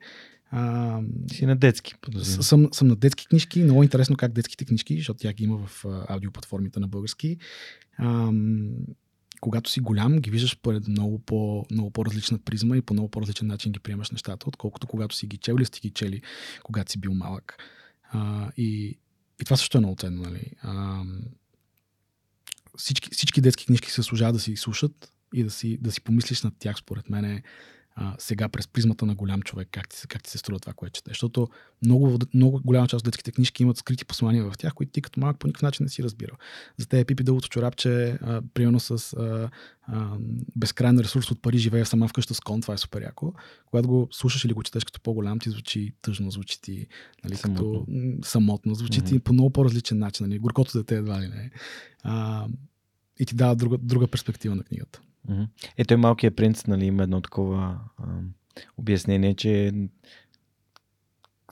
а, 0.54 1.00
си 1.32 1.46
на 1.46 1.56
детски. 1.56 1.94
Съм, 2.22 2.68
съм 2.72 2.88
на 2.88 2.96
детски 2.96 3.26
книжки. 3.26 3.62
Много 3.62 3.82
интересно 3.82 4.16
как 4.16 4.32
детските 4.32 4.64
книжки, 4.64 4.96
защото 4.96 5.18
тя 5.18 5.32
ги 5.32 5.44
има 5.44 5.58
в 5.66 5.84
аудиоплатформите 6.08 6.80
на 6.80 6.88
български. 6.88 7.36
А, 7.98 8.32
когато 9.40 9.70
си 9.70 9.80
голям, 9.80 10.18
ги 10.18 10.30
виждаш 10.30 10.58
по 10.58 10.80
много, 10.88 11.18
по, 11.18 11.66
много 11.70 11.90
по-различна 11.90 12.38
призма 12.38 12.76
и 12.76 12.82
по 12.82 12.94
много 12.94 13.08
по-различен 13.08 13.46
начин 13.46 13.72
ги 13.72 13.80
приемаш 13.80 14.10
нещата, 14.10 14.48
отколкото 14.48 14.86
когато 14.86 15.16
си 15.16 15.26
ги 15.26 15.36
чел 15.36 15.54
или 15.54 15.64
сте 15.64 15.80
ги 15.80 15.90
чели, 15.90 16.22
когато 16.62 16.92
си 16.92 16.98
бил 16.98 17.14
малък. 17.14 17.56
А, 18.10 18.50
и, 18.56 18.98
и 19.40 19.44
това 19.44 19.56
също 19.56 19.78
е 19.78 19.80
много 19.80 19.96
ценно. 19.96 20.22
Нали? 20.22 20.52
А, 20.62 21.02
всички, 22.76 23.10
всички 23.12 23.40
детски 23.40 23.66
книжки 23.66 23.90
се 23.90 24.02
служават 24.02 24.34
да 24.34 24.40
си 24.40 24.56
слушат 24.56 25.12
и 25.34 25.44
да 25.44 25.50
си, 25.50 25.78
да 25.80 25.92
си 25.92 26.00
помислиш 26.00 26.42
над 26.42 26.54
тях, 26.58 26.76
според 26.78 27.10
мен 27.10 27.24
е 27.24 27.42
а, 27.94 28.14
сега 28.18 28.48
през 28.48 28.68
призмата 28.68 29.06
на 29.06 29.14
голям 29.14 29.42
човек, 29.42 29.68
как 29.70 29.88
ти, 29.88 30.08
как 30.08 30.22
ти 30.22 30.30
се 30.30 30.38
струва 30.38 30.60
това, 30.60 30.72
което 30.72 30.92
чете. 30.92 31.10
Защото 31.10 31.48
много, 31.84 32.18
много 32.34 32.60
голяма 32.64 32.88
част 32.88 33.00
от 33.00 33.04
детските 33.04 33.32
книжки 33.32 33.62
имат 33.62 33.76
скрити 33.76 34.04
послания 34.04 34.50
в 34.50 34.58
тях, 34.58 34.74
които 34.74 34.92
ти 34.92 35.02
като 35.02 35.20
малък 35.20 35.38
по 35.38 35.46
никакъв 35.46 35.62
начин 35.62 35.84
не 35.84 35.90
си 35.90 36.02
разбирал. 36.02 36.36
За 36.76 36.86
те 36.86 37.00
е 37.00 37.04
пипи 37.04 37.22
дългото 37.22 37.48
чорапче, 37.48 38.18
а, 38.22 38.42
примерно 38.54 38.80
с 38.80 39.12
а, 39.12 39.50
а, 39.82 40.16
безкрайен 40.56 40.98
ресурс 40.98 41.30
от 41.30 41.42
пари, 41.42 41.58
живее 41.58 41.84
сама 41.84 42.08
вкъща 42.08 42.34
с 42.34 42.40
кон, 42.40 42.60
това 42.60 42.74
е 42.74 42.78
супер 42.78 43.02
яко. 43.02 43.34
Когато 43.66 43.88
го 43.88 44.08
слушаш 44.10 44.44
или 44.44 44.52
го 44.52 44.62
четеш 44.62 44.84
като 44.84 45.00
по-голям, 45.00 45.38
ти 45.38 45.50
звучи 45.50 45.94
тъжно, 46.02 46.30
звучи 46.30 46.60
ти 46.60 46.86
нали, 47.24 47.36
самотно. 47.36 47.84
като 47.86 47.86
самотно, 48.28 48.74
звучи 48.74 49.00
mm-hmm. 49.00 49.08
ти 49.08 49.18
по 49.18 49.32
много 49.32 49.50
по-различен 49.50 49.98
начин. 49.98 50.26
Нали, 50.26 50.38
горкото 50.38 50.78
дете 50.78 50.96
едва 50.96 51.20
ли 51.20 51.28
не. 51.28 51.50
А, 52.02 52.46
и 53.18 53.26
ти 53.26 53.34
дава 53.34 53.56
друга, 53.56 53.78
друга 53.78 54.08
перспектива 54.08 54.54
на 54.54 54.62
книгата. 54.62 55.00
Ето 55.78 55.94
е 55.94 55.96
малкият 55.96 56.36
принц, 56.36 56.66
нали, 56.66 56.84
има 56.84 57.02
едно 57.02 57.20
такова 57.20 57.78
а, 57.98 58.04
обяснение, 58.76 59.34
че 59.34 59.72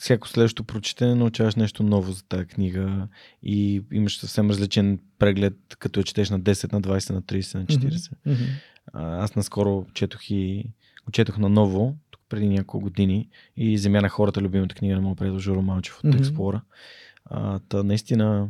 всяко 0.00 0.28
следващо 0.28 0.64
прочитане 0.64 1.14
научаваш 1.14 1.54
нещо 1.54 1.82
ново 1.82 2.12
за 2.12 2.24
тази 2.24 2.44
книга 2.44 3.08
и 3.42 3.82
имаш 3.92 4.18
съвсем 4.18 4.50
различен 4.50 4.98
преглед, 5.18 5.56
като 5.78 6.00
я 6.00 6.04
четеш 6.04 6.30
на 6.30 6.40
10, 6.40 6.72
на 6.72 6.82
20, 6.82 7.10
на 7.10 7.22
30, 7.22 7.54
на 7.54 7.66
40. 7.66 8.12
Mm-hmm. 8.26 8.48
А, 8.92 9.24
аз 9.24 9.36
наскоро 9.36 9.86
четох 9.94 10.30
и 10.30 10.64
го 11.04 11.12
четох 11.12 11.38
наново, 11.38 11.96
тук 12.10 12.20
преди 12.28 12.48
няколко 12.48 12.80
години 12.80 13.28
и 13.56 13.78
Земя 13.78 14.00
на 14.00 14.08
хората, 14.08 14.40
любимата 14.40 14.74
книга 14.74 14.94
на 14.94 15.00
моят 15.00 15.18
приятел 15.18 15.38
Жоро 15.38 15.62
Малчев 15.62 15.98
от 15.98 16.04
mm-hmm. 16.04 16.20
Експлора. 16.20 16.62
А, 17.24 17.58
та 17.58 17.82
наистина 17.82 18.48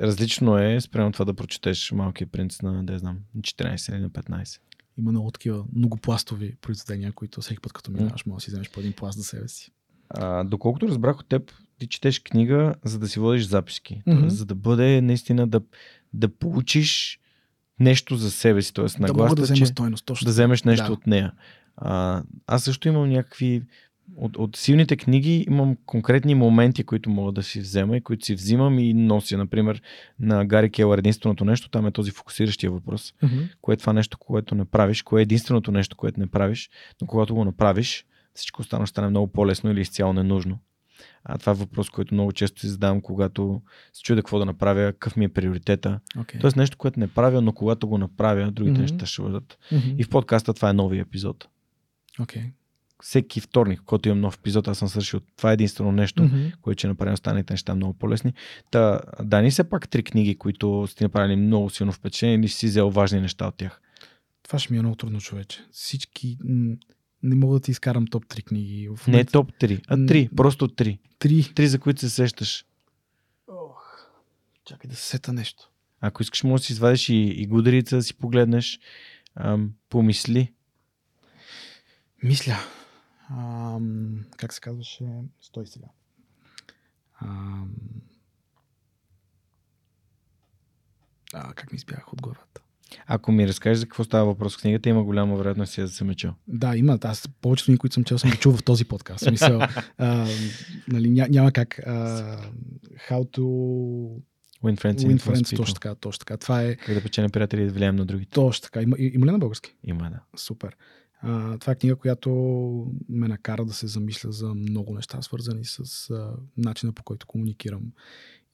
Различно 0.00 0.58
е 0.58 0.80
спрямо 0.80 1.12
това 1.12 1.24
да 1.24 1.34
прочетеш 1.34 1.92
Малкия 1.92 2.26
принц 2.26 2.62
на, 2.62 2.84
да 2.84 2.98
знам, 2.98 3.18
14 3.38 3.94
или 3.94 4.00
на 4.00 4.10
15. 4.10 4.60
Има 4.98 5.10
много 5.10 5.30
такива 5.30 5.64
многопластови 5.72 6.56
произведения, 6.60 7.12
които 7.12 7.40
всеки 7.40 7.60
път 7.60 7.72
като 7.72 7.90
минаваш, 7.90 8.26
може 8.26 8.36
да 8.36 8.40
си 8.40 8.50
вземеш 8.50 8.70
по 8.70 8.80
един 8.80 8.92
пласт 8.92 9.18
за 9.18 9.24
себе 9.24 9.48
си. 9.48 9.70
А, 10.10 10.44
доколкото 10.44 10.88
разбрах 10.88 11.20
от 11.20 11.28
теб, 11.28 11.52
ти 11.78 11.86
четеш 11.86 12.20
книга, 12.20 12.74
за 12.84 12.98
да 12.98 13.08
си 13.08 13.20
водиш 13.20 13.44
записки. 13.44 14.02
Mm-hmm. 14.06 14.20
Тоест, 14.20 14.36
за 14.36 14.46
да 14.46 14.54
бъде 14.54 15.00
наистина 15.00 15.46
да, 15.46 15.60
да 16.12 16.28
получиш 16.28 17.20
нещо 17.80 18.16
за 18.16 18.30
себе 18.30 18.62
си. 18.62 18.74
Тоест, 18.74 18.96
да 19.00 19.14
мога 19.14 19.34
да 19.34 19.42
взема 19.42 19.66
стойност, 19.66 20.04
точно. 20.04 20.24
Да 20.24 20.30
вземеш 20.30 20.62
нещо 20.62 20.86
да. 20.86 20.92
от 20.92 21.06
нея. 21.06 21.32
А, 21.76 22.22
аз 22.46 22.64
също 22.64 22.88
имам 22.88 23.08
някакви 23.08 23.62
от, 24.16 24.36
от 24.36 24.56
силните 24.56 24.96
книги 24.96 25.44
имам 25.48 25.76
конкретни 25.86 26.34
моменти, 26.34 26.84
които 26.84 27.10
мога 27.10 27.32
да 27.32 27.42
си 27.42 27.60
взема 27.60 27.96
и 27.96 28.00
които 28.00 28.24
си 28.24 28.34
взимам 28.34 28.78
и 28.78 28.94
нося. 28.94 29.38
Например, 29.38 29.82
на 30.20 30.44
Гари 30.44 30.70
Келър 30.70 30.98
единственото 30.98 31.44
нещо, 31.44 31.68
там 31.68 31.86
е 31.86 31.90
този 31.90 32.10
фокусиращия 32.10 32.70
въпрос. 32.70 33.14
Mm-hmm. 33.22 33.48
Кое 33.60 33.74
е 33.74 33.76
това 33.76 33.92
нещо, 33.92 34.18
което 34.18 34.54
не 34.54 34.64
правиш? 34.64 35.02
Кое 35.02 35.20
е 35.20 35.22
единственото 35.22 35.72
нещо, 35.72 35.96
което 35.96 36.20
не 36.20 36.26
правиш? 36.26 36.70
Но 37.00 37.06
когато 37.06 37.34
го 37.34 37.44
направиш, 37.44 38.06
всичко 38.34 38.62
останало 38.62 38.86
стане 38.86 39.08
много 39.08 39.26
по-лесно 39.26 39.70
или 39.70 39.80
изцяло 39.80 40.12
ненужно. 40.12 40.58
А 41.24 41.38
това 41.38 41.52
е 41.52 41.54
въпрос, 41.54 41.90
който 41.90 42.14
много 42.14 42.32
често 42.32 42.60
си 42.60 42.68
задавам, 42.68 43.00
когато 43.00 43.62
се 43.92 44.02
чудя 44.02 44.22
какво 44.22 44.38
да 44.38 44.44
направя, 44.44 44.92
какъв 44.92 45.16
ми 45.16 45.24
е 45.24 45.28
приоритета. 45.28 46.00
Okay. 46.16 46.40
Тоест 46.40 46.56
нещо, 46.56 46.76
което 46.78 47.00
не 47.00 47.06
правя, 47.06 47.40
но 47.40 47.52
когато 47.52 47.88
го 47.88 47.98
направя, 47.98 48.50
другите 48.50 48.78
mm-hmm. 48.78 48.80
неща 48.80 49.06
ще 49.06 49.22
бъдат. 49.22 49.58
Mm-hmm. 49.72 49.96
И 49.96 50.04
в 50.04 50.08
подкаста 50.08 50.54
това 50.54 50.70
е 50.70 50.72
новия 50.72 51.02
епизод. 51.02 51.48
Okay 52.20 52.50
всеки 53.02 53.40
вторник, 53.40 53.80
когато 53.86 54.08
имам 54.08 54.20
нов 54.20 54.36
епизод, 54.36 54.68
аз 54.68 54.78
съм 54.78 54.88
свършил 54.88 55.20
това 55.36 55.50
е 55.50 55.52
единствено 55.52 55.92
нещо, 55.92 56.22
mm-hmm. 56.22 56.54
което 56.60 56.78
ще 56.78 56.88
направим 56.88 57.14
останалите 57.14 57.52
неща 57.52 57.74
много 57.74 57.92
по-лесни. 57.92 58.32
Та, 58.70 59.00
да, 59.22 59.42
ни 59.42 59.50
все 59.50 59.64
пак 59.64 59.88
три 59.88 60.02
книги, 60.02 60.34
които 60.34 60.86
сте 60.88 61.04
направили 61.04 61.36
много 61.36 61.70
силно 61.70 61.92
впечатление 61.92 62.36
или 62.36 62.48
си 62.48 62.66
взел 62.66 62.90
важни 62.90 63.20
неща 63.20 63.46
от 63.46 63.54
тях? 63.54 63.80
Това 64.42 64.58
ще 64.58 64.72
ми 64.72 64.78
е 64.78 64.82
много 64.82 64.96
трудно, 64.96 65.20
човече. 65.20 65.60
Всички... 65.72 66.38
Не 67.22 67.34
мога 67.34 67.54
да 67.54 67.60
ти 67.60 67.70
изкарам 67.70 68.06
топ 68.06 68.24
3 68.24 68.44
книги. 68.44 68.88
В. 68.96 69.06
Не 69.06 69.24
топ 69.24 69.52
3, 69.52 69.80
а 69.88 69.96
3, 69.96 70.34
просто 70.34 70.68
3. 70.68 70.98
3. 71.20 71.52
3, 71.54 71.64
за 71.64 71.78
които 71.78 72.00
се 72.00 72.10
сещаш. 72.10 72.64
Ох, 73.48 74.06
чакай 74.64 74.90
да 74.90 74.96
се 74.96 75.06
сета 75.06 75.32
нещо. 75.32 75.70
Ако 76.00 76.22
искаш, 76.22 76.42
може 76.42 76.60
да 76.60 76.64
си 76.64 76.72
извадиш 76.72 77.08
и, 77.08 77.14
и 77.14 77.46
гударица, 77.46 77.96
да 77.96 78.02
си 78.02 78.14
погледнеш. 78.14 78.80
Ам, 79.34 79.72
помисли. 79.88 80.52
Мисля 82.22 82.58
ам, 83.38 84.24
как 84.36 84.52
се 84.52 84.60
казваше, 84.60 85.04
стой 85.40 85.66
сега. 85.66 85.86
Ам, 87.22 87.70
а, 91.34 91.54
как 91.54 91.72
ми 91.72 91.76
избягах 91.76 92.12
от 92.12 92.22
главата? 92.22 92.60
Ако 93.06 93.32
ми 93.32 93.48
разкажеш 93.48 93.78
за 93.78 93.86
какво 93.86 94.04
става 94.04 94.24
въпрос 94.24 94.56
в 94.56 94.60
книгата, 94.60 94.88
има 94.88 95.04
голяма 95.04 95.36
вероятност 95.36 95.76
да 95.76 95.88
съм 95.88 96.14
чел. 96.14 96.34
Да, 96.48 96.76
има. 96.76 96.98
Аз 97.02 97.28
повечето 97.40 97.70
ни, 97.70 97.78
които 97.78 97.94
съм 97.94 98.04
чел, 98.04 98.18
съм 98.18 98.30
ги 98.30 98.36
чул 98.36 98.52
в 98.52 98.62
този 98.62 98.84
подкаст. 98.84 99.24
Смисъл, 99.24 99.60
а, 99.98 100.26
нали, 100.88 101.10
ня, 101.10 101.26
няма 101.30 101.52
как. 101.52 101.78
А, 101.78 102.50
how 103.10 103.36
to 103.36 103.42
Win 104.62 104.80
Friends, 104.80 104.98
Win 104.98 105.18
friends 105.18 105.56
точно 105.56 105.74
така, 105.74 105.94
точно 105.94 106.18
така. 106.18 106.36
Това 106.36 106.62
е... 106.62 106.76
Как 106.76 106.94
да 106.94 107.02
печеля 107.02 107.28
приятели 107.28 107.62
и 107.62 107.66
да 107.66 107.72
влияем 107.72 107.96
на 107.96 108.04
другите. 108.04 108.30
Точно 108.30 108.62
така. 108.62 108.82
Има, 108.82 108.96
има 108.98 109.26
ли 109.26 109.30
на 109.30 109.38
български? 109.38 109.74
Има, 109.84 110.10
да. 110.10 110.20
Супер. 110.36 110.76
А, 111.24 111.58
това 111.58 111.72
е 111.72 111.76
книга, 111.76 111.96
която 111.96 112.30
ме 113.08 113.28
накара 113.28 113.64
да 113.64 113.72
се 113.72 113.86
замисля 113.86 114.32
за 114.32 114.54
много 114.54 114.94
неща, 114.94 115.22
свързани 115.22 115.64
с 115.64 116.10
а, 116.10 116.36
начина 116.56 116.92
по 116.92 117.02
който 117.02 117.26
комуникирам. 117.26 117.92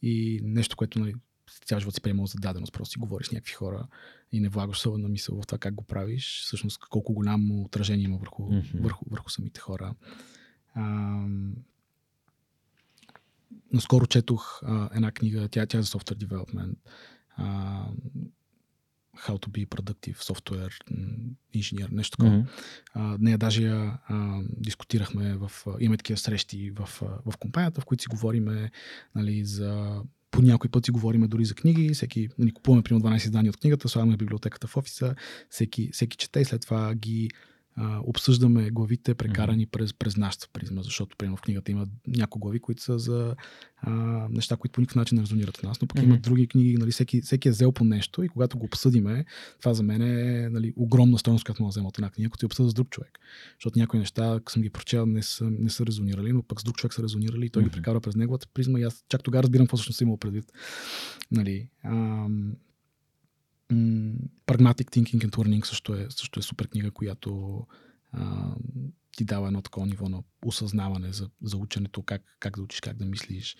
И 0.03 0.41
нещо, 0.43 0.77
което 0.77 0.99
нали, 0.99 1.15
цял 1.67 1.79
живот 1.79 1.95
си 1.95 2.01
приемал 2.01 2.27
за 2.27 2.39
даденост, 2.39 2.73
просто 2.73 2.93
си 2.93 2.99
говориш 2.99 3.27
с 3.27 3.33
някакви 3.33 3.53
хора 3.53 3.87
и 4.33 4.41
не 4.41 4.49
влагаш 4.49 4.77
особена 4.77 5.09
мисъл 5.09 5.43
в 5.43 5.47
това 5.47 5.59
как 5.59 5.75
го 5.75 5.85
правиш, 5.85 6.41
всъщност 6.45 6.79
колко 6.79 7.13
голямо 7.13 7.63
отражение 7.63 8.05
има 8.05 8.17
върху, 8.17 8.43
mm-hmm. 8.43 8.83
върху, 8.83 9.05
върху 9.11 9.31
самите 9.31 9.61
хора. 9.61 9.95
А, 10.75 11.25
наскоро 13.73 14.07
четох 14.07 14.63
а, 14.63 14.91
една 14.95 15.13
книга, 15.13 15.49
тя, 15.49 15.67
тя 15.67 15.79
е 15.79 15.83
за 15.83 15.89
software 15.89 16.27
development. 16.27 16.77
А, 17.37 17.87
How 19.27 19.47
to 19.47 19.49
be 19.49 19.67
productive 19.67 20.17
software 20.17 20.73
инженер, 21.55 21.89
нещо 21.93 22.17
такова. 22.17 22.37
Мгм. 22.37 22.47
А, 22.95 23.39
даже 23.39 23.63
я 23.63 23.99
а, 24.09 24.41
дискутирахме 24.57 25.37
в... 25.37 25.51
Имаме 25.81 25.97
такива 25.97 26.17
срещи 26.17 26.71
в, 26.71 26.89
в 27.27 27.37
компанията, 27.39 27.81
в 27.81 27.85
които 27.85 28.03
си 28.03 28.09
говориме 28.09 28.71
нали, 29.15 29.45
за 29.45 30.03
по 30.31 30.43
някой 30.43 30.71
път 30.71 30.85
си 30.85 30.91
говориме 30.91 31.29
дори 31.29 31.45
за 31.45 31.55
книги, 31.55 31.95
всеки, 31.95 32.29
нали, 32.39 32.51
купуваме 32.51 32.83
примерно 32.83 33.11
12 33.11 33.17
издания 33.17 33.51
от 33.51 33.57
книгата, 33.57 33.89
слагаме 33.89 34.15
в 34.15 34.19
библиотеката 34.19 34.67
в 34.67 34.77
офиса, 34.77 35.15
всеки, 35.51 35.91
всеки 35.93 36.17
чете 36.17 36.41
и 36.41 36.45
след 36.45 36.63
това 36.63 36.95
ги 36.95 37.31
а, 37.81 38.01
обсъждаме 38.05 38.71
главите, 38.71 39.15
прекарани 39.15 39.67
през, 39.67 39.95
през 39.95 40.17
нашата 40.17 40.49
призма, 40.53 40.83
защото 40.83 41.17
примерно 41.17 41.37
в 41.37 41.43
книгата 41.43 41.73
има 41.73 41.87
някои 42.07 42.41
глави, 42.41 42.61
които 42.61 42.83
са 42.83 42.99
за 42.99 43.35
а, 43.77 43.93
неща, 44.31 44.57
които 44.57 44.73
по 44.73 44.81
никакъв 44.81 44.97
начин 44.97 45.17
не 45.17 45.23
резонират 45.23 45.57
в 45.57 45.63
нас, 45.63 45.81
но 45.81 45.89
пък 45.89 45.99
Мгм. 45.99 46.07
има 46.07 46.19
други 46.19 46.49
книги, 46.49 46.77
нали, 46.77 46.91
всеки, 46.91 47.21
всеки 47.23 47.49
е 47.49 47.51
взел 47.51 47.73
по 47.73 47.85
нещо 47.85 48.23
и 48.23 48.29
когато 48.29 48.59
го 48.59 48.65
обсъдиме, 48.65 49.25
това 49.61 49.75
за 49.75 49.83
мен 49.83 50.03
е 50.03 50.49
нали, 50.49 50.73
огромна 50.77 51.19
стойност, 51.19 51.45
която 51.45 51.63
мога 51.63 51.69
да 51.69 51.73
взема 51.73 51.89
от 51.89 51.99
една 51.99 52.11
книга, 52.11 52.31
като 52.31 52.45
я 52.45 52.47
обсъда 52.47 52.69
с 52.69 52.75
друг 52.75 52.91
човек. 52.91 53.19
Защото 53.59 53.79
някои 53.79 53.99
неща, 53.99 54.35
като 54.39 54.53
съм 54.53 54.63
ги 54.63 54.71
прочел, 54.71 55.07
не 55.07 55.23
са, 55.23 55.51
не 55.51 55.71
са 55.71 55.87
резонирали, 55.87 56.33
но 56.33 56.43
пък 56.43 56.61
с 56.61 56.65
друг 56.65 56.77
човек 56.77 56.95
са 56.95 57.03
резонирали 57.03 57.47
и 57.47 57.51
той 57.51 57.65
ги 57.65 57.71
прекарва 57.71 58.01
през 58.01 58.17
неговата 58.17 58.47
призма 58.55 58.81
и 58.81 58.83
аз 58.83 59.05
чак 59.09 59.23
тогава 59.23 59.43
разбирам 59.43 59.67
какво 59.67 59.77
всъщност 59.77 60.01
е 60.01 60.05
имал 60.05 60.17
предвид. 60.17 60.53
Нали, 61.31 61.69
ам, 61.85 62.53
м, 63.73 64.15
Pragmatic 64.47 64.85
Thinking 64.85 65.27
and 65.27 65.31
Learning 65.31 65.65
също 65.65 65.95
е, 65.95 66.07
също 66.11 66.41
е 66.41 66.43
супер 66.43 66.69
книга, 66.69 66.91
която 66.91 67.61
а, 68.13 68.55
ти 69.17 69.25
дава 69.25 69.47
едно 69.47 69.63
такова 69.63 69.87
ниво 69.87 70.09
на 70.09 70.23
осъзнаване 70.45 71.13
за, 71.13 71.31
за 71.43 71.57
ученето, 71.57 72.03
как, 72.03 72.23
как 72.41 72.57
да 72.57 72.63
учиш, 72.63 72.81
как 72.81 72.97
да 72.97 73.05
мислиш 73.05 73.57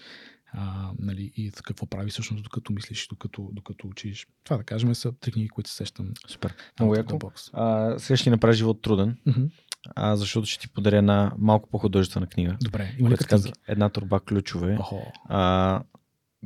а, 0.53 0.91
нали, 0.99 1.33
и 1.37 1.51
какво 1.51 1.87
прави 1.87 2.11
всъщност 2.11 2.45
докато 2.45 2.73
мислиш, 2.73 3.09
докато, 3.09 3.49
докато 3.53 3.87
учиш. 3.89 4.27
Това 4.45 4.57
да 4.57 4.65
кажем 4.65 4.95
са 4.95 5.13
три 5.13 5.33
книги, 5.33 5.49
които 5.49 5.71
се 5.71 5.77
сещам. 5.77 6.13
Супер. 6.29 6.55
Много 6.81 6.95
яко. 6.95 7.19
сега 7.99 8.17
ще 8.17 8.25
ти 8.25 8.31
направя 8.31 8.53
живот 8.53 8.83
труден, 8.83 9.19
Мгм. 9.27 9.45
а, 9.95 10.17
защото 10.17 10.47
ще 10.47 10.61
ти 10.61 10.69
подаря 10.69 10.97
една 10.97 11.33
малко 11.39 11.69
по-художествена 11.69 12.27
книга. 12.27 12.57
Добре, 12.63 12.95
има 12.99 13.11
ли? 13.11 13.17
Една 13.69 13.89
турба 13.89 14.21
ключове. 14.21 14.77
Охо. 14.81 15.13
А, 15.25 15.83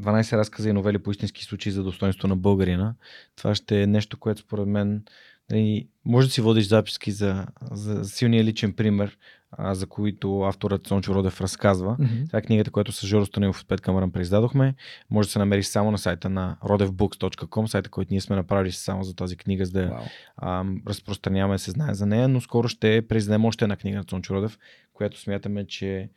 12 0.00 0.36
разказа 0.36 0.68
и 0.68 0.72
новели 0.72 0.98
по 0.98 1.10
истински 1.10 1.44
случаи 1.44 1.72
за 1.72 1.82
достоинство 1.82 2.28
на 2.28 2.36
българина. 2.36 2.94
Това 3.36 3.54
ще 3.54 3.82
е 3.82 3.86
нещо, 3.86 4.18
което 4.18 4.40
според 4.40 4.66
мен 4.66 5.02
нали, 5.50 5.88
може 6.04 6.26
да 6.26 6.32
си 6.32 6.40
водиш 6.40 6.66
записки 6.66 7.10
за, 7.10 7.46
за 7.70 8.04
силния 8.04 8.44
личен 8.44 8.72
пример, 8.72 9.18
а, 9.50 9.74
за 9.74 9.86
които 9.86 10.42
авторът 10.42 10.86
Сончо 10.86 11.14
Родев 11.14 11.40
разказва. 11.40 11.96
Мгм. 11.98 12.26
Това 12.26 12.38
е 12.38 12.42
книгата, 12.42 12.70
която 12.70 12.92
с 12.92 13.06
Жоро 13.06 13.26
Станилов 13.26 13.60
от 13.60 13.68
Пет 13.68 13.80
Камъран 13.80 14.12
преиздадохме. 14.12 14.74
Може 15.10 15.28
да 15.28 15.32
се 15.32 15.38
намери 15.38 15.62
само 15.62 15.90
на 15.90 15.98
сайта 15.98 16.28
на 16.28 16.56
rodevbooks.com, 16.62 17.66
сайта, 17.66 17.90
който 17.90 18.08
ние 18.10 18.20
сме 18.20 18.36
направили 18.36 18.72
само 18.72 19.04
за 19.04 19.16
тази 19.16 19.36
книга, 19.36 19.66
за 19.66 19.72
да 19.72 19.86
Вау. 19.86 20.04
а, 20.36 20.64
разпространяваме, 20.88 21.58
се 21.58 21.70
знае 21.70 21.94
за 21.94 22.06
нея, 22.06 22.28
но 22.28 22.40
скоро 22.40 22.68
ще 22.68 23.06
преиздадем 23.08 23.44
още 23.44 23.64
една 23.64 23.76
книга 23.76 23.98
на 23.98 24.04
Цончо 24.04 24.34
Родев, 24.34 24.58
която 24.92 25.20
смятаме, 25.20 25.66
че 25.66 26.10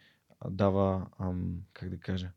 дава, 0.49 1.05
ам, 1.19 1.53
как 1.73 1.89
да 1.89 1.97
кажа, 1.97 2.29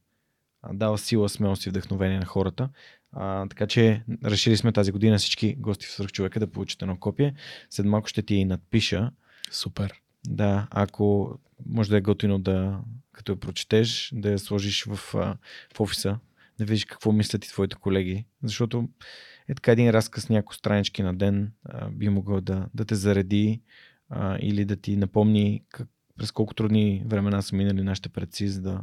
дава 0.73 0.99
сила, 0.99 1.29
смелост 1.29 1.67
и 1.67 1.71
вдъхновение 1.71 2.19
на 2.19 2.27
хората. 2.27 2.69
А, 3.13 3.49
така 3.49 3.67
че 3.67 4.03
решили 4.25 4.57
сме 4.57 4.73
тази 4.73 4.93
година 4.93 5.19
всички 5.19 5.55
гости 5.55 5.87
в 5.87 5.91
Свърхчовека 5.91 6.41
да 6.41 6.47
получат 6.47 6.83
едно 6.83 6.97
копие. 6.97 7.35
След 7.71 7.87
малко 7.87 8.09
ще 8.09 8.23
ти 8.23 8.45
надпиша. 8.45 9.11
Супер. 9.51 9.93
Да, 10.27 10.67
ако 10.71 11.39
може 11.67 11.91
да 11.91 11.97
е 11.97 12.01
готино 12.01 12.39
да, 12.39 12.81
като 13.13 13.33
я 13.33 13.41
прочетеш, 13.41 14.11
да 14.15 14.31
я 14.31 14.39
сложиш 14.39 14.85
в, 14.85 14.97
в 15.75 15.81
офиса, 15.81 16.19
да 16.59 16.65
видиш 16.65 16.85
какво 16.85 17.13
мислят 17.13 17.45
и 17.45 17.49
твоите 17.49 17.77
колеги. 17.77 18.25
Защото 18.43 18.89
е 19.49 19.55
така 19.55 19.73
един 19.73 19.91
разказ, 19.91 20.29
няколко 20.29 20.55
странички 20.55 21.03
на 21.03 21.15
ден 21.15 21.53
а, 21.65 21.91
би 21.91 22.09
могъл 22.09 22.41
да, 22.41 22.67
да 22.75 22.85
те 22.85 22.95
зареди 22.95 23.61
а, 24.11 24.39
или 24.41 24.65
да 24.65 24.77
ти 24.77 24.97
напомни 24.97 25.65
как, 25.69 25.89
през 26.17 26.33
колко 26.33 26.55
трудни 26.55 27.03
времена 27.07 27.43
са 27.43 27.57
минали 27.57 27.83
нашите 27.83 28.09
предци, 28.09 28.49
за 28.49 28.63
да 28.63 28.81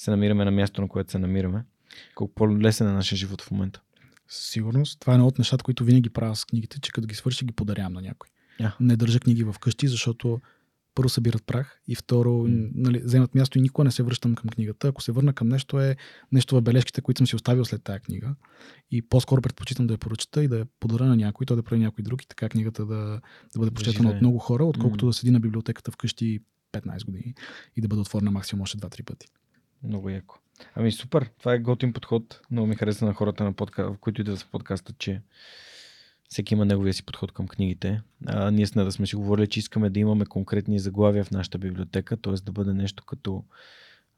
се 0.00 0.10
намираме 0.10 0.44
на 0.44 0.50
място, 0.50 0.80
на 0.80 0.88
което 0.88 1.10
се 1.10 1.18
намираме. 1.18 1.64
Колко 2.14 2.34
по-лесен 2.34 2.88
е 2.88 2.92
нашия 2.92 3.18
живот 3.18 3.42
в 3.42 3.50
момента. 3.50 3.80
Със 4.28 4.50
сигурност. 4.50 5.00
Това 5.00 5.12
е 5.12 5.14
едно 5.14 5.26
от 5.26 5.38
нещата, 5.38 5.64
които 5.64 5.84
винаги 5.84 6.10
правя 6.10 6.36
с 6.36 6.44
книгите, 6.44 6.80
че 6.80 6.92
като 6.92 7.06
ги 7.06 7.14
свърши, 7.14 7.44
ги 7.44 7.52
подарявам 7.52 7.92
на 7.92 8.02
някой. 8.02 8.28
Yeah. 8.60 8.72
Не 8.80 8.96
държа 8.96 9.20
книги 9.20 9.44
в 9.44 9.54
къщи, 9.60 9.88
защото 9.88 10.40
първо 10.94 11.08
събират 11.08 11.44
прах 11.46 11.80
и 11.88 11.94
второ 11.94 12.32
М. 12.32 12.68
нали, 12.74 12.98
вземат 12.98 13.34
място 13.34 13.58
и 13.58 13.62
никога 13.62 13.84
не 13.84 13.90
се 13.90 14.02
връщам 14.02 14.34
към 14.34 14.50
книгата. 14.50 14.88
Ако 14.88 15.02
се 15.02 15.12
върна 15.12 15.32
към 15.32 15.48
нещо 15.48 15.80
е 15.80 15.96
нещо 16.32 16.56
в 16.56 16.62
бележките, 16.62 17.00
които 17.00 17.18
съм 17.18 17.26
си 17.26 17.36
оставил 17.36 17.64
след 17.64 17.82
тази 17.82 18.00
книга. 18.00 18.34
И 18.90 19.02
по-скоро 19.02 19.42
предпочитам 19.42 19.86
да 19.86 19.94
я 19.94 19.98
поръчата 19.98 20.44
и 20.44 20.48
да 20.48 20.58
я 20.58 20.66
подаря 20.80 21.04
на 21.04 21.16
някой, 21.16 21.46
той 21.46 21.56
да 21.56 21.62
прави 21.62 21.82
някой 21.82 22.02
друг 22.02 22.22
и 22.22 22.28
така 22.28 22.48
книгата 22.48 22.86
да, 22.86 23.20
да 23.54 23.58
бъде 23.58 23.70
прочетена 23.70 24.10
от 24.10 24.20
много 24.20 24.38
хора, 24.38 24.64
отколкото 24.64 25.04
М. 25.04 25.08
да 25.08 25.12
седи 25.12 25.30
на 25.30 25.40
библиотеката 25.40 25.90
вкъщи 25.90 26.40
15 26.72 27.04
години 27.04 27.34
и 27.76 27.80
да 27.80 27.88
бъде 27.88 28.00
отворена 28.00 28.30
максимум 28.30 28.62
още 28.62 28.78
2-3 28.78 29.04
пъти. 29.04 29.26
Много 29.82 30.10
яко. 30.10 30.38
Ами 30.74 30.92
супер, 30.92 31.30
това 31.38 31.54
е 31.54 31.58
готин 31.58 31.92
подход. 31.92 32.40
Много 32.50 32.66
ми 32.66 32.76
хареса 32.76 33.04
на 33.04 33.14
хората, 33.14 33.44
на 33.44 33.52
подка... 33.52 33.96
които 34.00 34.20
идват 34.20 34.38
в 34.38 34.50
подкаста, 34.50 34.92
че 34.98 35.22
всеки 36.28 36.54
има 36.54 36.64
неговия 36.64 36.94
си 36.94 37.02
подход 37.02 37.32
към 37.32 37.48
книгите. 37.48 38.02
А, 38.26 38.50
ние 38.50 38.66
сме 38.66 38.84
да 38.84 38.92
сме 38.92 39.06
си 39.06 39.16
говорили, 39.16 39.46
че 39.46 39.60
искаме 39.60 39.90
да 39.90 40.00
имаме 40.00 40.26
конкретни 40.26 40.78
заглавия 40.78 41.24
в 41.24 41.30
нашата 41.30 41.58
библиотека, 41.58 42.16
т.е. 42.16 42.32
да 42.32 42.52
бъде 42.52 42.74
нещо 42.74 43.04
като 43.04 43.44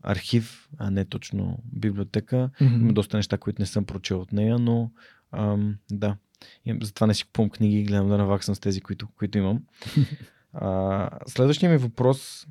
архив, 0.02 0.68
а 0.78 0.90
не 0.90 1.05
точно 1.05 1.59
библиотека. 1.64 2.51
Има 2.60 2.93
доста 2.93 3.16
неща, 3.16 3.39
които 3.39 3.62
не 3.62 3.66
съм 3.66 3.84
прочел 3.84 4.20
от 4.20 4.32
нея, 4.32 4.59
но 4.59 4.90
ам, 5.32 5.76
да. 5.90 6.16
И 6.64 6.78
затова 6.82 7.06
не 7.06 7.14
си 7.14 7.24
купувам 7.24 7.51
книги 7.51 7.78
и 7.78 7.84
гледам 7.84 8.09
да 8.09 8.18
наваксам 8.18 8.55
с 8.55 8.60
тези, 8.60 8.80
които, 8.80 9.09
които 9.16 9.39
имам. 9.39 9.62
А, 10.55 11.10
следващия 11.26 11.70
ми 11.70 11.76
въпрос 11.76 12.47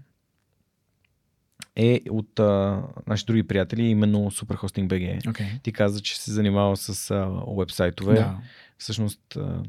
е 1.75 2.01
от 2.09 2.39
а, 2.39 2.83
наши 3.07 3.25
други 3.25 3.43
приятели, 3.43 3.83
именно 3.83 4.31
Superhosting 4.31 4.87
BG. 4.87 5.21
Okay. 5.21 5.63
Ти 5.63 5.71
каза, 5.71 6.01
че 6.01 6.21
се 6.21 6.31
занимава 6.31 6.77
с 6.77 7.11
а, 7.11 7.43
уебсайтове. 7.47 8.13
Да. 8.13 8.37
Всъщност, 8.77 9.35
а, 9.35 9.63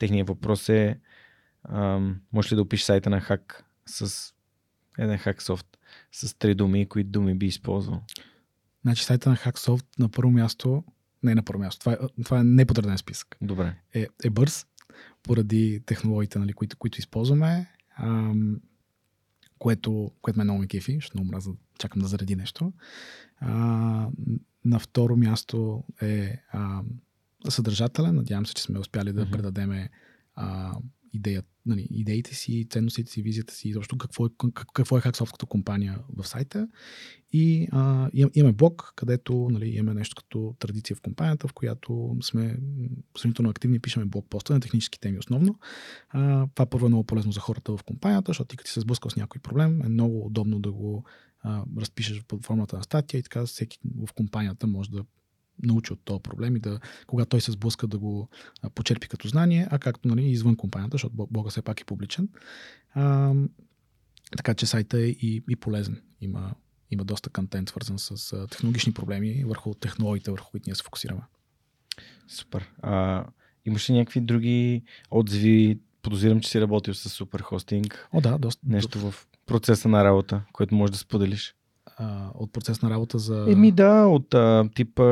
техният 0.00 0.28
въпрос 0.28 0.68
е, 0.68 0.98
а, 1.64 2.00
можеш 2.32 2.52
ли 2.52 2.56
да 2.56 2.62
опишеш 2.62 2.84
сайта 2.84 3.10
на 3.10 3.20
хак 3.20 3.64
с 3.86 4.32
един 4.98 5.18
хаксофт 5.18 5.66
с 6.12 6.38
три 6.38 6.54
думи, 6.54 6.88
кои 6.88 7.04
думи 7.04 7.34
би 7.34 7.46
използвал? 7.46 8.02
Значи 8.82 9.04
сайта 9.04 9.30
на 9.30 9.36
Hacksoft 9.36 9.84
на 9.98 10.08
първо 10.08 10.30
място, 10.30 10.84
не 11.22 11.34
на 11.34 11.42
първо 11.42 11.62
място, 11.62 11.80
това 11.80 11.92
е, 11.92 12.22
това 12.24 12.38
е 12.40 12.44
неподреден 12.44 12.98
списък. 12.98 13.36
Добре. 13.40 13.74
Е, 13.94 14.06
е 14.24 14.30
бърз, 14.30 14.66
поради 15.22 15.82
технологиите, 15.86 16.38
нали, 16.38 16.52
които, 16.52 16.76
които 16.76 16.98
използваме, 16.98 17.66
ам, 17.96 18.60
което, 19.58 20.10
което 20.22 20.38
ме 20.38 20.44
много 20.44 20.60
ме 20.60 20.66
кефи, 20.66 20.94
защото 20.94 21.16
много 21.16 21.32
мраза, 21.32 21.50
чакам 21.78 22.02
да 22.02 22.08
зареди 22.08 22.36
нещо. 22.36 22.72
А, 23.40 24.08
на 24.64 24.78
второ 24.78 25.16
място 25.16 25.84
е 26.02 26.42
а, 26.52 26.82
съдържателя. 27.48 28.12
Надявам 28.12 28.46
се, 28.46 28.54
че 28.54 28.62
сме 28.62 28.78
успяли 28.78 29.12
да 29.12 29.22
Мгм. 29.22 29.30
предадеме 29.30 29.90
а, 30.34 30.72
идея, 31.12 31.42
нали, 31.66 31.88
идеите 31.90 32.34
си, 32.34 32.66
ценностите 32.70 33.10
си, 33.10 33.22
визията 33.22 33.54
си, 33.54 33.68
изобщо 33.68 33.98
какво 33.98 34.26
е, 34.26 34.28
как- 34.54 34.66
какво 34.74 34.98
е 34.98 35.00
като 35.00 35.46
компания 35.46 35.98
в 36.16 36.26
сайта. 36.26 36.68
И 37.32 37.68
а, 37.72 38.10
им- 38.12 38.30
имаме 38.34 38.52
блог, 38.52 38.92
където 38.96 39.48
нали, 39.50 39.68
имаме 39.68 39.94
нещо 39.94 40.16
като 40.16 40.54
традиция 40.58 40.96
в 40.96 41.00
компанията, 41.00 41.48
в 41.48 41.52
която 41.52 42.16
сме 42.22 42.58
сравнително 43.18 43.50
активни, 43.50 43.78
пишеме 43.78 44.04
блог 44.04 44.26
поста 44.30 44.54
на 44.54 44.60
технически 44.60 45.00
теми 45.00 45.18
основно. 45.18 45.58
А, 46.08 46.46
това 46.54 46.66
първо 46.66 46.86
е 46.86 46.88
много 46.88 47.04
полезно 47.04 47.32
за 47.32 47.40
хората 47.40 47.76
в 47.76 47.82
компанията, 47.84 48.30
защото 48.30 48.48
ти 48.48 48.56
като 48.56 48.70
се 48.70 48.80
сблъскал 48.80 49.10
с 49.10 49.16
някой 49.16 49.40
проблем, 49.40 49.82
е 49.82 49.88
много 49.88 50.26
удобно 50.26 50.60
да 50.60 50.72
го 50.72 51.04
а, 51.40 51.64
разпишеш 51.78 52.24
под 52.24 52.44
формата 52.44 52.76
на 52.76 52.82
статия 52.82 53.18
и 53.18 53.22
така 53.22 53.46
всеки 53.46 53.78
в 54.06 54.12
компанията 54.12 54.66
може 54.66 54.90
да 54.90 55.04
научи 55.62 55.92
от 55.92 56.00
този 56.04 56.22
проблем 56.22 56.56
и 56.56 56.60
да, 56.60 56.80
когато 57.06 57.28
той 57.28 57.40
се 57.40 57.52
сблъска 57.52 57.86
да 57.86 57.98
го 57.98 58.28
почерпи 58.74 59.08
като 59.08 59.28
знание, 59.28 59.68
а 59.70 59.78
както 59.78 60.08
нали, 60.08 60.30
извън 60.30 60.56
компанията, 60.56 60.94
защото 60.94 61.26
Бога 61.30 61.50
все 61.50 61.62
пак 61.62 61.80
е 61.80 61.84
публичен. 61.84 62.28
А, 62.94 63.34
така 64.36 64.54
че 64.54 64.66
сайта 64.66 64.98
е 64.98 65.06
и, 65.06 65.42
и 65.50 65.56
полезен. 65.56 66.02
Има, 66.20 66.54
има 66.90 67.04
доста 67.04 67.30
контент, 67.30 67.68
свързан 67.68 67.98
с 67.98 68.46
технологични 68.50 68.92
проблеми 68.92 69.44
върху 69.46 69.74
технологиите, 69.74 70.30
върху 70.30 70.50
които 70.50 70.64
ние 70.66 70.74
се 70.74 70.82
фокусираме. 70.82 71.22
Супер. 72.28 72.72
А, 72.82 73.24
имаш 73.64 73.90
ли 73.90 73.94
някакви 73.94 74.20
други 74.20 74.82
отзиви? 75.10 75.80
Подозирам, 76.02 76.40
че 76.40 76.50
си 76.50 76.60
работил 76.60 76.94
с 76.94 77.24
Superhosting. 77.24 77.94
О, 78.12 78.20
да, 78.20 78.38
доста. 78.38 78.62
Нещо 78.66 78.98
в 78.98 79.26
процеса 79.46 79.88
на 79.88 80.04
работа, 80.04 80.42
което 80.52 80.74
можеш 80.74 80.92
да 80.92 80.98
споделиш. 80.98 81.54
А, 81.98 82.30
от 82.34 82.52
процес 82.52 82.82
на 82.82 82.90
работа 82.90 83.18
за... 83.18 83.46
Еми 83.48 83.72
да, 83.72 84.06
от 84.06 84.34
а, 84.34 84.68
типа 84.74 85.02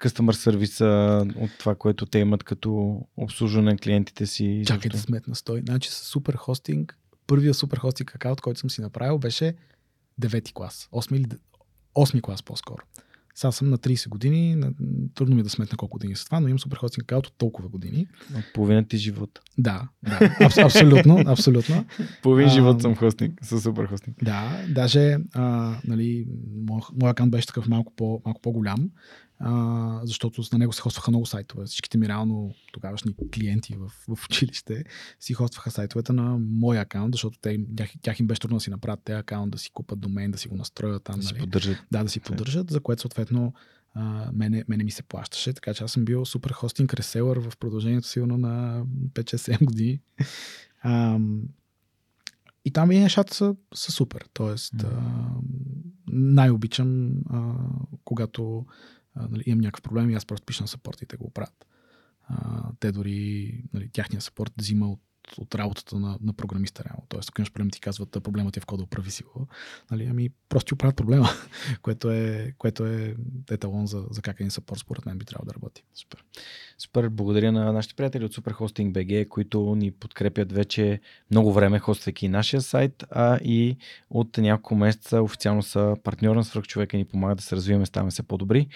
customer 0.00 0.32
сервиса, 0.32 1.26
от 1.36 1.50
това, 1.58 1.74
което 1.74 2.06
те 2.06 2.18
имат 2.18 2.44
като 2.44 3.00
обслужване 3.16 3.70
на 3.70 3.78
клиентите 3.78 4.26
си. 4.26 4.62
Чакай 4.66 4.90
да 4.90 4.98
сметна 4.98 5.34
стой. 5.34 5.62
Значи 5.66 5.90
с 5.90 5.94
супер 5.94 6.34
хостинг, 6.34 6.98
първия 7.26 7.54
супер 7.54 7.78
хостинг 7.78 8.14
акаунт, 8.14 8.40
който 8.40 8.60
съм 8.60 8.70
си 8.70 8.80
направил, 8.80 9.18
беше 9.18 9.54
9 10.20 10.52
клас. 10.52 10.88
8 10.92 11.16
или 11.16 11.26
8 11.94 12.20
клас 12.20 12.42
по-скоро. 12.42 12.82
Сега 13.38 13.52
съм 13.52 13.70
на 13.70 13.78
30 13.78 14.08
години, 14.08 14.54
на, 14.54 14.72
трудно 15.14 15.34
ми 15.34 15.40
е 15.40 15.44
да 15.44 15.50
сметна 15.50 15.76
колко 15.76 15.92
години 15.92 16.16
са 16.16 16.24
това, 16.24 16.40
но 16.40 16.48
имам 16.48 16.58
суперхостинг 16.58 17.02
акаунт 17.02 17.26
от 17.26 17.34
толкова 17.38 17.68
години. 17.68 18.06
От 18.36 18.44
половината 18.54 18.88
ти 18.88 18.96
живот. 18.96 19.40
Да, 19.58 19.88
да 20.02 20.18
аб, 20.40 20.58
абсолютно, 20.58 21.22
абсолютно. 21.26 21.84
Половин 22.22 22.48
живот 22.48 22.82
съм 22.82 22.96
хостинг, 22.96 23.38
със 23.42 23.62
суперхостинг. 23.62 24.16
Да, 24.24 24.64
даже 24.68 25.18
а, 25.34 25.76
нали, 25.84 26.26
моят 27.00 27.12
акаунт 27.12 27.30
беше 27.30 27.46
такъв 27.46 27.68
малко, 27.68 27.92
по, 27.96 28.22
малко 28.24 28.40
по-голям 28.40 28.90
а, 29.40 30.00
защото 30.04 30.42
на 30.52 30.58
него 30.58 30.72
се 30.72 30.80
хостваха 30.80 31.10
много 31.10 31.26
сайтове. 31.26 31.64
Всичките 31.64 31.98
ми 31.98 32.08
реално 32.08 32.54
тогавашни 32.72 33.14
клиенти 33.34 33.76
в, 33.76 34.16
в 34.16 34.24
училище 34.24 34.84
си 35.20 35.34
хостваха 35.34 35.70
сайтовете 35.70 36.12
на 36.12 36.38
моя 36.38 36.80
акаунт, 36.80 37.14
защото 37.14 37.38
те, 37.38 37.60
тях, 37.76 37.90
тях 38.02 38.20
им 38.20 38.26
беше 38.26 38.40
трудно 38.40 38.56
да 38.56 38.60
си 38.60 38.70
направят 38.70 39.00
тези 39.04 39.18
акаунт, 39.18 39.52
да 39.52 39.58
си 39.58 39.70
купат 39.70 40.00
домен, 40.00 40.30
да 40.30 40.38
си 40.38 40.48
го 40.48 40.56
настроят 40.56 41.04
там. 41.04 41.20
Да 41.20 41.24
нали? 41.24 41.34
си 41.34 41.40
поддържат. 41.40 41.78
Да, 41.90 42.02
да 42.02 42.08
си 42.10 42.20
поддържат, 42.20 42.70
за 42.70 42.80
което 42.80 43.00
съответно 43.00 43.52
а, 43.94 44.30
мене, 44.32 44.64
мене 44.68 44.84
ми 44.84 44.90
се 44.90 45.02
плащаше, 45.02 45.52
така 45.52 45.74
че 45.74 45.84
аз 45.84 45.92
съм 45.92 46.04
бил 46.04 46.24
супер 46.24 46.50
хостинг 46.50 46.94
реселър 46.94 47.38
в 47.38 47.56
продължението 47.56 48.08
сигурно 48.08 48.38
на 48.38 48.84
5-6-7 49.14 49.64
години. 49.64 50.00
А, 50.82 51.18
и 52.64 52.70
там 52.70 52.92
и 52.92 52.98
нещата 52.98 53.34
са, 53.34 53.54
са 53.74 53.92
супер. 53.92 54.28
Тоест, 54.32 54.74
mm-hmm. 54.74 55.40
най-обичам, 56.06 57.12
а, 57.30 57.54
когато 58.04 58.66
нали, 59.30 59.42
имам 59.46 59.60
някакъв 59.60 59.82
проблем 59.82 60.10
и 60.10 60.14
аз 60.14 60.26
просто 60.26 60.46
пиша 60.46 60.62
на 60.62 60.68
съпорт 60.68 61.02
и 61.02 61.06
те 61.06 61.16
го 61.16 61.30
правят. 61.30 61.66
А, 62.22 62.70
те 62.80 62.92
дори, 62.92 63.54
нали, 63.72 63.88
тяхния 63.88 64.20
съпорт 64.20 64.52
взима 64.58 64.88
от, 64.88 65.00
от 65.38 65.54
работата 65.54 65.98
на, 65.98 66.18
на 66.22 66.32
програмиста 66.32 66.84
реално. 66.84 67.02
Тоест, 67.08 67.28
ако 67.28 67.40
имаш 67.40 67.52
проблем, 67.52 67.70
ти 67.70 67.80
казват, 67.80 68.10
проблемът 68.22 68.56
е 68.56 68.60
в 68.60 68.66
кода, 68.66 68.82
оправи 68.82 69.10
си 69.10 69.22
го. 69.22 69.46
Нали, 69.90 70.06
ами, 70.10 70.30
просто 70.48 70.68
ти 70.68 70.74
оправят 70.74 70.96
проблема, 70.96 71.28
което 71.82 72.10
е, 72.10 72.54
което 72.58 72.86
е 72.86 73.14
еталон 73.50 73.86
за, 73.86 74.04
за 74.10 74.22
как 74.22 74.40
един 74.40 74.50
съпорт 74.50 74.80
според 74.80 75.06
мен 75.06 75.18
би 75.18 75.24
трябвало 75.24 75.46
да 75.46 75.54
работи. 75.54 75.84
Супер. 75.94 76.24
Супер, 76.78 77.08
благодаря 77.08 77.52
на 77.52 77.72
нашите 77.72 77.94
приятели 77.94 78.24
от 78.24 78.34
Superhosting 78.34 78.92
BG, 78.92 79.28
които 79.28 79.74
ни 79.74 79.90
подкрепят 79.90 80.52
вече 80.52 81.00
много 81.30 81.52
време, 81.52 81.78
хоствайки 81.78 82.28
нашия 82.28 82.60
сайт, 82.60 83.04
а 83.10 83.38
и 83.38 83.76
от 84.10 84.38
няколко 84.38 84.74
месеца 84.74 85.22
официално 85.22 85.62
са 85.62 85.96
партньор 86.04 86.36
на 86.36 86.44
свръхчовека 86.44 86.96
и 86.96 87.00
ни 87.00 87.04
помагат 87.04 87.38
да 87.38 87.44
се 87.44 87.56
развиваме, 87.56 87.86
ставаме 87.86 88.10
се 88.10 88.22
по-добри. 88.22 88.68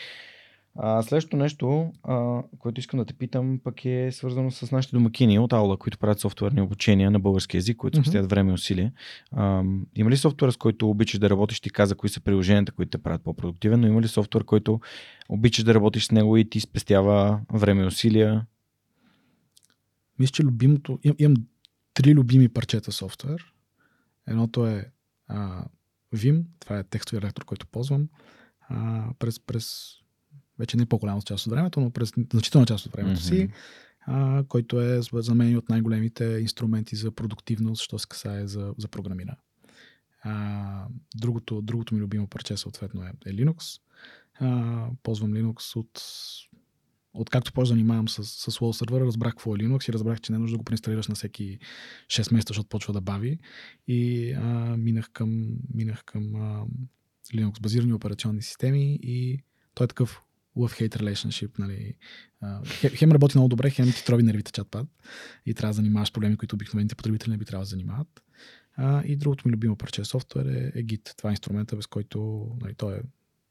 А, 0.74 1.02
следващото 1.02 1.36
нещо, 1.36 1.92
а, 2.02 2.42
което 2.58 2.80
искам 2.80 2.98
да 2.98 3.04
те 3.04 3.14
питам, 3.14 3.60
пък 3.64 3.84
е 3.84 4.12
свързано 4.12 4.50
с 4.50 4.72
нашите 4.72 4.96
домакини 4.96 5.38
от 5.38 5.52
Аула, 5.52 5.76
които 5.76 5.98
правят 5.98 6.20
софтуерни 6.20 6.60
обучения 6.60 7.10
на 7.10 7.20
български 7.20 7.56
язик, 7.56 7.76
които 7.76 7.98
mm-hmm. 7.98 8.02
спестят 8.02 8.30
време 8.30 8.50
и 8.50 8.54
усилия. 8.54 8.92
А, 9.32 9.64
има 9.94 10.10
ли 10.10 10.16
софтуер, 10.16 10.50
с 10.50 10.56
който 10.56 10.90
обичаш 10.90 11.20
да 11.20 11.30
работиш? 11.30 11.60
Ти 11.60 11.70
каза 11.70 11.94
кои 11.94 12.08
са 12.08 12.20
приложенията, 12.20 12.72
които 12.72 12.90
те 12.90 13.02
правят 13.02 13.22
по-продуктивен, 13.22 13.80
но 13.80 13.86
има 13.86 14.02
ли 14.02 14.08
софтуер, 14.08 14.44
който 14.44 14.80
обичаш 15.28 15.64
да 15.64 15.74
работиш 15.74 16.06
с 16.06 16.10
него 16.10 16.36
и 16.36 16.50
ти 16.50 16.60
спестява 16.60 17.40
време 17.52 17.82
и 17.82 17.86
усилия? 17.86 18.46
Мисля, 20.18 20.32
че 20.32 20.42
любимото... 20.42 20.98
Им, 21.02 21.14
имам 21.18 21.36
три 21.94 22.14
любими 22.14 22.48
парчета 22.48 22.92
софтуер. 22.92 23.52
Едното 24.26 24.66
е 24.66 24.90
а, 25.28 25.64
Vim, 26.14 26.44
това 26.60 26.78
е 26.78 26.84
текстови 26.84 27.22
ректор, 27.22 27.44
който 27.44 27.66
ползвам. 27.66 28.08
А, 28.68 29.04
през, 29.18 29.40
през 29.40 29.96
вече 30.62 30.76
не 30.76 30.86
по-голяма 30.86 31.22
част 31.22 31.46
от 31.46 31.52
времето, 31.52 31.80
но 31.80 31.90
през 31.90 32.12
значителна 32.32 32.66
част 32.66 32.86
от 32.86 32.92
времето 32.92 33.20
mm-hmm. 33.20 33.28
си, 33.28 33.48
а, 34.06 34.44
който 34.48 34.80
е 34.80 35.00
за 35.12 35.34
мен 35.34 35.56
от 35.56 35.68
най-големите 35.68 36.24
инструменти 36.24 36.96
за 36.96 37.10
продуктивност, 37.10 37.82
що 37.82 37.98
се 37.98 38.08
касае 38.08 38.46
за, 38.46 38.74
за 38.78 38.88
програмиране. 38.88 39.38
А, 40.22 40.86
другото, 41.16 41.62
другото 41.62 41.94
ми 41.94 42.00
любимо 42.00 42.26
парче 42.26 42.56
съответно 42.56 43.02
е, 43.02 43.12
е 43.26 43.32
Linux. 43.32 43.80
А, 44.40 44.86
ползвам 45.02 45.32
Linux 45.32 45.76
от 45.76 46.02
Откакто 47.14 47.52
да 47.60 47.64
занимавам 47.64 48.08
с, 48.08 48.24
с 48.24 48.58
Wall 48.58 48.72
сервера, 48.72 49.04
разбрах 49.04 49.32
какво 49.32 49.54
е 49.54 49.58
Linux 49.58 49.88
и 49.88 49.92
разбрах, 49.92 50.20
че 50.20 50.32
не 50.32 50.36
е 50.36 50.38
нужда 50.38 50.54
да 50.54 50.58
го 50.58 50.64
преинсталираш 50.64 51.08
на 51.08 51.14
всеки 51.14 51.58
6 52.06 52.32
месеца, 52.32 52.50
защото 52.50 52.68
почва 52.68 52.92
да 52.92 53.00
бави. 53.00 53.38
И 53.88 54.32
а, 54.32 54.76
минах 54.76 55.10
към, 55.12 55.48
минах 55.74 56.04
към 56.04 56.34
а, 56.34 56.66
Linux 57.34 57.60
базирани 57.60 57.92
операционни 57.92 58.42
системи 58.42 58.98
и 59.02 59.42
той 59.74 59.84
е 59.84 59.88
такъв 59.88 60.22
love-hate 60.56 60.96
relationship. 60.96 61.58
Нали. 61.58 61.94
Хем 62.72 63.12
работи 63.12 63.38
много 63.38 63.48
добре, 63.48 63.70
хем 63.70 63.92
ти 63.92 64.04
трови 64.04 64.22
нервите 64.22 64.52
чатпад 64.52 64.86
и 65.46 65.54
трябва 65.54 65.70
да 65.70 65.76
занимаваш 65.76 66.12
проблеми, 66.12 66.36
които 66.36 66.56
обикновените 66.56 66.94
потребители 66.94 67.30
не 67.30 67.36
би 67.38 67.44
трябвало 67.44 67.62
да 67.62 67.68
занимават. 67.68 68.22
А, 68.76 69.02
и 69.04 69.16
другото 69.16 69.48
ми 69.48 69.52
любимо 69.52 69.76
парче 69.76 70.04
софтуер 70.04 70.46
е, 70.46 70.72
е 70.74 70.84
Git. 70.84 71.16
Това 71.16 71.30
е 71.30 71.32
инструмента, 71.32 71.76
без 71.76 71.86
който 71.86 72.48
нали, 72.60 72.74
той 72.74 72.94
е 72.96 73.00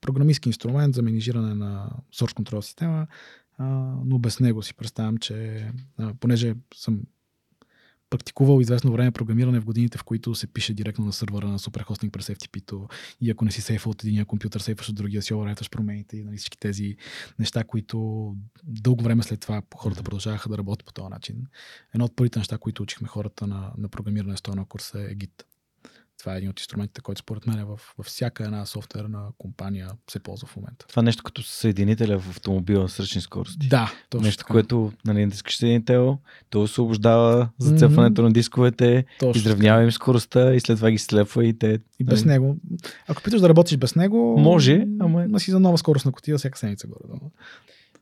програмистски 0.01 0.49
инструмент 0.49 0.95
за 0.95 1.01
менижиране 1.01 1.55
на 1.55 1.89
source 2.13 2.41
control 2.41 2.61
система, 2.61 3.07
а, 3.57 3.65
но 4.05 4.19
без 4.19 4.39
него 4.39 4.63
си 4.63 4.73
представям, 4.73 5.17
че 5.17 5.67
а, 5.97 6.13
понеже 6.13 6.55
съм 6.75 7.01
практикувал 8.11 8.61
известно 8.61 8.91
време 8.91 9.11
програмиране 9.11 9.59
в 9.59 9.65
годините, 9.65 9.97
в 9.97 10.03
които 10.03 10.35
се 10.35 10.47
пише 10.47 10.73
директно 10.73 11.05
на 11.05 11.13
сървъра 11.13 11.47
на 11.47 11.59
суперхостинг 11.59 12.13
през 12.13 12.27
FTP-то 12.27 12.87
и 13.21 13.31
ако 13.31 13.45
не 13.45 13.51
си 13.51 13.61
сейфал 13.61 13.91
от 13.91 14.03
един 14.03 14.25
компютър, 14.25 14.59
сейфваш 14.59 14.89
от 14.89 14.95
другия, 14.95 15.21
си 15.21 15.33
оверташ 15.33 15.69
промените 15.69 16.17
и 16.17 16.23
нали, 16.23 16.37
всички 16.37 16.57
тези 16.57 16.95
неща, 17.39 17.63
които 17.63 18.35
дълго 18.63 19.03
време 19.03 19.23
след 19.23 19.39
това 19.39 19.61
хората 19.75 20.03
продължаваха 20.03 20.49
да 20.49 20.57
работят 20.57 20.85
по 20.85 20.93
този 20.93 21.09
начин. 21.09 21.47
Едно 21.93 22.05
от 22.05 22.15
първите 22.15 22.39
неща, 22.39 22.57
които 22.57 22.83
учихме 22.83 23.07
хората 23.07 23.47
на, 23.47 23.71
на 23.77 23.89
програмиране 23.89 24.37
с 24.37 24.41
този 24.41 24.59
курс 24.69 24.93
е 24.93 25.15
Git. 25.15 25.43
Това 26.21 26.33
е 26.33 26.37
един 26.37 26.49
от 26.49 26.59
инструментите, 26.59 27.01
който 27.01 27.19
според 27.19 27.47
мен 27.47 27.59
е 27.59 27.63
във, 27.63 27.93
във 27.97 28.05
всяка 28.05 28.43
една 28.43 28.65
софтуерна 28.65 29.23
компания 29.37 29.89
се 30.09 30.19
ползва 30.19 30.47
в 30.47 30.55
момента. 30.55 30.85
Това 30.87 30.99
е 30.99 31.03
нещо 31.03 31.23
като 31.23 31.43
съединителя 31.43 32.19
в 32.19 32.29
автомобила 32.29 32.89
с 32.89 32.99
ръчни 32.99 33.21
скорости. 33.21 33.67
Да, 33.67 33.93
точно 34.09 34.25
Нещо, 34.25 34.39
така. 34.39 34.53
което 34.53 34.93
нали, 35.05 35.25
да 35.25 35.33
искаш 35.33 35.57
съединител, 35.57 36.17
то 36.49 36.61
освобождава 36.61 37.49
зацепването 37.57 38.21
mm-hmm. 38.21 38.25
на 38.25 38.31
дисковете, 38.31 39.05
точно 39.19 39.39
изравнява 39.39 39.83
им 39.83 39.91
скоростта 39.91 40.53
и 40.53 40.59
след 40.59 40.77
това 40.77 40.91
ги 40.91 40.97
слепва 40.97 41.45
и 41.45 41.59
те... 41.59 41.79
И 41.99 42.03
без 42.03 42.25
нали... 42.25 42.33
него. 42.33 42.57
Ако 43.07 43.21
питаш 43.21 43.41
да 43.41 43.49
работиш 43.49 43.77
без 43.77 43.95
него... 43.95 44.37
Може, 44.39 44.85
ама... 44.99 45.23
Ама 45.23 45.39
си 45.39 45.51
за 45.51 45.59
нова 45.59 45.77
скорост 45.77 46.05
на 46.05 46.11
котия 46.11 46.37
всяка 46.37 46.59
седмица 46.59 46.87
горе. 46.87 47.19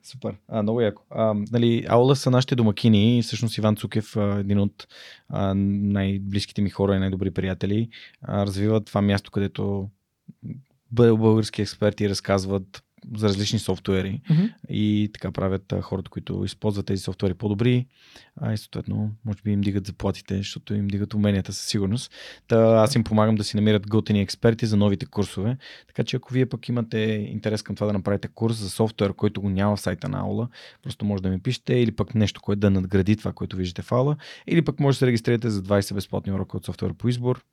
Супер. 0.03 0.35
А, 0.47 0.63
много 0.63 0.81
яко. 0.81 1.03
А, 1.09 1.33
нали, 1.51 1.85
Аула 1.89 2.15
са 2.15 2.31
нашите 2.31 2.55
домакини 2.55 3.21
всъщност 3.23 3.57
Иван 3.57 3.75
Цукев, 3.75 4.15
един 4.15 4.59
от 4.59 4.87
а, 5.29 5.53
най-близките 5.55 6.61
ми 6.61 6.69
хора 6.69 6.95
и 6.95 6.99
най-добри 6.99 7.31
приятели, 7.31 7.89
а, 8.21 8.45
развива 8.45 8.81
това 8.81 9.01
място, 9.01 9.31
където 9.31 9.89
български 10.91 11.61
експерти 11.61 12.09
разказват 12.09 12.83
за 13.15 13.27
различни 13.27 13.59
софтуери 13.59 14.21
mm-hmm. 14.29 14.51
и 14.69 15.09
така 15.13 15.31
правят 15.31 15.73
а, 15.73 15.81
хората, 15.81 16.09
които 16.09 16.43
използват 16.45 16.85
тези 16.85 17.03
софтуери 17.03 17.33
по-добри, 17.33 17.85
а 18.41 18.53
и 18.53 18.57
съответно, 18.57 19.11
може 19.25 19.37
би 19.43 19.51
им 19.51 19.61
дигат 19.61 19.85
заплатите, 19.85 20.37
защото 20.37 20.73
им 20.73 20.87
дигат 20.87 21.13
уменията 21.13 21.53
със 21.53 21.65
сигурност. 21.65 22.11
Та 22.47 22.83
аз 22.83 22.95
им 22.95 23.03
помагам 23.03 23.35
да 23.35 23.43
си 23.43 23.57
намират 23.57 23.87
готини 23.87 24.21
експерти 24.21 24.65
за 24.65 24.77
новите 24.77 25.05
курсове. 25.05 25.57
Така 25.87 26.03
че 26.03 26.15
ако 26.15 26.33
вие 26.33 26.45
пък 26.45 26.69
имате 26.69 26.99
интерес 27.31 27.61
към 27.61 27.75
това 27.75 27.87
да 27.87 27.93
направите 27.93 28.27
курс 28.27 28.55
за 28.55 28.69
софтуер, 28.69 29.13
който 29.13 29.41
го 29.41 29.49
няма 29.49 29.75
в 29.75 29.81
сайта 29.81 30.09
на 30.09 30.19
Аула, 30.19 30.47
просто 30.83 31.05
може 31.05 31.23
да 31.23 31.29
ми 31.29 31.39
пишете 31.39 31.73
или 31.73 31.91
пък 31.91 32.15
нещо, 32.15 32.41
което 32.41 32.59
да 32.59 32.69
надгради 32.69 33.15
това, 33.15 33.33
което 33.33 33.57
виждате 33.57 33.81
в 33.81 33.91
Аула, 33.91 34.15
или 34.47 34.61
пък 34.61 34.79
може 34.79 34.95
да 34.95 34.99
се 34.99 35.07
регистрирате 35.07 35.49
за 35.49 35.63
20 35.63 35.93
безплатни 35.93 36.33
урока 36.33 36.57
от 36.57 36.65
софтуер 36.65 36.93
по 36.93 37.07
избор 37.09 37.43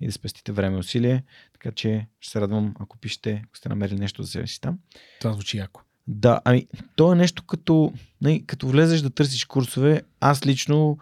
и 0.00 0.06
да 0.06 0.12
спестите 0.12 0.52
време 0.52 0.76
и 0.76 0.80
усилие. 0.80 1.22
Така 1.52 1.72
че 1.72 2.06
ще 2.20 2.32
се 2.32 2.40
радвам, 2.40 2.74
ако 2.78 2.98
пишете, 2.98 3.42
ако 3.44 3.56
сте 3.56 3.68
намерили 3.68 3.98
нещо 3.98 4.22
за 4.22 4.30
себе 4.30 4.46
си 4.46 4.60
там. 4.60 4.78
Това 5.20 5.32
звучи 5.32 5.58
яко. 5.58 5.80
Да, 6.06 6.40
ами, 6.44 6.66
то 6.96 7.12
е 7.12 7.16
нещо 7.16 7.42
като, 7.42 7.92
нали, 8.20 8.44
като 8.46 8.68
влезеш 8.68 9.00
да 9.00 9.10
търсиш 9.10 9.44
курсове, 9.44 10.02
аз 10.20 10.46
лично 10.46 10.98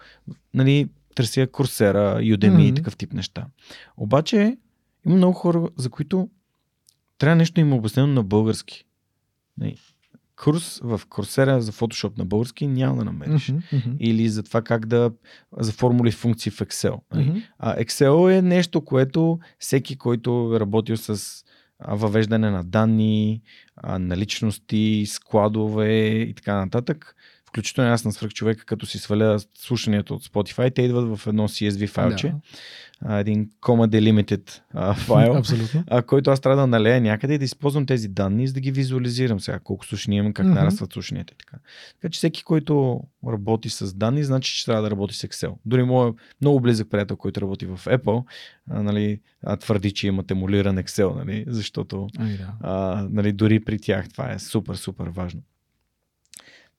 нали, 0.55 0.89
търся 1.15 1.47
курсера, 1.47 2.19
Udemy 2.21 2.39
mm-hmm. 2.39 2.71
и 2.71 2.75
такъв 2.75 2.97
тип 2.97 3.13
неща. 3.13 3.47
Обаче 3.97 4.57
има 5.07 5.17
много 5.17 5.33
хора, 5.33 5.69
за 5.77 5.91
които 5.91 6.29
трябва 7.19 7.37
нещо 7.37 7.61
им 7.61 7.73
обяснено 7.73 8.07
на 8.09 8.23
български. 8.23 8.85
Нали, 9.59 9.77
курс 10.37 10.81
в 10.83 11.01
Курсера 11.09 11.61
за 11.61 11.73
Photoshop 11.73 12.19
на 12.19 12.25
български 12.25 12.67
няма 12.67 12.97
да 12.97 13.05
намериш. 13.05 13.47
Mm-hmm, 13.47 13.73
mm-hmm. 13.73 13.97
Или 13.99 14.29
за 14.29 14.43
това 14.43 14.63
как 14.63 14.87
да. 14.87 15.11
за 15.59 15.73
формули 15.73 16.09
и 16.09 16.13
функции 16.13 16.53
в 16.53 16.59
Excel. 16.59 17.01
Mm-hmm. 17.15 17.43
А 17.59 17.77
Excel 17.77 18.39
е 18.39 18.43
нещо, 18.43 18.85
което 18.85 19.39
всеки, 19.59 19.99
който 19.99 20.53
е 20.57 20.61
работил 20.61 20.97
с 20.97 21.45
въвеждане 21.89 22.51
на 22.51 22.65
данни, 22.65 23.43
наличности, 23.99 25.05
складове 25.07 26.07
и 26.09 26.35
така 26.35 26.55
нататък, 26.55 27.17
включително 27.53 27.91
аз 27.91 28.05
на 28.05 28.13
свръх 28.13 28.33
човека, 28.33 28.65
като 28.65 28.87
си 28.87 28.99
сваля 28.99 29.39
слушането 29.55 30.15
от 30.15 30.25
Spotify, 30.25 30.75
те 30.75 30.83
идват 30.83 31.19
в 31.19 31.27
едно 31.27 31.49
CSV 31.49 31.89
файлче. 31.89 32.35
а, 33.01 33.19
един 33.19 33.51
comma 33.61 33.89
delimited 33.89 34.61
а, 34.75 34.95
файл, 34.95 35.37
Абсолютно. 35.37 35.85
а, 35.91 36.03
който 36.03 36.31
аз 36.31 36.41
трябва 36.41 36.61
да 36.61 36.67
налея 36.67 37.01
някъде 37.01 37.35
и 37.35 37.39
да 37.39 37.45
използвам 37.45 37.87
тези 37.87 38.09
данни, 38.09 38.47
за 38.47 38.55
да 38.55 38.61
ги 38.61 38.71
визуализирам 38.71 39.41
сега, 39.41 39.59
колко 39.59 39.87
слушания 39.87 40.19
имам, 40.19 40.33
как 40.33 40.47
нарастват 40.47 40.93
слушанията 40.93 41.35
и 41.35 41.37
така. 41.39 41.57
Така 42.01 42.13
че 42.13 42.17
всеки, 42.17 42.43
който 42.43 43.01
работи 43.29 43.71
с 43.71 43.95
данни, 43.95 44.25
значи, 44.25 44.55
че 44.57 44.65
трябва 44.65 44.83
да 44.83 44.91
работи 44.91 45.15
с 45.15 45.27
Excel. 45.27 45.55
Дори 45.65 45.83
моят 45.83 46.15
много 46.41 46.61
близък 46.61 46.91
приятел, 46.91 47.17
който 47.17 47.41
работи 47.41 47.67
в 47.67 47.81
Apple, 47.85 48.25
а, 48.71 48.83
нали, 48.83 49.21
а, 49.45 49.57
твърди, 49.57 49.93
че 49.93 50.07
имат 50.07 50.31
емулиран 50.31 50.77
Excel, 50.77 51.17
нали, 51.17 51.45
защото 51.49 52.09
Ами 52.19 52.37
да. 52.37 52.53
а, 52.61 53.07
нали, 53.11 53.33
дори 53.33 53.65
при 53.65 53.79
тях 53.79 54.09
това 54.09 54.33
е 54.33 54.39
супер, 54.39 54.75
супер 54.75 55.07
важно. 55.07 55.41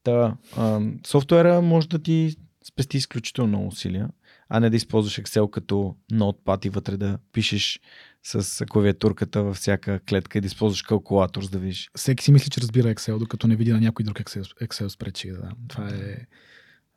Та, 0.04 0.38
а, 0.58 0.82
софтуера 1.06 1.62
може 1.62 1.90
да 1.90 2.00
ти 2.00 2.36
спести 2.68 2.98
изключително 2.98 3.48
много 3.48 3.68
усилия, 3.68 4.10
а 4.50 4.60
не 4.60 4.70
да 4.70 4.76
използваш 4.76 5.22
Excel 5.22 5.50
като 5.50 5.96
ноутпад 6.12 6.66
и 6.66 6.70
вътре 6.70 6.98
да 6.98 7.18
пишеш 7.32 7.80
с 8.24 8.66
клавиатурката 8.66 9.44
във 9.44 9.56
всяка 9.56 10.00
клетка 10.00 10.38
и 10.38 10.42
да 10.42 10.48
използваш 10.48 10.82
калкулатор, 10.82 11.44
за 11.44 11.50
да 11.50 11.60
видиш. 11.60 11.90
Всеки 11.96 12.24
си 12.24 12.32
мисли, 12.32 12.50
че 12.50 12.62
разбира 12.62 12.96
Excel, 12.96 13.18
докато 13.18 13.48
не 13.48 13.56
види 13.56 13.72
на 13.72 13.80
някой 13.80 14.06
друг 14.06 14.18
Excel, 14.18 14.68
Excel 14.68 14.88
спречи. 14.88 15.32
Да. 15.32 15.52
Това 15.68 15.90
е 15.90 16.18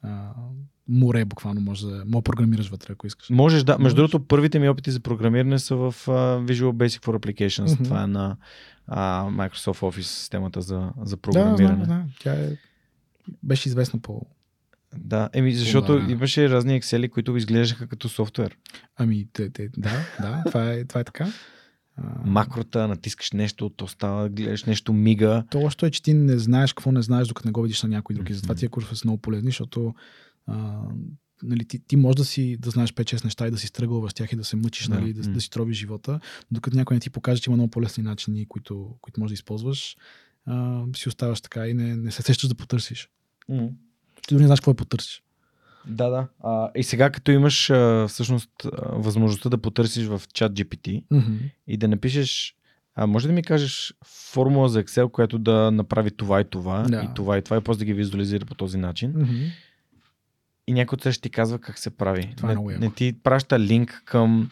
а, 0.03 0.33
море, 0.89 1.25
буквално 1.25 1.61
може 1.61 1.87
да, 1.87 1.97
може 1.97 2.07
да 2.07 2.23
програмираш 2.23 2.69
вътре, 2.69 2.93
ако 2.93 3.07
искаш. 3.07 3.31
Можеш 3.31 3.63
да. 3.63 3.79
Между 3.79 3.97
другото, 3.97 4.27
първите 4.27 4.59
ми 4.59 4.69
опити 4.69 4.91
за 4.91 5.01
програмиране 5.01 5.59
са 5.59 5.77
в 5.77 5.95
uh, 6.07 6.45
Visual 6.45 6.73
Basic 6.73 7.05
for 7.05 7.19
Applications. 7.19 7.75
Мгм. 7.75 7.85
Това 7.85 8.03
е 8.03 8.07
на 8.07 8.37
uh, 8.91 9.51
Microsoft 9.51 9.81
Office 9.81 10.01
системата 10.01 10.61
за, 10.61 10.93
за 11.03 11.17
Да, 11.17 11.23
програмиране. 11.23 11.85
знам, 11.85 12.03
да. 12.07 12.13
Тя 12.21 12.33
е, 12.33 12.57
беше 13.43 13.69
известна 13.69 13.99
по... 14.01 14.27
Да, 14.97 15.29
еми, 15.33 15.55
защото 15.55 15.99
Да. 16.01 16.13
имаше 16.13 16.51
разни 16.51 16.81
Excel, 16.81 17.11
които 17.11 17.37
изглеждаха 17.37 17.87
като 17.87 18.09
софтуер. 18.09 18.57
Ами, 18.97 19.29
те, 19.33 19.51
те, 19.51 19.69
да, 19.77 19.91
да, 20.21 20.43
това 20.47 20.73
е, 20.73 20.85
това 20.85 21.01
е 21.01 21.05
така. 21.05 21.33
Макрота, 22.25 22.89
натискаш 22.89 23.33
нещо, 23.33 23.71
то 23.71 23.89
става, 23.89 24.29
гледаш 24.29 24.65
нещо 24.65 24.93
мига. 24.93 25.45
То 25.51 25.59
лошото 25.59 25.87
е, 25.87 25.91
че 25.91 26.03
ти 26.03 26.15
не 26.15 26.39
знаеш 26.39 26.73
какво 26.73 26.93
не 26.93 27.03
знаеш, 27.03 27.29
докато 27.29 27.49
не 27.49 27.53
го 27.53 27.63
видиш 27.63 27.83
на 27.83 27.89
някой 27.89 28.15
друг. 28.17 28.31
И 28.31 28.35
затова 28.35 28.55
тия 28.55 28.69
курсове 28.69 28.97
са 28.97 29.03
много 29.07 29.21
полезни, 29.21 29.49
защото 29.49 29.95
а, 30.47 30.83
нали, 31.43 31.65
ти, 31.65 31.79
ти 31.79 31.97
можеш 31.97 32.17
да 32.17 32.25
си 32.25 32.57
да 32.61 32.71
знаеш 32.71 32.93
5-6 32.93 33.25
неща 33.25 33.47
и 33.47 33.51
да 33.51 33.59
си 33.59 33.67
стръгваш 33.67 34.11
с 34.11 34.15
тях 34.15 34.33
и 34.33 34.37
да 34.37 34.45
се 34.45 34.57
мъчиш, 34.57 34.87
Да. 34.87 34.95
нали, 35.01 35.13
да, 35.13 35.29
М. 35.29 35.35
да 35.35 35.41
си 35.41 35.51
тробиш 35.51 35.77
живота, 35.77 36.21
докато 36.51 36.77
някой 36.77 36.95
не 36.97 37.01
ти 37.01 37.11
покаже, 37.11 37.41
че 37.43 37.51
има 37.51 37.57
много 37.57 37.71
по-лесни 37.71 38.03
начини, 38.03 38.47
които, 38.49 38.95
които 39.01 39.21
можеш 39.21 39.31
да 39.31 39.35
използваш, 39.35 39.97
а, 40.47 40.83
си 40.97 41.09
оставаш 41.09 41.41
така 41.41 41.67
и 41.67 41.75
не, 41.75 41.97
не 41.97 42.11
се 42.11 42.23
сещаш 42.23 42.49
да 42.49 42.55
потърсиш. 42.55 43.09
Ти 43.49 44.35
дори 44.35 44.41
не 44.41 44.47
знаеш 44.47 44.61
какво 44.61 44.73
да 44.73 44.77
потърсиш. 44.77 45.23
Да, 45.87 46.09
да. 46.09 46.27
А, 46.41 46.71
и 46.75 46.83
сега 46.83 47.11
като 47.11 47.31
имаш 47.31 47.71
а, 47.71 48.07
всъщност 48.09 48.51
а, 48.65 48.69
възможността 48.93 49.49
да 49.49 49.59
потърсиш 49.59 50.07
в 50.07 50.23
чат 50.35 50.53
GPT 50.53 51.03
Мгм. 51.11 51.37
и 51.67 51.77
да 51.77 51.89
напишеш 51.89 52.57
а 52.99 53.07
може 53.07 53.27
да 53.27 53.33
ми 53.33 53.43
кажеш 53.43 53.95
формула 54.05 54.69
за 54.69 54.85
Excel, 54.85 55.11
която 55.11 55.39
да 55.39 55.71
направи 55.71 56.11
това 56.11 56.41
и 56.41 56.45
това, 56.45 56.83
Да. 56.83 57.03
и 57.03 57.15
това 57.15 57.39
и 57.39 57.43
това, 57.43 57.57
и 57.57 57.61
после 57.61 57.79
да 57.79 57.85
ги 57.85 57.95
визуализира 57.95 58.45
по 58.45 58.55
този 58.55 58.79
начин. 58.79 59.13
Мгм. 59.17 59.45
И 60.67 60.73
някой 60.73 60.97
от 60.97 61.01
ще 61.13 61.21
ти 61.21 61.31
казва 61.31 61.59
как 61.59 61.79
се 61.79 61.91
прави. 61.91 62.35
Това 62.37 62.53
е 62.53 62.55
не, 62.55 62.73
яко. 62.73 62.81
не 62.81 62.91
ти 62.91 63.15
праща 63.23 63.61
линк 63.61 64.03
към 64.05 64.51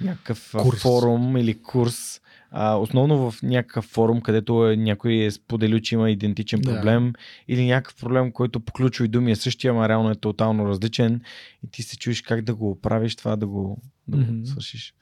някакъв 0.00 0.54
Курс. 0.62 0.80
форум 0.80 1.36
или 1.36 1.62
курс. 1.62 2.20
А, 2.50 2.74
основно 2.74 3.30
в 3.30 3.42
някакъв 3.42 3.84
форум, 3.84 4.20
където 4.20 4.68
е, 4.68 4.76
някой 4.76 5.14
е 5.14 5.30
споделил, 5.30 5.80
че 5.80 5.94
има 5.94 6.10
идентичен 6.10 6.60
Да. 6.60 6.74
проблем 6.74 7.12
или 7.48 7.66
някакъв 7.66 7.96
проблем, 7.96 8.32
който 8.32 8.60
по 8.60 8.72
ключови 8.72 9.08
думи 9.08 9.30
е 9.30 9.36
същия, 9.36 9.70
ама 9.70 9.88
реално 9.88 10.10
е 10.10 10.14
тотално 10.14 10.66
различен 10.66 11.20
и 11.64 11.70
ти 11.70 11.82
се 11.82 11.98
чуеш 11.98 12.22
как 12.22 12.42
да 12.42 12.54
го 12.54 12.70
оправиш 12.70 13.16
това, 13.16 13.36
да 13.36 13.46
го, 13.46 13.82
да 14.08 14.16
го 14.16 14.32
Мгм. 14.32 14.44
свършиш. 14.44 14.94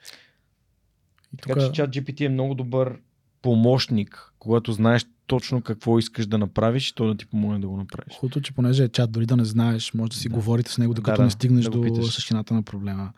И 1.35 1.37
Така 1.37 1.53
тук, 1.55 1.63
че 1.63 1.73
чат 1.73 1.91
GPT 1.91 2.21
е 2.21 2.29
много 2.29 2.55
добър 2.55 2.99
помощник, 3.43 4.33
когато 4.39 4.73
знаеш 4.73 5.07
точно 5.27 5.63
какво 5.63 5.99
искаш 5.99 6.27
да 6.27 6.39
направиш 6.39 6.93
то 6.93 7.07
да 7.07 7.17
ти 7.17 7.27
помогне 7.27 7.59
да 7.59 7.69
го 7.69 7.77
направиш. 7.77 8.15
хубавото, 8.15 8.41
че 8.41 8.53
понеже 8.53 8.85
е 8.85 8.89
чат, 8.89 9.13
дори 9.13 9.27
да 9.27 9.37
не 9.37 9.45
знаеш, 9.45 9.95
може 9.95 10.11
да 10.11 10.17
си 10.17 10.29
Да. 10.29 10.35
говорите 10.35 10.71
с 10.71 10.79
него, 10.79 10.95
Да, 10.95 10.97
докато 10.97 11.17
да, 11.17 11.25
не 11.25 11.31
стигнеш 11.31 11.65
да 11.65 11.71
до 11.71 12.03
същината 12.03 12.55
на 12.55 12.63
проблема, 12.63 13.13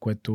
което, 0.00 0.32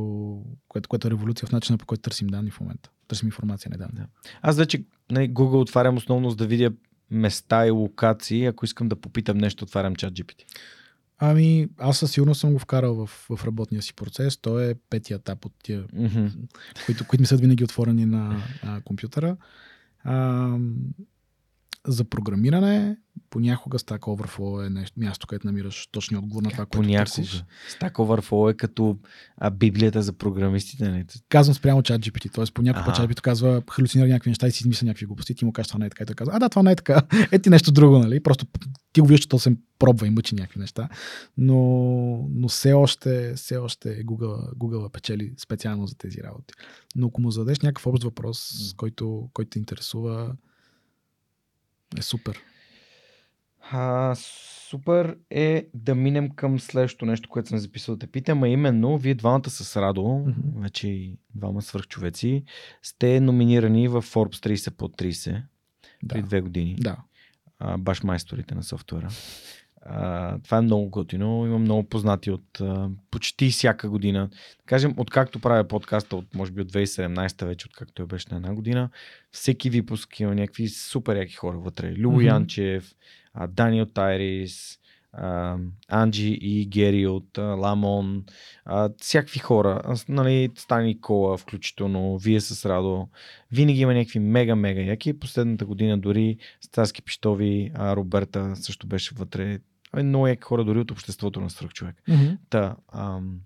което, 0.67 0.89
което 0.89 1.07
е 1.07 1.11
революция 1.11 1.47
в 1.47 1.51
начина 1.51 1.77
по 1.77 1.85
който 1.85 2.01
търсим 2.01 2.27
данни 2.27 2.51
в 2.51 2.59
момента. 2.59 2.89
Търсим 3.07 3.27
информация, 3.27 3.69
не 3.71 3.77
данни. 3.77 3.91
Да. 3.93 4.07
Аз 4.41 4.57
вече 4.57 4.83
нали, 5.11 5.29
Google 5.29 5.61
отварям 5.61 5.97
основно 5.97 6.29
за 6.29 6.35
да 6.35 6.47
видя 6.47 6.71
места 7.11 7.67
и 7.67 7.71
локации. 7.71 8.45
Ако 8.45 8.65
искам 8.65 8.89
да 8.89 8.95
попитам 8.95 9.37
нещо, 9.37 9.63
отварям 9.63 9.95
чат 9.95 10.13
GPT. 10.13 10.43
Ами, 11.19 11.67
аз 11.77 11.97
със 11.97 12.11
сигурност 12.11 12.39
съм 12.39 12.53
го 12.53 12.59
вкарал 12.59 12.95
в, 12.95 13.07
в 13.29 13.45
работния 13.45 13.81
си 13.81 13.93
процес. 13.93 14.37
Той 14.37 14.69
е 14.69 14.75
петия 14.89 15.15
етап 15.15 15.45
от 15.45 15.53
тия, 15.63 15.85
Мгм. 15.93 16.27
които, 16.85 17.07
които 17.07 17.21
ми 17.21 17.25
са 17.25 17.37
винаги 17.37 17.63
отворени 17.63 18.05
на 18.05 18.43
а, 18.63 18.81
компютъра. 18.81 19.37
А, 20.03 20.47
за 21.87 22.03
програмиране, 22.03 22.97
понякога 23.29 23.79
Stack 23.79 23.99
Overflow 23.99 24.65
е 24.65 24.69
нещо, 24.69 24.99
място, 24.99 25.27
където 25.27 25.47
намираш 25.47 25.87
точния 25.91 26.19
отговор 26.19 26.43
на 26.43 26.49
това, 26.49 26.65
което 26.65 26.93
търсиш. 26.93 27.29
Понякога. 27.29 27.47
Stack 27.71 27.91
Overflow 27.91 28.51
е 28.51 28.53
като 28.53 28.97
а, 29.37 29.49
библията 29.49 30.01
за 30.01 30.13
програмистите. 30.13 30.89
нали? 30.89 31.05
Казвам 31.29 31.55
спрямо 31.55 31.83
чат 31.83 32.01
GPT, 32.01 32.33
т.е. 32.33 32.45
понякога 32.53 32.91
Аха. 32.91 33.07
чат 33.07 33.21
казва, 33.21 33.63
халюцинира 33.71 34.07
някакви 34.07 34.29
неща 34.29 34.47
и 34.47 34.51
си 34.51 34.63
измисля 34.63 34.85
някакви 34.85 35.05
глупости, 35.05 35.35
ти 35.35 35.45
му 35.45 35.53
кажеш 35.53 35.67
това 35.67 35.79
не 35.79 35.85
е 35.85 35.89
така 35.89 36.03
и 36.03 36.05
той 36.05 36.15
казва, 36.15 36.33
а 36.35 36.39
да, 36.39 36.49
това 36.49 36.63
не 36.63 36.71
е 36.71 36.75
така, 36.75 37.01
е 37.31 37.39
ти 37.39 37.49
нещо 37.49 37.71
друго, 37.71 37.99
нали? 37.99 38.19
Просто 38.19 38.45
ти 38.93 39.01
го 39.01 39.07
виждаш, 39.07 39.21
че 39.21 39.29
то 39.29 39.39
се 39.39 39.55
пробва 39.79 40.07
и 40.07 40.09
мъчи 40.09 40.35
някакви 40.35 40.59
неща, 40.59 40.89
но, 41.37 41.57
но 42.31 42.47
все 42.47 42.73
още, 42.73 43.33
все 43.35 43.57
още 43.57 44.05
Google, 44.05 44.53
Google 44.53 44.91
печели 44.91 45.33
специално 45.37 45.87
за 45.87 45.97
тези 45.97 46.23
работи. 46.23 46.53
Но 46.95 47.07
ако 47.07 47.21
му 47.21 47.31
зададеш 47.31 47.59
някакъв 47.59 47.87
общ 47.87 48.03
въпрос, 48.03 48.51
който, 48.77 49.29
който 49.33 49.49
те 49.49 49.59
интересува, 49.59 50.35
е 51.97 52.01
супер. 52.01 52.39
А, 53.71 54.15
супер 54.69 55.17
е 55.29 55.67
да 55.73 55.95
минем 55.95 56.29
към 56.29 56.59
следващото 56.59 57.05
нещо, 57.05 57.29
което 57.29 57.49
съм 57.49 57.57
записал 57.57 57.95
да 57.95 57.99
те 57.99 58.07
питам, 58.07 58.43
а 58.43 58.49
именно 58.49 58.97
вие 58.97 59.15
двамата 59.15 59.49
с 59.49 59.75
Радо, 59.77 60.03
Мгм. 60.27 60.61
вече 60.61 60.87
и 60.87 61.19
двама 61.35 61.61
свърхчовеци, 61.61 62.43
сте 62.81 63.19
номинирани 63.19 63.87
в 63.87 64.01
Forbes 64.03 64.35
30 64.45 64.71
под 64.71 64.97
30 64.97 65.43
при 66.07 66.21
Да. 66.21 66.27
две 66.27 66.41
години. 66.41 66.75
да. 66.79 66.97
а, 67.59 67.77
баш 67.77 68.03
майсторите 68.03 68.55
на 68.55 68.63
софтуера. 68.63 69.09
А, 69.89 70.37
това 70.39 70.57
е 70.57 70.61
много 70.61 70.89
готино. 70.89 71.45
Имам 71.45 71.61
много 71.61 71.83
познати 71.83 72.31
от 72.31 72.61
а, 72.61 72.89
почти 73.11 73.49
всяка 73.49 73.89
година. 73.89 74.29
Да 74.29 74.63
кажем, 74.65 74.93
откакто 74.97 75.39
правя 75.39 75.63
подкаста, 75.63 76.15
от, 76.15 76.35
може 76.35 76.51
би 76.51 76.61
от 76.61 76.71
2017 76.71 77.45
вече, 77.45 77.67
откакто 77.67 77.93
той 77.93 78.05
беше 78.05 78.27
на 78.31 78.37
една 78.37 78.53
година, 78.53 78.89
всеки 79.31 79.69
випуск 79.69 80.19
има 80.19 80.35
някакви 80.35 80.67
супер 80.67 81.15
яки 81.15 81.35
хора 81.35 81.57
вътре. 81.57 81.91
Любо 81.91 82.15
Мгм. 82.17 82.25
Янчев, 82.25 82.95
а, 83.33 83.47
Даниел 83.47 83.85
Тайрис, 83.85 84.79
а, 85.13 85.57
Анджи 85.87 86.37
и 86.41 86.65
Гери 86.65 87.07
от 87.07 87.37
а, 87.37 87.41
Ламон, 87.41 88.23
а, 88.65 88.89
всякакви 88.97 89.39
хора, 89.39 89.81
а, 89.85 89.95
нали, 90.09 90.49
Стани 90.57 91.01
Кола, 91.01 91.37
включително, 91.37 92.17
вие 92.17 92.41
с 92.41 92.69
Радо. 92.69 93.07
Винаги 93.51 93.81
има 93.81 93.93
някакви 93.93 94.19
мега-мега 94.19 94.81
яки. 94.81 95.19
Последната 95.19 95.65
година 95.65 95.97
дори 95.97 96.37
Стаски 96.61 97.01
Пиштови, 97.01 97.71
а, 97.75 97.95
Роберта 97.95 98.55
също 98.55 98.87
беше 98.87 99.15
вътре. 99.15 99.59
Много 99.95 100.27
яки 100.27 100.41
хора 100.41 100.65
дори 100.65 100.79
от 100.79 100.91
обществото 100.91 101.41
на 101.41 101.49
свръхчовек. 101.49 101.95
Мгм. 102.07 102.33
Та, 102.49 102.75
ам, 102.93 103.39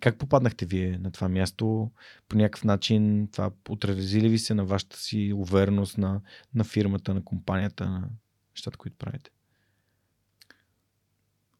как 0.00 0.18
попаднахте 0.18 0.66
вие 0.66 0.98
на 0.98 1.10
това 1.10 1.28
място? 1.28 1.90
По 2.28 2.36
някакъв 2.36 2.64
начин 2.64 3.28
това 3.32 3.50
отрази 3.68 4.20
ли 4.20 4.28
ви 4.28 4.38
се 4.38 4.54
на 4.54 4.64
вашата 4.64 4.96
си 4.96 5.32
увереност 5.36 5.98
на, 5.98 6.20
на 6.54 6.64
фирмата, 6.64 7.14
на 7.14 7.24
компанията, 7.24 7.90
на 7.90 8.08
нещата, 8.56 8.78
които 8.78 8.96
правите? 8.96 9.30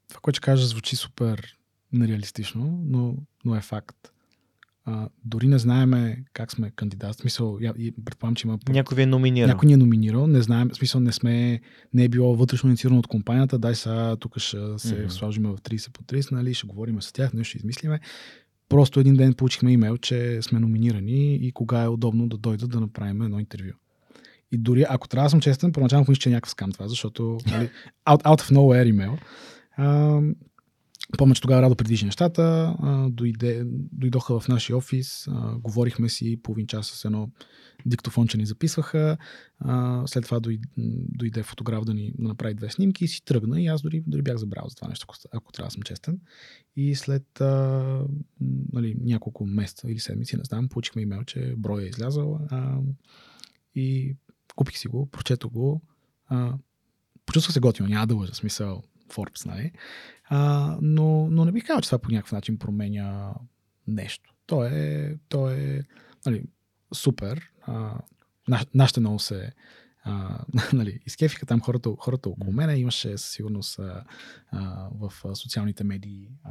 Това, 0.08 0.20
което 0.20 0.36
ще 0.36 0.44
кажа, 0.44 0.66
звучи 0.66 0.96
супер 0.96 1.58
нереалистично, 1.92 2.82
но, 2.84 3.16
но 3.44 3.56
е 3.56 3.60
факт. 3.60 4.13
А, 4.86 5.08
дори 5.24 5.46
не 5.46 5.58
знаеме 5.58 6.24
как 6.32 6.52
сме 6.52 6.70
кандидат. 6.70 7.14
В 7.14 7.20
смисъл, 7.20 7.58
я, 7.60 7.74
предполагам, 8.04 8.34
че 8.34 8.46
има 8.46 8.58
Някой 8.68 8.96
ви 8.96 9.02
е 9.02 9.06
номинирал. 9.06 9.48
Някой 9.48 9.66
ни 9.66 9.72
е 9.72 9.76
номинирал, 9.76 10.26
не 10.26 10.42
знаем, 10.42 10.68
в 10.68 10.76
смисъл 10.76 11.00
не 11.00 11.12
сме, 11.12 11.60
не 11.94 12.04
е 12.04 12.08
било 12.08 12.36
вътрешно 12.36 12.68
инициирано 12.68 12.98
от 12.98 13.06
компанията, 13.06 13.58
дай 13.58 13.74
сега 13.74 14.16
тук 14.16 14.38
ще 14.38 14.56
се 14.56 14.56
mm-hmm. 14.56 15.08
сложим 15.08 15.42
в 15.42 15.56
30 15.56 15.92
по 15.92 16.02
30, 16.02 16.32
нали, 16.32 16.54
ще 16.54 16.66
говорим 16.66 17.02
с 17.02 17.12
тях, 17.12 17.32
нещо 17.32 17.48
ще 17.48 17.58
измислиме. 17.58 18.00
Просто 18.68 19.00
един 19.00 19.14
ден 19.14 19.34
получихме 19.34 19.72
имейл, 19.72 19.96
че 19.96 20.42
сме 20.42 20.60
номинирани 20.60 21.34
и 21.34 21.52
кога 21.52 21.82
е 21.82 21.88
удобно 21.88 22.28
да 22.28 22.36
дойдат 22.38 22.70
да 22.70 22.80
направим 22.80 23.22
едно 23.22 23.38
интервю. 23.38 23.72
И 24.52 24.58
дори, 24.58 24.84
ако 24.88 25.08
трябва 25.08 25.26
да 25.26 25.30
съм 25.30 25.40
честен, 25.40 25.72
първоначално 25.72 26.06
мисля, 26.08 26.20
че 26.20 26.28
е 26.28 26.32
някакъв 26.32 26.50
скам 26.50 26.72
това, 26.72 26.88
защото 26.88 27.38
нали, 27.46 27.70
out, 28.08 28.22
out 28.22 28.40
of 28.40 28.54
nowhere 28.54 28.88
имейл. 28.88 29.18
А, 29.76 30.20
Помня, 31.18 31.34
че 31.34 31.40
тогава 31.40 31.62
Радо 31.62 31.76
придвижи 31.76 32.04
нещата, 32.04 32.76
дойде, 33.10 33.62
дойдоха 33.92 34.40
в 34.40 34.48
нашия 34.48 34.76
офис, 34.76 35.28
говорихме 35.58 36.08
си 36.08 36.40
половин 36.42 36.66
час 36.66 36.86
с 36.86 37.04
едно 37.04 37.30
диктофонче 37.86 38.38
ни 38.38 38.46
записваха, 38.46 39.16
след 40.06 40.24
това 40.24 40.40
дойде, 40.40 41.42
фотограф 41.42 41.84
да 41.84 41.94
ни 41.94 42.12
да 42.18 42.28
направи 42.28 42.54
две 42.54 42.70
снимки 42.70 43.04
и 43.04 43.08
си 43.08 43.24
тръгна 43.24 43.62
и 43.62 43.66
аз 43.66 43.82
дори, 43.82 44.02
дори 44.06 44.22
бях 44.22 44.36
забрал 44.36 44.64
за 44.68 44.76
това 44.76 44.88
нещо, 44.88 45.06
ако, 45.32 45.52
трябва 45.52 45.66
да 45.66 45.72
съм 45.72 45.82
честен. 45.82 46.20
И 46.76 46.94
след 46.94 47.40
а, 47.40 48.04
нали, 48.72 48.96
няколко 49.00 49.46
месеца 49.46 49.90
или 49.90 49.98
седмици, 49.98 50.36
не 50.36 50.44
знам, 50.44 50.68
получихме 50.68 51.02
имейл, 51.02 51.24
че 51.24 51.54
брой 51.56 51.82
е 51.82 51.86
излязъл 51.86 52.40
а, 52.50 52.78
и 53.74 54.16
купих 54.56 54.78
си 54.78 54.88
го, 54.88 55.10
прочетох 55.10 55.52
го, 55.52 55.82
а, 56.26 56.54
почувствах 57.26 57.52
се 57.52 57.60
готино, 57.60 57.88
няма 57.88 58.06
да 58.06 58.14
лъжа, 58.14 58.34
смисъл 58.34 58.82
Forbes, 59.08 59.46
нали? 59.46 59.72
А, 60.24 60.78
но, 60.82 61.28
но 61.30 61.44
не 61.44 61.52
бих 61.52 61.66
казал, 61.66 61.80
че 61.80 61.88
това 61.88 61.98
по 61.98 62.10
някакъв 62.10 62.32
начин 62.32 62.58
променя 62.58 63.34
нещо. 63.86 64.34
То 64.46 64.64
е, 64.64 65.16
то 65.28 65.50
е 65.50 65.82
нали, 66.26 66.44
супер. 66.94 67.50
А, 67.62 67.98
на, 68.48 68.60
нашите 68.74 69.00
много 69.00 69.18
се 69.18 69.52
а, 70.04 70.38
нали, 70.72 71.00
изкефиха 71.06 71.46
там 71.46 71.60
хората, 71.60 71.90
хората 71.98 72.28
около 72.28 72.52
мене. 72.52 72.76
Имаше 72.76 73.18
със 73.18 73.30
сигурност 73.30 73.78
а, 73.78 74.04
а, 74.50 74.88
в 74.92 75.12
социалните 75.34 75.84
медии 75.84 76.28
а, 76.44 76.50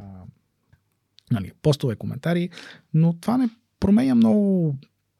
нали, 1.30 1.52
постове, 1.62 1.96
коментари, 1.96 2.50
но 2.94 3.12
това 3.20 3.38
не 3.38 3.48
променя 3.80 4.14
много 4.14 4.76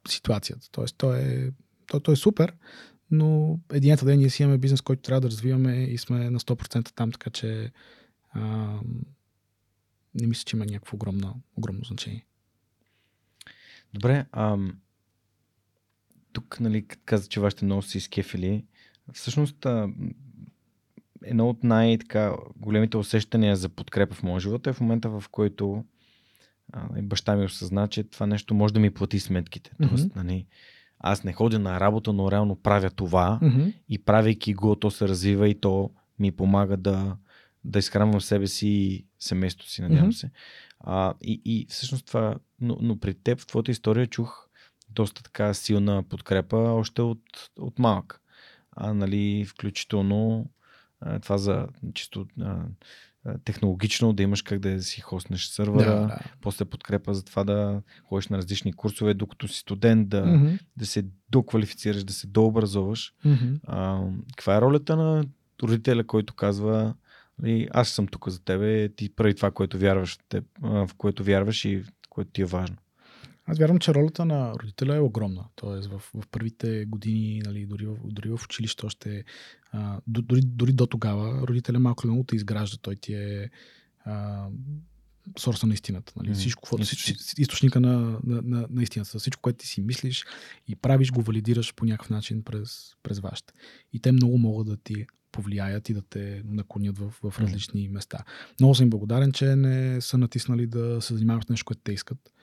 ситуацията. 0.08 0.70
Тоест, 0.72 0.96
то 0.98 1.14
е, 1.14 1.52
то, 1.86 2.00
то 2.00 2.12
е 2.12 2.16
супер, 2.16 2.52
но 3.14 3.60
единият 3.72 4.04
ден 4.04 4.18
ние 4.18 4.30
си 4.30 4.42
имаме 4.42 4.58
бизнес, 4.58 4.80
който 4.80 5.02
трябва 5.02 5.20
да 5.20 5.30
развиваме 5.30 5.84
и 5.84 5.98
сме 5.98 6.30
на 6.30 6.40
100% 6.40 6.92
там, 6.94 7.12
така 7.12 7.30
че 7.30 7.72
а, 8.30 8.40
не 10.14 10.26
мисля, 10.26 10.44
че 10.44 10.56
има 10.56 10.66
някакво 10.66 10.94
огромно, 10.94 11.40
огромно 11.56 11.84
значение. 11.84 12.26
Добре, 13.94 14.26
ам, 14.32 14.78
тук, 16.32 16.60
нали, 16.60 16.86
каза, 16.86 17.28
че 17.28 17.40
вашите 17.40 17.64
много 17.64 17.82
си 17.82 17.98
изкефили. 17.98 18.64
Всъщност, 19.12 19.66
а, 19.66 19.88
едно 21.22 21.48
от 21.48 21.64
най-големите 21.64 22.96
усещания 22.96 23.56
за 23.56 23.68
подкрепа 23.68 24.14
в 24.14 24.22
моя 24.22 24.40
живот 24.40 24.66
е 24.66 24.72
в 24.72 24.80
момента, 24.80 25.08
в 25.08 25.24
който 25.30 25.84
а, 26.72 27.02
баща 27.02 27.36
ми 27.36 27.44
осъзна, 27.44 27.88
че 27.88 28.04
това 28.04 28.26
нещо 28.26 28.54
може 28.54 28.74
да 28.74 28.80
ми 28.80 28.94
плати 28.94 29.20
сметките. 29.20 29.70
Mm-hmm. 29.70 29.88
Тоест, 29.88 30.16
нали, 30.16 30.46
аз 31.06 31.24
не 31.24 31.32
ходя 31.32 31.58
на 31.58 31.80
работа, 31.80 32.12
но 32.12 32.30
реално 32.30 32.56
правя 32.56 32.90
това 32.90 33.38
mm-hmm. 33.42 33.74
и 33.88 33.98
правейки 33.98 34.54
го, 34.54 34.76
то 34.76 34.90
се 34.90 35.08
развива 35.08 35.48
и 35.48 35.60
то 35.60 35.90
ми 36.18 36.32
помага 36.32 36.76
да, 36.76 37.16
да 37.64 37.78
изхранвам 37.78 38.20
себе 38.20 38.46
си 38.46 38.68
и 38.68 39.04
семейството 39.18 39.70
си, 39.70 39.82
надявам 39.82 40.12
mm-hmm. 40.12 40.16
се. 40.16 40.30
А, 40.80 41.14
и, 41.22 41.40
и 41.44 41.66
всъщност 41.68 42.06
това, 42.06 42.34
но, 42.60 42.76
но 42.80 42.98
при 42.98 43.14
теб 43.14 43.40
в 43.40 43.46
твоята 43.46 43.70
история 43.70 44.06
чух 44.06 44.48
доста 44.90 45.22
така 45.22 45.54
силна 45.54 46.02
подкрепа 46.02 46.56
още 46.56 47.02
от, 47.02 47.50
от 47.58 47.78
малък. 47.78 48.20
А, 48.72 48.94
нали, 48.94 49.44
включително 49.44 50.50
а, 51.00 51.18
това 51.18 51.38
за 51.38 51.66
чисто 51.94 52.26
а, 52.40 52.62
технологично, 53.44 54.12
да 54.12 54.22
имаш 54.22 54.42
как 54.42 54.58
да 54.58 54.82
си 54.82 55.00
хоснеш 55.00 55.46
сървъра, 55.46 56.00
да, 56.00 56.06
да. 56.06 56.18
после 56.40 56.64
подкрепа 56.64 57.14
за 57.14 57.24
това 57.24 57.44
да 57.44 57.82
ходиш 58.04 58.28
на 58.28 58.38
различни 58.38 58.72
курсове, 58.72 59.14
докато 59.14 59.48
си 59.48 59.58
студент, 59.58 60.08
да, 60.08 60.24
mm-hmm. 60.24 60.58
да 60.76 60.86
се 60.86 61.04
доквалифицираш, 61.30 62.04
да 62.04 62.12
се 62.12 62.26
дообразуваш. 62.26 63.14
Mm-hmm. 63.26 63.60
А, 63.66 64.00
каква 64.36 64.56
е 64.56 64.60
ролята 64.60 64.96
на 64.96 65.24
родителя, 65.62 66.04
който 66.04 66.34
казва 66.34 66.94
нали, 67.38 67.68
аз 67.70 67.88
съм 67.88 68.06
тук 68.06 68.28
за 68.28 68.44
тебе, 68.44 68.88
ти 68.88 69.14
прави 69.14 69.34
това, 69.34 69.50
което 69.50 69.78
вярваш, 69.78 70.18
в 70.60 70.90
което 70.98 71.24
вярваш 71.24 71.64
и 71.64 71.84
което 72.08 72.30
ти 72.30 72.42
е 72.42 72.46
важно. 72.46 72.76
Аз 73.46 73.58
вярвам, 73.58 73.78
че 73.78 73.94
ролята 73.94 74.24
на 74.24 74.52
родителя 74.62 74.96
е 74.96 75.00
огромна. 75.00 75.44
Тоест 75.56 75.88
в, 75.90 75.98
в 75.98 76.28
първите 76.30 76.84
години, 76.84 77.42
нали, 77.44 77.66
дори, 77.66 77.86
в, 77.86 77.96
дори 78.04 78.28
в 78.28 78.40
училище 78.44 78.86
още, 78.86 79.24
а, 79.72 80.00
дори, 80.06 80.40
дори 80.44 80.72
до 80.72 80.86
тогава, 80.86 81.46
родителя 81.46 81.78
малко 81.78 82.06
или 82.06 82.10
много 82.10 82.24
те 82.24 82.36
изгражда. 82.36 82.78
Той 82.82 82.96
ти 82.96 83.14
е 83.14 83.50
а, 84.04 84.46
сорса 85.38 85.66
на 85.66 85.74
истината. 85.74 86.12
Нали? 86.16 86.28
Mm-hmm. 86.28 86.38
Всичко, 86.38 86.78
всичко, 86.78 87.10
източника 87.38 87.80
на, 87.80 88.18
на, 88.24 88.42
на, 88.42 88.66
на 88.70 88.82
истината. 88.82 89.18
Всичко, 89.18 89.42
което 89.42 89.58
ти 89.58 89.66
си 89.66 89.80
мислиш 89.80 90.24
и 90.68 90.76
правиш, 90.76 91.12
го 91.12 91.22
валидираш 91.22 91.74
по 91.74 91.84
някакъв 91.84 92.10
начин 92.10 92.42
през, 92.42 92.94
през 93.02 93.18
вашите. 93.18 93.52
И 93.92 94.00
те 94.00 94.12
много 94.12 94.38
могат 94.38 94.66
да 94.66 94.76
ти 94.76 95.06
повлияят 95.32 95.88
и 95.88 95.94
да 95.94 96.02
те 96.02 96.42
наклонят 96.44 96.98
в, 96.98 97.10
в 97.22 97.40
различни 97.40 97.88
mm-hmm. 97.88 97.92
места. 97.92 98.24
Много 98.60 98.74
съм 98.74 98.84
им 98.84 98.90
благодарен, 98.90 99.32
че 99.32 99.56
не 99.56 100.00
са 100.00 100.18
натиснали 100.18 100.66
да 100.66 101.00
се 101.00 101.14
занимават 101.14 101.44
с 101.44 101.48
нещо, 101.48 101.64
което 101.64 101.82
те 101.84 101.92
искат 101.92 102.34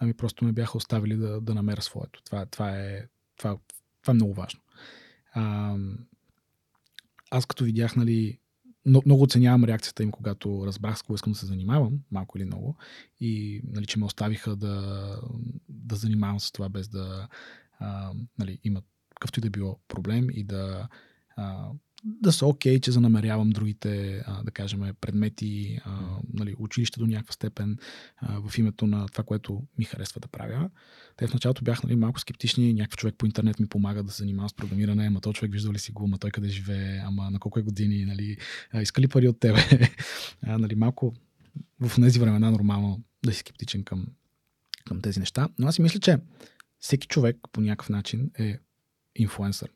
ами 0.00 0.14
просто 0.14 0.44
ме 0.44 0.52
бяха 0.52 0.78
оставили 0.78 1.16
да, 1.16 1.40
да 1.40 1.54
намеря 1.54 1.82
своето. 1.82 2.22
Това, 2.22 2.46
това, 2.46 2.70
е, 2.70 3.06
това, 3.36 3.56
това 4.02 4.10
е 4.10 4.14
много 4.14 4.34
важно. 4.34 4.60
А, 5.32 5.76
аз 7.30 7.46
като 7.46 7.64
видях, 7.64 7.96
нали, 7.96 8.38
много, 8.86 9.22
оценявам 9.22 9.64
реакцията 9.64 10.02
им, 10.02 10.10
когато 10.10 10.66
разбрах 10.66 10.98
с 10.98 11.02
какво 11.02 11.14
искам 11.14 11.32
да 11.32 11.38
се 11.38 11.46
занимавам, 11.46 11.98
малко 12.10 12.38
или 12.38 12.44
много, 12.44 12.76
и 13.20 13.60
нали, 13.64 13.86
че 13.86 13.98
ме 13.98 14.04
оставиха 14.04 14.56
да, 14.56 15.16
да 15.68 15.96
занимавам 15.96 16.40
с 16.40 16.52
това, 16.52 16.68
без 16.68 16.88
да 16.88 17.28
а, 17.78 18.12
нали, 18.38 18.58
имат 18.64 18.84
какъвто 19.14 19.40
и 19.40 19.42
да 19.42 19.50
било 19.50 19.78
проблем 19.88 20.26
и 20.30 20.44
да 20.44 20.88
а, 21.36 21.68
да 22.04 22.32
са 22.32 22.46
окей, 22.46 22.76
okay, 22.76 22.80
че 22.80 22.90
занамерявам 22.90 23.50
другите, 23.50 24.22
а, 24.26 24.42
да 24.42 24.50
кажем, 24.50 24.80
предмети, 25.00 25.80
а, 25.84 26.00
нали, 26.32 26.54
училище 26.58 27.00
до 27.00 27.06
някаква 27.06 27.32
степен 27.32 27.78
а, 28.16 28.40
в 28.48 28.58
името 28.58 28.86
на 28.86 29.08
това, 29.08 29.24
което 29.24 29.62
ми 29.78 29.84
харесва 29.84 30.20
да 30.20 30.28
правя. 30.28 30.70
Те 31.16 31.26
в 31.26 31.34
началото 31.34 31.64
бях 31.64 31.82
нали, 31.82 31.96
малко 31.96 32.20
скептични, 32.20 32.72
някакъв 32.72 32.96
човек 32.96 33.14
по 33.18 33.26
интернет 33.26 33.60
ми 33.60 33.66
помага 33.66 34.02
да 34.02 34.12
се 34.12 34.18
занимава 34.18 34.48
с 34.48 34.54
програмиране, 34.54 35.06
ама 35.06 35.20
той 35.20 35.32
човек 35.32 35.52
виждал 35.52 35.72
ли 35.72 35.78
си 35.78 35.92
го, 35.92 36.04
ама 36.04 36.18
той 36.18 36.30
къде 36.30 36.48
живее, 36.48 36.98
ама 37.04 37.30
на 37.30 37.38
колко 37.38 37.58
е 37.58 37.62
години, 37.62 38.04
нали, 38.04 38.36
иска 38.82 39.00
ли 39.00 39.08
пари 39.08 39.28
от 39.28 39.40
тебе. 39.40 39.58
а, 40.42 40.58
нали, 40.58 40.74
малко 40.74 41.14
в 41.80 42.00
тези 42.00 42.18
времена 42.18 42.50
нормално 42.50 43.02
да 43.24 43.32
си 43.32 43.38
скептичен 43.38 43.84
към, 43.84 44.06
към 44.86 45.00
тези 45.00 45.20
неща. 45.20 45.48
Но 45.58 45.66
аз 45.66 45.74
си 45.74 45.82
мисля, 45.82 46.00
че 46.00 46.18
всеки 46.78 47.08
човек 47.08 47.36
по 47.52 47.60
някакъв 47.60 47.88
начин 47.88 48.30
е 48.38 48.58
инфлуенсър 49.16 49.70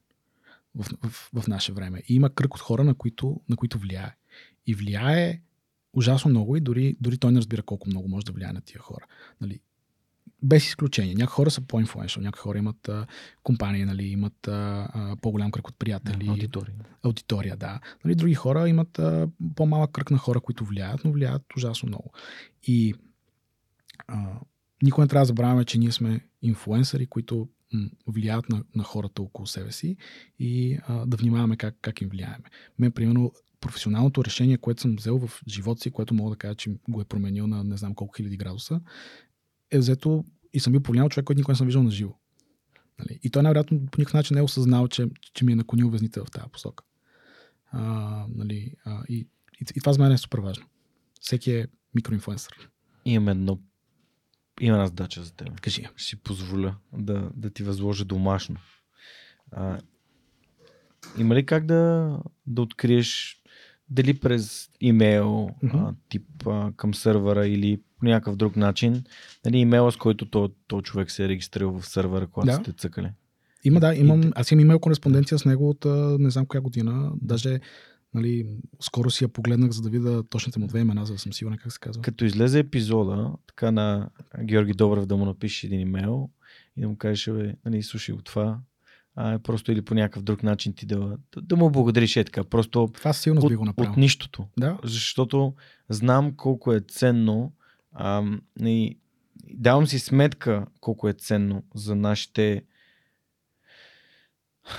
в, 0.75 0.87
в, 1.03 1.31
в 1.41 1.49
наше 1.49 1.73
време. 1.73 2.03
И 2.09 2.15
има 2.15 2.31
кръг 2.31 2.55
от 2.55 2.61
хора, 2.61 2.85
на 2.85 2.95
които, 2.95 3.41
на 3.49 3.57
които 3.57 3.79
влияе. 3.79 4.17
И 4.67 4.75
влияе 4.75 5.41
ужасно 5.93 6.31
много 6.31 6.57
и 6.57 6.61
дори, 6.61 6.97
дори 7.01 7.19
той 7.19 7.33
не 7.33 7.39
разбира 7.39 7.63
колко 7.63 7.89
много 7.89 8.09
може 8.09 8.27
да 8.27 8.33
влияе 8.33 8.53
на 8.53 8.61
тия 8.61 8.81
хора. 8.81 9.07
Нали, 9.41 9.61
без 10.43 10.67
изключение. 10.67 11.15
Някои 11.15 11.35
хора 11.35 11.51
са 11.51 11.61
по-инфлуеншъл, 11.61 12.23
някои 12.23 12.41
хора 12.41 12.59
имат 12.59 12.89
а, 12.89 13.07
компании, 13.43 13.85
нали, 13.85 14.05
имат 14.07 14.49
а, 14.49 14.89
а, 14.95 15.17
по-голям 15.17 15.51
кръг 15.51 15.69
от 15.69 15.79
приятели. 15.79 16.29
аудитория. 16.29 16.75
Аудитория, 17.03 17.57
да. 17.57 17.81
Нали, 18.05 18.15
други 18.15 18.35
хора 18.35 18.69
имат 18.69 18.99
а, 18.99 19.29
по-малък 19.57 19.91
кръг 19.93 20.11
на 20.11 20.19
хора, 20.19 20.41
които 20.41 20.65
влияят, 20.65 21.05
но 21.05 21.13
влияят 21.13 21.43
ужасно 21.57 21.87
много. 21.87 22.13
И 22.63 22.95
а, 24.07 24.41
никога 24.83 25.05
не 25.05 25.09
трябва 25.09 25.23
да 25.23 25.27
забравяме, 25.27 25.65
че 25.65 25.79
ние 25.79 25.93
сме 25.93 26.21
инфлуенсъри, 26.43 27.07
които 27.07 27.49
влияят 28.07 28.49
на, 28.49 28.65
на 28.75 28.85
хората 28.85 29.23
около 29.23 29.47
себе 29.47 29.73
си 29.73 29.97
и 30.39 30.79
а, 30.87 31.07
да 31.07 31.17
внимаваме 31.17 31.57
как, 31.57 31.77
как 31.81 32.01
им 32.01 32.09
влияеме. 32.09 32.45
Мен, 32.79 32.93
примерно, 32.93 33.33
професионалното 33.61 34.25
решение, 34.25 34.59
което 34.59 34.81
съм 34.81 34.97
взел 34.97 35.19
в 35.19 35.43
живота 35.49 35.81
си, 35.81 35.91
което 35.91 36.15
мога 36.15 36.31
да 36.31 36.37
кажа, 36.37 36.55
че 36.55 36.71
го 36.89 37.01
е 37.01 37.05
променил 37.05 37.47
на 37.47 37.65
не 37.65 37.77
знам 37.77 37.95
колко 37.95 38.15
хиляди 38.17 38.37
градуса, 38.37 38.81
е 39.71 39.79
взето 39.79 40.25
и 40.53 40.61
съм 40.61 40.73
бил 40.73 40.83
повлиял 40.83 41.09
човек, 41.09 41.25
който 41.25 41.39
никога 41.39 41.53
не 41.53 41.57
съм 41.57 41.67
виждал 41.67 41.83
на 41.83 41.91
живо. 41.91 42.15
Нали? 42.99 43.19
И 43.23 43.31
той 43.31 43.43
най-вероятно 43.43 43.87
по 43.87 44.01
никакъв 44.01 44.15
начин 44.15 44.35
не 44.35 44.41
е 44.41 44.45
осъзнал, 44.45 44.89
че, 44.89 45.07
че 45.35 45.45
ми 45.45 45.53
е 45.53 45.57
наклонил 45.57 45.91
везните 45.91 46.21
в 46.21 46.27
тази 46.33 46.51
посока. 46.53 46.85
А, 47.71 47.81
нали, 48.29 48.75
а, 48.85 49.03
и, 49.09 49.17
и, 49.61 49.65
и 49.77 49.81
това 49.81 49.93
за 49.93 50.03
мен 50.03 50.13
е 50.13 50.19
супер 50.19 50.39
важно. 50.39 50.67
Всеки 51.21 51.53
е 51.53 51.67
микроинфлуенсър. 51.95 52.71
Имам 53.05 53.29
едно 53.29 53.59
има 54.61 54.77
една 54.77 54.87
задача 54.87 55.23
за 55.23 55.35
теб. 55.35 55.61
Кажи. 55.61 55.89
Ще 55.97 56.09
си 56.09 56.17
позволя 56.17 56.77
да, 56.93 57.31
да 57.37 57.51
ти 57.51 57.63
възложа 57.63 58.05
домашно. 58.05 58.57
А, 59.53 59.79
има 61.19 61.35
ли 61.35 61.47
как 61.47 61.67
да, 61.67 62.19
да 62.47 62.63
откриеш 62.63 63.41
дали 63.89 64.15
през 64.15 64.71
имейл, 64.81 65.51
mm-hmm. 65.65 65.89
а, 65.89 65.95
тип 66.09 66.47
а, 66.47 66.73
към 66.77 66.95
сървъра 66.95 67.47
или 67.47 67.81
по 67.99 68.07
някакъв 68.07 68.37
друг 68.37 68.57
начин, 68.57 69.05
нали, 69.45 69.59
имейла, 69.59 69.93
с 69.93 69.97
който 69.97 70.31
то, 70.31 70.51
то 70.67 70.83
човек 70.83 71.11
се 71.11 71.25
е 71.25 71.29
регистрирал 71.29 71.81
в 71.81 71.87
сървъра, 71.87 72.27
когато 72.27 72.47
да. 72.47 72.55
сте 72.55 72.73
цъкали? 72.73 73.11
Има, 73.65 73.81
да. 73.81 73.95
Имам, 73.95 74.33
аз 74.35 74.51
имам 74.51 74.61
имейл 74.61 74.79
кореспонденция 74.79 75.39
с 75.39 75.45
него 75.45 75.69
от 75.69 75.85
не 76.21 76.31
знам 76.31 76.47
коя 76.47 76.61
година. 76.61 77.13
Даже 77.23 77.61
Нали, 78.15 78.47
скоро 78.81 79.11
си 79.11 79.25
я 79.25 79.29
погледнах, 79.29 79.71
за 79.71 79.83
да 79.83 79.91
видя 79.91 80.23
точните 80.23 80.59
му 80.59 80.67
две 80.67 80.81
имена, 80.81 81.07
за 81.07 81.13
да 81.13 81.19
съм 81.19 81.33
сигурен 81.33 81.59
как 81.59 81.73
се 81.73 81.79
казва. 81.79 82.03
Като 82.03 82.25
излезе 82.25 82.59
епизода, 82.59 83.33
така 83.47 83.71
на 83.71 84.09
Георги 84.45 84.73
Добрев 84.73 85.07
да 85.07 85.17
му 85.17 85.25
напише 85.25 85.67
един 85.67 85.81
имейл 85.81 86.31
и 86.77 86.81
да 86.81 86.89
му 86.89 86.97
кажеш, 86.97 87.31
бе, 87.31 87.55
нали, 87.65 87.83
слушай 87.83 88.15
от 88.15 88.25
това, 88.25 88.59
а, 89.17 89.39
просто 89.39 89.73
или 89.73 89.83
по 89.83 89.95
някакъв 89.95 90.23
друг 90.23 90.43
начин 90.43 90.73
ти 90.73 90.87
да, 90.87 90.99
да, 91.35 91.41
да 91.43 91.57
му 91.57 91.71
благодариш 91.71 92.17
е 92.17 92.25
така. 92.25 92.45
Просто 92.45 92.91
Това 92.95 93.13
сигурно 93.13 93.43
от, 93.43 93.49
би 93.49 93.57
го 93.57 93.65
направил. 93.65 93.91
от 93.91 93.97
нищото. 93.97 94.47
Да. 94.59 94.79
Защото 94.85 95.55
знам 95.89 96.37
колко 96.37 96.73
е 96.73 96.81
ценно 96.81 97.53
ам, 97.95 98.41
и 98.61 98.99
давам 99.51 99.87
си 99.87 99.99
сметка 99.99 100.67
колко 100.81 101.09
е 101.09 101.13
ценно 101.13 101.63
за 101.75 101.95
нашите 101.95 102.63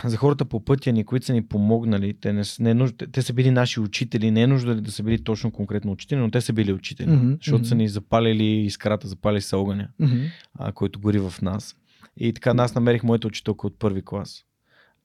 за 0.04 0.18
хората 0.18 0.46
по 0.46 0.66
пътя 0.66 0.92
ни, 0.92 1.04
които 1.04 1.26
са 1.26 1.34
ни 1.34 1.48
помогнали, 1.48 2.14
те, 2.14 2.34
не, 2.34 2.42
не 2.60 2.70
е 2.70 2.74
нужда, 2.74 2.98
те- 2.98 3.08
те 3.08 3.22
са 3.22 3.34
били 3.34 3.52
наши 3.52 3.80
учители, 3.80 4.32
не 4.32 4.42
е 4.42 4.48
нужда 4.48 4.76
да 4.76 4.92
са 4.92 5.04
били 5.04 5.24
точно 5.24 5.52
конкретно 5.52 5.92
учители, 5.92 6.20
но 6.20 6.32
те 6.32 6.42
са 6.42 6.54
били 6.54 6.74
учители, 6.74 7.08
Мгм, 7.08 7.34
защото 7.36 7.66
са 7.66 7.76
мгм. 7.76 7.82
ни 7.82 7.90
запалили 7.90 8.44
искрата, 8.46 9.08
запали 9.08 9.42
са 9.42 9.58
огъня, 9.58 9.90
Мгм. 10.00 10.18
а, 10.54 10.72
който 10.72 11.00
гори 11.00 11.20
в 11.20 11.34
нас. 11.42 11.76
И 12.18 12.34
така, 12.34 12.54
аз 12.58 12.76
намерих 12.76 13.04
моята 13.04 13.28
учителка 13.28 13.68
от 13.68 13.80
първи 13.80 14.02
клас. 14.06 14.46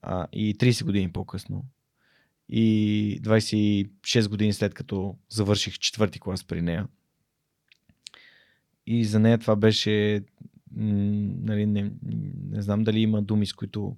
А, 0.03 0.27
и 0.33 0.55
30 0.55 0.85
години 0.85 1.13
по-късно. 1.13 1.65
И 2.49 3.21
26 3.23 4.29
години 4.29 4.53
след 4.53 4.75
като 4.75 5.17
завърших 5.29 5.79
четвърти 5.79 6.21
клас 6.21 6.45
при 6.45 6.63
нея. 6.63 6.87
И 8.87 9.05
за 9.05 9.19
нея 9.21 9.39
това 9.39 9.57
беше. 9.57 10.23
Нали, 10.77 11.67
не, 11.67 11.93
не 12.51 12.63
знам 12.63 12.85
дали 12.85 13.01
има 13.01 13.23
думи, 13.23 13.47
с 13.47 13.53
които 13.53 13.97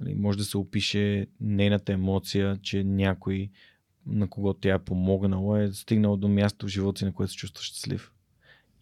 нали, 0.00 0.14
може 0.14 0.38
да 0.38 0.44
се 0.44 0.58
опише 0.58 1.26
нейната 1.40 1.92
емоция, 1.92 2.58
че 2.62 2.84
някой, 2.84 3.50
на 4.06 4.28
кого 4.28 4.54
тя 4.54 4.74
е 4.74 4.78
помогнала, 4.78 5.62
е 5.62 5.72
стигнал 5.72 6.16
до 6.16 6.28
място 6.28 6.66
в 6.66 6.70
живота 6.70 6.98
си, 6.98 7.04
на 7.04 7.12
което 7.12 7.32
се 7.32 7.38
чувства 7.38 7.62
щастлив 7.62 8.12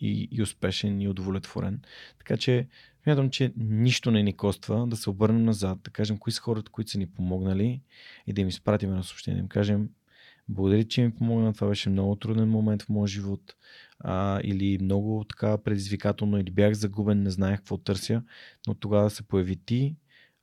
и, 0.01 0.29
и 0.33 0.43
успешен 0.43 1.01
и 1.01 1.09
удовлетворен. 1.09 1.81
Така 2.19 2.37
че 2.37 2.67
смятам, 3.03 3.31
че 3.31 3.53
нищо 3.57 4.11
не 4.11 4.23
ни 4.23 4.33
коства 4.33 4.87
да 4.87 4.97
се 4.97 5.11
обърнем 5.11 5.45
назад, 5.45 5.79
да 5.85 5.91
кажем 5.91 6.19
кои 6.19 6.33
са 6.33 6.41
хората, 6.41 6.71
които 6.71 6.91
са 6.91 6.99
ни 6.99 7.07
помогнали 7.07 7.81
и 8.27 8.33
да 8.33 8.41
им 8.41 8.49
изпратим 8.49 8.91
едно 8.91 9.03
съобщение, 9.03 9.37
да 9.37 9.41
им 9.41 9.49
кажем 9.49 9.89
благодаря, 10.51 10.85
че 10.85 11.03
ми 11.03 11.15
помогна, 11.15 11.53
това 11.53 11.69
беше 11.69 11.91
много 11.91 12.17
труден 12.17 12.49
момент 12.49 12.83
в 12.83 12.89
моя 12.89 13.09
живот 13.09 13.55
а, 13.99 14.41
или 14.45 14.79
много 14.83 15.25
така 15.29 15.59
предизвикателно 15.59 16.39
или 16.39 16.51
бях 16.51 16.75
загубен, 16.75 17.23
не 17.23 17.31
знаех 17.31 17.59
какво 17.59 17.77
търся, 17.77 18.23
но 18.67 18.75
тогава 18.75 19.11
се 19.11 19.23
появи 19.23 19.57
ти 19.57 19.97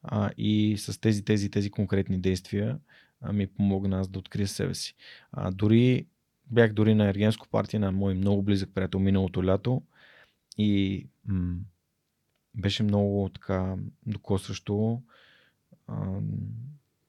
а, 0.04 0.32
и 0.38 0.76
с 0.78 1.02
тези, 1.02 1.26
тези, 1.26 1.52
тези 1.52 1.72
конкретни 1.72 2.20
действия 2.20 2.80
а, 3.22 3.34
ми 3.34 3.48
помогна 3.48 4.00
аз 4.00 4.08
да 4.08 4.20
открия 4.20 4.48
себе 4.48 4.74
си. 4.74 4.96
А, 5.32 5.52
дори 5.52 6.06
бях 6.52 6.74
дори 6.74 6.96
на 6.96 7.06
ергенско 7.10 7.48
партия 7.48 7.80
на 7.80 7.92
мой 7.92 8.14
много 8.14 8.44
близък 8.44 8.70
приятел 8.74 9.00
миналото 9.00 9.46
лято 9.46 9.82
и 10.58 11.06
м- 11.26 11.56
беше 12.56 12.84
много 12.84 13.30
така 13.34 13.76
докосващо 14.06 15.02
а, 15.88 16.20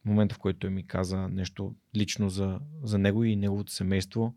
момента, 0.08 0.34
в 0.34 0.38
който 0.38 0.58
той 0.58 0.70
ми 0.70 0.86
каза 0.86 1.28
нещо 1.28 1.74
лично 1.96 2.30
за, 2.30 2.60
за 2.82 2.98
него 2.98 3.24
и 3.24 3.36
неговото 3.36 3.72
семейство, 3.72 4.34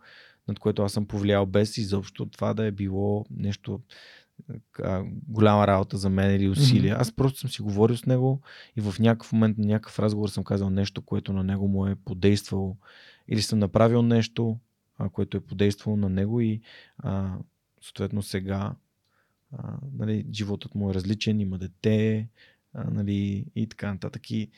над 0.48 0.60
което 0.60 0.84
аз 0.84 0.93
съм 0.93 1.06
повлиял 1.06 1.45
без 1.45 1.77
изобщо 1.77 2.26
това 2.26 2.53
да 2.53 2.65
е 2.65 2.72
било 2.72 3.26
нещо 3.31 3.81
а, 4.84 5.03
голяма 5.27 5.68
работа 5.68 5.98
за 5.98 6.10
мен 6.10 6.35
или 6.35 6.49
усилия. 6.49 6.95
Аз 6.99 7.11
просто 7.11 7.39
съм 7.39 7.49
си 7.49 7.61
говорил 7.61 7.98
с 7.98 8.06
него 8.06 8.41
и 8.76 8.81
в 8.81 8.99
някакъв 8.99 9.34
момент, 9.34 9.57
на 9.57 9.65
някакъв 9.65 9.99
разговор 9.99 10.30
съм 10.30 10.43
казал 10.43 10.69
нещо, 10.69 11.02
което 11.02 11.34
на 11.34 11.43
него 11.43 11.68
му 11.68 11.88
е 11.88 11.95
подействало 11.95 12.77
или 13.27 13.41
съм 13.41 13.60
направил 13.60 14.02
нещо, 14.02 14.60
а, 14.98 15.10
което 15.10 15.38
е 15.38 15.41
подействало 15.41 15.98
на 15.98 16.10
него 16.10 16.41
и 16.41 16.61
а, 16.98 17.38
съответно 17.81 18.22
сега 18.22 18.76
а, 19.52 19.77
нали, 19.93 20.26
животът 20.34 20.76
му 20.76 20.89
е 20.89 20.93
различен, 20.93 21.39
има 21.39 21.57
дете 21.57 22.27
а, 22.73 22.89
нали, 22.89 23.45
и 23.56 23.68
така 23.68 23.91
нататък. 23.93 24.31
И 24.31 24.49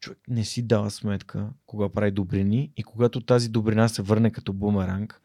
човек 0.00 0.18
не 0.28 0.44
си 0.44 0.62
дава 0.62 0.90
сметка 0.90 1.50
кога 1.66 1.88
прави 1.88 2.10
добрини 2.10 2.72
и 2.76 2.82
когато 2.82 3.20
тази 3.20 3.48
добрина 3.48 3.88
се 3.88 4.02
върне 4.02 4.30
като 4.30 4.52
бумеранг, 4.52 5.20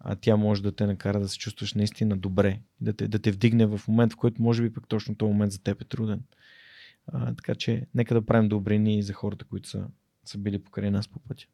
а 0.00 0.16
тя 0.16 0.36
може 0.36 0.62
да 0.62 0.72
те 0.72 0.86
накара 0.86 1.20
да 1.20 1.28
се 1.28 1.38
чувстваш 1.38 1.74
наистина 1.74 2.16
добре, 2.16 2.60
да 2.80 2.92
те, 2.92 3.08
да 3.08 3.18
те 3.18 3.30
вдигне 3.30 3.66
в 3.66 3.80
момент, 3.88 4.12
в 4.12 4.16
който 4.16 4.42
може 4.42 4.62
би 4.62 4.72
пък 4.72 4.88
точно 4.88 5.14
този 5.14 5.32
момент 5.32 5.52
за 5.52 5.62
теб 5.62 5.82
е 5.82 5.84
труден. 5.84 6.22
А, 7.06 7.34
така 7.34 7.54
че 7.54 7.86
нека 7.94 8.14
да 8.14 8.26
правим 8.26 8.48
добрини 8.48 9.02
за 9.02 9.12
хората, 9.12 9.44
които 9.44 9.68
са, 9.68 9.86
са 10.24 10.38
били 10.38 10.58
покрай 10.58 10.90
нас 10.90 11.08
по 11.08 11.18
пътя. 11.18 11.46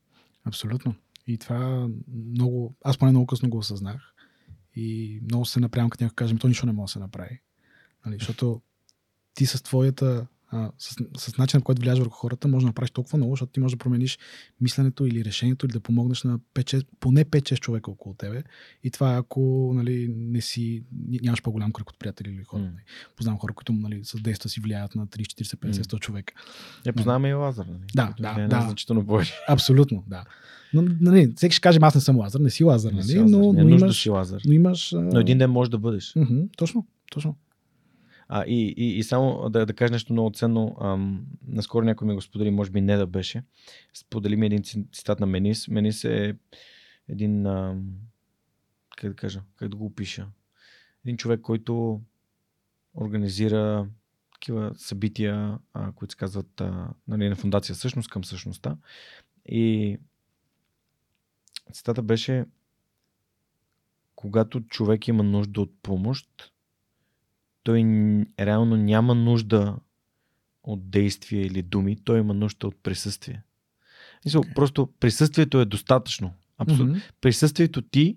Абсолютно. 0.44 0.94
И 1.26 1.38
това 1.38 1.88
много, 2.14 2.74
аз 2.84 2.98
поне 2.98 3.10
много 3.10 3.26
късно 3.26 3.50
го 3.50 3.58
осъзнах. 3.58 4.14
И 4.74 5.20
много 5.24 5.44
се 5.44 5.60
напрямам, 5.60 5.90
като 5.90 6.04
някой 6.04 6.14
каже, 6.14 6.34
«Ми, 6.34 6.40
то 6.40 6.48
нищо 6.48 6.66
не 6.66 6.72
може 6.72 6.90
да 6.90 6.92
се 6.92 6.98
направи. 6.98 7.40
Нали, 8.06 8.16
защото 8.18 8.62
ти 9.34 9.46
с 9.46 9.62
твоята, 9.62 10.26
а, 10.52 10.70
с, 10.78 10.96
с 11.18 11.38
начина, 11.38 11.60
по 11.60 11.64
който 11.64 11.80
влияеш 11.80 11.98
върху 11.98 12.14
хората, 12.14 12.48
може 12.48 12.64
да 12.64 12.66
направиш 12.66 12.90
толкова 12.90 13.16
много, 13.16 13.32
защото 13.32 13.52
ти 13.52 13.60
можеш 13.60 13.76
да 13.76 13.78
промениш 13.78 14.18
мисленето 14.60 15.06
или 15.06 15.24
решението, 15.24 15.66
или 15.66 15.72
да 15.72 15.80
помогнеш 15.80 16.22
на 16.22 16.38
5-6, 16.54 16.86
поне 17.00 17.24
5-6 17.24 17.58
човека 17.60 17.90
около 17.90 18.14
тебе. 18.14 18.42
И 18.84 18.90
това 18.90 19.14
е 19.14 19.18
ако 19.18 19.72
нали, 19.74 20.14
не 20.16 20.40
си, 20.40 20.82
нямаш 21.22 21.42
по-голям 21.42 21.72
кръг 21.72 21.90
от 21.90 21.98
приятели 21.98 22.30
или 22.30 22.44
хора. 22.44 22.62
Нали. 22.62 22.82
Познавам 23.16 23.38
хора, 23.38 23.52
които 23.52 23.72
нали, 23.72 24.00
с 24.04 24.20
действа 24.20 24.50
си 24.50 24.60
влияят 24.60 24.94
на 24.94 25.06
30, 25.06 25.22
40, 25.22 25.56
50, 25.56 25.72
100 25.72 26.00
човека. 26.00 26.34
Я 26.86 26.92
познаваме 26.92 27.28
и 27.28 27.34
Лазар, 27.34 27.66
нали? 27.66 27.84
Да, 27.94 28.14
да, 28.20 28.32
влияе 28.32 28.48
да. 28.48 28.56
на 28.56 28.62
Значително 28.62 29.06
повече. 29.06 29.34
Абсолютно, 29.48 30.04
да. 30.06 30.24
Но, 30.74 30.84
нали, 31.00 31.32
всеки 31.36 31.54
ще 31.54 31.60
каже, 31.60 31.78
аз 31.82 31.94
не 31.94 32.00
съм 32.00 32.16
Лазар, 32.16 32.40
не 32.40 32.50
си 32.50 32.64
Лазар, 32.64 32.90
Не 32.90 32.96
нали? 32.96 33.08
си 33.08 33.18
Лазар. 33.18 33.38
но, 33.38 33.52
Не 33.52 33.60
е 33.60 33.64
но, 33.64 33.70
да 33.70 33.76
имаш, 33.76 34.02
си 34.02 34.10
Лазар. 34.10 34.40
но 34.46 34.52
имаш... 34.52 34.92
А... 34.92 35.00
Но 35.00 35.20
един 35.20 35.38
ден 35.38 35.50
може 35.50 35.70
да 35.70 35.78
бъдеш. 35.78 36.12
Мгм, 36.16 36.40
точно, 36.56 36.86
точно. 37.12 37.36
А, 38.28 38.44
и, 38.46 38.74
и, 38.76 38.98
и 38.98 39.02
само 39.02 39.50
да, 39.50 39.66
да 39.66 39.74
кажа 39.74 39.92
нещо 39.92 40.12
много 40.12 40.30
ценно. 40.30 40.76
Ам, 40.80 41.26
наскоро 41.46 41.84
някой 41.84 42.08
ми 42.08 42.14
го 42.14 42.20
сподели, 42.20 42.50
може 42.50 42.70
би 42.70 42.80
не 42.80 42.96
да 42.96 43.06
беше. 43.06 43.42
Сподели 43.94 44.36
ми 44.36 44.46
един 44.46 44.62
ци- 44.62 44.86
цитат 44.92 45.20
на 45.20 45.26
Менис. 45.26 45.68
Менис 45.68 46.04
е 46.04 46.36
един, 47.08 47.46
ам, 47.46 47.84
как 48.96 49.10
да 49.10 49.16
кажа, 49.16 49.42
как 49.56 49.68
да 49.68 49.76
го 49.76 49.86
опиша. 49.86 50.28
Един 51.04 51.16
човек, 51.16 51.40
който 51.40 52.00
организира 52.94 53.88
такива 54.32 54.72
събития, 54.76 55.58
а, 55.72 55.92
които 55.92 56.12
се 56.12 56.18
казват 56.18 56.60
а, 56.60 56.88
нали, 57.08 57.28
на 57.28 57.36
фундация 57.36 57.74
същност 57.74 58.10
към 58.10 58.24
същността. 58.24 58.76
И 59.46 59.98
цитата 61.72 62.02
беше 62.02 62.44
когато 64.14 64.60
човек 64.60 65.08
има 65.08 65.22
нужда 65.22 65.60
от 65.60 65.74
помощ, 65.82 66.51
той 67.62 67.82
реално 68.40 68.76
няма 68.76 69.14
нужда 69.14 69.76
от 70.62 70.90
действие 70.90 71.42
или 71.42 71.62
думи, 71.62 71.96
той 72.04 72.18
има 72.18 72.34
нужда 72.34 72.66
от 72.66 72.76
присъствие. 72.82 73.42
Мисъл, 74.24 74.40
Окей. 74.40 74.54
Просто 74.54 74.88
присъствието 75.00 75.60
е 75.60 75.64
достатъчно. 75.64 76.32
Абсолютно. 76.58 76.86
Мгм. 76.86 76.98
Присъствието 77.20 77.82
ти 77.82 78.16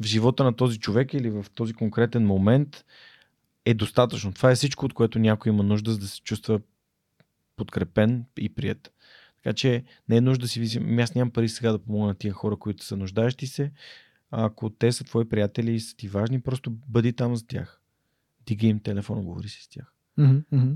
в 0.00 0.06
живота 0.06 0.44
на 0.44 0.56
този 0.56 0.78
човек 0.78 1.14
или 1.14 1.30
в 1.30 1.46
този 1.54 1.74
конкретен 1.74 2.26
момент 2.26 2.84
е 3.64 3.74
достатъчно. 3.74 4.32
Това 4.32 4.50
е 4.50 4.54
всичко, 4.54 4.86
от 4.86 4.94
което 4.94 5.18
някой 5.18 5.52
има 5.52 5.62
нужда, 5.62 5.92
за 5.92 5.98
да 5.98 6.08
се 6.08 6.22
чувства 6.22 6.60
подкрепен 7.56 8.24
и 8.38 8.48
прият. 8.48 8.92
Така 9.42 9.54
че 9.54 9.84
не 10.08 10.16
е 10.16 10.20
нужда 10.20 10.42
да 10.42 10.48
си 10.48 10.60
виси. 10.60 10.78
Ами 10.78 11.02
Аз 11.02 11.14
нямам 11.14 11.30
пари 11.30 11.48
сега 11.48 11.72
да 11.72 11.78
помогна 11.78 12.06
на 12.06 12.14
тия 12.14 12.32
хора, 12.32 12.56
които 12.56 12.84
са 12.84 12.96
нуждаещи 12.96 13.46
се. 13.46 13.72
А 14.30 14.44
ако 14.44 14.70
те 14.70 14.92
са 14.92 15.04
твои 15.04 15.28
приятели 15.28 15.72
и 15.72 15.80
са 15.80 15.96
ти 15.96 16.08
важни, 16.08 16.40
просто 16.40 16.70
бъди 16.70 17.12
там 17.12 17.36
за 17.36 17.46
тях. 17.46 17.80
Диги 18.46 18.66
им 18.66 18.80
телефона, 18.80 19.22
говори 19.22 19.48
си 19.48 19.62
с 19.62 19.68
тях. 19.68 19.92
Мгм. 20.18 20.72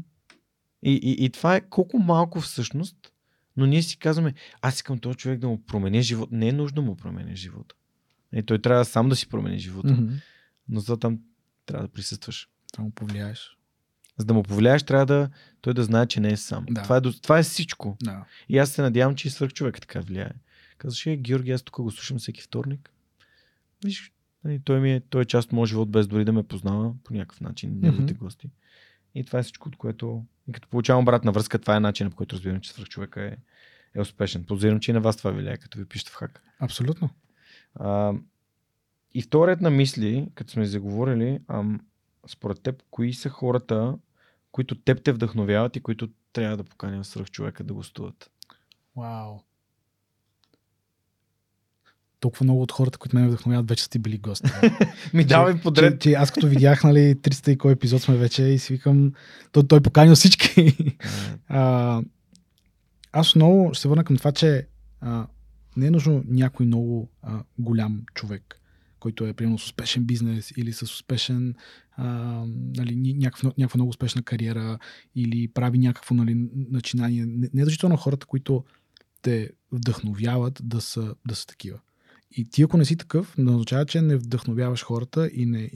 И, 0.82 0.92
и, 0.92 1.24
и 1.24 1.30
това 1.30 1.56
е 1.56 1.60
колко 1.60 1.98
малко 1.98 2.40
всъщност, 2.40 3.12
но 3.56 3.66
ние 3.66 3.82
си 3.82 3.98
казваме, 3.98 4.34
аз 4.62 4.74
искам 4.74 4.98
този 4.98 5.16
човек 5.16 5.38
да 5.38 5.48
му 5.48 5.62
промени 5.62 6.02
живота. 6.02 6.34
Не 6.34 6.48
е 6.48 6.52
нужно 6.52 6.74
да 6.74 6.82
му 6.82 6.96
промени 6.96 7.36
живота. 7.36 7.74
И 8.34 8.42
той 8.42 8.58
трябва 8.58 8.84
сам 8.84 9.08
да 9.08 9.16
си 9.16 9.28
промени 9.28 9.58
живота. 9.58 9.92
Мгм. 9.92 10.14
Но 10.68 10.80
за 10.80 10.96
там 10.96 11.20
трябва 11.66 11.86
да 11.86 11.92
присъстваш. 11.92 12.48
Да 12.76 12.82
му 12.82 12.90
повлияеш. 12.90 13.56
За 14.18 14.24
да 14.26 14.34
му 14.34 14.42
повлияеш, 14.42 14.82
трябва 14.82 15.06
да 15.06 15.30
той 15.60 15.74
да 15.74 15.84
знае, 15.84 16.06
че 16.06 16.20
не 16.20 16.32
е 16.32 16.36
сам. 16.36 16.66
Да. 16.70 16.82
Това, 16.82 16.96
е, 16.96 17.00
това 17.00 17.38
е 17.38 17.42
всичко. 17.42 17.96
Да. 18.02 18.24
И 18.48 18.58
аз 18.58 18.70
се 18.70 18.82
надявам, 18.82 19.16
че 19.16 19.28
и 19.28 19.30
свърх 19.30 19.52
човек 19.52 19.80
така 19.80 20.00
влияе. 20.00 20.30
Казваш, 20.78 21.06
е, 21.06 21.16
Георги, 21.16 21.50
аз 21.50 21.62
тук 21.62 21.76
го 21.76 21.90
слушам 21.90 22.18
всеки 22.18 22.42
вторник. 22.42 22.90
Виж, 23.84 24.12
нали, 24.44 24.60
той, 24.64 24.80
ми 24.80 24.92
е, 24.92 25.00
той 25.00 25.22
е 25.22 25.24
част 25.24 25.46
от 25.46 25.52
моят 25.52 25.68
живот, 25.68 25.90
без 25.90 26.06
дори 26.06 26.24
да 26.24 26.32
ме 26.32 26.42
познава 26.42 26.94
по 27.04 27.14
някакъв 27.14 27.40
начин, 27.40 27.78
неговите 27.82 28.14
гости. 28.14 28.50
И 29.14 29.24
това 29.24 29.38
е 29.38 29.42
всичко, 29.42 29.68
от 29.68 29.76
което... 29.76 30.24
И 30.48 30.52
като 30.52 30.68
получавам 30.68 31.02
обратна 31.02 31.32
връзка, 31.32 31.58
това 31.58 31.76
е 31.76 31.80
начинът, 31.80 32.10
по 32.10 32.16
който 32.16 32.36
разбирам, 32.36 32.60
че 32.60 32.70
свърх 32.70 32.88
човека 32.88 33.22
е, 33.22 33.36
е 33.94 34.00
успешен. 34.00 34.44
Подозирам, 34.44 34.80
че 34.80 34.90
и 34.90 34.94
на 34.94 35.00
вас 35.00 35.16
това 35.16 35.30
влияе, 35.30 35.56
като 35.56 35.78
ви 35.78 35.84
пишете 35.84 36.10
в 36.10 36.14
хак. 36.14 36.42
Абсолютно. 36.60 37.10
А, 37.74 38.14
и 39.14 39.22
вторият 39.22 39.60
на 39.60 39.70
мисли, 39.70 40.28
като 40.34 40.52
сме 40.52 40.66
заговорили, 40.66 41.40
ам, 41.48 41.80
според 42.26 42.62
теб, 42.62 42.82
кои 42.90 43.12
са 43.12 43.28
хората, 43.28 43.98
които 44.52 44.74
теб 44.74 45.02
те 45.02 45.12
вдъхновяват 45.12 45.76
и 45.76 45.80
които 45.80 46.08
трябва 46.32 46.56
да 46.56 46.64
поканят 46.64 47.06
свръх 47.06 47.30
човека 47.30 47.64
да 47.64 47.74
гостуват? 47.74 48.30
Вау. 48.96 49.40
Толкова 52.20 52.44
много 52.44 52.62
от 52.62 52.72
хората, 52.72 52.98
които 52.98 53.16
ме 53.16 53.28
вдъхновяват, 53.28 53.68
вече 53.68 53.84
сте 53.84 53.98
били 53.98 54.18
гости. 54.18 54.50
Ми 55.14 55.24
давай 55.24 55.60
подред. 55.60 56.00
че, 56.00 56.10
че, 56.10 56.14
аз 56.14 56.30
като 56.30 56.46
видях, 56.46 56.84
нали, 56.84 57.14
300 57.14 57.50
и 57.50 57.58
кой 57.58 57.72
епизод 57.72 58.02
сме 58.02 58.16
вече 58.16 58.42
и 58.42 58.58
си 58.58 58.72
викам, 58.72 59.12
той, 59.52 59.66
той 59.66 59.80
поканил 59.80 60.14
всички. 60.14 60.96
а, 61.48 62.02
аз 63.12 63.34
много 63.34 63.74
ще 63.74 63.82
се 63.82 63.88
върна 63.88 64.04
към 64.04 64.16
това, 64.16 64.32
че 64.32 64.66
а, 65.00 65.26
не 65.76 65.86
е 65.86 65.90
нужно 65.90 66.24
някой 66.28 66.66
много 66.66 67.10
а, 67.22 67.42
голям 67.58 68.02
човек, 68.14 68.60
който 69.00 69.26
е 69.26 69.32
примерно 69.32 69.58
с 69.58 69.64
успешен 69.64 70.04
бизнес 70.04 70.52
или 70.56 70.72
с 70.72 70.82
успешен 70.82 71.54
а, 71.96 72.04
нали, 72.76 73.14
някаква, 73.16 73.52
някаква 73.58 73.78
много 73.78 73.88
успешна 73.88 74.22
кариера 74.22 74.78
или 75.14 75.48
прави 75.48 75.78
някакво 75.78 76.14
нали, 76.14 76.48
начинание. 76.54 77.26
Не, 77.26 77.48
не 77.54 77.62
е 77.62 77.64
защото 77.64 77.96
хората, 77.96 78.26
които 78.26 78.64
те 79.22 79.50
вдъхновяват 79.72 80.60
да 80.64 80.80
са, 80.80 81.14
да 81.26 81.34
са 81.34 81.46
такива. 81.46 81.78
И 82.30 82.44
ти 82.44 82.62
ако 82.62 82.76
не 82.76 82.84
си 82.84 82.96
такъв, 82.96 83.38
не 83.38 83.50
означава, 83.50 83.86
че 83.86 84.00
не 84.00 84.16
вдъхновяваш 84.16 84.84
хората 84.84 85.30
и 85.34 85.46
не, 85.46 85.70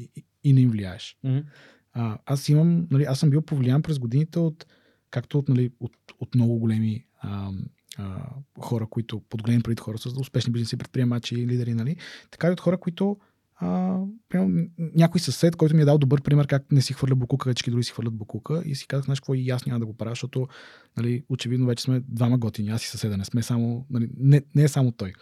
и, 0.44 0.52
не 0.52 0.60
им 0.60 0.70
влияеш. 0.70 1.16
Mm-hmm. 1.24 1.44
А, 1.92 2.18
аз 2.26 2.48
имам, 2.48 2.86
нали, 2.90 3.04
аз 3.04 3.18
съм 3.18 3.30
бил 3.30 3.42
повлиян 3.42 3.82
през 3.82 3.98
годините 3.98 4.38
от, 4.38 4.66
както 5.10 5.38
от, 5.38 5.48
нали, 5.48 5.70
от, 5.80 5.92
от 6.20 6.34
много 6.34 6.58
големи 6.58 7.04
а, 7.20 7.50
а, 7.98 8.30
хора, 8.60 8.86
които, 8.86 9.20
под 9.20 9.42
големи 9.42 9.62
преди 9.62 9.80
хора 9.80 9.98
с 9.98 10.06
успешни 10.06 10.52
бизнеси, 10.52 10.76
предприемачи 10.76 11.36
лидери, 11.36 11.74
нали, 11.74 11.96
така 12.30 12.48
и 12.48 12.50
от 12.50 12.60
хора, 12.60 12.78
които 12.78 13.16
а, 13.56 13.98
примерно, 14.28 14.68
някой 14.78 15.20
съсед, 15.20 15.56
който 15.56 15.76
ми 15.76 15.82
е 15.82 15.84
дал 15.84 15.98
добър 15.98 16.22
пример 16.22 16.46
как 16.46 16.72
не 16.72 16.80
си 16.82 16.92
хвърля 16.92 17.14
букука, 17.14 17.50
всички 17.50 17.70
други 17.70 17.84
си 17.84 17.92
хвърлят 17.92 18.14
букука 18.14 18.62
и 18.64 18.74
си 18.74 18.86
казах, 18.86 19.04
знаеш 19.04 19.20
какво, 19.20 19.34
и 19.34 19.50
аз 19.50 19.66
няма 19.66 19.80
да 19.80 19.86
го 19.86 19.96
правя, 19.96 20.12
защото 20.12 20.48
нали, 20.96 21.24
очевидно 21.28 21.66
вече 21.66 21.82
сме 21.82 22.02
двама 22.08 22.38
готини, 22.38 22.68
аз 22.68 22.84
и 22.84 22.88
съседа, 22.88 23.16
не 23.16 23.24
сме 23.24 23.42
само, 23.42 23.86
нали, 23.90 24.08
не, 24.16 24.42
не 24.54 24.62
е 24.62 24.68
само 24.68 24.92
той. 24.92 25.12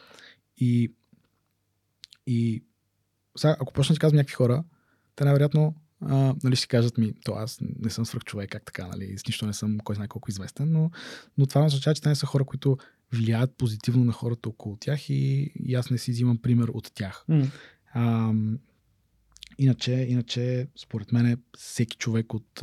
И, 0.56 0.92
и 2.26 2.64
сега, 3.38 3.56
ако 3.60 3.72
почна 3.72 3.94
да 3.94 3.98
казвам 3.98 4.16
някакви 4.16 4.34
хора, 4.34 4.64
те 5.16 5.24
най-вероятно 5.24 5.74
а, 6.00 6.34
нали, 6.44 6.56
ще 6.56 6.66
кажат 6.66 6.98
ми, 6.98 7.14
то 7.24 7.32
аз 7.32 7.58
не 7.60 7.90
съм 7.90 8.06
свръх 8.06 8.24
човек, 8.24 8.50
как 8.50 8.64
така, 8.64 8.86
нали, 8.86 9.18
с 9.18 9.26
нищо 9.26 9.46
не 9.46 9.52
съм 9.52 9.78
кой 9.78 9.94
знае 9.94 10.08
колко 10.08 10.30
известен, 10.30 10.72
но, 10.72 10.90
но 11.38 11.46
това 11.46 11.64
означава, 11.64 11.94
че 11.94 12.02
те 12.02 12.08
не 12.08 12.14
са 12.14 12.26
хора, 12.26 12.44
които 12.44 12.78
влияят 13.12 13.56
позитивно 13.56 14.04
на 14.04 14.12
хората 14.12 14.48
около 14.48 14.76
тях 14.76 15.10
и, 15.10 15.52
и 15.64 15.74
аз 15.74 15.90
не 15.90 15.98
си 15.98 16.10
взимам 16.10 16.38
пример 16.38 16.68
от 16.68 16.92
тях. 16.94 17.24
Mm. 17.30 17.50
А, 17.94 18.32
иначе, 19.58 19.92
иначе, 19.92 20.68
според 20.76 21.12
мен, 21.12 21.42
всеки 21.58 21.96
човек 21.96 22.34
от 22.34 22.62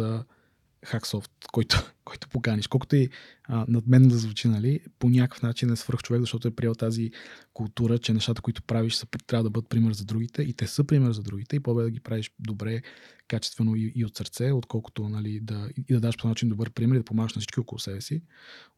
Hacksoft, 0.85 1.31
който, 1.51 1.91
който 2.05 2.29
поканиш, 2.29 2.67
колкото 2.67 2.95
и 2.95 3.09
а, 3.43 3.65
надменно 3.67 4.09
да 4.09 4.17
звучи, 4.17 4.47
нали, 4.47 4.79
по 4.99 5.09
някакъв 5.09 5.41
начин 5.41 5.71
е 5.71 5.75
свръх 5.75 5.99
човек, 5.99 6.21
защото 6.21 6.47
е 6.47 6.55
приел 6.55 6.75
тази 6.75 7.11
култура, 7.53 7.97
че 7.97 8.13
нещата, 8.13 8.41
които 8.41 8.63
правиш, 8.63 8.93
са, 8.93 9.07
трябва 9.27 9.43
да 9.43 9.49
бъдат 9.49 9.69
пример 9.69 9.93
за 9.93 10.05
другите 10.05 10.41
и 10.41 10.53
те 10.53 10.67
са 10.67 10.83
пример 10.83 11.11
за 11.11 11.23
другите 11.23 11.55
и 11.55 11.59
по 11.59 11.73
да 11.73 11.89
ги 11.89 11.99
правиш 11.99 12.31
добре, 12.39 12.81
качествено 13.27 13.75
и, 13.75 13.93
и 13.95 14.05
от 14.05 14.17
сърце, 14.17 14.51
отколкото 14.51 15.09
нали, 15.09 15.39
да, 15.39 15.69
и 15.89 15.93
да 15.93 15.99
даш 15.99 16.17
по 16.17 16.27
начин 16.27 16.49
добър 16.49 16.69
пример 16.69 16.95
и 16.95 16.99
да 16.99 17.05
помагаш 17.05 17.33
на 17.33 17.39
всички 17.39 17.59
около 17.59 17.79
себе 17.79 18.01
си, 18.01 18.23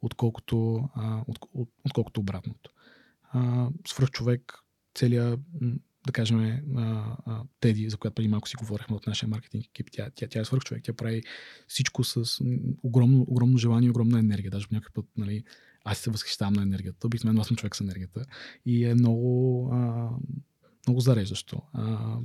отколкото, 0.01 0.89
а, 0.95 1.23
от, 1.27 1.39
от, 1.53 1.69
отколкото 1.85 2.19
обратното. 2.19 2.71
А, 3.23 3.69
свръх 3.87 4.11
човек, 4.11 4.53
целият 4.95 5.39
да 6.05 6.11
кажем, 6.11 6.39
а, 6.77 7.15
а, 7.25 7.43
Теди, 7.59 7.89
за 7.89 7.97
която 7.97 8.15
преди 8.15 8.27
малко 8.27 8.49
си 8.49 8.55
говорихме 8.55 8.95
от 8.95 9.07
нашия 9.07 9.29
маркетинг 9.29 9.65
екип, 9.65 9.87
тя, 9.91 10.09
тя, 10.15 10.27
тя 10.27 10.39
е 10.39 10.45
свърх 10.45 10.63
човек, 10.63 10.83
тя 10.83 10.93
прави 10.93 11.23
всичко 11.67 12.03
с 12.03 12.43
огромно, 12.83 13.25
огромно 13.27 13.57
желание 13.57 13.87
и 13.87 13.89
огромна 13.89 14.19
енергия. 14.19 14.51
Даже 14.51 14.67
в 14.67 14.71
някакъв 14.71 14.93
път, 14.93 15.05
нали, 15.17 15.43
аз 15.83 15.97
се 15.97 16.09
възхищавам 16.09 16.53
на 16.53 16.61
енергията. 16.61 17.07
Обикновено 17.07 17.41
аз 17.41 17.47
съм 17.47 17.57
човек 17.57 17.75
с 17.75 17.81
енергията. 17.81 18.25
И 18.65 18.85
е 18.85 18.93
много, 18.93 19.69
а, 19.73 20.09
много 20.87 20.99
зареждащо. 20.99 21.61
А, 21.73 22.17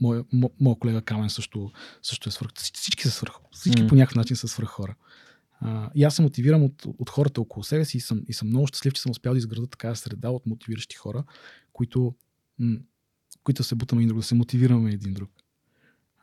моя, 0.00 0.24
моя 0.60 0.78
колега 0.78 1.02
Камен 1.02 1.30
също, 1.30 1.72
също 2.02 2.28
е 2.28 2.32
свърх. 2.32 2.50
Всички 2.54 3.02
са 3.02 3.10
свърх. 3.10 3.32
Всички 3.52 3.82
mm. 3.82 3.88
по 3.88 3.94
някакъв 3.94 4.16
начин 4.16 4.36
са 4.36 4.48
свърх 4.48 4.68
хора. 4.68 4.94
А, 5.60 5.90
и 5.94 6.04
аз 6.04 6.16
се 6.16 6.22
мотивирам 6.22 6.62
от, 6.62 6.84
от 6.86 7.10
хората 7.10 7.40
около 7.40 7.64
себе 7.64 7.84
си 7.84 7.96
и 7.96 8.00
съм, 8.00 8.22
и 8.28 8.32
съм 8.32 8.48
много 8.48 8.66
щастлив, 8.66 8.92
че 8.92 9.02
съм 9.02 9.10
успял 9.10 9.32
да 9.32 9.38
изграда 9.38 9.66
такава 9.66 9.96
среда 9.96 10.30
от 10.30 10.46
мотивиращи 10.46 10.96
хора, 10.96 11.24
които 11.72 12.14
които 13.44 13.64
се 13.64 13.74
бутаме 13.74 14.02
един 14.02 14.08
друг, 14.08 14.18
да 14.18 14.24
се 14.24 14.34
мотивираме 14.34 14.90
един 14.90 15.14
друг. 15.14 15.30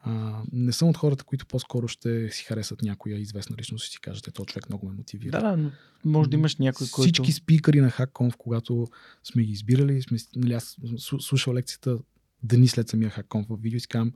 А, 0.02 0.42
не 0.52 0.72
съм 0.72 0.90
от 0.90 0.98
хората, 0.98 1.24
които 1.24 1.46
по-скоро 1.46 1.88
ще 1.88 2.30
си 2.32 2.44
харесат 2.44 2.82
някоя 2.82 3.20
известна 3.20 3.56
личност 3.58 3.88
и 3.88 3.92
си 3.92 4.00
кажат, 4.02 4.28
ето 4.28 4.46
човек 4.46 4.70
много 4.70 4.90
ме 4.90 4.96
мотивира. 4.96 5.42
Да, 5.42 5.52
да, 5.52 5.58
но 5.58 5.72
може 6.06 6.30
да 6.30 6.36
имаш 6.36 6.56
някой, 6.56 6.88
който... 6.92 7.02
Всички 7.02 7.32
спикъри 7.32 7.82
на 7.82 7.92
HackConf, 7.92 8.36
когато 8.38 8.88
сме 9.24 9.44
ги 9.44 9.52
избирали, 9.52 10.02
сме, 10.02 10.18
нали, 10.36 10.54
аз 10.54 10.78
слушал 11.20 11.54
лекцията 11.54 11.98
дни 12.44 12.68
след 12.68 12.90
самия 12.90 13.12
HackConf 13.12 13.48
в 13.50 13.62
видео 13.62 13.78
и 13.78 13.80
си 13.80 13.88
казвам, 13.88 14.14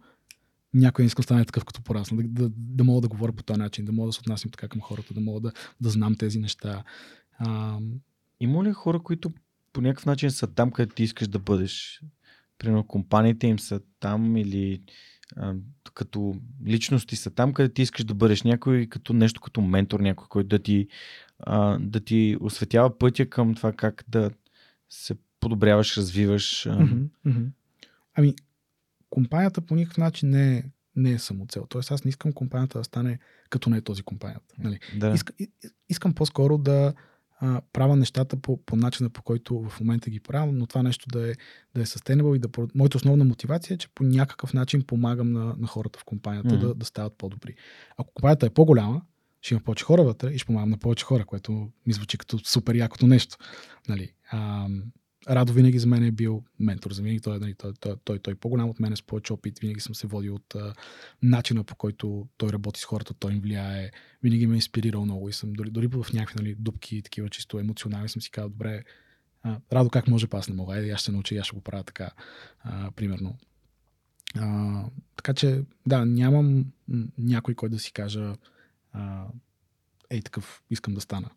някой 0.74 1.04
не 1.04 1.08
иска 1.08 1.20
да 1.20 1.24
стане 1.24 1.46
такъв 1.46 1.66
като 1.66 1.82
порасна, 1.82 2.18
да, 2.18 2.24
да, 2.24 2.52
да 2.58 2.84
мога 2.84 3.02
да 3.02 3.08
говоря 3.08 3.34
по 3.34 3.44
този 3.44 3.60
начин, 3.60 3.86
да 3.86 3.92
мога 3.92 4.08
да 4.08 4.14
се 4.14 4.20
отнасям 4.20 4.52
така 4.52 4.68
към 4.68 4.82
хората, 4.82 5.14
да 5.14 5.22
мога 5.22 5.40
да, 5.40 5.52
да 5.82 5.90
знам 5.90 6.16
тези 6.16 6.40
неща. 6.40 6.84
А... 7.38 7.80
Има 8.40 8.64
ли 8.64 8.74
хора, 8.74 9.00
които 9.00 9.32
по 9.74 9.82
някакъв 9.82 10.06
начин 10.06 10.32
са 10.32 10.48
там, 10.48 10.72
където 10.72 10.96
ти 10.96 11.04
искаш 11.04 11.28
да 11.28 11.40
бъдеш. 11.40 12.02
Примерно 12.58 12.88
компаниите 12.88 13.48
им 13.48 13.60
са 13.60 13.82
там 14.00 14.38
или 14.38 14.82
а, 15.36 15.54
като 15.94 16.36
личности 16.66 17.16
са 17.16 17.32
там, 17.32 17.54
където 17.54 17.74
ти 17.74 17.82
искаш 17.82 18.06
да 18.06 18.14
бъдеш 18.14 18.44
някой 18.44 18.88
като 18.88 19.14
нещо 19.14 19.42
като 19.42 19.62
ментор, 19.62 20.00
някой, 20.00 20.28
който 20.28 20.48
да 20.48 20.60
ти, 20.60 20.88
а, 21.40 21.80
да 21.80 22.00
ти 22.00 22.38
осветява 22.42 22.98
пътя 22.98 23.30
към 23.30 23.56
това 23.56 23.74
как 23.74 24.04
да 24.08 24.32
се 24.90 25.16
подобряваш, 25.40 25.98
развиваш. 25.98 26.64
Mm-hmm, 26.64 27.08
mm-hmm. 27.28 27.48
Ами, 28.16 28.36
компанията 29.10 29.62
по 29.62 29.76
никакъв 29.76 29.98
начин 29.98 30.30
не 30.30 30.58
е, 30.58 30.64
не 30.96 31.12
е 31.12 31.20
самоцел. 31.20 31.66
Тоест 31.70 31.92
аз 31.92 32.04
не 32.04 32.10
искам 32.10 32.34
компанията 32.34 32.78
да 32.78 32.84
стане 32.84 33.20
като 33.50 33.70
не 33.70 33.78
е 33.78 33.82
този 33.82 34.04
компанията. 34.04 34.56
Нали? 34.58 34.80
Да. 34.98 35.14
Иска, 35.14 35.34
искам 35.90 36.14
по-скоро 36.14 36.58
да, 36.58 36.94
а, 37.44 37.62
правя 37.74 37.96
нещата 37.96 38.38
по, 38.38 38.58
по 38.66 38.76
начина, 38.76 39.10
по 39.10 39.22
който 39.22 39.60
в 39.70 39.80
момента 39.80 40.10
ги 40.10 40.20
правя, 40.20 40.52
но 40.52 40.68
това 40.68 40.84
нещо 40.84 41.06
да 41.10 41.32
е, 41.32 41.34
да 41.76 41.82
е 41.82 41.86
sustainable 41.86 42.36
и 42.36 42.40
да... 42.40 42.50
Моята 42.76 42.98
основна 42.98 43.26
мотивация 43.26 43.76
е, 43.76 43.78
че 43.78 43.88
по 43.96 44.04
някакъв 44.04 44.54
начин 44.54 44.82
помагам 44.82 45.32
на, 45.32 45.56
на 45.58 45.68
хората 45.68 46.00
в 46.00 46.04
компанията 46.04 46.50
mm-hmm. 46.50 46.60
да, 46.60 46.74
да 46.74 46.86
стават 46.86 47.18
по-добри. 47.18 47.56
Ако 47.98 48.14
компанията 48.14 48.46
е 48.46 48.50
по-голяма, 48.50 49.02
ще 49.42 49.54
има 49.54 49.62
повече 49.62 49.86
хора 49.86 50.04
вътре 50.04 50.30
и 50.30 50.38
ще 50.38 50.46
помагам 50.46 50.70
на 50.70 50.78
повече 50.78 51.06
хора, 51.06 51.26
което 51.26 51.52
ми 51.88 51.94
звучи 51.94 52.18
като 52.18 52.40
супер 52.40 52.76
якото 52.76 53.08
нещо. 53.08 53.38
Нали? 53.90 54.14
А, 54.32 54.68
Радо 55.30 55.54
винаги 55.54 55.80
за 55.80 55.88
мен 55.88 56.04
е 56.04 56.12
бил 56.12 56.44
ментор. 56.60 56.92
За 56.94 57.02
винаги 57.02 57.20
той, 57.20 57.40
нали, 57.40 57.54
той, 57.54 57.74
той, 57.80 57.96
той, 58.04 58.20
той 58.20 58.34
е 58.34 58.36
по-голям 58.36 58.70
от 58.70 58.80
мен, 58.80 58.96
с 58.96 59.02
повече 59.02 59.34
опит. 59.34 59.60
Винаги 59.60 59.80
съм 59.80 59.96
се 59.96 60.08
водил 60.08 60.36
от 60.36 60.56
а, 60.56 60.74
начина 61.22 61.64
по 61.64 61.76
който 61.76 62.28
той 62.38 62.50
работи 62.50 62.80
с 62.80 62.86
хората, 62.86 63.14
той 63.14 63.34
им 63.34 63.42
влияе. 63.42 63.92
Винаги 64.24 64.48
ме 64.48 64.54
е 64.54 64.56
инспирирал 64.56 65.06
много 65.06 65.30
и 65.30 65.34
съм 65.34 65.54
дори, 65.54 65.70
дори 65.70 65.88
в 65.88 66.06
някакви 66.14 66.36
нали, 66.38 66.56
дупки, 66.56 67.02
такива 67.02 67.30
чисто 67.30 67.60
емоционални, 67.60 68.10
съм 68.10 68.22
си 68.22 68.32
казал, 68.32 68.50
добре, 68.50 68.84
а, 69.44 69.60
Радо 69.74 69.90
как 69.90 70.08
може 70.08 70.28
па 70.28 70.38
аз 70.38 70.50
не 70.50 70.56
мога, 70.56 70.76
Айде, 70.76 70.90
аз 70.90 71.02
ще 71.02 71.12
науча 71.12 71.36
аз 71.36 71.46
ще 71.46 71.56
го 71.56 71.62
правя 71.62 71.84
така, 71.84 72.12
а, 72.60 72.92
примерно. 72.92 73.38
А, 74.38 74.84
така 75.16 75.34
че, 75.34 75.64
да, 75.88 76.06
нямам 76.06 76.66
някой, 77.18 77.56
който 77.56 77.76
да 77.76 77.80
си 77.80 77.94
кажа 77.94 78.36
а, 78.92 79.28
ей 80.10 80.22
такъв 80.22 80.64
искам 80.70 80.94
да 80.94 81.02
стана. 81.02 81.30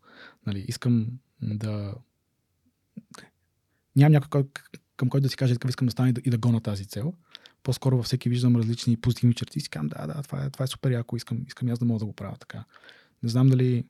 Нали, 0.47 0.65
искам 0.69 1.07
да 1.43 1.95
нямам 3.97 4.13
някой 4.13 4.45
към 4.97 5.09
който 5.09 5.23
да 5.23 5.29
си 5.29 5.37
каже 5.37 5.55
такъв 5.55 5.69
искам 5.69 5.87
да 5.87 5.93
стане 5.93 6.15
и 6.25 6.31
да, 6.31 6.39
гона 6.39 6.61
тази 6.61 6.87
цел. 6.87 7.15
По-скоро 7.63 7.97
във 7.97 8.07
всеки 8.07 8.29
виждам 8.29 8.57
различни 8.57 8.97
позитивни 8.97 9.35
черти 9.35 9.59
и 9.59 9.61
си 9.61 9.69
казвам, 9.69 9.89
да, 9.89 10.07
да, 10.07 10.23
това 10.23 10.45
е, 10.45 10.51
това 10.51 10.65
е 10.65 10.67
супер 10.67 10.91
яко, 10.91 11.17
искам, 11.17 11.39
искам 11.47 11.69
аз 11.69 11.79
да 11.79 11.85
мога 11.85 11.99
да 11.99 12.07
го 12.07 12.13
правя 12.13 12.37
така. 12.41 12.65
Не 13.23 13.29
знам 13.29 13.49
дали, 13.49 13.85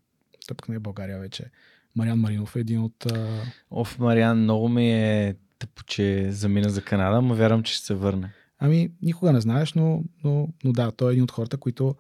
тъпък 0.47 0.69
не 0.69 0.74
е 0.74 0.78
България 0.78 1.19
вече, 1.19 1.51
Мариан 1.97 2.19
Маринов 2.19 2.57
е 2.57 2.61
един 2.61 2.81
от... 2.81 3.07
А... 3.07 3.43
Оф, 3.70 3.99
Мариан, 3.99 4.43
много 4.43 4.69
ми 4.69 4.93
е 4.93 5.37
тъпо, 5.59 5.85
че 5.85 6.33
замина 6.33 6.69
за 6.69 6.83
Канада, 6.83 7.23
но 7.23 7.35
вярвам, 7.35 7.62
че 7.62 7.74
ще 7.74 7.87
се 7.87 7.95
върне. 7.95 8.33
Ами, 8.59 8.91
никога 9.03 9.33
не 9.33 9.41
знаеш, 9.41 9.74
но, 9.74 10.05
но, 10.24 10.49
но 10.65 10.73
да, 10.73 10.93
той 10.93 11.11
е 11.11 11.12
един 11.12 11.24
от 11.24 11.31
хората, 11.31 11.57
които 11.57 11.97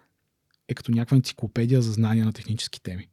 е 0.68 0.74
като 0.74 0.92
някаква 0.92 1.16
енциклопедия 1.16 1.82
за 1.82 1.92
знания 1.92 2.24
на 2.24 2.32
технически 2.32 2.82
теми. 2.82 3.08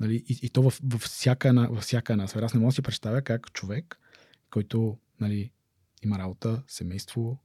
Нали? 0.00 0.24
И, 0.28 0.38
и 0.42 0.48
то 0.48 0.62
във, 0.62 0.80
във, 0.84 1.00
всяка 1.02 1.48
една, 1.48 1.66
във 1.66 1.82
всяка 1.82 2.12
една 2.12 2.26
сфера. 2.26 2.44
Аз 2.44 2.54
не 2.54 2.60
мога 2.60 2.70
да 2.70 2.74
си 2.74 2.82
представя 2.82 3.22
как 3.22 3.52
човек, 3.52 3.98
който 4.54 4.98
нали, 5.20 5.50
има 6.04 6.18
работа, 6.18 6.62
семейство, 6.68 7.38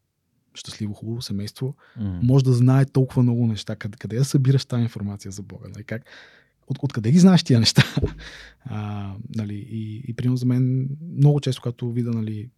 щастливо, 0.54 0.94
хубаво 0.94 1.22
семейство, 1.22 1.76
mm. 2.00 2.20
може 2.24 2.46
да 2.46 2.54
знае 2.54 2.86
толкова 2.86 3.24
много 3.24 3.48
неща. 3.48 3.76
Къде, 3.76 3.98
къде 3.98 4.18
да 4.18 4.26
събираш 4.26 4.66
тази 4.66 4.84
информация 4.84 5.32
за 5.32 5.42
Бога? 5.42 5.70
Нали? 5.70 5.84
Как, 5.84 6.06
от, 6.68 6.78
откъде 6.82 7.12
ги 7.12 7.20
знаеш 7.20 7.44
тия 7.44 7.60
неща? 7.60 7.84
а, 8.64 9.14
нали, 9.36 9.56
и, 9.56 10.04
и 10.08 10.14
примерно 10.14 10.38
за 10.38 10.46
мен 10.46 10.90
много 11.18 11.40
често, 11.40 11.62
когато 11.62 11.92
видя 11.92 12.12
нали, 12.12 12.50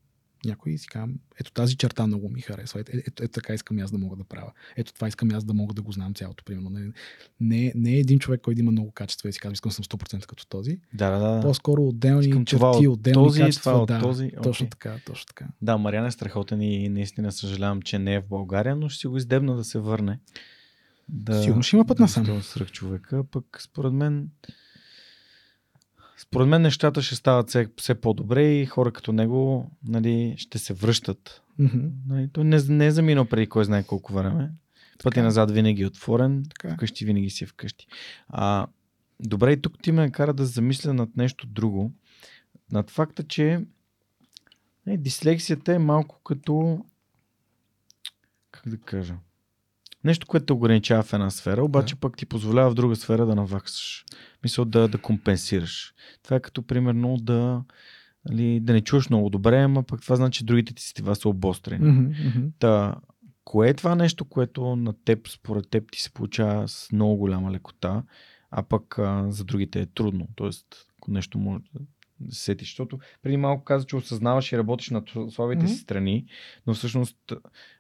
някой 0.46 0.72
и 0.72 0.78
си 0.78 0.88
казвам, 0.88 1.16
ето 1.40 1.52
тази 1.52 1.76
черта 1.76 2.08
много 2.08 2.30
ми 2.30 2.42
харесва, 2.42 2.80
ето, 2.80 2.92
ето, 2.94 3.24
ето, 3.24 3.34
така 3.34 3.54
искам 3.54 3.80
аз 3.80 3.92
да 3.92 3.98
мога 3.98 4.16
да 4.16 4.24
правя. 4.24 4.52
Ето 4.76 4.94
това 4.94 5.08
искам 5.08 5.32
аз 5.32 5.44
да 5.44 5.54
мога 5.54 5.74
да 5.74 5.82
го 5.82 5.92
знам 5.92 6.14
цялото, 6.14 6.44
примерно. 6.44 6.70
Не, 6.70 6.92
не, 7.40 7.72
не 7.76 7.92
е 7.92 8.00
един 8.00 8.20
човек, 8.20 8.42
който 8.42 8.60
има 8.60 8.72
много 8.72 8.92
качества 8.92 9.30
и 9.30 9.34
си 9.34 9.40
казва, 9.40 9.54
искам 9.54 9.72
съм 9.72 9.86
100% 9.86 10.26
като 10.26 10.48
този. 10.48 10.80
Да, 10.94 11.10
да, 11.10 11.20
да. 11.20 11.42
По-скоро 11.42 11.84
отделни 11.84 12.28
Искам 12.28 12.46
черти, 12.46 12.60
това 12.60 12.70
от 12.70 12.88
отделни 12.88 13.28
този 13.28 13.42
качества. 13.42 13.72
това 13.72 13.86
да, 13.86 14.02
този. 14.02 14.32
Точно 14.44 14.66
Окей. 14.66 14.70
така, 14.70 14.96
точно 15.06 15.26
така. 15.26 15.48
Да, 15.62 15.78
Мариан 15.78 16.06
е 16.06 16.12
страхотен 16.12 16.62
и 16.62 16.90
наистина 16.90 17.32
съжалявам, 17.32 17.82
че 17.82 18.00
не 18.00 18.14
е 18.14 18.22
в 18.22 18.28
България, 18.30 18.76
но 18.76 18.90
ще 18.90 19.00
си 19.00 19.08
го 19.08 19.18
издебна 19.18 19.56
да 19.56 19.64
се 19.64 19.80
върне. 19.80 20.20
Да, 21.10 21.44
Сигурно 21.44 21.64
ще 21.64 21.76
има 21.76 21.86
път 21.86 21.98
да 21.98 22.04
насам. 22.04 22.42
Сръх 22.42 22.72
човека, 22.72 23.24
пък 23.32 23.46
според 23.62 23.94
мен 23.94 24.30
според 26.22 26.48
мен 26.48 26.62
нещата 26.62 27.02
ще 27.02 27.16
стават 27.16 27.50
все, 27.50 27.68
все 27.78 28.02
по-добре 28.02 28.54
и 28.54 28.66
хора 28.66 28.92
като 28.92 29.12
него 29.12 29.72
нали, 29.88 30.36
ще 30.38 30.60
се 30.60 30.74
връщат. 30.74 31.42
Мгм. 31.60 31.88
Нали, 32.08 32.30
той 32.34 32.44
не, 32.44 32.60
не 32.70 32.86
е 32.86 32.92
заминал 32.92 33.26
преди 33.26 33.48
кой 33.48 33.66
знае 33.66 33.84
колко 33.84 34.14
време. 34.14 34.52
Пътя 35.04 35.14
Така. 35.14 35.24
назад 35.24 35.52
винаги 35.52 35.82
е 35.82 35.88
отворен, 35.88 36.46
Така. 36.50 36.74
вкъщи 36.74 37.06
винаги 37.06 37.30
си 37.30 37.44
е 37.44 37.48
вкъщи. 37.48 37.88
А, 38.30 38.68
добре, 39.20 39.52
и 39.52 39.62
тук 39.62 39.82
ти 39.82 39.92
ме 39.92 40.12
кара 40.12 40.34
да 40.34 40.46
замисля 40.46 40.94
над 40.94 41.18
нещо 41.18 41.48
друго. 41.48 41.92
Над 42.72 42.90
факта, 42.90 43.24
че 43.24 43.66
е, 44.88 44.98
дислексията 44.98 45.74
е 45.74 45.80
малко 45.80 46.20
като 46.24 46.86
как 48.52 48.70
да 48.70 48.78
кажа 48.78 49.16
нещо, 50.04 50.28
което 50.28 50.46
те 50.46 50.54
ограничава 50.54 51.04
в 51.04 51.14
една 51.14 51.30
сфера, 51.30 51.64
обаче 51.64 51.96
Да. 51.96 52.00
пък 52.00 52.18
ти 52.18 52.26
позволява 52.26 52.72
в 52.72 52.74
друга 52.74 52.96
сфера 52.96 53.26
да 53.26 53.36
наваксаш. 53.36 54.06
Мисля 54.44 54.66
да, 54.66 54.88
да 54.88 54.98
компенсираш. 54.98 55.94
Това 56.24 56.36
е 56.38 56.40
като 56.40 56.62
примерно 56.62 57.18
да, 57.18 57.64
нали, 58.30 58.60
да 58.60 58.74
не 58.74 58.82
чуеш 58.82 59.10
много 59.10 59.30
добре, 59.30 59.58
ама 59.62 59.84
пък 59.84 60.02
това 60.02 60.16
значи, 60.16 60.38
че 60.38 60.46
другите 60.46 60.74
ти 60.74 60.84
сетива 60.84 61.16
са 61.16 61.30
обострени. 61.30 62.16
Та, 62.60 62.96
кое 63.44 63.70
е 63.70 63.74
това 63.74 63.96
нещо, 63.96 64.26
което 64.26 64.76
на 64.76 64.94
теб, 65.06 65.28
според 65.28 65.70
теб, 65.70 65.92
ти 65.92 66.02
се 66.02 66.12
получава 66.12 66.68
с 66.68 66.92
много 66.92 67.16
голяма 67.16 67.52
лекота, 67.52 68.04
а 68.52 68.64
пък 68.64 69.00
а, 69.00 69.32
за 69.32 69.44
другите 69.44 69.82
е 69.82 69.86
трудно? 69.86 70.28
Тоест, 70.36 70.66
ако 70.98 71.12
нещо 71.12 71.38
може 71.38 71.64
да 72.20 72.36
се 72.36 72.44
сетиш. 72.44 72.68
Защото 72.68 73.00
преди 73.22 73.38
малко 73.38 73.64
каза, 73.64 73.86
че 73.86 73.96
осъзнаваш 73.96 74.52
и 74.52 74.58
работиш 74.58 74.90
на 74.90 75.04
слабите 75.30 75.68
си 75.68 75.78
страни, 75.78 76.26
но 76.68 76.74
всъщност, 76.74 77.18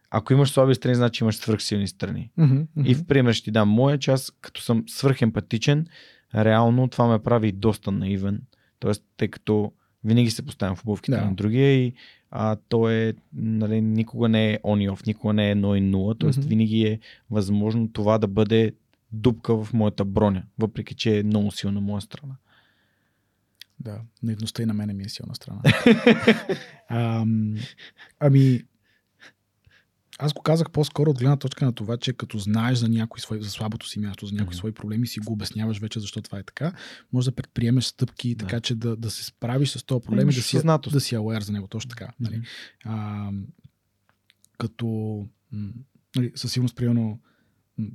ако 0.09 0.33
имаш 0.33 0.51
слаби 0.51 0.75
страни, 0.75 0.95
значи 0.95 1.23
имаш 1.23 1.35
свръхсилни 1.35 1.87
страни. 1.87 2.31
Мгм. 2.37 2.61
И 2.85 2.95
в 2.95 3.07
пример 3.07 3.33
ще 3.33 3.43
ти 3.43 3.51
дам 3.51 3.69
моя 3.69 3.97
част, 3.97 4.37
като 4.41 4.61
съм 4.61 4.83
свръхемпатичен, 4.87 5.87
реално 6.35 6.87
това 6.87 7.07
ме 7.07 7.19
прави 7.19 7.51
доста 7.51 7.91
наивен. 7.91 8.41
Тоест, 8.79 9.03
тъй 9.17 9.27
като 9.27 9.71
винаги 10.03 10.31
се 10.31 10.45
поставям 10.45 10.75
в 10.75 10.83
обувките 10.83 11.17
Да. 11.17 11.25
на 11.25 11.33
другия 11.35 11.73
и 11.85 11.93
а, 12.31 12.55
то 12.69 12.89
е, 12.89 13.13
нали, 13.33 13.81
никога 13.81 14.29
не 14.29 14.53
е 14.53 14.59
on 14.59 14.83
и 14.83 14.89
off, 14.89 15.07
никога 15.07 15.33
не 15.33 15.51
е 15.51 15.55
1 15.55 15.77
и 15.77 15.91
0, 15.91 16.19
т.е. 16.19 16.29
Мгм. 16.39 16.49
винаги 16.49 16.83
е 16.83 16.99
възможно 17.31 17.91
това 17.91 18.17
да 18.17 18.27
бъде 18.27 18.73
дупка 19.11 19.63
в 19.63 19.73
моята 19.73 20.05
броня, 20.05 20.43
въпреки 20.59 20.95
че 20.95 21.19
е 21.19 21.23
много 21.23 21.51
силна 21.51 21.81
моя 21.81 22.01
страна. 22.01 22.35
Да, 23.79 24.01
наивността 24.23 24.63
и 24.63 24.65
на 24.65 24.73
мене 24.73 24.93
ми 24.93 25.03
е 25.03 25.09
силна 25.09 25.35
страна. 25.35 25.61
Ам, 26.89 27.55
ами, 28.19 28.61
аз 30.23 30.33
го 30.33 30.41
казах 30.41 30.71
по-скоро 30.71 31.09
от 31.09 31.19
гледна 31.19 31.37
точка 31.37 31.65
на 31.65 31.73
това, 31.73 31.97
че 31.97 32.13
като 32.13 32.37
знаеш 32.37 32.77
за 32.77 32.89
някой 32.89 33.19
свой, 33.19 33.41
за 33.41 33.49
слабото 33.49 33.87
си 33.87 33.99
място, 33.99 34.25
за 34.25 34.33
някои 34.35 34.45
Мгм. 34.53 34.57
свои 34.57 34.71
проблеми, 34.71 35.07
си 35.07 35.19
го 35.19 35.33
обясняваш 35.33 35.79
вече 35.79 35.99
защо 35.99 36.21
това 36.21 36.39
е 36.39 36.43
така, 36.43 36.73
може 37.13 37.25
да 37.29 37.35
предприемеш 37.35 37.85
стъпки, 37.85 38.35
Да. 38.35 38.45
така 38.45 38.59
че 38.59 38.75
да, 38.75 38.95
да 38.95 39.09
се 39.11 39.25
справиш 39.25 39.69
с 39.69 39.83
този 39.83 40.05
проблем 40.05 40.29
и 40.29 40.33
да 40.33 40.41
си, 40.41 40.55
съзнатост. 40.55 40.93
да 40.93 40.99
си 41.01 41.15
aware 41.15 41.41
за 41.41 41.51
него. 41.51 41.67
Точно 41.67 41.89
така. 41.89 42.07
Нали? 42.19 42.35
Мгм. 42.35 42.45
А, 42.85 43.29
като 44.57 44.85
нали, 46.15 46.31
със 46.35 46.51
сигурност, 46.51 46.75
примерно, 46.75 47.19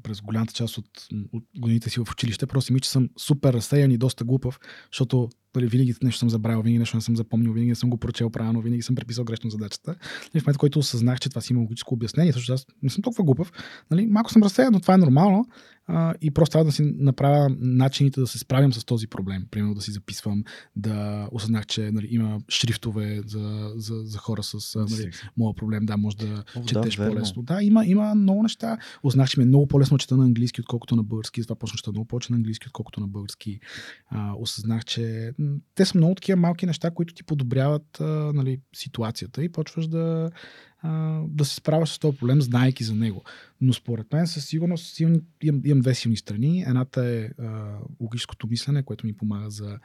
през 0.03 0.21
голямата 0.21 0.53
част 0.53 0.79
от, 0.79 0.89
от 1.33 1.45
годините 1.59 1.91
си 1.91 2.01
в 2.01 2.13
училище, 2.13 2.47
просто 2.47 2.73
ми, 2.73 2.81
че 2.81 2.91
съм 2.91 3.11
супер 3.19 3.53
разсеян 3.53 3.91
и 3.91 3.99
доста 3.99 4.25
глупав, 4.25 4.61
защото 4.93 5.29
нали, 5.57 5.67
винаги 5.67 5.95
нещо 6.03 6.19
съм 6.19 6.31
забравил, 6.31 6.63
винаги 6.63 6.79
нещо 6.79 6.97
не 6.97 7.01
съм 7.01 7.17
запомнил, 7.17 7.53
винаги 7.53 7.69
не 7.69 7.75
съм 7.75 7.91
го 7.91 7.97
прочел 7.97 8.31
правилно, 8.31 8.61
винаги 8.61 8.83
съм 8.83 8.95
преписал 8.95 9.25
грешно 9.25 9.51
задачата. 9.51 9.95
И 10.35 10.41
в 10.41 10.43
момента, 10.43 10.59
който 10.59 10.79
осъзнах, 10.79 11.21
че 11.21 11.29
това 11.29 11.41
си 11.41 11.53
има 11.53 11.63
логическо 11.63 11.95
обяснение, 11.95 12.33
също 12.33 12.53
аз 12.53 12.67
не 12.83 12.91
съм 12.91 13.03
толкова 13.03 13.25
глупав, 13.25 13.53
нали, 13.91 14.07
малко 14.07 14.33
съм 14.33 14.43
разсеян, 14.43 14.73
но 14.73 14.81
това 14.81 14.95
е 14.95 14.99
нормално 14.99 15.47
а, 15.89 16.15
и 16.21 16.31
просто 16.31 16.53
трябва 16.53 16.65
да 16.65 16.73
си 16.73 16.83
направя 16.99 17.57
начините 17.59 18.21
да 18.21 18.27
се 18.27 18.39
справям 18.39 18.73
с 18.73 18.85
този 18.85 19.07
проблем. 19.07 19.47
Примерно 19.51 19.75
да 19.75 19.81
си 19.81 19.91
записвам, 19.91 20.45
да 20.77 21.29
осъзнах, 21.33 21.67
че 21.67 21.91
нали, 21.93 22.09
има 22.11 22.41
шрифтове 22.49 23.23
за, 23.27 23.73
за, 23.77 23.95
за 24.05 24.19
хора 24.19 24.43
с 24.43 24.75
нали, 24.91 25.11
моят 25.37 25.57
проблем, 25.57 25.87
да, 25.87 25.97
може 25.97 26.17
да 26.17 26.45
О, 26.57 26.61
да, 26.61 26.67
четеш 26.67 26.99
верно. 26.99 27.15
по-лесно. 27.15 27.43
Да, 27.43 27.63
има, 27.63 27.87
има 27.87 28.15
много 28.15 28.43
неща. 28.43 28.79
Узнах, 29.03 29.29
че 29.29 29.41
ми 29.41 29.45
е 29.45 29.47
много 29.47 29.67
по-лесно 29.67 29.99
чета 29.99 30.17
на 30.17 30.25
английски, 30.25 30.61
отколкото 30.61 30.97
на 30.97 31.03
български. 31.03 31.43
Затова 31.43 31.59
почнах 31.59 31.81
да 31.85 31.93
много 31.93 32.09
повече 32.09 32.33
на 32.33 32.37
английски, 32.37 32.69
отколкото 32.69 33.01
на 33.01 33.09
български. 33.09 33.61
А, 34.09 34.33
осъзнах, 34.39 34.85
че 34.85 35.33
те 35.75 35.85
са 35.85 35.99
много 35.99 36.15
такива 36.15 36.37
малки 36.37 36.67
неща, 36.67 36.91
които 36.91 37.15
ти 37.15 37.23
подобряват 37.23 38.01
а, 38.01 38.05
нали, 38.35 38.61
ситуацията 38.75 39.45
и 39.45 39.53
почваш 39.53 39.87
да, 39.87 40.31
а, 40.79 41.21
да 41.29 41.45
се 41.45 41.55
справяш 41.55 41.89
с 41.89 41.99
този 41.99 42.19
проблем, 42.19 42.43
знаеки 42.43 42.85
за 42.85 42.95
него. 42.95 43.25
Но 43.61 43.73
според 43.73 44.13
мен 44.13 44.27
със 44.27 44.47
сигурност 44.47 44.95
силни, 44.95 45.21
имам, 45.43 45.63
имам 45.65 45.81
две 45.81 45.95
силни 45.95 46.17
страни. 46.17 46.63
Едната 46.63 47.05
е 47.05 47.43
а, 47.43 47.79
логическото 48.01 48.47
мислене, 48.47 48.83
което 48.83 49.07
ми 49.07 49.17
помага 49.17 49.51
за 49.51 49.79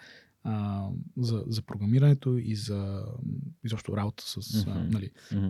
а, 0.44 0.88
за, 1.18 1.44
за 1.48 1.62
програмирането 1.62 2.38
и 2.38 2.56
за 2.56 3.06
изобщо 3.64 3.98
работа 3.98 4.24
с 4.28 4.66
Мгм. 4.66 4.80
нали, 4.90 5.12
Мгм. 5.32 5.48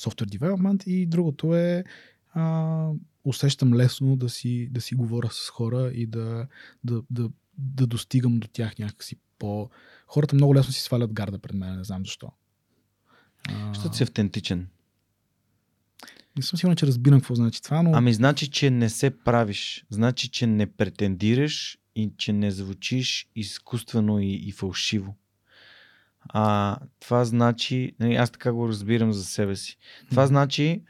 software 0.00 0.38
development 0.38 0.88
и 0.88 1.06
другото 1.06 1.54
е 1.54 1.84
а, 2.32 2.90
усещам 3.24 3.74
лесно 3.74 4.16
да 4.16 4.28
си, 4.28 4.68
да 4.70 4.80
си 4.80 4.94
говоря 4.94 5.28
с 5.32 5.50
хора 5.50 5.90
и 5.94 6.06
да, 6.06 6.46
да, 6.84 7.02
да, 7.10 7.30
да 7.58 7.86
достигам 7.86 8.38
до 8.38 8.48
тях 8.48 8.78
някакси 8.78 9.16
по... 9.44 9.70
Хората 10.06 10.34
много 10.34 10.54
лесно 10.54 10.72
си 10.72 10.80
свалят 10.80 11.12
гарда 11.12 11.38
пред 11.38 11.56
мен, 11.56 11.76
не 11.76 11.84
знам 11.84 12.06
защо. 12.06 12.32
Защото 13.74 13.96
си 13.96 14.02
автентичен. 14.02 14.68
Не 16.36 16.42
съм 16.42 16.58
сигурен, 16.58 16.76
че 16.76 16.86
разбирам 16.86 17.20
какво 17.20 17.34
значи 17.34 17.62
това, 17.62 17.82
но... 17.82 17.90
Ами 17.94 18.14
значи, 18.14 18.50
че 18.50 18.70
не 18.70 18.90
се 18.90 19.10
правиш. 19.10 19.84
Значи, 19.90 20.28
че 20.28 20.46
не 20.46 20.66
претендираш 20.66 21.78
и 21.96 22.10
че 22.16 22.32
не 22.32 22.50
звучиш 22.50 23.28
изкуствено 23.36 24.20
и, 24.20 24.34
и 24.34 24.52
фалшиво. 24.52 25.16
А, 26.28 26.78
това 27.00 27.24
значи, 27.24 27.92
нали, 28.00 28.14
аз 28.14 28.30
така 28.30 28.52
го 28.52 28.68
разбирам 28.68 29.12
за 29.12 29.24
себе 29.24 29.56
си. 29.56 29.78
Това 30.10 30.26
значи 30.26 30.82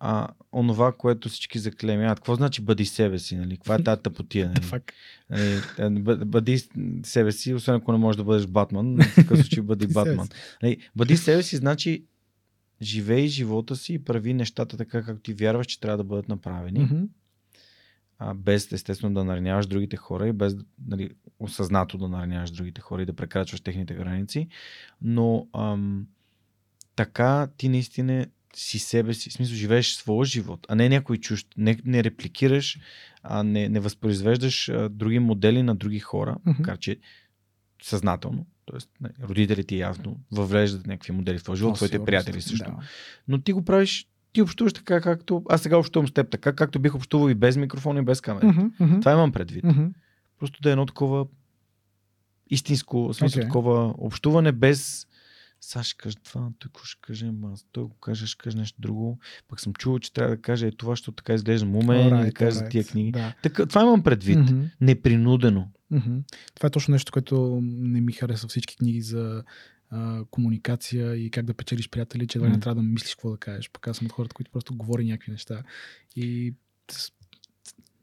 а, 0.00 0.28
онова, 0.52 0.92
което 0.92 1.28
всички 1.28 1.58
заклемяват. 1.58 2.18
Какво 2.20 2.34
значи 2.34 2.62
бъди 2.62 2.84
себе 2.84 3.18
си? 3.18 3.36
Нали? 3.36 3.56
Каква 3.56 3.74
е 3.74 3.82
тази 3.82 4.02
тъпотия? 4.02 4.52
Нали? 4.54 4.82
Нали, 5.30 5.60
е, 5.78 5.90
бъ- 5.90 6.24
бъди 6.24 6.62
себе 7.02 7.32
си, 7.32 7.54
освен 7.54 7.74
ако 7.74 7.92
не 7.92 7.98
можеш 7.98 8.16
да 8.16 8.24
бъдеш 8.24 8.46
Батман. 8.46 8.96
В 9.12 9.14
такъв 9.14 9.38
случай 9.38 9.62
бъди 9.62 9.86
Батман. 9.86 10.28
Нали, 10.62 10.76
бъди 10.96 11.16
себе 11.16 11.42
си, 11.42 11.56
значи 11.56 12.04
живей 12.82 13.26
живота 13.26 13.76
си 13.76 13.94
и 13.94 14.04
прави 14.04 14.34
нещата 14.34 14.76
така, 14.76 15.02
както 15.02 15.22
ти 15.22 15.32
вярваш, 15.34 15.66
че 15.66 15.80
трябва 15.80 15.96
да 15.96 16.04
бъдат 16.04 16.28
направени. 16.28 16.80
А, 18.18 18.34
без 18.34 18.72
естествено 18.72 19.14
да 19.14 19.24
нараняваш 19.24 19.66
другите 19.66 19.96
хора 19.96 20.28
и 20.28 20.32
без 20.32 20.56
нали, 20.86 21.10
осъзнато 21.38 21.98
да 21.98 22.08
нараняваш 22.08 22.50
другите 22.50 22.80
хора 22.80 23.02
и 23.02 23.06
да 23.06 23.12
прекрачваш 23.12 23.60
техните 23.60 23.94
граници. 23.94 24.48
Но 25.02 25.48
ам, 25.56 26.06
така 26.96 27.48
ти 27.56 27.68
наистина 27.68 28.26
си 28.56 28.78
себе 28.78 29.14
си, 29.14 29.30
в 29.30 29.32
смисъл 29.32 29.54
живееш 29.54 29.92
своя 29.92 30.24
живот, 30.24 30.66
а 30.68 30.74
не 30.74 30.88
някой 30.88 31.16
чужд. 31.16 31.46
Не, 31.56 31.78
не 31.84 32.04
репликираш, 32.04 32.78
а 33.22 33.42
не, 33.42 33.68
не 33.68 33.80
възпроизвеждаш 33.80 34.68
а, 34.68 34.88
други 34.88 35.18
модели 35.18 35.62
на 35.62 35.74
други 35.74 35.98
хора, 35.98 36.36
Мгм. 36.44 36.56
макар 36.58 36.78
че 36.78 36.96
съзнателно. 37.82 38.46
Нали, 39.00 39.12
родителите 39.22 39.76
явно 39.76 40.20
въвеждат 40.32 40.86
някакви 40.86 41.12
модели 41.12 41.38
в 41.38 41.42
твоя 41.42 41.56
живот, 41.56 41.74
твоите 41.74 42.04
приятели 42.04 42.42
също. 42.42 42.70
Да. 42.70 42.76
Но 43.28 43.40
ти 43.40 43.52
го 43.52 43.64
правиш, 43.64 44.06
ти 44.32 44.42
общуваш 44.42 44.72
така, 44.72 45.00
както. 45.00 45.42
Аз 45.48 45.62
сега 45.62 45.76
общувам 45.76 46.08
с 46.08 46.12
теб 46.12 46.30
така, 46.30 46.52
както 46.52 46.78
бих 46.78 46.94
общувал 46.94 47.30
и 47.30 47.34
без 47.34 47.56
микрофон 47.56 47.98
и 47.98 48.02
без 48.02 48.20
камера. 48.20 48.46
Мгм, 48.80 49.00
Това 49.00 49.12
имам 49.12 49.32
предвид. 49.32 49.64
мгм. 49.64 49.86
Просто 50.38 50.60
да 50.62 50.68
е 50.68 50.72
едно 50.72 50.86
такова 50.86 51.26
истинско, 52.50 53.10
смисъл 53.14 53.38
Окей. 53.40 53.48
такова 53.48 53.94
общуване 53.98 54.52
без 54.52 55.06
сега 55.60 55.82
ще 55.82 55.96
кажа 55.96 56.16
това, 56.24 56.50
какво 56.62 56.84
ще 56.84 57.00
каже, 57.00 57.32
аз 57.52 57.66
той 57.72 57.84
го 57.84 57.94
каже, 57.94 58.26
ще 58.26 58.38
каже 58.38 58.56
нещо 58.56 58.80
друго. 58.80 59.18
Пък 59.48 59.60
съм 59.60 59.72
чувал, 59.74 59.98
че 59.98 60.12
трябва 60.12 60.36
да 60.36 60.42
каже 60.42 60.66
е 60.66 60.72
това, 60.72 60.92
защото 60.92 61.16
така 61.16 61.34
изглежда 61.34 61.66
умен, 61.66 62.00
или 62.00 62.10
да 62.10 62.16
Alright, 62.16 62.32
каже 62.32 62.56
за 62.56 62.68
тия 62.68 62.84
книги. 62.84 63.12
Да. 63.12 63.34
Така, 63.42 63.66
това 63.66 63.82
имам 63.82 64.02
предвид. 64.02 64.38
Мгм. 64.38 64.64
Непринудено. 64.80 65.68
Мгм. 65.90 66.18
Това 66.54 66.66
е 66.66 66.70
точно 66.70 66.92
нещо, 66.92 67.12
което 67.12 67.60
не 67.62 68.00
ми 68.00 68.12
харесва 68.12 68.48
всички 68.48 68.76
книги 68.76 69.02
за 69.02 69.42
а, 69.90 70.24
комуникация 70.30 71.16
и 71.16 71.30
как 71.30 71.44
да 71.44 71.54
печелиш 71.54 71.90
приятели, 71.90 72.26
че 72.26 72.38
едва 72.38 72.48
не 72.48 72.60
трябва 72.60 72.82
да 72.82 72.88
мислиш 72.88 73.14
какво 73.14 73.30
да 73.30 73.36
кажеш. 73.36 73.70
Пък 73.72 73.88
аз 73.88 73.96
съм 73.96 74.06
от 74.06 74.12
хората, 74.12 74.34
които 74.34 74.50
просто 74.50 74.76
говори 74.76 75.04
някакви 75.04 75.32
неща. 75.32 75.62
И 76.16 76.54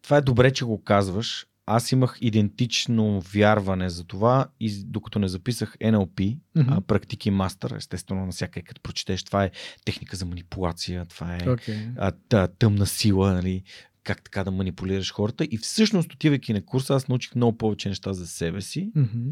Това 0.02 0.18
е 0.18 0.22
добре, 0.22 0.54
че 0.54 0.66
го 0.66 0.84
казваш, 0.84 1.48
аз 1.70 1.92
имах 1.92 2.18
идентично 2.22 3.22
вярване 3.22 3.90
за 3.90 4.04
това 4.04 4.48
и 4.60 4.84
докато 4.84 5.20
не 5.20 5.28
записах 5.28 5.78
NLP, 5.78 6.38
Мгм. 6.56 6.74
а, 6.74 6.82
практики 6.82 7.32
мастър, 7.32 7.72
естествено 7.78 8.26
навсякъде 8.26 8.64
като 8.66 8.82
прочетеш, 8.82 9.24
това 9.24 9.44
е 9.44 9.52
техника 9.86 10.16
за 10.16 10.26
манипулация, 10.26 11.06
това 11.06 11.36
е 11.36 11.50
Окей. 11.50 11.88
а, 11.98 12.12
та, 12.12 12.48
тъмна 12.48 12.86
сила, 12.86 13.34
нали, 13.34 13.64
как 14.04 14.24
така 14.24 14.44
да 14.44 14.52
манипулираш 14.52 15.14
хората. 15.14 15.48
И 15.52 15.58
всъщност, 15.58 16.14
отивайки 16.14 16.54
на 16.54 16.62
курса, 16.66 16.96
аз 16.96 17.08
научих 17.08 17.36
много 17.36 17.58
повече 17.58 17.90
неща 17.90 18.14
за 18.14 18.28
себе 18.28 18.62
си 18.62 18.92
Мгм. 18.96 19.30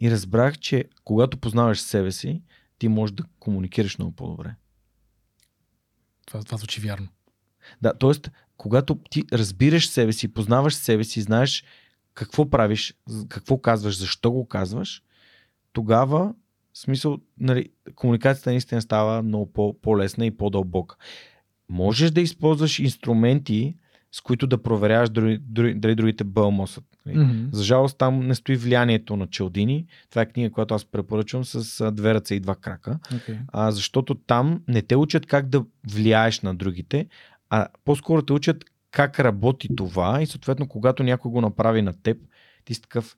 и 0.00 0.10
разбрах, 0.10 0.58
че 0.58 0.84
когато 1.04 1.36
познаваш 1.38 1.80
себе 1.80 2.12
си, 2.12 2.42
ти 2.78 2.88
можеш 2.88 3.14
да 3.14 3.24
комуникираш 3.38 3.98
много 3.98 4.12
по-добре. 4.12 4.54
Това, 6.26 6.42
това 6.42 6.58
звучи 6.58 6.80
вярно. 6.80 7.08
Да, 7.82 7.94
т.е. 7.94 8.30
когато 8.60 8.98
ти 9.10 9.24
разбираш 9.32 9.88
себе 9.88 10.12
си, 10.12 10.28
познаваш 10.28 10.74
себе 10.74 11.04
си, 11.04 11.20
знаеш 11.20 11.64
какво 12.14 12.50
правиш, 12.50 12.94
какво 13.28 13.58
казваш, 13.58 13.98
защо 13.98 14.30
го 14.30 14.48
казваш, 14.48 15.02
тогава, 15.72 16.34
в 16.72 16.78
смисъл, 16.78 17.18
нали, 17.38 17.68
комуникацията 17.94 18.50
наистина 18.50 18.82
става 18.82 19.22
много 19.22 19.52
по- 19.52 19.80
по-лесна 19.80 20.26
и 20.26 20.30
по-дълбока. 20.30 20.96
Можеш 21.68 22.10
да 22.10 22.20
използваш 22.20 22.78
инструменти, 22.78 23.76
с 24.12 24.20
които 24.20 24.46
да 24.46 24.62
проверяваш 24.62 25.10
дали, 25.10 25.38
дали, 25.38 25.74
дали 25.74 25.94
другите 25.94 26.24
бълмосът. 26.24 26.84
Нали? 27.06 27.18
Мгм. 27.18 27.48
За 27.52 27.64
жалост 27.64 27.98
там 27.98 28.26
не 28.26 28.34
стои 28.34 28.56
влиянието 28.56 29.16
на 29.16 29.26
Челдини. 29.26 29.86
Това 30.10 30.22
е 30.22 30.26
книга, 30.26 30.50
която 30.50 30.74
аз 30.74 30.84
препоръчвам 30.84 31.44
с 31.44 31.92
две 31.92 32.14
ръце 32.14 32.34
и 32.34 32.40
два 32.40 32.54
крака. 32.54 32.98
Окей. 33.16 33.38
А, 33.48 33.70
защото 33.70 34.14
там 34.14 34.62
не 34.68 34.82
те 34.82 34.96
учат 34.96 35.26
как 35.26 35.48
да 35.48 35.64
влияеш 35.90 36.40
на 36.40 36.54
другите, 36.54 37.06
а 37.50 37.68
по-скоро 37.84 38.22
те 38.22 38.32
учат 38.32 38.64
как 38.90 39.20
работи 39.20 39.68
това 39.76 40.22
и 40.22 40.26
съответно 40.26 40.68
когато 40.68 41.02
някой 41.02 41.30
го 41.30 41.40
направи 41.40 41.82
на 41.82 41.92
теб, 42.02 42.18
ти 42.64 42.74
си 42.74 42.82
такъв, 42.82 43.16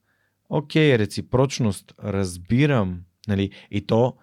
окей, 0.48 0.98
реципрочност, 0.98 1.94
разбирам, 2.04 3.00
нали, 3.28 3.50
и 3.70 3.86
то 3.86 4.16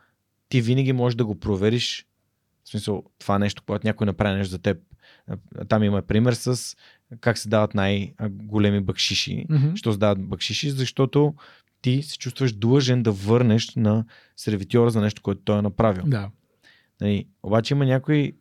ти 0.49 0.61
винаги 0.61 0.93
можеш 0.93 1.15
да 1.15 1.25
го 1.25 1.39
провериш, 1.39 2.05
в 2.63 2.69
смисъл 2.69 3.03
това 3.19 3.39
нещо, 3.39 3.63
когато 3.65 3.87
някой 3.87 4.05
направи 4.05 4.37
нещо 4.37 4.51
за 4.51 4.59
теб. 4.59 4.77
Там 5.67 5.83
има 5.83 6.01
пример 6.01 6.33
с 6.33 6.75
как 7.21 7.37
се 7.37 7.49
дават 7.49 7.73
най-големи 7.73 8.81
бакшиши. 8.81 9.45
Мгм. 9.49 9.75
Що 9.75 9.91
се 9.93 9.99
дават 9.99 10.21
бакшиши? 10.21 10.71
Защото 10.71 11.33
ти 11.81 12.03
се 12.03 12.17
чувстваш 12.17 12.53
длъжен 12.53 13.03
да 13.03 13.11
върнеш 13.11 13.75
на 13.75 14.05
сервитьора 14.35 14.89
за 14.89 15.01
нещо, 15.01 15.21
което 15.21 15.41
той 15.41 15.59
е 15.59 15.61
направил. 15.61 16.03
Да. 16.07 16.29
Нали, 17.01 17.27
обаче 17.43 17.73
има 17.73 17.85
някои 17.85 18.33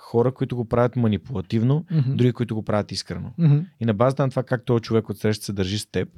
хора, 0.00 0.34
които 0.34 0.56
го 0.56 0.64
правят 0.64 0.96
манипулативно, 0.96 1.84
Мгм. 1.90 2.16
други, 2.16 2.32
които 2.32 2.54
го 2.54 2.62
правят 2.64 2.92
искрено. 2.92 3.32
Мгм. 3.38 3.58
И 3.80 3.84
на 3.84 3.94
базата 3.94 4.22
на 4.22 4.30
това 4.30 4.42
как 4.42 4.64
този 4.64 4.82
човек 4.82 5.08
от 5.08 5.18
среща 5.18 5.44
се 5.44 5.52
държи 5.52 5.78
с 5.78 5.86
теб, 5.86 6.08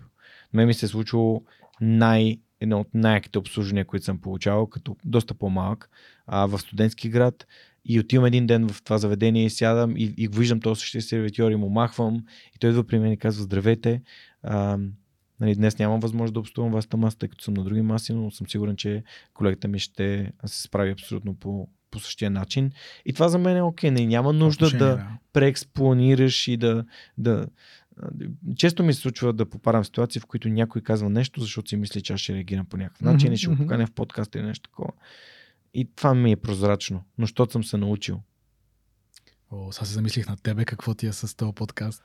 мен 0.52 0.66
ми 0.66 0.74
се 0.74 0.86
е 0.86 0.88
случило 0.88 1.42
най- 1.80 2.38
едно 2.60 2.80
от 2.80 2.88
най-яките 2.94 3.38
обслужвания, 3.38 3.84
които 3.84 4.04
съм 4.04 4.18
получавал, 4.18 4.66
като 4.66 4.96
доста 5.04 5.34
по-малък, 5.34 5.90
а, 6.26 6.46
в 6.46 6.58
студентски 6.58 7.08
град. 7.08 7.46
И 7.84 8.00
отивам 8.00 8.24
един 8.24 8.46
ден 8.46 8.68
в 8.68 8.82
това 8.82 8.98
заведение 8.98 9.44
и 9.44 9.50
сядам 9.50 9.96
и, 9.96 10.14
и 10.16 10.26
го 10.26 10.36
виждам 10.38 10.60
този 10.60 10.80
същия 10.80 11.02
сервитьор 11.02 11.50
и 11.50 11.56
му 11.56 11.68
махвам. 11.68 12.24
И 12.56 12.58
той 12.58 12.70
идва 12.70 12.84
при 12.84 12.98
мен 12.98 13.12
и 13.12 13.16
казва, 13.16 13.42
здравейте, 13.42 14.02
а, 14.42 14.78
нали, 15.40 15.54
днес 15.54 15.78
нямам 15.78 16.00
възможност 16.00 16.34
да 16.34 16.40
обслужвам 16.40 16.72
вашата 16.72 16.96
маса, 16.96 17.18
тъй 17.18 17.28
като 17.28 17.44
съм 17.44 17.54
на 17.54 17.64
други 17.64 17.82
маси, 17.82 18.12
но 18.12 18.30
съм 18.30 18.46
сигурен, 18.48 18.76
че 18.76 19.02
колегата 19.34 19.68
ми 19.68 19.78
ще 19.78 20.32
се 20.46 20.62
справи 20.62 20.90
абсолютно 20.90 21.34
по, 21.34 21.68
по 21.92 22.00
същия 22.00 22.30
начин. 22.30 22.72
И 23.06 23.12
това 23.12 23.28
за 23.28 23.38
мен 23.38 23.56
е 23.56 23.62
окей. 23.62 23.90
Не, 23.90 24.06
няма 24.06 24.32
нужда 24.32 24.66
Отношение, 24.66 24.94
да, 24.94 25.06
преекспонираш 25.32 26.48
и 26.48 26.56
да, 26.56 26.84
да... 27.18 27.46
Често 28.56 28.82
ми 28.82 28.94
се 28.94 29.00
случва 29.00 29.32
да 29.32 29.46
попадам 29.46 29.82
в 29.82 29.86
ситуации, 29.86 30.20
в 30.20 30.26
които 30.26 30.48
някой 30.48 30.82
казва 30.82 31.10
нещо, 31.10 31.40
защото 31.40 31.68
си 31.68 31.76
мисли, 31.76 32.02
че 32.02 32.12
аз 32.12 32.20
ще 32.20 32.34
реагирам 32.34 32.66
по 32.66 32.76
някакъв 32.76 33.00
начин 33.00 33.26
Мгм, 33.26 33.34
и 33.34 33.36
ще 33.36 33.48
го 33.48 33.56
поканя 33.56 33.86
в 33.86 33.92
подкаст 33.92 34.34
или 34.34 34.42
нещо 34.42 34.70
такова. 34.70 34.92
И 35.74 35.88
това 35.96 36.14
ми 36.14 36.32
е 36.32 36.36
прозрачно, 36.36 37.02
но 37.18 37.22
защото 37.26 37.52
съм 37.52 37.64
се 37.64 37.76
научил. 37.76 38.20
О, 39.50 39.72
сега 39.72 39.86
се 39.86 39.92
замислих 39.94 40.28
на 40.28 40.36
тебе 40.36 40.64
какво 40.64 40.94
ти 40.94 41.06
е 41.06 41.12
с 41.12 41.36
този 41.36 41.52
подкаст. 41.52 42.02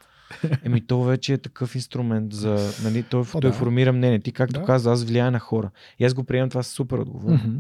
Еми, 0.64 0.88
то 0.88 1.04
вече 1.04 1.34
е 1.34 1.38
такъв 1.38 1.76
инструмент 1.76 2.34
за. 2.34 2.72
Нали, 2.84 3.04
той, 3.04 3.22
О, 3.22 3.26
той 3.42 3.52
да. 3.52 3.54
формира 3.54 3.94
мнение. 3.94 4.20
Ти, 4.20 4.32
както 4.32 4.60
Да. 4.60 4.66
каза, 4.66 4.92
аз 4.92 5.04
влияя 5.04 5.32
на 5.32 5.40
хора. 5.40 5.72
И 6.00 6.06
аз 6.06 6.14
го 6.14 6.24
приемам 6.24 6.50
това 6.50 6.64
супер 6.64 6.98
отговорно. 6.98 7.40
Мгм. 7.44 7.58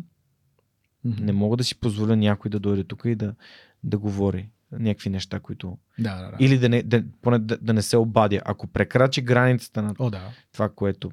Не 1.09 1.31
мога 1.31 1.57
да 1.57 1.63
си 1.63 1.75
позволя 1.75 2.15
някой 2.15 2.49
да 2.49 2.59
дойде 2.59 2.83
тук 2.83 3.01
и 3.05 3.15
да, 3.15 3.35
да 3.83 3.97
говори 3.97 4.49
някакви 4.71 5.09
неща, 5.09 5.39
които. 5.39 5.77
Да, 5.99 6.15
да, 6.15 6.31
да. 6.31 6.37
Или 6.39 6.57
да 6.57 6.69
не, 6.69 6.83
да, 6.83 7.03
поне 7.21 7.39
да, 7.39 7.57
да 7.57 7.73
не 7.73 7.81
се 7.81 7.97
обадя. 7.97 8.41
Ако 8.45 8.67
прекрачи 8.67 9.21
границата 9.21 9.81
на 9.81 9.95
О, 9.99 10.09
да. 10.09 10.31
това, 10.51 10.69
което 10.69 11.11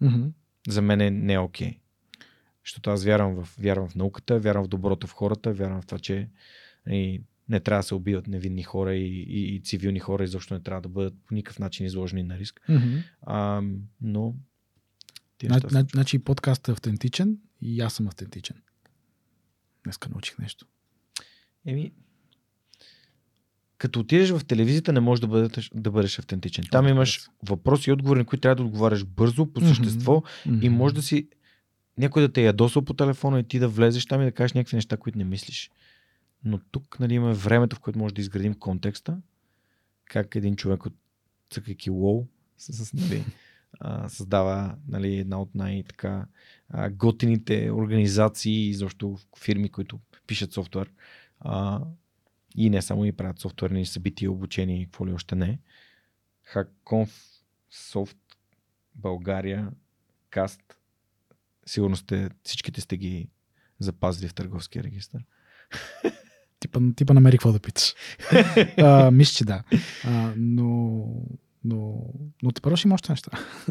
Мгм. 0.00 0.26
за 0.68 0.82
мен 0.82 1.00
е 1.00 1.10
не 1.10 1.32
е 1.32 1.38
окей. 1.38 1.78
Защото 2.64 2.90
аз 2.90 3.04
вярвам 3.04 3.34
в, 3.34 3.56
вярвам 3.58 3.88
в 3.88 3.94
науката, 3.94 4.38
вярвам 4.38 4.64
в 4.64 4.68
доброто 4.68 5.06
в 5.06 5.12
хората, 5.12 5.52
вярвам 5.52 5.82
в 5.82 5.86
това, 5.86 5.98
че 5.98 6.28
и 6.88 7.22
не 7.48 7.60
трябва 7.60 7.78
да 7.78 7.86
се 7.86 7.94
убиват 7.94 8.26
невинни 8.28 8.62
хора 8.62 8.94
и, 8.94 9.22
и, 9.22 9.54
и 9.54 9.60
цивилни 9.60 9.98
хора 9.98 10.24
изобщо 10.24 10.54
не 10.54 10.60
трябва 10.60 10.80
да 10.80 10.88
бъдат 10.88 11.14
по 11.26 11.34
никакъв 11.34 11.58
начин 11.58 11.86
изложени 11.86 12.22
на 12.22 12.38
риск. 12.38 12.60
Мгм. 12.68 12.96
А, 13.22 13.62
но 14.00 14.34
тия 15.38 15.48
Зна- 15.48 15.54
неща 15.56 15.68
зна- 15.68 15.80
са- 15.80 15.88
Значи 15.92 16.18
подкастът 16.18 16.68
е 16.68 16.72
автентичен 16.72 17.38
и 17.60 17.80
аз 17.80 17.94
съм 17.94 18.08
автентичен. 18.08 18.56
Днеска 19.84 20.08
научих 20.08 20.38
нещо. 20.38 20.66
Еми, 21.66 21.92
като 23.78 24.00
отидеш 24.00 24.30
в 24.30 24.44
телевизията, 24.44 24.92
не 24.92 25.00
можеш 25.00 25.20
да 25.20 25.26
бъдеш, 25.26 25.70
да 25.74 25.90
бъдеш 25.90 26.18
автентичен. 26.18 26.64
Там 26.70 26.84
Разбира 26.84 26.90
имаш 26.90 27.20
се. 27.20 27.28
въпроси 27.42 27.90
и 27.90 27.92
отговори, 27.92 28.18
на 28.18 28.24
които 28.24 28.40
трябва 28.40 28.56
да 28.56 28.62
отговаряш 28.62 29.04
бързо, 29.04 29.52
по 29.52 29.60
същество 29.60 30.22
и 30.46 30.50
Мгм. 30.50 30.70
може 30.70 30.94
да 30.94 31.02
си 31.02 31.28
някой 31.98 32.22
да 32.22 32.32
те 32.32 32.40
е 32.40 32.44
ядосал 32.44 32.84
по 32.84 32.94
телефона 32.94 33.40
и 33.40 33.44
ти 33.44 33.58
да 33.58 33.68
влезеш 33.68 34.06
там 34.06 34.22
и 34.22 34.24
да 34.24 34.32
кажеш 34.32 34.52
някакви 34.52 34.76
неща, 34.76 34.96
които 34.96 35.18
не 35.18 35.24
мислиш. 35.24 35.70
Но 36.44 36.58
тук 36.70 37.00
нали, 37.00 37.14
имаме 37.14 37.34
времето, 37.34 37.76
в 37.76 37.80
което 37.80 37.98
може 37.98 38.14
да 38.14 38.20
изградим 38.20 38.54
контекста, 38.54 39.18
как 40.04 40.34
един 40.34 40.56
човек 40.56 40.86
от 40.86 40.94
цъкайки 41.50 41.90
лоу 41.90 42.26
с, 42.58 42.84
с, 42.86 42.92
нали, 42.92 43.24
а, 43.80 44.08
създава 44.08 44.76
нали, 44.88 45.16
една 45.16 45.40
от 45.40 45.54
най-така 45.54 46.26
готините 46.90 47.70
организации 47.72 48.68
и 48.68 48.74
защо 48.74 49.18
фирми, 49.38 49.68
които 49.68 50.00
пишат 50.26 50.52
софтуер. 50.52 50.92
А, 51.40 51.80
и 52.56 52.70
не 52.70 52.82
само 52.82 53.04
и 53.04 53.12
правят 53.12 53.38
софтуерни 53.38 53.86
събития, 53.86 54.32
обучение 54.32 54.80
и 54.80 54.84
какво 54.84 55.06
ли 55.06 55.12
още 55.12 55.34
не. 55.34 55.58
Hackconf, 56.54 57.10
Soft, 57.72 58.16
България, 58.94 59.70
Каст. 60.30 60.60
Сигурно 61.66 61.96
сте, 61.96 62.28
всичките 62.42 62.80
сте 62.80 62.96
ги 62.96 63.28
запазили 63.78 64.28
в 64.28 64.34
търговския 64.34 64.82
регистр. 64.82 65.18
Типа, 66.60 66.80
типа 66.96 67.14
намери 67.14 67.38
какво 67.38 67.52
да 67.52 67.60
питаш. 67.60 67.94
мисля, 69.12 69.36
че 69.36 69.44
да. 69.44 69.62
А, 70.04 70.32
но, 70.36 71.06
но, 71.64 72.04
но 72.42 72.52
те 72.52 72.60
първо 72.62 72.76
ще 72.76 72.88
има 72.88 72.94
още 72.94 73.12
неща. 73.12 73.30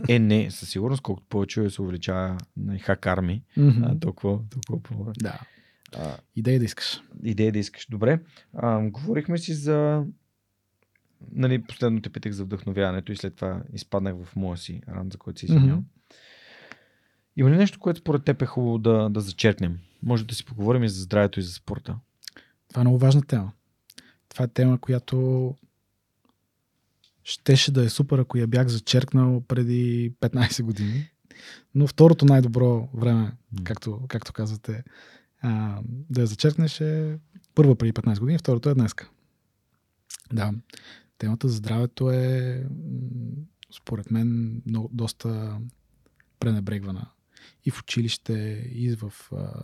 Е, 0.10 0.20
не, 0.20 0.52
със 0.52 0.70
сигурност, 0.70 1.02
колкото 1.02 1.28
повече 1.30 1.70
се 1.70 1.82
увеличава 1.82 2.38
на 2.58 2.80
хак 2.80 3.06
арми, 3.06 3.44
а, 3.58 4.00
толкова, 4.00 4.40
толкова 4.50 4.84
по 4.84 5.14
Да. 5.22 5.40
а, 5.98 6.18
Идея 6.36 6.60
да 6.60 6.66
искаш. 6.66 7.02
идея 7.24 7.52
да 7.52 7.60
искаш. 7.60 7.88
Добре, 7.90 8.20
а, 8.54 8.82
говорихме 8.90 9.38
си 9.38 9.54
за... 9.54 10.04
Нали, 11.32 11.64
последно 11.64 12.02
те 12.02 12.10
питах 12.10 12.32
за 12.32 12.44
вдъхновяването 12.44 13.12
и 13.12 13.16
след 13.18 13.36
това 13.36 13.62
изпаднах 13.74 14.16
в 14.24 14.36
моя 14.36 14.58
си 14.58 14.82
ран, 14.88 15.10
за 15.12 15.18
който 15.18 15.40
си 15.40 15.46
извинявам. 15.46 15.70
Мгм. 15.72 15.86
Има 17.36 17.52
ли 17.52 17.58
нещо, 17.58 17.80
което 17.80 18.00
според 18.00 18.24
теб 18.24 18.42
е 18.42 18.46
хубаво 18.46 18.78
да, 18.78 19.10
да 19.10 19.22
зачеркнем? 19.22 19.80
Може 20.04 20.26
да 20.26 20.36
си 20.36 20.46
поговорим 20.46 20.84
и 20.84 20.90
за 20.90 21.02
здравето 21.02 21.40
и 21.40 21.44
за 21.44 21.54
спорта. 21.54 21.96
Това 22.70 22.82
е 22.82 22.84
много 22.84 22.98
важна 22.98 23.22
тема. 23.22 23.52
Това 24.30 24.46
е 24.46 24.48
тема, 24.48 24.80
която 24.80 25.56
щеше 27.28 27.72
да 27.72 27.84
е 27.84 27.90
супер, 27.90 28.20
ако 28.20 28.38
я 28.38 28.48
бях 28.48 28.68
зачеркнал 28.68 29.42
преди 29.42 30.14
15 30.22 30.64
години. 30.64 31.10
Но 31.76 31.88
второто 31.88 32.26
най-добро 32.26 32.90
време, 32.94 33.32
както, 33.64 34.02
както 34.08 34.34
казвате, 34.34 34.84
а, 35.42 35.82
да 35.86 36.22
я 36.22 36.28
зачеркнеш 36.28 36.82
е 36.82 37.20
първо 37.56 37.76
преди 37.76 37.94
15 37.94 38.20
години, 38.20 38.38
второто 38.38 38.70
е 38.70 38.74
днеска. 38.74 39.10
Да, 40.34 40.54
темата 41.18 41.48
за 41.48 41.56
здравето 41.56 42.12
е 42.12 42.64
според 43.78 44.12
мен 44.12 44.62
много, 44.66 44.90
доста 44.94 45.60
пренебрегвана 46.40 47.10
и 47.66 47.72
в 47.72 47.80
училище, 47.80 48.34
и 48.74 48.96
в 48.96 49.14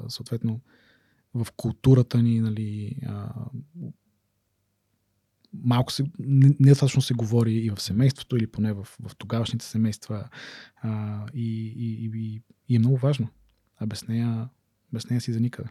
съответно 0.08 0.62
в 1.34 1.48
културата 1.58 2.22
ни, 2.22 2.40
нали, 2.40 2.98
малко 5.54 5.92
се, 5.92 6.04
не, 6.20 6.56
не 6.60 6.70
достатъчно 6.70 7.02
се 7.02 7.14
говори 7.14 7.54
и 7.54 7.70
в 7.70 7.82
семейството, 7.82 8.38
или 8.38 8.48
поне 8.48 8.74
в, 8.74 8.84
в 8.84 9.16
тогавашните 9.18 9.66
семейства. 9.66 10.30
А, 10.76 11.26
и, 11.34 11.74
и, 11.78 12.12
и, 12.14 12.42
и 12.70 12.76
е 12.76 12.80
много 12.80 12.98
важно. 12.98 13.28
А 13.78 13.86
без 13.86 14.08
нея, 14.08 14.50
без 14.94 15.10
нея 15.10 15.22
си 15.22 15.34
за 15.34 15.40
никъде. 15.40 15.70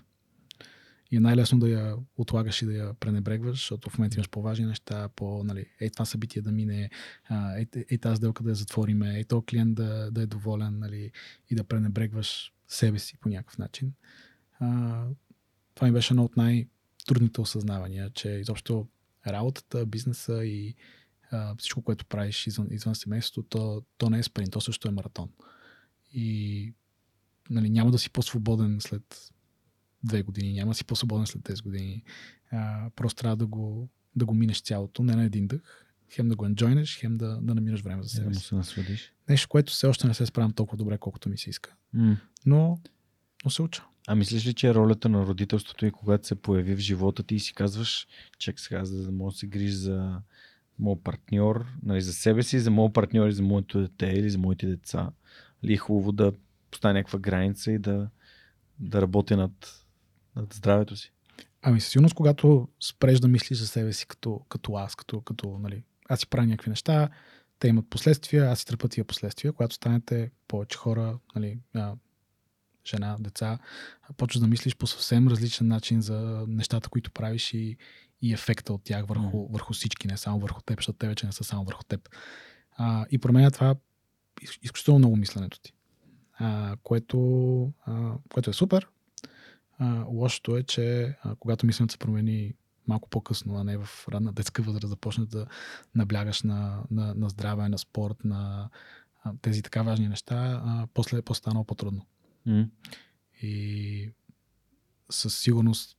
И 1.11 1.17
е 1.17 1.21
най-лесно 1.21 1.59
да 1.59 1.69
я 1.69 1.97
отлагаш 2.17 2.63
и 2.63 2.67
да 2.67 2.73
я 2.73 2.95
пренебрегваш, 2.95 3.59
защото 3.59 3.91
в 3.91 3.99
момента 3.99 4.17
имаш 4.17 4.31
по-важни 4.31 4.67
неща, 4.67 5.09
по, 5.09 5.45
нали, 5.45 5.67
ей 5.81 5.91
това 5.91 6.05
събитие 6.05 6.43
да 6.43 6.53
мине, 6.53 6.91
ей, 7.57 7.67
ей 7.91 7.99
тази 7.99 8.17
сделка 8.17 8.43
да 8.43 8.51
я 8.51 8.55
затвориме, 8.55 9.17
ей 9.17 9.25
този 9.25 9.47
клиент 9.47 9.75
да, 9.75 10.11
да 10.11 10.23
е 10.23 10.27
доволен 10.27 10.79
нали, 10.79 11.11
и 11.51 11.55
да 11.55 11.65
пренебрегваш 11.65 12.53
себе 12.69 12.99
си 12.99 13.19
по 13.21 13.29
някакъв 13.29 13.59
начин. 13.59 13.93
А, 14.59 15.05
това 15.75 15.87
ми 15.87 15.93
беше 15.93 16.13
едно 16.13 16.25
от 16.25 16.37
най-трудните 16.37 17.41
осъзнавания, 17.41 18.11
че 18.11 18.29
изобщо 18.29 18.89
работата, 19.27 19.87
бизнеса 19.87 20.45
и 20.45 20.75
а, 21.31 21.55
всичко, 21.57 21.83
което 21.83 22.07
правиш 22.07 22.47
извън, 22.47 22.67
извън 22.71 22.95
семейството, 22.95 23.49
то, 23.49 23.83
то 23.99 24.11
не 24.11 24.19
е 24.19 24.23
спринт, 24.23 24.51
то 24.53 24.61
също 24.61 24.89
е 24.89 24.93
маратон. 24.93 25.29
И 26.13 26.73
нали, 27.51 27.71
няма 27.71 27.91
да 27.91 27.99
си 27.99 28.11
по-свободен 28.11 28.77
след 28.81 29.33
две 30.05 30.23
години, 30.23 30.53
няма 30.53 30.71
да 30.71 30.75
си 30.75 30.85
по-свободен 30.85 31.27
след 31.27 31.43
10 31.43 31.63
години. 31.63 32.05
А, 32.51 32.91
просто 32.97 33.21
трябва 33.21 33.37
да 33.37 33.47
го, 33.47 33.89
да 34.17 34.25
го 34.27 34.35
минеш 34.35 34.63
цялото, 34.63 35.03
не 35.03 35.17
на 35.17 35.25
един 35.25 35.47
дъх. 35.47 35.87
Хем 36.11 36.29
да 36.29 36.37
го 36.37 36.47
енджойнеш, 36.47 36.99
хем 36.99 37.17
да, 37.19 37.39
да 37.43 37.55
намираш 37.55 37.81
време 37.81 38.03
за 38.03 38.09
себе 38.09 38.29
Да 38.29 38.35
си. 38.35 38.39
му 38.39 38.43
се 38.43 38.55
насладиш. 38.55 39.13
Нещо, 39.29 39.49
което 39.49 39.73
все 39.73 39.87
още 39.87 40.07
не 40.07 40.15
се 40.15 40.27
справям 40.27 40.53
толкова 40.53 40.77
добре, 40.77 40.99
колкото 40.99 41.29
ми 41.29 41.39
се 41.39 41.51
иска. 41.51 41.75
М. 41.93 42.17
Но, 42.47 42.81
но 43.45 43.51
се 43.51 43.63
уча. 43.63 43.85
А 44.09 44.15
мислиш 44.15 44.47
ли, 44.47 44.55
че 44.55 44.75
ролята 44.75 45.09
на 45.09 45.27
родителството 45.27 45.87
и 45.87 45.91
когато 45.91 46.27
се 46.27 46.35
появи 46.35 46.75
в 46.75 46.79
живота 46.79 47.23
ти 47.23 47.35
и 47.35 47.41
си 47.41 47.55
казваш, 47.55 48.07
чак 48.39 48.61
сега, 48.61 48.85
за 48.85 49.05
да 49.05 49.13
мога 49.13 49.33
да 49.33 49.39
се 49.39 49.47
грижи 49.47 49.73
за 49.73 50.21
моят 50.79 51.05
партньор, 51.05 51.67
нали, 51.83 52.03
за 52.03 52.13
себе 52.13 52.43
си, 52.43 52.59
за 52.59 52.71
моят 52.71 52.95
партньор 52.95 53.29
и 53.29 53.33
за 53.33 53.43
моето 53.43 53.81
дете 53.81 54.07
или 54.07 54.31
за 54.31 54.39
моите 54.39 54.67
деца, 54.67 55.11
ли 55.65 55.73
е 55.73 55.77
хубаво 55.77 56.13
да 56.13 56.33
поставя 56.71 56.95
някаква 56.95 57.19
граница 57.19 57.73
и 57.73 57.79
да, 57.79 58.09
да 58.79 59.03
работя 59.03 59.37
над, 59.37 59.85
над 60.37 60.55
здравето 60.55 60.97
си? 60.97 61.13
Ами 61.63 61.81
със 61.81 61.91
сигурност, 61.91 62.15
когато 62.15 62.69
спреш 62.81 63.21
да 63.21 63.29
мислиш 63.29 63.59
за 63.59 63.67
себе 63.67 63.93
си 63.93 64.07
като, 64.07 64.41
като 64.49 64.75
аз, 64.75 64.95
като, 64.95 65.21
като 65.21 65.59
нали, 65.59 65.85
аз 66.09 66.21
си 66.21 66.27
правя 66.27 66.47
някакви 66.47 66.71
неща, 66.71 67.09
те 67.59 67.69
имат 67.69 67.91
последствия, 67.91 68.51
аз 68.51 68.59
си 68.59 68.67
търпя 68.67 68.89
тия 68.89 69.05
последствия. 69.05 69.53
Когато 69.53 69.75
станете 69.75 70.31
повече 70.49 70.79
хора, 70.79 71.19
нали, 71.35 71.59
жена, 72.87 73.17
деца, 73.21 73.59
почваш 74.17 74.41
да 74.41 74.47
мислиш 74.47 74.77
по 74.77 74.87
съвсем 74.87 75.29
различен 75.29 75.69
начин 75.69 76.01
за 76.01 76.45
нещата, 76.49 76.89
които 76.89 77.11
правиш 77.11 77.55
и, 77.55 77.77
и 78.23 78.33
ефекта 78.33 78.73
от 78.73 78.85
тях 78.85 79.07
върху, 79.07 79.39
Мгм. 79.39 79.53
върху 79.53 79.73
всички, 79.73 80.09
не 80.09 80.17
само 80.17 80.41
върху 80.41 80.63
теб, 80.63 80.79
защото 80.79 80.99
те 80.99 81.09
вече 81.09 81.27
не 81.27 81.33
са 81.33 81.45
само 81.45 81.65
върху 81.65 81.85
теб. 81.85 82.09
А, 82.77 83.07
и 83.11 83.19
променя 83.19 83.51
това 83.51 83.75
из- 84.43 84.59
изключително 84.63 84.99
много 84.99 85.17
мисленето 85.17 85.61
ти. 85.61 85.73
А, 86.35 86.77
което, 86.83 87.19
а, 87.87 88.13
което 88.33 88.51
е 88.51 88.53
супер. 88.53 88.89
А, 89.79 90.05
лошото 90.09 90.57
е, 90.57 90.63
че 90.63 91.17
а, 91.23 91.35
когато 91.35 91.67
мисленето 91.67 91.93
се 91.93 91.99
промени 91.99 92.55
малко 92.89 93.09
по-късно, 93.09 93.57
а 93.57 93.65
не 93.65 93.77
в 93.77 94.09
ранна 94.09 94.33
детска 94.33 94.63
възраст, 94.63 94.89
започнеш 94.89 95.29
да 95.29 95.47
наблягаш 95.95 96.43
на, 96.43 96.83
на, 96.91 97.15
на 97.15 97.29
здраве, 97.29 97.69
на 97.69 97.79
спорт, 97.79 98.25
на 98.25 98.69
а, 99.25 99.33
тези 99.43 99.63
така 99.63 99.83
важни 99.83 100.09
неща, 100.09 100.63
а, 100.65 100.87
после 100.95 101.19
е 101.19 101.23
по-станало 101.23 101.65
по-трудно. 101.65 102.07
М? 102.47 102.71
И 103.43 104.11
със 105.11 105.39
сигурност 105.39 105.97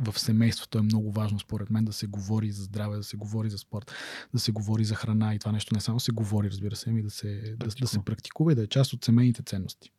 в 0.00 0.18
семейството 0.18 0.78
е 0.78 0.82
много 0.82 1.12
важно, 1.12 1.38
според 1.38 1.70
мен, 1.70 1.84
да 1.84 1.92
се 1.92 2.06
говори 2.06 2.50
за 2.50 2.62
здраве, 2.62 2.96
да 2.96 3.02
се 3.02 3.16
говори 3.16 3.50
за 3.50 3.58
спорт, 3.58 3.92
да 4.32 4.40
се 4.40 4.52
говори 4.52 4.84
за 4.84 4.94
храна 4.94 5.34
и 5.34 5.38
това 5.38 5.52
нещо 5.52 5.74
не 5.74 5.80
само 5.80 6.00
се 6.00 6.12
говори, 6.12 6.50
разбира 6.50 6.76
се, 6.76 6.90
ами 6.90 7.02
да 7.02 7.10
се, 7.10 7.56
да, 7.58 7.66
да 7.66 7.70
се 7.70 7.76
Практикува. 7.76 8.04
практикува 8.04 8.52
и 8.52 8.54
да 8.54 8.62
е 8.62 8.66
част 8.66 8.92
от 8.92 9.04
семейните 9.04 9.42
ценности. 9.42 9.92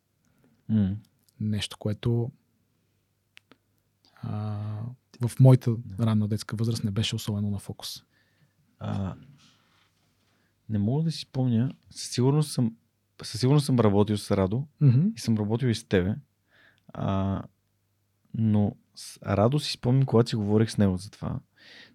М. 0.69 0.95
Нещо, 1.39 1.77
което 1.77 2.31
а, 4.21 4.81
в 5.21 5.31
моята 5.39 5.75
ранна 5.99 6.27
детска 6.27 6.55
възраст 6.55 6.83
не 6.83 6.91
беше 6.91 7.15
особено 7.15 7.49
на 7.49 7.59
фокус. 7.59 8.03
А, 8.79 9.15
не 10.69 10.77
мога 10.77 11.03
да 11.03 11.11
си 11.11 11.19
спомня. 11.19 11.71
Със 11.91 12.09
сигурност 12.09 12.51
съм, 12.51 12.75
със 13.23 13.39
сигурност 13.41 13.65
съм 13.65 13.79
работил 13.79 14.17
с 14.17 14.37
Радо 14.37 14.67
Mm-hmm. 14.81 15.13
и 15.15 15.19
съм 15.19 15.37
работил 15.37 15.67
и 15.67 15.75
с 15.75 15.83
тебе. 15.83 16.15
А, 16.93 17.41
но 18.33 18.75
с 18.95 19.19
Радо 19.25 19.59
си 19.59 19.71
спомням, 19.71 20.05
когато 20.05 20.29
си 20.29 20.35
говорих 20.35 20.71
с 20.71 20.77
него 20.77 20.97
за 20.97 21.11
това. 21.11 21.39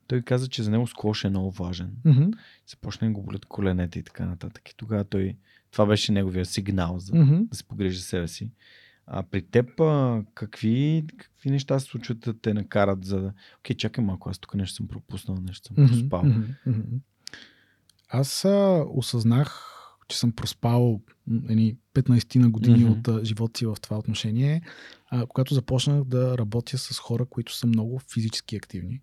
Той 0.06 0.22
каза, 0.22 0.48
че 0.48 0.62
за 0.62 0.70
него 0.70 0.86
скош 0.86 1.24
е 1.24 1.28
много 1.30 1.50
важен. 1.50 1.92
Mm-hmm. 2.06 2.36
Започна 2.66 3.06
да 3.08 3.14
го 3.14 3.22
болят 3.22 3.46
коленете 3.46 3.98
и 3.98 4.02
така 4.02 4.26
нататък. 4.26 4.68
И 4.68 4.76
тогава 4.76 5.04
той, 5.04 5.36
това 5.70 5.86
беше 5.86 6.12
неговия 6.12 6.46
сигнал 6.46 6.98
за 6.98 7.12
Mm-hmm. 7.12 7.48
да 7.48 7.56
се 7.56 7.64
погрижи 7.64 7.98
за 7.98 8.04
себе 8.04 8.28
си. 8.28 8.50
А 9.06 9.22
при 9.22 9.42
теб, 9.42 9.80
а, 9.80 10.22
какви, 10.34 11.04
какви 11.16 11.50
неща 11.50 11.78
се 11.78 11.86
случват 11.86 12.20
да 12.20 12.40
те 12.40 12.54
накарат 12.54 13.04
за 13.04 13.20
да... 13.20 13.32
Окей, 13.58 13.76
чакай 13.76 14.04
малко, 14.04 14.30
аз 14.30 14.38
тук 14.38 14.54
нещо 14.54 14.76
съм 14.76 14.88
пропуснал, 14.88 15.36
нещо 15.36 15.66
съм 15.66 15.76
проспал. 15.88 16.24
Мгм. 16.66 16.80
Аз 18.08 18.44
а, 18.44 18.84
осъзнах, 18.90 19.66
че 20.10 20.18
съм 20.18 20.32
проспал 20.32 21.00
едни 21.48 21.76
15 21.94 22.36
на 22.38 22.50
години 22.50 22.84
Мгм. 22.84 22.92
от 22.92 23.24
живота 23.24 23.58
си 23.58 23.66
в 23.66 23.76
това 23.80 23.98
отношение, 23.98 24.62
а, 25.06 25.26
когато 25.26 25.54
започнах 25.54 26.04
да 26.04 26.38
работя 26.38 26.78
с 26.78 26.98
хора, 26.98 27.26
които 27.26 27.54
са 27.54 27.66
много 27.66 27.98
физически 27.98 28.56
активни. 28.56 29.00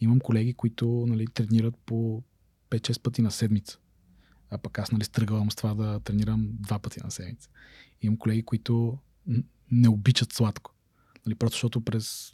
Имам 0.00 0.20
колеги, 0.20 0.54
които 0.54 1.04
нали, 1.08 1.26
тренират 1.26 1.74
по 1.86 2.22
5-6 2.70 3.02
пъти 3.02 3.22
на 3.22 3.30
седмица. 3.30 3.78
А 4.50 4.58
пък 4.58 4.78
аз 4.78 4.92
нали, 4.92 5.04
стръгвам 5.04 5.50
с 5.50 5.54
това 5.56 5.74
да 5.74 6.00
тренирам 6.00 6.48
два 6.52 6.78
пъти 6.78 7.00
на 7.04 7.10
седмица. 7.10 7.48
Имам 8.02 8.16
колеги, 8.16 8.42
които 8.42 8.98
не 9.70 9.88
обичат 9.88 10.32
сладко. 10.32 10.75
Нали, 11.26 11.34
просто 11.34 11.54
защото 11.56 11.80
през 11.80 12.32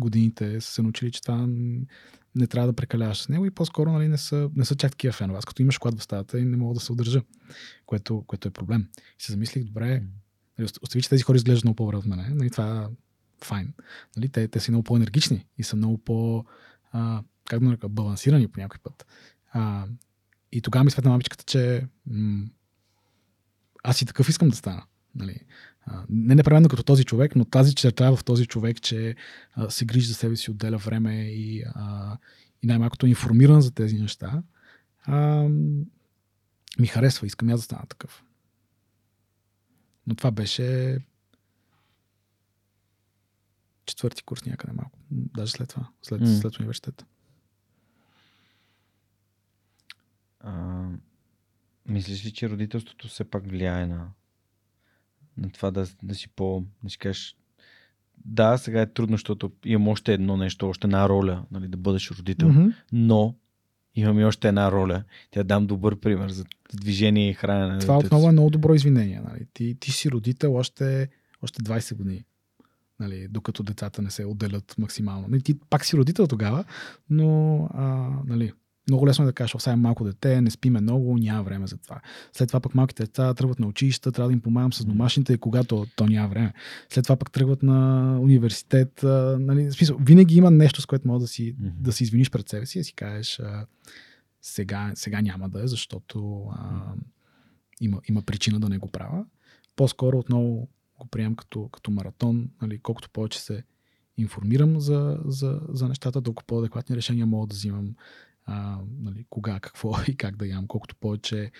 годините 0.00 0.60
са 0.60 0.72
се 0.72 0.82
научили, 0.82 1.12
че 1.12 1.22
това 1.22 1.46
не 2.34 2.46
трябва 2.46 2.66
да 2.66 2.76
прекаляваш 2.76 3.18
с 3.18 3.28
него 3.28 3.46
и 3.46 3.50
по-скоро 3.50 3.92
нали, 3.92 4.08
не, 4.08 4.18
са, 4.18 4.50
не 4.56 4.64
са 4.64 4.76
чак 4.76 4.90
такива 4.90 5.12
фенове. 5.12 5.38
Аз 5.38 5.44
като 5.44 5.62
имаш 5.62 5.78
клад 5.78 5.98
в 5.98 6.02
стаята 6.02 6.38
и 6.38 6.44
не 6.44 6.56
мога 6.56 6.74
да 6.74 6.80
се 6.80 6.92
удържа, 6.92 7.22
което, 7.86 8.24
което 8.26 8.48
е 8.48 8.50
проблем. 8.50 8.88
И 9.20 9.22
се 9.22 9.32
замислих, 9.32 9.64
добре, 9.64 10.02
нали, 10.58 10.66
ост- 10.66 10.78
остави, 10.82 11.02
че 11.02 11.08
тези 11.08 11.22
хора 11.22 11.36
изглеждат 11.36 11.64
много 11.64 11.76
по-добре 11.76 11.96
от 11.96 12.06
мене. 12.06 12.28
Нали, 12.28 12.50
това 12.50 12.82
е 12.82 12.86
файн. 13.44 13.72
Нали, 14.16 14.28
те, 14.28 14.48
те 14.48 14.60
са 14.60 14.70
много 14.70 14.84
по-енергични 14.84 15.46
и 15.58 15.62
са 15.62 15.76
много 15.76 15.98
по, 15.98 16.44
а, 16.92 17.22
как 17.44 17.60
да 17.60 17.66
нарека, 17.66 17.88
балансирани 17.88 18.48
по 18.48 18.60
някой 18.60 18.78
път. 18.82 19.06
А, 19.52 19.86
и 20.52 20.60
тогава 20.60 20.84
ми 20.84 20.90
светна 20.90 21.10
мамичката, 21.10 21.44
че 21.44 21.86
м- 22.06 22.46
аз 23.82 24.02
и 24.02 24.06
такъв 24.06 24.28
искам 24.28 24.48
да 24.48 24.56
стана. 24.56 24.82
Нали. 25.14 25.40
Не 26.08 26.34
непременно 26.34 26.68
като 26.68 26.82
този 26.82 27.04
човек, 27.04 27.36
но 27.36 27.44
тази 27.44 27.74
черта 27.74 28.16
в 28.16 28.24
този 28.24 28.46
човек, 28.46 28.82
че 28.82 29.16
а, 29.52 29.70
се 29.70 29.84
грижи 29.84 30.06
за 30.06 30.14
себе 30.14 30.36
си, 30.36 30.50
отделя 30.50 30.76
време 30.76 31.24
и, 31.24 31.64
а, 31.74 32.16
и 32.62 32.66
най-малкото 32.66 33.06
е 33.06 33.08
информиран 33.08 33.60
за 33.60 33.70
тези 33.74 33.98
неща, 33.98 34.42
а, 35.04 35.48
ми 36.78 36.86
харесва. 36.86 37.26
Искам 37.26 37.48
аз 37.48 37.60
да 37.60 37.64
стана 37.64 37.86
такъв. 37.88 38.24
Но 40.06 40.14
това 40.14 40.30
беше 40.30 40.98
четвърти 43.86 44.22
курс 44.22 44.44
някъде 44.44 44.72
малко. 44.72 44.98
Даже 45.10 45.52
след 45.52 45.68
това, 45.68 45.88
след, 46.02 46.20
М. 46.20 46.26
след 46.26 46.58
университета. 46.58 47.04
А, 50.40 50.84
мислиш 51.86 52.24
ли, 52.24 52.32
че 52.32 52.50
родителството 52.50 53.08
все 53.08 53.24
пак 53.24 53.46
влияе 53.46 53.86
на, 53.86 54.10
на 55.38 55.50
това 55.50 55.70
да, 55.70 55.86
да 56.02 56.14
си 56.14 56.28
по... 56.28 56.64
Да 56.84 56.90
си 56.90 56.98
кажеш, 56.98 57.36
да, 58.24 58.58
сега 58.58 58.80
е 58.80 58.92
трудно, 58.92 59.14
защото 59.14 59.52
имам 59.64 59.88
още 59.88 60.14
едно 60.14 60.36
нещо, 60.36 60.68
още 60.68 60.86
една 60.86 61.08
роля, 61.08 61.44
нали, 61.50 61.68
да 61.68 61.76
бъдеш 61.76 62.10
родител, 62.10 62.48
Мгм. 62.48 62.68
но 62.92 63.34
имам 63.94 64.18
и 64.18 64.24
още 64.24 64.48
една 64.48 64.72
роля. 64.72 65.04
Тя 65.30 65.42
дам 65.42 65.66
добър 65.66 66.00
пример 66.00 66.30
за 66.30 66.44
движение 66.74 67.30
и 67.30 67.34
хранене. 67.34 67.78
Това 67.78 67.98
отново 67.98 68.28
е 68.28 68.32
много 68.32 68.50
добро 68.50 68.74
извинение. 68.74 69.20
Нали? 69.20 69.46
Ти, 69.52 69.76
ти 69.80 69.90
си 69.90 70.10
родител 70.10 70.54
още, 70.54 71.08
още 71.42 71.62
20 71.62 71.94
години. 71.94 72.24
Нали, 73.00 73.28
докато 73.30 73.62
децата 73.62 74.02
не 74.02 74.10
се 74.10 74.24
отделят 74.24 74.74
максимално. 74.78 75.28
Нали, 75.28 75.42
ти 75.42 75.58
пак 75.70 75.84
си 75.84 75.96
родител 75.96 76.26
тогава, 76.26 76.64
но 77.10 77.64
а, 77.74 78.10
нали, 78.26 78.52
много 78.88 79.06
лесно 79.06 79.22
е 79.22 79.26
да 79.26 79.32
кажеш, 79.32 79.56
сега 79.58 79.76
малко 79.76 80.04
дете, 80.04 80.40
не 80.40 80.50
спиме 80.50 80.80
много, 80.80 81.18
няма 81.18 81.42
време 81.42 81.66
за 81.66 81.76
това. 81.76 82.00
След 82.32 82.48
това 82.48 82.60
пък 82.60 82.74
малките 82.74 83.02
деца 83.02 83.34
тръгват 83.34 83.58
на 83.58 83.66
училища, 83.66 84.12
трябва 84.12 84.28
да 84.28 84.32
им 84.32 84.40
помагам 84.40 84.72
с 84.72 84.84
домашните, 84.84 85.38
когато 85.38 85.86
то 85.96 86.06
няма 86.06 86.28
време. 86.28 86.52
След 86.88 87.04
това 87.04 87.16
пък 87.16 87.32
тръгват 87.32 87.62
на 87.62 88.18
университет. 88.20 89.00
Нали, 89.38 89.64
в 89.64 89.72
смисъл, 89.72 89.96
винаги 90.00 90.36
има 90.36 90.50
нещо, 90.50 90.82
с 90.82 90.86
което 90.86 91.08
може 91.08 91.20
да 91.20 91.28
си, 91.28 91.54
Мгм. 91.58 91.70
да 91.80 91.92
си 91.92 92.04
извиниш 92.04 92.30
пред 92.30 92.48
себе 92.48 92.66
си 92.66 92.78
и 92.78 92.84
си 92.84 92.92
кажеш 92.92 93.40
сега, 94.42 94.92
сега 94.94 95.20
няма 95.20 95.48
да 95.48 95.62
е, 95.62 95.66
защото 95.66 96.46
а, 96.52 96.92
има, 97.80 98.00
има 98.08 98.22
причина 98.22 98.60
да 98.60 98.68
не 98.68 98.78
го 98.78 98.88
правя. 98.88 99.24
По-скоро 99.76 100.18
отново 100.18 100.68
го 100.98 101.06
приемам 101.10 101.36
като, 101.36 101.68
като 101.68 101.90
маратон. 101.90 102.50
Нали, 102.62 102.78
колкото 102.78 103.10
повече 103.10 103.40
се 103.40 103.62
информирам 104.16 104.80
за, 104.80 105.18
за, 105.24 105.60
за 105.68 105.88
нещата, 105.88 106.22
толкова 106.22 106.46
по-адекватни 106.46 106.96
решения 106.96 107.26
мога 107.26 107.46
да 107.46 107.54
взимам. 107.54 107.94
А, 108.50 108.78
нали, 109.00 109.26
кога, 109.30 109.60
какво 109.60 109.94
и 110.08 110.16
как 110.16 110.36
да 110.36 110.46
ям. 110.46 110.66
Колкото 110.66 110.96
повече 110.96 111.50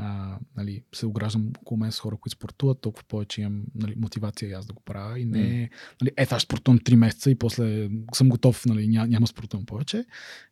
а, 0.00 0.38
нали, 0.56 0.82
се 0.94 1.06
ограждам 1.06 1.52
около 1.60 1.78
мен 1.78 1.92
с 1.92 2.00
хора, 2.00 2.16
които 2.16 2.36
спортуват, 2.36 2.80
толкова 2.80 3.04
повече 3.08 3.40
имам 3.40 3.62
нали, 3.74 3.94
мотивация 3.96 4.48
и 4.48 4.52
аз 4.52 4.66
да 4.66 4.72
го 4.72 4.82
правя. 4.82 5.18
И 5.18 5.24
не 5.24 5.38
mm. 5.38 5.70
нали, 6.02 6.10
е, 6.16 6.26
аз 6.30 6.42
спортувам 6.42 6.78
3 6.78 6.94
месеца 6.94 7.30
и 7.30 7.34
после 7.34 7.90
съм 8.14 8.28
готов, 8.28 8.66
нали, 8.66 8.88
ня, 8.88 9.06
няма 9.06 9.26
спортувам 9.26 9.66
повече. 9.66 10.04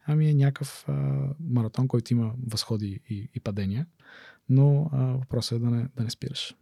Ами 0.07 0.31
е 0.31 0.35
някакъв 0.35 0.85
а, 0.89 0.93
маратон, 1.41 1.89
който 1.89 2.12
има 2.12 2.35
възходи 2.47 3.01
и, 3.09 3.29
и 3.35 3.41
падения. 3.41 3.87
Но 4.49 4.91
а, 4.93 5.05
въпросът 5.05 5.57
е 5.57 5.65
да 5.65 5.70
не, 5.70 5.89
да 5.97 6.05
не 6.05 6.11
спираш. 6.11 6.55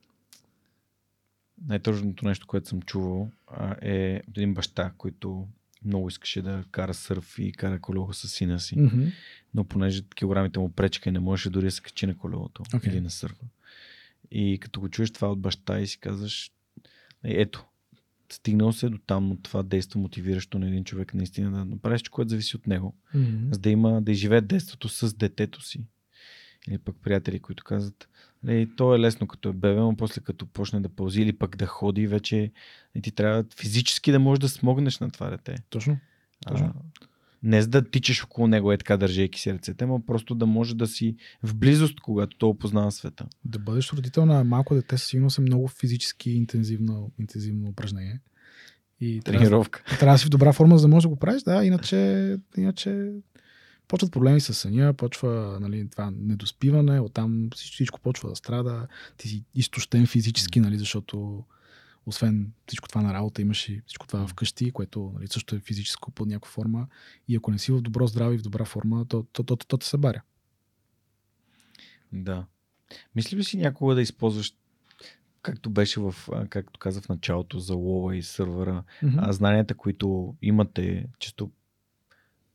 Най-тъжното 1.67 2.29
нещо, 2.29 2.47
което 2.47 2.69
съм 2.69 2.83
чувал 2.83 3.31
е 3.83 4.23
един 4.29 4.55
баща, 4.55 4.93
който 4.99 5.49
много 5.85 6.09
искаше 6.09 6.43
да 6.43 6.65
кара 6.71 6.95
сърф 6.95 7.39
и 7.39 7.53
кара 7.53 7.81
колело 7.81 8.13
с 8.13 8.29
сина 8.29 8.61
си. 8.61 8.77
Mm-hmm. 8.77 9.13
Но 9.55 9.65
понеже 9.65 10.03
килограмите 10.15 10.59
му 10.59 10.73
пречка 10.73 11.09
и 11.09 11.13
не 11.13 11.19
можеше 11.19 11.51
дори 11.51 11.65
да 11.65 11.71
се 11.71 11.83
качи 11.83 12.07
на 12.07 12.17
колелото 12.17 12.63
okay. 12.63 12.89
или 12.89 13.01
на 13.01 13.11
сърфа. 13.11 13.45
И 14.31 14.59
като 14.61 14.81
го 14.81 14.89
чуеш 14.89 15.11
това 15.11 15.33
от 15.33 15.41
баща 15.41 15.81
и 15.81 15.87
си 15.87 15.99
казваш, 15.99 16.51
«Е, 17.25 17.41
ето, 17.41 17.65
стигнал 18.33 18.73
се 18.73 18.89
до 18.89 18.99
там, 18.99 19.33
от 19.33 19.43
това 19.43 19.63
действо 19.63 20.01
мотивиращо 20.01 20.59
на 20.59 20.69
един 20.69 20.85
човек 20.85 21.15
наистина 21.15 21.51
да 21.51 21.65
направиш, 21.65 22.03
което 22.03 22.29
зависи 22.29 22.57
от 22.57 22.67
него, 22.67 22.95
mm-hmm. 23.15 23.53
за 23.53 23.59
да 23.59 23.71
има, 23.71 24.03
да 24.03 24.13
изживее 24.13 24.41
детството 24.41 24.89
с 24.89 25.15
детето 25.15 25.63
си. 25.63 25.87
Или 26.69 26.79
пък 26.79 26.97
приятели, 27.03 27.41
които 27.41 27.65
казват, 27.65 28.09
Нали, 28.45 28.71
то 28.77 28.95
е 28.95 28.99
лесно 28.99 29.27
като 29.27 29.49
е 29.49 29.53
бебе, 29.53 29.81
но 29.81 29.97
после 29.97 30.21
като 30.21 30.47
почне 30.47 30.81
да 30.81 30.89
пълзи 30.89 31.23
или 31.23 31.33
пък 31.33 31.57
да 31.57 31.67
ходи, 31.67 32.07
вече 32.07 32.53
ти 33.03 33.11
трябва 33.11 33.45
физически 33.57 34.13
да 34.13 34.19
можеш 34.19 34.39
да 34.39 34.49
смогнеш 34.49 34.99
на 34.99 35.11
това 35.11 35.31
дете. 35.31 35.57
Точно. 35.71 35.99
Точно. 36.47 36.73
А, 36.77 37.07
не 37.43 37.63
за 37.63 37.69
да 37.69 37.91
тичаш 37.91 38.25
около 38.25 38.47
него 38.47 38.73
е 38.73 38.79
така 38.79 38.97
държейки 38.97 39.41
си 39.41 39.53
ръцете, 39.53 39.87
но 39.87 40.07
просто 40.07 40.35
да 40.35 40.47
може 40.47 40.75
да 40.75 40.87
си 40.87 41.17
в 41.43 41.55
близост, 41.55 42.01
когато 42.01 42.37
то 42.37 42.49
опознава 42.49 42.93
света. 42.93 43.27
Да 43.45 43.59
бъдеш 43.59 43.93
родител 43.93 44.27
на 44.27 44.45
малко 44.45 44.75
дете 44.75 44.99
сигурно 44.99 45.29
е 45.39 45.41
много 45.41 45.69
физически 45.69 46.31
интензивно, 46.31 47.11
интензивно 47.19 47.69
упражнение. 47.69 48.21
И 49.01 49.21
Тренировка. 49.21 49.83
Трябва, 49.85 49.99
трябва 49.99 50.15
да 50.15 50.19
си 50.19 50.27
в 50.27 50.29
добра 50.29 50.53
форма, 50.53 50.79
за 50.79 50.83
да 50.83 50.89
можеш 50.89 51.03
да 51.03 51.09
го 51.09 51.17
правиш, 51.17 51.43
да, 51.43 51.65
иначе, 51.65 52.37
иначе 52.57 53.11
почват 53.95 54.13
проблеми 54.13 54.41
с 54.41 54.55
съня, 54.55 54.95
почва 54.95 55.59
нали, 55.61 55.89
това 55.91 56.13
недоспиване, 56.17 57.01
оттам 57.01 57.49
всичко 57.55 58.01
почва 58.01 58.29
да 58.29 58.37
страда, 58.37 58.87
ти 59.17 59.29
си 59.29 59.45
изтощен 59.55 60.07
физически, 60.07 60.61
нали, 60.61 60.79
защото 60.79 61.45
освен 62.07 62.53
всичко 62.67 62.89
това 62.89 63.03
на 63.03 63.15
работа, 63.15 63.43
имаш 63.43 63.69
и 63.69 63.83
всичко 63.87 64.07
това 64.07 64.27
вкъщи, 64.27 64.71
което 64.71 65.13
нали, 65.15 65.27
също 65.27 65.57
е 65.57 65.61
физическо 65.61 66.11
под 66.11 66.29
някаква 66.29 66.51
форма. 66.51 66.87
И 67.29 67.37
ако 67.37 67.51
не 67.51 67.59
си 67.59 67.73
в 67.73 67.81
добро 67.81 68.07
здраве 68.07 68.35
и 68.35 68.39
в 68.39 68.43
добра 68.43 68.65
форма, 68.65 69.07
то, 69.09 69.23
то, 69.33 69.43
то, 69.43 69.57
то, 69.57 69.67
то 69.67 69.79
те 69.79 69.87
събаря. 69.87 70.23
Да. 72.13 72.47
Мисли 73.15 73.37
ли 73.37 73.45
си 73.45 73.57
някога 73.57 73.95
да 73.95 74.03
използваш 74.03 74.55
както 75.43 75.71
беше 75.71 76.01
в, 76.01 76.15
както 76.49 76.81
каза 76.81 77.01
в 77.01 77.09
началото 77.09 77.59
за 77.59 77.75
лова 77.75 78.17
и 78.17 78.23
сървъра, 78.23 78.83
mm-hmm. 79.03 79.31
знанията, 79.31 79.75
които 79.75 80.35
имате, 80.43 81.07
често 81.19 81.51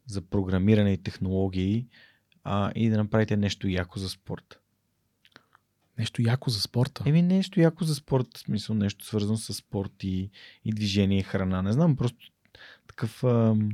за 0.09 0.21
програмиране 0.21 0.93
и 0.93 1.03
технологии 1.03 1.87
а, 2.43 2.71
и 2.75 2.89
да 2.89 2.97
направите 2.97 3.37
нещо 3.37 3.67
яко 3.67 3.99
за 3.99 4.09
спорт. 4.09 4.59
Нещо 5.97 6.21
яко 6.21 6.49
за 6.49 6.61
спорта? 6.61 7.03
Еми 7.05 7.21
нещо 7.21 7.59
яко 7.59 7.83
за 7.83 7.95
спорт, 7.95 8.27
в 8.37 8.39
смисъл 8.39 8.75
нещо 8.75 9.05
свързано 9.05 9.37
с 9.37 9.53
спорт 9.53 10.03
и, 10.03 10.29
и 10.65 10.71
движение 10.71 11.19
и 11.19 11.23
храна. 11.23 11.61
Не 11.61 11.71
знам, 11.71 11.95
просто 11.95 12.31
такъв... 12.87 13.23
Ам... 13.23 13.69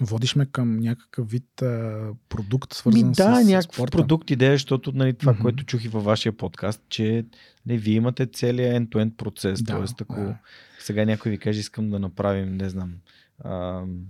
Водиш 0.00 0.34
ме 0.34 0.46
към 0.46 0.76
някакъв 0.76 1.30
вид 1.30 1.62
а, 1.62 2.10
продукт, 2.28 2.74
свързан 2.74 3.08
Ми, 3.08 3.14
да, 3.14 3.42
с, 3.42 3.46
някакъв 3.46 3.74
спорта. 3.74 3.98
продукт 3.98 4.30
идея, 4.30 4.52
защото 4.52 4.92
нали, 4.92 5.14
това, 5.14 5.34
mm-hmm. 5.34 5.42
което 5.42 5.64
чух 5.64 5.84
и 5.84 5.88
във 5.88 6.04
вашия 6.04 6.32
подкаст, 6.32 6.82
че 6.88 7.26
нали, 7.66 7.78
вие 7.78 7.94
имате 7.94 8.26
целият 8.26 8.76
end-to-end 8.76 9.16
процес. 9.16 9.62
Да, 9.62 9.76
Тоест, 9.76 10.00
ако 10.00 10.14
да. 10.14 10.38
сега 10.78 11.04
някой 11.04 11.30
ви 11.30 11.38
каже, 11.38 11.60
искам 11.60 11.90
да 11.90 11.98
направим, 11.98 12.56
не 12.56 12.68
знам, 12.68 12.94
ам, 13.44 14.00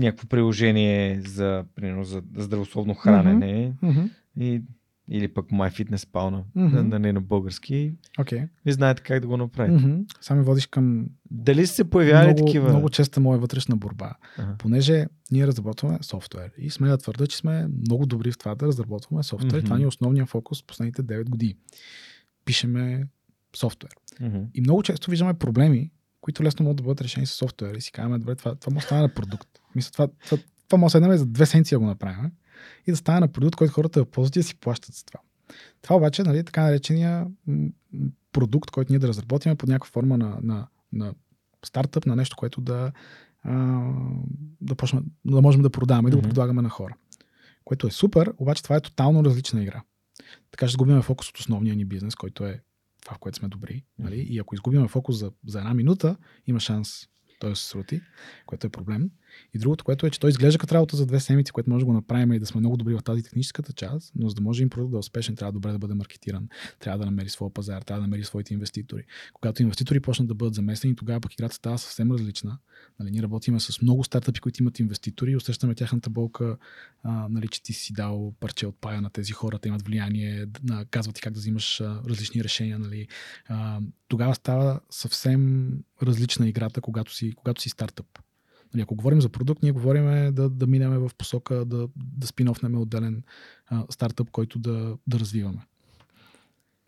някакво 0.00 0.28
приложение 0.28 1.20
за, 1.20 1.64
примерно, 1.74 2.04
за 2.04 2.22
здравословно 2.36 2.94
хранене 2.94 3.74
mm-hmm. 3.82 4.10
и, 4.36 4.62
или 5.08 5.28
пък 5.28 5.50
MyFitnessPal 5.50 6.44
mm-hmm. 6.56 6.72
на, 6.72 6.84
на, 6.84 6.98
не 6.98 7.12
на 7.12 7.20
български. 7.20 7.92
Okay. 8.18 8.48
Ви 8.66 8.72
знаете 8.72 9.02
как 9.02 9.20
да 9.20 9.26
го 9.26 9.36
направите. 9.36 9.84
Mm-hmm. 9.84 10.04
Сами 10.20 10.42
водиш 10.42 10.66
към... 10.66 11.06
Дали 11.30 11.66
се 11.66 11.90
появяли 11.90 12.26
много, 12.26 12.46
такива? 12.46 12.68
Много 12.68 12.88
честа 12.88 13.20
моя 13.20 13.38
вътрешна 13.38 13.76
борба. 13.76 14.12
Uh-huh. 14.38 14.58
Понеже 14.58 15.06
ние 15.30 15.46
разработваме 15.46 15.98
софтуер 16.02 16.50
и 16.58 16.70
сме 16.70 16.88
да 16.88 16.98
твърда, 16.98 17.26
че 17.26 17.36
сме 17.36 17.68
много 17.68 18.06
добри 18.06 18.32
в 18.32 18.38
това 18.38 18.54
да 18.54 18.66
разработваме 18.66 19.22
софтуер. 19.22 19.62
Mm-hmm. 19.62 19.64
Това 19.64 19.78
ни 19.78 19.84
е 19.84 19.86
основният 19.86 20.28
фокус 20.28 20.62
последните 20.62 21.02
9 21.02 21.28
години. 21.28 21.56
Пишеме 22.44 23.06
софтуер. 23.56 23.92
Mm-hmm. 24.20 24.46
И 24.54 24.60
много 24.60 24.82
често 24.82 25.10
виждаме 25.10 25.34
проблеми, 25.34 25.90
които 26.28 26.44
лесно 26.44 26.64
могат 26.64 26.76
да 26.76 26.82
бъдат 26.82 27.00
решени 27.00 27.26
с 27.26 27.30
софтуер. 27.30 27.74
И 27.74 27.80
си 27.80 27.92
казваме, 27.92 28.18
добре, 28.18 28.34
това, 28.34 28.54
това 28.54 28.74
може 28.74 28.84
да 28.84 28.86
стане 28.86 29.02
на 29.02 29.14
продукт. 29.14 29.48
Мисля, 29.74 29.90
това, 29.92 30.08
това, 30.24 30.42
това 30.68 30.78
може 30.78 30.86
да 30.86 30.90
седнем 30.90 31.16
за 31.16 31.26
две 31.26 31.46
седмици 31.46 31.74
да 31.74 31.78
го 31.78 31.86
направим 31.86 32.30
и 32.86 32.90
да 32.90 32.96
стане 32.96 33.20
на 33.20 33.28
продукт, 33.28 33.56
който 33.56 33.74
хората 33.74 34.00
да 34.00 34.06
ползват 34.06 34.36
и 34.36 34.38
да 34.38 34.42
си 34.42 34.54
плащат 34.54 34.94
за 34.94 35.04
това. 35.04 35.20
Това 35.82 35.96
обаче, 35.96 36.22
нали, 36.22 36.44
така 36.44 36.62
наречения 36.62 37.26
продукт, 38.32 38.70
който 38.70 38.92
ние 38.92 38.98
да 38.98 39.08
разработим 39.08 39.56
под 39.56 39.68
някаква 39.68 39.90
форма 39.90 40.18
на, 40.18 40.38
на, 40.42 40.66
на 40.92 41.14
стартъп, 41.66 42.06
на 42.06 42.16
нещо, 42.16 42.36
което 42.36 42.60
да, 42.60 42.92
а, 43.42 43.82
да, 44.60 44.74
почне, 44.74 45.00
да 45.24 45.40
можем 45.40 45.62
да 45.62 45.70
продаваме 45.70 46.08
и 46.08 46.10
да 46.10 46.16
го 46.16 46.22
предлагаме 46.22 46.62
на 46.62 46.68
хора. 46.68 46.94
Което 47.64 47.86
е 47.86 47.90
супер, 47.90 48.32
обаче 48.38 48.62
това 48.62 48.76
е 48.76 48.80
тотално 48.80 49.24
различна 49.24 49.62
игра. 49.62 49.82
Така 50.50 50.66
ще 50.68 50.72
загубим 50.72 51.02
фокус 51.02 51.28
от 51.28 51.38
основния 51.38 51.76
ни 51.76 51.84
бизнес, 51.84 52.14
който 52.14 52.46
е 52.46 52.60
това, 53.08 53.16
в 53.16 53.18
което 53.18 53.38
сме 53.38 53.48
добри. 53.48 53.84
Нали? 53.98 54.16
И 54.20 54.38
ако 54.38 54.54
изгубим 54.54 54.88
фокус 54.88 55.16
за, 55.16 55.32
за 55.46 55.58
една 55.58 55.74
минута, 55.74 56.16
има 56.46 56.60
шанс 56.60 57.08
той 57.40 57.56
се 57.56 57.64
срути, 57.64 58.00
което 58.46 58.66
е 58.66 58.70
проблем. 58.70 59.10
И 59.54 59.58
другото, 59.58 59.84
което 59.84 60.06
е, 60.06 60.10
че 60.10 60.20
той 60.20 60.30
изглежда 60.30 60.58
като 60.58 60.74
работа 60.74 60.96
за 60.96 61.06
две 61.06 61.20
седмици, 61.20 61.52
което 61.52 61.70
може 61.70 61.82
да 61.82 61.86
го 61.86 61.92
направим 61.92 62.32
и 62.32 62.38
да 62.38 62.46
сме 62.46 62.60
много 62.60 62.76
добри 62.76 62.94
в 62.94 63.02
тази 63.02 63.22
техническата 63.22 63.72
част, 63.72 64.12
но 64.16 64.28
за 64.28 64.34
да 64.34 64.42
може 64.42 64.62
им 64.62 64.70
продукт 64.70 64.90
да 64.90 64.96
е 64.96 64.98
успешен, 64.98 65.36
трябва 65.36 65.52
добре 65.52 65.72
да 65.72 65.78
бъде 65.78 65.94
маркетиран, 65.94 66.48
трябва 66.78 66.98
да 66.98 67.04
намери 67.04 67.28
своя 67.28 67.54
пазар, 67.54 67.82
трябва 67.82 68.00
да 68.00 68.06
намери 68.06 68.24
своите 68.24 68.54
инвеститори. 68.54 69.04
Когато 69.32 69.62
инвеститори 69.62 70.00
почнат 70.00 70.28
да 70.28 70.34
бъдат 70.34 70.54
заместени, 70.54 70.96
тогава 70.96 71.20
пък 71.20 71.34
играта 71.34 71.54
става 71.54 71.78
съвсем 71.78 72.12
различна. 72.12 72.58
Нали, 73.00 73.10
ние 73.10 73.22
работим 73.22 73.60
с 73.60 73.82
много 73.82 74.04
стартъпи, 74.04 74.40
които 74.40 74.62
имат 74.62 74.78
инвеститори 74.78 75.36
усещаме 75.36 75.74
тяхната 75.74 76.10
болка, 76.10 76.56
а, 77.02 77.28
нали, 77.28 77.48
че 77.48 77.62
ти 77.62 77.72
си 77.72 77.92
дал 77.92 78.34
парче 78.40 78.66
от 78.66 78.80
пая 78.80 79.00
на 79.00 79.10
тези 79.10 79.32
хора, 79.32 79.58
те 79.58 79.68
имат 79.68 79.82
влияние, 79.82 80.46
на, 80.62 80.84
казват 80.84 81.14
ти 81.14 81.22
как 81.22 81.32
да 81.32 81.40
взимаш 81.40 81.80
а, 81.80 82.02
различни 82.08 82.44
решения. 82.44 82.78
Нали. 82.78 83.08
А, 83.48 83.80
тогава 84.08 84.34
става 84.34 84.80
съвсем 84.90 85.72
различна 86.02 86.48
играта, 86.48 86.80
когато 86.80 87.14
си, 87.14 87.32
когато 87.36 87.62
си 87.62 87.68
стартъп. 87.68 88.06
Нали, 88.74 88.82
ако 88.82 88.94
говорим 88.94 89.20
за 89.20 89.28
продукт, 89.28 89.62
ние 89.62 89.72
говорим 89.72 90.34
да, 90.34 90.50
да 90.50 90.66
минем 90.66 90.90
в 90.90 91.10
посока 91.18 91.64
да, 91.64 91.88
да 91.96 92.26
спин-офнем 92.26 92.78
отделен 92.78 93.22
а, 93.66 93.84
стартъп, 93.90 94.30
който 94.30 94.58
да, 94.58 94.96
да 95.06 95.20
развиваме. 95.20 95.66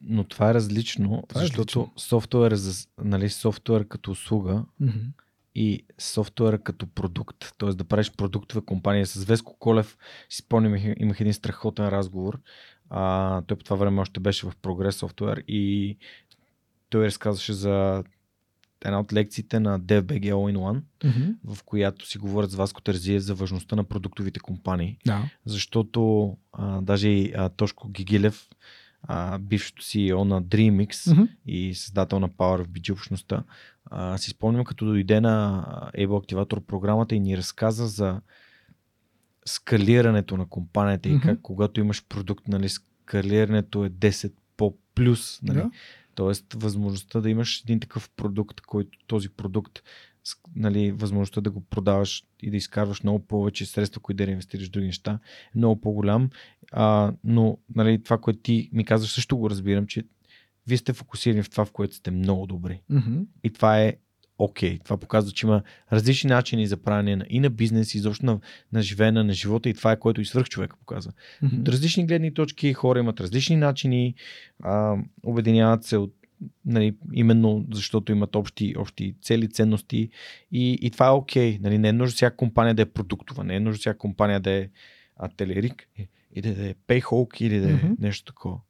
Но 0.02 0.24
това 0.24 0.50
е 0.50 0.54
различно, 0.54 1.24
това 1.28 1.40
е 1.40 1.44
защото 1.44 1.80
различно. 1.80 1.92
софтуер, 1.96 2.54
за, 2.54 2.86
нали, 3.04 3.28
софтуер 3.28 3.88
като 3.88 4.10
услуга 4.10 4.64
mm-hmm. 4.82 5.06
и 5.54 5.84
софтуер 5.98 6.62
като 6.62 6.86
продукт. 6.86 7.54
Т.е. 7.58 7.68
да 7.68 7.84
правиш 7.84 8.12
продуктова 8.12 8.62
компания. 8.62 9.06
С 9.06 9.24
Веско 9.24 9.56
Колев, 9.58 9.98
си 10.28 10.42
спомням, 10.42 10.94
имах 10.98 11.20
един 11.20 11.34
страхотен 11.34 11.88
разговор. 11.88 12.40
А, 12.90 13.42
той 13.42 13.56
по 13.56 13.64
това 13.64 13.76
време 13.76 14.00
още 14.00 14.20
беше 14.20 14.46
в 14.46 14.52
Прогрес 14.62 14.96
софтуер 14.96 15.44
и 15.48 15.96
той 16.90 17.06
разказваше 17.06 17.52
за 17.52 18.04
една 18.84 19.00
от 19.00 19.12
лекциите 19.12 19.60
на 19.60 19.80
DFBG 19.80 20.24
All 20.24 20.54
in 20.54 20.56
One, 20.56 20.80
mm-hmm. 21.00 21.34
в 21.44 21.64
която 21.64 22.06
си 22.06 22.18
говорят 22.18 22.50
с 22.50 22.54
Васко 22.54 22.82
Терзиев 22.82 23.22
за 23.22 23.34
важността 23.34 23.76
на 23.76 23.84
продуктовите 23.84 24.40
компании. 24.40 24.98
Да. 25.06 25.30
Защото 25.44 26.36
а, 26.52 26.80
даже 26.80 27.08
и 27.08 27.32
а, 27.36 27.48
Тошко 27.48 27.88
Гигилев, 27.88 28.48
а, 29.02 29.38
бившото 29.38 29.82
CEO 29.82 30.24
на 30.24 30.42
DreamX 30.42 30.90
mm-hmm. 30.90 31.28
и 31.46 31.74
създател 31.74 32.20
на 32.20 32.28
Power 32.28 32.64
of 32.64 32.66
BG 32.66 32.92
общността, 32.92 33.42
а, 33.84 34.18
си 34.18 34.30
спомням 34.30 34.64
като 34.64 34.84
дойде 34.84 35.20
на 35.20 35.64
Able 35.98 36.06
Activator 36.06 36.60
програмата 36.60 37.14
и 37.14 37.20
ни 37.20 37.36
разказа 37.36 37.86
за 37.86 38.20
скалирането 39.46 40.36
на 40.36 40.46
компанията 40.46 41.08
mm-hmm. 41.08 41.18
и 41.18 41.20
как 41.20 41.38
когато 41.42 41.80
имаш 41.80 42.04
продукт, 42.08 42.48
нали, 42.48 42.68
скалирането 42.68 43.84
е 43.84 43.90
10 43.90 44.32
по 44.56 44.76
плюс. 44.94 45.42
Нали, 45.42 45.58
yeah. 45.58 45.70
Тоест, 46.20 46.54
възможността 46.54 47.20
да 47.20 47.30
имаш 47.30 47.60
един 47.60 47.80
такъв 47.80 48.10
продукт, 48.10 48.60
който 48.60 48.98
този 49.06 49.28
продукт, 49.28 49.82
нали, 50.56 50.92
възможността 50.92 51.40
да 51.40 51.50
го 51.50 51.60
продаваш 51.60 52.24
и 52.42 52.50
да 52.50 52.56
изкарваш 52.56 53.02
много 53.02 53.18
повече 53.18 53.66
средства, 53.66 54.00
които 54.00 54.24
да 54.24 54.30
инвестираш 54.30 54.68
в 54.68 54.70
други 54.70 54.86
неща, 54.86 55.18
е 55.54 55.58
много 55.58 55.80
по-голям. 55.80 56.30
А, 56.72 57.12
но 57.24 57.58
нали, 57.74 58.02
това, 58.02 58.18
което 58.18 58.40
ти 58.40 58.70
ми 58.72 58.84
казваш, 58.84 59.12
също 59.12 59.36
го 59.36 59.50
разбирам, 59.50 59.86
че 59.86 60.04
вие 60.66 60.76
сте 60.76 60.92
фокусирани 60.92 61.42
в 61.42 61.50
това, 61.50 61.64
в 61.64 61.72
което 61.72 61.94
сте 61.94 62.10
много 62.10 62.46
добри. 62.46 62.82
Mm-hmm. 62.90 63.26
И 63.44 63.50
това 63.50 63.80
е 63.80 63.96
окей. 64.44 64.78
Okay. 64.78 64.84
Това 64.84 64.96
показва, 64.96 65.32
че 65.32 65.46
има 65.46 65.62
различни 65.92 66.30
начини 66.30 66.66
за 66.66 66.76
правене 66.76 67.16
на, 67.16 67.24
и 67.28 67.40
на 67.40 67.50
бизнес, 67.50 67.94
и 67.94 67.98
изобщо 67.98 68.26
на, 68.26 68.40
на 68.72 68.82
живеене 68.82 69.22
на 69.22 69.32
живота 69.32 69.68
и 69.68 69.74
това 69.74 69.92
е 69.92 69.98
което 69.98 70.20
и 70.20 70.24
свърх 70.24 70.48
човека 70.48 70.76
показва. 70.76 71.12
Mm-hmm. 71.42 71.68
Различни 71.68 72.06
гледни 72.06 72.34
точки, 72.34 72.72
хора 72.72 72.98
имат 72.98 73.20
различни 73.20 73.56
начини, 73.56 74.14
а, 74.62 74.96
обединяват 75.22 75.84
се 75.84 75.96
от 75.96 76.14
нали, 76.64 76.94
именно 77.12 77.66
защото 77.72 78.12
имат 78.12 78.36
общи, 78.36 78.74
общи 78.78 79.14
цели, 79.22 79.48
ценности 79.48 80.10
и, 80.52 80.78
и 80.82 80.90
това 80.90 81.06
е 81.06 81.10
окей. 81.10 81.58
Okay. 81.58 81.62
Нали, 81.62 81.78
не 81.78 81.88
е 81.88 81.92
нужно 81.92 82.14
всяка 82.14 82.36
компания 82.36 82.74
да 82.74 82.82
е 82.82 82.86
продуктова, 82.86 83.44
не 83.44 83.56
е 83.56 83.60
нужно 83.60 83.78
всяка 83.78 83.98
компания 83.98 84.40
да 84.40 84.50
е 84.50 84.68
ателерик, 85.16 85.88
или 86.34 86.54
да 86.54 86.68
е 86.68 86.74
Payhawk, 86.74 87.42
или 87.42 87.60
да 87.60 87.70
е 87.70 87.74
mm-hmm. 87.74 87.96
нещо 87.98 88.24
такова. 88.24 88.60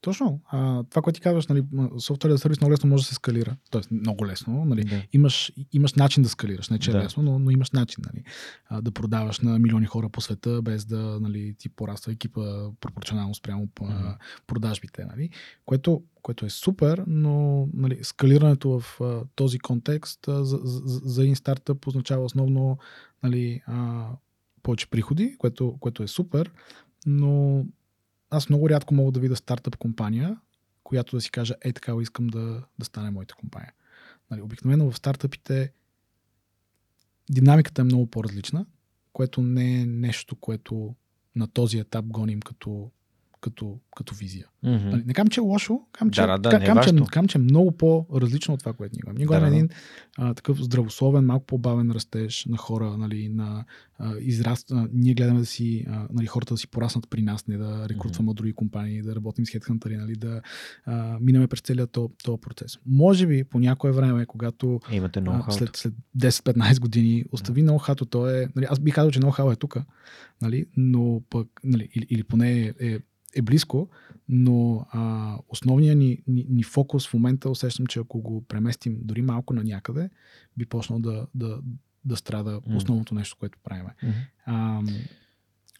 Точно. 0.00 0.40
А, 0.50 0.84
това, 0.84 1.02
което 1.02 1.16
ти 1.16 1.20
казваш, 1.20 1.46
нали, 1.46 1.64
софтуер 1.98 2.32
за 2.32 2.38
сервис 2.38 2.60
много 2.60 2.72
лесно 2.72 2.88
може 2.88 3.02
да 3.02 3.08
се 3.08 3.14
скалира. 3.14 3.56
Тоест, 3.70 3.90
много 3.90 4.26
лесно. 4.26 4.64
Нали. 4.64 4.84
Да. 4.84 5.02
Имаш, 5.12 5.52
имаш 5.72 5.94
начин 5.94 6.22
да 6.22 6.28
скалираш. 6.28 6.68
Не, 6.68 6.78
че 6.78 6.90
е 6.90 6.92
да. 6.92 6.98
лесно, 6.98 7.22
но, 7.22 7.38
но 7.38 7.50
имаш 7.50 7.70
начин 7.70 8.04
нали, 8.12 8.24
а, 8.68 8.80
да 8.80 8.90
продаваш 8.90 9.40
на 9.40 9.58
милиони 9.58 9.86
хора 9.86 10.08
по 10.08 10.20
света, 10.20 10.62
без 10.62 10.84
да 10.84 11.18
нали, 11.20 11.54
ти 11.58 11.68
пораства 11.68 12.12
екипа 12.12 12.70
пропорционално 12.80 13.34
спрямо 13.34 13.66
по 13.74 13.84
mm-hmm. 13.84 14.16
продажбите. 14.46 15.04
Нали, 15.04 15.30
което, 15.66 16.02
което 16.22 16.46
е 16.46 16.50
супер, 16.50 17.04
но 17.06 17.68
нали, 17.74 17.98
скалирането 18.02 18.80
в 18.80 19.00
а, 19.00 19.20
този 19.34 19.58
контекст 19.58 20.28
а, 20.28 20.44
за, 20.44 20.58
за, 20.62 20.80
за 20.84 21.22
един 21.22 21.36
стартъп 21.36 21.86
означава 21.86 22.24
основно 22.24 22.78
нали, 23.22 23.62
а, 23.66 24.06
повече 24.62 24.90
приходи, 24.90 25.36
което, 25.38 25.76
което 25.80 26.02
е 26.02 26.08
супер, 26.08 26.50
но 27.06 27.64
аз 28.30 28.48
много 28.48 28.70
рядко 28.70 28.94
мога 28.94 29.12
да 29.12 29.20
видя 29.20 29.36
стартъп 29.36 29.76
компания, 29.76 30.40
която 30.82 31.16
да 31.16 31.20
си 31.20 31.30
каже, 31.30 31.54
е 31.60 31.72
такава 31.72 32.02
искам 32.02 32.26
да, 32.26 32.62
да 32.78 32.84
стане 32.84 33.10
моята 33.10 33.34
компания. 33.34 33.72
Нали, 34.30 34.42
обикновено 34.42 34.90
в 34.90 34.96
стартъпите 34.96 35.72
динамиката 37.30 37.80
е 37.80 37.84
много 37.84 38.06
по-различна, 38.06 38.66
което 39.12 39.42
не 39.42 39.80
е 39.80 39.86
нещо, 39.86 40.36
което 40.36 40.94
на 41.36 41.48
този 41.48 41.78
етап 41.78 42.04
гоним 42.04 42.40
като 42.40 42.90
като, 43.40 43.78
като 43.96 44.14
визия. 44.14 44.46
Mm-hmm. 44.64 45.06
Не 45.06 45.14
кам, 45.14 45.28
че 45.28 45.40
е 45.40 45.42
лошо, 45.42 45.80
кам, 45.92 46.10
че, 46.10 46.20
да, 46.20 46.38
да, 46.38 46.50
кам, 46.50 46.64
кам, 46.64 46.82
че, 46.82 47.04
кам, 47.10 47.28
че 47.28 47.38
е 47.38 47.40
много 47.40 47.72
по-различно 47.72 48.54
от 48.54 48.60
това, 48.60 48.72
което 48.72 48.92
ние 48.94 49.00
имаме. 49.04 49.18
Ние 49.18 49.26
да, 49.26 49.40
да, 49.40 49.46
един 49.46 49.68
а, 50.18 50.34
такъв 50.34 50.62
здравословен, 50.62 51.24
малко 51.24 51.46
по-бавен 51.46 51.90
растеж 51.90 52.44
на 52.44 52.56
хора, 52.56 52.96
нали, 52.98 53.28
на 53.28 53.64
а, 53.98 54.14
израст. 54.20 54.70
А, 54.70 54.88
ние 54.92 55.14
гледаме 55.14 55.40
да 55.40 55.46
си, 55.46 55.86
а, 55.88 56.06
нали, 56.12 56.26
хората 56.26 56.54
да 56.54 56.58
си 56.58 56.68
пораснат 56.68 57.10
при 57.10 57.22
нас, 57.22 57.46
не 57.46 57.56
да 57.56 57.88
рекрутваме 57.88 58.26
mm-hmm. 58.26 58.30
от 58.30 58.36
други 58.36 58.52
компании, 58.52 59.02
да 59.02 59.16
работим 59.16 59.46
с 59.46 59.50
хедхантъри, 59.50 59.96
нали, 59.96 60.12
да 60.16 60.40
а, 60.84 61.18
минеме 61.20 61.46
през 61.46 61.60
целият 61.60 61.90
този 62.24 62.40
процес. 62.40 62.78
Може 62.86 63.26
би 63.26 63.44
по 63.44 63.58
някое 63.58 63.92
време, 63.92 64.26
когато 64.26 64.80
Имате 64.92 65.22
а, 65.26 65.50
след, 65.50 65.76
след 65.76 65.94
10-15 66.18 66.80
години 66.80 67.24
остави 67.32 67.62
yeah. 67.62 67.66
ноу-хато, 67.66 68.04
то 68.04 68.28
е, 68.28 68.48
нали, 68.56 68.66
аз 68.70 68.80
бих 68.80 68.94
казал, 68.94 69.10
че 69.10 69.20
ноу-хау 69.20 69.52
е 69.52 69.56
тук, 69.56 69.76
нали, 70.42 70.66
но 70.76 71.22
пък, 71.30 71.48
нали, 71.64 71.88
или, 71.94 72.06
или 72.10 72.24
поне 72.24 72.60
е, 72.60 72.74
е 72.80 72.98
е 73.34 73.42
близко, 73.42 73.88
но 74.28 74.86
а, 74.90 75.34
основният 75.48 75.98
ни, 75.98 76.22
ни, 76.26 76.46
ни 76.48 76.62
фокус 76.62 77.08
в 77.08 77.14
момента 77.14 77.50
усещам, 77.50 77.86
че 77.86 77.98
ако 77.98 78.20
го 78.20 78.44
преместим 78.44 78.98
дори 79.02 79.22
малко 79.22 79.54
на 79.54 79.64
някъде, 79.64 80.10
би 80.56 80.66
почнал 80.66 80.98
да, 80.98 81.26
да, 81.34 81.58
да 82.04 82.16
страда 82.16 82.60
mm. 82.60 82.76
основното 82.76 83.14
нещо, 83.14 83.36
което 83.40 83.58
правим. 83.64 83.84
Mm-hmm. 83.84 84.12
А, 84.46 84.82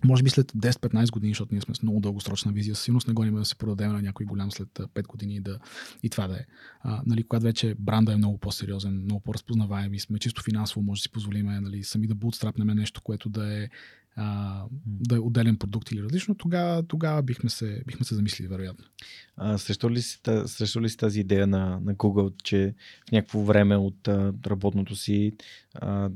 може 0.05 0.23
би 0.23 0.31
след 0.31 0.53
10-15 0.53 1.11
години, 1.11 1.31
защото 1.31 1.55
ние 1.55 1.61
сме 1.61 1.75
с 1.75 1.83
много 1.83 2.01
дългосрочна 2.01 2.53
визия, 2.53 2.75
със 2.75 2.85
сигурност 2.85 3.09
не 3.09 3.15
гоним 3.15 3.35
да 3.35 3.45
се 3.45 3.59
продадем 3.59 3.93
на 3.93 4.03
някой 4.03 4.27
голям 4.27 4.53
след 4.53 4.69
5 4.69 5.07
години 5.07 5.37
и, 5.37 5.41
да, 5.41 5.59
и 6.03 6.11
това 6.11 6.29
да 6.29 6.35
е. 6.35 6.45
А, 6.81 7.03
нали, 7.07 7.23
когато 7.23 7.45
вече 7.45 7.75
бранда 7.79 8.13
е 8.13 8.17
много 8.17 8.39
по-сериозен, 8.39 9.03
много 9.05 9.21
по-разпознаваем 9.21 9.95
и 9.95 10.01
сме 10.01 10.19
чисто 10.19 10.43
финансово, 10.43 10.83
може 10.83 10.99
да 10.99 11.03
си 11.03 11.13
позволим 11.13 11.47
нали, 11.47 11.85
сами 11.85 12.07
да 12.07 12.15
бутстрапнем 12.15 12.67
нещо, 12.67 13.03
което 13.03 13.29
да 13.29 13.63
е 13.63 13.69
а, 14.19 14.65
да 14.87 15.17
е 15.17 15.19
отделен 15.19 15.57
продукт 15.57 15.91
или 15.91 16.03
различно, 16.03 16.35
тогава, 16.35 16.83
тогава 16.83 17.23
бихме, 17.23 17.51
се, 17.51 17.83
бихме 17.87 18.07
се 18.07 18.15
замислили, 18.15 18.49
вероятно. 18.49 18.85
А, 19.37 19.59
срещу, 19.59 19.91
ли 19.91 20.03
си, 20.03 20.21
срещу 20.47 20.81
ли 20.81 20.89
си 20.89 20.97
тази 20.97 21.21
идея 21.21 21.47
на, 21.47 21.81
на 21.81 21.95
Google, 21.95 22.43
че 22.45 22.75
в 23.09 23.13
някакво 23.13 23.41
време 23.41 23.77
от 23.77 24.09
а, 24.09 24.33
работното 24.47 24.97
си 24.97 25.33
а, 25.75 26.11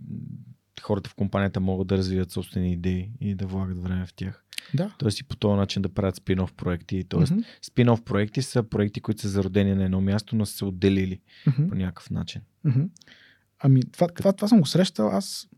хората 0.81 1.11
в 1.11 1.15
компанията 1.15 1.61
могат 1.61 1.87
да 1.87 1.97
развиват 1.99 2.31
собствени 2.31 2.73
идеи 2.73 3.11
и 3.21 3.35
да 3.35 3.47
влагат 3.47 3.83
време 3.83 4.07
в 4.07 4.15
тях? 4.15 4.45
Да. 4.75 4.95
Тоест 4.99 5.21
и 5.21 5.25
по 5.25 5.37
този 5.37 5.57
начин 5.57 5.83
да 5.83 5.89
правят 5.89 6.17
спин-оф 6.17 6.53
проекти. 6.53 7.05
Тоест 7.09 7.33
mm-hmm. 7.33 7.45
спин-оф 7.63 8.03
проекти 8.03 8.43
са 8.43 8.63
проекти, 8.63 9.01
които 9.01 9.21
са 9.21 9.29
зародени 9.29 9.75
на 9.75 9.85
едно 9.85 10.01
място, 10.01 10.37
но 10.37 10.47
са 10.47 10.57
се 10.57 10.65
отделили 10.65 11.21
mm-hmm. 11.47 11.69
по 11.69 11.75
някакъв 11.75 12.11
начин. 12.11 12.43
Mm-hmm. 12.67 12.89
Ами, 13.59 13.83
това, 13.93 14.09
това, 14.09 14.33
това 14.33 14.49
съм 14.49 14.61
го 14.61 14.67
срещал. 14.67 15.09
Аз 15.09 15.49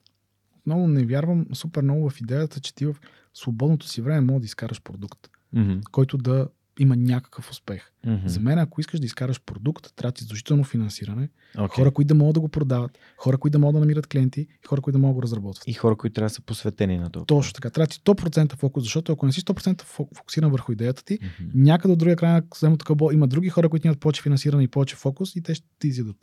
много 0.67 0.89
не 0.89 1.05
вярвам 1.05 1.47
супер 1.53 1.83
много 1.83 2.11
в 2.11 2.21
идеята, 2.21 2.61
че 2.61 2.75
ти 2.75 2.87
в 2.87 2.97
свободното 3.35 3.89
си 3.89 4.03
време 4.03 4.21
може 4.21 4.41
да 4.41 4.45
изкараш 4.45 4.83
продукт, 4.83 5.29
mm-hmm. 5.55 5.83
който 5.91 6.19
да 6.19 6.49
има 6.79 6.97
някакъв 6.97 7.51
успех. 7.51 7.91
Mm-hmm. 8.07 8.27
За 8.27 8.41
мен, 8.41 8.59
ако 8.59 8.81
искаш 8.81 9.01
да 9.01 9.07
изкараш 9.07 9.41
продукт, 9.41 9.93
трябва 9.97 10.13
да 10.13 10.15
ти 10.15 10.23
задължително 10.23 10.65
финансиране, 10.65 11.29
okay. 11.57 11.69
хора, 11.69 11.91
които 11.91 12.09
да 12.09 12.15
могат 12.15 12.35
да 12.35 12.41
го 12.41 12.49
продават, 12.49 12.99
хора, 13.17 13.39
които 13.39 13.53
да 13.53 13.59
могат 13.59 13.75
да 13.75 13.81
намират 13.81 14.07
клиенти 14.07 14.41
и 14.41 14.67
хора, 14.67 14.81
които 14.81 14.99
да 14.99 15.03
могат 15.03 15.13
да 15.13 15.15
го 15.15 15.23
разработват. 15.23 15.69
И 15.69 15.73
хора, 15.73 15.97
които 15.97 16.15
трябва 16.15 16.29
да 16.29 16.35
са 16.35 16.43
посветени 16.43 16.99
на 16.99 17.11
това. 17.11 17.27
Точно 17.27 17.53
така. 17.53 17.71
Трябва 17.71 17.87
да 17.87 17.91
ти 17.91 18.01
100% 18.01 18.57
фокус, 18.57 18.83
защото 18.83 19.13
ако 19.13 19.27
не 19.27 19.33
си 19.33 19.41
100% 19.41 19.83
фокусиран 20.17 20.51
върху 20.51 20.73
идеята 20.73 21.05
ти, 21.05 21.19
mm-hmm. 21.19 21.51
някъде 21.55 21.93
от 21.93 21.99
другия 21.99 22.17
край 22.17 22.33
на 22.33 22.43
съдемното 22.55 22.85
кабо 22.85 23.13
има 23.13 23.27
други 23.27 23.49
хора, 23.49 23.69
които 23.69 23.87
имат 23.87 24.01
повече 24.01 24.23
финансиране 24.23 24.63
и 24.63 24.69
повече 24.69 24.97
фокус 24.97 25.37
и 25.37 25.43
те 25.43 25.55
ще 25.55 25.67
ти 25.79 25.89
изядат. 25.89 26.17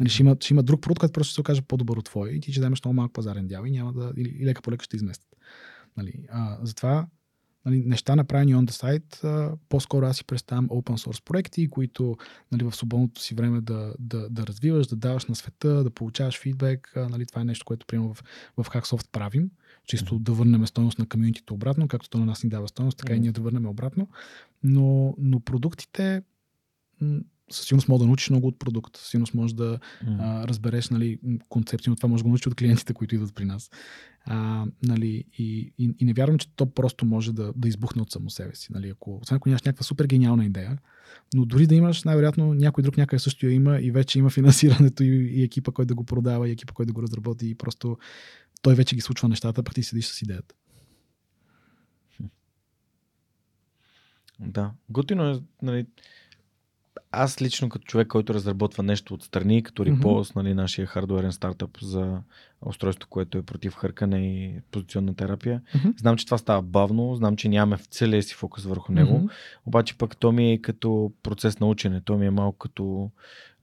Нали, 0.00 0.10
ще, 0.10 0.22
има, 0.22 0.36
ще 0.40 0.54
има 0.54 0.62
друг 0.62 0.80
продукт, 0.80 0.98
който 1.00 1.12
просто 1.12 1.30
ще 1.30 1.34
се 1.34 1.40
окаже 1.40 1.62
по-добър 1.62 1.96
от 1.96 2.04
твой 2.04 2.30
и 2.30 2.40
ти 2.40 2.52
ще 2.52 2.60
вземеш 2.60 2.84
много 2.84 2.94
малък 2.94 3.12
пазарен 3.12 3.46
дял 3.46 3.64
и 3.64 3.70
няма 3.70 3.92
да, 3.92 4.12
или, 4.16 4.28
и 4.28 4.46
лека 4.46 4.62
по 4.62 4.72
лека 4.72 4.84
ще 4.84 4.96
изместят. 4.96 5.36
Нали, 5.96 6.12
а, 6.30 6.58
затова 6.62 7.06
нали, 7.66 7.82
неща 7.86 8.16
направени 8.16 8.54
on 8.54 8.64
the 8.64 8.70
site, 8.70 9.24
а, 9.24 9.56
по-скоро 9.68 10.06
аз 10.06 10.16
си 10.16 10.24
представям 10.24 10.68
open 10.68 11.08
source 11.08 11.24
проекти, 11.24 11.70
които 11.70 12.16
нали, 12.52 12.64
в 12.64 12.76
свободното 12.76 13.20
си 13.20 13.34
време 13.34 13.60
да, 13.60 13.94
да, 13.98 14.28
да 14.30 14.46
развиваш, 14.46 14.86
да 14.86 14.96
даваш 14.96 15.26
на 15.26 15.34
света, 15.34 15.84
да 15.84 15.90
получаваш 15.90 16.40
фидбек. 16.40 16.92
А, 16.96 17.08
нали, 17.08 17.26
това 17.26 17.40
е 17.40 17.44
нещо, 17.44 17.64
което 17.64 17.86
приема 17.86 18.14
в, 18.14 18.24
в 18.56 18.64
Hacksoft 18.64 19.10
правим. 19.12 19.50
Чисто 19.86 20.18
да 20.18 20.32
върнем 20.32 20.66
стойност 20.66 20.98
на 20.98 21.08
комьюнитито 21.08 21.54
обратно, 21.54 21.88
както 21.88 22.10
то 22.10 22.18
на 22.18 22.26
нас 22.26 22.44
ни 22.44 22.50
дава 22.50 22.68
стойност, 22.68 22.98
така 22.98 23.12
mm-hmm. 23.12 23.16
и 23.16 23.20
ние 23.20 23.32
да 23.32 23.40
върнем 23.40 23.66
обратно. 23.66 24.08
Но, 24.62 25.14
но 25.18 25.40
продуктите 25.40 26.22
със 27.52 27.66
сигурност 27.66 27.88
може 27.88 27.98
да 27.98 28.06
научиш 28.06 28.30
много 28.30 28.46
от 28.46 28.58
продукта, 28.58 29.00
със 29.00 29.08
сигурност 29.08 29.34
може 29.34 29.54
да 29.54 29.78
mm. 30.04 30.16
а, 30.20 30.48
разбереш 30.48 30.88
нали, 30.88 31.18
концепция, 31.48 31.90
но 31.90 31.96
това 31.96 32.08
може 32.08 32.20
да 32.20 32.24
го 32.24 32.28
научиш 32.28 32.46
от 32.46 32.54
клиентите, 32.54 32.94
които 32.94 33.14
идват 33.14 33.34
при 33.34 33.44
нас. 33.44 33.70
А, 34.24 34.66
нали, 34.82 35.24
и, 35.38 35.72
и, 35.78 35.94
и 35.98 36.04
не 36.04 36.12
вярвам, 36.12 36.38
че 36.38 36.48
то 36.56 36.66
просто 36.66 37.04
може 37.04 37.32
да, 37.32 37.52
да 37.56 37.68
избухне 37.68 38.02
от 38.02 38.10
само 38.10 38.30
себе 38.30 38.54
си. 38.54 38.72
Нали, 38.72 38.88
ако, 38.88 39.18
освен 39.22 39.36
ако 39.36 39.48
нямаш 39.48 39.62
някаква 39.62 39.84
супер 39.84 40.06
гениална 40.06 40.44
идея, 40.44 40.78
но 41.34 41.44
дори 41.44 41.66
да 41.66 41.74
имаш, 41.74 42.04
най-вероятно 42.04 42.54
някой 42.54 42.82
друг 42.82 42.96
някъде 42.96 43.20
също 43.20 43.46
я 43.46 43.52
има 43.52 43.80
и 43.80 43.90
вече 43.90 44.18
има 44.18 44.30
финансирането 44.30 45.02
и, 45.04 45.06
и 45.06 45.42
екипа, 45.42 45.72
който 45.72 45.88
да 45.88 45.94
го 45.94 46.04
продава, 46.04 46.48
и 46.48 46.52
екипа, 46.52 46.72
който 46.74 46.86
да 46.86 46.92
го 46.92 47.02
разработи 47.02 47.50
и 47.50 47.54
просто 47.54 47.98
той 48.62 48.74
вече 48.74 48.96
ги 48.96 49.00
случва 49.00 49.28
нещата, 49.28 49.62
пък 49.62 49.74
ти 49.74 49.82
седиш 49.82 50.06
с 50.06 50.22
идеята. 50.22 50.54
Да, 54.40 54.72
готино 54.88 55.30
е, 55.30 55.42
нали, 55.62 55.86
аз 57.12 57.42
лично 57.42 57.68
като 57.68 57.84
човек, 57.84 58.08
който 58.08 58.34
разработва 58.34 58.82
нещо 58.82 59.14
отстрани, 59.14 59.62
като 59.62 59.84
Рипост, 59.84 60.32
mm-hmm. 60.32 60.36
нали, 60.36 60.54
нашия 60.54 60.86
хардуерен 60.86 61.32
стартъп 61.32 61.78
за 61.82 62.18
устройство, 62.62 63.08
което 63.08 63.38
е 63.38 63.42
против 63.42 63.74
хъркане 63.74 64.18
и 64.18 64.60
позиционна 64.70 65.14
терапия, 65.14 65.62
mm-hmm. 65.74 66.00
знам, 66.00 66.16
че 66.16 66.24
това 66.24 66.38
става 66.38 66.62
бавно, 66.62 67.14
знам, 67.14 67.36
че 67.36 67.48
нямаме 67.48 67.76
в 67.76 67.86
целия 67.86 68.22
си 68.22 68.34
фокус 68.34 68.64
върху 68.64 68.92
него, 68.92 69.14
mm-hmm. 69.14 69.30
обаче 69.66 69.98
пък 69.98 70.16
то 70.16 70.32
ми 70.32 70.52
е 70.52 70.58
като 70.58 71.12
процес 71.22 71.60
на 71.60 71.66
учене, 71.66 72.00
то 72.00 72.16
ми 72.16 72.26
е 72.26 72.30
малко 72.30 72.58
като 72.58 73.10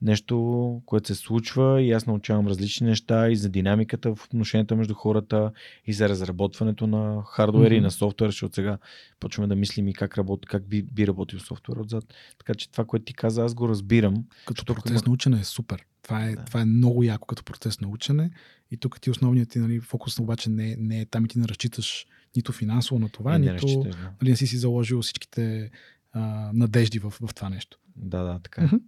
нещо, 0.01 0.81
което 0.85 1.07
се 1.07 1.15
случва 1.15 1.81
и 1.81 1.91
аз 1.91 2.05
научавам 2.05 2.47
различни 2.47 2.87
неща 2.87 3.29
и 3.29 3.35
за 3.35 3.49
динамиката 3.49 4.15
в 4.15 4.25
отношенията 4.25 4.75
между 4.75 4.93
хората 4.93 5.51
и 5.85 5.93
за 5.93 6.09
разработването 6.09 6.87
на 6.87 7.23
хардуер 7.25 7.71
mm-hmm. 7.71 7.77
и 7.77 7.81
на 7.81 7.91
софтуер, 7.91 8.29
защото 8.29 8.55
сега 8.55 8.77
почваме 9.19 9.47
да 9.47 9.55
мислим 9.55 9.87
и 9.87 9.93
как, 9.93 10.17
работи, 10.17 10.47
как 10.47 10.67
би, 10.67 10.83
би 10.83 11.07
работил 11.07 11.39
софтуер 11.39 11.77
отзад. 11.77 12.03
Така 12.37 12.55
че 12.55 12.71
това, 12.71 12.85
което 12.85 13.05
ти 13.05 13.13
каза, 13.13 13.43
аз 13.43 13.53
го 13.53 13.69
разбирам. 13.69 14.25
Като 14.45 14.65
процес 14.65 15.05
на 15.05 15.11
учене 15.11 15.39
е 15.39 15.43
супер. 15.43 15.85
Това 16.01 16.25
е, 16.25 16.35
да. 16.35 16.45
това 16.45 16.61
е 16.61 16.65
много 16.65 17.03
яко 17.03 17.27
като 17.27 17.43
процес 17.43 17.81
на 17.81 17.87
учене 17.87 18.31
и 18.71 18.77
тук 18.77 19.01
ти 19.01 19.09
основният 19.09 19.49
ти 19.49 19.59
нали, 19.59 19.79
фокус 19.79 20.19
обаче 20.19 20.49
не, 20.49 20.75
не 20.79 21.01
е 21.01 21.05
там 21.05 21.25
и 21.25 21.27
ти 21.27 21.39
не 21.39 21.47
разчиташ 21.47 22.05
нито 22.35 22.51
финансово 22.51 22.99
на 22.99 23.09
това, 23.09 23.37
не 23.37 23.53
нито 23.53 23.67
да. 23.67 23.89
нали, 24.21 24.29
не 24.29 24.35
си 24.35 24.47
си 24.47 24.57
заложил 24.57 25.01
всичките 25.01 25.71
а, 26.13 26.51
надежди 26.53 26.99
в, 26.99 27.09
в 27.09 27.33
това 27.35 27.49
нещо. 27.49 27.79
Да, 27.95 28.23
да, 28.23 28.39
така 28.39 28.61
е. 28.61 28.65
Mm-hmm. 28.67 28.81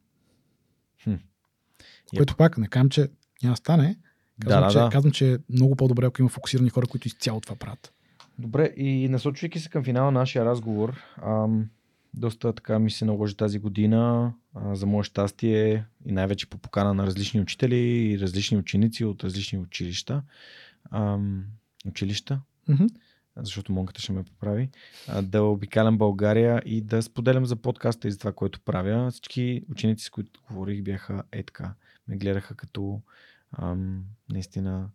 Хм. 1.03 1.14
Което 2.18 2.36
пак 2.36 2.58
не 2.58 2.68
казвам, 2.68 2.90
че 2.90 3.08
няма 3.44 3.58
стане. 3.58 3.98
Казвам, 4.42 4.61
да, 4.61 4.68
да, 4.68 4.72
че, 4.72 4.78
да. 4.78 4.90
казвам, 4.90 5.11
че 5.11 5.34
е 5.34 5.38
много 5.50 5.76
по-добре, 5.76 6.06
ако 6.06 6.22
има 6.22 6.30
фокусирани 6.30 6.69
хора, 6.69 6.88
които 6.88 7.08
изцяло 7.08 7.42
това 7.42 7.56
правят. 7.56 7.94
Добре, 8.40 8.74
и 8.78 9.10
насочвайки 9.10 9.60
се 9.60 9.69
към 9.69 9.84
финала 9.84 10.11
на 10.11 10.19
нашия 10.19 10.45
разговор, 10.45 11.02
ам, 11.26 11.69
доста 12.14 12.53
така 12.53 12.80
ми 12.80 12.92
се 12.92 13.06
наложи 13.06 13.38
тази 13.38 13.60
година. 13.60 14.34
А, 14.56 14.76
за 14.76 14.86
мое 14.86 15.03
щастие 15.03 15.86
и 16.06 16.11
най-вече 16.11 16.50
по 16.50 16.58
покана 16.58 16.94
на 16.94 17.06
различни 17.06 17.42
учители 17.42 17.76
и 17.76 18.19
различни 18.19 18.58
ученици 18.58 19.06
от 19.06 19.24
различни 19.24 19.60
училища. 19.60 20.24
Ам, 20.92 21.44
училища? 21.88 22.42
Мгм. 22.68 22.86
Защото 23.38 23.72
монката 23.72 24.01
ще 24.01 24.11
ме 24.11 24.24
поправи, 24.24 24.69
да 25.24 25.43
обикалям 25.43 25.98
България 25.98 26.61
и 26.66 26.82
да 26.82 27.01
споделям 27.01 27.45
за 27.45 27.56
подкаста 27.56 28.08
и 28.08 28.11
за 28.11 28.19
това, 28.19 28.32
което 28.32 28.59
правя. 28.59 29.11
Всички 29.11 29.64
ученици, 29.72 30.06
с 30.06 30.09
които 30.09 30.41
говорих, 30.49 30.82
бяха 30.82 31.24
е 31.32 31.43
така. 31.43 31.74
Ме 32.08 32.17
гледаха 32.17 32.56
като 32.56 33.01
ам, 33.51 34.03
наистина 34.30 34.90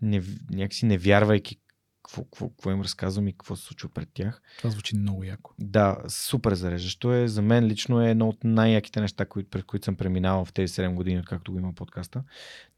не, 0.00 0.22
някакси 0.50 0.86
не 0.86 0.98
вярвайки 0.98 1.56
какво, 2.04 2.24
какво, 2.24 2.48
какво 2.48 2.70
им 2.70 2.80
разказвам 2.80 3.28
и 3.28 3.32
какво 3.32 3.56
се 3.56 3.64
случва 3.64 3.88
пред 3.88 4.08
тях. 4.14 4.42
Това 4.58 4.70
звучи 4.70 4.96
много 4.96 5.24
яко. 5.24 5.54
Да, 5.58 5.98
супер 6.08 6.54
зареждащо 6.54 7.12
е. 7.12 7.28
За 7.28 7.42
мен 7.42 7.66
лично 7.66 8.02
е 8.02 8.10
едно 8.10 8.28
от 8.28 8.44
най-яките 8.44 9.00
неща, 9.00 9.24
които, 9.24 9.50
през 9.50 9.62
които 9.62 9.84
съм 9.84 9.96
преминавал 9.96 10.44
в 10.44 10.52
тези 10.52 10.74
7 10.74 10.94
години, 10.94 11.18
откакто 11.18 11.52
го 11.52 11.58
има 11.58 11.72
подкаста. 11.72 12.22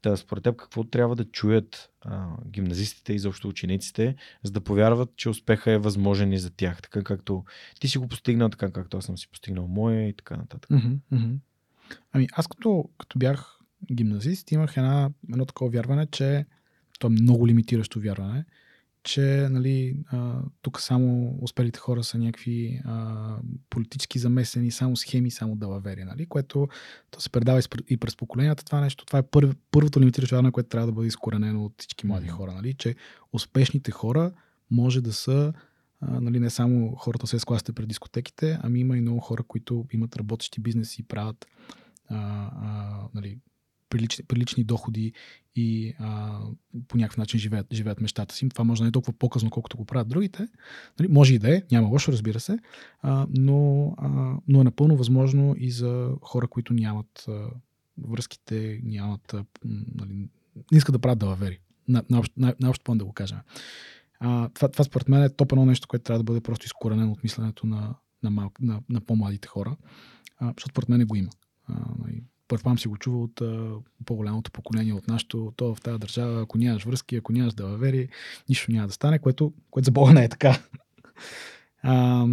Та, 0.01 0.17
според 0.17 0.43
теб, 0.43 0.55
какво 0.55 0.83
трябва 0.83 1.15
да 1.15 1.25
чуят 1.25 1.89
а, 2.01 2.27
гимназистите 2.47 3.13
и 3.13 3.19
заобщо 3.19 3.47
учениците, 3.47 4.15
за 4.43 4.51
да 4.51 4.61
повярват, 4.61 5.15
че 5.15 5.29
успеха 5.29 5.71
е 5.71 5.77
възможен 5.77 6.33
и 6.33 6.37
за 6.37 6.49
тях, 6.49 6.81
така 6.81 7.03
както 7.03 7.43
ти 7.79 7.87
си 7.87 7.97
го 7.97 8.07
постигнал, 8.07 8.49
така 8.49 8.71
както 8.71 8.97
аз 8.97 9.05
съм 9.05 9.17
си 9.17 9.27
постигнал 9.31 9.67
моя 9.67 10.07
и 10.07 10.13
така 10.13 10.37
нататък. 10.37 10.69
Мгм. 11.11 11.35
Ами 12.11 12.27
аз 12.33 12.47
като, 12.47 12.89
като 12.97 13.19
бях 13.19 13.59
гимназист 13.93 14.51
имах 14.51 14.77
една, 14.77 15.09
едно 15.31 15.45
такова 15.45 15.71
вярване, 15.71 16.07
че 16.07 16.45
то 16.99 17.07
е 17.07 17.09
много 17.09 17.47
лимитиращо 17.47 17.99
вярване, 17.99 18.45
че 19.07 19.47
нали, 19.51 19.99
а, 20.11 20.41
тук 20.61 20.81
само 20.81 21.37
успелите 21.41 21.79
хора 21.79 22.03
са 22.03 22.17
някакви 22.17 22.81
а, 22.85 23.35
политически 23.69 24.19
замесени, 24.19 24.71
само 24.71 24.95
схеми, 24.95 25.31
само 25.31 25.55
далавери, 25.55 26.03
нали? 26.03 26.25
което 26.25 26.67
то 27.11 27.21
се 27.21 27.29
предава 27.29 27.59
и 27.59 27.63
и 27.89 27.97
през 27.97 28.17
поколенията 28.17 28.65
това 28.65 28.81
нещо. 28.81 29.05
Това 29.05 29.19
е 29.19 29.23
първ, 29.23 29.53
първото 29.71 30.01
лимитиращо 30.01 30.35
вярване, 30.35 30.51
което 30.51 30.69
трябва 30.69 30.87
да 30.87 30.93
бъде 30.93 31.07
изкоренено 31.07 31.65
от 31.65 31.73
всички 31.77 32.07
млади 32.07 32.27
хора, 32.27 32.53
нали? 32.53 32.73
че 32.73 32.95
успешните 33.33 33.91
хора 33.91 34.31
може 34.71 35.01
да 35.01 35.13
са 35.13 35.53
а, 36.01 36.21
нали, 36.21 36.39
не 36.39 36.49
само 36.49 36.95
хората 36.95 37.27
с 37.27 37.45
класите 37.45 37.73
пред 37.73 37.87
дискотеките, 37.87 38.59
ами 38.63 38.79
има 38.79 38.97
и 38.97 39.01
много 39.01 39.19
хора, 39.19 39.43
които 39.43 39.85
имат 39.91 40.15
работещи 40.15 40.61
бизнеси, 40.61 41.03
правят 41.03 41.47
а, 42.09 42.17
а, 42.61 43.01
нали, 43.13 43.39
прилични, 43.89 44.25
прилични 44.25 44.63
доходи 44.63 45.13
и 45.55 45.93
а, 45.99 46.39
по 46.87 46.97
някакъв 46.97 47.17
начин 47.17 47.39
живеят, 47.39 47.73
живеят 47.73 48.01
мечтата 48.01 48.35
си. 48.35 48.49
Това 48.49 48.63
може 48.63 48.79
да 48.79 48.83
не 48.83 48.89
е 48.89 48.91
толкова 48.91 49.13
по-късно, 49.13 49.49
колкото 49.49 49.77
го 49.77 49.85
правят 49.85 50.07
другите. 50.07 50.47
Нали, 50.99 51.09
може 51.11 51.33
и 51.33 51.39
да 51.39 51.55
е, 51.55 51.61
няма 51.71 51.87
лошо, 51.87 52.11
разбира 52.11 52.39
се, 52.39 52.59
а, 53.01 53.27
но, 53.29 53.93
а, 53.97 54.37
но 54.47 54.61
е 54.61 54.63
напълно 54.63 54.97
възможно 54.97 55.55
и 55.57 55.71
за 55.71 56.11
хора, 56.21 56.47
които 56.47 56.73
нямат 56.73 57.25
а, 57.27 57.49
връзките, 57.97 58.81
нямат, 58.83 59.33
а, 59.33 59.45
нали, 59.95 60.13
не 60.71 60.77
искат 60.77 60.93
да 60.93 60.99
правят 60.99 61.19
далавери. 61.19 61.59
На, 61.87 62.03
на, 62.09 62.23
на, 62.37 62.73
план 62.83 62.97
да 62.97 63.05
го 63.05 63.13
кажем. 63.13 63.37
А, 64.19 64.49
това, 64.49 64.67
това 64.67 64.83
според 64.83 65.09
мен 65.09 65.23
е 65.23 65.29
топ 65.29 65.51
едно 65.51 65.65
нещо, 65.65 65.87
което 65.87 66.03
трябва 66.03 66.19
да 66.19 66.23
бъде 66.23 66.41
просто 66.41 66.65
изкоренено 66.65 67.11
от 67.11 67.23
мисленето 67.23 67.67
на, 67.67 67.95
на, 68.23 68.29
мал, 68.29 68.51
на, 68.59 68.81
на 68.89 69.01
по-младите 69.01 69.47
хора, 69.47 69.77
а, 70.37 70.53
защото 70.57 70.73
според 70.73 70.89
мен 70.89 71.07
го 71.07 71.15
има. 71.15 71.29
А, 71.67 71.73
нали, 71.99 72.23
предполагам 72.47 72.79
си 72.79 72.87
го 72.87 72.97
чува 72.97 73.17
от 73.17 73.41
по-голямото 74.05 74.51
поколение 74.51 74.93
от 74.93 75.07
нашото, 75.07 75.53
то 75.55 75.75
в 75.75 75.81
тази 75.81 75.99
държава, 75.99 76.41
ако 76.41 76.57
нямаш 76.57 76.83
връзки, 76.83 77.15
ако 77.15 77.31
нямаш 77.31 77.53
далавери, 77.53 78.09
нищо 78.49 78.71
няма 78.71 78.87
да 78.87 78.93
стане, 78.93 79.19
което, 79.19 79.53
което 79.71 79.85
за 79.85 79.91
Бога 79.91 80.13
не 80.13 80.23
е 80.23 80.29
така. 80.29 80.61
А, 81.81 82.27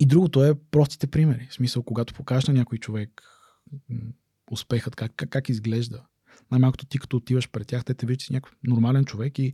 и 0.00 0.06
другото 0.06 0.44
е 0.44 0.54
простите 0.54 1.06
примери. 1.06 1.46
В 1.50 1.54
смисъл, 1.54 1.82
когато 1.82 2.14
покажеш 2.14 2.48
на 2.48 2.54
някой 2.54 2.78
човек 2.78 3.22
успехът, 4.50 4.96
как, 4.96 5.12
как, 5.16 5.28
как 5.28 5.48
изглежда. 5.48 6.02
Най-малкото 6.50 6.86
ти 6.86 6.98
като 6.98 7.16
отиваш 7.16 7.50
пред 7.50 7.66
тях, 7.66 7.84
те 7.84 7.94
те 7.94 8.06
виждат, 8.06 8.30
някакъв 8.30 8.56
нормален 8.64 9.04
човек 9.04 9.38
и 9.38 9.52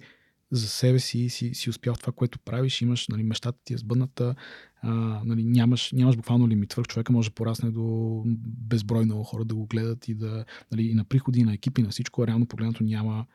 за 0.50 0.68
себе 0.68 0.98
си 0.98 1.28
си, 1.28 1.54
си 1.54 1.70
успял 1.70 1.94
това, 1.94 2.12
което 2.12 2.38
правиш, 2.38 2.82
имаш 2.82 3.08
нали, 3.08 3.22
мечтата 3.22 3.58
ти 3.64 3.74
е 3.74 3.78
сбъдната, 3.78 4.34
а, 4.82 4.90
нали, 5.24 5.44
нямаш, 5.44 5.92
нямаш 5.92 6.16
буквално 6.16 6.48
лимит. 6.48 6.72
Свърх 6.72 6.86
човека 6.86 7.12
може 7.12 7.28
да 7.28 7.34
порасне 7.34 7.70
до 7.70 8.22
безброй 8.46 9.04
много 9.04 9.24
хора 9.24 9.44
да 9.44 9.54
го 9.54 9.66
гледат 9.66 10.08
и 10.08 10.14
да 10.14 10.44
нали, 10.72 10.82
и 10.82 10.94
на 10.94 11.04
приходи, 11.04 11.40
и 11.40 11.44
на 11.44 11.54
екипи, 11.54 11.82
на 11.82 11.90
всичко. 11.90 12.26
Реално 12.26 12.46
погледнато 12.46 12.84
няма, 12.84 13.26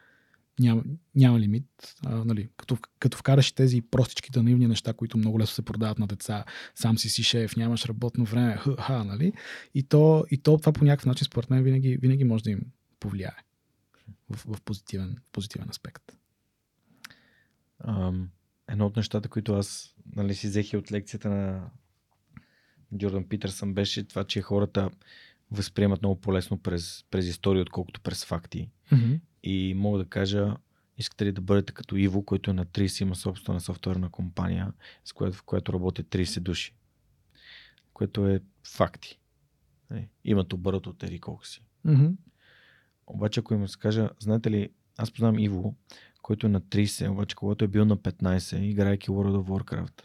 няма, 0.59 0.83
няма 1.15 1.39
лимит. 1.39 1.95
А, 2.05 2.25
нали, 2.25 2.49
като, 2.57 2.77
като 2.99 3.17
вкараш 3.17 3.51
тези 3.51 3.81
простичките 3.81 4.41
наивни 4.41 4.67
неща, 4.67 4.93
които 4.93 5.17
много 5.17 5.39
лесно 5.39 5.55
се 5.55 5.61
продават 5.61 5.99
на 5.99 6.07
деца, 6.07 6.45
сам 6.75 6.97
си 6.97 7.09
си 7.09 7.23
шеф, 7.23 7.55
нямаш 7.55 7.85
работно 7.85 8.25
време, 8.25 8.57
ха, 8.79 9.03
нали? 9.03 9.33
И 9.73 9.83
то, 9.83 10.25
и 10.31 10.37
то 10.37 10.57
това 10.57 10.71
по 10.73 10.85
някакъв 10.85 11.05
начин, 11.05 11.25
според 11.25 11.49
мен, 11.49 11.63
винаги, 11.63 11.97
винаги 12.01 12.23
може 12.23 12.43
да 12.43 12.51
им 12.51 12.61
повлияе 12.99 13.35
в, 14.29 14.55
в 14.55 14.61
позитивен, 14.61 15.15
позитивен 15.31 15.69
аспект. 15.69 16.03
Ам, 17.83 18.29
едно 18.69 18.85
от 18.85 18.95
нещата, 18.95 19.29
които 19.29 19.53
аз 19.53 19.95
нали, 20.15 20.35
си 20.35 20.47
взех 20.47 20.73
и 20.73 20.77
от 20.77 20.91
лекцията 20.91 21.29
на 21.29 21.69
Джордан 22.97 23.27
Питърсън 23.27 23.73
беше 23.73 24.07
това, 24.07 24.23
че 24.23 24.41
хората 24.41 24.89
възприемат 25.51 26.01
много 26.01 26.21
по-лесно 26.21 26.57
през, 26.57 27.05
през 27.11 27.27
история, 27.27 27.61
отколкото 27.61 28.01
през 28.01 28.25
факти. 28.25 28.69
Mm-hmm. 28.91 29.19
И 29.43 29.73
мога 29.77 29.97
да 29.97 30.05
кажа, 30.05 30.57
искате 30.97 31.25
ли 31.25 31.31
да 31.31 31.41
бъдете 31.41 31.73
като 31.73 31.95
Иво, 31.95 32.23
който 32.23 32.51
е 32.51 32.53
на 32.53 32.65
30 32.65 33.01
има 33.01 33.15
собствена 33.15 33.61
софтуерна 33.61 34.09
компания, 34.09 34.73
с 35.05 35.13
която, 35.13 35.37
в 35.37 35.43
която 35.43 35.73
работят 35.73 36.07
30 36.07 36.39
души. 36.39 36.75
Което 37.93 38.27
е 38.27 38.41
факти. 38.67 39.19
Е, 39.93 40.09
Имат 40.25 40.53
оборот 40.53 40.87
от 40.87 41.03
еди 41.03 41.19
колко 41.19 41.45
си. 41.47 41.65
Mm-hmm. 41.85 42.15
Обаче, 43.07 43.39
ако 43.39 43.53
им 43.53 43.67
се 43.67 43.79
кажа, 43.79 44.09
знаете 44.19 44.51
ли, 44.51 44.69
аз 44.97 45.11
познавам 45.11 45.39
Иво, 45.39 45.75
който 46.21 46.47
е 46.47 46.49
на 46.49 46.61
30, 46.61 47.09
обаче 47.09 47.35
когато 47.35 47.65
е 47.65 47.67
бил 47.67 47.85
на 47.85 47.97
15, 47.97 48.57
играйки 48.57 49.09
World 49.09 49.43
of 49.43 49.63
Warcraft, 49.63 50.01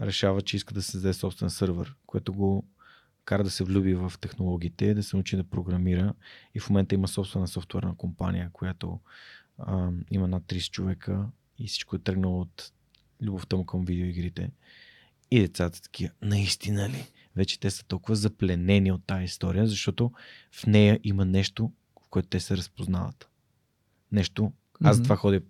решава, 0.00 0.42
че 0.42 0.56
иска 0.56 0.74
да 0.74 0.82
създаде 0.82 1.14
собствен 1.14 1.50
сървър, 1.50 1.96
което 2.06 2.34
го 2.34 2.64
кара 3.24 3.44
да 3.44 3.50
се 3.50 3.64
влюби 3.64 3.94
в 3.94 4.12
технологиите, 4.20 4.94
да 4.94 5.02
се 5.02 5.16
научи 5.16 5.36
да 5.36 5.44
програмира 5.44 6.14
и 6.54 6.60
в 6.60 6.70
момента 6.70 6.94
има 6.94 7.08
собствена 7.08 7.48
софтуерна 7.48 7.96
компания, 7.96 8.50
която 8.52 9.00
а, 9.58 9.90
има 10.10 10.28
над 10.28 10.42
30 10.42 10.70
човека 10.70 11.26
и 11.58 11.68
всичко 11.68 11.96
е 11.96 11.98
тръгнало 11.98 12.40
от 12.40 12.72
любовта 13.22 13.56
му 13.56 13.66
към 13.66 13.84
видеоигрите. 13.84 14.50
И 15.30 15.40
децата 15.40 15.82
такива, 15.82 16.14
наистина 16.22 16.88
ли? 16.88 17.06
Вече 17.36 17.60
те 17.60 17.70
са 17.70 17.84
толкова 17.84 18.16
запленени 18.16 18.92
от 18.92 19.04
тази 19.04 19.24
история, 19.24 19.66
защото 19.66 20.12
в 20.52 20.66
нея 20.66 21.00
има 21.04 21.24
нещо, 21.24 21.72
в 22.02 22.08
което 22.10 22.28
те 22.28 22.40
се 22.40 22.56
разпознават. 22.56 23.28
Нещо. 24.12 24.52
Аз 24.84 24.96
Мгм. 24.96 25.04
това 25.04 25.16
ходя, 25.16 25.40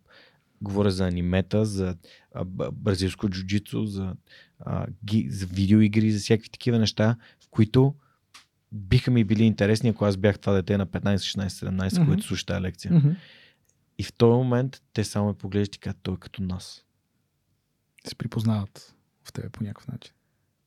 говоря 0.63 0.91
за 0.91 1.07
анимета, 1.09 1.65
за 1.65 1.97
а, 2.35 2.45
бразилско 2.73 3.29
джуджицу, 3.29 3.87
за, 3.87 4.15
а, 4.61 4.87
ги, 5.05 5.27
за 5.31 5.47
видеоигри, 5.47 6.13
за 6.13 6.19
всякакви 6.19 6.49
такива 6.51 6.79
неща, 6.79 7.17
в 7.45 7.49
които 7.51 7.95
биха 8.73 9.11
ми 9.11 9.25
били 9.25 9.45
интересни, 9.45 9.89
ако 9.89 10.05
аз 10.05 10.17
бях 10.17 10.39
това 10.39 10.53
дете 10.53 10.79
на 10.79 10.87
15, 10.87 11.17
16, 11.17 11.49
17, 11.49 11.99
Мгм. 11.99 12.07
което 12.11 12.23
слуша 12.23 12.47
тази 12.47 12.61
лекция. 12.63 12.93
Mm-hmm. 12.93 13.17
И 13.99 14.03
в 14.03 14.13
този 14.13 14.37
момент 14.37 14.83
те 14.93 15.05
само 15.05 15.27
ме 15.29 15.35
поглеждат 15.35 15.77
и 15.77 15.79
казват, 15.79 16.01
той 16.03 16.15
е 16.15 16.19
като 16.21 16.43
нас. 16.43 16.85
Се 18.07 18.15
припознават 18.15 18.95
в 19.25 19.33
тебе 19.33 19.49
по 19.49 19.63
някакъв 19.65 19.89
начин. 19.89 20.13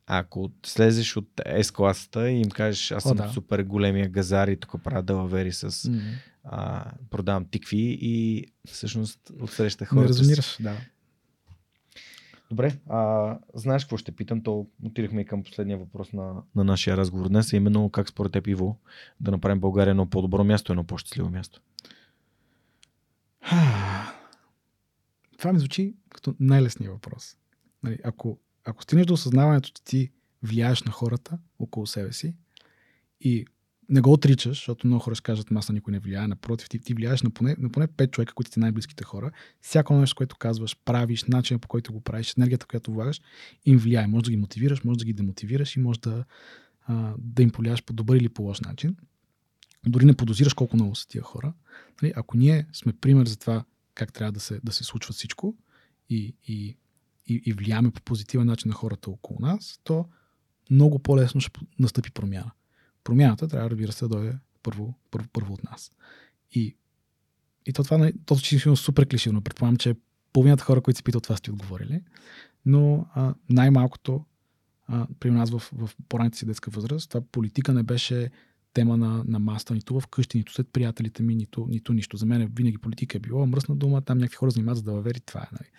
Ако 0.07 0.51
слезеш 0.65 1.17
от 1.17 1.29
S-класата 1.37 2.27
и 2.27 2.35
им 2.35 2.49
кажеш, 2.49 2.91
аз 2.91 3.05
О, 3.05 3.07
съм 3.07 3.17
да. 3.17 3.29
супер 3.29 3.59
големия 3.59 4.09
газар 4.09 4.47
и 4.47 4.57
тук 4.57 4.83
правя 4.83 5.03
далавери 5.03 5.51
с 5.51 5.71
Mm-hmm. 5.71 6.13
а, 6.43 6.85
продавам 7.09 7.45
тикви 7.45 7.97
и 8.01 8.45
всъщност 8.65 9.19
отсреща 9.41 9.83
Не 9.83 9.87
хората. 9.87 10.13
с- 10.13 10.19
резонираш, 10.19 10.57
да. 10.59 10.77
Добре, 12.49 12.77
а, 12.89 13.37
знаеш 13.53 13.83
какво 13.83 13.97
ще 13.97 14.11
питам? 14.11 14.43
То 14.43 14.67
отидахме 14.83 15.21
и 15.21 15.25
към 15.25 15.43
последния 15.43 15.77
въпрос 15.77 16.13
на, 16.13 16.33
на 16.55 16.63
нашия 16.63 16.97
разговор 16.97 17.27
днес, 17.27 17.53
а 17.53 17.57
именно 17.57 17.89
как 17.89 18.09
според 18.09 18.31
теб, 18.31 18.47
Иво, 18.47 18.79
да 19.19 19.31
направим 19.31 19.59
България 19.59 19.91
едно 19.91 20.09
по-добро 20.09 20.43
място, 20.43 20.71
едно 20.71 20.83
по-щастливо 20.83 21.29
място. 21.29 21.61
Това 25.37 25.53
ми 25.53 25.59
звучи 25.59 25.95
като 26.09 26.35
най-лесният 26.39 26.93
въпрос. 26.93 27.37
Нали, 27.83 27.97
ако, 28.03 28.39
ако 28.65 28.83
стигнеш 28.83 29.05
до 29.05 29.13
осъзнаването, 29.13 29.69
че 29.69 29.83
ти 29.83 30.11
влияеш 30.43 30.83
на 30.83 30.91
хората 30.91 31.37
около 31.59 31.87
себе 31.87 32.13
си 32.13 32.35
и 33.21 33.45
не 33.89 34.01
го 34.01 34.13
отричаш, 34.13 34.57
защото 34.57 34.87
много 34.87 35.03
хора 35.03 35.15
ще 35.15 35.23
кажат, 35.23 35.51
маса 35.51 35.73
никой 35.73 35.91
не 35.91 35.99
влияе, 35.99 36.27
напротив, 36.27 36.69
ти, 36.69 36.79
ти 36.79 36.93
влияеш 36.93 37.21
на 37.21 37.29
поне, 37.29 37.55
на 37.59 37.69
поне 37.69 37.87
5 37.87 38.11
човека, 38.11 38.33
които 38.33 38.51
ти 38.51 38.59
най-близките 38.59 39.03
хора. 39.03 39.31
Всяко 39.61 39.93
нещо, 39.93 40.15
което 40.15 40.35
казваш, 40.35 40.77
правиш, 40.85 41.23
начина 41.23 41.59
по 41.59 41.67
който 41.67 41.93
го 41.93 42.01
правиш, 42.01 42.33
енергията, 42.37 42.65
която 42.65 42.91
влагаш, 42.91 43.21
им 43.65 43.77
влияе. 43.77 44.07
Може 44.07 44.23
да 44.23 44.31
ги 44.31 44.37
мотивираш, 44.37 44.83
може 44.83 44.99
да 44.99 45.05
ги 45.05 45.13
демотивираш 45.13 45.75
и 45.75 45.79
може 45.79 45.99
да, 45.99 46.25
а, 46.81 47.13
да 47.17 47.43
им 47.43 47.49
повлияеш 47.49 47.83
по 47.83 47.93
добър 47.93 48.15
или 48.15 48.29
по 48.29 48.43
лош 48.43 48.59
начин. 48.59 48.95
Дори 49.87 50.05
не 50.05 50.13
подозираш 50.13 50.53
колко 50.53 50.75
много 50.75 50.95
са 50.95 51.07
тия 51.07 51.23
хора. 51.23 51.53
Нали, 52.01 52.13
ако 52.15 52.37
ние 52.37 52.67
сме 52.73 52.93
пример 52.93 53.27
за 53.27 53.39
това 53.39 53.65
как 53.93 54.13
трябва 54.13 54.31
да 54.31 54.39
се, 54.39 54.59
да 54.63 54.71
се 54.71 54.83
случва 54.83 55.13
всичко 55.13 55.55
и, 56.09 56.35
и, 56.47 56.77
и, 57.31 57.41
и 57.45 57.53
влияеме 57.53 57.91
по 57.91 58.01
позитивен 58.01 58.47
начин 58.47 58.69
на 58.69 58.75
хората 58.75 59.09
около 59.09 59.39
нас, 59.39 59.79
то 59.83 60.05
много 60.71 60.99
по-лесно 60.99 61.41
ще 61.41 61.59
настъпи 61.79 62.11
промяна. 62.11 62.51
Промяната 63.03 63.47
трябва, 63.47 63.69
разбира 63.69 63.91
се, 63.91 64.05
да 64.05 64.09
дойде 64.09 64.37
първо, 64.63 64.93
първо, 65.11 65.27
първо 65.33 65.53
от 65.53 65.63
нас. 65.63 65.91
И, 66.51 66.75
и 67.65 67.73
то 67.73 67.83
това, 67.83 68.11
то, 68.25 68.35
е 68.35 68.75
супер 68.75 69.07
клишивно. 69.07 69.41
Предполагам, 69.41 69.77
че 69.77 69.95
половината 70.33 70.63
хора, 70.63 70.81
които 70.81 70.97
се 70.97 71.03
питат, 71.03 71.23
това 71.23 71.35
сте 71.35 71.51
отговорили. 71.51 72.01
Но 72.65 73.05
а, 73.13 73.33
най-малкото 73.49 74.25
а, 74.87 75.07
при 75.19 75.31
нас 75.31 75.49
в, 75.49 75.59
в 75.73 75.89
по 76.09 76.17
си 76.33 76.45
детска 76.45 76.71
възраст, 76.71 77.09
това 77.09 77.21
политика 77.31 77.73
не 77.73 77.83
беше 77.83 78.29
тема 78.73 78.97
на, 78.97 79.23
на 79.27 79.39
маста, 79.39 79.73
нито 79.73 79.99
в 79.99 80.07
къщи, 80.07 80.37
нито 80.37 80.53
след 80.53 80.67
приятелите 80.67 81.23
ми, 81.23 81.35
нито, 81.35 81.67
нито 81.69 81.93
нищо. 81.93 82.17
За 82.17 82.25
мен 82.25 82.51
винаги 82.55 82.77
политика 82.77 83.17
е 83.17 83.19
било 83.19 83.45
мръсна 83.45 83.75
дума, 83.75 84.01
там 84.01 84.17
някакви 84.17 84.35
хора 84.35 84.51
занимават 84.51 84.77
за 84.77 84.83
да 84.83 84.91
въвери 84.91 85.19
това. 85.19 85.41
Е, 85.41 85.47
нали. 85.51 85.69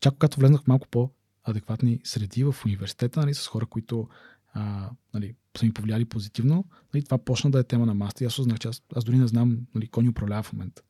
Чак 0.00 0.14
когато 0.14 0.40
влезнах 0.40 0.66
малко 0.66 0.88
по-адекватни 0.88 2.00
среди 2.04 2.44
в 2.44 2.54
университета, 2.66 3.20
нали, 3.20 3.34
с 3.34 3.46
хора, 3.46 3.66
които 3.66 4.08
а, 4.54 4.90
нали, 5.14 5.34
са 5.58 5.66
ми 5.66 5.72
повлияли 5.72 6.04
позитивно, 6.04 6.64
нали, 6.94 7.04
това 7.04 7.18
почна 7.18 7.50
да 7.50 7.58
е 7.58 7.64
тема 7.64 7.86
на 7.86 7.94
маста. 7.94 8.24
И 8.24 8.26
аз 8.26 8.38
узнах, 8.38 8.58
че 8.58 8.68
аз, 8.68 8.82
аз 8.96 9.04
дори 9.04 9.18
не 9.18 9.26
знам 9.26 9.58
нали, 9.74 9.88
кой 9.88 10.02
ни 10.02 10.08
управлява 10.08 10.42
в 10.42 10.52
момента. 10.52 10.82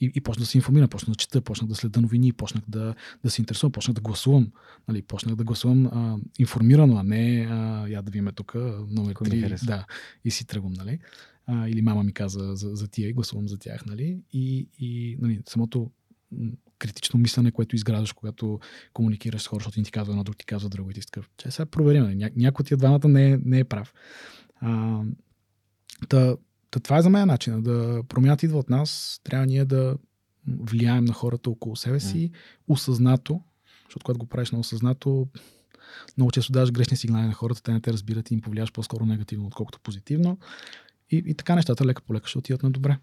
И, 0.00 0.12
и 0.14 0.20
почнах 0.20 0.42
да 0.42 0.46
се 0.46 0.58
информирам, 0.58 0.88
почнах 0.88 1.10
да 1.10 1.16
чета, 1.16 1.40
почнах 1.40 1.68
да 1.68 1.74
следа 1.74 2.00
новини, 2.00 2.32
почнах 2.32 2.64
да, 2.68 2.94
да 3.24 3.30
се 3.30 3.42
интересувам, 3.42 3.72
почнах 3.72 3.94
да 3.94 4.00
гласувам. 4.00 4.52
Нали, 4.88 5.02
почнах 5.02 5.36
да 5.36 5.44
гласувам 5.44 5.86
а, 5.86 6.18
информирано, 6.38 6.96
а 6.96 7.02
не 7.02 7.46
а, 7.50 7.88
я 7.88 8.02
да 8.02 8.10
видим 8.10 8.30
тук 8.34 8.54
номер 8.54 9.14
3 9.14 9.66
да, 9.66 9.86
и 10.24 10.30
си 10.30 10.46
тръгвам. 10.46 10.72
Нали. 10.72 10.98
А, 11.46 11.68
или 11.68 11.82
мама 11.82 12.02
ми 12.02 12.12
каза 12.12 12.56
за, 12.56 12.74
за 12.74 12.88
тия 12.88 13.08
и 13.08 13.12
гласувам 13.12 13.48
за 13.48 13.58
тях. 13.58 13.86
Нали. 13.86 14.22
И, 14.32 14.68
и 14.78 15.16
нали, 15.20 15.40
самото 15.48 15.90
критично 16.78 17.20
мислене, 17.20 17.50
което 17.50 17.76
изграждаш, 17.76 18.12
когато 18.12 18.60
комуникираш 18.92 19.42
с 19.42 19.46
хора, 19.46 19.60
защото 19.60 19.82
ти 19.82 19.90
казва 19.90 20.12
едно, 20.12 20.24
друг 20.24 20.36
ти 20.36 20.46
казва 20.46 20.68
друго 20.68 20.90
и 20.90 20.94
ти 20.94 21.00
такъв. 21.00 21.28
Че 21.36 21.50
сега 21.50 21.66
проверим. 21.66 22.02
Нали? 22.02 22.14
Ня, 22.14 22.30
някой 22.36 22.62
от 22.62 22.66
тия 22.66 22.78
двамата 22.78 23.08
не 23.08 23.30
е, 23.30 23.38
не 23.44 23.58
е 23.58 23.64
прав. 23.64 23.94
А, 24.60 25.02
та, 26.08 26.36
та, 26.70 26.80
това 26.80 26.98
е 26.98 27.02
за 27.02 27.10
мен 27.10 27.26
начин. 27.26 27.62
Да 27.62 28.02
промяната 28.08 28.46
идва 28.46 28.58
от 28.58 28.70
нас. 28.70 29.20
Трябва 29.24 29.46
ние 29.46 29.64
да 29.64 29.96
влияем 30.46 31.04
на 31.04 31.12
хората 31.12 31.50
около 31.50 31.76
себе 31.76 32.00
си, 32.00 32.30
осъзнато, 32.68 33.40
защото 33.84 34.04
когато 34.04 34.18
го 34.18 34.26
правиш 34.26 34.50
на 34.50 34.58
осъзнато, 34.58 35.28
много 36.16 36.30
често 36.30 36.52
даваш 36.52 36.72
грешни 36.72 36.96
сигнали 36.96 37.26
на 37.26 37.32
хората, 37.32 37.62
те 37.62 37.72
не 37.72 37.80
те 37.80 37.92
разбират 37.92 38.30
и 38.30 38.34
им 38.34 38.40
повлияш 38.40 38.72
по-скоро 38.72 39.06
негативно, 39.06 39.46
отколкото 39.46 39.80
позитивно. 39.80 40.38
И, 41.10 41.22
и 41.26 41.34
така 41.34 41.54
нещата 41.54 41.84
лека 41.86 42.02
по 42.02 42.14
лека 42.14 42.28
ще 42.28 42.38
отидат 42.38 42.62
на 42.62 42.70
добре. 42.70 42.98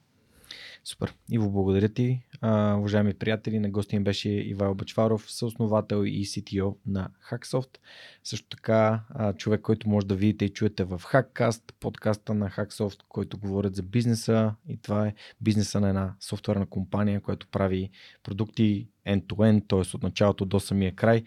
Супер. 0.83 1.13
Иво, 1.31 1.51
благодаря 1.51 1.89
ти. 1.89 2.21
А, 2.41 2.75
уважаеми 2.79 3.13
приятели, 3.13 3.59
на 3.59 3.69
гости 3.69 3.95
им 3.95 4.03
беше 4.03 4.29
Ивайло 4.29 4.75
Бачваров, 4.75 5.31
съосновател 5.31 6.05
и 6.05 6.25
CTO 6.25 6.75
на 6.85 7.09
Hacksoft. 7.31 7.77
Също 8.23 8.47
така 8.47 9.01
човек, 9.37 9.61
който 9.61 9.89
може 9.89 10.05
да 10.05 10.15
видите 10.15 10.45
и 10.45 10.53
чуете 10.53 10.83
в 10.83 11.01
Hackcast, 11.05 11.73
подкаста 11.79 12.33
на 12.33 12.49
Hacksoft, 12.49 12.99
който 13.09 13.37
говорят 13.37 13.75
за 13.75 13.83
бизнеса 13.83 14.55
и 14.67 14.77
това 14.77 15.07
е 15.07 15.13
бизнеса 15.41 15.79
на 15.79 15.89
една 15.89 16.15
софтуерна 16.19 16.65
компания, 16.65 17.21
която 17.21 17.47
прави 17.47 17.89
продукти 18.23 18.87
end-to-end, 19.07 19.67
т.е. 19.67 19.95
от 19.95 20.03
началото 20.03 20.45
до 20.45 20.59
самия 20.59 20.95
край. 20.95 21.23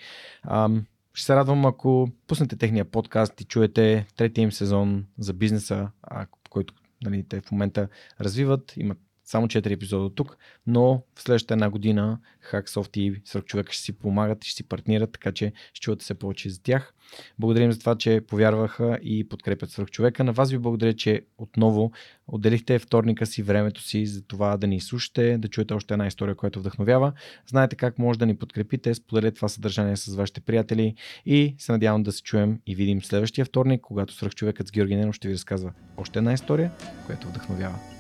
Ще 1.15 1.27
се 1.27 1.37
радвам, 1.37 1.67
ако 1.67 2.09
пуснете 2.27 2.57
техния 2.57 2.85
подкаст 2.85 3.41
и 3.41 3.45
чуете 3.45 4.07
третия 4.17 4.43
им 4.43 4.53
сезон 4.53 5.07
за 5.19 5.33
бизнеса, 5.33 5.91
а, 6.03 6.27
който 6.51 6.75
нали, 7.03 7.25
те 7.29 7.41
в 7.41 7.51
момента 7.51 7.89
развиват. 8.21 8.73
Имат 8.77 8.99
само 9.29 9.47
4 9.47 9.71
епизода 9.73 10.05
от 10.05 10.15
тук, 10.15 10.37
но 10.67 11.03
в 11.15 11.23
следващата 11.23 11.55
една 11.55 11.71
година 11.71 12.19
Hacksoft 12.53 12.99
и 12.99 13.23
човека 13.45 13.73
ще 13.73 13.83
си 13.83 13.93
помагат 13.93 14.45
и 14.45 14.49
ще 14.49 14.57
си 14.57 14.69
партнират, 14.69 15.13
така 15.13 15.33
че 15.33 15.53
ще 15.73 15.81
чувате 15.81 16.05
се 16.05 16.15
повече 16.15 16.51
за 16.51 16.63
тях. 16.63 16.95
Благодарим 17.39 17.73
за 17.73 17.79
това, 17.79 17.95
че 17.95 18.21
повярваха 18.29 18.99
и 19.03 19.29
подкрепят 19.29 19.91
човека. 19.91 20.25
На 20.25 20.33
вас 20.33 20.51
ви 20.51 20.59
благодаря, 20.59 20.93
че 20.93 21.23
отново 21.39 21.93
отделихте 22.27 22.79
вторника 22.79 23.27
си, 23.27 23.43
времето 23.43 23.83
си 23.83 24.07
за 24.07 24.23
това 24.23 24.57
да 24.57 24.67
ни 24.67 24.81
слушате, 24.81 25.39
да 25.39 25.49
чуете 25.49 25.75
още 25.75 25.95
една 25.95 26.07
история, 26.07 26.35
която 26.35 26.61
вдъхновява. 26.61 27.13
Знаете 27.47 27.77
как 27.77 27.99
може 27.99 28.19
да 28.19 28.27
ни 28.27 28.37
подкрепите, 28.37 28.95
споделете 28.95 29.35
това 29.35 29.49
съдържание 29.49 29.97
с 29.97 30.15
вашите 30.15 30.41
приятели 30.41 30.95
и 31.27 31.55
се 31.59 31.73
надявам 31.73 32.03
да 32.03 32.13
се 32.13 32.23
чуем 32.23 32.61
и 32.67 32.75
видим 32.75 33.03
следващия 33.03 33.45
вторник, 33.45 33.81
когато 33.81 34.31
човекът 34.31 34.69
с 34.69 34.73
Георги 34.73 34.97
Ненов 34.97 35.15
ще 35.15 35.29
ви 35.29 35.35
разказва 35.35 35.73
още 35.97 36.19
една 36.19 36.33
история, 36.33 36.73
която 37.07 37.29
вдъхновява. 37.29 37.98